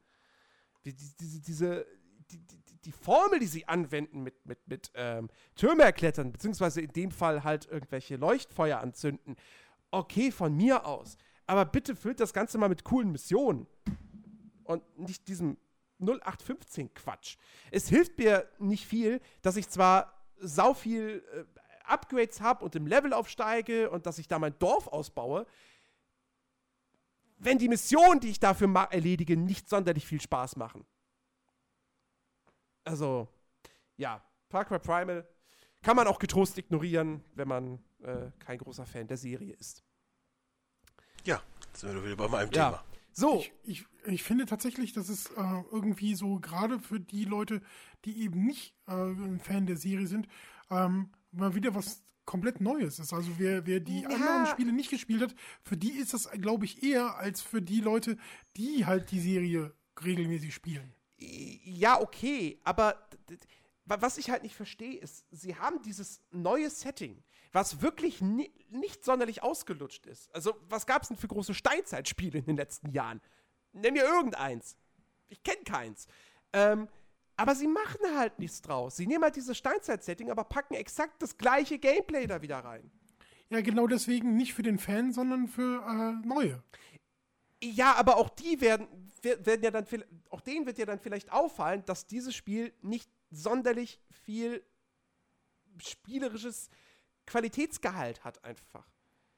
Die, 0.86 0.94
diese, 0.94 1.41
diese 1.41 1.86
die, 2.32 2.38
die, 2.38 2.60
die, 2.86 2.91
Formel, 2.91 3.40
die 3.40 3.48
sie 3.48 3.68
anwenden 3.68 4.22
mit, 4.22 4.46
mit, 4.46 4.68
mit 4.68 4.91
ähm, 4.94 5.30
Türme 5.56 5.84
erklettern, 5.84 6.32
beziehungsweise 6.32 6.82
in 6.82 6.91
dem 6.91 7.12
Fall 7.12 7.44
halt 7.44 7.66
irgendwelche 7.66 8.18
Leuchtfeuer 8.18 8.80
anzünden, 8.80 9.36
okay, 9.91 10.32
von 10.32 10.56
mir 10.56 10.86
aus. 10.86 11.18
Aber 11.48 11.66
bitte 11.66 11.96
füllt 11.96 12.20
das 12.20 12.34
Ganze 12.34 12.58
mal 12.58 12.70
mit 12.70 12.84
coolen 12.84 13.12
Missionen. 13.12 13.66
Und 14.64 14.84
nicht 15.00 15.28
diesem 15.28 15.58
0815-Quatsch. 16.01 17.38
Es 17.71 17.89
hilft 17.89 18.17
mir 18.17 18.47
nicht 18.59 18.85
viel, 18.85 19.21
dass 19.41 19.55
ich 19.55 19.69
zwar 19.69 20.13
sau 20.39 20.73
viel 20.73 21.23
äh, 21.34 21.43
Upgrades 21.85 22.41
habe 22.41 22.63
und 22.63 22.76
im 22.76 22.88
Level 22.88 23.13
aufsteige 23.13 23.89
und 23.89 24.05
dass 24.05 24.19
ich 24.19 24.27
da 24.27 24.39
mein 24.39 24.57
Dorf 24.59 24.88
ausbaue, 24.88 25.45
wenn 27.38 27.57
die 27.57 27.69
Missionen, 27.69 28.19
die 28.19 28.30
ich 28.30 28.39
dafür 28.39 28.67
erledige, 28.91 29.38
nicht 29.38 29.69
sonderlich 29.69 30.05
viel 30.05 30.21
Spaß 30.21 30.57
machen. 30.57 30.85
Also, 32.84 33.27
ja, 33.97 34.23
Far 34.49 34.65
Cry 34.65 34.80
Primal 34.80 35.27
kann 35.81 35.95
man 35.95 36.07
auch 36.07 36.19
getrost 36.19 36.57
ignorieren, 36.57 37.23
wenn 37.35 37.47
man 37.47 37.84
äh, 38.03 38.31
kein 38.39 38.57
großer 38.57 38.85
Fan 38.85 39.07
der 39.07 39.17
Serie 39.17 39.53
ist. 39.53 39.84
Ja, 41.23 41.41
sind 41.73 41.93
wir 41.93 42.03
wieder 42.03 42.15
bei 42.15 42.27
meinem 42.27 42.51
ja. 42.51 42.71
Thema. 42.71 42.84
So. 43.20 43.40
Ich, 43.40 43.52
ich, 43.64 43.86
ich 44.06 44.24
finde 44.24 44.46
tatsächlich, 44.46 44.94
dass 44.94 45.10
es 45.10 45.28
äh, 45.28 45.64
irgendwie 45.72 46.16
so 46.16 46.40
gerade 46.40 46.80
für 46.80 47.00
die 47.00 47.26
Leute, 47.26 47.62
die 48.06 48.22
eben 48.22 48.46
nicht 48.46 48.74
äh, 48.88 48.94
ein 48.94 49.40
Fan 49.40 49.66
der 49.66 49.78
Serie 49.78 50.08
sind, 50.08 50.28
ähm, 50.70 51.10
mal 51.32 51.56
wieder 51.56 51.76
was 51.76 52.04
komplett 52.26 52.62
Neues 52.62 53.00
ist. 53.00 53.12
Also 53.12 53.32
wer, 53.40 53.66
wer 53.66 53.80
die 53.80 54.02
Ja. 54.02 54.10
anderen 54.10 54.46
Spiele 54.46 54.72
nicht 54.72 54.91
gespielt 54.91 55.22
hat, 55.22 55.36
für 55.64 55.78
die 55.78 55.91
ist 55.91 56.14
das, 56.14 56.30
glaube 56.32 56.66
ich, 56.66 56.84
eher 56.84 57.18
als 57.18 57.41
für 57.41 57.62
die 57.62 57.82
Leute, 57.82 58.18
die 58.56 58.86
halt 58.86 59.12
die 59.12 59.20
Serie 59.20 59.74
regelmäßig 60.06 60.54
spielen. 60.54 60.94
Ja, 61.18 62.00
okay, 62.00 62.60
aber 62.64 63.10
was 63.86 64.18
ich 64.20 64.30
halt 64.30 64.44
nicht 64.44 64.56
verstehe, 64.56 65.00
ist, 65.00 65.26
sie 65.32 65.56
haben 65.56 65.82
dieses 65.82 66.22
neue 66.32 66.70
Setting, 66.70 67.24
was 67.51 67.81
wirklich 67.81 68.21
ni 68.21 68.51
nicht 68.69 69.03
sonderlich 69.03 69.41
ausgelutscht 69.41 70.05
ist. 70.05 70.34
Also, 70.35 70.55
was 70.69 70.85
gab 70.85 71.01
es 71.01 71.07
denn 71.07 71.17
für 71.17 71.27
große 71.27 71.55
Steinzeitspiele 71.55 72.38
in 72.38 72.45
den 72.45 72.57
letzten 72.57 72.91
Jahren? 72.91 73.19
Nenn 73.73 73.93
mir 73.93 74.03
irgendeins. 74.03 74.77
Ich 75.27 75.41
kenne 75.41 75.63
keins. 75.63 76.07
Ähm, 76.53 76.88
aber 77.35 77.55
sie 77.55 77.67
machen 77.67 78.01
halt 78.15 78.38
nichts 78.38 78.61
draus. 78.61 78.97
Sie 78.97 79.07
nehmen 79.07 79.23
halt 79.23 79.35
dieses 79.35 79.57
Steinzeit-Setting, 79.57 80.30
aber 80.30 80.43
packen 80.43 80.76
exakt 80.76 81.21
das 81.21 81.38
gleiche 81.38 81.80
Gameplay 81.80 82.27
da 82.27 82.41
wieder 82.41 82.59
rein. 82.59 82.91
Ja, 83.49 83.61
genau 83.61 83.88
deswegen 83.88 84.35
nicht 84.35 84.53
für 84.53 84.61
den 84.61 84.77
Fan, 84.77 85.11
sondern 85.13 85.47
für 85.47 85.81
äh, 85.84 86.27
Neue. 86.27 86.61
Ja, 87.63 87.95
aber 87.95 88.17
auch 88.17 88.30
die 88.30 88.61
werden, 88.61 88.88
wer- 89.23 89.43
werden 89.45 89.63
ja 89.63 89.71
dann, 89.71 89.85
auch 90.30 90.41
denen 90.41 90.65
wird 90.67 90.77
ja 90.77 90.85
dann 90.85 90.99
vielleicht 90.99 91.31
auffallen, 91.31 91.84
dass 91.85 92.05
dieses 92.05 92.35
Spiel 92.35 92.73
nicht 92.81 93.09
sonderlich 93.31 93.99
viel 94.11 94.63
spielerisches 95.77 96.69
Qualitätsgehalt 97.30 98.23
hat 98.23 98.43
einfach. 98.43 98.85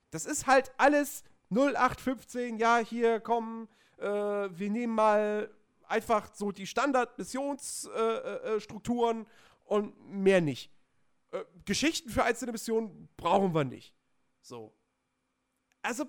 Das 0.10 0.26
ist 0.26 0.48
halt 0.48 0.72
alles 0.78 1.24
0815, 1.52 2.58
ja, 2.58 2.78
hier 2.80 3.20
kommen, 3.20 3.68
äh, 3.98 4.04
wir 4.06 4.70
nehmen 4.70 4.96
mal 4.96 5.52
einfach 5.88 6.34
so 6.34 6.52
die 6.52 6.66
Standard-Missionsstrukturen 6.68 9.22
äh, 9.22 9.24
äh, 9.24 9.26
und 9.66 10.10
mehr 10.10 10.42
nicht. 10.42 10.72
Äh, 11.32 11.44
Geschichten 11.66 12.10
für 12.10 12.24
einzelne 12.24 12.52
Missionen 12.54 13.10
brauchen 13.18 13.54
wir 13.54 13.64
nicht. 13.64 13.94
So. 14.42 14.74
Also, 15.82 16.06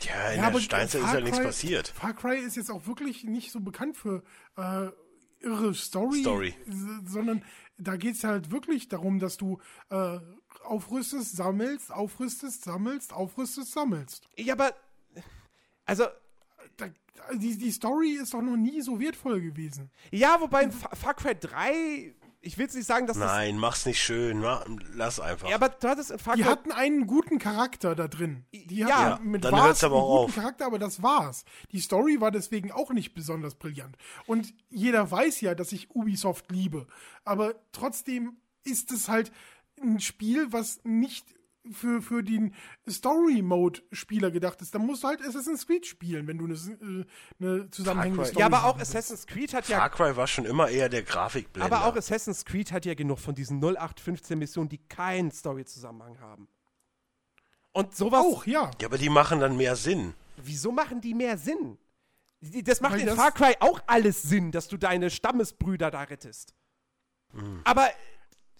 Ja, 0.00 0.30
in 0.30 0.40
Ja, 0.42 0.50
der 0.50 0.60
Steinzeit 0.60 1.02
ist 1.02 1.12
ja 1.14 1.20
nichts 1.20 1.38
Cry- 1.38 1.44
passiert. 1.44 1.88
Far 1.88 2.14
Cry 2.14 2.38
ist 2.38 2.56
jetzt 2.56 2.70
auch 2.70 2.86
wirklich 2.86 3.24
nicht 3.24 3.52
so 3.52 3.60
bekannt 3.60 3.96
für 3.96 4.22
äh, 4.56 4.88
irre 5.40 5.74
Story, 5.74 6.20
Story. 6.20 6.54
sondern 7.06 7.44
da 7.82 7.96
geht 7.96 8.14
es 8.16 8.24
halt 8.24 8.50
wirklich 8.50 8.88
darum, 8.88 9.18
dass 9.18 9.36
du 9.36 9.58
äh, 9.90 10.18
aufrüstest, 10.64 11.36
sammelst, 11.36 11.92
aufrüstest, 11.92 12.64
sammelst, 12.64 13.12
aufrüstest, 13.12 13.72
sammelst. 13.72 14.28
ja, 14.36 14.54
aber, 14.54 14.74
also, 15.84 16.04
Da, 16.76 16.86
die, 17.34 17.56
die 17.58 17.70
Story 17.72 18.12
ist 18.12 18.32
doch 18.34 18.40
noch 18.42 18.56
nie 18.56 18.80
so 18.82 18.98
wertvoll 18.98 19.40
gewesen. 19.40 19.90
Ja, 20.10 20.40
wobei 20.40 20.64
in 20.64 20.72
Fa- 20.72 20.94
Far 20.96 21.14
Cry 21.14 21.34
3, 21.38 22.14
ich 22.42 22.58
will 22.58 22.64
jetzt 22.64 22.74
nicht 22.74 22.86
sagen, 22.86 23.06
dass 23.06 23.16
Nein, 23.16 23.56
mach's 23.56 23.86
nicht 23.86 24.02
schön. 24.02 24.40
mach- 24.40 24.66
Lass 24.94 25.20
einfach. 25.20 25.42
das. 25.42 25.50
Ja, 25.50 25.56
aber 25.56 25.68
du 25.70 25.88
hattest 25.88 26.10
in 26.10 26.18
Far 26.18 26.36
Die 26.36 26.44
hatten 26.44 26.72
einen 26.72 27.06
guten 27.06 27.38
Charakter 27.38 27.94
da 27.94 28.08
drin. 28.08 28.44
Die 28.52 28.76
Ja, 28.76 29.12
hatten 29.14 29.30
mit 29.30 29.44
dann 29.44 29.54
hört's 29.60 29.84
aber 29.84 29.94
einen 29.96 30.04
auch 30.04 30.20
guten 30.26 30.30
auf. 30.30 30.34
Charakter, 30.36 30.66
aber 30.66 30.78
das 30.78 31.02
war's. 31.02 31.44
Die 31.70 31.80
Story 31.80 32.20
war 32.20 32.30
deswegen 32.30 32.72
auch 32.72 32.90
nicht 32.90 33.14
besonders 33.14 33.54
brillant. 33.54 33.96
Und 34.26 34.52
jeder 34.70 35.10
weiß 35.10 35.40
ja, 35.40 35.54
dass 35.54 35.72
ich 35.72 35.90
Ubisoft 35.94 36.50
liebe. 36.50 36.86
Aber 37.24 37.54
trotzdem 37.72 38.36
ist 38.64 38.90
es 38.92 39.08
halt 39.08 39.30
ein 39.80 40.00
Spiel, 40.00 40.52
was 40.52 40.80
nicht 40.84 41.26
für, 41.70 42.02
für 42.02 42.22
den 42.22 42.54
Story-Mode-Spieler 42.88 44.30
gedacht 44.30 44.60
ist. 44.62 44.74
Da 44.74 44.78
musst 44.78 45.04
du 45.04 45.08
halt 45.08 45.22
Assassin's 45.22 45.66
Creed 45.66 45.86
spielen, 45.86 46.26
wenn 46.26 46.38
du 46.38 46.46
eine, 46.46 46.54
äh, 46.54 47.04
eine 47.38 47.70
zusammenhängende. 47.70 48.24
Story 48.26 48.40
ja, 48.40 48.46
aber 48.46 48.64
auch. 48.64 48.78
Assassin's 48.78 49.26
Creed 49.26 49.54
hat 49.54 49.68
ja. 49.68 49.78
Far 49.78 49.90
Cry 49.90 50.16
war 50.16 50.26
schon 50.26 50.44
immer 50.44 50.68
eher 50.68 50.88
der 50.88 51.02
Grafikblender. 51.02 51.74
Aber 51.74 51.86
auch 51.86 51.96
Assassin's 51.96 52.44
Creed 52.44 52.72
hat 52.72 52.84
ja 52.84 52.94
genug 52.94 53.18
von 53.20 53.34
diesen 53.34 53.58
0815 53.62 54.38
Missionen, 54.38 54.68
die 54.68 54.78
keinen 54.78 55.30
Story-Zusammenhang 55.30 56.18
haben. 56.20 56.48
Und 57.72 57.94
sowas. 57.94 58.20
Auch, 58.20 58.46
ja. 58.46 58.70
ja, 58.80 58.88
aber 58.88 58.98
die 58.98 59.08
machen 59.08 59.40
dann 59.40 59.56
mehr 59.56 59.76
Sinn. 59.76 60.14
Wieso 60.36 60.72
machen 60.72 61.00
die 61.00 61.14
mehr 61.14 61.38
Sinn? 61.38 61.78
Das 62.64 62.80
macht 62.80 62.94
Weil 62.94 63.00
in 63.00 63.06
das- 63.06 63.16
Far 63.16 63.30
Cry 63.30 63.54
auch 63.60 63.80
alles 63.86 64.22
Sinn, 64.22 64.50
dass 64.50 64.68
du 64.68 64.76
deine 64.76 65.10
Stammesbrüder 65.10 65.90
da 65.90 66.02
rettest. 66.02 66.54
Aber 67.64 67.88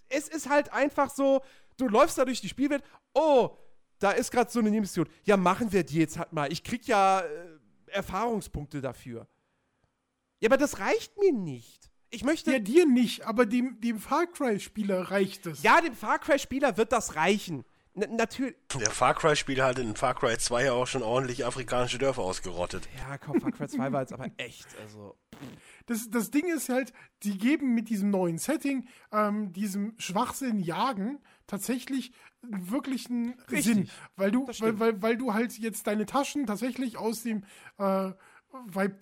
es 0.08 0.28
ist 0.28 0.48
halt 0.48 0.72
einfach 0.72 1.10
so, 1.10 1.42
du 1.76 1.88
läufst 1.88 2.18
da 2.18 2.24
durch 2.24 2.40
die 2.40 2.48
Spielwelt, 2.48 2.82
oh, 3.14 3.56
da 3.98 4.10
ist 4.10 4.30
gerade 4.30 4.50
so 4.50 4.58
eine 4.58 4.70
Mission. 4.70 5.08
Ja, 5.24 5.36
machen 5.36 5.72
wir 5.72 5.84
die 5.84 5.98
jetzt 5.98 6.18
halt 6.18 6.32
mal. 6.32 6.52
Ich 6.52 6.64
krieg 6.64 6.86
ja 6.86 7.20
äh, 7.20 7.24
Erfahrungspunkte 7.86 8.80
dafür. 8.80 9.28
Ja, 10.40 10.48
aber 10.48 10.56
das 10.56 10.80
reicht 10.80 11.16
mir 11.18 11.32
nicht. 11.32 11.90
Ich 12.10 12.24
möchte. 12.24 12.52
Ja, 12.52 12.58
dir 12.58 12.86
nicht, 12.86 13.24
aber 13.24 13.46
dem, 13.46 13.80
dem 13.80 13.98
Far 13.98 14.26
Cry-Spieler 14.26 15.10
reicht 15.10 15.46
es. 15.46 15.62
Ja, 15.62 15.80
dem 15.80 15.94
Far 15.94 16.18
Cry-Spieler 16.18 16.76
wird 16.76 16.92
das 16.92 17.14
reichen. 17.14 17.64
N 17.94 18.16
natürlich. 18.16 18.56
Der 18.74 18.90
Far 18.90 19.14
Cry-Spieler 19.14 19.66
hat 19.66 19.78
in 19.78 19.94
Far 19.96 20.14
Cry 20.14 20.36
2 20.36 20.64
ja 20.64 20.72
auch 20.72 20.86
schon 20.86 21.02
ordentlich 21.02 21.44
afrikanische 21.44 21.98
Dörfer 21.98 22.22
ausgerottet. 22.22 22.88
Ja, 22.98 23.18
komm, 23.18 23.40
Far 23.40 23.52
Cry 23.52 23.68
2 23.68 23.92
war 23.92 24.00
jetzt 24.00 24.12
aber 24.12 24.30
echt. 24.36 24.66
Also. 24.80 25.16
Das, 25.86 26.10
das 26.10 26.30
Ding 26.30 26.46
ist 26.46 26.68
halt, 26.68 26.92
die 27.22 27.38
geben 27.38 27.74
mit 27.74 27.88
diesem 27.88 28.10
neuen 28.10 28.38
Setting, 28.38 28.86
ähm, 29.12 29.52
diesem 29.52 29.94
Schwachsinn 29.98 30.60
jagen, 30.60 31.18
tatsächlich 31.46 32.12
wirklich 32.42 33.08
einen 33.10 33.34
Richtig. 33.50 33.64
Sinn. 33.64 33.90
Weil 34.16 34.30
du, 34.30 34.46
weil, 34.58 34.78
weil, 34.78 35.02
weil 35.02 35.16
du 35.16 35.34
halt 35.34 35.58
jetzt 35.58 35.86
deine 35.86 36.06
Taschen 36.06 36.46
tatsächlich 36.46 36.96
aus 36.96 37.22
dem 37.22 37.44
äh, 37.78 38.12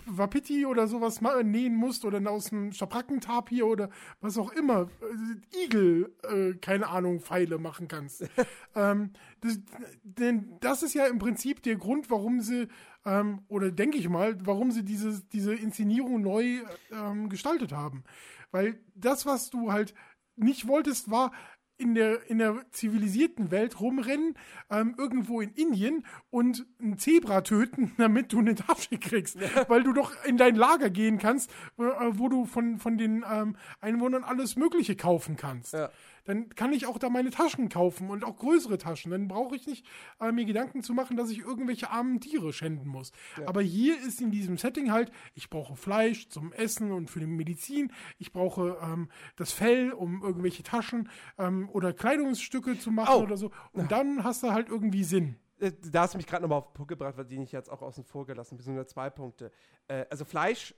Wapiti 0.06 0.64
oder 0.66 0.86
sowas 0.86 1.20
ma- 1.20 1.42
nähen 1.42 1.74
musst 1.76 2.04
oder 2.04 2.30
aus 2.30 2.46
dem 2.50 2.72
Schabrackentapir 2.72 3.66
oder 3.66 3.90
was 4.20 4.38
auch 4.38 4.52
immer, 4.52 4.88
äh, 5.00 5.64
Igel, 5.64 6.14
äh, 6.22 6.54
keine 6.58 6.88
Ahnung, 6.88 7.20
Pfeile 7.20 7.58
machen 7.58 7.88
kannst. 7.88 8.28
ähm, 8.74 9.12
das, 9.40 9.58
denn 10.02 10.56
das 10.60 10.82
ist 10.82 10.94
ja 10.94 11.06
im 11.06 11.18
Prinzip 11.18 11.62
der 11.62 11.76
Grund, 11.76 12.10
warum 12.10 12.40
sie, 12.40 12.68
ähm, 13.04 13.40
oder 13.48 13.70
denke 13.70 13.98
ich 13.98 14.08
mal, 14.08 14.36
warum 14.46 14.70
sie 14.70 14.84
diese, 14.84 15.22
diese 15.32 15.54
Inszenierung 15.54 16.20
neu 16.22 16.60
ähm, 16.92 17.28
gestaltet 17.28 17.72
haben. 17.72 18.04
Weil 18.50 18.80
das, 18.94 19.26
was 19.26 19.50
du 19.50 19.72
halt 19.72 19.94
nicht 20.36 20.66
wolltest, 20.66 21.10
war 21.10 21.32
in 21.80 21.94
der, 21.94 22.28
in 22.28 22.38
der 22.38 22.64
zivilisierten 22.70 23.50
Welt 23.50 23.80
rumrennen, 23.80 24.34
ähm, 24.70 24.94
irgendwo 24.98 25.40
in 25.40 25.50
Indien 25.54 26.04
und 26.30 26.66
ein 26.80 26.98
Zebra 26.98 27.40
töten, 27.40 27.92
damit 27.98 28.32
du 28.32 28.38
eine 28.38 28.54
Tasche 28.54 28.98
kriegst. 28.98 29.38
Weil 29.68 29.82
du 29.82 29.92
doch 29.92 30.12
in 30.24 30.36
dein 30.36 30.54
Lager 30.54 30.90
gehen 30.90 31.18
kannst, 31.18 31.50
äh, 31.78 31.82
wo 32.12 32.28
du 32.28 32.44
von, 32.44 32.78
von 32.78 32.98
den 32.98 33.24
ähm, 33.30 33.56
Einwohnern 33.80 34.24
alles 34.24 34.56
Mögliche 34.56 34.94
kaufen 34.94 35.36
kannst. 35.36 35.72
Ja. 35.72 35.90
Dann 36.30 36.48
kann 36.50 36.72
ich 36.72 36.86
auch 36.86 36.98
da 36.98 37.08
meine 37.10 37.30
Taschen 37.30 37.68
kaufen 37.68 38.08
und 38.08 38.24
auch 38.24 38.36
größere 38.36 38.78
Taschen. 38.78 39.10
Dann 39.10 39.26
brauche 39.26 39.56
ich 39.56 39.66
nicht 39.66 39.84
äh, 40.20 40.30
mir 40.30 40.44
Gedanken 40.44 40.82
zu 40.84 40.94
machen, 40.94 41.16
dass 41.16 41.28
ich 41.30 41.38
irgendwelche 41.40 41.90
armen 41.90 42.20
Tiere 42.20 42.52
schänden 42.52 42.86
muss. 42.88 43.10
Aber 43.46 43.62
hier 43.62 43.98
ist 44.00 44.20
in 44.20 44.30
diesem 44.30 44.56
Setting 44.56 44.92
halt, 44.92 45.10
ich 45.34 45.50
brauche 45.50 45.74
Fleisch 45.74 46.28
zum 46.28 46.52
Essen 46.52 46.92
und 46.92 47.10
für 47.10 47.18
die 47.18 47.26
Medizin. 47.26 47.92
Ich 48.18 48.32
brauche 48.32 48.78
ähm, 48.80 49.08
das 49.34 49.50
Fell, 49.52 49.92
um 49.92 50.22
irgendwelche 50.22 50.62
Taschen 50.62 51.08
ähm, 51.36 51.68
oder 51.70 51.92
Kleidungsstücke 51.92 52.78
zu 52.78 52.92
machen 52.92 53.14
Oh. 53.16 53.22
oder 53.22 53.36
so. 53.36 53.50
Und 53.72 53.90
dann 53.90 54.22
hast 54.22 54.44
du 54.44 54.52
halt 54.52 54.68
irgendwie 54.68 55.02
Sinn. 55.02 55.34
Äh, 55.58 55.72
Da 55.90 56.02
hast 56.02 56.14
du 56.14 56.18
mich 56.18 56.26
gerade 56.28 56.42
nochmal 56.42 56.58
auf 56.58 56.68
den 56.68 56.74
Punkt 56.74 56.90
gebracht, 56.90 57.16
weil 57.16 57.24
den 57.24 57.42
ich 57.42 57.50
jetzt 57.50 57.70
auch 57.70 57.82
außen 57.82 58.04
vor 58.04 58.24
gelassen, 58.26 58.56
beziehungsweise 58.56 58.86
zwei 58.86 59.10
Punkte. 59.10 59.50
Äh, 59.88 60.06
also 60.10 60.24
Fleisch, 60.24 60.74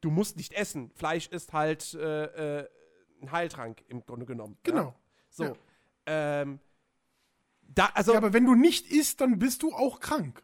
du 0.00 0.10
musst 0.10 0.36
nicht 0.38 0.54
essen. 0.54 0.90
Fleisch 0.94 1.28
ist 1.28 1.52
halt 1.52 1.92
äh, 1.94 2.60
äh, 2.62 2.68
ein 3.22 3.32
Heiltrank 3.32 3.82
im 3.88 4.04
Grunde 4.04 4.26
genommen. 4.26 4.56
Genau. 4.62 4.86
Ja? 4.86 4.94
So. 5.30 5.44
Ja. 5.44 5.52
Ähm, 6.06 6.58
da, 7.62 7.86
also, 7.94 8.12
Ja, 8.12 8.18
aber 8.18 8.32
wenn 8.32 8.44
du 8.44 8.54
nicht 8.54 8.86
isst, 8.90 9.20
dann 9.20 9.38
bist 9.38 9.62
du 9.62 9.72
auch 9.72 10.00
krank. 10.00 10.42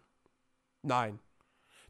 nein. 0.82 1.18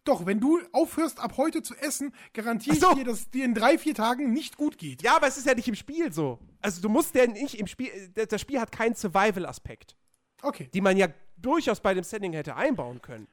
Doch, 0.04 0.24
wenn 0.24 0.40
du 0.40 0.58
aufhörst, 0.72 1.20
ab 1.20 1.36
heute 1.36 1.62
zu 1.62 1.74
essen, 1.76 2.14
garantiere 2.32 2.76
ich 2.76 2.80
so. 2.80 2.94
dir, 2.94 3.04
dass 3.04 3.28
dir 3.28 3.44
in 3.44 3.52
drei, 3.52 3.76
vier 3.76 3.94
Tagen 3.94 4.32
nicht 4.32 4.56
gut 4.56 4.78
geht. 4.78 5.02
Ja, 5.02 5.16
aber 5.16 5.26
es 5.26 5.36
ist 5.36 5.46
ja 5.46 5.54
nicht 5.54 5.68
im 5.68 5.74
Spiel 5.74 6.10
so. 6.14 6.38
Also 6.62 6.80
du 6.80 6.88
musst 6.88 7.14
ja 7.14 7.26
nicht 7.26 7.56
im 7.56 7.66
Spiel, 7.66 7.90
das 8.14 8.40
Spiel 8.40 8.58
hat 8.58 8.72
keinen 8.72 8.94
Survival-Aspekt, 8.94 9.96
Okay. 10.40 10.70
die 10.72 10.80
man 10.80 10.96
ja 10.96 11.08
durchaus 11.36 11.80
bei 11.80 11.92
dem 11.92 12.04
Setting 12.04 12.32
hätte 12.32 12.56
einbauen 12.56 13.02
können. 13.02 13.28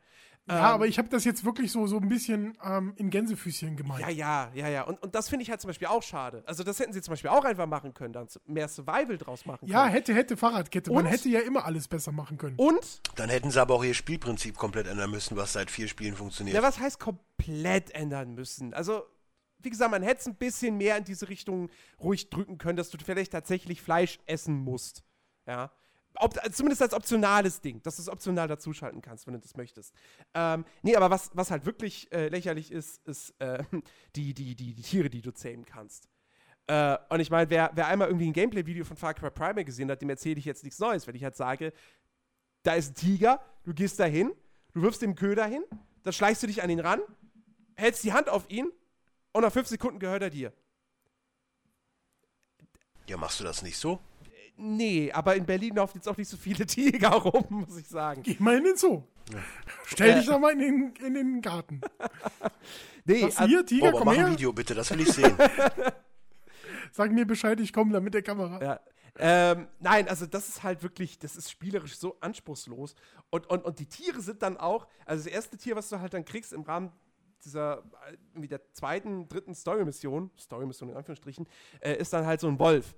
Ja, 0.47 0.57
Ähm, 0.59 0.63
aber 0.75 0.85
ich 0.87 0.99
habe 0.99 1.09
das 1.09 1.23
jetzt 1.23 1.43
wirklich 1.43 1.71
so, 1.71 1.87
so 1.87 1.97
ein 1.97 2.07
bisschen 2.07 2.55
ähm, 2.63 2.93
in 2.97 3.09
Gänsefüßchen 3.09 3.75
gemeint. 3.75 4.01
Ja, 4.01 4.09
ja, 4.09 4.51
ja, 4.53 4.67
ja. 4.69 4.83
Und, 4.83 5.01
und 5.01 5.15
das 5.15 5.27
finde 5.27 5.41
ich 5.41 5.49
halt 5.49 5.59
zum 5.59 5.69
Beispiel 5.69 5.87
auch 5.87 6.03
schade. 6.03 6.43
Also 6.45 6.63
das 6.63 6.79
hätten 6.79 6.93
sie 6.93 7.01
zum 7.01 7.13
Beispiel 7.13 7.31
auch 7.31 7.43
einfach 7.43 7.65
machen 7.65 7.93
können, 7.95 8.13
dann 8.13 8.27
mehr 8.45 8.67
Survival 8.67 9.17
draus 9.17 9.45
machen 9.45 9.67
Ja, 9.67 9.83
können. 9.83 9.93
hätte, 9.93 10.13
hätte 10.13 10.37
Fahrradkette. 10.37 10.91
Man 10.91 11.05
Und? 11.05 11.11
hätte 11.11 11.29
ja 11.29 11.39
immer 11.39 11.65
alles 11.65 11.87
besser 11.87 12.11
machen 12.11 12.37
können. 12.37 12.57
Und, 12.57 13.01
Dann 13.15 13.29
hätten 13.29 13.49
sie 13.49 13.59
aber 13.59 13.73
auch 13.73 13.83
ihr 13.83 13.95
Spielprinzip 13.95 14.55
komplett 14.55 14.85
ändern 14.85 15.09
müssen, 15.09 15.35
was 15.35 15.53
seit 15.53 15.71
vier 15.71 15.87
Spielen 15.87 16.15
funktioniert. 16.15 16.55
ja, 16.55 16.61
was 16.61 16.77
heißt 16.79 16.99
komplett 16.99 17.89
ändern 17.95 18.35
müssen? 18.35 18.73
Also, 18.75 19.03
wie 19.59 19.71
gesagt, 19.71 19.89
man 19.89 20.03
hätte 20.03 20.19
es 20.21 20.27
ein 20.27 20.35
bisschen 20.35 20.77
mehr 20.77 20.95
in 20.97 21.05
diese 21.05 21.27
Richtung 21.27 21.69
ruhig 21.99 22.29
drücken 22.29 22.59
können, 22.59 22.77
dass 22.77 22.91
du 22.91 22.99
vielleicht 23.03 23.31
tatsächlich 23.31 23.81
Fleisch 23.81 24.19
essen 24.27 24.57
musst. 24.59 25.03
Ja. 25.47 25.71
Ob, 26.17 26.33
zumindest 26.53 26.81
als 26.81 26.93
optionales 26.93 27.61
Ding, 27.61 27.81
dass 27.83 27.97
du 27.97 28.01
es 28.01 28.09
optional 28.09 28.47
dazuschalten 28.47 29.01
kannst, 29.01 29.27
wenn 29.27 29.33
du 29.33 29.39
das 29.39 29.55
möchtest. 29.55 29.93
Ähm, 30.33 30.65
nee, 30.81 30.95
aber 30.95 31.09
was, 31.09 31.31
was 31.33 31.51
halt 31.51 31.65
wirklich 31.65 32.11
äh, 32.11 32.29
lächerlich 32.29 32.71
ist, 32.71 33.05
ist 33.05 33.33
äh, 33.39 33.63
die, 34.15 34.33
die, 34.33 34.55
die, 34.55 34.73
die 34.73 34.81
Tiere, 34.81 35.09
die 35.09 35.21
du 35.21 35.31
zähmen 35.31 35.65
kannst. 35.65 36.07
Äh, 36.67 36.97
und 37.09 37.19
ich 37.19 37.29
meine, 37.29 37.49
wer, 37.49 37.71
wer 37.73 37.87
einmal 37.87 38.07
irgendwie 38.07 38.27
ein 38.27 38.33
Gameplay-Video 38.33 38.85
von 38.85 38.97
Far 38.97 39.13
Cry 39.13 39.29
Primal 39.29 39.65
gesehen 39.65 39.89
hat, 39.91 40.01
dem 40.01 40.09
erzähle 40.09 40.39
ich 40.39 40.45
jetzt 40.45 40.63
nichts 40.63 40.79
Neues, 40.79 41.05
wenn 41.05 41.15
ich 41.15 41.23
halt 41.23 41.35
sage, 41.35 41.73
da 42.63 42.73
ist 42.73 42.91
ein 42.91 42.95
Tiger, 42.95 43.39
du 43.63 43.73
gehst 43.73 43.99
da 43.99 44.05
hin, 44.05 44.33
du 44.73 44.81
wirfst 44.81 45.01
den 45.01 45.15
Köder 45.15 45.45
hin, 45.45 45.63
dann 46.03 46.13
schleichst 46.13 46.41
du 46.43 46.47
dich 46.47 46.63
an 46.63 46.69
ihn 46.69 46.79
ran, 46.79 47.01
hältst 47.75 48.03
die 48.03 48.13
Hand 48.13 48.29
auf 48.29 48.49
ihn 48.49 48.71
und 49.33 49.41
nach 49.43 49.51
fünf 49.51 49.67
Sekunden 49.67 49.99
gehört 49.99 50.23
er 50.23 50.29
dir. 50.29 50.53
Ja, 53.07 53.17
machst 53.17 53.39
du 53.39 53.43
das 53.43 53.61
nicht 53.61 53.77
so? 53.77 53.99
Nee, 54.57 55.11
aber 55.11 55.35
in 55.35 55.45
Berlin 55.45 55.75
laufen 55.75 55.97
jetzt 55.97 56.07
auch 56.07 56.15
nicht 56.17 56.29
so 56.29 56.37
viele 56.37 56.65
Tiger 56.67 57.09
rum, 57.09 57.65
muss 57.67 57.77
ich 57.77 57.87
sagen. 57.87 58.21
Geh 58.23 58.37
mal 58.39 58.57
in 58.57 58.63
den 58.63 58.77
Zoo. 58.77 59.03
Stell 59.85 60.15
dich 60.19 60.27
doch 60.27 60.39
mal 60.39 60.51
in 60.53 60.59
den, 60.59 60.93
in 61.05 61.13
den 61.13 61.41
Garten. 61.41 61.81
Nee, 63.07 63.21
Was, 63.21 63.37
also- 63.37 63.47
hier, 63.49 63.63
Tiger, 63.65 63.85
Oh, 63.85 63.87
aber 63.89 63.97
komm 63.99 64.05
mach 64.07 64.13
ein 64.13 64.19
her. 64.25 64.31
Video 64.31 64.51
bitte, 64.51 64.73
das 64.73 64.89
will 64.89 65.01
ich 65.01 65.11
sehen. 65.13 65.37
Sag 66.91 67.11
mir 67.11 67.25
Bescheid, 67.27 67.59
ich 67.59 67.71
komme 67.71 67.91
da 67.93 67.99
mit 67.99 68.15
der 68.15 68.23
Kamera. 68.23 68.59
Ja. 68.61 68.79
Ähm, 69.17 69.67
nein, 69.79 70.09
also 70.09 70.25
das 70.25 70.49
ist 70.49 70.63
halt 70.63 70.81
wirklich, 70.81 71.19
das 71.19 71.35
ist 71.35 71.51
spielerisch 71.51 71.97
so 71.97 72.17
anspruchslos. 72.19 72.95
Und, 73.29 73.47
und, 73.49 73.63
und 73.63 73.77
die 73.79 73.85
Tiere 73.85 74.21
sind 74.21 74.41
dann 74.41 74.57
auch, 74.57 74.87
also 75.05 75.23
das 75.23 75.31
erste 75.31 75.55
Tier, 75.57 75.75
was 75.75 75.87
du 75.89 75.99
halt 75.99 76.13
dann 76.15 76.25
kriegst 76.25 76.51
im 76.51 76.63
Rahmen 76.63 76.91
dieser, 77.43 77.79
äh, 78.09 78.17
irgendwie 78.33 78.47
der 78.47 78.61
zweiten, 78.73 79.27
dritten 79.29 79.53
Story-Mission, 79.53 80.31
Story-Mission 80.39 80.89
in 80.89 80.95
Anführungsstrichen, 80.97 81.47
äh, 81.81 81.93
ist 81.97 82.11
dann 82.11 82.25
halt 82.25 82.39
so 82.41 82.47
ein 82.47 82.57
Wolf. 82.57 82.95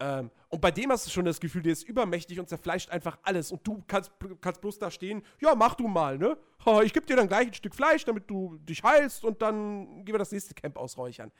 Ähm, 0.00 0.30
und 0.48 0.60
bei 0.60 0.70
dem 0.70 0.90
hast 0.90 1.06
du 1.06 1.10
schon 1.10 1.24
das 1.24 1.40
Gefühl, 1.40 1.62
der 1.62 1.72
ist 1.72 1.82
übermächtig 1.82 2.38
und 2.38 2.48
zerfleischt 2.48 2.90
einfach 2.90 3.18
alles. 3.22 3.50
Und 3.50 3.66
du 3.66 3.82
kannst, 3.86 4.12
kannst 4.40 4.60
bloß 4.60 4.78
da 4.78 4.90
stehen, 4.90 5.22
ja, 5.40 5.54
mach 5.54 5.74
du 5.74 5.88
mal, 5.88 6.18
ne? 6.18 6.36
Ich 6.84 6.92
geb 6.92 7.06
dir 7.06 7.16
dann 7.16 7.28
gleich 7.28 7.48
ein 7.48 7.54
Stück 7.54 7.74
Fleisch, 7.74 8.04
damit 8.04 8.28
du 8.28 8.58
dich 8.58 8.82
heilst 8.82 9.24
und 9.24 9.40
dann 9.42 10.04
gehen 10.04 10.14
wir 10.14 10.18
das 10.18 10.32
nächste 10.32 10.54
Camp 10.54 10.76
ausräuchern. 10.76 11.32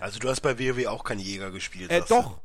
Also 0.00 0.18
du 0.18 0.28
hast 0.28 0.40
bei 0.40 0.58
WoW 0.58 0.86
auch 0.86 1.04
keinen 1.04 1.20
Jäger 1.20 1.50
gespielt. 1.50 1.90
Äh, 1.90 2.00
du? 2.00 2.06
doch. 2.08 2.40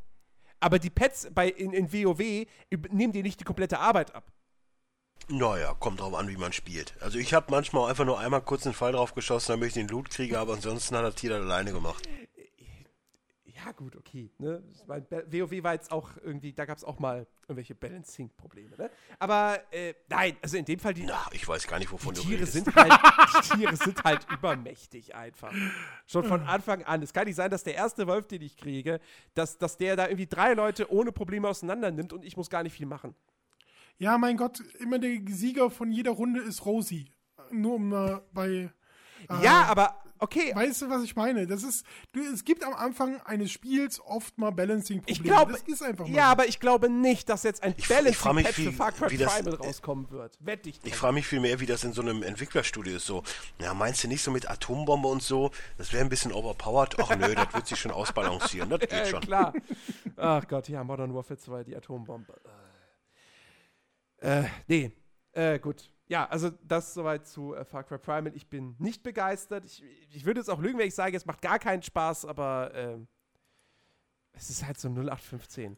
Aber 0.60 0.80
die 0.80 0.90
Pets 0.90 1.28
bei, 1.34 1.50
in, 1.50 1.74
in 1.74 1.92
WoW 1.92 2.46
nehmen 2.90 3.14
dir 3.14 3.24
nicht 3.24 3.40
die 3.40 3.44
komplette 3.44 3.80
Arbeit 3.80 4.16
ab. 4.16 4.32
Naja, 5.30 5.74
kommt 5.74 6.00
drauf 6.00 6.14
an, 6.14 6.30
wie 6.30 6.38
man 6.38 6.54
spielt. 6.54 6.94
Also 7.02 7.20
ich 7.20 7.34
habe 7.34 7.48
manchmal 7.50 7.90
einfach 7.90 8.06
nur 8.06 8.20
einmal 8.20 8.42
kurz 8.42 8.66
einen 8.66 8.74
Fall 8.74 8.94
drauf 8.94 9.14
geschossen, 9.14 9.52
damit 9.52 9.70
ich 9.70 9.74
den 9.74 9.88
Loot 9.88 10.10
kriege, 10.10 10.40
aber 10.40 10.54
ansonsten 10.54 10.96
hat 10.96 11.04
das 11.04 11.16
Tier 11.16 11.32
das 11.32 11.42
alleine 11.42 11.74
gemacht. 11.74 12.08
Ja, 13.66 13.72
gut, 13.72 13.96
okay. 13.96 14.30
Ne? 14.38 14.62
Ich 14.72 14.86
mein, 14.86 15.06
WoW 15.10 15.64
war 15.64 15.74
jetzt 15.74 15.92
auch 15.92 16.12
irgendwie, 16.18 16.54
da 16.54 16.66
gab 16.66 16.78
es 16.78 16.84
auch 16.84 17.00
mal 17.00 17.26
irgendwelche 17.44 17.74
Balancing-Probleme. 17.74 18.78
Ne? 18.78 18.92
Aber 19.18 19.60
äh, 19.72 19.96
nein, 20.10 20.38
also 20.44 20.58
in 20.58 20.66
dem 20.66 20.80
Fall, 20.80 20.94
die, 20.94 21.04
Na, 21.06 21.26
ich 21.32 21.48
weiß 21.48 21.66
gar 21.66 21.80
nicht, 21.80 21.92
wovon 21.92 22.14
die 22.14 22.22
du 22.22 22.28
Tiere 22.28 22.42
redest. 22.42 22.54
sind 22.54 22.76
halt, 22.76 22.94
die 22.94 23.58
Tiere 23.58 23.76
sind 23.76 24.04
halt 24.04 24.28
übermächtig 24.32 25.16
einfach. 25.16 25.52
Schon 26.06 26.26
von 26.26 26.42
Anfang 26.44 26.84
an. 26.84 27.02
Es 27.02 27.14
kann 27.14 27.26
nicht 27.26 27.36
sein, 27.36 27.50
dass 27.50 27.64
der 27.64 27.74
erste 27.74 28.06
Wolf, 28.06 28.28
den 28.28 28.42
ich 28.44 28.58
kriege, 28.58 29.00
dass, 29.34 29.58
dass 29.58 29.78
der 29.78 29.96
da 29.96 30.06
irgendwie 30.06 30.28
drei 30.28 30.54
Leute 30.54 30.92
ohne 30.92 31.12
Probleme 31.12 31.48
auseinander 31.48 31.90
nimmt 31.90 32.14
und 32.14 32.24
ich 32.24 32.38
muss 32.38 32.50
gar 32.52 32.62
nicht 32.64 32.74
viel 32.74 32.86
machen. 32.86 33.16
Ja, 33.98 34.18
mein 34.20 34.38
Gott, 34.38 34.60
immer 34.80 35.00
der 35.00 35.20
Sieger 35.30 35.72
von 35.72 35.92
jeder 35.92 36.12
Runde 36.12 36.42
ist 36.42 36.64
Rosie. 36.66 37.12
Nur 37.50 37.76
um 37.76 37.92
äh, 37.94 38.20
bei. 38.34 38.50
Äh, 39.30 39.44
Ja, 39.44 39.64
aber 39.64 39.96
okay. 40.20 40.52
Weißt 40.56 40.82
du, 40.82 40.90
was 40.90 41.04
ich 41.04 41.16
meine? 41.16 41.48
Das 41.48 41.64
ist, 41.64 41.86
du, 42.12 42.22
es 42.22 42.44
gibt 42.46 42.64
am 42.64 42.74
Anfang 42.74 43.20
eines 43.22 43.52
Spiels 43.52 44.00
oft 44.02 44.38
mal 44.38 44.52
Balancing-Probleme. 44.52 45.18
Ich 45.20 45.24
glaube, 45.24 45.52
das 45.54 45.62
ist 45.64 45.82
einfach 45.84 46.08
mal 46.08 46.14
ja, 46.16 46.26
so. 46.26 46.32
aber 46.32 46.48
ich 46.48 46.60
glaube 46.60 46.90
nicht, 46.90 47.30
dass 47.30 47.44
jetzt 47.44 47.64
ein 47.64 47.76
Balancing-Patch 47.88 48.54
für 48.54 48.72
Far 48.72 48.92
Cry 48.92 49.12
wie 49.12 49.18
das- 49.18 49.36
Primal 49.36 49.56
rauskommen 49.56 50.10
wird. 50.12 50.38
Wette 50.40 50.70
ich 50.70 50.80
Ich 50.84 50.96
frage 50.96 51.14
mich 51.14 51.28
vielmehr, 51.28 51.60
wie 51.60 51.66
das 51.66 51.84
in 51.84 51.94
so 51.94 52.02
einem 52.02 52.24
Entwicklerstudio 52.24 52.98
ist. 52.98 53.06
So, 53.06 53.24
ja, 53.62 53.74
meinst 53.74 54.04
du 54.04 54.08
nicht 54.08 54.24
so 54.24 54.32
mit 54.32 54.50
Atombombe 54.50 55.08
und 55.08 55.22
so? 55.24 55.52
Das 55.78 55.94
wäre 55.94 56.04
ein 56.04 56.10
bisschen 56.10 56.32
overpowered. 56.32 56.96
Ach 57.00 57.16
nö, 57.16 57.34
das 57.36 57.54
wird 57.54 57.68
sich 57.68 57.80
schon 57.80 57.92
ausbalancieren. 57.92 58.70
Das 58.70 58.80
geht 58.82 58.92
Äh, 58.92 59.06
schon. 59.06 59.22
klar. 59.22 59.54
Ach 60.16 60.48
Gott, 60.48 60.68
ja, 60.70 60.84
Modern 60.84 61.14
Warfare 61.14 61.38
2, 61.40 61.64
die 61.64 61.76
Atombombe. 61.76 62.34
Äh, 64.20 64.44
nee. 64.68 64.92
Äh, 65.34 65.60
gut. 65.60 65.90
Ja, 66.10 66.26
also 66.30 66.52
das 66.64 66.94
soweit 66.94 67.28
zu 67.28 67.54
äh, 67.54 67.66
Far 67.66 67.84
Cry 67.84 67.98
Primal. 67.98 68.34
Ich 68.36 68.48
bin 68.50 68.76
nicht 68.80 69.04
begeistert. 69.04 69.66
Ich, 69.66 69.84
ich 70.12 70.26
würde 70.26 70.40
jetzt 70.40 70.50
auch 70.50 70.60
lügen, 70.60 70.80
wenn 70.80 70.88
ich 70.88 70.96
sage, 70.96 71.18
es 71.18 71.26
macht 71.26 71.42
gar 71.42 71.60
keinen 71.60 71.84
Spaß, 71.84 72.26
aber 72.26 72.72
ähm, 72.74 73.08
es 74.32 74.50
ist 74.50 74.66
halt 74.66 74.80
so 74.80 74.88
0815. 74.88 75.78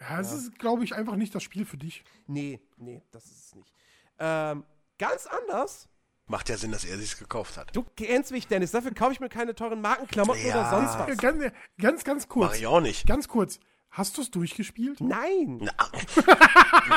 Ja, 0.00 0.20
es 0.20 0.32
ist, 0.32 0.58
glaube 0.58 0.84
ich, 0.84 0.94
einfach 0.94 1.16
nicht 1.16 1.34
das 1.34 1.42
Spiel 1.42 1.64
für 1.64 1.76
dich. 1.76 2.04
Nee, 2.26 2.60
nee, 2.76 3.02
das 3.10 3.24
ist 3.26 3.46
es 3.46 3.54
nicht. 3.54 3.72
Ähm, 4.18 4.64
ganz 4.98 5.26
anders. 5.26 5.88
Macht 6.26 6.48
ja 6.48 6.56
Sinn, 6.56 6.70
dass 6.72 6.84
er 6.84 6.96
sich's 6.98 7.18
gekauft 7.18 7.56
hat. 7.56 7.74
Du 7.74 7.82
kennst 7.96 8.30
mich, 8.30 8.46
Dennis. 8.46 8.70
Dafür 8.70 8.94
kaufe 8.94 9.12
ich 9.12 9.20
mir 9.20 9.28
keine 9.28 9.54
teuren 9.54 9.80
Markenklamotten 9.80 10.44
Ja. 10.46 10.60
oder 10.60 10.70
sonst 10.70 10.94
Äh, 10.94 11.12
was. 11.12 11.18
Ganz, 11.18 11.52
ganz, 11.78 12.04
ganz 12.04 12.22
Mach 12.28 12.28
kurz. 12.34 12.56
ich 12.58 12.66
auch 12.66 12.80
nicht. 12.80 13.06
Ganz 13.06 13.26
kurz. 13.28 13.58
Hast 13.92 14.16
du 14.16 14.22
es 14.22 14.30
durchgespielt? 14.30 15.00
Nein. 15.02 15.60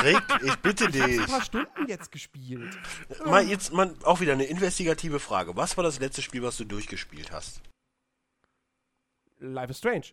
Rick, 0.02 0.24
ich 0.44 0.56
bitte 0.62 0.86
Ich 0.90 1.02
habe 1.02 1.12
dich. 1.12 1.20
ein 1.20 1.26
paar 1.28 1.42
Stunden 1.44 1.88
jetzt 1.90 2.10
gespielt. 2.10 2.78
Mal 3.26 3.46
jetzt 3.48 3.74
mal 3.74 3.94
auch 4.04 4.22
wieder 4.22 4.32
eine 4.32 4.46
investigative 4.46 5.20
Frage. 5.20 5.56
Was 5.58 5.76
war 5.76 5.84
das 5.84 6.00
letzte 6.00 6.22
Spiel, 6.22 6.42
was 6.42 6.56
du 6.56 6.64
durchgespielt 6.64 7.34
hast? 7.34 7.62
Life 9.40 9.72
is 9.72 9.78
Strange. 9.78 10.06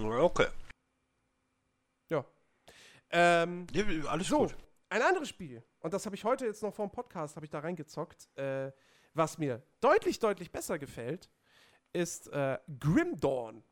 Okay. 0.00 0.46
Ja. 2.08 2.24
Ähm, 3.10 3.66
Ja, 3.72 3.84
alles 4.08 4.28
so, 4.28 4.38
gut. 4.38 4.56
ein 4.88 5.02
anderes 5.02 5.28
Spiel. 5.28 5.62
Und 5.80 5.92
das 5.92 6.06
habe 6.06 6.16
ich 6.16 6.24
heute 6.24 6.46
jetzt 6.46 6.62
noch 6.62 6.74
vor 6.74 6.86
dem 6.88 6.90
Podcast, 6.92 7.36
habe 7.36 7.44
ich 7.44 7.50
da 7.50 7.58
reingezockt. 7.60 8.28
Äh, 8.38 8.72
was 9.12 9.36
mir 9.36 9.62
deutlich, 9.80 10.18
deutlich 10.20 10.50
besser 10.50 10.78
gefällt, 10.78 11.30
ist 11.92 12.28
äh, 12.28 12.58
Grim 12.80 13.20
Dawn. 13.20 13.62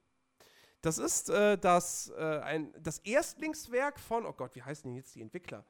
Das 0.83 0.99
ist 0.99 1.31
äh, 1.31 1.57
das, 1.57 2.13
äh, 2.19 2.41
ein, 2.41 2.75
das 2.81 2.99
Erstlingswerk 2.99 3.99
von, 4.01 4.27
oh 4.27 4.33
Gott, 4.33 4.55
wie 4.57 4.63
heißen 4.63 4.91
denn 4.91 4.97
jetzt 4.97 5.15
die 5.15 5.23
Entwickler? 5.23 5.65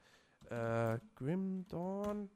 Äh, 0.51 0.99
Grim 1.15 1.67
Dawn. 1.69 2.31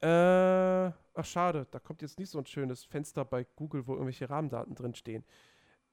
Äh, 0.00 0.06
ach, 0.06 1.24
schade, 1.24 1.66
da 1.70 1.78
kommt 1.78 2.02
jetzt 2.02 2.18
nicht 2.18 2.30
so 2.30 2.38
ein 2.38 2.46
schönes 2.46 2.84
Fenster 2.84 3.24
bei 3.24 3.44
Google, 3.56 3.86
wo 3.86 3.92
irgendwelche 3.92 4.30
Rahmendaten 4.30 4.74
drinstehen. 4.74 5.24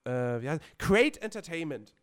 Äh, 0.05 0.41
wie 0.41 0.49
heißt 0.49 0.61
Create 0.77 1.21
Entertainment. 1.21 1.95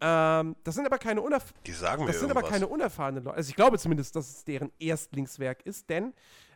Ähm, 0.00 0.56
das 0.64 0.74
sind 0.74 0.84
aber 0.84 0.98
keine 0.98 1.20
unerf 1.22 1.52
Die 1.66 1.72
sagen 1.72 2.06
das 2.06 2.18
sind 2.18 2.28
irgendwas. 2.28 2.44
aber 2.44 2.52
keine 2.52 2.66
unerfahrenen 2.66 3.24
Leute. 3.24 3.36
Also 3.36 3.50
ich 3.50 3.56
glaube 3.56 3.78
zumindest, 3.78 4.14
dass 4.16 4.28
es 4.28 4.44
deren 4.44 4.72
Erstlingswerk 4.78 5.64
ist, 5.64 5.88
denn 5.88 6.12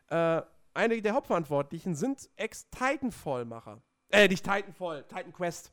äh, 0.08 0.42
einige 0.74 1.00
der 1.02 1.14
Hauptverantwortlichen 1.14 1.94
sind 1.94 2.28
Ex-Titanfall-Macher. 2.36 3.80
Äh, 4.10 4.28
nicht 4.28 4.44
Titanfall, 4.44 5.04
Titan 5.04 5.32
Quest. 5.32 5.72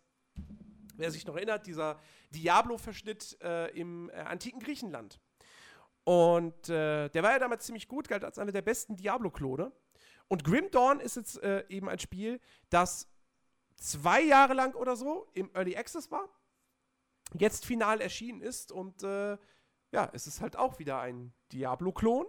Wer 0.93 1.11
sich 1.11 1.25
noch 1.25 1.35
erinnert, 1.35 1.65
dieser 1.65 1.99
Diablo-Verschnitt 2.31 3.37
äh, 3.41 3.69
im 3.77 4.09
äh, 4.09 4.13
antiken 4.13 4.59
Griechenland. 4.59 5.19
Und 6.03 6.69
äh, 6.69 7.09
der 7.09 7.23
war 7.23 7.31
ja 7.31 7.39
damals 7.39 7.65
ziemlich 7.65 7.87
gut, 7.87 8.07
galt 8.07 8.23
als 8.23 8.37
einer 8.37 8.51
der 8.51 8.61
besten 8.61 8.95
Diablo-Klone. 8.95 9.71
Und 10.27 10.43
Grim 10.43 10.69
Dawn 10.71 10.99
ist 10.99 11.15
jetzt 11.15 11.41
äh, 11.43 11.65
eben 11.69 11.89
ein 11.89 11.99
Spiel, 11.99 12.39
das 12.69 13.07
zwei 13.75 14.21
Jahre 14.21 14.53
lang 14.53 14.75
oder 14.75 14.95
so 14.95 15.27
im 15.33 15.49
Early 15.53 15.75
Access 15.75 16.11
war, 16.11 16.29
jetzt 17.37 17.65
final 17.65 18.01
erschienen 18.01 18.41
ist 18.41 18.71
und 18.71 19.03
äh, 19.03 19.37
ja, 19.91 20.09
es 20.13 20.27
ist 20.27 20.41
halt 20.41 20.55
auch 20.55 20.79
wieder 20.79 20.99
ein 20.99 21.33
Diablo-Klon. 21.51 22.25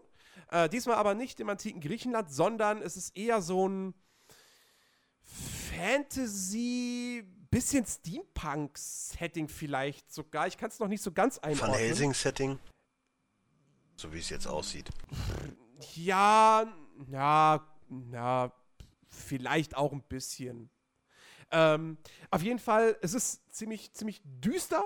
Äh, 0.51 0.69
diesmal 0.69 0.97
aber 0.97 1.15
nicht 1.15 1.41
im 1.41 1.49
antiken 1.49 1.81
Griechenland, 1.81 2.31
sondern 2.31 2.82
es 2.82 2.97
ist 2.97 3.16
eher 3.16 3.41
so 3.41 3.69
ein 3.69 3.95
Fantasy, 5.23 7.24
bisschen 7.55 7.87
Steampunk-Setting 7.87 9.49
vielleicht 9.49 10.13
sogar. 10.13 10.49
Ich 10.49 10.59
kann 10.59 10.71
es 10.71 10.81
noch 10.81 10.89
nicht 10.89 11.03
so 11.03 11.13
ganz 11.13 11.39
einordnen. 11.39 11.71
Van 11.71 11.79
Helsing-Setting? 11.79 12.59
So 13.97 14.13
wie 14.13 14.19
es 14.19 14.29
jetzt 14.29 14.47
aussieht. 14.47 14.91
Ja, 15.95 16.67
ja, 17.07 17.65
ja, 18.11 18.53
vielleicht 19.09 19.77
auch 19.77 19.93
ein 19.93 20.03
bisschen. 20.03 20.69
Ähm, 21.53 21.99
auf 22.31 22.43
jeden 22.43 22.59
Fall, 22.59 22.99
es 23.03 23.15
ist 23.15 23.55
ziemlich, 23.55 23.93
ziemlich 23.93 24.21
düster 24.25 24.85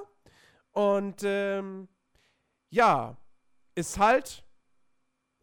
und 0.72 1.22
ähm, 1.24 1.88
ja, 2.68 3.16
ist 3.74 3.98
halt 3.98 4.44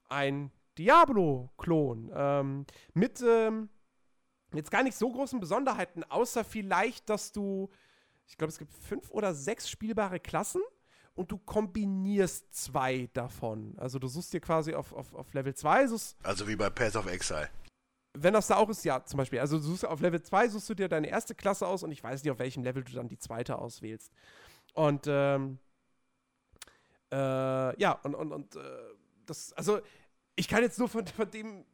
ein 0.10 0.52
Diablo-Klon 0.78 2.12
ähm, 2.14 2.66
mit 2.94 3.20
ähm, 3.22 3.70
jetzt 4.58 4.72
gar 4.72 4.84
nicht 4.84 4.96
so 4.98 5.12
großen 5.12 5.40
Besonderheiten, 5.40 6.04
außer 6.04 6.44
vielleicht, 6.44 7.10
dass 7.10 7.32
du, 7.32 7.70
ich 8.28 8.38
glaube, 8.38 8.52
es 8.52 8.58
gibt 8.60 8.74
fünf 8.74 9.10
oder 9.12 9.34
sechs 9.34 9.70
spielbare 9.70 10.20
Klassen 10.20 10.62
und 11.16 11.32
du 11.32 11.38
kombinierst 11.38 12.54
zwei 12.54 13.10
davon. 13.14 13.74
Also 13.78 14.00
du 14.00 14.08
suchst 14.08 14.34
dir 14.34 14.42
quasi 14.42 14.74
auf, 14.74 14.94
auf, 14.94 15.14
auf 15.14 15.34
Level 15.34 15.54
2, 15.56 15.88
suchst, 15.88 16.18
Also 16.24 16.48
wie 16.48 16.56
bei 16.56 16.70
Path 16.70 16.96
of 16.96 17.08
Exile. 17.08 17.50
wenn 18.14 18.34
das 18.34 18.48
da 18.48 18.58
auch 18.58 18.70
ist, 18.70 18.84
ja, 18.86 19.04
zum 19.06 19.18
Beispiel. 19.18 19.40
Also 19.40 19.58
du 19.58 19.64
suchst 19.64 19.86
auf 19.86 20.02
Level 20.02 20.22
2 20.22 20.50
suchst 20.50 20.70
du 20.70 20.74
dir 20.74 20.88
deine 20.90 21.08
erste 21.08 21.34
Klasse 21.36 21.68
aus 21.68 21.84
und 21.84 21.92
ich 21.92 22.04
weiß 22.04 22.24
nicht, 22.24 22.32
auf 22.32 22.40
welchem 22.40 22.64
Level 22.64 22.84
du 22.84 22.94
dann 22.94 23.08
die 23.08 23.18
zweite 23.18 23.58
auswählst. 23.58 24.12
Und 24.74 25.06
ähm, 25.08 25.60
äh, 27.12 27.80
ja, 27.80 27.94
und, 28.04 28.16
und, 28.16 28.32
und 28.32 28.56
äh, 28.56 28.60
das, 29.26 29.54
also 29.54 29.80
ich 30.36 30.48
kann 30.48 30.64
jetzt 30.64 30.80
nur 30.80 30.90
von, 30.90 31.06
von 31.08 31.30
dem 31.32 31.66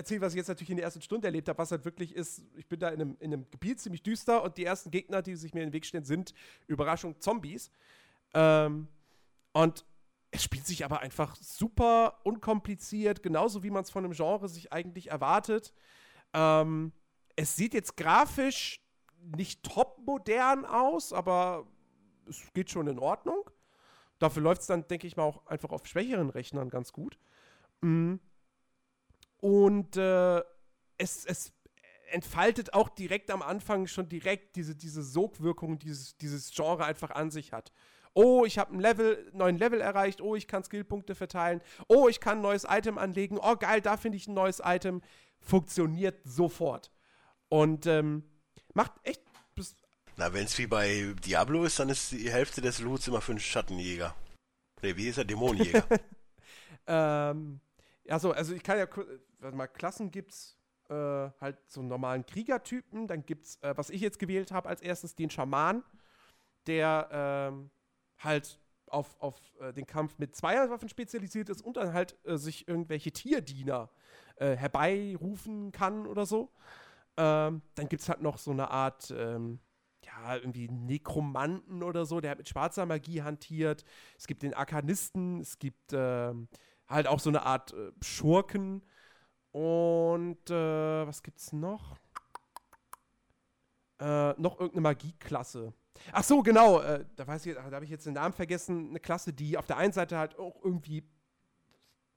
erzählen, 0.00 0.20
was 0.20 0.32
ich 0.32 0.38
jetzt 0.38 0.48
natürlich 0.48 0.70
in 0.70 0.76
der 0.76 0.84
ersten 0.84 1.02
Stunde 1.02 1.28
erlebt 1.28 1.48
habe, 1.48 1.58
was 1.58 1.70
halt 1.70 1.84
wirklich 1.84 2.14
ist, 2.14 2.42
ich 2.56 2.66
bin 2.66 2.80
da 2.80 2.88
in 2.88 3.00
einem, 3.00 3.16
in 3.20 3.32
einem 3.32 3.50
Gebiet 3.50 3.80
ziemlich 3.80 4.02
düster 4.02 4.42
und 4.42 4.56
die 4.56 4.64
ersten 4.64 4.90
Gegner, 4.90 5.22
die 5.22 5.36
sich 5.36 5.54
mir 5.54 5.60
in 5.60 5.68
den 5.68 5.72
Weg 5.72 5.86
stehen, 5.86 6.04
sind 6.04 6.34
Überraschung 6.66 7.20
Zombies. 7.20 7.70
Ähm, 8.34 8.88
und 9.52 9.84
es 10.30 10.42
spielt 10.42 10.66
sich 10.66 10.84
aber 10.84 11.00
einfach 11.00 11.36
super 11.36 12.20
unkompliziert, 12.24 13.22
genauso 13.22 13.62
wie 13.62 13.70
man 13.70 13.82
es 13.82 13.90
von 13.90 14.04
einem 14.04 14.14
Genre 14.14 14.48
sich 14.48 14.72
eigentlich 14.72 15.10
erwartet. 15.10 15.72
Ähm, 16.32 16.92
es 17.36 17.56
sieht 17.56 17.74
jetzt 17.74 17.96
grafisch 17.96 18.80
nicht 19.36 19.62
top 19.62 19.98
modern 20.04 20.64
aus, 20.64 21.12
aber 21.12 21.66
es 22.26 22.42
geht 22.54 22.70
schon 22.70 22.86
in 22.86 22.98
Ordnung. 22.98 23.50
Dafür 24.18 24.42
läuft 24.42 24.62
es 24.62 24.66
dann, 24.66 24.86
denke 24.86 25.06
ich 25.06 25.16
mal, 25.16 25.24
auch 25.24 25.46
einfach 25.46 25.70
auf 25.70 25.86
schwächeren 25.86 26.30
Rechnern 26.30 26.70
ganz 26.70 26.92
gut. 26.92 27.18
Mhm. 27.80 28.20
Und 29.40 29.96
äh, 29.96 30.42
es, 30.98 31.24
es 31.24 31.52
entfaltet 32.10 32.74
auch 32.74 32.88
direkt 32.88 33.30
am 33.30 33.42
Anfang 33.42 33.86
schon 33.86 34.08
direkt 34.08 34.56
diese, 34.56 34.76
diese 34.76 35.02
Sogwirkung, 35.02 35.78
dieses, 35.78 36.16
dieses 36.18 36.50
Genre 36.50 36.84
einfach 36.84 37.10
an 37.10 37.30
sich 37.30 37.52
hat. 37.52 37.72
Oh, 38.12 38.44
ich 38.44 38.58
habe 38.58 38.72
einen 38.72 38.80
Level, 38.80 39.30
neuen 39.32 39.56
Level 39.56 39.80
erreicht. 39.80 40.20
Oh, 40.20 40.34
ich 40.34 40.48
kann 40.48 40.64
Skillpunkte 40.64 41.14
verteilen. 41.14 41.60
Oh, 41.86 42.08
ich 42.08 42.20
kann 42.20 42.38
ein 42.38 42.42
neues 42.42 42.66
Item 42.68 42.98
anlegen. 42.98 43.38
Oh, 43.40 43.56
geil, 43.56 43.80
da 43.80 43.96
finde 43.96 44.16
ich 44.16 44.26
ein 44.26 44.34
neues 44.34 44.60
Item. 44.64 45.00
Funktioniert 45.40 46.20
sofort. 46.24 46.90
Und 47.48 47.86
ähm, 47.86 48.24
macht 48.74 48.92
echt. 49.04 49.22
Na, 50.16 50.32
wenn 50.34 50.44
es 50.44 50.58
wie 50.58 50.66
bei 50.66 51.14
Diablo 51.24 51.64
ist, 51.64 51.78
dann 51.78 51.88
ist 51.88 52.10
die 52.10 52.30
Hälfte 52.30 52.60
des 52.60 52.80
Loots 52.80 53.08
immer 53.08 53.20
für 53.20 53.32
einen 53.32 53.40
Schattenjäger. 53.40 54.14
Nee, 54.82 54.96
wie 54.96 55.08
ist 55.08 55.18
er? 55.18 55.24
Dämonenjäger. 55.24 55.84
ähm, 56.86 57.60
also, 58.08 58.32
also 58.32 58.54
ich 58.54 58.62
kann 58.62 58.78
ja 58.78 58.86
warte 59.40 59.56
mal, 59.56 59.66
Klassen 59.66 60.10
gibt's 60.10 60.58
äh, 60.88 60.94
halt 60.94 61.58
so 61.66 61.82
normalen 61.82 62.26
Kriegertypen, 62.26 63.06
dann 63.06 63.24
gibt's, 63.24 63.56
äh, 63.62 63.76
was 63.76 63.90
ich 63.90 64.00
jetzt 64.00 64.18
gewählt 64.18 64.52
habe 64.52 64.68
als 64.68 64.80
erstes, 64.80 65.14
den 65.14 65.30
Schaman, 65.30 65.84
der 66.66 67.08
ähm, 67.12 67.70
halt 68.18 68.60
auf, 68.86 69.16
auf 69.20 69.40
äh, 69.60 69.72
den 69.72 69.86
Kampf 69.86 70.18
mit 70.18 70.34
Zweierwaffen 70.34 70.88
spezialisiert 70.88 71.48
ist 71.48 71.62
und 71.62 71.76
dann 71.76 71.92
halt 71.92 72.16
äh, 72.24 72.36
sich 72.36 72.68
irgendwelche 72.68 73.12
Tierdiener 73.12 73.90
äh, 74.36 74.56
herbeirufen 74.56 75.72
kann 75.72 76.06
oder 76.06 76.26
so. 76.26 76.50
Ähm, 77.16 77.62
dann 77.74 77.88
gibt 77.88 78.02
es 78.02 78.08
halt 78.08 78.22
noch 78.22 78.38
so 78.38 78.50
eine 78.50 78.70
Art, 78.70 79.12
ähm, 79.16 79.60
ja, 80.04 80.36
irgendwie 80.36 80.68
Nekromanten 80.68 81.82
oder 81.82 82.04
so, 82.04 82.20
der 82.20 82.30
halt 82.30 82.38
mit 82.38 82.48
schwarzer 82.48 82.86
Magie 82.86 83.22
hantiert. 83.22 83.84
Es 84.18 84.26
gibt 84.26 84.42
den 84.42 84.54
Arkanisten, 84.54 85.40
es 85.40 85.58
gibt 85.58 85.92
ähm, 85.92 86.48
halt 86.88 87.06
auch 87.06 87.20
so 87.20 87.30
eine 87.30 87.42
Art 87.42 87.72
äh, 87.72 87.92
Schurken. 88.02 88.82
Und 89.52 90.50
äh, 90.50 91.06
was 91.06 91.22
gibt's 91.22 91.52
noch? 91.52 91.96
Äh, 94.00 94.30
noch 94.40 94.58
irgendeine 94.58 94.82
Magieklasse. 94.82 95.72
Ach 96.12 96.22
so, 96.22 96.42
genau. 96.42 96.80
Äh, 96.80 97.04
da 97.16 97.26
weiß 97.26 97.46
ich, 97.46 97.54
da 97.54 97.62
habe 97.64 97.84
ich 97.84 97.90
jetzt 97.90 98.06
den 98.06 98.14
Namen 98.14 98.32
vergessen. 98.32 98.90
Eine 98.90 99.00
Klasse, 99.00 99.32
die 99.32 99.58
auf 99.58 99.66
der 99.66 99.76
einen 99.76 99.92
Seite 99.92 100.16
halt 100.16 100.38
auch 100.38 100.62
irgendwie 100.64 101.04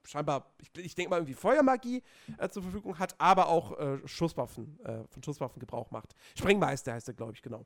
scheinbar, 0.05 0.53
ich, 0.59 0.69
ich 0.77 0.95
denke 0.95 1.09
mal, 1.09 1.17
irgendwie 1.17 1.33
Feuermagie 1.33 2.03
äh, 2.37 2.49
zur 2.49 2.63
Verfügung 2.63 2.99
hat, 2.99 3.15
aber 3.19 3.47
auch 3.47 3.77
äh, 3.79 4.07
Schusswaffen, 4.07 4.79
äh, 4.83 5.07
von 5.07 5.23
Schusswaffen 5.23 5.59
Gebrauch 5.59 5.91
macht. 5.91 6.13
Sprengmeister 6.37 6.93
heißt 6.93 7.07
er, 7.07 7.13
glaube 7.13 7.33
ich, 7.33 7.41
genau. 7.41 7.65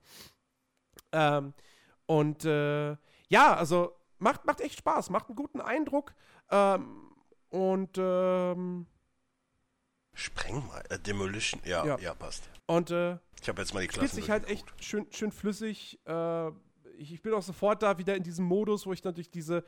Ähm, 1.12 1.54
und 2.06 2.46
äh, 2.46 2.96
ja, 3.30 3.56
also 3.56 3.94
macht, 4.20 4.46
macht 4.46 4.62
echt 4.62 4.80
Spaß, 4.80 5.10
macht 5.10 5.28
einen 5.28 5.36
guten 5.36 5.62
Eindruck. 5.62 6.14
Ähm, 6.50 7.12
und 7.50 7.98
ähm, 7.98 8.88
Sprengmeister, 10.18 10.92
äh, 10.92 11.00
Demolition, 11.00 11.62
ja, 11.64 11.86
ja, 11.86 12.00
ja, 12.00 12.14
passt. 12.16 12.50
Und 12.66 12.92
äh, 12.92 13.18
ich 13.42 13.48
habe 13.48 13.62
jetzt 13.62 13.74
mal 13.74 13.82
die 13.82 13.88
Klasse. 13.88 14.16
Sich 14.16 14.30
halt 14.30 14.50
echt 14.50 14.66
schön, 14.84 15.06
schön 15.12 15.32
flüssig. 15.32 16.00
Äh, 16.06 16.48
ich, 16.98 17.14
ich 17.14 17.22
bin 17.22 17.34
auch 17.34 17.44
sofort 17.44 17.84
da 17.84 17.98
wieder 17.98 18.16
in 18.16 18.24
diesem 18.24 18.46
Modus, 18.46 18.86
wo 18.86 18.94
ich 18.94 19.02
dann 19.02 19.14
durch 19.14 19.30
diese 19.30 19.64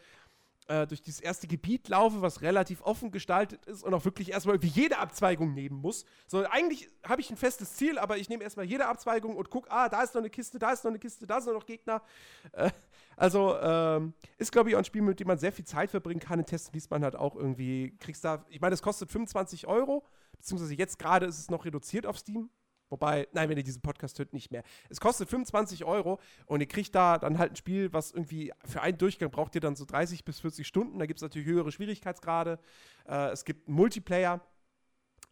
äh, 0.70 0.86
durch 0.88 1.02
dieses 1.02 1.20
erste 1.20 1.48
Gebiet 1.48 1.88
laufe, 1.90 2.22
was 2.22 2.42
relativ 2.42 2.82
offen 2.82 3.12
gestaltet 3.12 3.66
ist 3.66 3.84
und 3.84 3.94
auch 3.94 4.06
wirklich 4.06 4.32
erstmal 4.32 4.56
irgendwie 4.56 4.82
jede 4.82 5.00
Abzweigung 5.00 5.54
nehmen 5.54 5.82
muss. 5.82 6.06
So, 6.28 6.46
eigentlich 6.46 6.90
habe 7.04 7.22
ich 7.22 7.30
ein 7.30 7.38
festes 7.38 7.74
Ziel, 7.74 7.98
aber 7.98 8.18
ich 8.18 8.30
nehme 8.30 8.44
erstmal 8.44 8.66
jede 8.66 8.86
Abzweigung 8.86 9.36
und 9.36 9.50
gucke, 9.50 9.70
ah, 9.72 9.90
da 9.90 10.04
ist 10.04 10.14
noch 10.14 10.22
eine 10.22 10.30
Kiste, 10.30 10.60
da 10.60 10.72
ist 10.72 10.84
noch 10.84 10.92
eine 10.92 11.00
Kiste, 11.00 11.26
da 11.26 11.42
sind 11.42 11.54
noch 11.54 11.66
Gegner. 11.66 12.02
Äh, 12.52 12.70
also, 13.18 13.58
ähm, 13.60 14.14
ist, 14.38 14.52
glaube 14.52 14.70
ich, 14.70 14.76
auch 14.76 14.80
ein 14.80 14.86
Spiel, 14.86 15.02
mit 15.02 15.20
dem 15.20 15.28
man 15.28 15.40
sehr 15.40 15.52
viel 15.52 15.66
Zeit 15.66 15.92
verbringen 15.92 16.20
kann. 16.20 16.40
In 16.40 16.46
Tests 16.46 16.72
liest 16.72 16.90
man 16.92 17.04
halt 17.04 17.16
auch 17.16 17.36
irgendwie, 17.36 17.98
kriegst 18.00 18.24
da, 18.24 18.46
ich 18.50 18.62
meine, 18.62 18.74
es 18.74 18.82
kostet 18.82 19.12
25 19.12 19.68
Euro, 19.68 20.06
beziehungsweise 20.40 20.74
jetzt 20.74 20.98
gerade 20.98 21.28
ist 21.28 21.38
es 21.38 21.52
noch 21.52 21.66
reduziert 21.66 22.06
auf 22.06 22.18
Steam. 22.18 22.50
Wobei, 22.90 23.28
nein, 23.34 23.50
wenn 23.50 23.58
ihr 23.58 23.64
diesen 23.64 23.84
Podcast 23.84 24.18
hört, 24.18 24.34
nicht 24.34 24.52
mehr. 24.52 24.64
Es 24.90 25.00
kostet 25.00 25.30
25 25.30 25.86
Euro 25.86 26.20
und 26.48 26.60
ihr 26.60 26.68
kriegt 26.68 26.96
da 26.96 27.20
dann 27.20 27.38
halt 27.38 27.52
ein 27.52 27.56
Spiel, 27.56 27.94
was 27.94 28.12
irgendwie 28.12 28.52
für 28.66 28.82
einen 28.82 28.98
Durchgang 28.98 29.30
braucht 29.30 29.54
ihr 29.54 29.62
dann 29.62 29.76
so 29.76 29.86
30 29.86 30.26
bis 30.26 30.40
40 30.40 30.66
Stunden. 30.66 30.98
Da 30.98 31.06
gibt 31.06 31.20
es 31.20 31.22
natürlich 31.22 31.48
höhere 31.48 31.72
Schwierigkeitsgrade. 31.72 32.58
Äh, 33.08 33.30
es 33.30 33.46
gibt 33.46 33.68
einen 33.68 33.76
Multiplayer, 33.76 34.42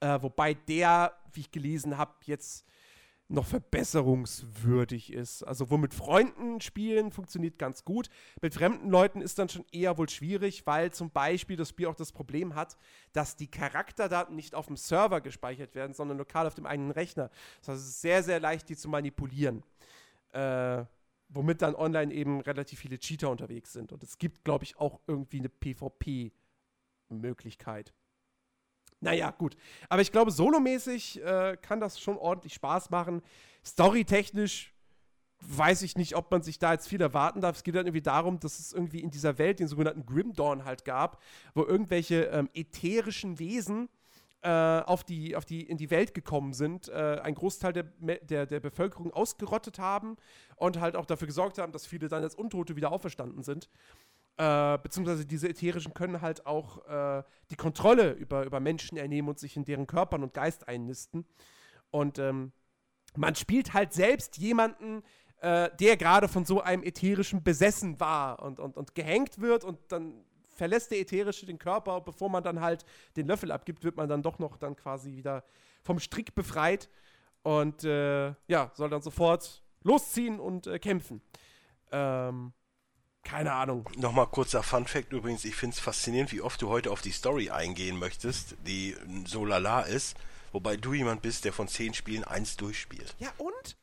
äh, 0.01 0.21
wobei 0.21 0.53
der, 0.53 1.17
wie 1.33 1.39
ich 1.39 1.51
gelesen 1.51 1.97
habe, 1.97 2.13
jetzt 2.25 2.63
noch 3.29 3.45
verbesserungswürdig 3.45 5.11
ist. 5.11 5.43
Also 5.43 5.69
wo 5.69 5.77
mit 5.77 5.93
Freunden 5.93 6.61
spielen 6.61 7.11
funktioniert 7.11 7.59
ganz 7.59 7.83
gut. 7.83 8.09
Mit 8.41 8.53
fremden 8.53 8.89
Leuten 8.89 9.21
ist 9.21 9.37
dann 9.37 9.49
schon 9.49 9.65
eher 9.71 9.97
wohl 9.97 10.09
schwierig, 10.09 10.65
weil 10.65 10.91
zum 10.91 11.11
Beispiel 11.11 11.57
das 11.57 11.69
Spiel 11.69 11.87
auch 11.87 11.95
das 11.95 12.13
Problem 12.13 12.55
hat, 12.55 12.77
dass 13.11 13.35
die 13.35 13.51
Charakterdaten 13.51 14.35
nicht 14.35 14.55
auf 14.55 14.67
dem 14.67 14.77
Server 14.77 15.19
gespeichert 15.19 15.75
werden, 15.75 15.93
sondern 15.93 16.17
lokal 16.17 16.47
auf 16.47 16.55
dem 16.55 16.65
eigenen 16.65 16.91
Rechner. 16.91 17.29
Das 17.59 17.69
heißt, 17.69 17.81
es 17.81 17.89
ist 17.89 18.01
sehr, 18.01 18.23
sehr 18.23 18.39
leicht, 18.39 18.69
die 18.69 18.77
zu 18.77 18.87
manipulieren. 18.87 19.63
Äh, 20.31 20.85
womit 21.29 21.61
dann 21.61 21.75
online 21.75 22.13
eben 22.13 22.41
relativ 22.41 22.79
viele 22.79 22.99
Cheater 22.99 23.29
unterwegs 23.29 23.73
sind. 23.73 23.91
Und 23.91 24.01
es 24.03 24.17
gibt, 24.17 24.45
glaube 24.45 24.63
ich, 24.63 24.77
auch 24.77 25.01
irgendwie 25.07 25.39
eine 25.39 25.49
PvP-Möglichkeit. 25.49 27.93
Naja, 28.99 29.31
gut. 29.31 29.55
Aber 29.89 30.01
ich 30.01 30.11
glaube, 30.11 30.31
solomäßig 30.31 31.23
äh, 31.23 31.57
kann 31.61 31.79
das 31.79 31.99
schon 31.99 32.17
ordentlich 32.17 32.53
Spaß 32.53 32.89
machen. 32.89 33.21
Storytechnisch 33.63 34.73
weiß 35.41 35.83
ich 35.83 35.95
nicht, 35.95 36.15
ob 36.15 36.31
man 36.31 36.41
sich 36.41 36.57
da 36.57 36.73
jetzt 36.73 36.87
viel 36.87 37.01
erwarten 37.01 37.41
darf. 37.41 37.57
Es 37.57 37.63
geht 37.63 37.75
dann 37.75 37.85
irgendwie 37.85 38.01
darum, 38.01 38.39
dass 38.39 38.57
es 38.59 38.73
irgendwie 38.73 39.01
in 39.01 39.11
dieser 39.11 39.37
Welt 39.37 39.59
den 39.59 39.67
sogenannten 39.67 40.05
Grimdawn 40.05 40.65
halt 40.65 40.83
gab, 40.83 41.21
wo 41.53 41.63
irgendwelche 41.63 42.23
ähm, 42.25 42.49
ätherischen 42.53 43.37
Wesen 43.37 43.89
äh, 44.41 44.49
auf 44.49 45.03
die, 45.03 45.35
auf 45.35 45.45
die, 45.45 45.61
in 45.61 45.77
die 45.77 45.91
Welt 45.91 46.13
gekommen 46.13 46.53
sind, 46.53 46.89
äh, 46.89 47.19
ein 47.23 47.35
Großteil 47.35 47.73
der, 47.73 47.83
der, 47.83 48.45
der 48.45 48.59
Bevölkerung 48.59 49.11
ausgerottet 49.11 49.79
haben 49.79 50.17
und 50.55 50.79
halt 50.79 50.95
auch 50.95 51.05
dafür 51.05 51.27
gesorgt 51.27 51.57
haben, 51.57 51.71
dass 51.71 51.85
viele 51.85 52.07
dann 52.07 52.23
als 52.23 52.35
Untote 52.35 52.75
wieder 52.75 52.91
auferstanden 52.91 53.43
sind. 53.43 53.69
Äh, 54.37 54.77
beziehungsweise 54.77 55.25
diese 55.25 55.49
Ätherischen 55.49 55.95
können 55.95 56.21
halt 56.21 56.45
auch 56.45 56.85
äh, 56.85 57.23
die 57.49 57.55
Kontrolle 57.55 58.11
über, 58.11 58.45
über 58.45 58.59
Menschen 58.59 58.97
ernehmen 58.97 59.29
und 59.29 59.39
sich 59.39 59.57
in 59.57 59.65
deren 59.65 59.87
Körpern 59.87 60.21
und 60.21 60.33
Geist 60.33 60.67
einnisten. 60.67 61.25
Und 61.89 62.19
ähm, 62.19 62.51
man 63.15 63.33
spielt 63.33 63.73
halt 63.73 63.93
selbst 63.93 64.37
jemanden, 64.37 65.01
äh, 65.41 65.69
der 65.79 65.97
gerade 65.97 66.27
von 66.27 66.45
so 66.45 66.61
einem 66.61 66.83
Ätherischen 66.83 67.43
besessen 67.43 67.99
war 67.99 68.41
und, 68.43 68.59
und, 68.59 68.77
und 68.77 68.93
gehängt 68.93 69.39
wird 69.41 69.63
und 69.63 69.79
dann 69.91 70.23
verlässt 70.49 70.91
der 70.91 70.99
Ätherische 70.99 71.45
den 71.45 71.57
Körper, 71.57 72.01
bevor 72.01 72.29
man 72.29 72.43
dann 72.43 72.61
halt 72.61 72.85
den 73.15 73.27
Löffel 73.27 73.51
abgibt, 73.51 73.83
wird 73.83 73.97
man 73.97 74.09
dann 74.09 74.21
doch 74.21 74.39
noch 74.39 74.57
dann 74.57 74.75
quasi 74.75 75.15
wieder 75.15 75.43
vom 75.83 75.99
Strick 75.99 76.35
befreit 76.35 76.89
und 77.43 77.83
äh, 77.83 78.33
ja, 78.47 78.71
soll 78.73 78.89
dann 78.89 79.01
sofort 79.01 79.63
losziehen 79.83 80.39
und 80.39 80.67
äh, 80.67 80.79
kämpfen. 80.79 81.21
Ähm, 81.91 82.53
keine 83.27 83.51
Ahnung. 83.51 83.89
Nochmal 83.97 84.27
kurzer 84.27 84.63
Fun-Fact 84.63 85.11
übrigens. 85.11 85.43
Ich 85.43 85.55
finde 85.55 85.73
es 85.75 85.79
faszinierend, 85.79 86.31
wie 86.31 86.41
oft 86.41 86.61
du 86.61 86.69
heute 86.69 86.91
auf 86.91 87.01
die 87.01 87.11
Story 87.11 87.49
eingehen 87.49 87.99
möchtest, 87.99 88.55
die 88.65 88.95
so 89.25 89.43
lala 89.43 89.81
ist, 89.81 90.15
wobei 90.53 90.77
du 90.77 90.93
jemand 90.93 91.21
bist, 91.21 91.43
der 91.43 91.51
von 91.51 91.67
zehn 91.67 91.93
Spielen 91.93 92.23
eins 92.23 92.55
durchspielt. 92.55 93.15
Ja, 93.19 93.29
und? 93.37 93.77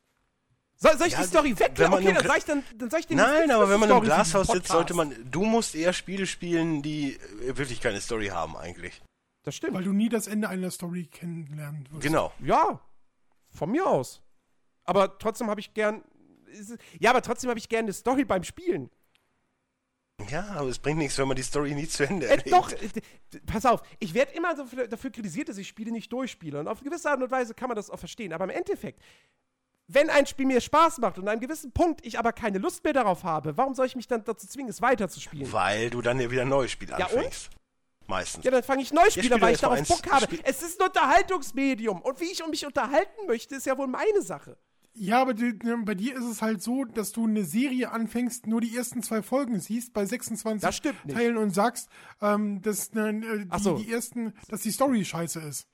Soll, 0.76 0.96
soll 0.98 1.06
ich 1.08 1.12
ja, 1.12 1.20
die 1.20 1.26
Story 1.28 1.58
weglassen? 1.58 1.94
Okay, 1.94 2.12
dann 2.14 2.26
sag 2.26 2.38
ich, 2.38 2.44
dann, 2.44 2.64
dann 2.76 2.90
sag 2.90 3.00
ich 3.00 3.06
den 3.06 3.16
Nein, 3.18 3.50
aber 3.50 3.68
wenn 3.68 3.80
man 3.80 3.88
Story 3.88 4.00
im 4.00 4.04
Glashaus 4.06 4.46
sitzt, 4.48 4.68
sollte 4.68 4.94
man. 4.94 5.14
Du 5.30 5.44
musst 5.44 5.74
eher 5.74 5.92
Spiele 5.92 6.26
spielen, 6.26 6.82
die 6.82 7.18
wirklich 7.40 7.80
keine 7.80 8.00
Story 8.00 8.28
haben, 8.28 8.56
eigentlich. 8.56 9.02
Das 9.44 9.54
stimmt. 9.54 9.74
Weil 9.74 9.84
du 9.84 9.92
nie 9.92 10.08
das 10.08 10.26
Ende 10.26 10.48
einer 10.48 10.70
Story 10.70 11.06
kennenlernen 11.06 11.86
wirst. 11.90 12.02
Genau. 12.02 12.32
Ja, 12.40 12.80
von 13.50 13.70
mir 13.70 13.86
aus. 13.86 14.22
Aber 14.84 15.18
trotzdem 15.18 15.48
habe 15.48 15.60
ich 15.60 15.74
gern. 15.74 16.02
Ja, 16.98 17.10
aber 17.10 17.20
trotzdem 17.20 17.50
habe 17.50 17.58
ich 17.58 17.68
gern 17.68 17.84
eine 17.84 17.92
Story 17.92 18.24
beim 18.24 18.42
Spielen. 18.42 18.90
Ja, 20.30 20.46
aber 20.56 20.68
es 20.68 20.78
bringt 20.78 20.98
nichts, 20.98 21.18
wenn 21.18 21.26
man 21.26 21.36
die 21.36 21.42
Story 21.42 21.74
nie 21.74 21.88
zu 21.88 22.06
Ende 22.06 22.28
erlebt. 22.28 22.46
Äh, 22.46 22.50
doch, 22.50 22.72
pass 23.46 23.66
auf, 23.66 23.82
ich 23.98 24.14
werde 24.14 24.32
immer 24.32 24.54
so 24.56 24.64
dafür 24.86 25.10
kritisiert, 25.10 25.48
dass 25.48 25.58
ich 25.58 25.66
Spiele 25.66 25.90
nicht 25.90 26.12
durchspiele. 26.12 26.60
Und 26.60 26.68
auf 26.68 26.78
eine 26.80 26.88
gewisse 26.88 27.10
Art 27.10 27.20
und 27.20 27.30
Weise 27.30 27.54
kann 27.54 27.68
man 27.68 27.76
das 27.76 27.90
auch 27.90 27.98
verstehen. 27.98 28.32
Aber 28.32 28.44
im 28.44 28.50
Endeffekt, 28.50 29.02
wenn 29.88 30.10
ein 30.10 30.26
Spiel 30.26 30.46
mir 30.46 30.60
Spaß 30.60 30.98
macht 30.98 31.18
und 31.18 31.24
an 31.24 31.30
einem 31.30 31.40
gewissen 31.40 31.72
Punkt 31.72 32.06
ich 32.06 32.18
aber 32.18 32.32
keine 32.32 32.58
Lust 32.58 32.84
mehr 32.84 32.92
darauf 32.92 33.24
habe, 33.24 33.56
warum 33.56 33.74
soll 33.74 33.86
ich 33.86 33.96
mich 33.96 34.06
dann 34.06 34.24
dazu 34.24 34.46
zwingen, 34.46 34.70
es 34.70 34.80
weiterzuspielen? 34.80 35.52
Weil 35.52 35.90
du 35.90 36.00
dann 36.00 36.20
ja 36.20 36.30
wieder 36.30 36.44
neues 36.44 36.70
Spiel 36.70 36.90
Ja, 36.90 36.96
anfängst. 36.96 37.50
Meistens. 38.06 38.44
Ja, 38.44 38.50
dann 38.50 38.62
fange 38.62 38.82
ich 38.82 38.92
neu 38.92 39.08
Spieler, 39.10 39.36
spiel 39.36 39.40
weil 39.40 39.54
ich 39.54 39.60
darauf 39.60 39.88
Bock 39.88 40.10
habe. 40.10 40.28
Es 40.44 40.62
ist 40.62 40.80
ein 40.80 40.86
Unterhaltungsmedium. 40.86 42.02
Und 42.02 42.20
wie 42.20 42.30
ich 42.30 42.42
um 42.42 42.50
mich 42.50 42.66
unterhalten 42.66 43.26
möchte, 43.26 43.56
ist 43.56 43.66
ja 43.66 43.76
wohl 43.76 43.86
meine 43.86 44.22
Sache. 44.22 44.56
Ja, 44.96 45.20
aber 45.20 45.34
die, 45.34 45.52
ne, 45.64 45.76
bei 45.84 45.94
dir 45.96 46.14
ist 46.16 46.24
es 46.24 46.40
halt 46.40 46.62
so, 46.62 46.84
dass 46.84 47.10
du 47.12 47.26
eine 47.26 47.44
Serie 47.44 47.90
anfängst, 47.90 48.46
nur 48.46 48.60
die 48.60 48.76
ersten 48.76 49.02
zwei 49.02 49.22
Folgen 49.22 49.58
siehst 49.58 49.92
bei 49.92 50.06
26 50.06 50.62
Das 50.62 50.76
stimmt 50.76 51.04
nicht. 51.04 51.16
Teilen 51.16 51.36
und 51.36 51.50
sagst, 51.50 51.88
ähm, 52.22 52.62
dass, 52.62 52.92
ne, 52.92 53.08
äh, 53.08 53.44
die, 53.46 53.62
so. 53.62 53.76
die 53.76 53.90
ersten, 53.90 54.34
dass 54.48 54.60
die 54.62 54.70
Story 54.70 55.04
scheiße 55.04 55.40
ist. 55.40 55.66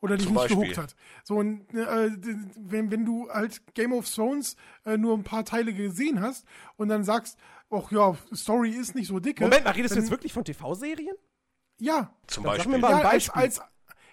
Oder 0.00 0.16
dich 0.16 0.26
Zum 0.26 0.34
nicht 0.34 0.42
Beispiel. 0.42 0.58
gehuckt 0.60 0.78
hat. 0.78 0.94
So, 1.24 1.36
und 1.36 1.72
ne, 1.72 1.82
äh, 1.86 2.10
wenn, 2.56 2.90
wenn 2.90 3.04
du 3.06 3.28
halt 3.30 3.62
Game 3.74 3.92
of 3.94 4.08
Thrones 4.08 4.56
äh, 4.84 4.96
nur 4.98 5.16
ein 5.16 5.24
paar 5.24 5.44
Teile 5.44 5.72
gesehen 5.72 6.20
hast 6.20 6.44
und 6.76 6.88
dann 6.88 7.02
sagst, 7.04 7.38
ach 7.70 7.90
ja, 7.90 8.14
Story 8.34 8.70
ist 8.72 8.94
nicht 8.94 9.08
so 9.08 9.18
dicke. 9.20 9.42
Moment 9.42 9.64
mal, 9.64 9.70
redest 9.70 9.92
du 9.92 9.96
dann, 9.96 10.04
jetzt 10.04 10.10
wirklich 10.10 10.32
von 10.34 10.44
TV-Serien? 10.44 11.16
Ja. 11.80 12.14
Zum 12.26 12.44
Dann 12.44 12.52
sag 12.52 12.56
Beispiel. 12.58 12.72
mir 12.74 12.78
mal- 12.78 12.90
Ja, 12.90 12.96
ein 12.98 13.06
als, 13.06 13.12
Beispiel. 13.12 13.42
als, 13.42 13.60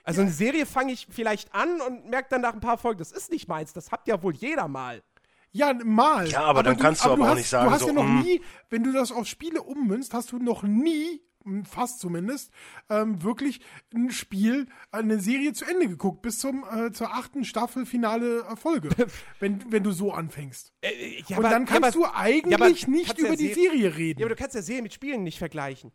Also 0.05 0.21
eine 0.21 0.31
Serie 0.31 0.65
fange 0.65 0.93
ich 0.93 1.07
vielleicht 1.09 1.53
an 1.53 1.81
und 1.81 2.09
merke 2.09 2.29
dann 2.29 2.41
nach 2.41 2.53
ein 2.53 2.59
paar 2.61 2.77
Folgen, 2.77 2.99
das 2.99 3.11
ist 3.11 3.31
nicht 3.31 3.47
meins. 3.47 3.73
Das 3.73 3.91
hat 3.91 4.07
ja 4.07 4.21
wohl 4.23 4.33
jeder 4.35 4.67
mal. 4.67 5.03
Ja, 5.51 5.73
mal. 5.73 6.27
Ja, 6.29 6.41
aber 6.41 6.63
dann 6.63 6.77
kannst 6.77 7.05
du 7.05 7.09
aber 7.09 7.23
auch 7.23 7.27
hast, 7.29 7.37
nicht 7.37 7.49
sagen, 7.49 7.67
Du 7.67 7.71
hast 7.73 7.81
so, 7.81 7.87
ja 7.87 7.93
noch 7.93 8.03
mm. 8.03 8.19
nie, 8.21 8.41
wenn 8.69 8.83
du 8.83 8.91
das 8.91 9.11
auf 9.11 9.25
Spiele 9.25 9.61
ummünzt, 9.63 10.13
hast 10.13 10.31
du 10.31 10.37
noch 10.37 10.63
nie, 10.63 11.21
fast 11.63 11.99
zumindest, 12.01 12.51
ähm, 12.89 13.23
wirklich 13.23 13.61
ein 13.93 14.11
Spiel, 14.11 14.67
eine 14.91 15.19
Serie 15.19 15.53
zu 15.53 15.63
Ende 15.65 15.87
geguckt, 15.87 16.21
bis 16.23 16.39
zum, 16.39 16.65
äh, 16.69 16.91
zur 16.91 17.13
achten 17.13 17.45
Staffel 17.45 17.85
finale 17.85 18.39
äh, 18.51 18.55
Folge, 18.57 18.89
wenn, 19.39 19.71
wenn 19.71 19.83
du 19.83 19.91
so 19.91 20.11
anfängst. 20.11 20.73
Äh, 20.81 21.21
ja, 21.27 21.37
Und 21.37 21.45
aber- 21.45 21.49
dann 21.49 21.65
kannst 21.65 21.95
ja, 21.95 22.01
aber- 22.01 22.09
du 22.09 22.15
eigentlich 22.19 22.51
ja, 22.51 22.57
aber 22.57 22.69
nicht 22.69 23.17
über 23.17 23.35
die 23.37 23.47
Se- 23.47 23.53
Serie 23.53 23.95
reden. 23.95 24.19
Ja, 24.19 24.25
aber 24.25 24.35
du 24.35 24.39
kannst 24.41 24.55
ja 24.55 24.61
Serien 24.61 24.83
mit 24.83 24.93
Spielen 24.93 25.23
nicht 25.23 25.37
vergleichen. 25.39 25.91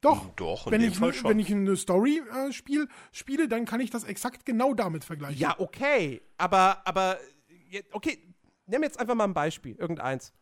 Doch, 0.00 0.30
Doch, 0.36 0.66
in 0.66 0.72
wenn, 0.72 0.80
dem 0.80 0.92
ich, 0.92 0.98
Fall 0.98 1.12
schon. 1.12 1.30
wenn 1.30 1.38
ich 1.38 1.50
eine 1.52 1.76
Story 1.76 2.22
äh, 2.34 2.52
spiel, 2.52 2.88
spiele, 3.12 3.48
dann 3.48 3.66
kann 3.66 3.80
ich 3.80 3.90
das 3.90 4.04
exakt 4.04 4.46
genau 4.46 4.72
damit 4.72 5.04
vergleichen. 5.04 5.38
Ja, 5.38 5.58
okay. 5.58 6.22
Aber, 6.38 6.80
aber, 6.86 7.18
okay, 7.92 8.18
nimm 8.66 8.82
jetzt 8.82 8.98
einfach 8.98 9.14
mal 9.14 9.24
ein 9.24 9.34
Beispiel, 9.34 9.76
irgendeins. 9.76 10.32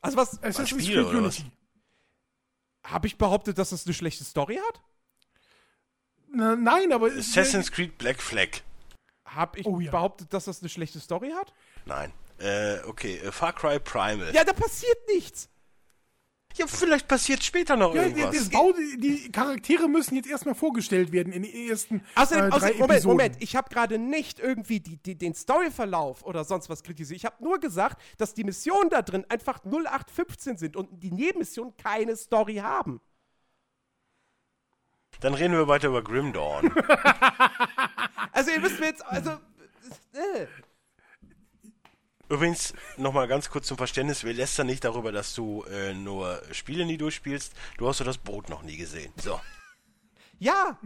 Also 0.00 0.16
was, 0.16 0.40
Assassin's 0.42 0.84
Spiele 0.84 1.04
Creed? 1.04 1.14
Unity. 1.14 1.44
habe 2.86 3.06
ich 3.08 3.18
behauptet, 3.18 3.58
dass 3.58 3.70
das 3.70 3.84
eine 3.84 3.94
schlechte 3.94 4.22
Story 4.24 4.60
hat? 4.68 4.80
Na, 6.32 6.54
nein, 6.54 6.92
aber 6.92 7.08
Assassin's 7.08 7.72
Creed 7.72 7.98
Black 7.98 8.22
Flag. 8.22 8.62
Habe 9.24 9.58
ich 9.58 9.66
Oh 9.66 9.80
ja. 9.80 9.90
behauptet, 9.90 10.32
dass 10.32 10.44
das 10.44 10.60
eine 10.60 10.68
schlechte 10.68 11.00
Story 11.00 11.32
hat? 11.36 11.52
Nein. 11.84 12.12
Äh, 12.38 12.78
okay, 12.84 13.18
äh, 13.18 13.32
Far 13.32 13.52
Cry 13.52 13.78
Primal. 13.80 14.32
Ja, 14.32 14.44
da 14.44 14.52
passiert 14.52 14.96
nichts. 15.08 15.48
Ja, 16.56 16.66
vielleicht 16.66 17.06
passiert 17.08 17.42
später 17.44 17.76
noch 17.76 17.94
Ja, 17.94 18.02
irgendwas. 18.02 18.34
das 18.36 18.50
Bau, 18.50 18.72
die, 18.72 19.30
Charaktere 19.30 19.88
müssen 19.88 20.16
jetzt 20.16 20.28
erstmal 20.28 20.54
vorgestellt 20.54 21.12
werden 21.12 21.32
in 21.32 21.42
den 21.42 21.68
ersten 21.68 22.02
Außerdem, 22.14 22.46
äh, 22.46 22.48
drei 22.48 22.56
außerdem 22.56 22.78
Moment, 22.78 22.90
Episoden. 22.92 23.16
Moment, 23.16 23.36
ich 23.40 23.56
habe 23.56 23.68
gerade 23.70 23.98
nicht 23.98 24.40
irgendwie 24.40 24.80
die, 24.80 24.96
die, 24.96 25.16
den 25.16 25.34
Storyverlauf 25.34 26.24
oder 26.24 26.44
sonst 26.44 26.68
was 26.68 26.82
kritisiert. 26.82 27.18
Ich 27.18 27.24
habe 27.24 27.42
nur 27.42 27.60
gesagt, 27.60 28.00
dass 28.18 28.34
die 28.34 28.44
Missionen 28.44 28.90
da 28.90 29.02
drin 29.02 29.24
einfach 29.28 29.64
0815 29.64 30.56
sind 30.56 30.76
und 30.76 31.02
die 31.02 31.12
Nebenmissionen 31.12 31.76
keine 31.76 32.16
Story 32.16 32.56
haben. 32.56 33.00
Dann 35.20 35.34
reden 35.34 35.52
wir 35.54 35.68
weiter 35.68 35.88
über 35.88 36.02
Grim 36.02 36.32
Dawn. 36.32 36.72
Also 38.32 38.52
ihr 38.52 38.60
müsst 38.60 38.78
mir 38.78 38.86
jetzt, 38.86 39.04
also, 39.04 39.32
äh, 40.12 40.46
Übrigens, 42.30 42.72
nochmal 42.96 43.26
ganz 43.26 43.50
kurz 43.50 43.66
zum 43.66 43.76
Verständnis, 43.76 44.22
wir 44.22 44.32
lästern 44.32 44.68
nicht 44.68 44.84
darüber, 44.84 45.10
dass 45.10 45.34
du 45.34 45.64
äh, 45.64 45.92
nur 45.94 46.40
Spiele 46.52 46.86
nie 46.86 46.96
durchspielst. 46.96 47.52
Du 47.76 47.88
hast 47.88 48.00
doch 48.00 48.04
das 48.06 48.18
Boot 48.18 48.48
noch 48.48 48.62
nie 48.62 48.76
gesehen. 48.76 49.12
So. 49.20 49.40
ja. 50.38 50.78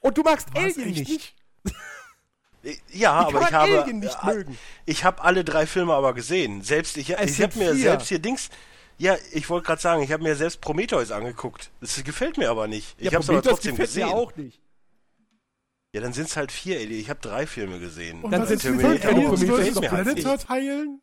Und 0.00 0.18
du 0.18 0.22
magst 0.22 0.48
Was, 0.52 0.76
Alien 0.76 0.88
echt 0.96 1.08
nicht. 1.08 1.34
Äh, 2.64 2.74
Ja, 2.92 3.12
aber 3.12 3.42
ich 3.42 3.52
habe. 3.52 3.80
Alien 3.80 4.00
nicht 4.00 4.18
äh, 4.22 4.26
mögen? 4.26 4.58
Ich 4.86 5.04
habe 5.04 5.22
alle 5.22 5.44
drei 5.44 5.66
Filme 5.68 5.94
aber 5.94 6.14
gesehen. 6.14 6.62
Selbst 6.62 6.96
ich, 6.96 7.10
Es 7.16 7.38
ich 7.38 7.42
habe 7.42 7.56
mir 7.58 7.74
selbst 7.76 8.08
hier 8.08 8.18
Dings. 8.18 8.48
Ja, 8.98 9.16
ich 9.32 9.48
wollte 9.50 9.66
gerade 9.66 9.80
sagen, 9.80 10.02
ich 10.02 10.10
habe 10.10 10.22
mir 10.24 10.34
selbst 10.34 10.60
Prometheus 10.60 11.12
angeguckt. 11.12 11.70
Das 11.80 12.02
gefällt 12.02 12.38
mir 12.38 12.50
aber 12.50 12.66
nicht. 12.66 12.96
Ich 12.98 13.06
Ja, 13.06 13.12
habe 13.12 13.22
es 13.22 13.30
aber 13.30 13.42
trotzdem 13.42 13.76
gesehen. 13.76 14.08
mir 14.08 14.14
auch 14.14 14.34
nicht. 14.34 14.60
Ja, 15.96 16.02
dann 16.02 16.12
sind 16.12 16.28
es 16.28 16.36
halt 16.36 16.52
vier, 16.52 16.78
Ellie. 16.78 16.98
Ich 17.00 17.08
habe 17.08 17.20
drei 17.20 17.46
Filme 17.46 17.78
gesehen. 17.80 18.22
Und 18.22 18.30
Dann 18.30 18.46
sind 18.46 18.62
ist 18.62 18.64
mit 18.70 19.00
Terminator 19.00 19.34
doch 19.82 19.90
halt 19.92 20.04
Predator 20.04 20.36
teilen? 20.38 21.00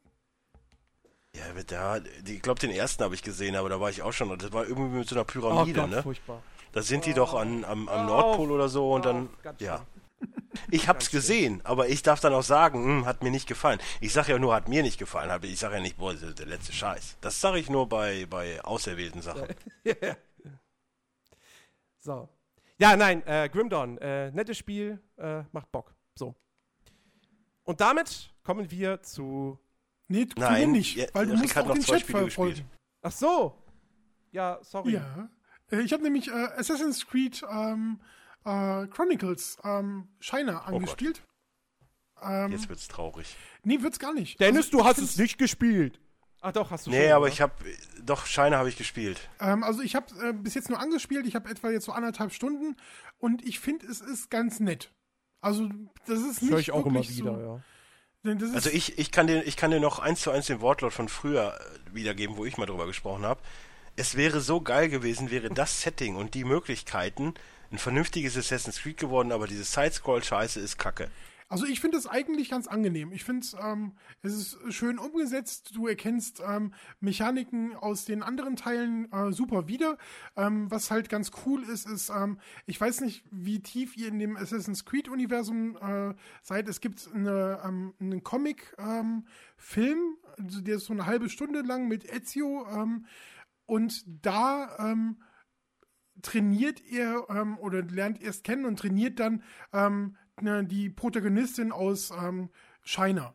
Ja, 1.35 1.41
mit 1.55 1.71
der, 1.71 1.99
die- 2.21 2.35
ich 2.35 2.41
glaube, 2.43 2.59
den 2.59 2.69
ersten 2.69 3.03
habe 3.03 3.15
ich 3.15 3.23
gesehen, 3.23 3.55
aber 3.55 3.69
da 3.69 3.79
war 3.79 3.89
ich 3.89 4.03
auch 4.03 4.13
schon. 4.13 4.37
Das 4.37 4.51
war 4.53 4.67
irgendwie 4.67 4.99
mit 4.99 5.09
so 5.09 5.15
einer 5.15 5.23
Oh 5.23 5.25
Pyramide, 5.25 5.79
Gott, 5.81 5.89
ne? 5.89 6.03
furchtbar. 6.03 6.43
Da 6.73 6.83
sind 6.83 7.07
die 7.07 7.15
doch 7.15 7.33
an, 7.33 7.65
am, 7.65 7.89
am 7.89 8.01
auf. 8.01 8.05
Nordpol 8.05 8.51
oder 8.51 8.69
so 8.69 8.93
und 8.93 9.03
Hör 9.05 9.13
dann. 9.13 9.29
Ja. 9.57 9.83
Ich 10.69 10.87
hab's 10.87 11.09
gesehen, 11.09 11.61
aber 11.63 11.89
ich 11.89 12.03
darf 12.03 12.19
dann 12.19 12.33
auch 12.35 12.43
sagen, 12.43 12.83
hm, 12.85 13.05
hat 13.07 13.23
mir 13.23 13.31
nicht 13.31 13.47
gefallen. 13.47 13.79
Ich 13.99 14.13
sage 14.13 14.33
ja 14.33 14.37
nur, 14.37 14.53
hat 14.53 14.69
mir 14.69 14.83
nicht 14.83 14.99
gefallen. 14.99 15.31
Ich 15.41 15.57
sage 15.57 15.73
ja 15.77 15.81
nicht, 15.81 15.97
boah, 15.97 16.13
das 16.13 16.21
ist 16.21 16.37
der 16.37 16.45
letzte 16.45 16.71
Scheiß. 16.71 17.17
Das 17.19 17.41
sage 17.41 17.57
ich 17.57 17.67
nur 17.67 17.89
bei, 17.89 18.27
bei 18.29 18.63
auserwählten 18.63 19.23
Sachen. 19.23 19.47
So. 21.99 22.29
Ja, 22.83 22.97
nein, 22.97 23.25
äh, 23.25 23.47
Grim 23.47 23.69
Dawn, 23.69 23.97
äh, 23.99 24.29
nettes 24.31 24.57
Spiel, 24.57 25.01
äh, 25.17 25.43
macht 25.53 25.71
Bock. 25.71 25.95
So. 26.15 26.35
Und 27.63 27.79
damit 27.79 28.33
kommen 28.43 28.69
wir 28.71 29.01
zu. 29.01 29.57
Nee, 30.09 30.27
zu 30.27 30.37
Nein, 30.37 30.71
mir 30.71 30.77
nicht, 30.79 30.97
ja, 30.97 31.05
weil 31.13 31.27
du 31.27 31.37
musst 31.37 31.57
auch 31.57 31.65
noch 31.65 31.75
den 31.75 31.81
zwei 31.81 31.93
Chat 31.93 32.01
Spiele 32.03 32.19
verfolgen. 32.23 32.51
gespielt. 32.55 32.69
Ach 33.03 33.11
so. 33.13 33.63
Ja, 34.31 34.59
sorry. 34.63 34.95
Ja. 34.95 35.29
Äh, 35.71 35.79
Ich 35.83 35.93
habe 35.93 36.03
nämlich 36.03 36.27
äh, 36.27 36.31
Assassin's 36.57 37.07
Creed 37.07 37.41
ähm, 37.49 38.01
äh, 38.43 38.85
Chronicles 38.87 39.57
ähm, 39.63 40.09
Shiner 40.19 40.57
Oh 40.63 40.71
Gott. 40.71 40.73
angespielt. 40.75 41.25
ähm, 42.21 42.51
Jetzt 42.51 42.67
wird's 42.67 42.89
traurig. 42.89 43.37
nee, 43.63 43.81
wird's 43.81 43.97
gar 43.97 44.13
nicht. 44.13 44.41
Dennis, 44.41 44.65
Also, 44.65 44.77
du 44.79 44.83
hast 44.83 44.97
es 44.97 45.17
nicht 45.17 45.37
gespielt. 45.37 46.01
Ach 46.45 46.51
doch, 46.51 46.71
hast 46.71 46.85
du 46.85 46.91
schon. 46.91 46.99
Nee, 46.99 47.09
aber 47.11 47.23
oder? 47.25 47.33
ich 47.33 47.39
habe 47.39 47.53
doch 48.03 48.25
Scheine 48.25 48.57
habe 48.57 48.67
ich 48.67 48.77
gespielt. 48.77 49.29
Ähm, 49.39 49.63
also 49.63 49.81
ich 49.81 49.95
habe 49.95 50.07
äh, 50.21 50.33
bis 50.33 50.53
jetzt 50.55 50.69
nur 50.69 50.77
angespielt. 50.77 51.25
Ich 51.25 51.35
habe 51.35 51.49
etwa 51.49 51.69
jetzt 51.69 51.85
so 51.85 51.93
anderthalb 51.93 52.33
Stunden 52.33 52.75
und 53.17 53.41
ich 53.47 53.61
finde, 53.61 53.87
es 53.87 54.01
ist 54.01 54.29
ganz 54.29 54.59
nett. 54.59 54.91
Also 55.39 55.69
das 56.05 56.19
ist 56.19 56.35
Das 56.35 56.41
nicht 56.41 56.51
höre 56.51 56.59
ich 56.59 56.71
auch 56.71 56.85
immer 56.85 57.01
wieder, 57.01 57.33
so, 57.33 57.39
ja. 57.39 57.63
denn 58.25 58.39
Das 58.39 58.49
ist, 58.49 58.55
Also 58.55 58.69
ich, 58.71 58.99
ich 58.99 59.11
kann 59.11 59.27
dir 59.27 59.43
ich 59.43 59.55
kann 59.55 59.71
dir 59.71 59.79
noch 59.79 59.99
eins 59.99 60.19
zu 60.19 60.31
eins 60.31 60.47
den 60.47 60.59
Wortlaut 60.59 60.91
von 60.91 61.07
früher 61.07 61.57
äh, 61.57 61.95
wiedergeben, 61.95 62.35
wo 62.35 62.43
ich 62.43 62.57
mal 62.57 62.65
drüber 62.65 62.87
gesprochen 62.87 63.23
habe. 63.23 63.39
Es 63.95 64.15
wäre 64.17 64.41
so 64.41 64.59
geil 64.59 64.89
gewesen, 64.89 65.31
wäre 65.31 65.49
das 65.49 65.81
Setting 65.81 66.17
und 66.17 66.33
die 66.33 66.43
Möglichkeiten 66.43 67.35
ein 67.71 67.77
vernünftiges 67.77 68.35
Assassin's 68.35 68.81
Creed 68.81 68.97
geworden, 68.97 69.31
aber 69.31 69.47
diese 69.47 69.63
Sidescroll-Scheiße 69.63 70.59
ist 70.59 70.77
kacke. 70.77 71.09
Also 71.53 71.67
ich 71.67 71.81
finde 71.81 71.99
es 71.99 72.07
eigentlich 72.07 72.49
ganz 72.49 72.65
angenehm. 72.65 73.11
Ich 73.11 73.23
finde 73.23 73.45
ähm, 73.63 73.91
es 74.23 74.33
ist 74.33 74.73
schön 74.73 74.97
umgesetzt. 74.97 75.75
Du 75.75 75.85
erkennst 75.85 76.41
ähm, 76.43 76.73
Mechaniken 76.99 77.75
aus 77.75 78.05
den 78.05 78.23
anderen 78.23 78.55
Teilen 78.55 79.11
äh, 79.11 79.31
super 79.31 79.67
wieder. 79.67 79.99
Ähm, 80.35 80.71
was 80.71 80.89
halt 80.89 81.09
ganz 81.09 81.29
cool 81.45 81.61
ist, 81.61 81.87
ist, 81.87 82.09
ähm, 82.09 82.39
ich 82.65 82.81
weiß 82.81 83.01
nicht, 83.01 83.23
wie 83.29 83.59
tief 83.59 83.95
ihr 83.95 84.07
in 84.07 84.17
dem 84.17 84.35
Assassin's 84.35 84.83
Creed-Universum 84.83 85.77
äh, 85.77 86.15
seid. 86.41 86.67
Es 86.67 86.81
gibt 86.81 87.07
eine, 87.13 87.61
ähm, 87.63 87.93
einen 87.99 88.23
Comic-Film, 88.23 90.17
also 90.39 90.59
der 90.59 90.77
ist 90.77 90.85
so 90.85 90.93
eine 90.93 91.05
halbe 91.05 91.29
Stunde 91.29 91.61
lang 91.61 91.87
mit 91.87 92.11
Ezio. 92.11 92.65
Ähm, 92.67 93.05
und 93.67 94.03
da 94.25 94.75
ähm, 94.79 95.17
trainiert 96.23 96.81
er 96.91 97.27
ähm, 97.29 97.59
oder 97.59 97.83
lernt 97.83 98.21
erst 98.23 98.43
kennen 98.43 98.65
und 98.65 98.79
trainiert 98.79 99.19
dann 99.19 99.43
ähm, 99.71 100.15
ne, 100.41 100.63
die 100.65 100.89
Protagonistin 100.89 101.71
aus 101.71 102.11
ähm, 102.11 102.49
China. 102.83 103.33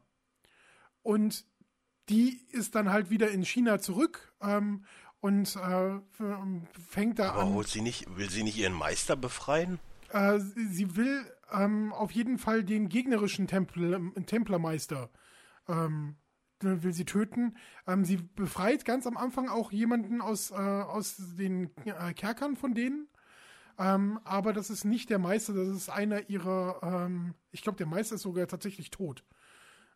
Und 1.02 1.46
die 2.08 2.40
ist 2.52 2.74
dann 2.74 2.90
halt 2.90 3.10
wieder 3.10 3.30
in 3.30 3.44
China 3.44 3.78
zurück 3.80 4.34
ähm, 4.40 4.84
und 5.20 5.56
äh, 5.56 5.96
f- 5.96 6.38
fängt 6.88 7.18
da 7.18 7.30
Aber 7.32 7.42
an. 7.42 7.54
holt 7.54 7.68
sie 7.68 7.80
nicht, 7.80 8.16
will 8.16 8.30
sie 8.30 8.42
nicht 8.42 8.56
ihren 8.56 8.72
Meister 8.72 9.16
befreien? 9.16 9.78
Äh, 10.10 10.38
sie 10.38 10.66
sie 10.66 10.96
will 10.96 11.24
ähm, 11.52 11.92
auf 11.92 12.10
jeden 12.12 12.38
Fall 12.38 12.64
den 12.64 12.88
gegnerischen 12.88 13.46
Tempel, 13.46 14.12
Templermeister 14.26 15.10
ähm, 15.68 16.16
will 16.60 16.92
sie 16.92 17.04
töten. 17.04 17.56
Ähm, 17.86 18.04
sie 18.04 18.16
befreit 18.16 18.84
ganz 18.84 19.06
am 19.06 19.16
Anfang 19.16 19.48
auch 19.48 19.70
jemanden 19.70 20.20
aus, 20.20 20.50
äh, 20.50 20.54
aus 20.54 21.16
den 21.38 21.70
äh, 21.84 22.12
Kerkern 22.14 22.56
von 22.56 22.74
denen. 22.74 23.08
Ähm, 23.78 24.18
aber 24.24 24.52
das 24.52 24.70
ist 24.70 24.84
nicht 24.84 25.08
der 25.08 25.18
Meister, 25.18 25.52
das 25.52 25.68
ist 25.68 25.88
einer 25.88 26.28
ihrer, 26.28 26.80
ähm, 26.82 27.34
ich 27.52 27.62
glaube, 27.62 27.78
der 27.78 27.86
Meister 27.86 28.16
ist 28.16 28.22
sogar 28.22 28.46
tatsächlich 28.48 28.90
tot. 28.90 29.22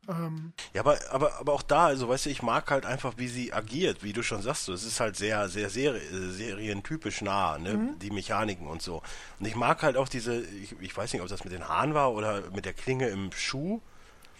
Ähm, 0.09 0.52
Ja, 0.73 0.81
aber, 0.81 0.99
aber, 1.11 1.39
aber 1.39 1.52
auch 1.52 1.62
da, 1.62 1.86
also 1.86 2.09
weißt 2.09 2.27
du, 2.27 2.31
ich 2.31 2.43
mag 2.43 2.70
halt 2.70 2.86
einfach, 2.86 3.15
wie 3.17 3.28
sie 3.28 3.52
agiert, 3.52 4.02
wie 4.02 4.12
du 4.12 4.23
schon 4.23 4.43
sagst, 4.43 4.65
so, 4.65 4.73
es 4.73 4.85
ist 4.85 5.01
halt 5.01 5.17
sehr, 5.17 5.49
sehr 5.49 5.70
Seri 5.70 5.99
äh, 5.99 6.31
serientypisch 6.31 7.23
nah, 7.23 7.59
ne? 7.59 7.94
Die 8.01 8.11
Mechaniken 8.11 8.67
und 8.67 8.83
so. 8.83 9.02
Und 9.39 9.47
ich 9.47 9.55
mag 9.55 9.83
halt 9.83 9.97
auch 9.97 10.09
diese, 10.09 10.41
ich, 10.41 10.75
ich 10.81 10.97
weiß 10.97 11.12
nicht, 11.12 11.23
ob 11.23 11.28
das 11.28 11.44
mit 11.44 11.52
den 11.52 11.69
Haaren 11.69 11.94
war 11.94 12.12
oder 12.12 12.51
mit 12.51 12.65
der 12.65 12.75
Klinge 12.75 13.09
im 13.09 13.31
Schuh. 13.33 13.81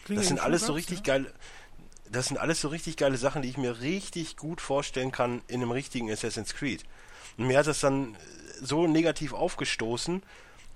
das 0.09 0.29
sind 0.29 0.41
alles 0.41 0.67
so 0.67 0.73
richtig 0.73 0.99
ja? 0.99 1.05
geile, 1.05 1.33
das 2.11 2.27
sind 2.27 2.39
alles 2.39 2.61
so 2.61 2.69
richtig 2.69 2.97
geile 2.97 3.17
Sachen, 3.17 3.43
die 3.43 3.49
ich 3.49 3.57
mir 3.57 3.81
richtig 3.81 4.37
gut 4.37 4.61
vorstellen 4.61 5.13
kann 5.13 5.43
in 5.47 5.63
einem 5.63 5.71
richtigen 5.71 6.11
Assassin's 6.11 6.55
Creed. 6.55 6.85
Und 7.39 7.47
mir 7.47 7.59
hat 7.59 7.67
das 7.67 7.81
dann 7.81 8.17
so 8.63 8.87
negativ 8.87 9.33
aufgestoßen, 9.33 10.23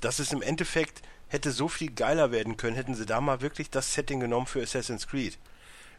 dass 0.01 0.19
es 0.19 0.33
im 0.33 0.43
Endeffekt 0.43 1.03
hätte 1.29 1.51
so 1.51 1.69
viel 1.69 1.91
geiler 1.91 2.31
werden 2.31 2.57
können, 2.57 2.77
hätten 2.77 2.95
sie 2.95 3.07
da 3.07 3.21
mal 3.21 3.41
wirklich 3.41 3.71
das 3.71 3.95
Setting 3.95 4.21
genommen 4.21 4.47
für 4.47 4.63
Assassin's 4.63 5.07
Creed. 5.07 5.39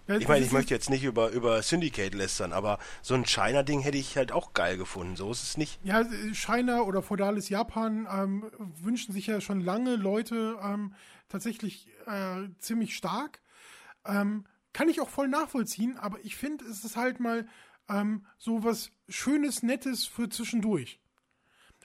Ich 0.07 0.27
meine, 0.27 0.45
ich 0.45 0.53
möchte 0.53 0.73
jetzt 0.73 0.89
nicht 0.89 1.03
über, 1.03 1.31
über 1.31 1.61
Syndicate 1.61 2.15
lästern, 2.15 2.53
aber 2.53 2.79
so 3.01 3.13
ein 3.13 3.25
China-Ding 3.25 3.81
hätte 3.81 3.97
ich 3.97 4.15
halt 4.15 4.31
auch 4.31 4.53
geil 4.53 4.77
gefunden. 4.77 5.17
So 5.17 5.29
ist 5.31 5.43
es 5.43 5.57
nicht. 5.57 5.79
Ja, 5.83 6.05
China 6.31 6.81
oder 6.81 7.01
feudales 7.01 7.49
Japan 7.49 8.07
ähm, 8.09 8.49
wünschen 8.57 9.13
sich 9.13 9.27
ja 9.27 9.41
schon 9.41 9.59
lange 9.59 9.97
Leute 9.97 10.57
ähm, 10.63 10.93
tatsächlich 11.27 11.89
äh, 12.05 12.47
ziemlich 12.59 12.95
stark. 12.95 13.41
Ähm, 14.05 14.45
kann 14.71 14.87
ich 14.87 15.01
auch 15.01 15.09
voll 15.09 15.27
nachvollziehen, 15.27 15.97
aber 15.97 16.23
ich 16.23 16.37
finde, 16.37 16.63
es 16.65 16.85
ist 16.85 16.95
halt 16.95 17.19
mal 17.19 17.45
ähm, 17.89 18.25
so 18.37 18.63
was 18.63 18.91
Schönes, 19.09 19.61
Nettes 19.61 20.05
für 20.05 20.29
zwischendurch. 20.29 21.01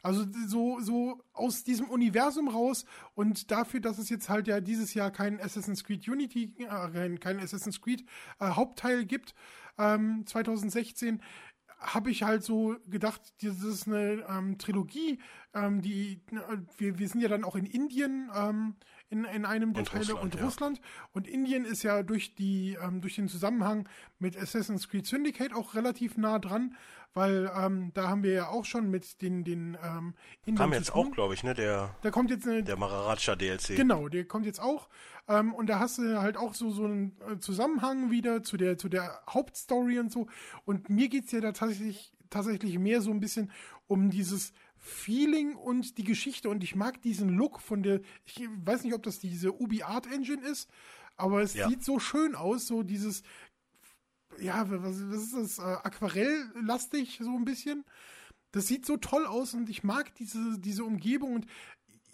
Also 0.03 0.27
so, 0.47 0.81
so 0.81 1.23
aus 1.33 1.63
diesem 1.63 1.89
Universum 1.89 2.49
raus 2.49 2.85
und 3.15 3.51
dafür, 3.51 3.81
dass 3.81 3.99
es 3.99 4.09
jetzt 4.09 4.29
halt 4.29 4.49
ja 4.49 4.61
dieses 4.61 4.95
Jahr 4.95 5.11
kein 5.11 5.41
Assassin's 5.41 5.85
Creed 5.85 6.09
Unity, 6.09 6.55
äh, 6.59 7.17
kein 7.19 7.39
Assassin's 7.39 7.81
Creed 7.81 8.05
äh, 8.41 8.47
Hauptteil 8.47 9.05
gibt, 9.05 9.35
ähm, 9.79 10.25
2016, 10.27 11.23
habe 11.79 12.11
ich 12.11 12.23
halt 12.23 12.45
so 12.45 12.77
gedacht, 12.89 13.21
das 13.43 13.63
ist 13.63 13.87
eine 13.87 14.25
ähm, 14.29 14.59
Trilogie, 14.59 15.19
ähm, 15.55 15.83
die 15.83 16.21
äh, 16.31 16.59
wir, 16.79 16.99
wir 16.99 17.09
sind 17.09 17.21
ja 17.21 17.29
dann 17.29 17.45
auch 17.45 17.57
in 17.57 17.67
Indien 17.67 18.31
ähm, 18.35 18.75
in, 19.11 19.25
in 19.25 19.45
einem 19.45 19.75
der 19.75 19.83
und 19.83 19.89
Teile 19.89 20.01
Russland, 20.01 20.23
und 20.23 20.35
ja. 20.37 20.45
Russland. 20.45 20.81
Und 21.13 21.29
Indien 21.29 21.65
ist 21.65 21.83
ja 21.83 22.03
durch 22.03 22.35
die, 22.35 22.79
ähm, 22.83 23.03
durch 23.03 23.17
den 23.17 23.29
Zusammenhang 23.29 23.87
mit 24.19 24.39
Assassin's 24.39 24.89
Creed 24.89 25.07
Syndicate 25.07 25.53
auch 25.53 25.75
relativ 25.75 26.17
nah 26.17 26.39
dran, 26.39 26.75
weil 27.15 27.51
ähm, 27.55 27.91
da 27.95 28.09
haben 28.09 28.23
wir 28.23 28.33
ja 28.33 28.49
auch 28.49 28.65
schon 28.65 28.91
mit 28.91 29.21
den, 29.21 29.45
den 29.45 29.77
ähm, 29.83 30.15
Indien 30.45 30.57
Kam 30.57 30.73
jetzt 30.73 30.95
auch, 30.95 31.11
glaube 31.11 31.35
ich, 31.35 31.43
ne? 31.43 31.55
Der, 31.55 31.95
da 32.03 32.11
kommt 32.11 32.31
jetzt 32.31 32.47
eine, 32.47 32.63
der 32.63 32.77
Maharaja 32.77 33.37
DLC. 33.37 33.77
Genau, 33.77 34.09
der 34.09 34.25
kommt 34.25 34.47
jetzt 34.47 34.61
auch. 34.61 34.89
Ähm, 35.29 35.53
und 35.55 35.67
da 35.67 35.79
hast 35.79 35.99
du 35.99 36.21
halt 36.21 36.37
auch 36.37 36.55
so, 36.55 36.71
so 36.71 36.85
einen 36.85 37.17
äh, 37.31 37.39
Zusammenhang 37.39 38.11
wieder 38.11 38.43
zu 38.43 38.57
der, 38.57 38.79
zu 38.79 38.89
der 38.89 39.23
Hauptstory 39.29 39.99
und 39.99 40.11
so. 40.11 40.27
Und 40.65 40.89
mir 40.89 41.09
geht 41.09 41.27
es 41.27 41.33
ja 41.33 41.41
da 41.41 41.53
tatsächlich, 41.53 42.13
tatsächlich 42.31 42.79
mehr 42.79 43.03
so 43.03 43.11
ein 43.11 43.21
bisschen 43.21 43.51
um 43.87 44.11
dieses 44.11 44.53
Feeling 44.79 45.55
und 45.55 45.99
die 45.99 46.05
Geschichte. 46.05 46.49
Und 46.49 46.65
ich 46.65 46.75
mag 46.75 47.03
diesen 47.03 47.29
Look 47.29 47.61
von 47.61 47.83
der, 47.83 48.01
ich 48.25 48.49
weiß 48.65 48.85
nicht, 48.85 48.95
ob 48.95 49.03
das 49.03 49.19
diese 49.19 49.53
Ubi 49.53 49.83
Art 49.83 50.11
Engine 50.11 50.43
ist, 50.43 50.69
aber 51.17 51.43
es 51.43 51.55
ja. 51.55 51.69
sieht 51.69 51.85
so 51.85 51.99
schön 51.99 52.35
aus, 52.35 52.67
so 52.67 52.83
dieses, 52.83 53.23
ja, 54.41 54.69
was, 54.71 55.03
was 55.11 55.23
ist 55.23 55.35
das, 55.35 55.59
äh, 55.59 55.63
aquarelllastig 55.63 57.21
so 57.23 57.37
ein 57.37 57.45
bisschen. 57.45 57.85
Das 58.53 58.67
sieht 58.67 58.85
so 58.85 58.97
toll 58.97 59.27
aus 59.27 59.55
und 59.55 59.71
ich 59.71 59.83
mag 59.83 60.15
diese, 60.17 60.59
diese 60.59 60.85
Umgebung 60.85 61.35
und 61.35 61.47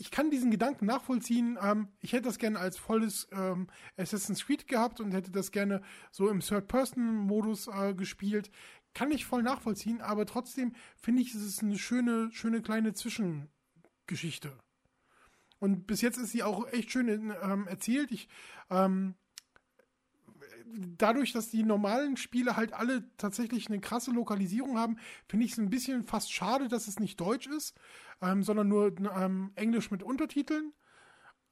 ich 0.00 0.12
kann 0.12 0.30
diesen 0.30 0.52
Gedanken 0.52 0.86
nachvollziehen. 0.86 1.58
Ähm, 1.60 1.88
ich 2.00 2.12
hätte 2.12 2.24
das 2.24 2.38
gerne 2.38 2.60
als 2.60 2.78
volles 2.78 3.28
ähm, 3.32 3.66
Assassin's 3.96 4.46
Creed 4.46 4.68
gehabt 4.68 5.00
und 5.00 5.10
hätte 5.10 5.32
das 5.32 5.50
gerne 5.50 5.82
so 6.12 6.28
im 6.28 6.40
Third-Person-Modus 6.40 7.66
äh, 7.66 7.94
gespielt 7.94 8.50
kann 8.94 9.12
ich 9.12 9.26
voll 9.26 9.44
nachvollziehen, 9.44 10.00
aber 10.00 10.26
trotzdem 10.26 10.74
finde 10.96 11.22
ich, 11.22 11.34
es 11.34 11.42
ist 11.42 11.62
eine 11.62 11.78
schöne, 11.78 12.30
schöne 12.32 12.62
kleine 12.62 12.94
Zwischengeschichte. 12.94 14.58
Und 15.60 15.86
bis 15.86 16.00
jetzt 16.00 16.18
ist 16.18 16.30
sie 16.30 16.42
auch 16.42 16.66
echt 16.68 16.90
schön 16.90 17.08
ähm, 17.08 17.66
erzählt. 17.68 18.10
Ich, 18.10 18.28
ähm, 18.70 19.14
dadurch, 20.96 21.32
dass 21.32 21.50
die 21.50 21.62
normalen 21.62 22.16
Spiele 22.16 22.56
halt 22.56 22.72
alle 22.72 23.04
tatsächlich 23.16 23.68
eine 23.68 23.80
krasse 23.80 24.10
Lokalisierung 24.10 24.78
haben, 24.78 24.98
finde 25.28 25.46
ich 25.46 25.52
es 25.52 25.58
ein 25.58 25.70
bisschen 25.70 26.02
fast 26.02 26.32
schade, 26.32 26.68
dass 26.68 26.88
es 26.88 26.98
nicht 26.98 27.20
Deutsch 27.20 27.46
ist, 27.46 27.76
ähm, 28.20 28.42
sondern 28.42 28.68
nur 28.68 28.94
ähm, 29.16 29.52
Englisch 29.54 29.90
mit 29.90 30.02
Untertiteln. 30.02 30.72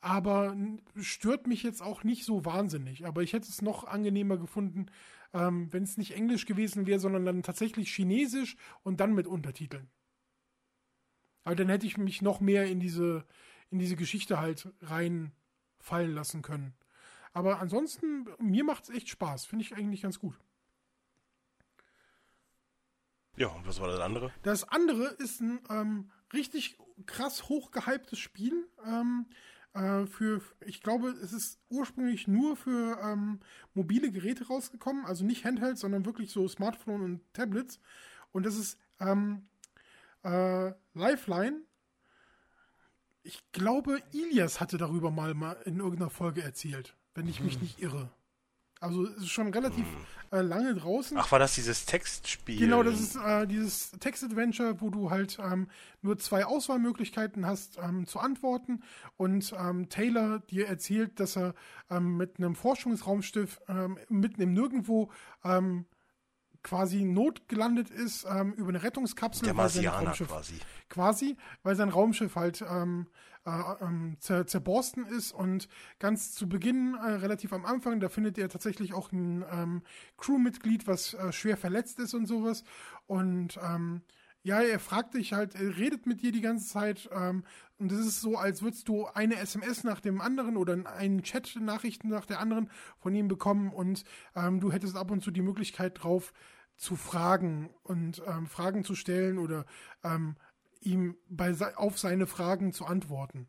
Aber 0.01 0.57
stört 1.01 1.47
mich 1.47 1.63
jetzt 1.63 1.83
auch 1.83 2.05
nicht 2.05 2.25
so 2.25 2.45
wahnsinnig. 2.45 3.07
Aber 3.07 3.23
ich 3.23 3.33
hätte 3.33 3.49
es 3.49 3.63
noch 3.63 3.85
angenehmer 3.85 4.37
gefunden, 4.37 4.87
ähm, 5.33 5.73
wenn 5.73 5.83
es 5.83 5.97
nicht 5.97 6.15
Englisch 6.15 6.47
gewesen 6.47 6.87
wäre, 6.87 7.01
sondern 7.01 7.25
dann 7.25 7.43
tatsächlich 7.43 7.93
Chinesisch 7.95 8.57
und 8.83 9.01
dann 9.01 9.15
mit 9.15 9.27
Untertiteln. 9.27 9.91
Aber 11.45 11.55
dann 11.55 11.69
hätte 11.69 11.87
ich 11.87 11.97
mich 11.97 12.23
noch 12.23 12.41
mehr 12.41 12.67
in 12.67 12.81
diese, 12.81 13.25
in 13.71 13.79
diese 13.79 13.97
Geschichte 13.97 14.41
halt 14.41 14.69
reinfallen 14.81 16.13
lassen 16.13 16.43
können. 16.43 16.75
Aber 17.37 17.61
ansonsten, 17.61 18.27
mir 18.39 18.65
macht 18.65 18.85
es 18.85 18.89
echt 18.89 19.11
Spaß. 19.11 19.45
Finde 19.45 19.63
ich 19.63 19.77
eigentlich 19.77 20.01
ganz 20.01 20.19
gut. 20.19 20.41
Ja, 23.37 23.49
und 23.49 23.67
was 23.67 23.79
war 23.79 23.89
das 23.89 24.01
andere? 24.01 24.33
Das 24.43 24.67
andere 24.67 25.09
ist 25.19 25.43
ein 25.43 25.61
ähm, 25.69 26.11
richtig 26.33 26.79
krass 27.05 27.51
hochgehyptes 27.51 28.19
Spiel. 28.19 28.67
Ähm, 28.87 29.27
äh, 29.75 30.07
für, 30.07 30.41
ich 30.65 30.81
glaube, 30.81 31.11
es 31.11 31.35
ist 31.35 31.61
ursprünglich 31.69 32.27
nur 32.27 32.57
für 32.57 32.99
ähm, 33.03 33.41
mobile 33.75 34.11
Geräte 34.11 34.47
rausgekommen, 34.47 35.05
also 35.05 35.23
nicht 35.27 35.45
Handheld, 35.45 35.77
sondern 35.77 36.07
wirklich 36.07 36.31
so 36.31 36.49
Smartphone 36.49 37.03
und 37.03 37.35
Tablets. 37.35 37.81
Und 38.33 38.47
das 38.47 38.57
ist 38.57 38.79
ähm, 38.99 39.47
äh, 40.25 40.73
Lifeline. 40.95 41.61
Ich 43.25 43.45
glaube, 43.53 44.01
Ilias 44.13 44.59
hatte 44.59 44.79
darüber 44.79 45.11
mal, 45.11 45.35
mal 45.35 45.61
in 45.67 45.81
irgendeiner 45.81 46.09
Folge 46.09 46.43
erzählt, 46.43 46.97
wenn 47.17 47.29
ich 47.29 47.41
mich 47.41 47.55
hm. 47.55 47.63
nicht 47.63 47.81
irre. 47.81 48.09
Also 48.79 49.07
es 49.07 49.23
ist 49.23 49.31
schon 49.31 49.53
relativ 49.55 49.87
hm. 49.87 50.39
äh, 50.39 50.43
lange 50.43 50.75
draußen. 50.75 51.17
Ach, 51.17 51.33
war 51.33 51.39
das 51.39 51.55
dieses 51.55 51.87
Textspiel? 51.87 52.59
Genau, 52.59 52.83
das 52.83 53.01
ist 53.01 53.17
äh, 53.17 53.47
dieses 53.47 53.93
Text-Adventure, 53.93 54.81
wo 54.83 54.91
du 54.91 55.11
halt 55.11 55.39
ähm, 55.39 55.69
nur 56.03 56.19
zwei 56.19 56.45
Auswahlmöglichkeiten 56.45 57.47
hast 57.47 57.79
ähm, 57.83 58.07
zu 58.07 58.21
antworten. 58.21 58.83
Und 59.17 59.55
ähm, 59.59 59.89
Taylor 59.89 60.41
dir 60.41 60.69
erzählt, 60.69 61.19
dass 61.21 61.37
er 61.37 61.55
ähm, 61.89 62.19
mit 62.19 62.37
einem 62.37 62.55
Forschungsraumschiff 62.55 63.61
ähm, 63.67 63.99
mitten 64.11 64.43
im 64.43 64.53
Nirgendwo 64.53 65.11
ähm, 65.43 65.87
quasi 66.63 67.05
notgelandet 67.05 67.89
ist 67.89 68.27
ähm, 68.29 68.53
über 68.55 68.69
eine 68.69 68.83
Rettungskapsel. 68.83 69.45
Der 69.45 69.55
Marsianer 69.55 70.13
quasi. 70.13 70.61
Quasi, 70.91 71.37
weil 71.63 71.77
sein 71.77 71.89
Raumschiff 71.89 72.35
halt 72.37 72.63
ähm, 72.69 73.07
äh, 73.47 73.85
ähm, 73.85 74.17
zer 74.21 74.47
zerborsten 74.47 75.07
ist 75.07 75.33
und 75.33 75.69
ganz 75.99 76.33
zu 76.33 76.49
Beginn, 76.49 76.95
äh, 76.95 77.13
relativ 77.13 77.53
am 77.53 77.65
Anfang, 77.65 78.01
da 78.01 78.09
findet 78.09 78.39
er 78.39 78.49
tatsächlich 78.49 78.93
auch 78.93 79.13
ein 79.13 79.45
ähm, 79.51 79.83
Crewmitglied, 80.19 80.87
was 80.87 81.15
äh, 81.15 81.33
schwer 81.33 81.57
verletzt 81.57 81.99
ist 81.99 82.15
und 82.15 82.27
sowas. 82.27 82.65
Und 83.07 83.59
ähm, 83.63 84.03
ja, 84.43 84.61
er 84.61 84.79
fragt 84.79 85.15
dich 85.15 85.33
halt, 85.33 85.55
er 85.55 85.77
redet 85.77 86.07
mit 86.07 86.23
dir 86.23 86.33
die 86.33 86.41
ganze 86.41 86.69
Zeit 86.69 87.09
ähm, 87.13 87.45
und 87.79 87.93
es 87.93 88.07
ist 88.07 88.21
so, 88.21 88.37
als 88.37 88.63
würdest 88.63 88.89
du 88.89 89.07
eine 89.07 89.37
SMS 89.37 89.85
nach 89.85 90.01
dem 90.01 90.21
anderen 90.21 90.57
oder 90.57 90.77
einen 90.97 91.23
Chat-Nachrichten 91.23 92.09
nach 92.09 92.27
der 92.27 92.41
anderen 92.41 92.71
von 92.99 93.15
ihm 93.15 93.29
bekommen 93.29 93.71
und 93.71 94.05
ähm, 94.35 94.61
du 94.61 94.73
hättest 94.73 94.97
ab 94.97 95.11
und 95.11 95.23
zu 95.23 95.31
die 95.31 95.43
Möglichkeit 95.43 96.03
drauf 96.03 96.33
zu 96.77 96.95
fragen 96.95 97.71
und 97.83 98.23
ähm, 98.27 98.47
Fragen 98.47 98.85
zu 98.85 98.95
stellen 98.95 99.39
oder 99.39 99.67
ähm, 100.05 100.37
ihm 100.81 101.17
bei, 101.29 101.55
auf 101.77 101.99
seine 101.99 102.27
Fragen 102.27 102.73
zu 102.73 102.87
antworten. 102.87 103.49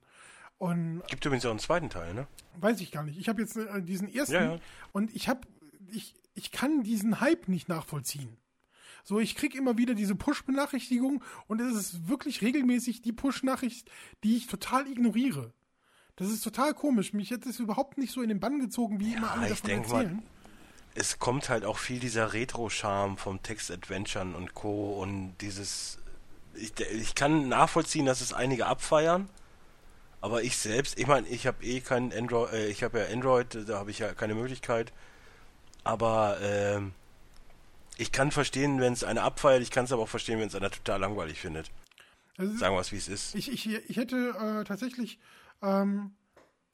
Und, 0.58 1.04
Gibt 1.08 1.26
übrigens 1.26 1.46
auch 1.46 1.52
einen 1.52 1.60
zweiten 1.60 1.90
Teil, 1.90 2.14
ne? 2.14 2.28
Weiß 2.60 2.82
ich 2.82 2.92
gar 2.92 3.04
nicht. 3.04 3.20
Ich 3.20 3.30
habe 3.30 3.42
jetzt 3.42 3.56
äh, 3.58 3.82
diesen 3.82 4.12
ersten 4.14 4.34
ja, 4.34 4.54
ja. 4.56 4.60
und 4.92 5.16
ich 5.16 5.30
habe, 5.30 5.42
ich, 5.92 6.16
ich 6.34 6.52
kann 6.52 6.84
diesen 6.84 7.20
Hype 7.22 7.48
nicht 7.48 7.70
nachvollziehen. 7.70 8.38
So, 9.04 9.20
ich 9.20 9.36
krieg 9.36 9.56
immer 9.56 9.78
wieder 9.78 9.94
diese 9.94 10.16
Push-Benachrichtigung 10.16 11.24
und 11.48 11.62
es 11.62 11.76
ist 11.76 12.10
wirklich 12.10 12.42
regelmäßig 12.42 13.02
die 13.02 13.14
Push-Nachricht, 13.14 13.90
die 14.24 14.36
ich 14.36 14.48
total 14.48 14.88
ignoriere. 14.88 15.54
Das 16.18 16.30
ist 16.30 16.44
total 16.44 16.74
komisch. 16.74 17.14
Mich 17.14 17.32
hätte 17.32 17.48
es 17.48 17.60
überhaupt 17.60 17.98
nicht 17.98 18.12
so 18.12 18.22
in 18.22 18.30
den 18.30 18.40
Bann 18.40 18.60
gezogen, 18.60 19.00
wie 19.00 19.12
ja, 19.12 19.18
immer 19.18 19.32
alle 19.32 19.50
davon 19.50 19.70
erzählen. 19.70 20.16
Mal, 20.16 20.24
es 20.96 21.20
kommt 21.20 21.48
halt 21.48 21.64
auch 21.64 21.78
viel 21.78 22.00
dieser 22.00 22.34
Retro-Charme 22.34 23.18
vom 23.18 23.42
Text-Adventuren 23.44 24.34
und 24.34 24.56
Co. 24.56 25.00
und 25.02 25.38
dieses 25.42 26.00
ich, 26.58 26.80
ich 26.80 27.16
kann 27.16 27.50
nachvollziehen, 27.50 28.06
dass 28.06 28.22
es 28.22 28.34
einige 28.34 28.66
abfeiern, 28.66 29.30
aber 30.22 30.44
ich 30.44 30.58
selbst, 30.58 31.00
ich 31.00 31.08
meine, 31.08 31.28
ich 31.28 31.48
habe 31.48 31.64
eh 31.64 31.80
kein 31.82 32.12
Android, 32.14 32.54
äh, 32.54 32.68
ich 32.68 32.84
habe 32.84 33.00
ja 33.00 33.06
Android, 33.08 33.58
da 33.68 33.80
habe 33.80 33.92
ich 33.92 34.00
ja 34.00 34.14
keine 34.14 34.36
Möglichkeit, 34.36 34.92
aber 35.84 36.40
äh, 36.42 36.82
ich 37.98 38.12
kann 38.12 38.32
verstehen, 38.32 38.80
wenn 38.80 38.94
es 38.94 39.04
einer 39.04 39.24
abfeiert, 39.24 39.62
ich 39.62 39.72
kann 39.72 39.86
es 39.86 39.92
aber 39.92 40.04
auch 40.04 40.10
verstehen, 40.10 40.40
wenn 40.40 40.48
es 40.48 40.56
einer 40.56 40.72
total 40.72 41.00
langweilig 41.00 41.40
findet. 41.40 41.72
Also, 42.38 42.56
Sagen 42.58 42.76
wir 42.76 42.82
es, 42.82 42.92
wie 42.92 42.98
es 42.98 43.08
ist. 43.08 43.36
Ich, 43.36 43.52
ich, 43.52 43.68
ich 43.68 43.98
hätte 43.98 44.36
äh, 44.40 44.64
tatsächlich 44.64 45.20
ähm, 45.64 46.12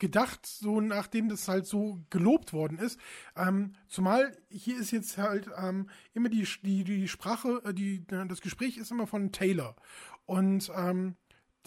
gedacht, 0.03 0.45
so 0.45 0.81
nachdem 0.81 1.29
das 1.29 1.47
halt 1.47 1.65
so 1.65 2.03
gelobt 2.09 2.51
worden 2.51 2.77
ist. 2.77 2.99
Ähm, 3.37 3.71
zumal 3.87 4.37
hier 4.49 4.77
ist 4.77 4.91
jetzt 4.91 5.17
halt 5.17 5.49
ähm, 5.57 5.89
immer 6.13 6.27
die, 6.27 6.45
die, 6.61 6.83
die 6.83 7.07
Sprache, 7.07 7.61
äh, 7.63 7.73
die, 7.73 8.05
das 8.05 8.41
Gespräch 8.41 8.75
ist 8.75 8.91
immer 8.91 9.07
von 9.07 9.31
Taylor. 9.31 9.77
Und 10.25 10.69
ähm, 10.75 11.15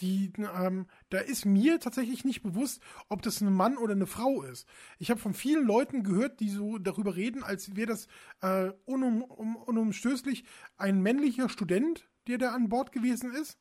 die, 0.00 0.34
ähm, 0.36 0.86
da 1.08 1.18
ist 1.18 1.46
mir 1.46 1.80
tatsächlich 1.80 2.26
nicht 2.26 2.42
bewusst, 2.42 2.82
ob 3.08 3.22
das 3.22 3.40
ein 3.40 3.50
Mann 3.50 3.78
oder 3.78 3.94
eine 3.94 4.06
Frau 4.06 4.42
ist. 4.42 4.68
Ich 4.98 5.10
habe 5.10 5.18
von 5.18 5.32
vielen 5.32 5.64
Leuten 5.64 6.02
gehört, 6.02 6.40
die 6.40 6.50
so 6.50 6.76
darüber 6.76 7.16
reden, 7.16 7.42
als 7.42 7.74
wäre 7.74 7.86
das 7.86 8.06
äh, 8.42 8.70
unum, 8.84 9.22
um, 9.22 9.56
unumstößlich 9.56 10.44
ein 10.76 11.00
männlicher 11.00 11.48
Student, 11.48 12.06
der 12.26 12.36
da 12.36 12.52
an 12.52 12.68
Bord 12.68 12.92
gewesen 12.92 13.32
ist. 13.32 13.58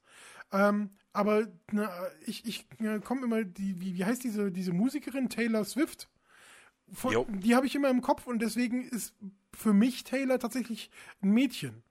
Ähm, 0.52 0.98
aber 1.16 1.48
na, 1.72 1.90
ich, 2.26 2.46
ich 2.46 2.66
komme 3.04 3.24
immer, 3.24 3.44
die, 3.44 3.80
wie, 3.80 3.96
wie 3.96 4.06
heißt 4.06 4.24
diese, 4.24 4.52
diese 4.52 4.74
Musikerin 4.74 5.30
Taylor 5.30 5.64
Swift? 5.64 6.10
Von, 6.92 7.40
die 7.40 7.56
habe 7.56 7.66
ich 7.66 7.74
immer 7.74 7.90
im 7.90 8.02
Kopf 8.02 8.28
und 8.28 8.40
deswegen 8.40 8.88
ist 8.88 9.16
für 9.54 9.74
mich 9.74 10.04
Taylor 10.04 10.40
tatsächlich 10.40 10.92
ein 11.24 11.30
Mädchen. 11.30 11.84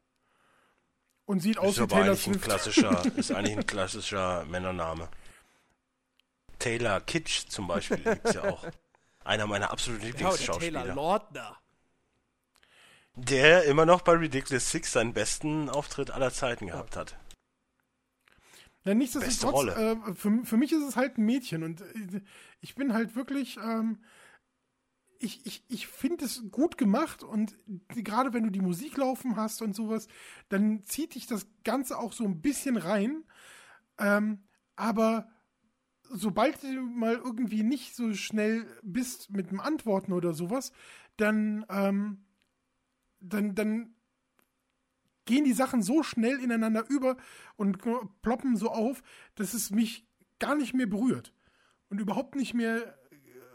Und 1.25 1.41
sieht 1.41 1.59
aus 1.59 1.81
wie 1.81 1.87
Taylor 1.87 2.17
Swift. 2.17 2.37
Ein 2.37 2.41
klassischer, 2.43 3.03
ist 3.17 3.33
eigentlich 3.33 3.57
ein 3.57 3.67
klassischer 3.67 4.45
Männername. 4.45 5.09
Taylor 6.59 7.01
Kitsch 7.01 7.49
zum 7.49 7.67
Beispiel 7.67 7.99
gibt 7.99 8.35
ja 8.35 8.45
auch. 8.51 8.67
Einer 9.25 9.47
meiner 9.47 9.71
absoluten 9.71 10.05
Lieblingsschauspieler. 10.05 10.83
Taylor 10.83 10.95
Lautner. 10.95 11.57
Der 13.15 13.65
immer 13.65 13.87
noch 13.87 14.03
bei 14.03 14.13
Ridiculous 14.13 14.71
Six 14.71 14.93
seinen 14.93 15.15
besten 15.15 15.71
Auftritt 15.71 16.11
aller 16.11 16.31
Zeiten 16.31 16.67
gehabt 16.67 16.97
hat. 16.97 17.17
Ja, 18.85 18.95
nichtsdestotrotz, 18.95 19.77
äh, 19.77 19.97
für, 20.15 20.45
für 20.45 20.57
mich 20.57 20.73
ist 20.73 20.83
es 20.83 20.97
halt 20.97 21.17
ein 21.19 21.25
Mädchen 21.25 21.63
und 21.63 21.81
äh, 21.81 22.21
ich 22.61 22.75
bin 22.75 22.93
halt 22.93 23.17
wirklich, 23.17 23.57
ähm, 23.57 23.99
ich, 25.19 25.47
ich, 25.47 25.65
ich 25.69 25.87
finde 25.87 26.27
es 26.27 26.45
gut 26.51 26.77
gemacht 26.77 27.23
und 27.23 27.57
gerade 27.89 28.33
wenn 28.35 28.45
du 28.45 28.51
die 28.51 28.61
Musik 28.61 28.97
laufen 28.99 29.37
hast 29.37 29.63
und 29.63 29.75
sowas, 29.75 30.07
dann 30.51 30.85
zieht 30.85 31.15
dich 31.15 31.27
das 31.27 31.47
Ganze 31.65 31.99
auch 31.99 32.13
so 32.13 32.25
ein 32.25 32.43
bisschen 32.43 32.77
rein. 32.77 33.25
Ähm, 33.99 34.43
aber 34.77 35.29
sobald 36.11 36.63
du 36.63 36.81
mal 36.83 37.15
irgendwie 37.15 37.63
nicht 37.63 37.95
so 37.97 38.13
schnell 38.13 38.67
bist 38.83 39.31
mit 39.31 39.51
dem 39.51 39.61
Antworten 39.61 40.13
oder 40.13 40.35
sowas, 40.35 40.73
dann, 41.17 41.65
ähm, 41.71 42.25
dann, 43.21 43.55
dann 43.55 43.94
gehen 45.25 45.45
die 45.45 45.53
Sachen 45.53 45.83
so 45.83 46.03
schnell 46.03 46.41
ineinander 46.41 46.85
über 46.89 47.17
und 47.57 47.79
ploppen 48.23 48.57
so 48.57 48.69
auf, 48.69 49.03
dass 49.35 49.55
es 49.55 49.71
mich 49.71 50.07
gar 50.39 50.55
nicht 50.55 50.75
mehr 50.75 50.87
berührt 50.87 51.33
und 51.89 52.01
überhaupt 52.01 52.35
nicht 52.37 52.55
mehr 52.55 52.99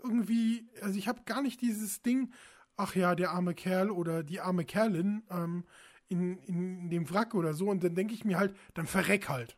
irgendwie, 0.03 0.69
also 0.81 0.97
ich 0.97 1.07
habe 1.07 1.23
gar 1.25 1.41
nicht 1.41 1.61
dieses 1.61 2.01
Ding, 2.01 2.31
ach 2.77 2.95
ja, 2.95 3.15
der 3.15 3.31
arme 3.31 3.53
Kerl 3.53 3.91
oder 3.91 4.23
die 4.23 4.39
arme 4.39 4.65
Kerlin 4.65 5.23
ähm, 5.29 5.65
in, 6.07 6.37
in 6.39 6.89
dem 6.89 7.09
Wrack 7.09 7.35
oder 7.35 7.53
so. 7.53 7.69
Und 7.69 7.83
dann 7.83 7.95
denke 7.95 8.13
ich 8.13 8.25
mir 8.25 8.37
halt, 8.37 8.55
dann 8.73 8.87
verreck 8.87 9.29
halt. 9.29 9.57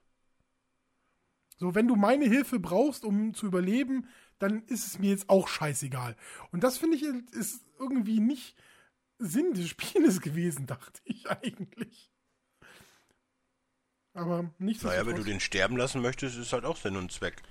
So, 1.57 1.75
wenn 1.75 1.88
du 1.88 1.95
meine 1.95 2.25
Hilfe 2.25 2.59
brauchst, 2.59 3.06
um 3.06 3.35
zu 3.35 3.45
überleben, 3.45 4.07
dann 4.40 4.64
ist 4.64 4.88
es 4.88 4.98
mir 4.98 5.11
jetzt 5.11 5.30
auch 5.30 5.48
scheißegal. 5.48 6.15
Und 6.51 6.64
das 6.64 6.80
finde 6.80 6.98
ich 6.98 7.03
ist 7.03 7.64
irgendwie 7.80 8.19
nicht 8.19 8.56
Sinn 9.22 9.53
des 9.53 9.69
Spieles 9.69 10.22
gewesen, 10.22 10.66
dachte 10.67 11.01
ich 11.06 11.30
eigentlich. 11.30 12.11
Aber 14.14 14.53
nicht 14.58 14.82
so. 14.82 14.88
Naja, 14.88 15.06
wenn 15.06 15.16
du 15.16 15.24
den 15.24 15.40
sterben 15.40 15.77
lassen 15.77 16.01
möchtest, 16.01 16.38
ist 16.38 16.51
halt 16.51 16.66
auch 16.66 16.75
Sinn 16.75 16.98
und 16.98 17.11
Zweck. 17.11 17.41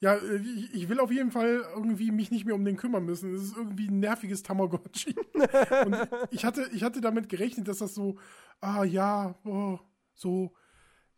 Ja, 0.00 0.16
äh, 0.16 0.36
ich, 0.36 0.74
ich, 0.74 0.88
will 0.88 1.00
auf 1.00 1.10
jeden 1.10 1.30
Fall 1.30 1.64
irgendwie 1.74 2.10
mich 2.10 2.30
nicht 2.30 2.44
mehr 2.44 2.54
um 2.54 2.64
den 2.64 2.76
kümmern 2.76 3.04
müssen. 3.04 3.34
Es 3.34 3.42
ist 3.42 3.56
irgendwie 3.56 3.88
ein 3.88 4.00
nerviges 4.00 4.42
Tamagotchi. 4.42 5.14
Und 5.86 6.08
ich 6.30 6.44
hatte, 6.44 6.68
ich 6.72 6.82
hatte 6.82 7.00
damit 7.00 7.28
gerechnet, 7.28 7.68
dass 7.68 7.78
das 7.78 7.94
so, 7.94 8.18
ah 8.60 8.84
ja, 8.84 9.38
oh, 9.44 9.78
so 10.12 10.54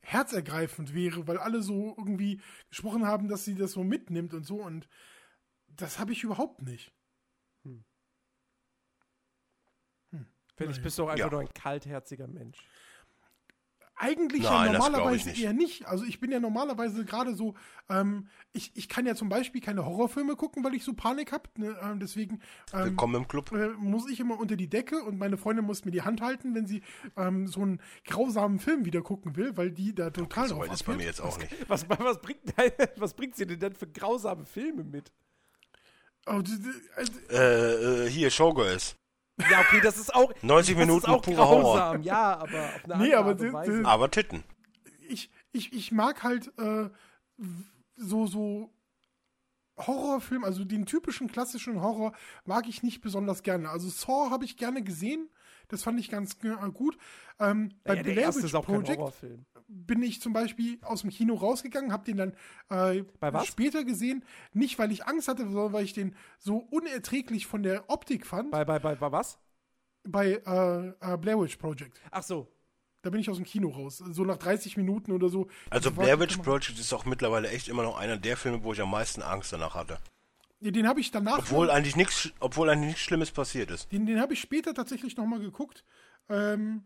herzergreifend 0.00 0.94
wäre, 0.94 1.26
weil 1.26 1.39
alle 1.39 1.62
so 1.62 1.94
irgendwie 1.97 2.41
gesprochen 2.68 3.07
haben, 3.07 3.28
dass 3.28 3.44
sie 3.44 3.55
das 3.55 3.73
so 3.73 3.83
mitnimmt 3.83 4.34
und 4.34 4.44
so. 4.44 4.57
Und 4.57 4.86
das 5.68 5.99
habe 5.99 6.12
ich 6.12 6.23
überhaupt 6.23 6.62
nicht. 6.62 6.92
Vielleicht 10.57 10.83
bist 10.83 10.99
du 10.99 11.05
auch 11.05 11.08
einfach 11.08 11.26
ja. 11.26 11.31
nur 11.31 11.41
ein 11.41 11.52
kaltherziger 11.55 12.28
Mensch. 12.28 12.58
Eigentlich 13.97 14.42
Nein, 14.42 14.73
ja 14.73 14.73
normalerweise 14.73 15.28
nicht. 15.28 15.42
eher 15.42 15.52
nicht. 15.52 15.86
Also 15.86 16.05
ich 16.05 16.18
bin 16.18 16.33
ja 16.33 16.41
normalerweise 16.41 17.05
gerade 17.05 17.36
so, 17.36 17.55
ähm, 17.89 18.28
ich, 18.52 18.73
ich 18.74 18.89
kann 18.89 19.07
ja 19.07 19.15
zum 19.15 19.28
Beispiel 19.28 19.60
keine 19.60 19.86
Horrorfilme 19.86 20.34
gucken, 20.34 20.65
weil 20.65 20.74
ich 20.74 20.83
so 20.83 20.94
Panik 20.94 21.31
habe. 21.31 21.49
Ne? 21.57 21.76
Ähm, 21.81 22.00
deswegen 22.00 22.41
ähm, 22.73 22.86
Willkommen 22.86 23.15
im 23.15 23.28
Club. 23.28 23.52
Äh, 23.52 23.68
muss 23.78 24.10
ich 24.10 24.18
immer 24.18 24.39
unter 24.41 24.57
die 24.57 24.68
Decke 24.68 25.05
und 25.05 25.16
meine 25.16 25.36
Freundin 25.36 25.65
muss 25.65 25.84
mir 25.84 25.92
die 25.92 26.02
Hand 26.02 26.23
halten, 26.23 26.57
wenn 26.57 26.66
sie 26.66 26.83
ähm, 27.16 27.47
so 27.47 27.60
einen 27.60 27.81
grausamen 28.05 28.58
Film 28.58 28.84
wieder 28.84 29.00
gucken 29.00 29.36
will, 29.36 29.57
weil 29.57 29.70
die 29.70 29.94
da 29.94 30.10
total 30.10 30.47
okay, 30.47 30.49
so 30.49 30.57
drauf 30.57 30.74
ist 30.74 30.83
bei 30.83 30.97
mir 30.97 31.07
jetzt 31.07 31.20
auch 31.20 31.39
nicht. 31.39 31.52
Was, 31.68 31.89
was, 31.89 32.20
bringt, 32.20 32.41
was 32.97 33.15
bringt 33.15 33.36
sie 33.36 33.47
denn 33.47 33.60
denn 33.60 33.74
für 33.76 33.86
grausame 33.86 34.44
Filme 34.44 34.83
mit? 34.83 35.12
Oh, 36.26 36.42
äh, 37.31 38.07
äh, 38.07 38.10
hier, 38.10 38.31
Showgirls. 38.31 38.97
Ja, 39.50 39.60
okay, 39.60 39.80
das 39.82 39.98
ist 39.98 40.14
auch. 40.14 40.32
90 40.42 40.76
Minuten 40.76 41.06
auch 41.06 41.22
purer 41.22 41.48
Horror. 41.48 41.98
Ja, 42.02 42.38
aber 42.38 42.58
auf 42.58 42.84
eine 42.84 43.04
nee, 43.04 43.14
aber, 43.14 43.52
Weise. 43.52 43.84
aber 43.84 44.10
Titten. 44.10 44.44
Ich, 45.08 45.30
ich, 45.52 45.72
ich 45.72 45.92
mag 45.92 46.22
halt 46.22 46.52
äh, 46.58 46.88
so, 47.96 48.26
so 48.26 48.70
Horrorfilm, 49.76 50.44
also 50.44 50.64
den 50.64 50.86
typischen 50.86 51.28
klassischen 51.28 51.80
Horror 51.80 52.12
mag 52.44 52.68
ich 52.68 52.82
nicht 52.82 53.00
besonders 53.00 53.42
gerne. 53.42 53.70
Also 53.70 53.88
Saw 53.88 54.30
habe 54.30 54.44
ich 54.44 54.56
gerne 54.56 54.82
gesehen, 54.82 55.28
das 55.68 55.82
fand 55.82 55.98
ich 56.00 56.10
ganz 56.10 56.38
äh, 56.42 56.70
gut. 56.70 56.96
Ähm, 57.38 57.70
ja, 57.70 57.94
bei 57.94 58.02
Blair 58.02 58.34
Witch 58.34 58.52
Project 58.52 59.14
bin 59.68 60.02
ich 60.02 60.20
zum 60.20 60.32
Beispiel 60.32 60.78
aus 60.82 61.02
dem 61.02 61.10
Kino 61.10 61.34
rausgegangen, 61.34 61.92
habe 61.92 62.04
den 62.04 62.16
dann 62.16 62.32
äh, 62.70 63.04
später 63.44 63.84
gesehen. 63.84 64.24
Nicht, 64.52 64.78
weil 64.78 64.92
ich 64.92 65.06
Angst 65.06 65.28
hatte, 65.28 65.44
sondern 65.44 65.72
weil 65.72 65.84
ich 65.84 65.92
den 65.92 66.14
so 66.38 66.58
unerträglich 66.58 67.46
von 67.46 67.62
der 67.62 67.88
Optik 67.90 68.26
fand. 68.26 68.50
Bei, 68.50 68.64
bei, 68.64 68.78
bei, 68.78 68.94
bei 68.94 69.12
was? 69.12 69.38
Bei 70.06 70.42
äh, 70.46 71.12
äh, 71.12 71.16
Blair 71.16 71.40
Witch 71.40 71.56
Project. 71.56 72.00
Ach 72.10 72.22
so. 72.22 72.48
Da 73.02 73.10
bin 73.10 73.20
ich 73.20 73.28
aus 73.28 73.36
dem 73.36 73.44
Kino 73.44 73.68
raus. 73.68 73.98
So 73.98 74.24
nach 74.24 74.38
30 74.38 74.78
Minuten 74.78 75.12
oder 75.12 75.28
so. 75.28 75.48
Also 75.68 75.90
Blair 75.90 76.18
Witch 76.20 76.38
Project 76.38 76.78
ist 76.78 76.92
auch 76.94 77.04
mittlerweile 77.04 77.50
echt 77.50 77.68
immer 77.68 77.82
noch 77.82 77.98
einer 77.98 78.16
der 78.16 78.36
Filme, 78.36 78.64
wo 78.64 78.72
ich 78.72 78.80
am 78.80 78.90
meisten 78.90 79.20
Angst 79.20 79.52
danach 79.52 79.74
hatte. 79.74 79.98
Ja, 80.64 80.70
den 80.70 80.88
habe 80.88 80.98
ich 80.98 81.10
danach. 81.10 81.40
Obwohl 81.40 81.70
eigentlich 81.70 81.94
nichts, 81.94 82.32
obwohl 82.40 82.70
eigentlich 82.70 82.86
nichts 82.86 83.02
Schlimmes 83.02 83.30
passiert 83.30 83.70
ist. 83.70 83.92
Den, 83.92 84.06
den 84.06 84.18
habe 84.18 84.32
ich 84.32 84.40
später 84.40 84.72
tatsächlich 84.72 85.14
nochmal 85.14 85.40
geguckt. 85.40 85.84
Ähm, 86.30 86.84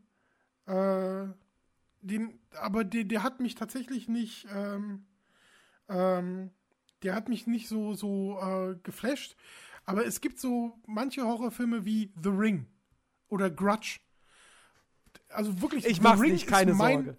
äh, 0.66 1.26
den, 2.00 2.40
aber 2.60 2.82
der, 2.82 3.05
der 3.05 3.23
hat 3.23 3.39
mich 3.39 3.55
tatsächlich 3.55 4.08
nicht, 4.08 4.48
ähm, 4.52 5.07
ähm, 5.89 6.50
der 7.05 7.15
hat 7.15 7.28
mich 7.28 7.47
nicht 7.47 7.68
so, 7.68 7.94
so 7.94 8.40
äh, 8.40 8.74
geflasht. 8.82 9.36
Aber 9.84 10.05
es 10.05 10.20
gibt 10.20 10.40
so 10.40 10.76
manche 10.84 11.23
Horrorfilme 11.23 11.84
wie 11.84 12.12
The 12.20 12.31
Ring 12.31 12.66
oder 13.28 13.48
Grudge. 13.48 14.00
Also 15.28 15.62
wirklich, 15.62 15.86
ich 15.86 16.02
mache 16.02 16.23
nicht, 16.23 16.48
keine 16.48 16.74
mein, 16.74 17.05
Sorge. 17.05 17.18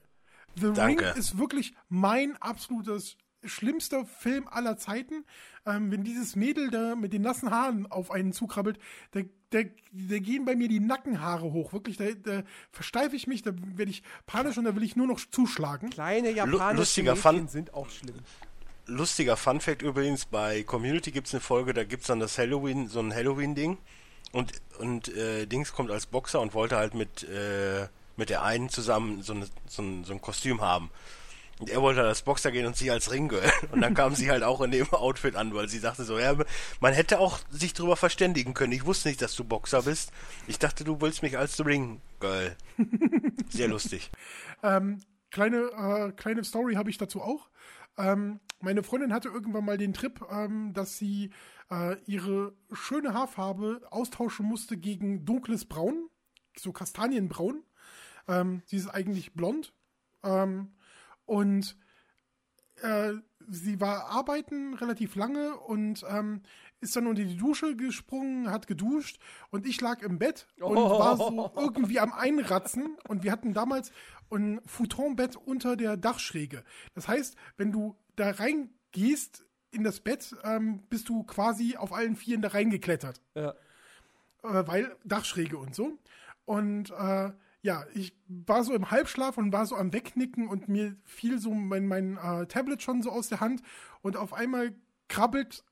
The 0.56 0.74
Danke. 0.74 1.06
Ring 1.06 1.16
ist 1.18 1.38
wirklich 1.38 1.74
mein 1.88 2.36
absolutes 2.42 3.16
schlimmster 3.44 4.06
Film 4.06 4.48
aller 4.48 4.78
Zeiten. 4.78 5.26
Ähm, 5.66 5.92
wenn 5.92 6.04
dieses 6.04 6.36
Mädel 6.36 6.70
da 6.70 6.96
mit 6.96 7.14
den 7.14 7.22
nassen 7.22 7.52
Haaren 7.52 7.90
auf 7.92 8.12
einen 8.12 8.34
zukrabbelt, 8.34 8.80
da, 9.12 9.22
da, 9.50 9.60
da 9.92 10.20
gehen 10.20 10.46
bei 10.46 10.56
mir 10.56 10.68
die 10.68 10.80
Nackenhaare 10.80 11.52
hoch. 11.52 11.74
Wirklich, 11.74 11.98
da, 11.98 12.06
da 12.12 12.44
versteife 12.72 13.16
ich 13.16 13.28
mich, 13.28 13.42
da 13.42 13.52
werde 13.76 13.92
ich 13.92 14.04
panisch 14.26 14.58
und 14.58 14.66
da 14.66 14.76
will 14.76 14.84
ich 14.84 14.96
nur 14.96 15.08
noch 15.08 15.20
zuschlagen. 15.20 15.90
Kleine 15.90 16.32
japanische 16.32 16.78
Lustiger 16.78 17.16
Mädchen 17.16 17.48
sind 17.48 17.74
auch 17.74 17.90
schlimm. 17.90 18.16
Lustiger 18.86 19.38
Fun 19.38 19.62
Fact 19.62 19.84
übrigens, 19.84 20.26
bei 20.26 20.64
Community 20.64 21.12
gibt 21.12 21.28
es 21.28 21.34
eine 21.34 21.42
Folge, 21.42 21.74
da 21.74 21.84
gibt 21.84 22.02
es 22.02 22.08
dann 22.08 22.20
das 22.20 22.38
Halloween, 22.38 22.88
so 22.88 23.00
ein 23.00 23.14
Halloween-Ding. 23.14 23.78
Und, 24.32 24.52
und 24.80 25.10
äh, 25.10 25.46
Dings 25.46 25.74
kommt 25.74 25.92
als 25.92 26.06
Boxer 26.06 26.42
und 26.42 26.54
wollte 26.54 26.78
halt 26.78 26.94
mit, 26.94 27.24
äh, 27.24 27.88
mit 28.16 28.30
der 28.30 28.44
einen 28.44 28.70
zusammen 28.70 29.22
so, 29.22 29.34
eine, 29.34 29.48
so, 29.68 29.82
ein, 29.82 30.04
so 30.04 30.14
ein 30.14 30.22
Kostüm 30.22 30.62
haben. 30.62 30.92
Und 31.60 31.70
er 31.70 31.82
wollte 31.82 32.04
als 32.04 32.22
Boxer 32.22 32.52
gehen 32.52 32.66
und 32.66 32.78
sie 32.78 32.90
als 32.90 33.12
Ringgirl. 33.12 33.52
Und 33.72 33.82
dann 33.82 33.94
kam 33.94 34.16
sie 34.16 34.32
halt 34.32 34.44
auch 34.44 34.62
in 34.62 34.72
dem 34.72 34.92
Outfit 34.94 35.36
an, 35.36 35.54
weil 35.54 35.68
sie 35.68 35.80
sagte 35.80 36.06
so, 36.06 36.18
ja, 36.18 36.34
man 36.80 36.94
hätte 36.94 37.20
auch 37.20 37.40
sich 37.50 37.74
darüber 37.74 37.98
verständigen 37.98 38.54
können. 38.54 38.72
Ich 38.72 38.86
wusste 38.86 39.10
nicht, 39.10 39.22
dass 39.22 39.36
du 39.36 39.44
Boxer 39.44 39.84
bist. 39.84 40.12
Ich 40.48 40.58
dachte, 40.58 40.86
du 40.86 41.02
willst 41.02 41.22
mich 41.22 41.38
als 41.38 41.64
Ringgirl. 41.64 42.56
Sehr 43.50 43.68
lustig. 43.68 44.10
ähm, 44.64 45.00
kleine, 45.32 45.58
äh, 45.58 46.12
kleine 46.14 46.46
Story 46.46 46.76
habe 46.76 46.90
ich 46.90 46.98
dazu 46.98 47.22
auch. 47.22 47.50
Ähm, 47.98 48.40
meine 48.62 48.82
Freundin 48.82 49.14
hatte 49.14 49.28
irgendwann 49.28 49.66
mal 49.66 49.78
den 49.78 49.94
Trip, 49.94 50.22
ähm, 50.32 50.74
dass 50.74 50.98
sie 50.98 51.32
äh, 51.70 51.98
ihre 52.06 52.54
schöne 52.72 53.14
Haarfarbe 53.14 53.82
austauschen 53.90 54.46
musste 54.46 54.78
gegen 54.78 55.26
dunkles 55.26 55.66
Braun, 55.66 56.10
so 56.58 56.72
Kastanienbraun. 56.72 57.64
Ähm, 58.30 58.62
sie 58.66 58.78
ist 58.78 58.88
eigentlich 58.88 59.34
blond. 59.34 59.74
Ähm, 60.24 60.72
und 61.30 61.78
äh, 62.82 63.14
sie 63.48 63.80
war 63.80 64.10
arbeiten 64.10 64.74
relativ 64.74 65.16
lange 65.16 65.56
und 65.58 66.04
ähm, 66.10 66.42
ist 66.82 66.96
dann 66.96 67.08
unter 67.08 67.24
die 67.24 67.38
Dusche 67.38 67.76
gesprungen, 67.76 68.50
hat 68.50 68.68
geduscht 68.68 69.20
und 69.52 69.68
ich 69.68 69.80
lag 69.80 70.02
im 70.02 70.18
Bett 70.18 70.48
und 70.60 70.78
oh. 70.78 71.00
war 71.00 71.18
so 71.18 71.52
irgendwie 71.56 72.00
am 72.00 72.14
Einratzen 72.14 72.98
und 73.08 73.24
wir 73.24 73.32
hatten 73.32 73.54
damals 73.54 73.92
ein 74.32 74.60
Futonbett 74.66 75.36
unter 75.36 75.76
der 75.76 75.98
Dachschräge. 75.98 76.64
Das 76.96 77.08
heißt, 77.08 77.36
wenn 77.58 77.72
du 77.72 77.96
da 78.16 78.32
reingehst 78.32 79.46
in 79.72 79.84
das 79.84 80.00
Bett, 80.00 80.36
ähm, 80.44 80.84
bist 80.90 81.10
du 81.10 81.24
quasi 81.24 81.78
auf 81.78 81.94
allen 81.94 82.16
Vieren 82.16 82.42
da 82.42 82.50
reingeklettert. 82.50 83.22
Ja. 83.36 83.52
Äh, 84.44 84.68
weil 84.68 84.96
Dachschräge 85.04 85.58
und 85.58 85.76
so. 85.76 85.98
Und 86.46 86.92
äh, 86.92 87.32
ja, 87.62 87.86
ich 87.94 88.14
war 88.28 88.64
so 88.64 88.74
im 88.74 88.90
Halbschlaf 88.90 89.38
und 89.38 89.52
war 89.52 89.66
so 89.66 89.76
am 89.76 89.92
Wegnicken 89.92 90.48
und 90.48 90.70
mir 90.70 90.96
fiel 91.04 91.40
so 91.40 91.54
mein, 91.54 91.88
mein 91.88 92.18
äh, 92.18 92.46
Tablet 92.46 92.82
schon 92.82 93.02
so 93.02 93.12
aus 93.12 93.28
der 93.28 93.42
Hand 93.42 93.62
und 94.02 94.16
auf 94.16 94.34
einmal 94.34 94.74
krabbelt 95.08 95.64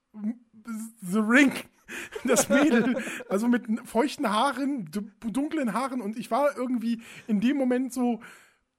The 1.01 1.19
Ring, 1.19 1.53
das 2.25 2.49
Mädel, 2.49 3.01
also 3.29 3.47
mit 3.47 3.65
feuchten 3.85 4.29
Haaren, 4.29 4.89
dunklen 4.91 5.73
Haaren 5.73 6.01
und 6.01 6.17
ich 6.17 6.29
war 6.29 6.57
irgendwie 6.57 7.01
in 7.27 7.39
dem 7.39 7.55
Moment 7.55 7.93
so, 7.93 8.19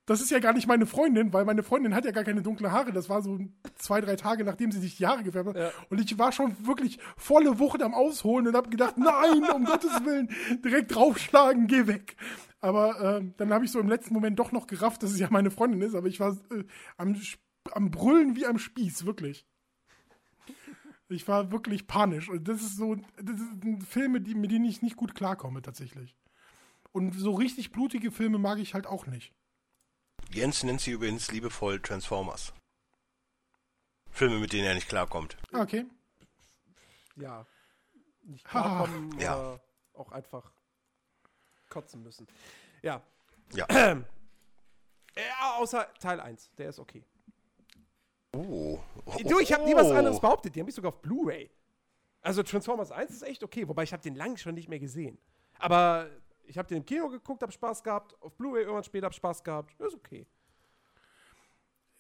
das 0.04 0.22
ist 0.22 0.30
ja 0.30 0.38
gar 0.38 0.54
nicht 0.54 0.66
meine 0.66 0.86
Freundin, 0.86 1.34
weil 1.34 1.44
meine 1.44 1.62
Freundin 1.62 1.94
hat 1.94 2.06
ja 2.06 2.12
gar 2.12 2.24
keine 2.24 2.40
dunklen 2.40 2.72
Haare. 2.72 2.92
Das 2.92 3.10
war 3.10 3.20
so 3.20 3.40
zwei, 3.74 4.00
drei 4.00 4.16
Tage, 4.16 4.42
nachdem 4.42 4.72
sie 4.72 4.80
sich 4.80 4.96
die 4.96 5.06
Haare 5.06 5.22
gefärbt 5.22 5.50
hat. 5.50 5.56
Ja. 5.56 5.70
Und 5.90 6.00
ich 6.00 6.18
war 6.18 6.32
schon 6.32 6.56
wirklich 6.66 6.98
volle 7.18 7.58
Wucht 7.58 7.82
am 7.82 7.92
Ausholen 7.92 8.48
und 8.48 8.56
habe 8.56 8.70
gedacht, 8.70 8.96
nein, 8.96 9.44
um 9.54 9.66
Gottes 9.66 10.02
Willen, 10.06 10.30
direkt 10.64 10.94
draufschlagen, 10.94 11.66
geh 11.66 11.86
weg. 11.86 12.16
Aber 12.60 13.00
äh, 13.00 13.32
dann 13.36 13.52
habe 13.52 13.64
ich 13.64 13.70
so 13.70 13.78
im 13.78 13.88
letzten 13.88 14.14
Moment 14.14 14.38
doch 14.38 14.52
noch 14.52 14.66
gerafft, 14.66 15.02
dass 15.02 15.12
es 15.12 15.18
ja 15.18 15.28
meine 15.30 15.50
Freundin 15.50 15.82
ist. 15.82 15.94
Aber 15.94 16.08
ich 16.08 16.18
war 16.18 16.36
äh, 16.50 16.64
am, 16.96 17.20
am 17.70 17.90
Brüllen 17.90 18.36
wie 18.36 18.46
am 18.46 18.58
Spieß, 18.58 19.06
wirklich. 19.06 19.46
Ich 21.08 21.26
war 21.28 21.52
wirklich 21.52 21.86
panisch. 21.86 22.28
Und 22.28 22.48
das 22.48 22.60
ist 22.60 22.76
so, 22.76 22.96
das 23.16 23.38
sind 23.38 23.84
Filme, 23.84 24.20
die, 24.20 24.34
mit 24.34 24.50
denen 24.50 24.64
ich 24.64 24.82
nicht 24.82 24.96
gut 24.96 25.14
klarkomme, 25.14 25.62
tatsächlich. 25.62 26.16
Und 26.92 27.12
so 27.12 27.32
richtig 27.32 27.70
blutige 27.70 28.10
Filme 28.10 28.38
mag 28.38 28.58
ich 28.58 28.74
halt 28.74 28.86
auch 28.86 29.06
nicht. 29.06 29.32
Jens 30.30 30.62
nennt 30.64 30.80
sie 30.80 30.90
übrigens 30.90 31.30
liebevoll 31.30 31.80
Transformers. 31.80 32.52
Filme, 34.10 34.38
mit 34.38 34.52
denen 34.52 34.64
er 34.64 34.74
nicht 34.74 34.88
klarkommt. 34.88 35.36
Ah, 35.52 35.62
okay. 35.62 35.86
Ja. 37.16 37.46
Nicht 38.22 38.44
klarkommen 38.44 39.14
oder 39.14 39.22
ja. 39.22 39.60
auch 39.94 40.12
einfach 40.12 40.52
kotzen 41.68 42.02
müssen. 42.02 42.26
Ja. 42.82 43.02
Ja. 43.52 43.66
ja 43.70 44.05
außer 45.58 45.86
Teil 46.00 46.20
1, 46.20 46.50
der 46.56 46.70
ist 46.70 46.78
okay. 46.78 47.05
Oh. 48.32 48.78
Du, 49.24 49.38
ich 49.40 49.52
habe 49.52 49.64
nie 49.64 49.74
was 49.74 49.90
anderes 49.90 50.20
behauptet. 50.20 50.55
Die 50.55 50.60
haben 50.60 50.66
mich 50.66 50.74
sogar 50.74 50.90
auf 50.90 51.00
Blu-ray. 51.00 51.50
Also 52.20 52.42
Transformers 52.42 52.90
1 52.90 53.10
ist 53.10 53.22
echt 53.22 53.42
okay, 53.42 53.66
wobei 53.68 53.84
ich 53.84 53.92
habe 53.92 54.02
den 54.02 54.14
lang 54.14 54.36
schon 54.36 54.55
nicht 54.55 54.68
mehr 54.68 54.78
gesehen. 54.78 55.18
Aber 55.58 56.10
ich 56.47 56.58
habe 56.58 56.68
den 56.68 56.78
im 56.78 56.86
Kino 56.86 57.08
geguckt, 57.08 57.42
habe 57.42 57.52
Spaß 57.52 57.82
gehabt, 57.82 58.20
auf 58.22 58.36
Blu-ray 58.36 58.62
irgendwann 58.62 58.84
später 58.84 59.06
habe 59.06 59.14
Spaß 59.14 59.44
gehabt. 59.44 59.78
Ist 59.80 59.94
okay. 59.94 60.26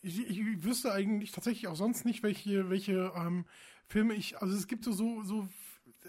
Ich, 0.00 0.18
ich, 0.28 0.64
wüsste 0.64 0.92
eigentlich 0.92 1.32
tatsächlich 1.32 1.66
auch 1.66 1.76
sonst 1.76 2.04
nicht, 2.04 2.22
welche, 2.22 2.70
welche 2.70 3.12
ähm, 3.16 3.46
Filme 3.86 4.14
ich. 4.14 4.40
Also 4.40 4.56
es 4.56 4.68
gibt 4.68 4.84
so, 4.84 4.92
so, 4.92 5.22
so 5.22 5.48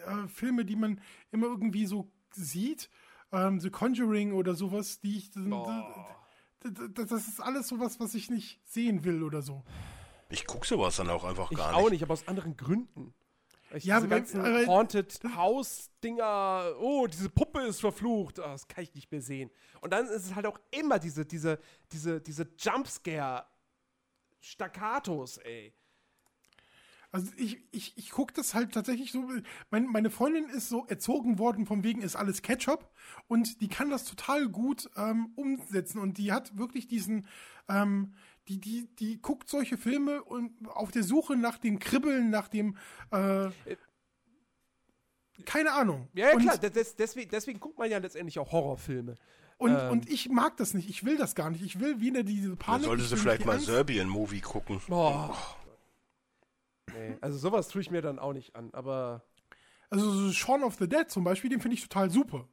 äh, 0.06 0.28
Filme, 0.28 0.64
die 0.64 0.76
man 0.76 1.02
immer 1.32 1.48
irgendwie 1.48 1.86
so 1.86 2.12
sieht. 2.32 2.90
Ähm, 3.32 3.60
The 3.60 3.70
Conjuring 3.70 4.34
oder 4.34 4.56
sowas, 4.56 5.00
die 5.00 5.18
ich. 5.18 5.32
Oh. 5.38 5.84
Das, 6.62 7.08
das 7.08 7.28
ist 7.28 7.40
alles 7.40 7.68
sowas, 7.68 8.00
was 8.00 8.16
ich 8.16 8.30
nicht 8.30 8.60
sehen 8.66 9.04
will 9.04 9.24
oder 9.24 9.42
so. 9.42 9.64
Ich 10.30 10.46
gucke 10.46 10.68
sowas 10.68 10.98
dann 10.98 11.10
auch 11.10 11.24
einfach 11.24 11.52
ich 11.52 11.58
gar 11.58 11.72
nicht. 11.72 11.80
Ich 11.80 11.86
auch 11.86 11.90
nicht, 11.90 12.04
aber 12.04 12.14
aus 12.14 12.28
anderen 12.28 12.58
Gründen. 12.58 13.14
Ich 13.74 13.86
ja, 13.86 13.98
diese 13.98 14.10
ganzen 14.10 14.42
aber, 14.42 14.66
Haunted 14.66 15.20
House-Dinger, 15.36 16.74
oh, 16.80 17.06
diese 17.08 17.30
Puppe 17.30 17.62
ist 17.62 17.80
verflucht, 17.80 18.40
oh, 18.40 18.44
das 18.44 18.68
kann 18.68 18.84
ich 18.84 18.94
nicht 18.96 19.12
mehr 19.12 19.22
sehen. 19.22 19.52
Und 19.82 19.94
dann 19.94 20.08
ist 20.08 20.26
es 20.26 20.34
halt 20.36 20.48
auch 20.48 20.60
immer 20.72 20.98
diese, 20.98 21.24
diese, 21.26 21.60
diese, 21.92 22.20
diese 22.20 22.50
Jumpscare-Staccatos, 22.58 25.38
ey. 25.38 25.76
Also 27.12 27.32
ich, 27.38 27.60
ich, 27.72 27.98
ich 27.98 28.12
gucke 28.12 28.34
das 28.34 28.54
halt 28.54 28.74
tatsächlich 28.74 29.12
so. 29.12 29.28
Mein, 29.72 29.88
meine 29.88 30.12
Freundin 30.12 30.48
ist 30.50 30.70
so 30.70 30.86
erzogen 30.86 31.40
worden, 31.40 31.66
von 31.66 31.84
wegen 31.84 32.02
ist 32.02 32.16
alles 32.16 32.44
Ketchup 32.44 32.88
und 33.28 33.62
die 33.62 33.68
kann 33.68 33.90
das 33.90 34.06
total 34.06 34.48
gut 34.48 34.90
ähm, 34.96 35.32
umsetzen 35.36 36.00
und 36.00 36.20
die 36.20 36.32
hat 36.32 36.58
wirklich 36.58 36.88
diesen, 36.88 37.26
ähm, 37.68 38.14
die, 38.48 38.60
die, 38.60 38.96
die 38.96 39.22
guckt 39.22 39.50
solche 39.50 39.78
Filme 39.78 40.24
und 40.24 40.52
auf 40.68 40.92
der 40.92 41.04
Suche 41.04 41.36
nach 41.36 41.58
dem 41.58 41.80
Kribbeln, 41.80 42.30
nach 42.30 42.48
dem 42.48 42.78
äh, 43.10 43.50
keine 45.46 45.74
Ahnung. 45.74 46.10
Ja, 46.14 46.30
ja 46.32 46.36
klar, 46.36 46.58
das, 46.58 46.96
deswegen, 46.96 47.32
deswegen 47.32 47.60
guckt 47.60 47.80
man 47.80 47.90
ja 47.90 47.98
letztendlich 47.98 48.38
auch 48.38 48.52
Horrorfilme. 48.52 49.16
Und, 49.58 49.72
ähm. 49.72 49.90
und 49.92 50.10
ich 50.10 50.30
mag 50.30 50.58
das 50.58 50.74
nicht, 50.74 50.90
ich 50.90 51.04
will 51.06 51.18
das 51.18 51.36
gar 51.36 51.50
nicht. 51.50 51.64
Ich 51.64 51.80
will 51.80 52.00
wieder 52.00 52.24
diese 52.24 52.56
Panik. 52.56 52.82
Dann 52.82 52.90
solltest 52.90 53.12
du 53.12 53.18
vielleicht 53.18 53.46
mal 53.46 53.60
Serbian-Movie 53.60 54.42
gucken. 54.42 54.82
Oh. 54.90 55.30
Nee, 57.00 57.18
also 57.22 57.38
sowas 57.38 57.68
tue 57.68 57.82
ich 57.82 57.92
mir 57.92 58.02
dann 58.02 58.20
auch 58.20 58.34
nicht 58.34 58.56
an, 58.56 58.70
aber. 58.74 59.24
Also 59.90 60.32
Shaun 60.32 60.64
of 60.64 60.76
the 60.76 60.88
Dead 60.88 61.10
zum 61.10 61.24
Beispiel, 61.24 61.50
den 61.50 61.62
finde 61.62 61.76
ich 61.76 61.82
total 61.82 62.12
super. 62.12 62.48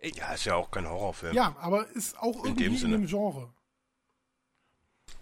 Ja, 0.00 0.32
ist 0.32 0.44
ja 0.44 0.54
auch 0.54 0.70
kein 0.70 0.88
Horrorfilm. 0.88 1.34
Ja, 1.34 1.56
aber 1.58 1.86
ist 1.88 2.18
auch 2.18 2.44
in 2.44 2.56
irgendwie 2.56 2.78
dem 2.78 2.84
in 2.84 2.90
dem 2.92 3.06
Genre. 3.06 3.52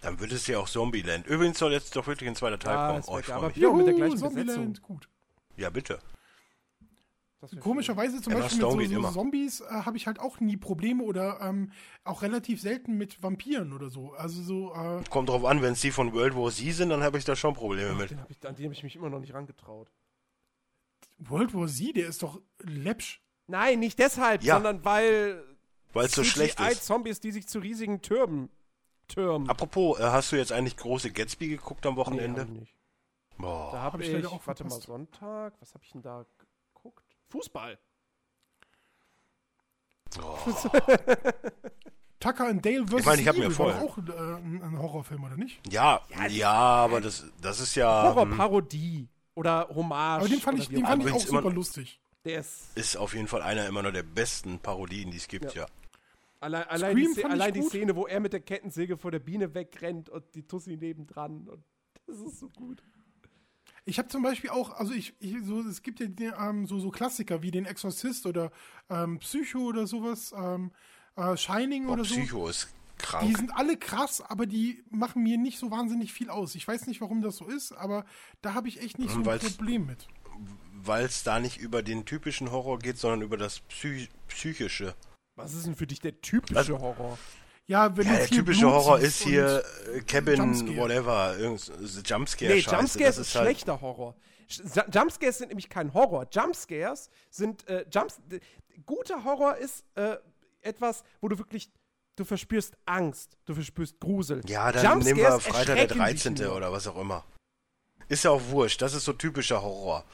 Dann 0.01 0.19
wird 0.19 0.31
es 0.31 0.47
ja 0.47 0.59
auch 0.59 0.69
Zombieland. 0.69 1.25
Übrigens 1.25 1.57
soll 1.57 1.71
jetzt 1.71 1.95
doch 1.95 2.05
wirklich 2.07 2.29
ein 2.29 2.35
zweiter 2.35 2.59
Teil 2.59 2.77
ah, 2.77 2.87
kommen. 2.91 3.03
Oh, 3.07 3.19
ich 3.19 3.33
aber 3.33 3.55
wieder 3.55 3.73
mit 3.73 3.87
der 3.87 3.93
gleichen 3.95 4.17
Zombieland, 4.17 4.73
Besetzung. 4.73 4.85
gut. 4.85 5.09
Ja, 5.55 5.69
bitte. 5.69 5.99
Komischerweise 7.59 8.21
zum 8.21 8.33
Emma 8.33 8.43
Beispiel 8.43 8.59
Stone 8.59 8.77
mit 8.77 8.89
so, 8.89 9.01
so 9.01 9.11
Zombies 9.11 9.61
äh, 9.61 9.65
habe 9.69 9.95
ich 9.95 10.07
halt 10.07 10.19
auch 10.19 10.39
nie 10.39 10.57
Probleme 10.57 11.03
oder 11.03 11.39
ähm, 11.41 11.71
auch 12.03 12.23
relativ 12.23 12.61
selten 12.61 12.97
mit 12.97 13.21
Vampiren 13.21 13.73
oder 13.73 13.89
so. 13.89 14.13
Also 14.13 14.41
so. 14.41 14.73
Äh 14.73 15.03
Kommt 15.09 15.29
drauf 15.29 15.45
an, 15.45 15.61
wenn 15.61 15.73
es 15.73 15.81
die 15.81 15.91
von 15.91 16.13
World 16.13 16.35
War 16.35 16.51
Z 16.51 16.73
sind, 16.73 16.89
dann 16.89 17.03
habe 17.03 17.17
ich 17.17 17.25
da 17.25 17.35
schon 17.35 17.53
Probleme 17.53 17.91
Ach, 17.93 17.99
mit. 17.99 18.11
Den 18.11 18.19
ich, 18.27 18.47
an 18.47 18.55
die 18.55 18.63
habe 18.63 18.73
ich 18.73 18.83
mich 18.83 18.95
immer 18.95 19.09
noch 19.09 19.19
nicht 19.19 19.33
rangetraut. 19.33 19.91
World 21.19 21.53
War 21.53 21.67
Z, 21.67 21.95
der 21.95 22.07
ist 22.07 22.23
doch 22.23 22.41
läppsch. 22.63 23.21
Nein, 23.45 23.79
nicht 23.79 23.99
deshalb, 23.99 24.43
ja. 24.43 24.55
sondern 24.55 24.83
weil. 24.83 25.43
Weil 25.93 26.07
es 26.07 26.13
so 26.13 26.23
schlecht 26.23 26.59
ist. 26.59 26.85
Zombies, 26.85 27.19
die 27.19 27.31
sich 27.31 27.47
zu 27.47 27.59
riesigen 27.59 28.01
Türmen 28.01 28.49
Türmen. 29.07 29.49
Apropos, 29.49 29.99
äh, 29.99 30.03
hast 30.03 30.31
du 30.31 30.35
jetzt 30.35 30.51
eigentlich 30.51 30.77
große 30.77 31.11
Gatsby 31.11 31.49
geguckt 31.49 31.85
am 31.85 31.95
Wochenende? 31.95 32.41
Nee, 32.45 32.49
hab 32.49 32.53
ich 32.53 32.59
nicht. 32.59 32.77
Boah. 33.37 33.71
Da 33.71 33.81
habe 33.81 33.97
hab 33.97 34.01
ich, 34.01 34.13
ich 34.13 34.25
auch 34.25 34.45
warte 34.45 34.63
mal, 34.63 34.81
Sonntag, 34.81 35.53
was 35.59 35.73
habe 35.73 35.83
ich 35.83 35.91
denn 35.91 36.01
da? 36.01 36.25
Fußball. 37.29 37.77
Oh. 40.21 40.37
Tucker 42.19 42.47
and 42.47 42.65
Dale 42.65 42.85
vs. 42.85 42.99
Ich 42.99 43.05
meine, 43.05 43.21
ich 43.21 43.27
habe 43.27 43.39
mir 43.39 43.51
voll. 43.51 43.73
auch 43.73 43.97
äh, 43.97 44.01
ein 44.01 44.79
Horrorfilm, 44.79 45.23
oder 45.23 45.37
nicht? 45.37 45.59
Ja, 45.71 46.01
ja, 46.09 46.27
ja 46.27 46.51
aber 46.51 47.01
das, 47.01 47.25
das 47.41 47.59
ist 47.59 47.75
ja. 47.75 48.03
Horrorparodie 48.03 49.07
oder 49.35 49.69
Hommage. 49.69 50.21
Aber 50.21 50.29
den 50.29 50.41
fand 50.41 50.59
ich, 50.59 50.69
den 50.69 50.85
fand 50.85 51.05
ich 51.05 51.11
auch 51.11 51.19
super 51.19 51.51
lustig. 51.51 51.99
Der 52.25 52.39
ist, 52.39 52.75
ist 52.75 52.97
auf 52.97 53.13
jeden 53.13 53.27
Fall 53.27 53.41
einer 53.41 53.67
immer 53.67 53.83
noch 53.83 53.91
der 53.93 54.03
besten 54.03 54.59
Parodien, 54.59 55.11
die 55.11 55.17
es 55.17 55.27
gibt, 55.27 55.53
ja. 55.53 55.63
ja. 55.63 55.67
Allein, 56.39 56.63
allein, 56.63 56.95
die, 56.95 57.23
allein 57.23 57.53
die, 57.53 57.61
Szene, 57.61 57.95
wo 57.95 58.05
er 58.05 58.19
mit 58.19 58.33
der 58.33 58.41
Kettensäge 58.41 58.97
vor 58.97 59.11
der 59.11 59.19
Biene 59.19 59.53
wegrennt 59.53 60.09
und 60.09 60.23
die 60.35 60.43
Tussi 60.43 60.77
nebendran. 60.77 61.47
Und 61.47 61.63
das 62.05 62.19
ist 62.19 62.39
so 62.39 62.49
gut. 62.49 62.83
Ich 63.87 63.99
habe 63.99 64.09
zum 64.09 64.21
Beispiel 64.21 64.49
auch, 64.49 64.75
also 64.75 64.91
ich, 64.91 65.13
ich, 65.19 65.35
so, 65.43 65.61
es 65.61 65.81
gibt 65.81 66.01
ja 66.01 66.07
die, 66.07 66.25
ähm, 66.25 66.67
so, 66.67 66.77
so 66.77 66.89
Klassiker 66.91 67.41
wie 67.41 67.51
den 67.51 67.65
Exorzist 67.65 68.25
oder 68.25 68.51
ähm, 68.89 69.17
Psycho 69.19 69.59
oder 69.59 69.87
sowas, 69.87 70.33
ähm, 70.37 70.71
äh, 71.15 71.37
Shining 71.37 71.87
oh, 71.87 71.93
oder 71.93 72.03
Psycho 72.03 72.15
so. 72.15 72.21
Psycho 72.21 72.49
ist 72.49 72.67
krank. 72.97 73.25
Die 73.25 73.33
sind 73.33 73.55
alle 73.55 73.77
krass, 73.77 74.19
aber 74.19 74.45
die 74.45 74.83
machen 74.89 75.23
mir 75.23 75.37
nicht 75.37 75.57
so 75.57 75.71
wahnsinnig 75.71 76.11
viel 76.11 76.29
aus. 76.29 76.55
Ich 76.55 76.67
weiß 76.67 76.87
nicht, 76.87 76.99
warum 76.99 77.21
das 77.21 77.37
so 77.37 77.47
ist, 77.47 77.71
aber 77.71 78.03
da 78.41 78.53
habe 78.53 78.67
ich 78.67 78.81
echt 78.81 78.99
nicht 78.99 79.11
so 79.11 79.21
ein 79.21 79.39
Problem 79.39 79.85
mit. 79.85 80.07
Weil 80.73 81.05
es 81.05 81.23
da 81.23 81.39
nicht 81.39 81.57
über 81.57 81.81
den 81.81 82.03
typischen 82.03 82.51
Horror 82.51 82.79
geht, 82.79 82.97
sondern 82.97 83.21
über 83.21 83.37
das 83.37 83.61
Psy 83.61 84.09
Psychische. 84.27 84.95
Was 85.37 85.53
ist 85.53 85.65
denn 85.65 85.75
für 85.75 85.87
dich 85.87 86.01
der 86.01 86.19
typische 86.19 86.57
also, 86.57 86.79
Horror? 86.79 87.17
Ja, 87.67 87.95
wenn 87.97 88.07
ja, 88.07 88.15
der 88.15 88.27
typische 88.27 88.61
Blut 88.61 88.71
Horror 88.73 88.99
ist 88.99 89.21
hier 89.21 89.61
äh, 89.93 89.99
Cabin, 90.01 90.37
Jumpscare. 90.37 90.77
whatever, 90.77 91.37
Jumpscare. 91.37 92.53
Nee, 92.53 92.59
Jumpscares 92.59 93.17
ist, 93.17 93.27
ist 93.27 93.35
halt 93.35 93.47
schlechter 93.47 93.81
Horror. 93.81 94.15
Jumpscares 94.47 95.37
sind 95.37 95.49
nämlich 95.49 95.69
kein 95.69 95.93
Horror. 95.93 96.27
Jumpscares 96.31 97.09
sind 97.29 97.67
äh, 97.67 97.85
Jumps. 97.91 98.21
Guter 98.85 99.25
Horror 99.25 99.57
ist 99.57 99.83
äh, 99.95 100.15
etwas, 100.61 101.03
wo 101.19 101.27
du 101.27 101.37
wirklich 101.37 101.69
du 102.15 102.23
verspürst 102.23 102.75
Angst, 102.85 103.37
du 103.45 103.53
verspürst 103.53 103.99
Grusel. 103.99 104.41
Ja, 104.47 104.71
dann 104.71 104.83
Jumpscares 104.83 105.05
nehmen 105.05 105.19
wir 105.19 105.39
Freitag 105.39 105.75
der 105.75 105.87
13. 105.87 106.47
oder 106.47 106.71
was 106.71 106.87
auch 106.87 106.97
immer. 106.97 107.25
Ist 108.07 108.23
ja 108.23 108.31
auch 108.31 108.41
wurscht, 108.47 108.81
das 108.81 108.93
ist 108.93 109.03
so 109.03 109.11
typischer 109.11 109.61
Horror. 109.61 110.05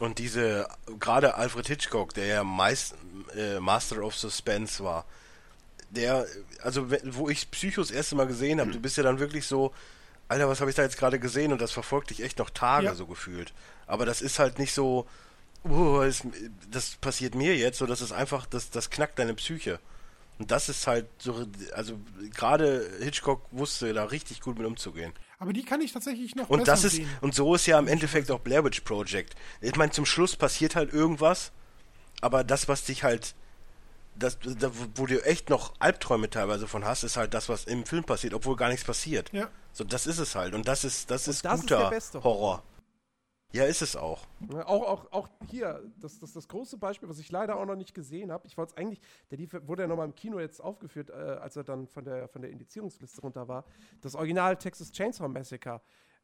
Und 0.00 0.18
diese, 0.18 0.68
gerade 0.98 1.36
Alfred 1.36 1.68
Hitchcock, 1.68 2.14
der 2.14 2.26
ja 2.26 2.44
meist, 2.44 2.96
äh, 3.36 3.60
Master 3.60 4.02
of 4.02 4.16
Suspense 4.16 4.82
war, 4.82 5.04
der, 5.90 6.26
also 6.62 6.90
wo 7.04 7.28
ich 7.28 7.50
Psychos 7.50 7.88
das 7.88 7.96
erste 7.96 8.16
Mal 8.16 8.26
gesehen 8.26 8.60
habe, 8.60 8.70
du 8.70 8.80
bist 8.80 8.96
ja 8.96 9.02
dann 9.02 9.18
wirklich 9.18 9.46
so, 9.46 9.72
Alter, 10.28 10.48
was 10.48 10.60
habe 10.60 10.70
ich 10.70 10.76
da 10.76 10.82
jetzt 10.82 10.98
gerade 10.98 11.18
gesehen? 11.18 11.52
Und 11.52 11.60
das 11.60 11.72
verfolgt 11.72 12.10
dich 12.10 12.22
echt 12.22 12.38
noch 12.38 12.50
Tage 12.50 12.86
ja. 12.86 12.94
so 12.94 13.06
gefühlt. 13.06 13.54
Aber 13.86 14.04
das 14.04 14.20
ist 14.20 14.38
halt 14.38 14.58
nicht 14.58 14.74
so, 14.74 15.06
oh, 15.64 16.00
das, 16.02 16.22
das 16.70 16.96
passiert 16.96 17.34
mir 17.34 17.56
jetzt, 17.56 17.78
so 17.78 17.86
das 17.86 18.00
ist 18.00 18.12
einfach, 18.12 18.46
das, 18.46 18.70
das 18.70 18.90
knackt 18.90 19.18
deine 19.18 19.34
Psyche. 19.34 19.80
Und 20.38 20.50
das 20.52 20.68
ist 20.68 20.86
halt 20.86 21.06
so, 21.18 21.46
also 21.74 21.98
gerade 22.34 22.88
Hitchcock 23.00 23.42
wusste 23.50 23.92
da 23.92 24.04
richtig 24.04 24.40
gut 24.40 24.56
mit 24.56 24.66
umzugehen. 24.66 25.12
Aber 25.40 25.52
die 25.52 25.64
kann 25.64 25.80
ich 25.80 25.92
tatsächlich 25.92 26.36
noch 26.36 26.48
Und 26.48 26.68
das 26.68 26.84
ist, 26.84 26.96
sehen. 26.96 27.08
und 27.20 27.34
so 27.34 27.54
ist 27.54 27.66
ja 27.66 27.78
im 27.78 27.88
Endeffekt 27.88 28.30
auch 28.30 28.40
Blair 28.40 28.64
Witch 28.64 28.80
Project. 28.80 29.34
Ich 29.60 29.74
meine, 29.76 29.90
zum 29.90 30.06
Schluss 30.06 30.36
passiert 30.36 30.76
halt 30.76 30.92
irgendwas, 30.92 31.50
aber 32.20 32.44
das, 32.44 32.68
was 32.68 32.84
dich 32.84 33.02
halt, 33.02 33.34
das, 34.18 34.38
da, 34.40 34.70
wo 34.94 35.06
du 35.06 35.24
echt 35.24 35.50
noch 35.50 35.74
Albträume 35.78 36.30
teilweise 36.30 36.66
von 36.66 36.84
hast, 36.84 37.04
ist 37.04 37.16
halt 37.16 37.34
das, 37.34 37.48
was 37.48 37.64
im 37.64 37.84
Film 37.84 38.04
passiert, 38.04 38.34
obwohl 38.34 38.56
gar 38.56 38.68
nichts 38.68 38.84
passiert. 38.84 39.32
Ja. 39.32 39.48
So, 39.72 39.84
das 39.84 40.06
ist 40.06 40.18
es 40.18 40.34
halt. 40.34 40.54
Und 40.54 40.66
das 40.66 40.84
ist, 40.84 41.10
das 41.10 41.28
ist 41.28 41.44
das 41.44 41.54
ist 41.54 41.60
guter 41.62 41.78
der 41.78 41.90
beste 41.90 42.22
Horror. 42.22 42.62
Ja, 43.52 43.64
ist 43.64 43.80
es 43.80 43.96
auch. 43.96 44.26
Auch, 44.66 44.82
auch, 44.82 45.12
auch 45.12 45.28
hier, 45.48 45.82
das, 45.98 46.18
das, 46.18 46.34
das 46.34 46.48
große 46.48 46.76
Beispiel, 46.76 47.08
was 47.08 47.18
ich 47.18 47.30
leider 47.32 47.56
auch 47.56 47.64
noch 47.64 47.76
nicht 47.76 47.94
gesehen 47.94 48.30
habe. 48.30 48.46
Ich 48.46 48.58
wollte 48.58 48.72
es 48.72 48.76
eigentlich, 48.76 49.00
der 49.30 49.38
lief, 49.38 49.56
wurde 49.62 49.82
ja 49.82 49.88
nochmal 49.88 50.04
im 50.04 50.14
Kino 50.14 50.38
jetzt 50.38 50.60
aufgeführt, 50.60 51.08
äh, 51.08 51.14
als 51.14 51.56
er 51.56 51.64
dann 51.64 51.86
von 51.86 52.04
der, 52.04 52.28
von 52.28 52.42
der 52.42 52.50
Indizierungsliste 52.50 53.22
runter 53.22 53.48
war. 53.48 53.64
Das 54.02 54.14
Original 54.14 54.56
Texas 54.56 54.92
Chainsaw 54.92 55.28
Massacre, 55.28 55.80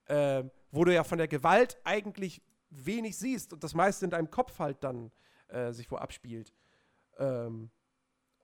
äh, 0.07 0.45
wo 0.71 0.85
du 0.85 0.93
ja 0.93 1.03
von 1.03 1.17
der 1.17 1.29
Gewalt 1.29 1.79
eigentlich 1.85 2.43
wenig 2.69 3.17
siehst 3.17 3.55
und 3.55 3.65
das 3.65 3.73
meiste 3.73 4.05
in 4.05 4.11
deinem 4.11 4.31
Kopf 4.31 4.59
halt 4.59 4.85
dann 4.85 5.11
äh, 5.49 5.73
sich 5.73 5.91
wo 5.91 5.97
abspielt. 5.97 6.53
Ähm, 7.19 7.71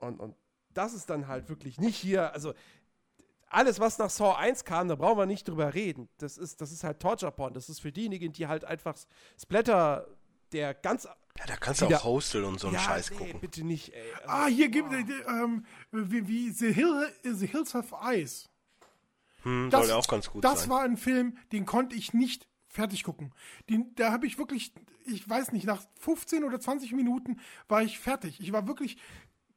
und, 0.01 0.19
und 0.21 0.35
das 0.75 0.95
ist 0.95 1.11
dann 1.11 1.29
halt 1.29 1.49
wirklich 1.49 1.79
nicht 1.79 1.97
hier, 1.97 2.33
also 2.33 2.55
alles, 3.49 3.81
was 3.81 3.99
nach 3.99 4.11
Saw 4.11 4.37
1 4.37 4.65
kam, 4.65 4.89
da 4.89 4.95
brauchen 4.95 5.19
wir 5.19 5.27
nicht 5.27 5.49
drüber 5.49 5.75
reden. 5.75 6.09
Das 6.19 6.39
ist, 6.39 6.61
das 6.61 6.71
ist 6.71 6.85
halt 6.85 7.01
Torture 7.01 7.33
Porn. 7.33 7.53
Das 7.53 7.69
ist 7.69 7.81
für 7.81 7.91
diejenigen, 7.91 8.33
die 8.33 8.47
halt 8.47 8.65
einfach 8.65 8.97
Splatter, 9.41 10.07
der 10.53 10.73
ganz. 10.75 11.05
Ja, 11.05 11.47
da 11.47 11.57
kannst 11.57 11.81
du 11.81 11.87
auch 11.87 12.05
Hostel 12.05 12.45
und 12.45 12.61
so 12.61 12.69
einen 12.69 12.75
ja, 12.77 12.83
Scheiß 12.83 13.11
nee, 13.11 13.17
gucken. 13.17 13.41
bitte 13.41 13.65
nicht, 13.65 13.93
ey. 13.93 14.13
Also, 14.23 14.29
Ah, 14.29 14.47
hier 14.47 14.69
gibt 14.69 14.93
äh, 14.93 15.05
ähm, 15.29 15.65
wie, 15.91 16.29
wie 16.29 16.51
The, 16.51 16.73
Hill, 16.73 17.13
The 17.25 17.47
Hills 17.47 17.75
of 17.75 17.93
Ice. 18.05 18.49
Hm, 19.43 19.71
Das, 19.71 19.81
soll 19.81 19.91
ja 19.91 19.97
auch 19.97 20.09
ganz 20.09 20.31
gut 20.31 20.45
das 20.45 20.61
sein. 20.63 20.71
war 20.71 20.83
ein 20.83 20.97
Film, 20.97 21.37
den 21.51 21.67
konnte 21.67 21.97
ich 21.97 22.13
nicht 22.15 22.47
fertig 22.69 23.03
gucken. 23.05 23.33
Den, 23.69 23.95
da 23.97 24.13
habe 24.13 24.27
ich 24.27 24.39
wirklich, 24.39 24.73
ich 25.07 25.29
weiß 25.29 25.53
nicht, 25.53 25.67
nach 25.67 25.83
15 25.99 26.45
oder 26.45 26.61
20 26.61 26.93
Minuten 26.93 27.41
war 27.69 27.83
ich 27.83 27.99
fertig. 27.99 28.39
Ich 28.41 28.53
war 28.53 28.69
wirklich 28.69 28.97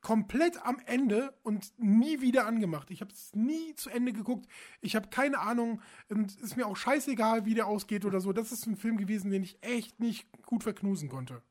komplett 0.04 0.64
am 0.64 0.78
Ende 0.86 1.34
und 1.44 1.74
nie 1.78 2.22
wieder 2.22 2.46
angemacht. 2.46 2.92
Ich 2.92 3.02
habe 3.02 3.12
es 3.12 3.34
nie 3.34 3.74
zu 3.76 3.90
Ende 3.90 4.14
geguckt. 4.14 4.48
Ich 4.82 4.96
habe 4.96 5.08
keine 5.08 5.40
Ahnung 5.40 5.82
und 6.10 6.40
ist 6.42 6.58
mir 6.58 6.68
auch 6.68 6.76
scheißegal, 6.76 7.46
wie 7.46 7.56
der 7.56 7.68
ausgeht 7.68 8.06
oder 8.06 8.20
so. 8.20 8.34
Das 8.34 8.52
ist 8.52 8.68
ein 8.68 8.76
Film 8.76 8.98
gewesen, 8.98 9.32
den 9.32 9.44
ich 9.44 9.58
echt 9.62 10.00
nicht 10.00 10.28
gut 10.46 10.64
verknusen 10.64 11.10
konnte. 11.10 11.42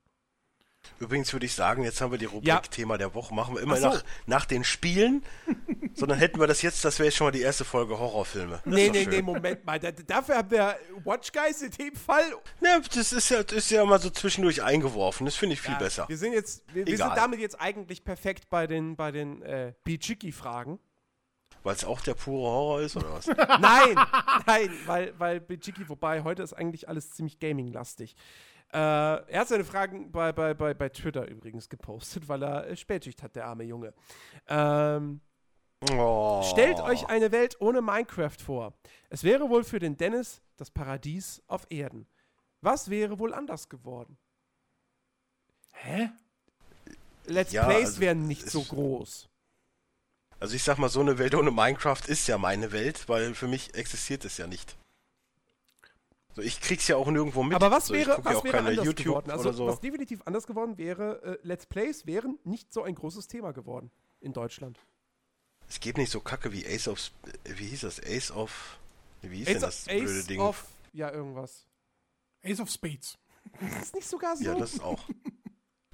Übrigens 0.99 1.33
würde 1.33 1.47
ich 1.47 1.55
sagen, 1.55 1.85
jetzt 1.85 2.01
haben 2.01 2.11
wir 2.11 2.19
die 2.19 2.27
Rubrik 2.27 2.47
Ja. 2.47 2.61
Thema 2.61 2.99
der 2.99 3.15
Woche. 3.15 3.35
Machen 3.35 3.55
wir 3.55 3.63
immer 3.63 3.77
so. 3.77 3.89
nach, 3.89 4.05
nach 4.27 4.45
den 4.45 4.65
Spielen. 4.65 5.25
sondern 5.95 6.19
hätten 6.19 6.41
wir 6.41 6.47
das 6.47 6.63
jetzt, 6.63 6.85
das 6.85 6.99
wäre 6.99 7.07
jetzt 7.09 7.17
schon 7.17 7.27
mal 7.27 7.33
die 7.33 7.41
erste 7.43 7.65
Folge 7.65 7.99
Horrorfilme. 7.99 8.61
Das 8.65 8.75
nee, 8.75 8.89
nee, 8.91 9.05
schön. 9.05 9.11
nee, 9.11 9.23
Moment 9.23 9.65
mal. 9.65 9.79
Da, 9.79 9.91
dafür 9.91 10.37
haben 10.37 10.51
wir 10.51 10.77
Watch 11.05 11.33
Guys 11.33 11.63
in 11.63 11.71
dem 11.73 11.95
Fall. 11.95 12.25
Ne, 12.61 12.81
das 12.95 13.13
ist 13.13 13.29
ja, 13.29 13.43
das 13.43 13.59
ist 13.59 13.71
ja 13.71 13.85
mal 13.85 14.01
so 14.01 14.11
zwischendurch 14.11 14.63
eingeworfen. 14.63 15.25
Das 15.25 15.35
finde 15.37 15.55
ich 15.55 15.61
viel 15.61 15.73
Ja, 15.73 15.79
besser. 15.79 16.09
Wir 16.09 16.17
sind 16.17 16.33
jetzt, 16.33 16.63
wir, 16.73 16.87
wir 16.87 16.97
sind 16.97 17.17
damit 17.17 17.41
jetzt 17.41 17.61
eigentlich 17.61 18.05
perfekt 18.05 18.49
bei 18.49 18.67
den, 18.67 18.97
bei 18.97 19.11
den 19.11 19.43
äh, 19.43 19.73
Bichiki-Fragen. 19.85 20.79
Weil 21.63 21.77
es 21.77 21.85
auch 21.85 22.01
der 22.01 22.15
pure 22.15 22.51
Horror 22.51 22.81
ist, 22.81 22.97
oder 22.97 23.13
was? 23.13 23.27
Nein, 23.61 23.95
nein, 24.47 24.71
weil, 24.87 25.15
weil 25.19 25.41
Bichiki, 25.41 25.89
wobei 25.89 26.25
heute 26.25 26.43
ist 26.43 26.55
eigentlich 26.55 26.89
alles 26.89 27.13
ziemlich 27.13 27.39
gaming-lastig. 27.39 28.17
Äh, 28.73 28.77
er 28.79 29.41
hat 29.41 29.49
seine 29.49 29.65
Fragen 29.65 30.11
bei, 30.11 30.33
bei, 30.33 30.55
bei, 30.55 30.73
bei 30.73 30.89
Twitter 30.89 31.29
übrigens 31.29 31.69
gepostet, 31.69 32.27
weil 32.29 32.43
er 32.43 32.67
äh, 32.69 32.77
Spätschicht 32.77 33.23
hat, 33.23 33.37
der 33.37 33.47
arme 33.47 33.65
Junge. 33.65 33.93
Ähm, 34.49 35.21
Oh. 35.91 36.43
stellt 36.45 36.79
euch 36.79 37.09
eine 37.09 37.33
Welt 37.33 37.61
ohne 37.61 37.83
Minecraft 37.83 38.37
vor. 38.39 38.73
Es 39.11 39.25
wäre 39.25 39.51
wohl 39.51 39.65
für 39.65 39.81
den 39.81 39.97
Dennis 39.97 40.41
das 40.57 40.71
Paradies 40.71 41.43
auf 41.49 41.67
Erden. 41.71 42.07
Was 42.61 42.89
wäre 42.89 43.19
wohl 43.19 43.35
anders 43.35 43.69
geworden? 43.69 44.17
Hä? 45.73 46.11
Let's 47.27 47.53
Ja, 47.53 47.65
Plays 47.65 47.87
also, 47.87 48.01
wären 48.01 48.29
nicht 48.29 48.49
so 48.49 48.63
groß. 48.63 49.29
Also 50.39 50.55
ich 50.55 50.63
sag 50.63 50.79
mal, 50.79 50.89
so 50.89 51.01
eine 51.01 51.19
Welt 51.19 51.35
ohne 51.35 51.51
Minecraft 51.51 52.03
ist 52.07 52.29
ja 52.29 52.39
meine 52.39 52.71
Welt, 52.73 53.09
weil 53.09 53.35
für 53.35 53.49
mich 53.49 53.75
existiert 53.75 54.25
es 54.25 54.39
ja 54.39 54.47
nicht. 54.47 54.77
So, 56.35 56.43
ich 56.43 56.61
krieg's 56.61 56.89
ja 56.89 56.97
auch 56.97 57.11
nirgendwo 57.11 57.43
mit. 57.43 57.55
Aber 57.55 57.71
was 57.71 57.87
so, 57.89 57.95
wäre, 57.95 58.11
ja 58.13 58.25
was 58.25 58.37
auch 58.37 58.45
wäre 58.45 58.57
keine 58.57 58.69
anders 58.71 58.87
YouTube 58.87 59.07
geworden? 59.07 59.31
Also, 59.31 59.49
oder 59.49 59.53
so. 59.53 59.67
was 59.67 59.81
definitiv 59.81 60.23
anders 60.25 60.47
geworden 60.47 60.79
wäre, 60.79 61.23
äh, 61.23 61.39
Let's 61.43 61.67
Plays 61.67 62.07
wären 62.07 62.39
nicht 62.45 62.73
so 62.73 62.83
ein 62.83 62.95
großes 62.95 63.29
Thema 63.29 63.53
geworden 63.53 63.91
in 64.21 64.33
Deutschland. 64.33 64.79
Es 65.69 65.81
gibt 65.81 65.99
nicht 65.99 66.11
so 66.11 66.21
Kacke 66.21 66.53
wie 66.53 66.67
Ace 66.67 66.89
of, 66.89 67.11
äh, 67.45 67.59
wie 67.59 67.67
hieß 67.67 67.83
das? 67.83 68.01
Ace 68.01 68.31
of, 68.31 68.79
wie 69.21 69.39
hieß 69.39 69.49
Ace, 69.49 69.53
denn 69.53 69.63
das 69.63 69.89
Ace 69.89 70.01
blöde 70.01 70.25
Ding? 70.25 70.41
of, 70.41 70.67
ja, 70.93 71.11
irgendwas. 71.11 71.67
Ace 72.43 72.61
of 72.61 72.71
Spades. 72.71 73.19
Das 73.61 73.83
ist 73.83 73.95
nicht 73.95 74.09
sogar 74.09 74.37
so. 74.37 74.45
ja, 74.45 74.55
das 74.55 74.81
auch. 74.81 75.03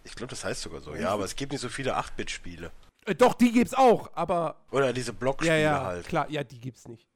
Ich 0.05 0.15
glaube, 0.15 0.31
das 0.31 0.44
heißt 0.44 0.62
sogar 0.62 0.81
so. 0.81 0.94
Ja, 0.94 1.10
aber 1.10 1.25
es 1.25 1.36
gibt 1.36 1.52
nicht 1.52 1.60
so 1.60 1.68
viele 1.68 1.99
8-Bit-Spiele. 1.99 2.70
äh, 3.07 3.15
doch, 3.15 3.34
die 3.34 3.52
gibt's 3.52 3.75
auch, 3.75 4.10
aber 4.15 4.57
Oder 4.70 4.92
diese 4.92 5.12
ja, 5.12 5.17
Blockspiele 5.18 5.62
ja, 5.62 5.84
halt. 5.84 6.07
klar, 6.07 6.31
ja, 6.31 6.42
die 6.44 6.58
gibt's 6.60 6.89
nicht. 6.89 7.07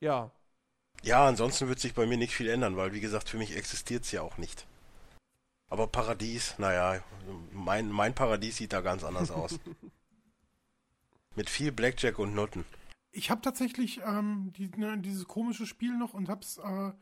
Ja, 0.00 0.30
Ja, 1.02 1.26
ansonsten 1.26 1.68
wird 1.68 1.80
sich 1.80 1.94
bei 1.94 2.06
mir 2.06 2.16
nicht 2.16 2.34
viel 2.34 2.48
ändern, 2.48 2.76
weil 2.76 2.92
wie 2.92 3.00
gesagt, 3.00 3.28
für 3.28 3.38
mich 3.38 3.56
existiert 3.56 4.04
es 4.04 4.12
ja 4.12 4.22
auch 4.22 4.36
nicht. 4.38 4.66
Aber 5.70 5.86
Paradies, 5.86 6.58
naja, 6.58 7.02
mein, 7.52 7.90
mein 7.90 8.14
Paradies 8.14 8.56
sieht 8.56 8.72
da 8.72 8.80
ganz 8.80 9.04
anders 9.04 9.30
aus. 9.30 9.60
Mit 11.36 11.50
viel 11.50 11.72
Blackjack 11.72 12.18
und 12.18 12.34
Nutten. 12.34 12.64
Ich 13.12 13.30
habe 13.30 13.42
tatsächlich 13.42 14.00
ähm, 14.04 14.52
die, 14.56 14.68
ne, 14.76 14.98
dieses 14.98 15.26
komische 15.26 15.66
Spiel 15.66 15.96
noch 15.96 16.14
und 16.14 16.28
habe 16.28 16.40
es 16.40 16.58
äh, 16.58 16.92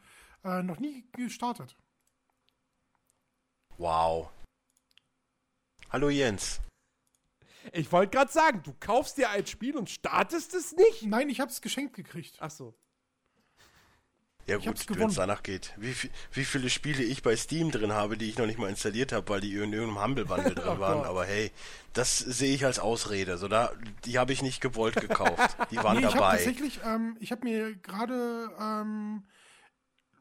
äh, 0.45 0.63
noch 0.63 0.79
nie 0.79 1.05
gestartet. 1.13 1.77
Wow. 3.79 4.31
Hallo 5.91 6.11
Jens. 6.11 6.61
ich 7.73 7.91
wollte 7.93 8.17
gerade 8.17 8.33
sagen, 8.33 8.63
du 8.63 8.75
kaufst 8.81 9.17
dir 9.17 9.31
ein 9.31 9.47
Spiel 9.47 9.77
und 9.77 9.89
startest 9.91 10.55
es 10.55 10.73
nicht? 10.73 11.03
Nein, 11.05 11.29
ich 11.29 11.41
habe 11.41 11.51
es 11.51 11.61
geschenkt 11.61 11.95
gekriegt. 11.95 12.37
Ach 12.41 12.51
so. 12.51 12.75
Ja 14.49 14.59
Ich 14.59 14.65
gut, 14.65 14.99
wenn 14.99 15.09
es 15.09 15.17
danach 15.17 15.43
geht. 15.43 15.75
Wie, 15.77 15.93
viel- 15.93 16.11
wie 16.33 16.45
viele 16.45 16.71
Spiele 16.71 17.03
ich 17.03 17.23
bei 17.23 17.35
Steam 17.37 17.73
drin 17.73 17.93
habe, 17.93 18.17
die 18.17 18.29
ich 18.29 18.39
noch 18.39 18.47
nicht 18.47 18.59
mal 18.61 18.69
installiert 18.71 19.11
habe, 19.13 19.29
weil 19.29 19.41
die 19.41 19.53
in 19.55 19.73
irgendeinem 19.73 20.01
Humble-Bundle 20.05 20.55
drin 20.55 20.77
Oh 20.77 20.79
waren. 20.79 20.99
Gott. 20.99 21.07
Aber 21.07 21.25
hey, 21.25 21.51
das 21.95 22.19
sehe 22.19 22.55
ich 22.55 22.65
als 22.65 22.79
Ausrede. 22.79 23.39
So, 23.39 23.49
da, 23.49 23.73
die 24.05 24.19
habe 24.19 24.33
ich 24.33 24.43
nicht 24.43 24.61
gewollt 24.61 24.95
gekauft. 25.01 25.57
Die 25.73 25.77
waren 25.79 25.99
Nee, 25.99 26.07
ich 26.07 26.13
dabei. 26.13 26.37
tatsächlich, 26.37 26.81
ähm, 26.85 27.17
ich 27.19 27.33
habe 27.33 27.43
mir 27.45 27.75
gerade, 27.75 28.51
ähm, 28.61 29.25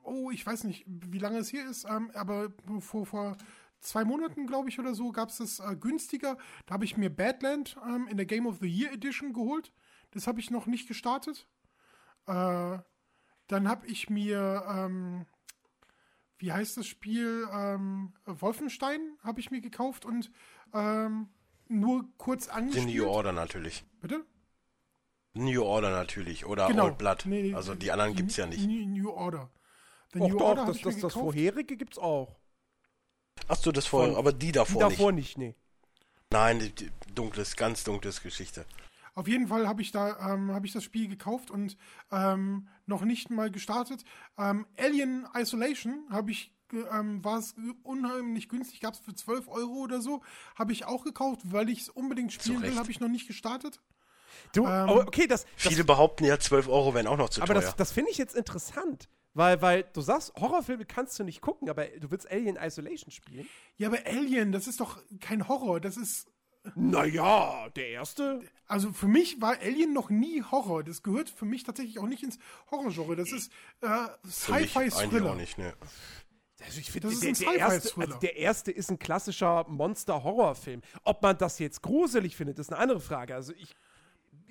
oh, 0.04 0.32
ich 0.32 0.44
weiß 0.46 0.64
nicht, 0.64 0.84
wie 0.88 1.20
lange 1.20 1.38
es 1.38 1.50
hier 1.50 1.70
ist, 1.70 1.86
ähm, 1.88 2.10
aber 2.16 2.52
vor, 2.80 3.06
vor 3.06 3.38
zwei 3.80 4.06
Monaten, 4.06 4.48
glaube 4.48 4.70
ich, 4.70 4.80
oder 4.80 4.96
so, 4.96 5.12
gab 5.12 5.30
es 5.30 5.38
das 5.38 5.60
äh, 5.60 5.76
günstiger. 5.76 6.38
Da 6.66 6.74
habe 6.74 6.86
ich 6.86 6.98
mir 6.98 7.12
Badland 7.12 7.78
ähm, 7.88 8.08
in 8.10 8.18
der 8.18 8.26
Game 8.26 8.48
of 8.48 8.58
the 8.60 8.68
Year 8.68 8.92
Edition 8.92 9.34
geholt. 9.34 9.72
Das 10.12 10.26
habe 10.26 10.40
ich 10.40 10.50
noch 10.50 10.66
nicht 10.66 10.88
gestartet. 10.88 11.48
Äh, 12.26 12.80
dann 13.48 13.68
habe 13.68 13.88
ich 13.88 14.10
mir, 14.10 14.64
ähm, 14.68 15.26
wie 16.38 16.52
heißt 16.52 16.78
das 16.78 16.88
Spiel? 16.88 17.48
Ähm, 17.52 18.14
Wolfenstein 18.26 19.18
habe 19.24 19.40
ich 19.40 19.52
mir 19.52 19.62
gekauft 19.62 20.06
und 20.06 20.32
ähm, 20.74 21.30
nur 21.68 22.06
kurz 22.18 22.48
angespielt. 22.48 22.88
New 22.96 23.08
Order 23.08 23.32
natürlich. 23.32 23.84
Bitte? 24.02 24.26
New 25.34 25.64
Order 25.64 25.92
natürlich. 25.92 26.46
Oder 26.46 26.68
Genau. 26.68 26.86
Old 26.86 26.98
Blood. 26.98 27.24
Nee, 27.26 27.54
also 27.54 27.76
die 27.76 27.92
anderen 27.92 28.16
gibt's 28.16 28.38
ja 28.38 28.46
nicht. 28.46 28.66
New, 28.66 28.86
New 28.88 29.10
Order. 29.12 29.50
The 30.14 30.22
Och 30.22 30.30
New 30.30 30.38
doch, 30.38 30.46
Order 30.46 30.66
das, 30.66 30.78
ich 30.78 30.86
mir 30.86 30.92
das, 30.94 31.02
das 31.02 31.14
vorherige 31.14 31.76
gibt's 31.78 31.98
auch. 31.98 32.36
Ach 33.48 33.58
so, 33.58 33.72
das 33.72 33.86
vorher, 33.86 34.18
aber 34.18 34.32
die 34.32 34.48
Die 34.48 34.52
davor, 34.54 34.80
davor 34.82 35.12
nicht. 35.12 35.38
nicht, 35.38 35.56
nee. 35.56 35.56
Nein, 36.32 36.60
die, 36.60 36.70
die, 36.72 36.92
dunkles, 37.14 37.56
ganz 37.56 37.84
dunkles 37.84 38.22
Geschichte. 38.22 38.66
Auf 39.16 39.28
jeden 39.28 39.48
Fall 39.48 39.68
habe 39.68 39.82
ich 39.82 39.92
da 39.92 40.34
ähm, 40.34 40.52
habe 40.52 40.68
ich 40.68 40.74
das 40.74 40.84
Spiel 40.84 41.08
gekauft 41.08 41.50
und 41.50 41.78
ähm, 42.12 42.68
noch 42.86 43.04
nicht 43.04 43.30
mal 43.30 43.50
gestartet. 43.50 44.04
Ähm, 44.38 44.68
Alien 44.78 45.26
Isolation 45.34 46.06
habe 46.12 46.32
ich 46.32 46.54
ähm, 46.92 47.24
war 47.24 47.40
es 47.40 47.56
unheimlich 47.84 48.50
günstig, 48.50 48.82
gab 48.82 48.94
es 48.94 49.00
für 49.00 49.16
12 49.16 49.48
Euro 49.48 49.74
oder 49.84 50.02
so, 50.02 50.22
habe 50.56 50.74
ich 50.74 50.86
auch 50.86 51.04
gekauft, 51.04 51.42
weil 51.46 51.70
ich 51.70 51.82
es 51.82 51.90
unbedingt 51.90 52.34
spielen 52.34 52.62
will, 52.62 52.76
habe 52.76 52.92
ich 52.92 53.00
noch 53.00 53.08
nicht 53.08 53.28
gestartet. 53.28 53.80
Du, 54.54 54.64
Ähm, 54.64 54.68
aber 54.68 55.08
okay, 55.08 55.28
das, 55.28 55.46
das 55.64 55.72
Viele 55.72 55.84
behaupten 55.84 56.26
ja, 56.26 56.38
12 56.38 56.68
Euro 56.68 56.94
wären 56.94 57.08
auch 57.08 57.18
noch 57.18 57.30
zu 57.30 57.42
aber 57.42 57.54
teuer. 57.54 57.62
das, 57.62 57.76
das 57.76 57.92
finde 57.92 58.12
ich 58.12 58.18
jetzt 58.18 58.36
interessant, 58.36 59.08
weil, 59.34 59.62
weil 59.62 59.84
du 59.94 60.02
sagst, 60.02 60.34
Horrorfilme 60.36 60.86
kannst 60.86 61.18
du 61.20 61.24
nicht 61.24 61.42
gucken, 61.42 61.70
aber 61.70 61.86
du 61.86 62.12
willst 62.12 62.30
Alien 62.30 62.58
Isolation 62.58 63.12
spielen. 63.12 63.48
Ja, 63.78 63.88
aber 63.88 64.00
Alien, 64.06 64.52
das 64.52 64.68
ist 64.68 64.80
doch 64.80 65.02
kein 65.22 65.48
Horror, 65.48 65.80
das 65.80 65.96
ist 65.96 66.28
Naja, 66.76 67.70
der 67.76 67.90
erste. 67.90 68.42
Also 68.68 68.92
für 68.94 69.08
mich 69.08 69.40
war 69.42 69.60
Alien 69.60 69.94
noch 69.94 70.10
nie 70.10 70.42
Horror. 70.44 70.84
Das 70.84 71.04
gehört 71.04 71.30
für 71.30 71.46
mich 71.46 71.64
tatsächlich 71.64 72.00
auch 72.00 72.08
nicht 72.08 72.24
ins 72.24 72.40
Horrorgenre. 72.72 73.16
Das 73.16 73.32
ist 73.32 73.52
äh, 73.82 73.86
eigentlich 73.88 74.76
auch 74.76 74.82
Sci-Fi-Thriller. 74.82 75.36
nicht, 75.36 75.58
ne. 75.58 75.74
Also 76.64 76.80
ich 76.80 76.92
finde, 76.92 77.10
Das 77.10 77.22
ist 77.22 77.42
der, 77.42 77.50
ein 77.50 77.54
der, 77.54 77.60
erste, 77.60 77.80
Sci-Fi-Thriller. 77.90 78.08
also 78.08 78.20
der 78.22 78.38
erste 78.38 78.72
ist 78.72 78.90
ein 78.90 78.98
klassischer 78.98 79.66
Monster-Horrorfilm. 79.68 80.82
Ob 81.04 81.22
man 81.22 81.38
das 81.38 81.60
jetzt 81.60 81.82
gruselig 81.82 82.36
findet, 82.36 82.58
ist 82.60 82.72
eine 82.72 82.82
andere 82.82 83.00
Frage. 83.02 83.36
Also 83.36 83.54
ich, 83.54 83.76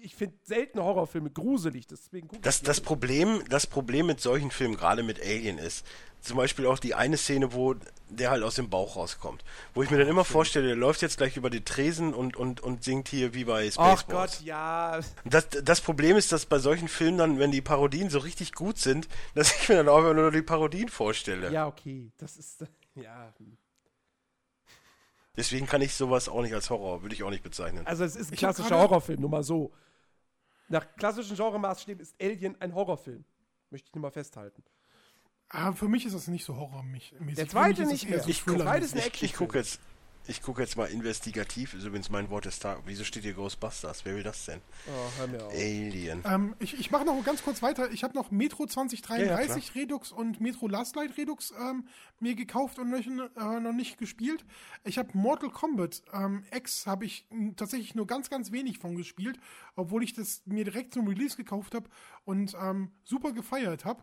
ich 0.04 0.14
finde 0.14 0.36
selten 0.42 0.80
Horrorfilme 0.80 1.30
gruselig, 1.30 1.86
deswegen 1.86 2.28
gucke 2.28 2.42
Das, 2.42 2.56
ich 2.56 2.62
das, 2.62 2.80
Problem, 2.80 3.42
das 3.48 3.66
Problem 3.66 4.06
mit 4.06 4.20
solchen 4.20 4.50
Filmen, 4.50 4.76
gerade 4.76 5.02
mit 5.02 5.20
Alien, 5.20 5.58
ist 5.58 5.84
zum 6.20 6.36
Beispiel 6.36 6.66
auch 6.66 6.78
die 6.78 6.94
eine 6.94 7.16
Szene, 7.16 7.52
wo 7.52 7.74
der 8.08 8.30
halt 8.30 8.42
aus 8.42 8.54
dem 8.54 8.70
Bauch 8.70 8.96
rauskommt. 8.96 9.44
Wo 9.74 9.82
ich 9.82 9.90
mir 9.90 9.98
dann 9.98 10.08
immer 10.08 10.24
vorstelle, 10.24 10.68
der 10.68 10.76
läuft 10.76 11.02
jetzt 11.02 11.18
gleich 11.18 11.36
über 11.36 11.50
die 11.50 11.64
Tresen 11.64 12.14
und, 12.14 12.36
und, 12.36 12.60
und 12.60 12.84
singt 12.84 13.08
hier 13.08 13.34
wie 13.34 13.44
bei 13.44 13.68
Ach 13.76 13.98
Spaceballs. 14.00 14.38
Gott, 14.38 14.46
ja. 14.46 15.00
Das, 15.24 15.48
das 15.48 15.80
Problem 15.80 16.16
ist, 16.16 16.32
dass 16.32 16.46
bei 16.46 16.58
solchen 16.58 16.88
Filmen 16.88 17.18
dann, 17.18 17.38
wenn 17.38 17.50
die 17.50 17.60
Parodien 17.60 18.10
so 18.10 18.18
richtig 18.18 18.52
gut 18.52 18.78
sind, 18.78 19.08
dass 19.34 19.54
ich 19.54 19.68
mir 19.68 19.76
dann 19.76 19.88
auch 19.88 19.98
immer 19.98 20.14
nur 20.14 20.30
die 20.30 20.42
Parodien 20.42 20.88
vorstelle. 20.88 21.50
Ja, 21.50 21.66
okay. 21.66 22.10
Das 22.18 22.36
ist. 22.36 22.64
Ja. 22.96 23.34
Deswegen 25.36 25.66
kann 25.66 25.82
ich 25.82 25.94
sowas 25.94 26.28
auch 26.28 26.42
nicht 26.42 26.54
als 26.54 26.70
Horror, 26.70 27.02
würde 27.02 27.12
ich 27.12 27.24
auch 27.24 27.30
nicht 27.30 27.42
bezeichnen. 27.42 27.84
Also 27.88 28.04
es 28.04 28.14
ist 28.14 28.30
ein 28.30 28.36
klassischer 28.36 28.78
Horrorfilm, 28.78 29.20
nur 29.20 29.30
mal 29.30 29.42
so. 29.42 29.72
Nach 30.74 30.96
klassischen 30.96 31.36
Genremaßstäben 31.36 32.02
ist 32.02 32.20
Alien 32.20 32.60
ein 32.60 32.74
Horrorfilm. 32.74 33.24
Möchte 33.70 33.86
ich 33.86 33.94
nur 33.94 34.02
mal 34.02 34.10
festhalten. 34.10 34.64
Ah, 35.48 35.70
für 35.72 35.86
mich 35.86 36.04
ist 36.04 36.16
das 36.16 36.26
nicht 36.26 36.44
so 36.44 36.56
horrormäßig. 36.56 37.14
Der 37.36 37.48
zweite 37.48 37.86
nicht 37.86 38.10
mehr. 38.10 38.20
so 38.20 38.26
Ich 38.26 38.42
ich, 39.22 39.34
gucke 39.34 39.58
jetzt, 39.58 39.78
ich 40.26 40.40
gucke 40.40 40.62
jetzt 40.62 40.76
mal 40.76 40.86
investigativ, 40.86 41.74
ist 41.74 41.84
übrigens 41.84 42.08
mein 42.08 42.30
Wort 42.30 42.46
des 42.46 42.58
Tages. 42.58 42.82
Wieso 42.86 43.04
steht 43.04 43.24
hier 43.24 43.34
Ghostbusters? 43.34 44.04
Wer 44.04 44.16
will 44.16 44.22
das 44.22 44.46
denn? 44.46 44.60
Oh, 44.86 45.18
hör 45.18 45.26
mir 45.26 45.44
auf. 45.44 45.52
Alien. 45.52 46.22
Ähm, 46.26 46.54
ich 46.60 46.78
ich 46.78 46.90
mache 46.90 47.04
noch 47.04 47.22
ganz 47.24 47.42
kurz 47.42 47.62
weiter. 47.62 47.90
Ich 47.90 48.04
habe 48.04 48.14
noch 48.14 48.30
Metro 48.30 48.66
2033 48.66 49.66
Ja, 49.66 49.80
Redux 49.80 50.12
und 50.12 50.40
Metro 50.40 50.66
Last 50.66 50.96
Light 50.96 51.16
Redux 51.18 51.52
ähm, 51.60 51.86
mir 52.20 52.34
gekauft 52.34 52.78
und 52.78 52.90
noch, 52.90 52.98
äh, 52.98 53.60
noch 53.60 53.72
nicht 53.72 53.98
gespielt. 53.98 54.44
Ich 54.84 54.96
habe 54.98 55.10
Mortal 55.12 55.50
Kombat 55.50 56.02
ähm, 56.12 56.44
X 56.54 56.86
habe 56.86 57.04
ich 57.04 57.26
tatsächlich 57.56 57.94
nur 57.94 58.06
ganz, 58.06 58.30
ganz 58.30 58.50
wenig 58.50 58.78
von 58.78 58.96
gespielt, 58.96 59.38
obwohl 59.76 60.02
ich 60.02 60.14
das 60.14 60.42
mir 60.46 60.64
direkt 60.64 60.94
zum 60.94 61.06
Release 61.06 61.36
gekauft 61.36 61.74
habe 61.74 61.88
und 62.24 62.54
ähm, 62.60 62.92
super 63.04 63.32
gefeiert 63.32 63.84
habe. 63.84 64.02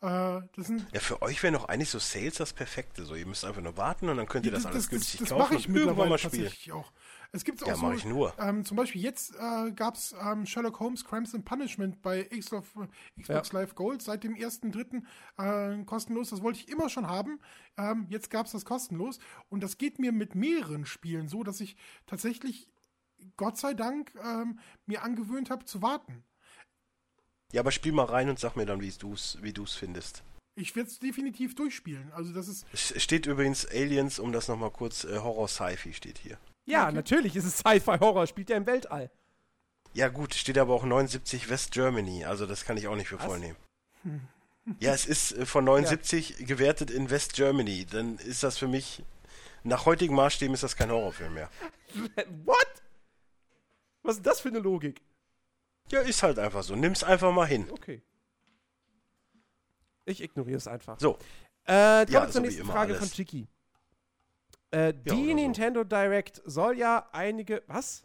Äh, 0.00 0.42
das 0.54 0.66
sind 0.68 0.86
Ja, 0.92 1.00
für 1.00 1.22
euch 1.22 1.42
wäre 1.42 1.52
noch 1.52 1.68
eigentlich 1.68 1.90
so 1.90 1.98
Sales 1.98 2.36
das 2.36 2.52
Perfekte. 2.52 3.04
So, 3.04 3.14
ihr 3.16 3.26
müsst 3.26 3.44
einfach 3.44 3.60
nur 3.62 3.76
warten 3.76 4.08
und 4.08 4.16
dann 4.16 4.26
könnt 4.28 4.46
ihr 4.46 4.52
das, 4.52 4.64
alles 4.64 4.88
günstig 4.88 5.20
das 5.20 5.30
kaufen 5.30 5.38
mache 5.40 5.56
ich 5.56 5.68
und 5.68 5.74
irgendwann 5.74 6.08
mittlerweile 6.08 6.10
mal 6.10 6.18
spielen. 6.18 6.44
tatsächlich 6.44 6.72
auch. 6.72 6.92
Es 7.32 7.44
gibt 7.44 7.62
auch 7.62 7.66
Ja, 7.66 7.74
so, 7.74 7.82
mach 7.86 7.94
ich 7.94 8.04
nur. 8.04 8.32
Ähm, 8.38 8.64
zum 8.64 8.76
Beispiel 8.76 9.02
jetzt 9.02 9.34
äh, 9.34 9.72
gab 9.72 9.96
es 9.96 10.14
ähm, 10.20 10.46
Sherlock 10.46 10.78
Holmes 10.80 11.04
Crimes 11.04 11.34
and 11.34 11.44
Punishment 11.44 12.00
bei 12.00 12.22
Xbox, 12.24 12.68
Xbox 13.20 13.52
Live 13.52 13.74
Gold 13.74 14.00
seit 14.00 14.24
dem 14.24 14.34
1.3. 14.34 15.02
Äh, 15.36 15.84
kostenlos. 15.84 16.30
Das 16.30 16.42
wollte 16.42 16.60
ich 16.60 16.68
immer 16.68 16.88
schon 16.88 17.06
haben. 17.08 17.40
Ähm, 17.76 18.06
jetzt 18.08 18.30
gab 18.30 18.46
es 18.46 18.52
das 18.52 18.64
kostenlos. 18.64 19.18
Und 19.48 19.62
das 19.62 19.78
geht 19.78 19.98
mir 19.98 20.12
mit 20.12 20.34
mehreren 20.34 20.86
Spielen 20.86 21.28
so, 21.28 21.42
dass 21.42 21.60
ich 21.60 21.76
tatsächlich, 22.06 22.70
Gott 23.36 23.58
sei 23.58 23.74
Dank, 23.74 24.14
ähm, 24.24 24.58
mir 24.86 25.02
angewöhnt 25.02 25.50
habe 25.50 25.64
zu 25.64 25.82
warten. 25.82 26.24
Ja, 27.52 27.60
aber 27.62 27.70
spiel 27.72 27.92
mal 27.92 28.04
rein 28.04 28.28
und 28.28 28.38
sag 28.38 28.56
mir 28.56 28.66
dann, 28.66 28.80
wie 28.80 28.90
du's, 28.90 29.38
wie 29.40 29.52
du's 29.52 29.74
findest. 29.74 30.22
Ich 30.54 30.74
werde 30.76 30.90
es 30.90 30.98
definitiv 30.98 31.54
durchspielen. 31.54 32.12
Also 32.12 32.32
das 32.32 32.48
ist 32.48 32.66
Es 32.72 33.00
steht 33.02 33.26
übrigens 33.26 33.64
Aliens, 33.66 34.18
um 34.18 34.32
das 34.32 34.48
nochmal 34.48 34.70
kurz, 34.70 35.04
äh, 35.04 35.18
Horror-Sci-Fi 35.18 35.92
steht 35.94 36.18
hier. 36.18 36.38
Ja, 36.66 36.86
Okay. 36.86 36.94
natürlich 36.96 37.36
ist 37.36 37.44
es 37.44 37.58
Sci-Fi-Horror, 37.58 38.26
spielt 38.26 38.50
ja 38.50 38.56
im 38.56 38.66
Weltall. 38.66 39.10
Ja 39.94 40.08
gut, 40.08 40.34
steht 40.34 40.58
aber 40.58 40.74
auch 40.74 40.84
79 40.84 41.48
West 41.48 41.70
Germany, 41.72 42.24
also 42.24 42.44
das 42.44 42.64
kann 42.64 42.76
ich 42.76 42.88
auch 42.88 42.96
nicht 42.96 43.08
für 43.08 43.18
voll 43.18 43.38
nehmen. 43.38 43.56
Ja, 44.80 44.92
es 44.92 45.06
ist 45.06 45.32
äh, 45.32 45.46
von 45.46 45.64
79 45.64 46.46
gewertet 46.46 46.90
in 46.90 47.08
West 47.08 47.32
Germany, 47.32 47.86
dann 47.86 48.18
ist 48.18 48.42
das 48.42 48.58
für 48.58 48.68
mich, 48.68 49.02
nach 49.64 49.86
heutigen 49.86 50.14
Maßstäben 50.14 50.52
ist 50.52 50.62
das 50.62 50.76
kein 50.76 50.90
Horrorfilm 50.90 51.32
mehr. 51.32 51.48
What? 52.44 52.66
Was 54.02 54.16
ist 54.16 54.26
das 54.26 54.40
für 54.40 54.48
eine 54.50 54.58
Logik? 54.58 55.00
Ja, 55.90 56.00
ist 56.00 56.22
halt 56.22 56.38
einfach 56.38 56.62
so, 56.62 56.74
nimm's 56.76 57.02
einfach 57.04 57.32
mal 57.32 57.46
hin. 57.46 57.66
Okay. 57.70 58.02
Ich 60.04 60.22
ignoriere 60.22 60.56
es 60.56 60.66
einfach. 60.66 60.98
So, 61.00 61.18
Äh, 61.64 62.04
kommen 62.04 62.12
Ja, 62.12 62.20
wir 62.22 62.22
zur 62.24 62.32
so 62.32 62.40
nächsten 62.40 62.64
Frage 62.64 62.94
alles. 62.94 62.98
von 62.98 63.10
Chiki. 63.10 63.46
Äh, 64.70 64.94
die 64.94 65.10
oder 65.10 65.16
so. 65.16 65.34
Nintendo 65.34 65.84
Direct 65.84 66.42
soll 66.44 66.78
ja 66.78 67.08
einige. 67.12 67.62
Was? 67.66 68.04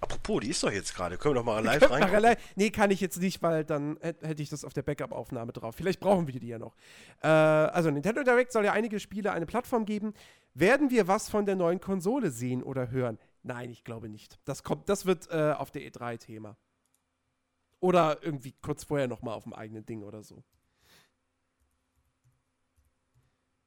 apropos, 0.00 0.40
die 0.42 0.50
ist 0.50 0.62
doch 0.62 0.70
jetzt 0.70 0.94
gerade, 0.94 1.18
können 1.18 1.34
wir 1.34 1.40
doch 1.40 1.44
mal 1.44 1.64
live 1.64 1.90
rein. 1.90 2.36
Nee, 2.54 2.70
kann 2.70 2.92
ich 2.92 3.00
jetzt 3.00 3.18
nicht, 3.18 3.42
weil 3.42 3.64
dann 3.64 3.96
hätt- 4.00 4.22
hätte 4.22 4.40
ich 4.40 4.48
das 4.48 4.64
auf 4.64 4.72
der 4.72 4.82
Backup-Aufnahme 4.82 5.52
drauf. 5.52 5.74
Vielleicht 5.74 5.98
brauchen 5.98 6.28
wir 6.28 6.38
die 6.38 6.46
ja 6.46 6.58
noch. 6.60 6.76
Äh, 7.20 7.26
also, 7.26 7.90
Nintendo 7.90 8.22
Direct 8.22 8.52
soll 8.52 8.64
ja 8.64 8.72
einige 8.72 9.00
Spiele 9.00 9.32
eine 9.32 9.44
Plattform 9.46 9.84
geben. 9.86 10.14
Werden 10.54 10.90
wir 10.90 11.08
was 11.08 11.28
von 11.28 11.46
der 11.46 11.56
neuen 11.56 11.80
Konsole 11.80 12.30
sehen 12.30 12.62
oder 12.62 12.90
hören? 12.92 13.18
Nein, 13.42 13.70
ich 13.70 13.84
glaube 13.84 14.08
nicht. 14.08 14.38
Das 14.44 14.62
kommt, 14.62 14.88
das 14.88 15.06
wird 15.06 15.30
äh, 15.30 15.52
auf 15.52 15.70
der 15.70 15.82
E3 15.82 16.18
Thema. 16.18 16.56
Oder 17.80 18.22
irgendwie 18.22 18.52
kurz 18.60 18.84
vorher 18.84 19.08
noch 19.08 19.22
mal 19.22 19.34
auf 19.34 19.44
dem 19.44 19.52
eigenen 19.52 19.86
Ding 19.86 20.02
oder 20.02 20.22
so. 20.22 20.42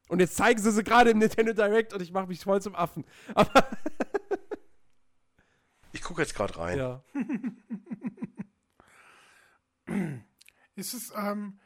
Und 0.10 0.20
jetzt 0.20 0.36
zeigen 0.36 0.62
sie 0.62 0.72
sie 0.72 0.84
gerade 0.84 1.12
im 1.12 1.20
Nintendo 1.20 1.54
Direct 1.54 1.94
und 1.94 2.02
ich 2.02 2.12
mache 2.12 2.28
mich 2.28 2.42
voll 2.42 2.62
zum 2.62 2.76
Affen. 2.76 3.06
Aber 3.34 3.54
Ich 5.94 6.02
gucke 6.02 6.22
jetzt 6.22 6.36
gerade 6.36 6.58
rein. 6.58 6.78
ja. 6.78 7.04
Ist 10.76 10.94
es, 10.94 11.12
ähm, 11.16 11.60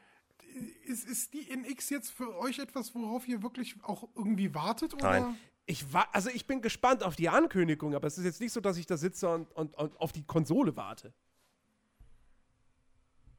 ist, 0.84 1.06
ist 1.06 1.32
die 1.32 1.48
NX 1.48 1.90
jetzt 1.90 2.10
für 2.10 2.36
euch 2.38 2.58
etwas, 2.58 2.92
worauf 2.94 3.28
ihr 3.28 3.42
wirklich 3.42 3.76
auch 3.84 4.08
irgendwie 4.16 4.52
wartet? 4.52 4.94
Oder? 4.94 5.20
Nein. 5.20 5.38
Ich 5.66 5.92
war, 5.92 6.08
also 6.14 6.30
ich 6.30 6.46
bin 6.46 6.62
gespannt 6.62 7.02
auf 7.02 7.16
die 7.16 7.28
Ankündigung, 7.28 7.94
aber 7.94 8.06
es 8.06 8.18
ist 8.18 8.24
jetzt 8.24 8.40
nicht 8.40 8.52
so, 8.52 8.60
dass 8.60 8.76
ich 8.76 8.86
da 8.86 8.96
sitze 8.96 9.28
und, 9.28 9.50
und, 9.52 9.76
und 9.76 10.00
auf 10.00 10.12
die 10.12 10.22
Konsole 10.24 10.76
warte. 10.76 11.12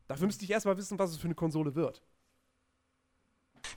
Dafür 0.07 0.27
müsste 0.27 0.43
ich 0.43 0.51
erstmal 0.51 0.77
wissen, 0.77 0.99
was 0.99 1.11
es 1.11 1.17
für 1.17 1.25
eine 1.25 1.35
Konsole 1.35 1.75
wird. 1.75 2.01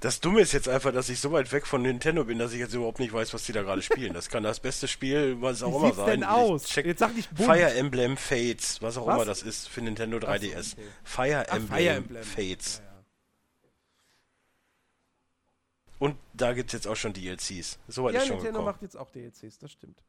Das 0.01 0.21
Dumme 0.21 0.41
ist 0.41 0.53
jetzt 0.53 0.69
einfach, 0.69 0.93
dass 0.93 1.09
ich 1.09 1.21
so 1.21 1.33
weit 1.33 1.51
weg 1.53 1.67
von 1.67 1.83
Nintendo 1.83 2.25
bin, 2.25 2.39
dass 2.39 2.53
ich 2.53 2.59
jetzt 2.61 2.75
überhaupt 2.75 3.01
nicht 3.01 3.13
weiß, 3.13 3.35
was 3.35 3.45
die 3.45 3.53
da 3.53 3.63
gerade 3.63 3.83
spielen. 3.83 4.15
Das 4.15 4.29
kann 4.29 4.43
das 4.43 4.61
beste 4.61 4.87
Spiel, 4.89 5.41
was 5.41 5.63
auch 5.63 5.83
Wie 5.83 5.87
immer 5.87 5.95
sein. 5.95 6.07
denn 6.07 6.21
Ich 6.21 6.27
aus? 6.29 6.65
check 6.67 6.87
Jetzt 6.87 7.01
sag 7.01 7.13
bunt. 7.15 7.29
Fire 7.37 7.75
Emblem 7.75 8.17
Fates, 8.17 8.81
was 8.83 8.97
auch 8.97 9.07
Was? 9.07 9.15
immer 9.17 9.25
das 9.25 9.43
ist 9.43 9.69
für 9.69 9.83
Nintendo 9.83 10.19
3DS. 10.19 10.75
okay. 10.75 10.83
Fire, 11.03 11.45
Ach, 11.49 11.57
Emblem 11.57 11.69
Fire 11.79 11.89
Emblem. 11.97 12.23
Fates. 12.25 12.79
Ja, 12.79 12.85
ja. 12.85 12.90
Und 16.01 16.17
da 16.35 16.53
gibt's 16.55 16.73
jetzt 16.73 16.87
auch 16.89 16.97
schon 16.97 17.13
DLCs. 17.13 17.79
Soweit 17.87 18.15
Ja, 18.15 18.21
ist 18.23 18.27
schon 18.27 18.37
Nintendo 18.39 18.59
gekommen. 18.59 18.65
macht 18.73 18.83
jetzt 18.83 18.97
auch 18.97 19.11
DLCs, 19.11 19.59
das 19.59 19.71
stimmt. 19.71 20.03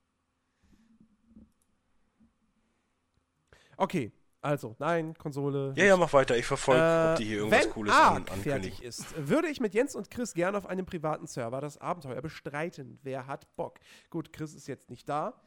Okay, 3.78 4.12
also, 4.42 4.76
nein, 4.80 5.14
Konsole. 5.18 5.74
Ja, 5.76 5.86
ja, 5.86 5.98
mach 5.98 6.12
weiter. 6.14 6.36
Ich 6.38 6.46
verfolge, 6.46 6.82
Äh, 6.82 7.12
ob 7.12 7.18
die 7.18 7.26
hier 7.26 7.38
irgendwas 7.40 7.66
wenn 7.66 7.72
Cooles 7.72 7.94
Ark 7.94 8.16
an, 8.16 8.26
fertig 8.26 8.54
ankündigen. 8.54 8.84
ist, 8.86 9.28
würde 9.30 9.48
ich 9.50 9.60
mit 9.60 9.74
Jens 9.74 9.96
und 9.96 10.10
Chris 10.10 10.34
gerne 10.34 10.58
auf 10.58 10.66
einem 10.66 10.86
privaten 10.86 11.28
Server 11.28 11.62
das 11.62 11.78
Abenteuer 11.78 12.22
bestreiten. 12.22 13.00
Wer 13.04 13.28
hat 13.28 13.54
Bock? 13.56 13.80
Gut, 14.10 14.32
Chris 14.34 14.54
ist 14.56 14.68
jetzt 14.68 14.90
nicht 14.90 15.08
da. 15.10 15.40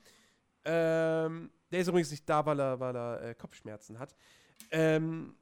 Ähm, 0.65 1.51
der 1.73 1.81
ist 1.81 1.89
übrigens 1.89 2.11
nicht 2.11 2.29
da, 2.29 2.45
weil 2.47 2.61
er, 2.61 2.79
weil 2.81 2.95
er 2.97 3.23
äh, 3.23 3.35
Kopfschmerzen 3.35 3.99
hat. 3.99 4.15
Ähm, 4.71 5.35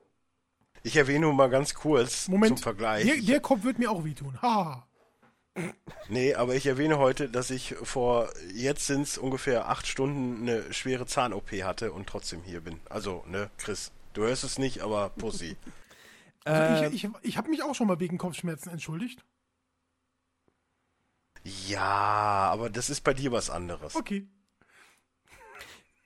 Ich 0.82 0.96
erwähne 0.96 1.20
nur 1.26 1.34
mal 1.34 1.48
ganz 1.50 1.74
kurz 1.74 2.28
Moment, 2.28 2.58
zum 2.58 2.62
Vergleich. 2.64 3.04
der, 3.06 3.16
der 3.22 3.40
Kopf 3.40 3.62
wird 3.64 3.78
mir 3.78 3.90
auch 3.90 4.02
wehtun. 4.04 4.40
Ha. 4.42 4.86
Nee, 6.08 6.34
aber 6.34 6.54
ich 6.54 6.66
erwähne 6.66 6.98
heute, 6.98 7.28
dass 7.28 7.50
ich 7.50 7.74
vor, 7.82 8.30
jetzt 8.54 8.86
sind 8.86 9.02
es 9.02 9.18
ungefähr 9.18 9.68
acht 9.68 9.86
Stunden 9.86 10.42
eine 10.48 10.72
schwere 10.72 11.06
Zahn-OP 11.06 11.50
hatte 11.62 11.92
und 11.92 12.08
trotzdem 12.08 12.42
hier 12.42 12.60
bin. 12.62 12.80
Also, 12.88 13.22
ne, 13.26 13.50
Chris, 13.58 13.92
du 14.14 14.22
hörst 14.22 14.44
es 14.44 14.58
nicht, 14.58 14.80
aber 14.80 15.10
Pussy. 15.10 15.56
äh, 16.44 16.50
Also 16.50 16.84
ich 16.86 17.04
ich, 17.04 17.10
ich 17.22 17.36
habe 17.36 17.50
mich 17.50 17.62
auch 17.62 17.74
schon 17.74 17.86
mal 17.86 18.00
wegen 18.00 18.18
Kopfschmerzen 18.18 18.70
entschuldigt. 18.70 19.24
ja, 21.44 21.80
aber 22.52 22.70
das 22.70 22.88
ist 22.88 23.02
bei 23.02 23.12
dir 23.14 23.32
was 23.32 23.50
anderes. 23.50 23.94
Okay. 23.94 24.26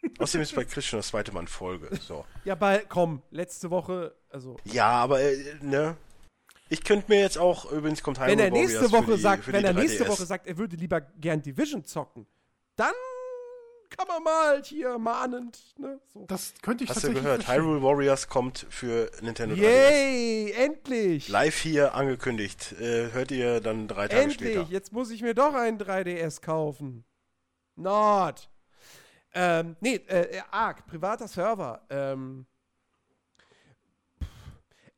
Außerdem 0.19 0.43
ist 0.43 0.55
bei 0.55 0.65
Chris 0.65 0.87
schon 0.87 0.99
das 0.99 1.09
zweite 1.09 1.33
Mal 1.33 1.41
in 1.41 1.49
Folge. 1.49 1.95
So. 1.97 2.25
ja, 2.45 2.55
bald, 2.55 2.89
komm, 2.89 3.23
letzte 3.31 3.71
Woche, 3.71 4.15
also, 4.31 4.57
Ja, 4.65 4.89
aber, 4.91 5.21
äh, 5.21 5.55
ne? 5.63 5.97
Ich 6.69 6.83
könnte 6.83 7.11
mir 7.11 7.21
jetzt 7.21 7.39
auch, 7.39 7.71
übrigens 7.71 8.03
kommt 8.03 8.19
wenn 8.21 8.39
er 8.39 8.47
Hyrule 8.47 8.61
nächste 8.61 8.79
Warriors 8.81 8.91
für 8.93 9.07
Woche 9.07 9.17
die, 9.17 9.23
sagt, 9.23 9.53
wenn 9.53 9.65
er 9.65 9.73
nächste 9.73 10.05
3DS. 10.05 10.09
Woche 10.09 10.27
sagt, 10.27 10.47
er 10.47 10.57
würde 10.59 10.77
lieber 10.77 11.01
gern 11.01 11.41
Division 11.43 11.85
zocken, 11.85 12.27
dann 12.75 12.93
kann 13.89 14.09
man 14.09 14.23
mal 14.23 14.63
hier 14.65 14.99
mahnend, 14.99 15.75
ne, 15.79 16.01
so. 16.13 16.25
Das 16.27 16.55
könnte 16.61 16.83
ich 16.85 16.91
Hast 16.91 16.97
du 16.97 17.01
tatsächlich 17.03 17.23
gehört? 17.23 17.45
verstehen. 17.45 17.65
Hyrule 17.65 17.83
Warriors 17.83 18.29
kommt 18.29 18.67
für 18.69 19.11
Nintendo 19.23 19.55
3DS. 19.55 19.61
Yay, 19.61 20.53
endlich! 20.53 21.29
Live 21.29 21.57
hier 21.59 21.95
angekündigt. 21.95 22.73
Äh, 22.81 23.13
hört 23.13 23.31
ihr 23.31 23.61
dann 23.61 23.87
drei 23.87 24.09
Tage 24.09 24.23
Endlich, 24.23 24.55
später. 24.55 24.67
jetzt 24.71 24.93
muss 24.93 25.11
ich 25.11 25.23
mir 25.23 25.35
doch 25.35 25.55
einen 25.55 25.79
3DS 25.79 26.41
kaufen. 26.43 27.05
Not. 27.77 28.49
Ähm, 29.35 29.77
nee, 29.81 29.97
äh, 30.09 30.39
äh, 30.39 30.41
Arc, 30.51 30.87
privater 30.87 31.29
Server. 31.29 31.83
Ähm, 31.91 32.47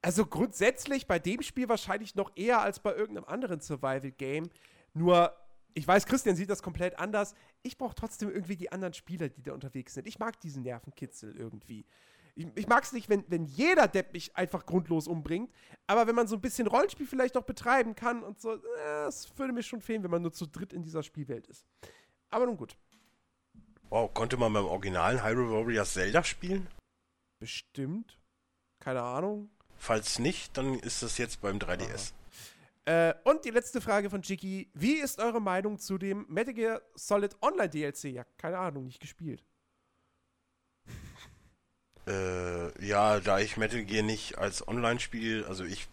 Also 0.02 0.26
grundsätzlich 0.26 1.06
bei 1.06 1.18
dem 1.18 1.42
Spiel 1.42 1.68
wahrscheinlich 1.68 2.14
noch 2.14 2.30
eher 2.36 2.60
als 2.60 2.80
bei 2.80 2.94
irgendeinem 2.94 3.24
anderen 3.24 3.60
Survival-Game. 3.60 4.48
Nur, 4.94 5.34
ich 5.74 5.86
weiß, 5.86 6.06
Christian 6.06 6.36
sieht 6.36 6.50
das 6.50 6.62
komplett 6.62 6.98
anders. 6.98 7.34
Ich 7.62 7.76
brauche 7.76 7.94
trotzdem 7.94 8.30
irgendwie 8.30 8.56
die 8.56 8.70
anderen 8.70 8.94
Spieler, 8.94 9.28
die 9.28 9.42
da 9.42 9.52
unterwegs 9.52 9.94
sind. 9.94 10.06
Ich 10.06 10.18
mag 10.18 10.40
diesen 10.40 10.62
Nervenkitzel 10.62 11.36
irgendwie. 11.36 11.84
Ich, 12.36 12.46
ich 12.54 12.68
mag 12.68 12.84
es 12.84 12.92
nicht, 12.92 13.08
wenn, 13.08 13.24
wenn 13.26 13.44
jeder 13.44 13.88
Depp 13.88 14.12
mich 14.12 14.36
einfach 14.36 14.64
grundlos 14.64 15.08
umbringt, 15.08 15.52
aber 15.88 16.06
wenn 16.06 16.14
man 16.14 16.28
so 16.28 16.36
ein 16.36 16.40
bisschen 16.40 16.68
Rollenspiel 16.68 17.06
vielleicht 17.06 17.34
noch 17.34 17.42
betreiben 17.42 17.96
kann 17.96 18.22
und 18.22 18.40
so, 18.40 18.52
es 19.08 19.26
äh, 19.26 19.38
würde 19.38 19.52
mir 19.52 19.64
schon 19.64 19.80
fehlen, 19.80 20.04
wenn 20.04 20.12
man 20.12 20.22
nur 20.22 20.32
zu 20.32 20.46
dritt 20.46 20.72
in 20.72 20.84
dieser 20.84 21.02
Spielwelt 21.02 21.48
ist. 21.48 21.66
Aber 22.30 22.46
nun 22.46 22.56
gut. 22.56 22.76
Wow, 23.90 24.12
konnte 24.14 24.36
man 24.36 24.52
beim 24.52 24.66
originalen 24.66 25.24
Hyrule 25.24 25.50
Warriors 25.50 25.94
Zelda 25.94 26.22
spielen? 26.22 26.68
Bestimmt. 27.40 28.18
Keine 28.78 29.02
Ahnung. 29.02 29.50
Falls 29.78 30.18
nicht, 30.18 30.56
dann 30.56 30.78
ist 30.78 31.02
das 31.02 31.18
jetzt 31.18 31.40
beim 31.40 31.58
3DS. 31.58 32.12
Äh, 32.84 33.14
und 33.24 33.44
die 33.44 33.50
letzte 33.50 33.80
Frage 33.80 34.08
von 34.08 34.22
Jiggy. 34.22 34.68
Wie 34.72 34.94
ist 34.94 35.18
eure 35.18 35.40
Meinung 35.40 35.78
zu 35.78 35.98
dem 35.98 36.24
Metal 36.28 36.54
Gear 36.54 36.80
Solid 36.94 37.36
Online 37.42 37.68
DLC? 37.68 38.04
Ja, 38.04 38.24
keine 38.38 38.58
Ahnung, 38.58 38.86
nicht 38.86 39.00
gespielt. 39.00 39.44
Äh, 42.06 42.86
ja, 42.86 43.20
da 43.20 43.38
ich 43.38 43.58
Metal 43.58 43.84
Gear 43.84 44.02
nicht 44.02 44.38
als 44.38 44.66
Online-Spiel, 44.66 45.44
also 45.46 45.62
ich, 45.64 45.88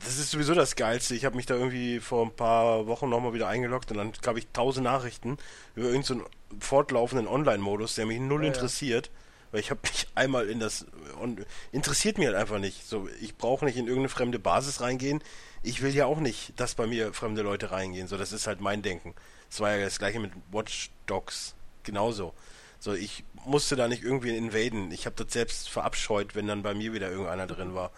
das 0.00 0.18
ist 0.18 0.32
sowieso 0.32 0.54
das 0.54 0.74
Geilste. 0.74 1.14
Ich 1.14 1.24
habe 1.24 1.36
mich 1.36 1.46
da 1.46 1.54
irgendwie 1.54 2.00
vor 2.00 2.26
ein 2.26 2.34
paar 2.34 2.88
Wochen 2.88 3.08
nochmal 3.08 3.32
wieder 3.32 3.46
eingeloggt 3.46 3.92
und 3.92 3.98
dann 3.98 4.10
gab 4.22 4.36
ich 4.36 4.48
tausend 4.48 4.82
Nachrichten 4.82 5.38
über 5.76 5.86
irgendeinen 5.86 6.22
so 6.22 6.26
fortlaufenden 6.58 7.28
Online-Modus, 7.28 7.94
der 7.94 8.06
mich 8.06 8.18
null 8.18 8.42
ja, 8.42 8.48
interessiert. 8.48 9.06
Ja. 9.06 9.12
Weil 9.50 9.60
ich 9.60 9.70
habe 9.70 9.80
mich 9.82 10.06
einmal 10.14 10.48
in 10.48 10.60
das 10.60 10.86
und 11.20 11.44
interessiert 11.72 12.18
mich 12.18 12.26
halt 12.26 12.36
einfach 12.36 12.58
nicht. 12.58 12.86
So, 12.86 13.08
ich 13.20 13.36
brauche 13.36 13.64
nicht 13.64 13.76
in 13.76 13.86
irgendeine 13.86 14.08
fremde 14.08 14.38
Basis 14.38 14.80
reingehen. 14.80 15.22
Ich 15.62 15.82
will 15.82 15.94
ja 15.94 16.06
auch 16.06 16.20
nicht, 16.20 16.58
dass 16.58 16.74
bei 16.74 16.86
mir 16.86 17.12
fremde 17.12 17.42
Leute 17.42 17.70
reingehen. 17.70 18.08
So, 18.08 18.16
das 18.16 18.32
ist 18.32 18.46
halt 18.46 18.60
mein 18.60 18.82
Denken. 18.82 19.14
Das 19.48 19.60
war 19.60 19.76
ja 19.76 19.84
das 19.84 19.98
gleiche 19.98 20.20
mit 20.20 20.32
Watch 20.50 20.90
Dogs 21.06 21.54
genauso. 21.82 22.32
So, 22.78 22.94
ich 22.94 23.24
musste 23.44 23.76
da 23.76 23.88
nicht 23.88 24.02
irgendwie 24.02 24.34
invaden. 24.36 24.90
Ich 24.90 25.04
habe 25.04 25.22
das 25.22 25.32
selbst 25.32 25.68
verabscheut, 25.68 26.34
wenn 26.34 26.46
dann 26.46 26.62
bei 26.62 26.72
mir 26.72 26.94
wieder 26.94 27.10
irgendeiner 27.10 27.46
drin 27.46 27.74
war. 27.74 27.90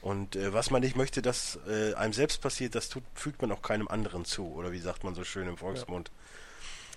Und 0.00 0.36
äh, 0.36 0.52
was 0.52 0.70
man 0.70 0.82
nicht 0.82 0.96
möchte, 0.96 1.22
dass 1.22 1.58
äh, 1.68 1.94
einem 1.94 2.12
selbst 2.12 2.40
passiert, 2.40 2.74
das 2.74 2.88
tut, 2.88 3.04
fügt 3.14 3.40
man 3.40 3.52
auch 3.52 3.62
keinem 3.62 3.88
anderen 3.88 4.24
zu. 4.24 4.46
Oder 4.52 4.72
wie 4.72 4.80
sagt 4.80 5.04
man 5.04 5.14
so 5.14 5.24
schön 5.24 5.48
im 5.48 5.56
Volksmund. 5.56 6.08
Ja. 6.08 6.21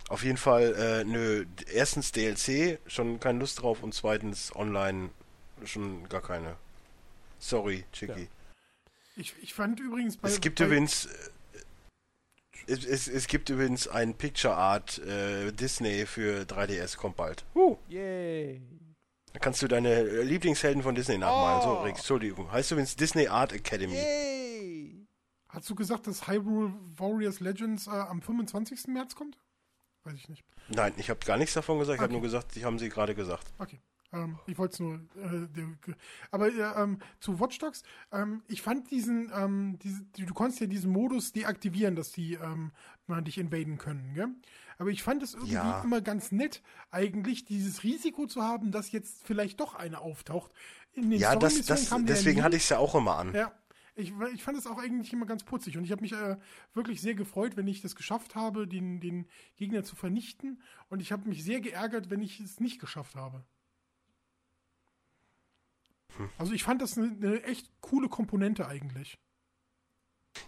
Auf 0.07 0.23
jeden 0.23 0.37
Fall, 0.37 0.75
äh, 0.75 1.03
nö, 1.03 1.45
erstens 1.73 2.11
DLC, 2.11 2.79
schon 2.85 3.19
keine 3.19 3.39
Lust 3.39 3.61
drauf 3.61 3.81
und 3.81 3.93
zweitens 3.93 4.55
online 4.55 5.09
schon 5.63 6.07
gar 6.09 6.21
keine. 6.21 6.57
Sorry, 7.39 7.85
Chicky. 7.91 8.21
Ja. 8.21 8.27
Ich, 9.15 9.33
ich 9.41 9.53
fand 9.53 9.79
übrigens 9.79 10.17
bei. 10.17 10.29
Es 10.29 10.41
gibt 10.41 10.59
bei 10.59 10.65
übrigens. 10.65 11.05
Äh, 11.05 11.09
es, 12.67 12.83
es, 12.83 13.07
es, 13.07 13.27
gibt 13.27 13.49
übrigens 13.49 13.87
ein 13.87 14.15
Picture 14.15 14.55
Art 14.55 14.97
äh, 14.99 15.51
Disney 15.51 16.05
für 16.07 16.43
3DS, 16.43 16.97
kommt 16.97 17.15
bald. 17.15 17.45
Uh. 17.53 17.77
Yay. 17.87 18.59
Da 19.33 19.39
kannst 19.39 19.61
du 19.61 19.67
deine 19.67 20.23
Lieblingshelden 20.23 20.81
von 20.81 20.95
Disney 20.95 21.17
nachmalen. 21.17 21.59
Oh. 21.59 21.75
So, 21.75 21.83
Rick, 21.83 21.97
Entschuldigung. 21.97 22.51
Heißt 22.51 22.71
übrigens 22.71 22.95
Disney 22.95 23.27
Art 23.27 23.53
Academy. 23.53 23.95
Yay. 23.95 25.05
Hast 25.49 25.69
du 25.69 25.75
gesagt, 25.75 26.07
dass 26.07 26.27
Hyrule 26.27 26.73
Warriors 26.97 27.39
Legends 27.39 27.87
äh, 27.87 27.91
am 27.91 28.21
25. 28.21 28.87
März 28.87 29.15
kommt? 29.15 29.37
Weiß 30.05 30.15
ich 30.15 30.29
nicht. 30.29 30.45
Nein, 30.69 30.93
ich 30.97 31.09
habe 31.09 31.19
gar 31.25 31.37
nichts 31.37 31.55
davon 31.55 31.79
gesagt. 31.79 31.95
Ich 31.95 31.99
okay. 31.99 32.03
habe 32.05 32.13
nur 32.13 32.21
gesagt, 32.21 32.55
die 32.55 32.63
haben 32.63 32.79
sie 32.79 32.89
gerade 32.89 33.15
gesagt. 33.15 33.51
Okay. 33.57 33.79
Ähm, 34.13 34.39
ich 34.45 34.57
wollte 34.57 34.73
es 34.73 34.79
nur. 34.79 34.95
Äh, 34.95 35.83
aber 36.31 36.47
äh, 36.47 36.83
ähm, 36.83 36.99
zu 37.19 37.39
Watch 37.39 37.57
Dogs, 37.57 37.83
ähm, 38.11 38.43
ich 38.47 38.61
fand 38.61 38.91
diesen, 38.91 39.31
ähm, 39.35 39.79
diese, 39.81 40.03
du 40.03 40.33
konntest 40.33 40.61
ja 40.61 40.67
diesen 40.67 40.91
Modus 40.91 41.33
deaktivieren, 41.33 41.95
dass 41.95 42.11
die 42.11 42.35
ähm, 42.35 42.71
man 43.07 43.25
dich 43.25 43.37
invaden 43.37 43.77
können, 43.77 44.13
gell? 44.13 44.29
Aber 44.77 44.89
ich 44.89 45.03
fand 45.03 45.23
es 45.23 45.33
irgendwie 45.33 45.53
ja. 45.53 45.81
immer 45.83 46.01
ganz 46.01 46.31
nett, 46.31 46.61
eigentlich 46.91 47.45
dieses 47.45 47.83
Risiko 47.83 48.27
zu 48.27 48.41
haben, 48.41 48.71
dass 48.71 48.91
jetzt 48.91 49.25
vielleicht 49.25 49.59
doch 49.59 49.73
eine 49.73 50.01
auftaucht. 50.01 50.51
Ja, 50.95 51.35
das, 51.35 51.61
das, 51.65 51.93
deswegen 52.03 52.43
hatte 52.43 52.57
ich 52.57 52.63
es 52.63 52.69
ja 52.69 52.77
auch 52.77 52.93
immer 52.93 53.17
an. 53.17 53.33
Ja, 53.33 53.53
ich, 53.95 54.13
ich 54.33 54.43
fand 54.43 54.57
es 54.57 54.67
auch 54.67 54.77
eigentlich 54.77 55.13
immer 55.13 55.25
ganz 55.25 55.43
putzig 55.43 55.77
und 55.77 55.85
ich 55.85 55.91
habe 55.91 56.01
mich 56.01 56.11
äh, 56.11 56.37
wirklich 56.73 57.01
sehr 57.01 57.15
gefreut, 57.15 57.55
wenn 57.55 57.67
ich 57.67 57.81
das 57.81 57.95
geschafft 57.95 58.35
habe, 58.35 58.67
den, 58.67 58.99
den 58.99 59.27
Gegner 59.55 59.83
zu 59.83 59.95
vernichten. 59.95 60.61
Und 60.89 60.99
ich 60.99 61.11
habe 61.11 61.29
mich 61.29 61.43
sehr 61.43 61.61
geärgert, 61.61 62.09
wenn 62.09 62.21
ich 62.21 62.39
es 62.41 62.59
nicht 62.59 62.79
geschafft 62.79 63.15
habe. 63.15 63.45
Hm. 66.17 66.29
Also 66.37 66.51
ich 66.51 66.63
fand 66.63 66.81
das 66.81 66.97
eine, 66.97 67.07
eine 67.07 67.43
echt 67.43 67.71
coole 67.79 68.09
Komponente 68.09 68.67
eigentlich. 68.67 69.17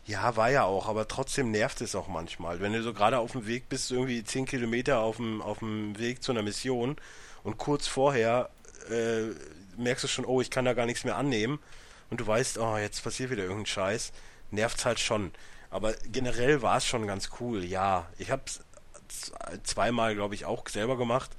Ja, 0.05 0.35
war 0.35 0.51
ja 0.51 0.65
auch, 0.65 0.89
aber 0.89 1.07
trotzdem 1.07 1.51
nervt 1.51 1.79
es 1.79 1.95
auch 1.95 2.09
manchmal. 2.09 2.59
Wenn 2.59 2.73
du 2.73 2.83
so 2.83 2.93
gerade 2.93 3.19
auf 3.19 3.31
dem 3.31 3.47
Weg 3.47 3.69
bist, 3.69 3.89
irgendwie 3.89 4.21
10 4.21 4.45
Kilometer 4.45 4.99
auf 4.99 5.17
dem, 5.17 5.41
auf 5.41 5.59
dem 5.59 5.97
Weg 5.97 6.21
zu 6.21 6.33
einer 6.33 6.43
Mission 6.43 6.97
und 7.43 7.57
kurz 7.57 7.87
vorher 7.87 8.49
äh, 8.89 9.29
merkst 9.77 10.03
du 10.03 10.09
schon, 10.09 10.25
oh, 10.25 10.41
ich 10.41 10.49
kann 10.49 10.65
da 10.65 10.73
gar 10.73 10.85
nichts 10.85 11.05
mehr 11.05 11.15
annehmen 11.15 11.59
und 12.09 12.19
du 12.19 12.27
weißt, 12.27 12.57
oh, 12.57 12.77
jetzt 12.77 13.03
passiert 13.03 13.29
wieder 13.29 13.43
irgendein 13.43 13.65
Scheiß, 13.65 14.11
nervt's 14.51 14.85
halt 14.85 14.99
schon. 14.99 15.31
Aber 15.69 15.93
generell 16.11 16.61
war 16.61 16.77
es 16.77 16.85
schon 16.85 17.07
ganz 17.07 17.29
cool, 17.39 17.63
ja. 17.63 18.09
Ich 18.17 18.31
hab's 18.31 18.61
zweimal, 19.63 20.15
glaube 20.15 20.35
ich, 20.35 20.45
auch 20.45 20.67
selber 20.69 20.97
gemacht. 20.97 21.31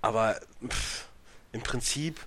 Aber 0.00 0.40
pff, 0.66 1.08
im 1.52 1.62
Prinzip 1.62 2.20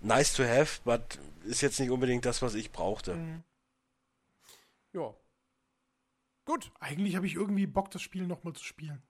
nice 0.00 0.34
to 0.34 0.44
have, 0.44 0.80
but 0.84 1.18
ist 1.44 1.62
jetzt 1.62 1.80
nicht 1.80 1.90
unbedingt 1.90 2.24
das, 2.24 2.42
was 2.42 2.54
ich 2.54 2.72
brauchte. 2.72 3.14
Mhm. 3.14 3.42
Ja. 4.92 5.14
Gut. 6.44 6.70
Eigentlich 6.80 7.16
habe 7.16 7.26
ich 7.26 7.34
irgendwie 7.34 7.66
Bock, 7.66 7.90
das 7.90 8.02
Spiel 8.02 8.26
nochmal 8.26 8.52
zu 8.52 8.64
spielen. 8.64 9.02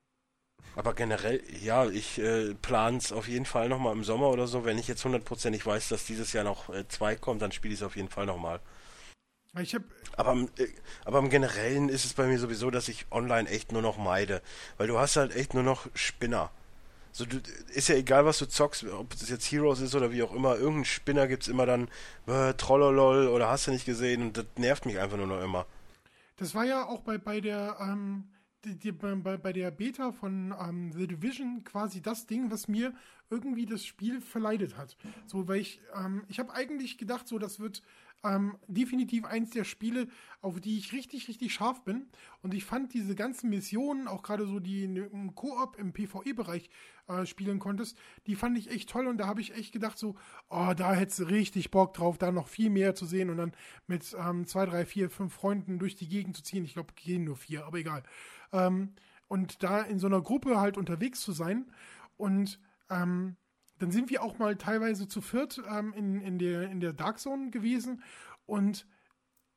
Aber 0.75 0.93
generell, 0.95 1.43
ja, 1.63 1.87
ich 1.87 2.19
äh, 2.19 2.55
plane 2.55 2.99
es 2.99 3.13
auf 3.13 3.29
jeden 3.29 3.47
Fall 3.47 3.69
nochmal 3.69 3.95
im 3.95 4.05
Sommer 4.05 4.29
oder 4.29 4.47
so. 4.47 4.65
Wenn 4.65 4.79
ich 4.79 4.89
jetzt 4.89 5.05
hundertprozentig 5.05 5.65
weiß, 5.65 5.89
dass 5.89 6.05
dieses 6.05 6.33
Jahr 6.33 6.45
noch 6.45 6.69
äh, 6.69 6.87
zwei 6.89 7.17
kommt, 7.17 7.41
dann 7.41 7.53
spiele 7.53 7.73
ich 7.73 7.81
es 7.81 7.87
auf 7.87 7.97
jeden 7.97 8.11
Fall 8.11 8.27
nochmal. 8.27 8.61
Ich 9.59 9.75
hab, 9.75 9.83
aber, 10.17 10.35
äh, 10.59 10.69
aber 11.05 11.19
im 11.21 11.31
Generellen 11.31 11.89
ist 11.89 12.05
es 12.05 12.13
bei 12.13 12.27
mir 12.27 12.39
sowieso, 12.39 12.71
dass 12.71 12.89
ich 12.89 13.07
online 13.11 13.49
echt 13.49 13.73
nur 13.73 13.81
noch 13.81 13.97
meide. 13.97 14.43
Weil 14.77 14.87
du 14.87 14.99
hast 14.99 15.17
halt 15.17 15.35
echt 15.35 15.55
nur 15.55 15.63
noch 15.63 15.87
Spinner. 15.95 16.51
So, 17.11 17.25
du, 17.25 17.41
ist 17.73 17.89
ja 17.89 17.95
egal, 17.95 18.27
was 18.27 18.39
du 18.39 18.47
zockst, 18.47 18.85
ob 18.85 19.15
es 19.15 19.31
jetzt 19.31 19.51
Heroes 19.51 19.81
ist 19.81 19.95
oder 19.95 20.13
wie 20.13 20.23
auch 20.23 20.35
immer, 20.35 20.57
irgendein 20.57 20.85
Spinner 20.85 21.27
gibt 21.27 21.45
es 21.45 21.49
immer 21.49 21.65
dann, 21.65 21.89
äh, 22.27 22.53
Trollolol 22.53 23.29
oder 23.29 23.49
hast 23.49 23.67
du 23.67 23.71
nicht 23.71 23.87
gesehen 23.87 24.21
und 24.21 24.37
das 24.37 24.45
nervt 24.57 24.85
mich 24.85 24.99
einfach 24.99 25.17
nur 25.17 25.27
noch 25.27 25.43
immer. 25.43 25.65
Das 26.37 26.55
war 26.55 26.65
ja 26.65 26.85
auch 26.85 27.01
bei, 27.01 27.17
bei 27.17 27.41
der, 27.41 27.79
ähm, 27.81 28.25
die, 28.67 28.79
die, 28.79 28.93
bei, 28.93 29.37
bei 29.37 29.53
der 29.53 29.71
Beta 29.71 30.13
von 30.13 30.55
ähm, 30.61 30.93
The 30.93 31.07
Division 31.07 31.65
quasi 31.65 32.03
das 32.03 32.27
Ding, 32.27 32.51
was 32.51 32.69
mir 32.69 32.93
irgendwie 33.31 33.67
das 33.67 33.85
Spiel 33.85 34.21
verleidet 34.21 34.77
hat. 34.77 34.97
So, 35.27 35.49
weil 35.49 35.61
ich, 35.61 35.81
ähm, 35.95 36.25
ich 36.29 36.39
habe 36.39 36.53
eigentlich 36.53 36.99
gedacht, 36.99 37.27
so, 37.27 37.39
das 37.39 37.61
wird 37.61 37.83
ähm, 38.27 38.57
definitiv 38.67 39.25
eins 39.25 39.51
der 39.51 39.65
Spiele, 39.65 40.09
auf 40.41 40.61
die 40.61 40.79
ich 40.79 40.93
richtig, 40.93 41.29
richtig 41.29 41.55
scharf 41.55 41.85
bin. 41.85 42.07
Und 42.43 42.55
ich 42.55 42.65
fand 42.65 42.93
diese 42.95 43.15
ganzen 43.15 43.51
Missionen, 43.51 44.09
auch 44.09 44.23
gerade 44.23 44.47
so 44.47 44.61
die 44.61 44.85
im 44.85 45.35
Koop 45.35 45.77
im 45.79 45.93
PvE-Bereich 45.93 46.69
äh, 47.09 47.27
spielen 47.27 47.59
konntest, 47.59 47.97
die 48.27 48.35
fand 48.35 48.59
ich 48.59 48.71
echt 48.71 48.89
toll. 48.89 49.07
Und 49.07 49.19
da 49.19 49.27
habe 49.27 49.41
ich 49.41 49.55
echt 49.55 49.73
gedacht, 49.73 49.99
so, 49.99 50.17
oh, 50.49 50.73
da 50.77 50.95
hättest 50.95 51.21
du 51.21 51.25
richtig 51.25 51.71
Bock 51.71 51.95
drauf, 51.95 52.19
da 52.19 52.33
noch 52.33 52.49
viel 52.49 52.71
mehr 52.71 52.95
zu 52.95 53.07
sehen 53.07 53.31
und 53.31 53.37
dann 53.37 53.53
mit 53.87 54.17
ähm, 54.19 54.47
zwei, 54.47 54.67
drei, 54.67 54.85
vier, 54.85 55.11
fünf 55.11 55.33
Freunden 55.33 55.79
durch 55.79 55.95
die 55.95 56.09
Gegend 56.09 56.37
zu 56.37 56.43
ziehen. 56.43 56.65
Ich 56.65 56.75
glaube, 56.75 56.95
gehen 56.95 57.25
nur 57.25 57.37
vier, 57.37 57.67
aber 57.67 57.79
egal. 57.79 58.03
Ähm, 58.53 58.95
und 59.29 59.63
da 59.63 59.81
in 59.83 59.99
so 59.99 60.07
einer 60.07 60.21
Gruppe 60.21 60.61
halt 60.61 60.77
unterwegs 60.77 61.21
zu 61.21 61.33
sein 61.33 61.67
und 62.17 62.61
ähm, 62.91 63.37
dann 63.79 63.91
sind 63.91 64.11
wir 64.11 64.23
auch 64.23 64.39
mal 64.39 64.57
teilweise 64.57 65.09
zu 65.09 65.21
viert 65.21 65.63
ähm, 65.69 65.93
in, 65.95 66.21
in, 66.21 66.39
der, 66.39 66.71
in 66.71 66.81
der 66.81 66.93
Dark 66.93 67.19
Zone 67.19 67.51
gewesen. 67.51 68.03
Und 68.47 68.87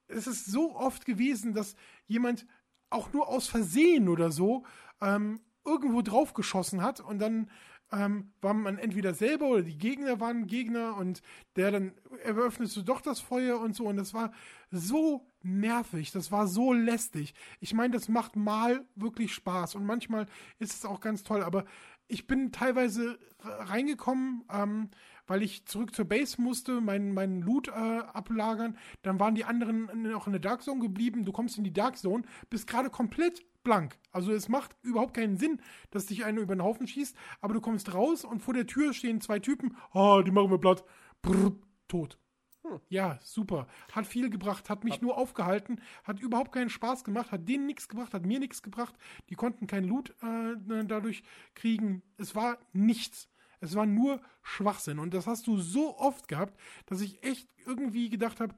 es 0.07 0.27
ist 0.27 0.45
so 0.45 0.75
oft 0.75 1.06
gewesen, 1.06 1.53
dass 1.53 1.75
jemand 2.07 2.45
auch 2.89 3.14
nur 3.14 3.27
aus 3.27 3.48
Versehen 3.48 4.09
oder 4.09 4.31
so 4.31 4.65
ähm, 5.01 5.39
irgendwo 5.65 6.01
draufgeschossen 6.01 6.81
hat. 6.81 6.99
Und 6.99 7.19
dann 7.19 7.49
ähm, 7.91 8.31
war 8.41 8.53
man 8.53 8.77
entweder 8.77 9.14
selber 9.14 9.48
oder 9.48 9.61
die 9.64 9.77
Gegner 9.77 10.19
waren 10.19 10.48
Gegner. 10.48 10.98
Und 10.98 11.22
der 11.56 11.72
dann 11.72 11.93
eröffnete 12.23 12.83
doch 12.83 13.01
das 13.01 13.19
Feuer 13.19 13.59
und 13.59 13.75
so. 13.75 13.85
Und 13.85 13.98
das 13.98 14.14
war 14.14 14.31
so 14.72 15.27
nervig, 15.41 16.11
das 16.11 16.31
war 16.31 16.48
so 16.48 16.73
lästig. 16.73 17.33
Ich 17.59 17.73
meine, 17.73 17.93
das 17.93 18.09
macht 18.09 18.35
mal 18.35 18.85
wirklich 18.95 19.33
Spaß. 19.33 19.75
Und 19.75 19.85
manchmal 19.85 20.25
ist 20.57 20.73
es 20.73 20.85
auch 20.85 20.99
ganz 20.99 21.23
toll, 21.23 21.43
aber 21.43 21.65
ich 22.10 22.28
bin 22.28 22.52
teilweise 22.52 23.18
reingekommen, 23.40 24.44
ähm, 24.52 24.90
weil 25.28 25.44
ich 25.44 25.66
zurück 25.66 25.96
zur 25.96 26.06
Base 26.06 26.42
musste, 26.42 26.82
meinen 26.82 27.14
mein 27.14 27.42
Loot 27.42 27.68
äh, 27.68 27.72
ablagern. 27.72 28.78
Dann 29.04 29.20
waren 29.20 29.36
die 29.36 29.46
anderen 29.46 29.90
noch 30.04 30.26
in 30.26 30.34
der 30.34 30.42
Dark 30.42 30.64
Zone 30.64 30.82
geblieben. 30.82 31.24
Du 31.24 31.32
kommst 31.32 31.58
in 31.58 31.64
die 31.64 31.74
Dark 31.74 31.98
Zone, 31.98 32.24
bist 32.50 32.68
gerade 32.68 32.90
komplett 32.90 33.46
blank. 33.64 33.98
Also 34.12 34.32
es 34.32 34.50
macht 34.50 34.76
überhaupt 34.82 35.14
keinen 35.14 35.38
Sinn, 35.38 35.62
dass 35.92 36.08
dich 36.08 36.26
einer 36.26 36.42
über 36.42 36.56
den 36.56 36.64
Haufen 36.64 36.88
schießt, 36.88 37.16
aber 37.42 37.54
du 37.54 37.62
kommst 37.62 37.94
raus 37.94 38.26
und 38.26 38.42
vor 38.42 38.54
der 38.54 38.66
Tür 38.66 38.94
stehen 38.94 39.22
zwei 39.22 39.40
Typen. 39.40 39.78
Ah, 39.92 40.18
oh, 40.18 40.22
die 40.22 40.32
machen 40.32 40.52
wir 40.52 40.58
platt. 40.58 40.84
Brrr, 41.22 41.54
tot. 41.88 42.18
Hm. 42.64 42.80
Ja, 42.90 43.20
super. 43.24 43.68
Hat 43.92 44.06
viel 44.06 44.30
gebracht, 44.30 44.70
hat 44.70 44.84
mich 44.84 44.96
hat 44.96 45.02
nur 45.02 45.18
aufgehalten, 45.18 45.82
hat 46.04 46.20
überhaupt 46.20 46.52
keinen 46.52 46.70
Spaß 46.70 47.04
gemacht, 47.04 47.32
hat 47.32 47.48
denen 47.48 47.66
nichts 47.66 47.88
gebracht, 47.88 48.14
hat 48.14 48.26
mir 48.26 48.40
nichts 48.40 48.62
gebracht. 48.62 48.96
Die 49.30 49.36
konnten 49.36 49.68
kein 49.68 49.86
Loot 49.86 50.10
äh, 50.22 50.86
dadurch 50.86 51.24
kriegen. 51.56 52.04
Es 52.18 52.36
war 52.36 52.58
nichts. 52.74 53.30
Es 53.62 53.76
war 53.76 53.86
nur 53.86 54.22
Schwachsinn. 54.42 55.00
Und 55.00 55.14
das 55.14 55.28
hast 55.28 55.48
du 55.48 55.58
so 55.58 55.98
oft 55.98 56.28
gehabt, 56.28 56.60
dass 56.86 57.02
ich 57.02 57.24
echt 57.24 57.50
irgendwie 57.66 58.10
gedacht 58.10 58.40
habe, 58.40 58.56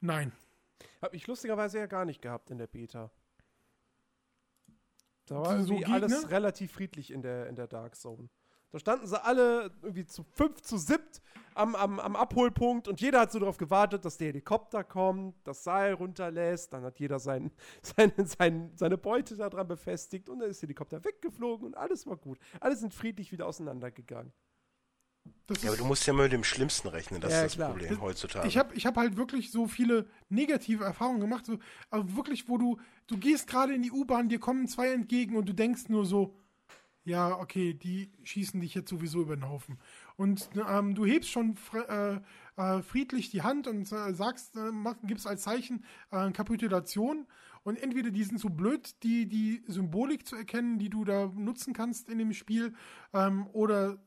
nein. 0.00 0.32
Hab 1.02 1.14
ich 1.14 1.26
lustigerweise 1.26 1.78
ja 1.78 1.86
gar 1.86 2.04
nicht 2.04 2.22
gehabt 2.22 2.50
in 2.50 2.58
der 2.58 2.66
Beta. 2.66 3.10
Da 5.26 5.40
war 5.40 5.62
so 5.62 5.76
alles 5.78 6.30
relativ 6.30 6.72
friedlich 6.72 7.10
in 7.10 7.22
der, 7.22 7.48
in 7.48 7.56
der 7.56 7.66
Dark 7.66 7.96
Zone. 7.96 8.28
Da 8.72 8.78
standen 8.78 9.06
sie 9.06 9.22
alle 9.22 9.70
irgendwie 9.82 10.06
zu 10.06 10.24
fünf, 10.24 10.60
zu 10.62 10.76
siebt 10.76 11.22
am, 11.54 11.74
am, 11.74 11.98
am 11.98 12.16
Abholpunkt 12.16 12.88
und 12.88 13.00
jeder 13.00 13.20
hat 13.20 13.32
so 13.32 13.38
darauf 13.38 13.56
gewartet, 13.56 14.04
dass 14.04 14.18
der 14.18 14.28
Helikopter 14.28 14.84
kommt, 14.84 15.34
das 15.44 15.64
Seil 15.64 15.94
runterlässt. 15.94 16.72
Dann 16.72 16.82
hat 16.82 16.98
jeder 17.00 17.18
sein, 17.18 17.50
sein, 17.82 18.12
sein, 18.16 18.70
seine 18.74 18.98
Beute 18.98 19.36
daran 19.36 19.66
befestigt 19.66 20.28
und 20.28 20.40
dann 20.40 20.50
ist 20.50 20.62
der 20.62 20.68
Helikopter 20.68 21.04
weggeflogen 21.04 21.66
und 21.66 21.76
alles 21.76 22.06
war 22.06 22.16
gut. 22.16 22.38
Alle 22.60 22.76
sind 22.76 22.92
friedlich 22.92 23.32
wieder 23.32 23.46
auseinandergegangen. 23.46 24.32
Das 25.46 25.62
ja, 25.62 25.70
aber 25.70 25.78
du 25.78 25.84
musst 25.84 26.06
ja 26.06 26.12
mal 26.12 26.24
mit 26.24 26.32
dem 26.32 26.44
Schlimmsten 26.44 26.88
rechnen, 26.88 27.20
das 27.20 27.32
ja, 27.32 27.38
ist 27.38 27.44
das 27.44 27.54
klar. 27.54 27.70
Problem 27.70 28.00
heutzutage. 28.00 28.46
Ich 28.46 28.58
habe 28.58 28.74
ich 28.74 28.86
hab 28.86 28.96
halt 28.96 29.16
wirklich 29.16 29.50
so 29.50 29.66
viele 29.66 30.06
negative 30.28 30.84
Erfahrungen 30.84 31.20
gemacht, 31.20 31.46
so, 31.46 31.58
aber 31.90 32.14
wirklich, 32.16 32.48
wo 32.48 32.58
du, 32.58 32.78
du 33.06 33.16
gehst 33.16 33.48
gerade 33.48 33.74
in 33.74 33.82
die 33.82 33.90
U-Bahn, 33.90 34.28
dir 34.28 34.38
kommen 34.38 34.68
zwei 34.68 34.92
entgegen 34.92 35.36
und 35.36 35.48
du 35.48 35.52
denkst 35.52 35.88
nur 35.88 36.04
so, 36.04 36.36
ja, 37.06 37.38
okay, 37.38 37.72
die 37.72 38.10
schießen 38.24 38.60
dich 38.60 38.74
jetzt 38.74 38.90
sowieso 38.90 39.22
über 39.22 39.36
den 39.36 39.48
Haufen. 39.48 39.78
Und 40.16 40.50
ähm, 40.68 40.94
du 40.96 41.06
hebst 41.06 41.30
schon 41.30 41.56
äh, 41.88 42.18
äh, 42.56 42.82
friedlich 42.82 43.30
die 43.30 43.42
Hand 43.42 43.68
und 43.68 43.90
äh, 43.92 44.12
sagst, 44.12 44.56
äh, 44.56 44.72
mach, 44.72 44.96
gibst 45.04 45.26
als 45.26 45.42
Zeichen 45.42 45.84
äh, 46.10 46.30
Kapitulation. 46.32 47.26
Und 47.62 47.80
entweder 47.80 48.10
die 48.10 48.24
sind 48.24 48.40
so 48.40 48.48
blöd, 48.48 49.02
die, 49.04 49.28
die 49.28 49.62
Symbolik 49.68 50.26
zu 50.26 50.34
erkennen, 50.34 50.78
die 50.78 50.90
du 50.90 51.04
da 51.04 51.26
nutzen 51.26 51.72
kannst 51.72 52.08
in 52.08 52.18
dem 52.18 52.32
Spiel, 52.32 52.74
ähm, 53.12 53.46
oder 53.52 53.98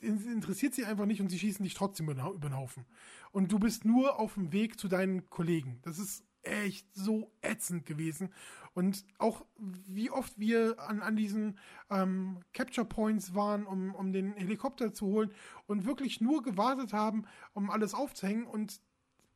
interessiert 0.00 0.74
sie 0.74 0.84
einfach 0.84 1.06
nicht 1.06 1.22
und 1.22 1.30
sie 1.30 1.38
schießen 1.38 1.64
dich 1.64 1.72
trotzdem 1.72 2.10
über 2.10 2.38
den 2.38 2.56
Haufen. 2.56 2.84
Und 3.30 3.50
du 3.50 3.58
bist 3.58 3.86
nur 3.86 4.18
auf 4.18 4.34
dem 4.34 4.52
Weg 4.52 4.78
zu 4.78 4.88
deinen 4.88 5.30
Kollegen. 5.30 5.78
Das 5.82 5.98
ist 5.98 6.24
echt 6.42 6.86
so 6.94 7.32
ätzend 7.40 7.86
gewesen. 7.86 8.30
Und 8.74 9.04
auch 9.18 9.44
wie 9.58 10.10
oft 10.10 10.38
wir 10.38 10.80
an, 10.80 11.00
an 11.02 11.16
diesen 11.16 11.58
ähm, 11.90 12.40
Capture 12.54 12.86
Points 12.86 13.34
waren, 13.34 13.66
um, 13.66 13.94
um 13.94 14.12
den 14.12 14.32
Helikopter 14.34 14.94
zu 14.94 15.06
holen 15.06 15.30
und 15.66 15.84
wirklich 15.84 16.20
nur 16.20 16.42
gewartet 16.42 16.92
haben, 16.92 17.24
um 17.52 17.70
alles 17.70 17.92
aufzuhängen 17.92 18.46
und 18.46 18.80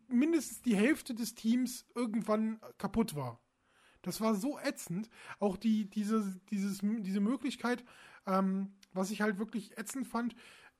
mindestens 0.08 0.62
die 0.62 0.76
Hälfte 0.76 1.14
des 1.14 1.34
Teams 1.34 1.86
irgendwann 1.94 2.60
kaputt 2.78 3.14
war. 3.14 3.40
Das 4.02 4.20
war 4.20 4.34
so 4.34 4.58
ätzend. 4.58 5.10
Auch 5.38 5.56
die, 5.56 5.90
diese, 5.90 6.40
dieses, 6.50 6.80
diese 6.82 7.20
Möglichkeit, 7.20 7.84
ähm, 8.26 8.72
was 8.92 9.10
ich 9.10 9.20
halt 9.20 9.38
wirklich 9.38 9.76
ätzend 9.76 10.06
fand, 10.06 10.34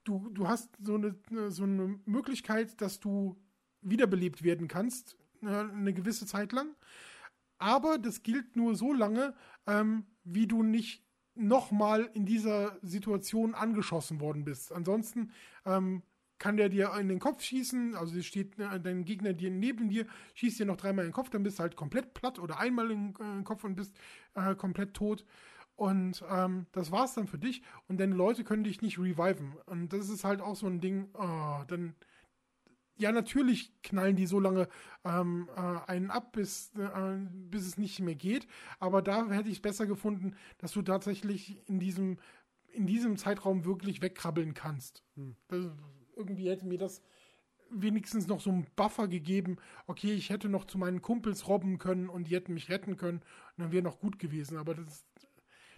du, 0.04 0.30
du 0.30 0.48
hast 0.48 0.70
so 0.80 0.94
eine, 0.94 1.14
so 1.50 1.64
eine 1.64 1.98
Möglichkeit, 2.06 2.80
dass 2.80 3.00
du 3.00 3.36
wiederbelebt 3.82 4.42
werden 4.42 4.68
kannst, 4.68 5.16
eine, 5.42 5.70
eine 5.70 5.92
gewisse 5.92 6.24
Zeit 6.26 6.52
lang 6.52 6.74
aber 7.58 7.98
das 7.98 8.22
gilt 8.22 8.56
nur 8.56 8.74
so 8.74 8.92
lange, 8.92 9.34
ähm, 9.66 10.04
wie 10.24 10.46
du 10.46 10.62
nicht 10.62 11.04
nochmal 11.34 12.10
in 12.14 12.24
dieser 12.26 12.78
Situation 12.82 13.54
angeschossen 13.54 14.20
worden 14.20 14.44
bist. 14.44 14.72
Ansonsten 14.72 15.30
ähm, 15.64 16.02
kann 16.38 16.56
der 16.56 16.68
dir 16.68 16.92
in 16.98 17.08
den 17.08 17.18
Kopf 17.18 17.42
schießen, 17.42 17.94
also 17.94 18.20
steht 18.22 18.58
äh, 18.58 18.80
dein 18.80 19.04
Gegner 19.04 19.32
dir 19.32 19.50
neben 19.50 19.88
dir, 19.88 20.06
schießt 20.34 20.58
dir 20.58 20.66
noch 20.66 20.76
dreimal 20.76 21.04
in 21.04 21.10
den 21.10 21.14
Kopf, 21.14 21.30
dann 21.30 21.42
bist 21.42 21.58
du 21.58 21.62
halt 21.62 21.76
komplett 21.76 22.14
platt 22.14 22.38
oder 22.38 22.58
einmal 22.58 22.90
in, 22.90 23.14
äh, 23.14 23.18
den 23.18 23.44
Kopf 23.44 23.64
und 23.64 23.74
bist 23.74 23.94
äh, 24.34 24.54
komplett 24.54 24.94
tot. 24.94 25.24
Und 25.76 26.24
ähm, 26.30 26.66
das 26.72 26.90
war's 26.90 27.14
dann 27.14 27.26
für 27.26 27.38
dich. 27.38 27.62
Und 27.86 28.00
deine 28.00 28.14
Leute 28.14 28.44
können 28.44 28.64
dich 28.64 28.80
nicht 28.80 28.98
reviven. 28.98 29.54
Und 29.66 29.92
das 29.92 30.08
ist 30.08 30.24
halt 30.24 30.40
auch 30.40 30.56
so 30.56 30.66
ein 30.66 30.80
Ding, 30.80 31.08
oh, 31.12 31.62
dann 31.68 31.94
ja, 32.98 33.12
natürlich 33.12 33.72
knallen 33.82 34.16
die 34.16 34.26
so 34.26 34.40
lange 34.40 34.68
ähm, 35.04 35.48
äh, 35.56 35.90
einen 35.90 36.10
ab, 36.10 36.32
bis, 36.32 36.72
äh, 36.76 37.18
bis 37.50 37.66
es 37.66 37.78
nicht 37.78 38.00
mehr 38.00 38.14
geht. 38.14 38.46
Aber 38.78 39.02
da 39.02 39.28
hätte 39.30 39.48
ich 39.48 39.56
es 39.56 39.62
besser 39.62 39.86
gefunden, 39.86 40.34
dass 40.58 40.72
du 40.72 40.82
tatsächlich 40.82 41.62
in 41.68 41.78
diesem, 41.78 42.18
in 42.72 42.86
diesem 42.86 43.16
Zeitraum 43.16 43.64
wirklich 43.64 44.02
wegkrabbeln 44.02 44.54
kannst. 44.54 45.02
Hm. 45.14 45.36
Das, 45.48 45.66
irgendwie 46.16 46.48
hätte 46.48 46.66
mir 46.66 46.78
das 46.78 47.02
wenigstens 47.70 48.26
noch 48.26 48.40
so 48.40 48.50
einen 48.50 48.66
Buffer 48.76 49.08
gegeben. 49.08 49.56
Okay, 49.86 50.12
ich 50.12 50.30
hätte 50.30 50.48
noch 50.48 50.64
zu 50.64 50.78
meinen 50.78 51.02
Kumpels 51.02 51.48
robben 51.48 51.78
können 51.78 52.08
und 52.08 52.28
die 52.28 52.34
hätten 52.34 52.54
mich 52.54 52.70
retten 52.70 52.96
können. 52.96 53.18
Und 53.18 53.64
dann 53.64 53.72
wäre 53.72 53.82
noch 53.82 53.98
gut 53.98 54.18
gewesen. 54.18 54.56
Aber 54.56 54.74
das, 54.74 55.04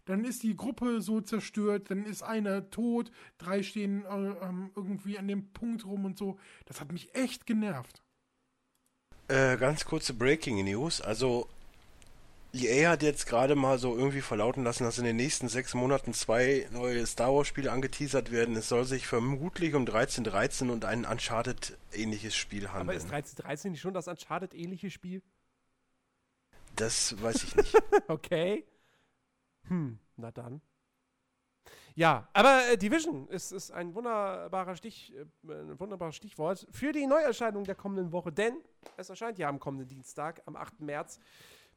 dann 0.08 0.24
ist 0.24 0.42
die 0.42 0.56
Gruppe 0.56 1.02
so 1.02 1.20
zerstört, 1.20 1.90
dann 1.90 2.06
ist 2.06 2.22
einer 2.22 2.70
tot, 2.70 3.10
drei 3.36 3.62
stehen 3.62 4.04
äh, 4.06 4.08
ähm, 4.08 4.70
irgendwie 4.74 5.18
an 5.18 5.28
dem 5.28 5.52
Punkt 5.52 5.84
rum 5.84 6.06
und 6.06 6.16
so. 6.16 6.38
Das 6.64 6.80
hat 6.80 6.92
mich 6.92 7.14
echt 7.14 7.46
genervt. 7.46 8.02
Äh, 9.28 9.58
ganz 9.58 9.84
kurze 9.84 10.14
Breaking 10.14 10.64
News. 10.64 11.02
Also, 11.02 11.46
EA 12.54 12.88
hat 12.88 13.02
jetzt 13.02 13.26
gerade 13.26 13.54
mal 13.54 13.78
so 13.78 13.94
irgendwie 13.94 14.22
verlauten 14.22 14.64
lassen, 14.64 14.84
dass 14.84 14.96
in 14.96 15.04
den 15.04 15.16
nächsten 15.16 15.50
sechs 15.50 15.74
Monaten 15.74 16.14
zwei 16.14 16.66
neue 16.72 17.06
Star 17.06 17.34
Wars 17.34 17.46
Spiele 17.46 17.70
angeteasert 17.70 18.32
werden. 18.32 18.56
Es 18.56 18.70
soll 18.70 18.86
sich 18.86 19.06
vermutlich 19.06 19.74
um 19.74 19.82
1313 19.82 20.70
und 20.70 20.86
ein 20.86 21.04
Uncharted-ähnliches 21.04 22.34
Spiel 22.34 22.68
handeln. 22.68 22.88
Aber 22.88 22.94
ist 22.94 23.12
1313 23.12 23.72
nicht 23.72 23.82
schon 23.82 23.92
das 23.92 24.08
Uncharted-ähnliche 24.08 24.90
Spiel? 24.90 25.22
Das 26.76 27.20
weiß 27.20 27.44
ich 27.44 27.56
nicht. 27.56 27.74
okay. 28.08 28.64
Hm, 29.68 29.98
na 30.16 30.30
dann. 30.30 30.60
Ja, 31.94 32.28
aber 32.32 32.68
äh, 32.68 32.78
Division 32.78 33.26
ist, 33.28 33.50
ist 33.50 33.72
ein 33.72 33.94
wunderbarer 33.94 34.76
Stich, 34.76 35.12
äh, 35.14 35.52
ein 35.52 35.78
wunderbares 35.80 36.14
Stichwort 36.14 36.66
für 36.70 36.92
die 36.92 37.06
Neuerscheinung 37.06 37.64
der 37.64 37.74
kommenden 37.74 38.12
Woche, 38.12 38.30
denn 38.30 38.62
es 38.96 39.10
erscheint 39.10 39.38
ja 39.38 39.48
am 39.48 39.58
kommenden 39.58 39.88
Dienstag, 39.88 40.40
am 40.46 40.54
8. 40.54 40.80
März, 40.80 41.18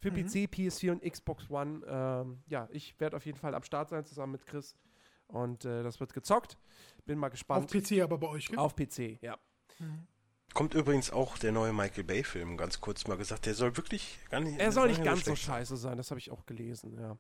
für 0.02 0.12
mhm. 0.12 0.26
PC, 0.26 0.50
PS4 0.52 0.92
und 0.92 1.04
Xbox 1.04 1.50
One. 1.50 1.82
Ähm, 1.88 2.44
ja, 2.48 2.68
ich 2.72 3.00
werde 3.00 3.18
auf 3.18 3.26
jeden 3.26 3.38
Fall 3.38 3.56
am 3.56 3.64
Start 3.64 3.90
sein, 3.90 4.06
zusammen 4.06 4.34
mit 4.34 4.46
Chris. 4.46 4.76
Und 5.28 5.64
äh, 5.66 5.84
das 5.84 6.00
wird 6.00 6.14
gezockt. 6.14 6.58
Bin 7.06 7.18
mal 7.18 7.30
gespannt. 7.30 7.66
Auf 7.66 7.72
PC 7.72 8.02
aber 8.02 8.18
bei 8.18 8.28
euch, 8.28 8.48
gell? 8.48 8.60
Auf 8.60 8.76
PC, 8.76 9.22
ja. 9.22 9.38
Mhm. 9.80 10.08
Kommt 10.54 10.74
übrigens 10.74 11.12
auch 11.12 11.38
der 11.38 11.54
neue 11.54 11.72
Michael 11.72 12.04
Bay-Film, 12.04 12.58
ganz 12.58 12.82
kurz 12.82 13.08
mal 13.08 13.16
gesagt. 13.16 13.46
Der 13.46 13.54
soll 13.54 13.78
wirklich 13.78 14.20
gar 14.30 14.42
nicht. 14.42 14.60
Er 14.60 14.74
soll 14.74 14.90
nicht 14.90 15.04
ganz 15.04 15.24
so 15.24 15.36
scheiße 15.36 15.78
sein, 15.78 15.96
das 15.96 16.12
habe 16.12 16.20
ich 16.20 16.30
auch 16.30 16.46
gelesen, 16.46 16.98
ja. 17.00 17.18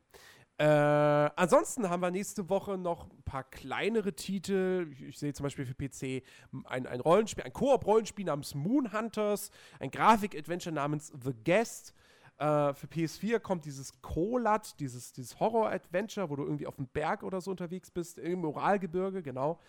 Äh, 0.61 1.31
ansonsten 1.37 1.89
haben 1.89 2.01
wir 2.01 2.11
nächste 2.11 2.47
Woche 2.47 2.77
noch 2.77 3.09
ein 3.09 3.23
paar 3.23 3.43
kleinere 3.43 4.13
Titel. 4.13 4.89
Ich, 4.91 5.01
ich 5.01 5.17
sehe 5.17 5.33
zum 5.33 5.45
Beispiel 5.45 5.65
für 5.65 5.73
PC 5.73 6.23
ein, 6.65 6.85
ein 6.85 6.99
Rollenspiel, 6.99 7.43
ein 7.43 7.51
Koop-Rollenspiel 7.51 8.25
namens 8.25 8.53
Moon 8.53 8.93
Hunters, 8.93 9.49
ein 9.79 9.89
Grafik-Adventure 9.89 10.71
namens 10.71 11.11
The 11.19 11.33
Guest. 11.43 11.95
Äh, 12.37 12.75
für 12.75 12.85
PS4 12.85 13.39
kommt 13.39 13.65
dieses 13.65 14.03
Kolat, 14.03 14.79
dieses, 14.79 15.13
dieses 15.13 15.39
Horror-Adventure, 15.39 16.29
wo 16.29 16.35
du 16.35 16.43
irgendwie 16.43 16.67
auf 16.67 16.75
dem 16.75 16.85
Berg 16.85 17.23
oder 17.23 17.41
so 17.41 17.49
unterwegs 17.49 17.89
bist, 17.89 18.19
im 18.19 18.41
Moralgebirge, 18.41 19.23
genau. 19.23 19.59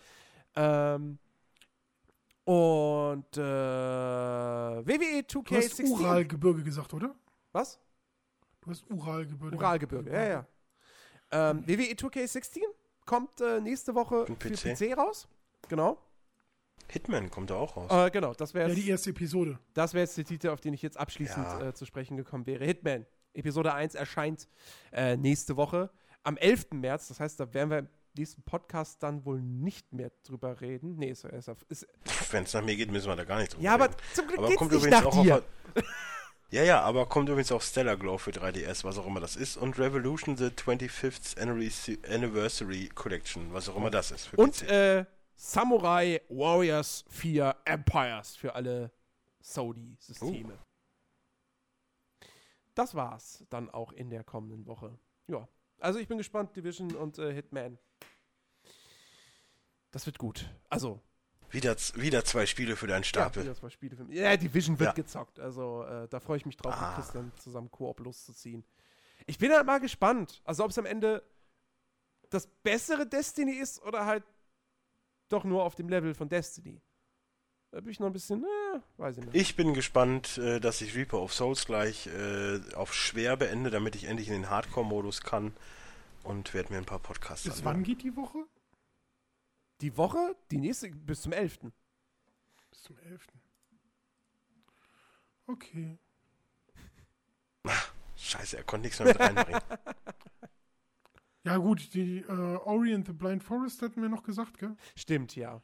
Ähm, 0.55 1.17
und 2.43 3.35
äh, 3.35 3.41
WWE 3.41 5.21
2K16. 5.21 5.41
Du 5.41 5.55
hast 5.55 5.79
Uralgebirge 5.79 6.61
gesagt, 6.61 6.93
oder? 6.93 7.15
Was? 7.51 7.79
Du 8.61 8.69
hast 8.69 8.87
Uralgebirge. 8.91 9.57
Uralgebirge, 9.57 10.13
ja, 10.13 10.23
ja. 10.23 10.47
Ähm, 11.33 11.67
WWE 11.67 11.93
2K16 11.93 12.59
kommt 13.05 13.41
äh, 13.41 13.59
nächste 13.59 13.95
Woche 13.95 14.25
für 14.25 14.35
PC. 14.35 14.75
PC 14.75 14.97
raus. 14.97 15.27
Genau. 15.67 15.97
Hitman 16.87 17.31
kommt 17.31 17.49
da 17.49 17.55
auch 17.55 17.75
raus. 17.75 17.91
Äh, 17.91 18.11
genau, 18.11 18.33
das 18.33 18.53
wäre 18.53 18.69
ja, 18.69 18.75
die 18.75 18.89
erste 18.89 19.09
Episode. 19.09 19.57
Das 19.73 19.93
wäre 19.93 20.03
jetzt 20.03 20.17
der 20.17 20.25
Titel, 20.25 20.49
auf 20.49 20.61
den 20.61 20.73
ich 20.73 20.81
jetzt 20.81 20.97
abschließend 20.97 21.45
ja. 21.45 21.69
äh, 21.69 21.73
zu 21.73 21.85
sprechen 21.85 22.17
gekommen 22.17 22.45
wäre. 22.45 22.63
Hitman. 22.63 23.05
Episode 23.33 23.73
1 23.73 23.95
erscheint 23.95 24.47
äh, 24.91 25.17
nächste 25.17 25.57
Woche 25.57 25.89
am 26.23 26.37
11. 26.37 26.67
März. 26.73 27.07
Das 27.07 27.19
heißt, 27.19 27.39
da 27.39 27.51
werden 27.53 27.69
wir 27.71 27.79
im 27.79 27.87
nächsten 28.15 28.43
Podcast 28.43 29.01
dann 29.01 29.25
wohl 29.25 29.41
nicht 29.41 29.91
mehr 29.91 30.11
drüber 30.23 30.61
reden. 30.61 30.97
Nee, 30.97 31.09
ist, 31.09 31.23
ist, 31.23 31.49
ist 31.69 31.87
Wenn 32.29 32.43
es 32.43 32.53
nach 32.53 32.63
mir 32.63 32.75
geht, 32.75 32.91
müssen 32.91 33.07
wir 33.07 33.15
da 33.15 33.23
gar 33.23 33.39
nicht 33.39 33.53
drüber 33.53 33.63
ja, 33.63 33.75
reden. 33.75 33.81
Ja, 33.81 33.87
aber 33.87 34.13
zum 34.13 34.27
Glück 34.27 34.37
aber 34.37 34.47
geht's 34.49 34.59
kommt 34.59 34.71
nicht 34.71 34.89
nach 34.89 35.09
dir. 35.09 35.43
Ja, 36.53 36.61
ja, 36.61 36.81
aber 36.81 37.07
kommt 37.07 37.29
übrigens 37.29 37.51
auch 37.51 37.63
Stellar 37.63 37.97
Glow 37.97 38.19
für 38.19 38.29
3DS, 38.29 38.83
was 38.83 38.99
auch 38.99 39.07
immer 39.07 39.19
das 39.19 39.35
ist. 39.35 39.57
Und 39.57 39.79
Revolution 39.79 40.37
the 40.37 40.49
25th 40.49 41.35
Anniversary 41.41 42.89
Collection, 42.93 43.51
was 43.51 43.69
auch 43.69 43.75
immer 43.75 43.89
das 43.89 44.11
ist. 44.11 44.31
und 44.35 44.61
äh, 44.69 45.03
Samurai 45.35 46.21
Warriors 46.29 47.05
4 47.09 47.55
Empires 47.65 48.35
für 48.35 48.53
alle 48.53 48.91
Saudi-Systeme. 49.39 50.53
Uh. 50.53 52.27
Das 52.75 52.93
war's 52.93 53.43
dann 53.49 53.71
auch 53.71 53.91
in 53.91 54.11
der 54.11 54.23
kommenden 54.23 54.67
Woche. 54.67 54.99
Ja, 55.25 55.47
also 55.79 55.97
ich 55.97 56.07
bin 56.07 56.19
gespannt, 56.19 56.55
Division 56.55 56.93
und 56.93 57.17
äh, 57.17 57.33
Hitman. 57.33 57.79
Das 59.89 60.05
wird 60.05 60.19
gut. 60.19 60.47
Also, 60.69 61.01
Wieder, 61.53 61.75
wieder 61.95 62.25
zwei 62.25 62.45
Spiele 62.45 62.75
für 62.75 62.87
deinen 62.87 63.03
Stapel. 63.03 63.43
Ja, 63.43 63.49
wieder 63.49 63.55
zwei 63.59 63.69
Spiele 63.69 63.95
für 63.95 64.03
mich. 64.03 64.17
Ja, 64.17 64.35
Division 64.35 64.77
wird 64.79 64.89
Ja. 64.89 64.93
gezockt. 64.93 65.39
Also 65.39 65.83
äh, 65.83 66.07
da 66.09 66.19
freue 66.19 66.37
ich 66.37 66.45
mich 66.45 66.57
drauf, 66.57 66.73
Ah. 66.75 66.87
mit 66.87 66.95
Christian 66.95 67.31
zusammen 67.37 67.69
Koop 67.71 67.99
loszuziehen. 67.99 68.63
Ich 69.27 69.37
bin 69.37 69.51
halt 69.53 69.65
mal 69.65 69.79
gespannt. 69.79 70.41
Also 70.43 70.63
ob 70.65 70.71
es 70.71 70.77
am 70.77 70.85
Ende 70.85 71.23
das 72.29 72.47
bessere 72.63 73.05
Destiny 73.07 73.53
ist 73.53 73.81
oder 73.83 74.05
halt 74.05 74.23
doch 75.29 75.43
nur 75.43 75.63
auf 75.63 75.75
dem 75.75 75.87
Level 75.89 76.13
von 76.15 76.27
Destiny. 76.27 76.81
Da 77.71 77.79
bin 77.81 77.89
ich 77.89 77.99
noch 77.99 78.07
ein 78.07 78.13
bisschen, 78.13 78.43
äh, 78.43 78.79
weiß 78.97 79.17
ich 79.17 79.25
nicht. 79.25 79.35
Ich 79.35 79.55
bin 79.55 79.73
gespannt, 79.73 80.37
äh, 80.39 80.59
dass 80.59 80.81
ich 80.81 80.95
Reaper 80.95 81.19
of 81.21 81.33
Souls 81.33 81.65
gleich 81.65 82.07
äh, 82.07 82.59
auf 82.75 82.93
schwer 82.93 83.37
beende, 83.37 83.69
damit 83.71 83.95
ich 83.95 84.05
endlich 84.05 84.27
in 84.27 84.33
den 84.33 84.49
Hardcore-Modus 84.49 85.21
kann 85.21 85.53
und 86.23 86.53
werde 86.53 86.71
mir 86.73 86.79
ein 86.79 86.85
paar 86.85 86.99
Podcasts 86.99 87.45
Bis 87.45 87.59
anhören. 87.59 87.77
wann 87.77 87.83
geht 87.83 88.03
die 88.03 88.15
Woche? 88.15 88.39
Die 89.83 89.97
Woche, 89.97 90.37
die 90.49 90.59
nächste, 90.59 90.89
bis 90.91 91.23
zum 91.23 91.33
11. 91.33 91.59
Bis 92.69 92.83
zum 92.83 92.97
11. 92.99 93.27
Okay. 95.45 95.99
Scheiße, 98.15 98.55
er 98.55 98.63
konnte 98.63 98.85
nichts 98.85 98.99
mehr 98.99 99.09
mit 99.09 99.19
reinbringen. 99.19 99.61
Ja 101.45 101.57
gut, 101.57 101.93
die 101.93 102.19
äh, 102.19 102.31
Ori 102.31 102.95
and 102.95 103.05
the 103.05 103.11
Blind 103.11 103.43
Forest 103.43 103.81
hatten 103.81 104.01
wir 104.01 104.07
noch 104.07 104.23
gesagt, 104.23 104.59
gell? 104.59 104.77
Stimmt, 104.95 105.35
ja. 105.35 105.61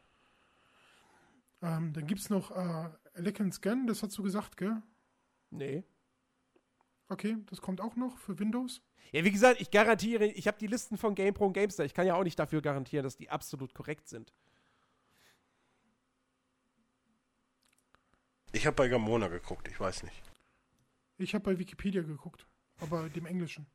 Ähm, 1.61 1.93
dann 1.93 2.05
gibt's 2.05 2.29
noch 2.29 2.51
äh, 2.51 2.89
Elecan 3.13 3.53
Scan, 3.53 3.87
das 3.87 4.03
hast 4.03 4.17
du 4.17 4.23
gesagt, 4.23 4.57
gell? 4.57 4.83
Nee. 5.51 5.85
Okay, 7.09 7.37
das 7.47 7.59
kommt 7.59 7.81
auch 7.81 7.95
noch 7.95 8.17
für 8.17 8.37
Windows. 8.37 8.81
Ja, 9.11 9.23
wie 9.23 9.31
gesagt, 9.31 9.59
ich 9.59 9.71
garantiere, 9.71 10.25
ich 10.25 10.47
habe 10.47 10.59
die 10.59 10.67
Listen 10.67 10.97
von 10.97 11.15
GamePro 11.15 11.47
und 11.47 11.53
GameStar. 11.53 11.85
Ich 11.85 11.95
kann 11.95 12.05
ja 12.05 12.13
auch 12.13 12.23
nicht 12.23 12.37
dafür 12.37 12.61
garantieren, 12.61 13.03
dass 13.03 13.17
die 13.17 13.29
absolut 13.29 13.73
korrekt 13.73 14.07
sind. 14.07 14.31
Ich 18.51 18.65
habe 18.67 18.75
bei 18.75 18.87
Gamona 18.87 19.27
geguckt, 19.27 19.67
ich 19.67 19.79
weiß 19.79 20.03
nicht. 20.03 20.21
Ich 21.17 21.33
habe 21.33 21.43
bei 21.43 21.59
Wikipedia 21.59 22.01
geguckt, 22.03 22.45
aber 22.79 23.09
dem 23.09 23.25
Englischen. 23.25 23.65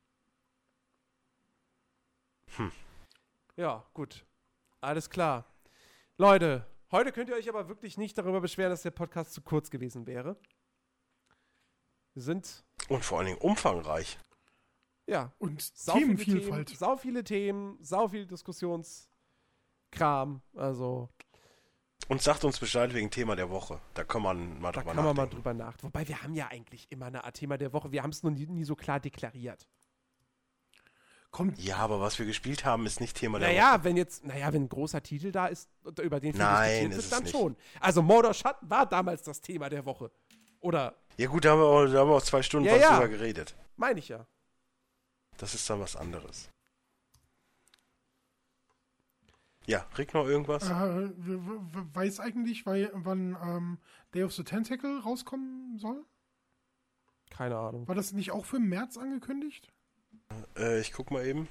Ja, 3.57 3.85
gut. 3.93 4.25
Alles 4.81 5.09
klar. 5.09 5.45
Leute, 6.17 6.65
heute 6.91 7.11
könnt 7.11 7.29
ihr 7.29 7.35
euch 7.35 7.49
aber 7.49 7.67
wirklich 7.67 7.97
nicht 7.97 8.17
darüber 8.17 8.39
beschweren, 8.39 8.69
dass 8.69 8.83
der 8.83 8.91
Podcast 8.91 9.33
zu 9.33 9.41
kurz 9.41 9.69
gewesen 9.69 10.07
wäre. 10.07 10.37
Sind, 12.15 12.63
Und 12.87 13.03
vor 13.03 13.17
allen 13.19 13.27
Dingen 13.27 13.39
umfangreich. 13.39 14.17
ja, 15.05 15.33
Und 15.37 15.61
sau 15.61 15.95
viele 15.95 16.15
Themenvielfalt. 16.15 16.67
Themen, 16.67 16.79
sau 16.79 16.95
viele 16.97 17.23
Themen, 17.25 17.77
sau 17.81 18.07
viel 18.07 18.25
Diskussionskram. 18.25 20.41
Also, 20.55 21.09
Und 22.07 22.21
sagt 22.21 22.45
uns 22.45 22.57
Bescheid 22.59 22.93
wegen 22.93 23.11
Thema 23.11 23.35
der 23.35 23.49
Woche. 23.49 23.81
Da 23.93 24.03
kann 24.05 24.21
man 24.21 24.59
mal 24.61 24.71
da 24.71 24.79
drüber 24.81 24.93
kann 24.93 24.95
man 24.95 25.05
mal 25.07 25.13
nachdenken. 25.23 25.35
drüber 25.35 25.53
nachdenken. 25.53 25.87
Wobei, 25.93 26.07
wir 26.07 26.21
haben 26.23 26.33
ja 26.35 26.47
eigentlich 26.47 26.87
immer 26.89 27.07
eine 27.07 27.23
Art 27.25 27.35
Thema 27.35 27.57
der 27.57 27.73
Woche. 27.73 27.91
Wir 27.91 28.01
haben 28.03 28.11
es 28.11 28.23
nur 28.23 28.31
nie, 28.31 28.45
nie 28.47 28.63
so 28.63 28.75
klar 28.75 28.99
deklariert. 28.99 29.67
Kommt, 31.31 31.59
Ja, 31.59 31.77
aber 31.77 31.99
was 31.99 32.17
wir 32.17 32.25
gespielt 32.25 32.63
haben, 32.63 32.85
ist 32.85 33.01
nicht 33.01 33.17
Thema 33.17 33.39
der 33.39 33.49
Woche. 33.49 33.57
Naja, 33.57 33.83
wenn 33.83 33.97
jetzt, 33.97 34.23
naja, 34.23 34.53
wenn 34.53 34.63
ein 34.63 34.69
großer 34.69 35.03
Titel 35.03 35.33
da 35.33 35.47
ist, 35.47 35.69
über 36.01 36.21
den 36.21 36.31
viel 36.33 36.41
Nein, 36.41 36.89
diskutiert 36.89 36.91
ist 36.91 36.95
wird, 36.95 37.03
es 37.03 37.09
dann 37.09 37.23
nicht. 37.23 37.31
schon. 37.33 37.57
Also 37.81 38.01
Mordor 38.01 38.33
Schatten 38.33 38.69
war 38.69 38.85
damals 38.85 39.21
das 39.23 39.41
Thema 39.41 39.67
der 39.69 39.85
Woche. 39.85 40.09
Oder, 40.61 40.95
Ja 41.17 41.27
gut, 41.27 41.45
da 41.45 41.51
haben 41.51 41.59
wir 41.59 41.65
auch, 41.65 41.85
da 41.85 41.99
haben 41.99 42.09
wir 42.09 42.15
auch 42.15 42.21
zwei 42.23 42.41
Stunden 42.41 42.67
Ja, 42.67 42.75
was 42.75 42.81
ja. 42.81 42.93
drüber 42.95 43.07
geredet. 43.09 43.55
meine 43.77 43.99
ich 43.99 44.09
ja. 44.09 44.25
Das 45.37 45.53
ist 45.53 45.69
dann 45.69 45.79
was 45.79 45.95
anderes. 45.95 46.49
Ja, 49.67 49.87
Rick 49.97 50.13
noch 50.13 50.27
irgendwas? 50.27 50.69
äh, 50.69 51.09
weiß 51.17 52.19
eigentlich, 52.19 52.65
weil, 52.65 52.91
wann 52.93 53.35
ähm, 53.41 53.77
Day 54.13 54.23
of 54.23 54.31
the 54.33 54.43
Tentacle 54.43 54.99
rauskommen 54.99 55.77
soll? 55.79 56.05
Keine 57.31 57.57
Ahnung. 57.57 57.87
War 57.87 57.95
das 57.95 58.13
nicht 58.13 58.31
auch 58.31 58.45
für 58.45 58.59
März 58.59 58.97
angekündigt? 58.97 59.71
Äh, 60.55 60.79
ich 60.81 60.93
guck 60.93 61.09
mal 61.09 61.25
eben. 61.25 61.47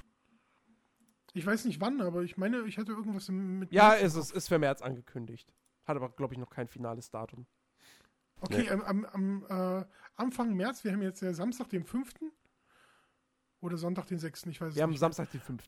Ich 1.33 1.45
weiß 1.45 1.65
nicht 1.65 1.81
wann, 1.81 2.01
aber 2.01 2.23
ich 2.23 2.37
meine, 2.37 2.61
ich 2.63 2.79
hatte 2.79 2.93
irgendwas 2.93 3.29
im- 3.29 3.59
mit. 3.59 3.73
Ja, 3.73 3.89
März 3.89 4.03
es 4.03 4.15
ist, 4.15 4.29
Kopf. 4.29 4.37
ist 4.37 4.49
für 4.49 4.59
März 4.61 4.81
angekündigt. 4.83 5.53
Hat 5.85 5.97
aber, 5.97 6.09
glaube 6.11 6.35
ich, 6.35 6.39
noch 6.39 6.51
kein 6.51 6.69
finales 6.69 7.11
Datum. 7.11 7.47
Okay, 8.45 8.63
Nee. 8.63 8.69
ähm, 8.69 8.83
am, 8.83 9.05
am 9.07 9.47
äh, 9.81 9.85
Anfang 10.17 10.55
März, 10.55 10.85
wir 10.85 10.93
haben 10.93 11.03
jetzt 11.03 11.23
ja 11.23 11.33
Samstag, 11.35 11.69
den 11.71 11.85
5. 11.85 12.11
Oder 13.61 13.77
Sonntag, 13.79 14.07
den 14.07 14.19
6. 14.19 14.47
Ich 14.47 14.61
weiß 14.61 14.71
es 14.71 14.77
Wir 14.77 14.83
haben 14.83 14.91
nicht. 14.91 15.01
Samstag 15.01 15.31
den 15.31 15.41
5. 15.41 15.63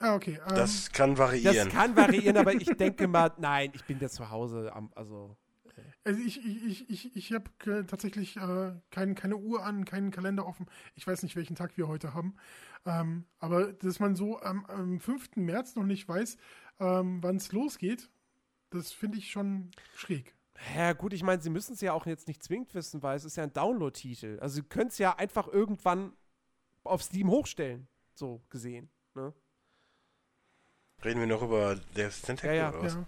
Ah, 0.00 0.14
okay. 0.14 0.40
Ähm, 0.48 0.54
Das 0.56 0.90
kann 0.90 1.10
Das 1.10 1.18
variieren. 1.20 1.68
kann 1.68 1.96
variieren, 1.96 2.36
aber 2.36 2.54
ich 2.54 2.66
denke 2.66 3.06
mal, 3.06 3.32
nein, 3.38 3.70
ich 3.74 3.84
bin 3.84 3.98
ja 4.00 4.08
zu 4.08 4.30
Hause. 4.30 4.72
Am, 4.74 4.90
also, 4.96 5.36
Also 6.04 6.20
ich, 6.20 6.44
ich, 6.44 6.64
ich, 6.66 6.90
ich, 6.90 7.16
ich 7.16 7.32
habe 7.32 7.48
äh, 7.66 7.84
tatsächlich 7.84 8.36
äh, 8.36 8.72
kein, 8.90 9.14
keine 9.14 9.36
Uhr 9.36 9.64
an, 9.64 9.84
keinen 9.84 10.10
Kalender 10.10 10.46
offen. 10.46 10.66
Ich 10.96 11.06
weiß 11.06 11.22
nicht, 11.22 11.36
welchen 11.36 11.54
Tag 11.54 11.76
wir 11.76 11.86
heute 11.86 12.12
haben. 12.14 12.34
Ähm, 12.84 13.26
aber 13.38 13.72
dass 13.72 14.00
man 14.00 14.16
so 14.16 14.40
am, 14.40 14.64
am 14.66 14.98
5. 14.98 15.36
März 15.36 15.76
noch 15.76 15.84
nicht 15.84 16.08
weiß, 16.08 16.36
ähm, 16.80 17.22
wann 17.22 17.36
es 17.36 17.52
losgeht, 17.52 18.10
das 18.70 18.90
finde 18.90 19.18
ich 19.18 19.30
schon 19.30 19.70
schräg. 19.94 20.34
Ja 20.76 20.92
gut, 20.92 21.12
ich 21.12 21.22
meine, 21.22 21.42
sie 21.42 21.50
müssen 21.50 21.74
es 21.74 21.80
ja 21.80 21.92
auch 21.92 22.06
jetzt 22.06 22.28
nicht 22.28 22.42
zwingend 22.42 22.74
wissen, 22.74 23.02
weil 23.02 23.16
es 23.16 23.24
ist 23.24 23.36
ja 23.36 23.42
ein 23.42 23.52
Download-Titel. 23.52 24.38
Also 24.40 24.56
sie 24.56 24.62
können 24.62 24.88
es 24.88 24.98
ja 24.98 25.16
einfach 25.16 25.48
irgendwann 25.48 26.12
auf 26.84 27.02
Steam 27.02 27.30
hochstellen, 27.30 27.88
so 28.14 28.40
gesehen. 28.48 28.90
Ne? 29.14 29.32
Reden 31.04 31.20
wir 31.20 31.26
noch 31.26 31.42
über 31.42 31.76
Death 31.96 32.22
Tentacle 32.22 32.56
Ja, 32.56 32.62
ja, 32.62 32.68
oder 32.70 32.82
was? 32.82 32.94
Ja. 32.94 33.06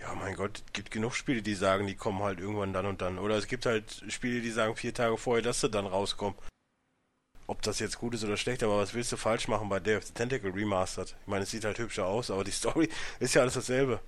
Ja, 0.00 0.14
mein 0.14 0.36
Gott, 0.36 0.62
es 0.64 0.72
gibt 0.72 0.90
genug 0.92 1.14
Spiele, 1.14 1.42
die 1.42 1.54
sagen, 1.54 1.86
die 1.86 1.96
kommen 1.96 2.22
halt 2.22 2.38
irgendwann 2.38 2.72
dann 2.72 2.86
und 2.86 3.02
dann. 3.02 3.18
Oder 3.18 3.36
es 3.36 3.48
gibt 3.48 3.66
halt 3.66 4.04
Spiele, 4.08 4.40
die 4.40 4.50
sagen 4.50 4.76
vier 4.76 4.94
Tage 4.94 5.18
vorher, 5.18 5.42
dass 5.42 5.60
sie 5.60 5.68
dann 5.68 5.86
rauskommen. 5.86 6.38
Ob 7.48 7.62
das 7.62 7.78
jetzt 7.80 7.98
gut 7.98 8.14
ist 8.14 8.24
oder 8.24 8.36
schlecht, 8.36 8.62
aber 8.62 8.78
was 8.78 8.94
willst 8.94 9.10
du 9.10 9.16
falsch 9.16 9.48
machen 9.48 9.68
bei 9.68 9.80
Day 9.80 9.96
of 9.96 10.04
the 10.04 10.12
Tentacle 10.12 10.52
Remastered? 10.52 11.16
Ich 11.20 11.26
meine, 11.26 11.44
es 11.44 11.50
sieht 11.50 11.64
halt 11.64 11.78
hübscher 11.78 12.06
aus, 12.06 12.30
aber 12.30 12.44
die 12.44 12.50
Story 12.52 12.88
ist 13.18 13.34
ja 13.34 13.42
alles 13.42 13.54
dasselbe. 13.54 14.00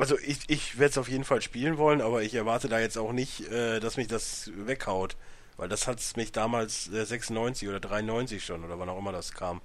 Also 0.00 0.18
ich, 0.18 0.48
ich 0.48 0.78
werde 0.78 0.92
es 0.92 0.98
auf 0.98 1.10
jeden 1.10 1.24
Fall 1.24 1.42
spielen 1.42 1.76
wollen, 1.76 2.00
aber 2.00 2.22
ich 2.22 2.34
erwarte 2.34 2.70
da 2.70 2.80
jetzt 2.80 2.96
auch 2.96 3.12
nicht, 3.12 3.46
äh, 3.50 3.80
dass 3.80 3.98
mich 3.98 4.06
das 4.06 4.50
weghaut. 4.56 5.14
Weil 5.58 5.68
das 5.68 5.86
hat 5.86 5.98
es 6.00 6.16
mich 6.16 6.32
damals 6.32 6.90
äh, 6.90 7.04
96 7.04 7.68
oder 7.68 7.80
93 7.80 8.42
schon, 8.42 8.64
oder 8.64 8.78
wann 8.78 8.88
auch 8.88 8.98
immer 8.98 9.12
das 9.12 9.34
kam. 9.34 9.60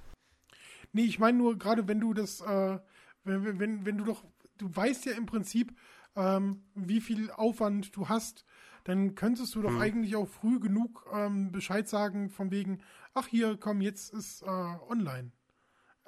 Nee, 0.92 1.04
ich 1.04 1.18
meine 1.18 1.38
nur, 1.38 1.58
gerade 1.58 1.88
wenn 1.88 2.00
du 2.00 2.12
das, 2.12 2.42
äh, 2.42 2.78
wenn, 3.24 3.58
wenn, 3.58 3.86
wenn 3.86 3.96
du 3.96 4.04
doch, 4.04 4.24
du 4.58 4.68
weißt 4.76 5.06
ja 5.06 5.12
im 5.12 5.24
Prinzip, 5.24 5.74
ähm, 6.16 6.64
wie 6.74 7.00
viel 7.00 7.30
Aufwand 7.30 7.96
du 7.96 8.10
hast, 8.10 8.44
dann 8.84 9.14
könntest 9.14 9.54
du 9.54 9.62
doch 9.62 9.70
Hm. 9.70 9.80
eigentlich 9.80 10.16
auch 10.16 10.28
früh 10.28 10.60
genug 10.60 11.06
ähm, 11.14 11.50
Bescheid 11.50 11.88
sagen, 11.88 12.28
von 12.28 12.50
wegen, 12.50 12.82
ach 13.14 13.26
hier, 13.26 13.56
komm, 13.58 13.80
jetzt 13.80 14.12
ist 14.12 14.42
äh, 14.42 14.46
online. 14.46 15.32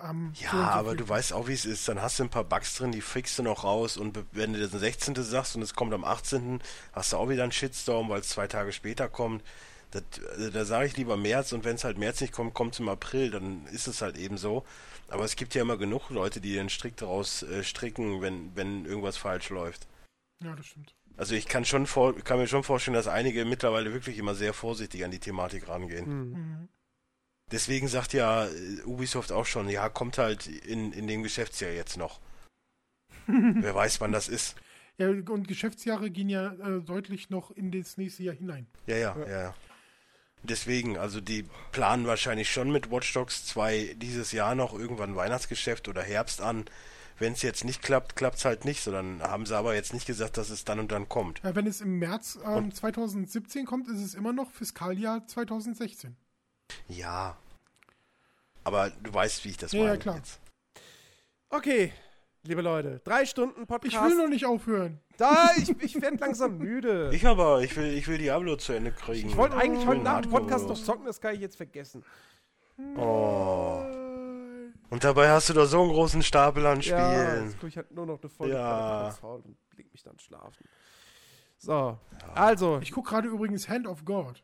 Ähm, 0.02 0.32
Ja, 0.36 0.50
so 0.50 0.56
aber 0.56 0.88
viel. 0.90 0.98
du 0.98 1.08
weißt 1.08 1.32
auch, 1.32 1.48
wie 1.48 1.52
es 1.54 1.64
ist. 1.64 1.88
Dann 1.88 2.00
hast 2.00 2.18
du 2.18 2.24
ein 2.24 2.30
paar 2.30 2.44
Bugs 2.44 2.74
drin, 2.76 2.92
die 2.92 3.00
fixst 3.00 3.38
du 3.38 3.42
noch 3.42 3.64
raus. 3.64 3.96
Und 3.96 4.18
wenn 4.32 4.52
du 4.52 4.60
das 4.60 4.72
am 4.72 4.78
16. 4.80 5.14
sagst 5.16 5.56
und 5.56 5.62
es 5.62 5.74
kommt 5.74 5.92
am 5.94 6.04
18., 6.04 6.60
hast 6.92 7.12
du 7.12 7.16
auch 7.16 7.28
wieder 7.28 7.42
einen 7.42 7.52
Shitstorm, 7.52 8.08
weil 8.08 8.20
es 8.20 8.28
zwei 8.28 8.46
Tage 8.46 8.72
später 8.72 9.08
kommt. 9.08 9.42
Das, 9.90 10.02
äh, 10.38 10.50
da 10.50 10.64
sage 10.64 10.86
ich 10.86 10.96
lieber 10.96 11.16
März 11.16 11.52
und 11.52 11.64
wenn 11.64 11.76
es 11.76 11.84
halt 11.84 11.98
März 11.98 12.20
nicht 12.20 12.32
kommt, 12.32 12.54
kommt 12.54 12.74
es 12.74 12.80
im 12.80 12.88
April, 12.88 13.30
dann 13.30 13.66
ist 13.66 13.86
es 13.88 14.02
halt 14.02 14.18
eben 14.18 14.36
so. 14.36 14.64
Aber 15.08 15.24
es 15.24 15.36
gibt 15.36 15.54
ja 15.54 15.62
immer 15.62 15.78
genug 15.78 16.10
Leute, 16.10 16.40
die 16.40 16.52
den 16.52 16.68
Strick 16.68 16.96
daraus 16.96 17.42
äh, 17.42 17.64
stricken, 17.64 18.20
wenn, 18.20 18.54
wenn 18.54 18.84
irgendwas 18.84 19.16
falsch 19.16 19.48
läuft. 19.48 19.86
Ja, 20.44 20.54
das 20.54 20.66
stimmt. 20.66 20.94
Also 21.16 21.34
ich 21.34 21.46
kann 21.46 21.64
schon 21.64 21.86
vor, 21.86 22.14
kann 22.20 22.38
mir 22.38 22.46
schon 22.46 22.62
vorstellen, 22.62 22.94
dass 22.94 23.08
einige 23.08 23.44
mittlerweile 23.44 23.92
wirklich 23.92 24.18
immer 24.18 24.34
sehr 24.36 24.52
vorsichtig 24.52 25.04
an 25.04 25.10
die 25.10 25.18
Thematik 25.18 25.66
rangehen. 25.68 26.06
Hm. 26.06 26.30
Mhm. 26.30 26.68
Deswegen 27.50 27.88
sagt 27.88 28.12
ja 28.12 28.46
äh, 28.46 28.82
Ubisoft 28.84 29.32
auch 29.32 29.46
schon, 29.46 29.68
ja, 29.68 29.88
kommt 29.88 30.18
halt 30.18 30.46
in, 30.46 30.92
in 30.92 31.06
dem 31.06 31.22
Geschäftsjahr 31.22 31.70
jetzt 31.70 31.96
noch. 31.96 32.20
Wer 33.26 33.74
weiß, 33.74 34.00
wann 34.00 34.12
das 34.12 34.28
ist. 34.28 34.56
Ja, 34.98 35.08
und 35.08 35.46
Geschäftsjahre 35.46 36.10
gehen 36.10 36.28
ja 36.28 36.52
äh, 36.54 36.80
deutlich 36.80 37.30
noch 37.30 37.50
in 37.52 37.70
das 37.70 37.96
nächste 37.96 38.24
Jahr 38.24 38.34
hinein. 38.34 38.66
Ja, 38.86 38.96
ja, 38.96 39.16
ja. 39.18 39.42
ja. 39.42 39.54
Deswegen, 40.42 40.96
also 40.98 41.20
die 41.20 41.44
planen 41.72 42.06
wahrscheinlich 42.06 42.50
schon 42.52 42.70
mit 42.70 42.90
Watch 42.90 43.12
Dogs 43.12 43.44
2 43.46 43.94
dieses 43.96 44.32
Jahr 44.32 44.54
noch 44.54 44.72
irgendwann 44.72 45.16
Weihnachtsgeschäft 45.16 45.88
oder 45.88 46.02
Herbst 46.02 46.40
an. 46.40 46.64
Wenn 47.18 47.32
es 47.32 47.42
jetzt 47.42 47.64
nicht 47.64 47.82
klappt, 47.82 48.14
klappt 48.14 48.38
es 48.38 48.44
halt 48.44 48.64
nicht. 48.64 48.82
So, 48.82 48.92
dann 48.92 49.20
haben 49.22 49.46
sie 49.46 49.56
aber 49.56 49.74
jetzt 49.74 49.92
nicht 49.92 50.06
gesagt, 50.06 50.36
dass 50.36 50.50
es 50.50 50.64
dann 50.64 50.78
und 50.78 50.92
dann 50.92 51.08
kommt. 51.08 51.40
Ja, 51.42 51.54
wenn 51.56 51.66
es 51.66 51.80
im 51.80 51.98
März 51.98 52.38
ähm, 52.44 52.52
Und- 52.54 52.76
2017 52.76 53.66
kommt, 53.66 53.88
ist 53.88 54.00
es 54.00 54.14
immer 54.14 54.32
noch 54.32 54.50
Fiskaljahr 54.52 55.26
2016. 55.26 56.16
Ja. 56.88 57.36
Aber 58.64 58.90
du 58.90 59.12
weißt, 59.12 59.44
wie 59.44 59.50
ich 59.50 59.56
das 59.56 59.72
Ja, 59.72 59.80
ja, 59.80 59.86
meine 59.86 59.98
klar. 59.98 60.16
jetzt. 60.16 60.40
Okay, 61.50 61.92
liebe 62.42 62.60
Leute, 62.60 63.00
drei 63.04 63.24
Stunden 63.24 63.66
Podcast. 63.66 63.94
Ich 63.94 64.00
will 64.02 64.16
noch 64.16 64.28
nicht 64.28 64.44
aufhören. 64.44 65.00
da, 65.16 65.50
ich, 65.56 65.70
ich 65.82 66.00
werde 66.02 66.18
langsam 66.18 66.58
müde. 66.58 67.10
Ich 67.14 67.26
aber, 67.26 67.62
ich 67.62 67.74
will, 67.76 67.94
ich 67.94 68.06
will 68.06 68.18
Diablo 68.18 68.56
zu 68.56 68.72
Ende 68.74 68.92
kriegen. 68.92 69.30
Ich 69.30 69.36
wollte 69.36 69.56
eigentlich 69.56 69.86
heute 69.86 69.96
Schön 69.98 70.04
nach 70.04 70.20
dem 70.20 70.30
Podcast 70.30 70.68
noch 70.68 70.76
zocken, 70.82 71.06
das 71.06 71.20
kann 71.20 71.34
ich 71.34 71.40
jetzt 71.40 71.56
vergessen. 71.56 72.04
Oh. 72.96 73.82
Und 74.90 75.04
dabei 75.04 75.30
hast 75.30 75.48
du 75.48 75.52
da 75.54 75.66
so 75.66 75.82
einen 75.82 75.90
großen 75.90 76.22
Stapel 76.22 76.64
an 76.66 76.80
Spielen. 76.82 76.98
Ja, 76.98 77.42
jetzt 77.44 77.54
gucke 77.56 77.68
ich 77.68 77.76
halt 77.76 77.90
nur 77.92 78.06
noch 78.06 78.20
eine 78.20 78.30
Folge 78.30 78.54
Ja. 78.54 79.14
und 79.22 79.56
leg 79.76 79.90
mich 79.92 80.02
dann 80.02 80.18
schlafen. 80.18 80.66
So, 81.58 81.98
also, 82.34 82.78
Ich 82.82 82.92
gucke 82.92 83.10
gerade 83.10 83.28
übrigens 83.28 83.68
Hand 83.68 83.86
of 83.86 84.04
God. 84.04 84.42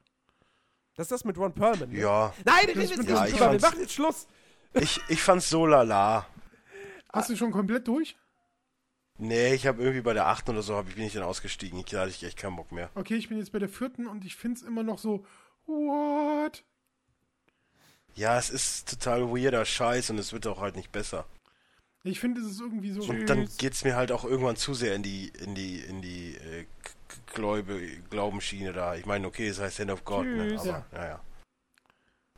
Das 0.96 1.06
ist 1.06 1.10
das 1.12 1.24
mit 1.24 1.36
Ron 1.38 1.52
Perlman. 1.52 1.90
Ne? 1.90 2.00
Ja, 2.00 2.32
Nein, 2.44 2.66
reden 2.66 2.80
jetzt 2.80 2.96
mit 2.96 3.08
nicht 3.08 3.32
drüber, 3.32 3.52
wir 3.52 3.60
machen 3.60 3.80
jetzt 3.80 3.92
Schluss. 3.92 4.26
ich, 4.74 5.00
ich 5.08 5.22
fand's 5.22 5.48
so 5.48 5.66
lala. 5.66 6.26
Hast 7.12 7.30
du 7.30 7.36
schon 7.36 7.52
komplett 7.52 7.86
durch? 7.86 8.16
Nee, 9.18 9.54
ich 9.54 9.66
habe 9.66 9.80
irgendwie 9.80 10.00
bei 10.00 10.12
der 10.12 10.26
achten 10.26 10.50
oder 10.50 10.62
so 10.62 10.76
hab 10.76 10.88
ich, 10.88 10.96
bin 10.96 11.04
ich 11.04 11.12
dann 11.12 11.22
ausgestiegen. 11.22 11.78
Ich 11.78 11.86
da 11.86 12.00
hatte 12.00 12.10
ich 12.10 12.24
echt 12.24 12.36
keinen 12.36 12.56
Bock 12.56 12.72
mehr. 12.72 12.90
Okay, 12.94 13.14
ich 13.14 13.28
bin 13.28 13.38
jetzt 13.38 13.52
bei 13.52 13.60
der 13.60 13.68
vierten 13.68 14.06
und 14.06 14.24
ich 14.24 14.34
finde 14.34 14.58
es 14.58 14.62
immer 14.62 14.82
noch 14.82 14.98
so, 14.98 15.24
what? 15.66 16.64
Ja, 18.16 18.38
es 18.38 18.50
ist 18.50 18.88
total 18.88 19.28
weirder 19.30 19.64
Scheiß 19.64 20.10
und 20.10 20.18
es 20.18 20.32
wird 20.32 20.46
auch 20.46 20.60
halt 20.60 20.76
nicht 20.76 20.90
besser. 20.90 21.26
Ich 22.02 22.20
finde, 22.20 22.40
es 22.40 22.50
ist 22.50 22.60
irgendwie 22.60 22.90
so. 22.90 23.02
Und 23.02 23.26
dann 23.26 23.48
geht's 23.56 23.82
mir 23.84 23.96
halt 23.96 24.12
auch 24.12 24.24
irgendwann 24.24 24.56
zu 24.56 24.74
sehr 24.74 24.94
in 24.94 25.02
die, 25.02 25.28
in 25.28 25.54
die, 25.54 25.78
in 25.80 26.02
die 26.02 26.34
äh, 26.36 26.66
Glaubensschiene 28.10 28.72
da. 28.72 28.94
Ich 28.94 29.06
meine, 29.06 29.26
okay, 29.26 29.48
es 29.48 29.60
heißt 29.60 29.80
Hand 29.80 29.90
of 29.90 30.04
God, 30.04 30.26
ne? 30.26 30.48
Tschüss. 30.48 30.60
Aber, 30.62 30.68
Ja. 30.70 30.84
naja. 30.92 31.20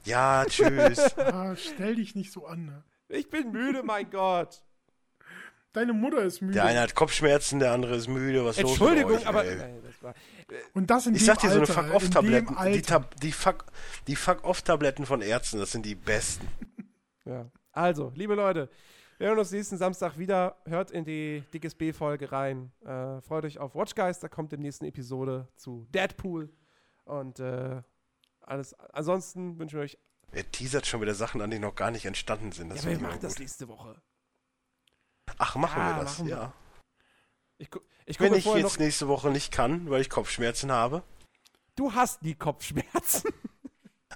Ja, 0.04 0.44
tschüss. 0.46 1.14
Ah, 1.18 1.56
stell 1.56 1.96
dich 1.96 2.14
nicht 2.14 2.32
so 2.32 2.46
an. 2.46 2.66
Ne? 2.66 2.82
Ich 3.08 3.28
bin 3.30 3.50
müde, 3.52 3.82
mein 3.82 4.08
Gott. 4.10 4.62
Deine 5.72 5.92
Mutter 5.92 6.22
ist 6.22 6.40
müde. 6.40 6.54
der 6.54 6.64
eine 6.64 6.80
hat 6.80 6.94
Kopfschmerzen, 6.94 7.58
der 7.58 7.72
andere 7.72 7.96
ist 7.96 8.08
müde. 8.08 8.44
Was 8.44 8.58
los 8.60 8.70
Entschuldigung, 8.70 9.10
mit 9.12 9.20
euch, 9.20 9.26
aber. 9.26 9.44
ey? 9.44 9.56
Nein, 9.56 9.82
das 9.84 10.02
war, 10.02 10.14
und 10.72 10.88
das 10.88 11.06
in 11.06 11.14
Ich 11.14 11.24
sag 11.24 11.38
dir, 11.40 11.50
so 11.50 11.56
eine 11.58 11.66
Fuck-Off-Tabletten, 11.66 12.56
die. 12.72 12.80
Tab 12.82 13.14
die 13.20 13.32
Fuck, 13.32 13.66
die 14.06 14.16
Fuck-Off-Tabletten 14.16 15.04
von 15.04 15.20
Ärzten, 15.20 15.58
das 15.58 15.72
sind 15.72 15.84
die 15.84 15.94
besten. 15.94 16.48
ja. 17.26 17.46
Also, 17.72 18.10
liebe 18.14 18.34
Leute, 18.34 18.70
wir 19.18 19.28
hören 19.28 19.38
uns 19.38 19.50
nächsten 19.50 19.76
Samstag 19.78 20.18
wieder. 20.18 20.56
Hört 20.66 20.90
in 20.90 21.04
die 21.04 21.42
Dickes 21.52 21.74
B-Folge 21.74 22.32
rein. 22.32 22.72
Äh, 22.84 23.20
freut 23.22 23.44
euch 23.44 23.58
auf 23.58 23.74
Watch 23.74 23.94
Guys, 23.94 24.20
da 24.20 24.28
kommt 24.28 24.52
in 24.52 24.60
der 24.60 24.66
nächsten 24.66 24.84
Episode 24.84 25.48
zu 25.56 25.86
Deadpool. 25.94 26.50
Und 27.04 27.40
äh, 27.40 27.82
alles. 28.40 28.74
Ansonsten 28.74 29.58
wünschen 29.58 29.76
wir 29.78 29.84
euch. 29.84 29.98
Er 30.32 30.50
teasert 30.50 30.86
schon 30.86 31.00
wieder 31.00 31.14
Sachen 31.14 31.40
an, 31.40 31.50
die 31.50 31.58
noch 31.58 31.74
gar 31.74 31.90
nicht 31.90 32.04
entstanden 32.04 32.52
sind. 32.52 32.68
Das 32.70 32.84
ja, 32.84 32.90
wir 32.90 32.98
machen 32.98 33.20
das 33.22 33.34
gut. 33.34 33.40
nächste 33.40 33.68
Woche. 33.68 34.00
Ach, 35.38 35.56
machen 35.56 35.80
Ja, 35.80 35.96
wir 35.96 36.02
das, 36.02 36.18
machen 36.18 36.28
wir. 36.28 36.36
ja. 36.36 36.52
Ich, 37.58 37.70
ich 38.06 38.20
Wenn 38.20 38.34
ich 38.34 38.44
jetzt 38.44 38.78
nächste 38.78 39.08
Woche 39.08 39.30
nicht 39.30 39.52
kann, 39.52 39.88
weil 39.88 40.00
ich 40.00 40.10
Kopfschmerzen 40.10 40.70
habe. 40.70 41.02
Du 41.74 41.94
hast 41.94 42.22
nie 42.22 42.34
Kopfschmerzen. 42.34 43.30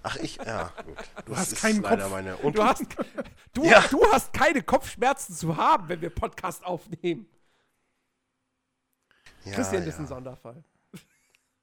Ach, 0.03 0.17
ich, 0.17 0.37
ja, 0.37 0.73
gut. 0.85 0.97
Du 1.27 1.37
hast 1.37 1.53
ist 1.53 1.61
keinen 1.63 1.83
Kopf. 1.83 2.11
meine. 2.11 2.37
Und 2.39 2.57
Du 2.57 2.65
hast, 2.65 2.85
du, 3.53 3.65
Ja. 3.65 3.83
du 3.91 4.01
hast 4.13 4.33
keine 4.33 4.63
Kopfschmerzen 4.63 5.35
zu 5.35 5.57
haben, 5.57 5.89
wenn 5.89 6.01
wir 6.01 6.11
Podcast 6.11 6.65
aufnehmen. 6.65 7.27
ja, 9.45 9.53
Christian 9.53 9.83
ja. 9.83 9.89
ist 9.89 9.99
ein 9.99 10.07
Sonderfall. 10.07 10.63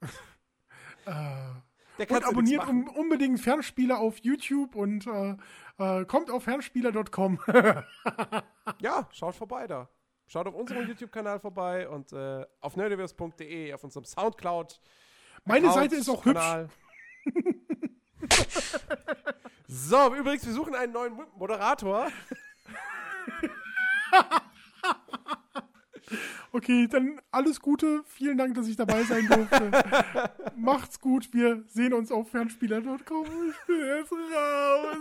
Äh, 1.06 1.14
Der 2.00 2.12
und 2.12 2.26
abonniert 2.26 2.68
um, 2.68 2.90
unbedingt 2.90 3.40
Fernspieler 3.40 3.98
auf 3.98 4.18
YouTube 4.20 4.76
und 4.76 5.08
äh, 5.08 5.38
äh, 5.80 6.04
kommt 6.06 6.30
auf 6.30 6.44
fernspieler.com. 6.44 7.40
Ja, 8.80 9.08
schaut 9.14 9.36
vorbei 9.38 9.68
da. 9.68 9.88
Schaut 10.28 10.48
auf 10.48 10.54
unserem 10.54 10.86
YouTube-Kanal 10.86 11.40
vorbei 11.40 11.88
und 11.88 12.12
äh, 12.12 12.46
auf 12.60 12.76
nerdiverse.de, 12.76 13.74
auf 13.74 13.84
unserem 13.86 14.04
Soundcloud. 14.04 14.82
Meine 15.46 15.72
Seite 15.72 15.96
ist 15.96 16.10
auch 16.10 16.26
hübsch. 16.26 16.68
So, 19.68 20.16
übrigens, 20.16 20.46
wir 20.46 20.54
suchen 20.54 20.76
einen 20.76 20.94
neuen 20.94 21.14
Mo- 21.14 21.28
Moderator. 21.38 22.08
Okay, 26.54 26.88
dann 26.88 27.20
alles 27.32 27.60
Gute. 27.60 28.02
Vielen 28.08 28.38
Dank, 28.38 28.56
dass 28.56 28.68
ich 28.68 28.78
dabei 28.78 29.04
sein 29.04 29.28
durfte. 29.28 29.70
Macht's 30.56 31.00
gut. 31.02 31.28
Wir 31.34 31.64
sehen 31.68 31.94
uns 31.94 32.12
auf 32.12 32.30
fernspieler.com. 32.32 33.26
Ich 33.26 33.66
bin 33.68 33.80
jetzt 33.86 34.12
raus. 34.14 34.98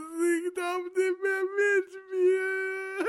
Ich 0.47 0.55
darf 0.55 0.79
nicht 0.83 1.23
mehr 1.23 1.43
mitspielen. 1.57 3.07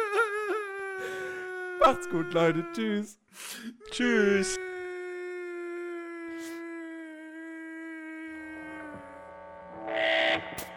Macht's 1.79 2.07
gut, 2.09 2.31
Leute. 2.33 2.65
Tschüss. 2.73 3.19
Tschüss. 3.89 4.59
Bye. 10.38 10.76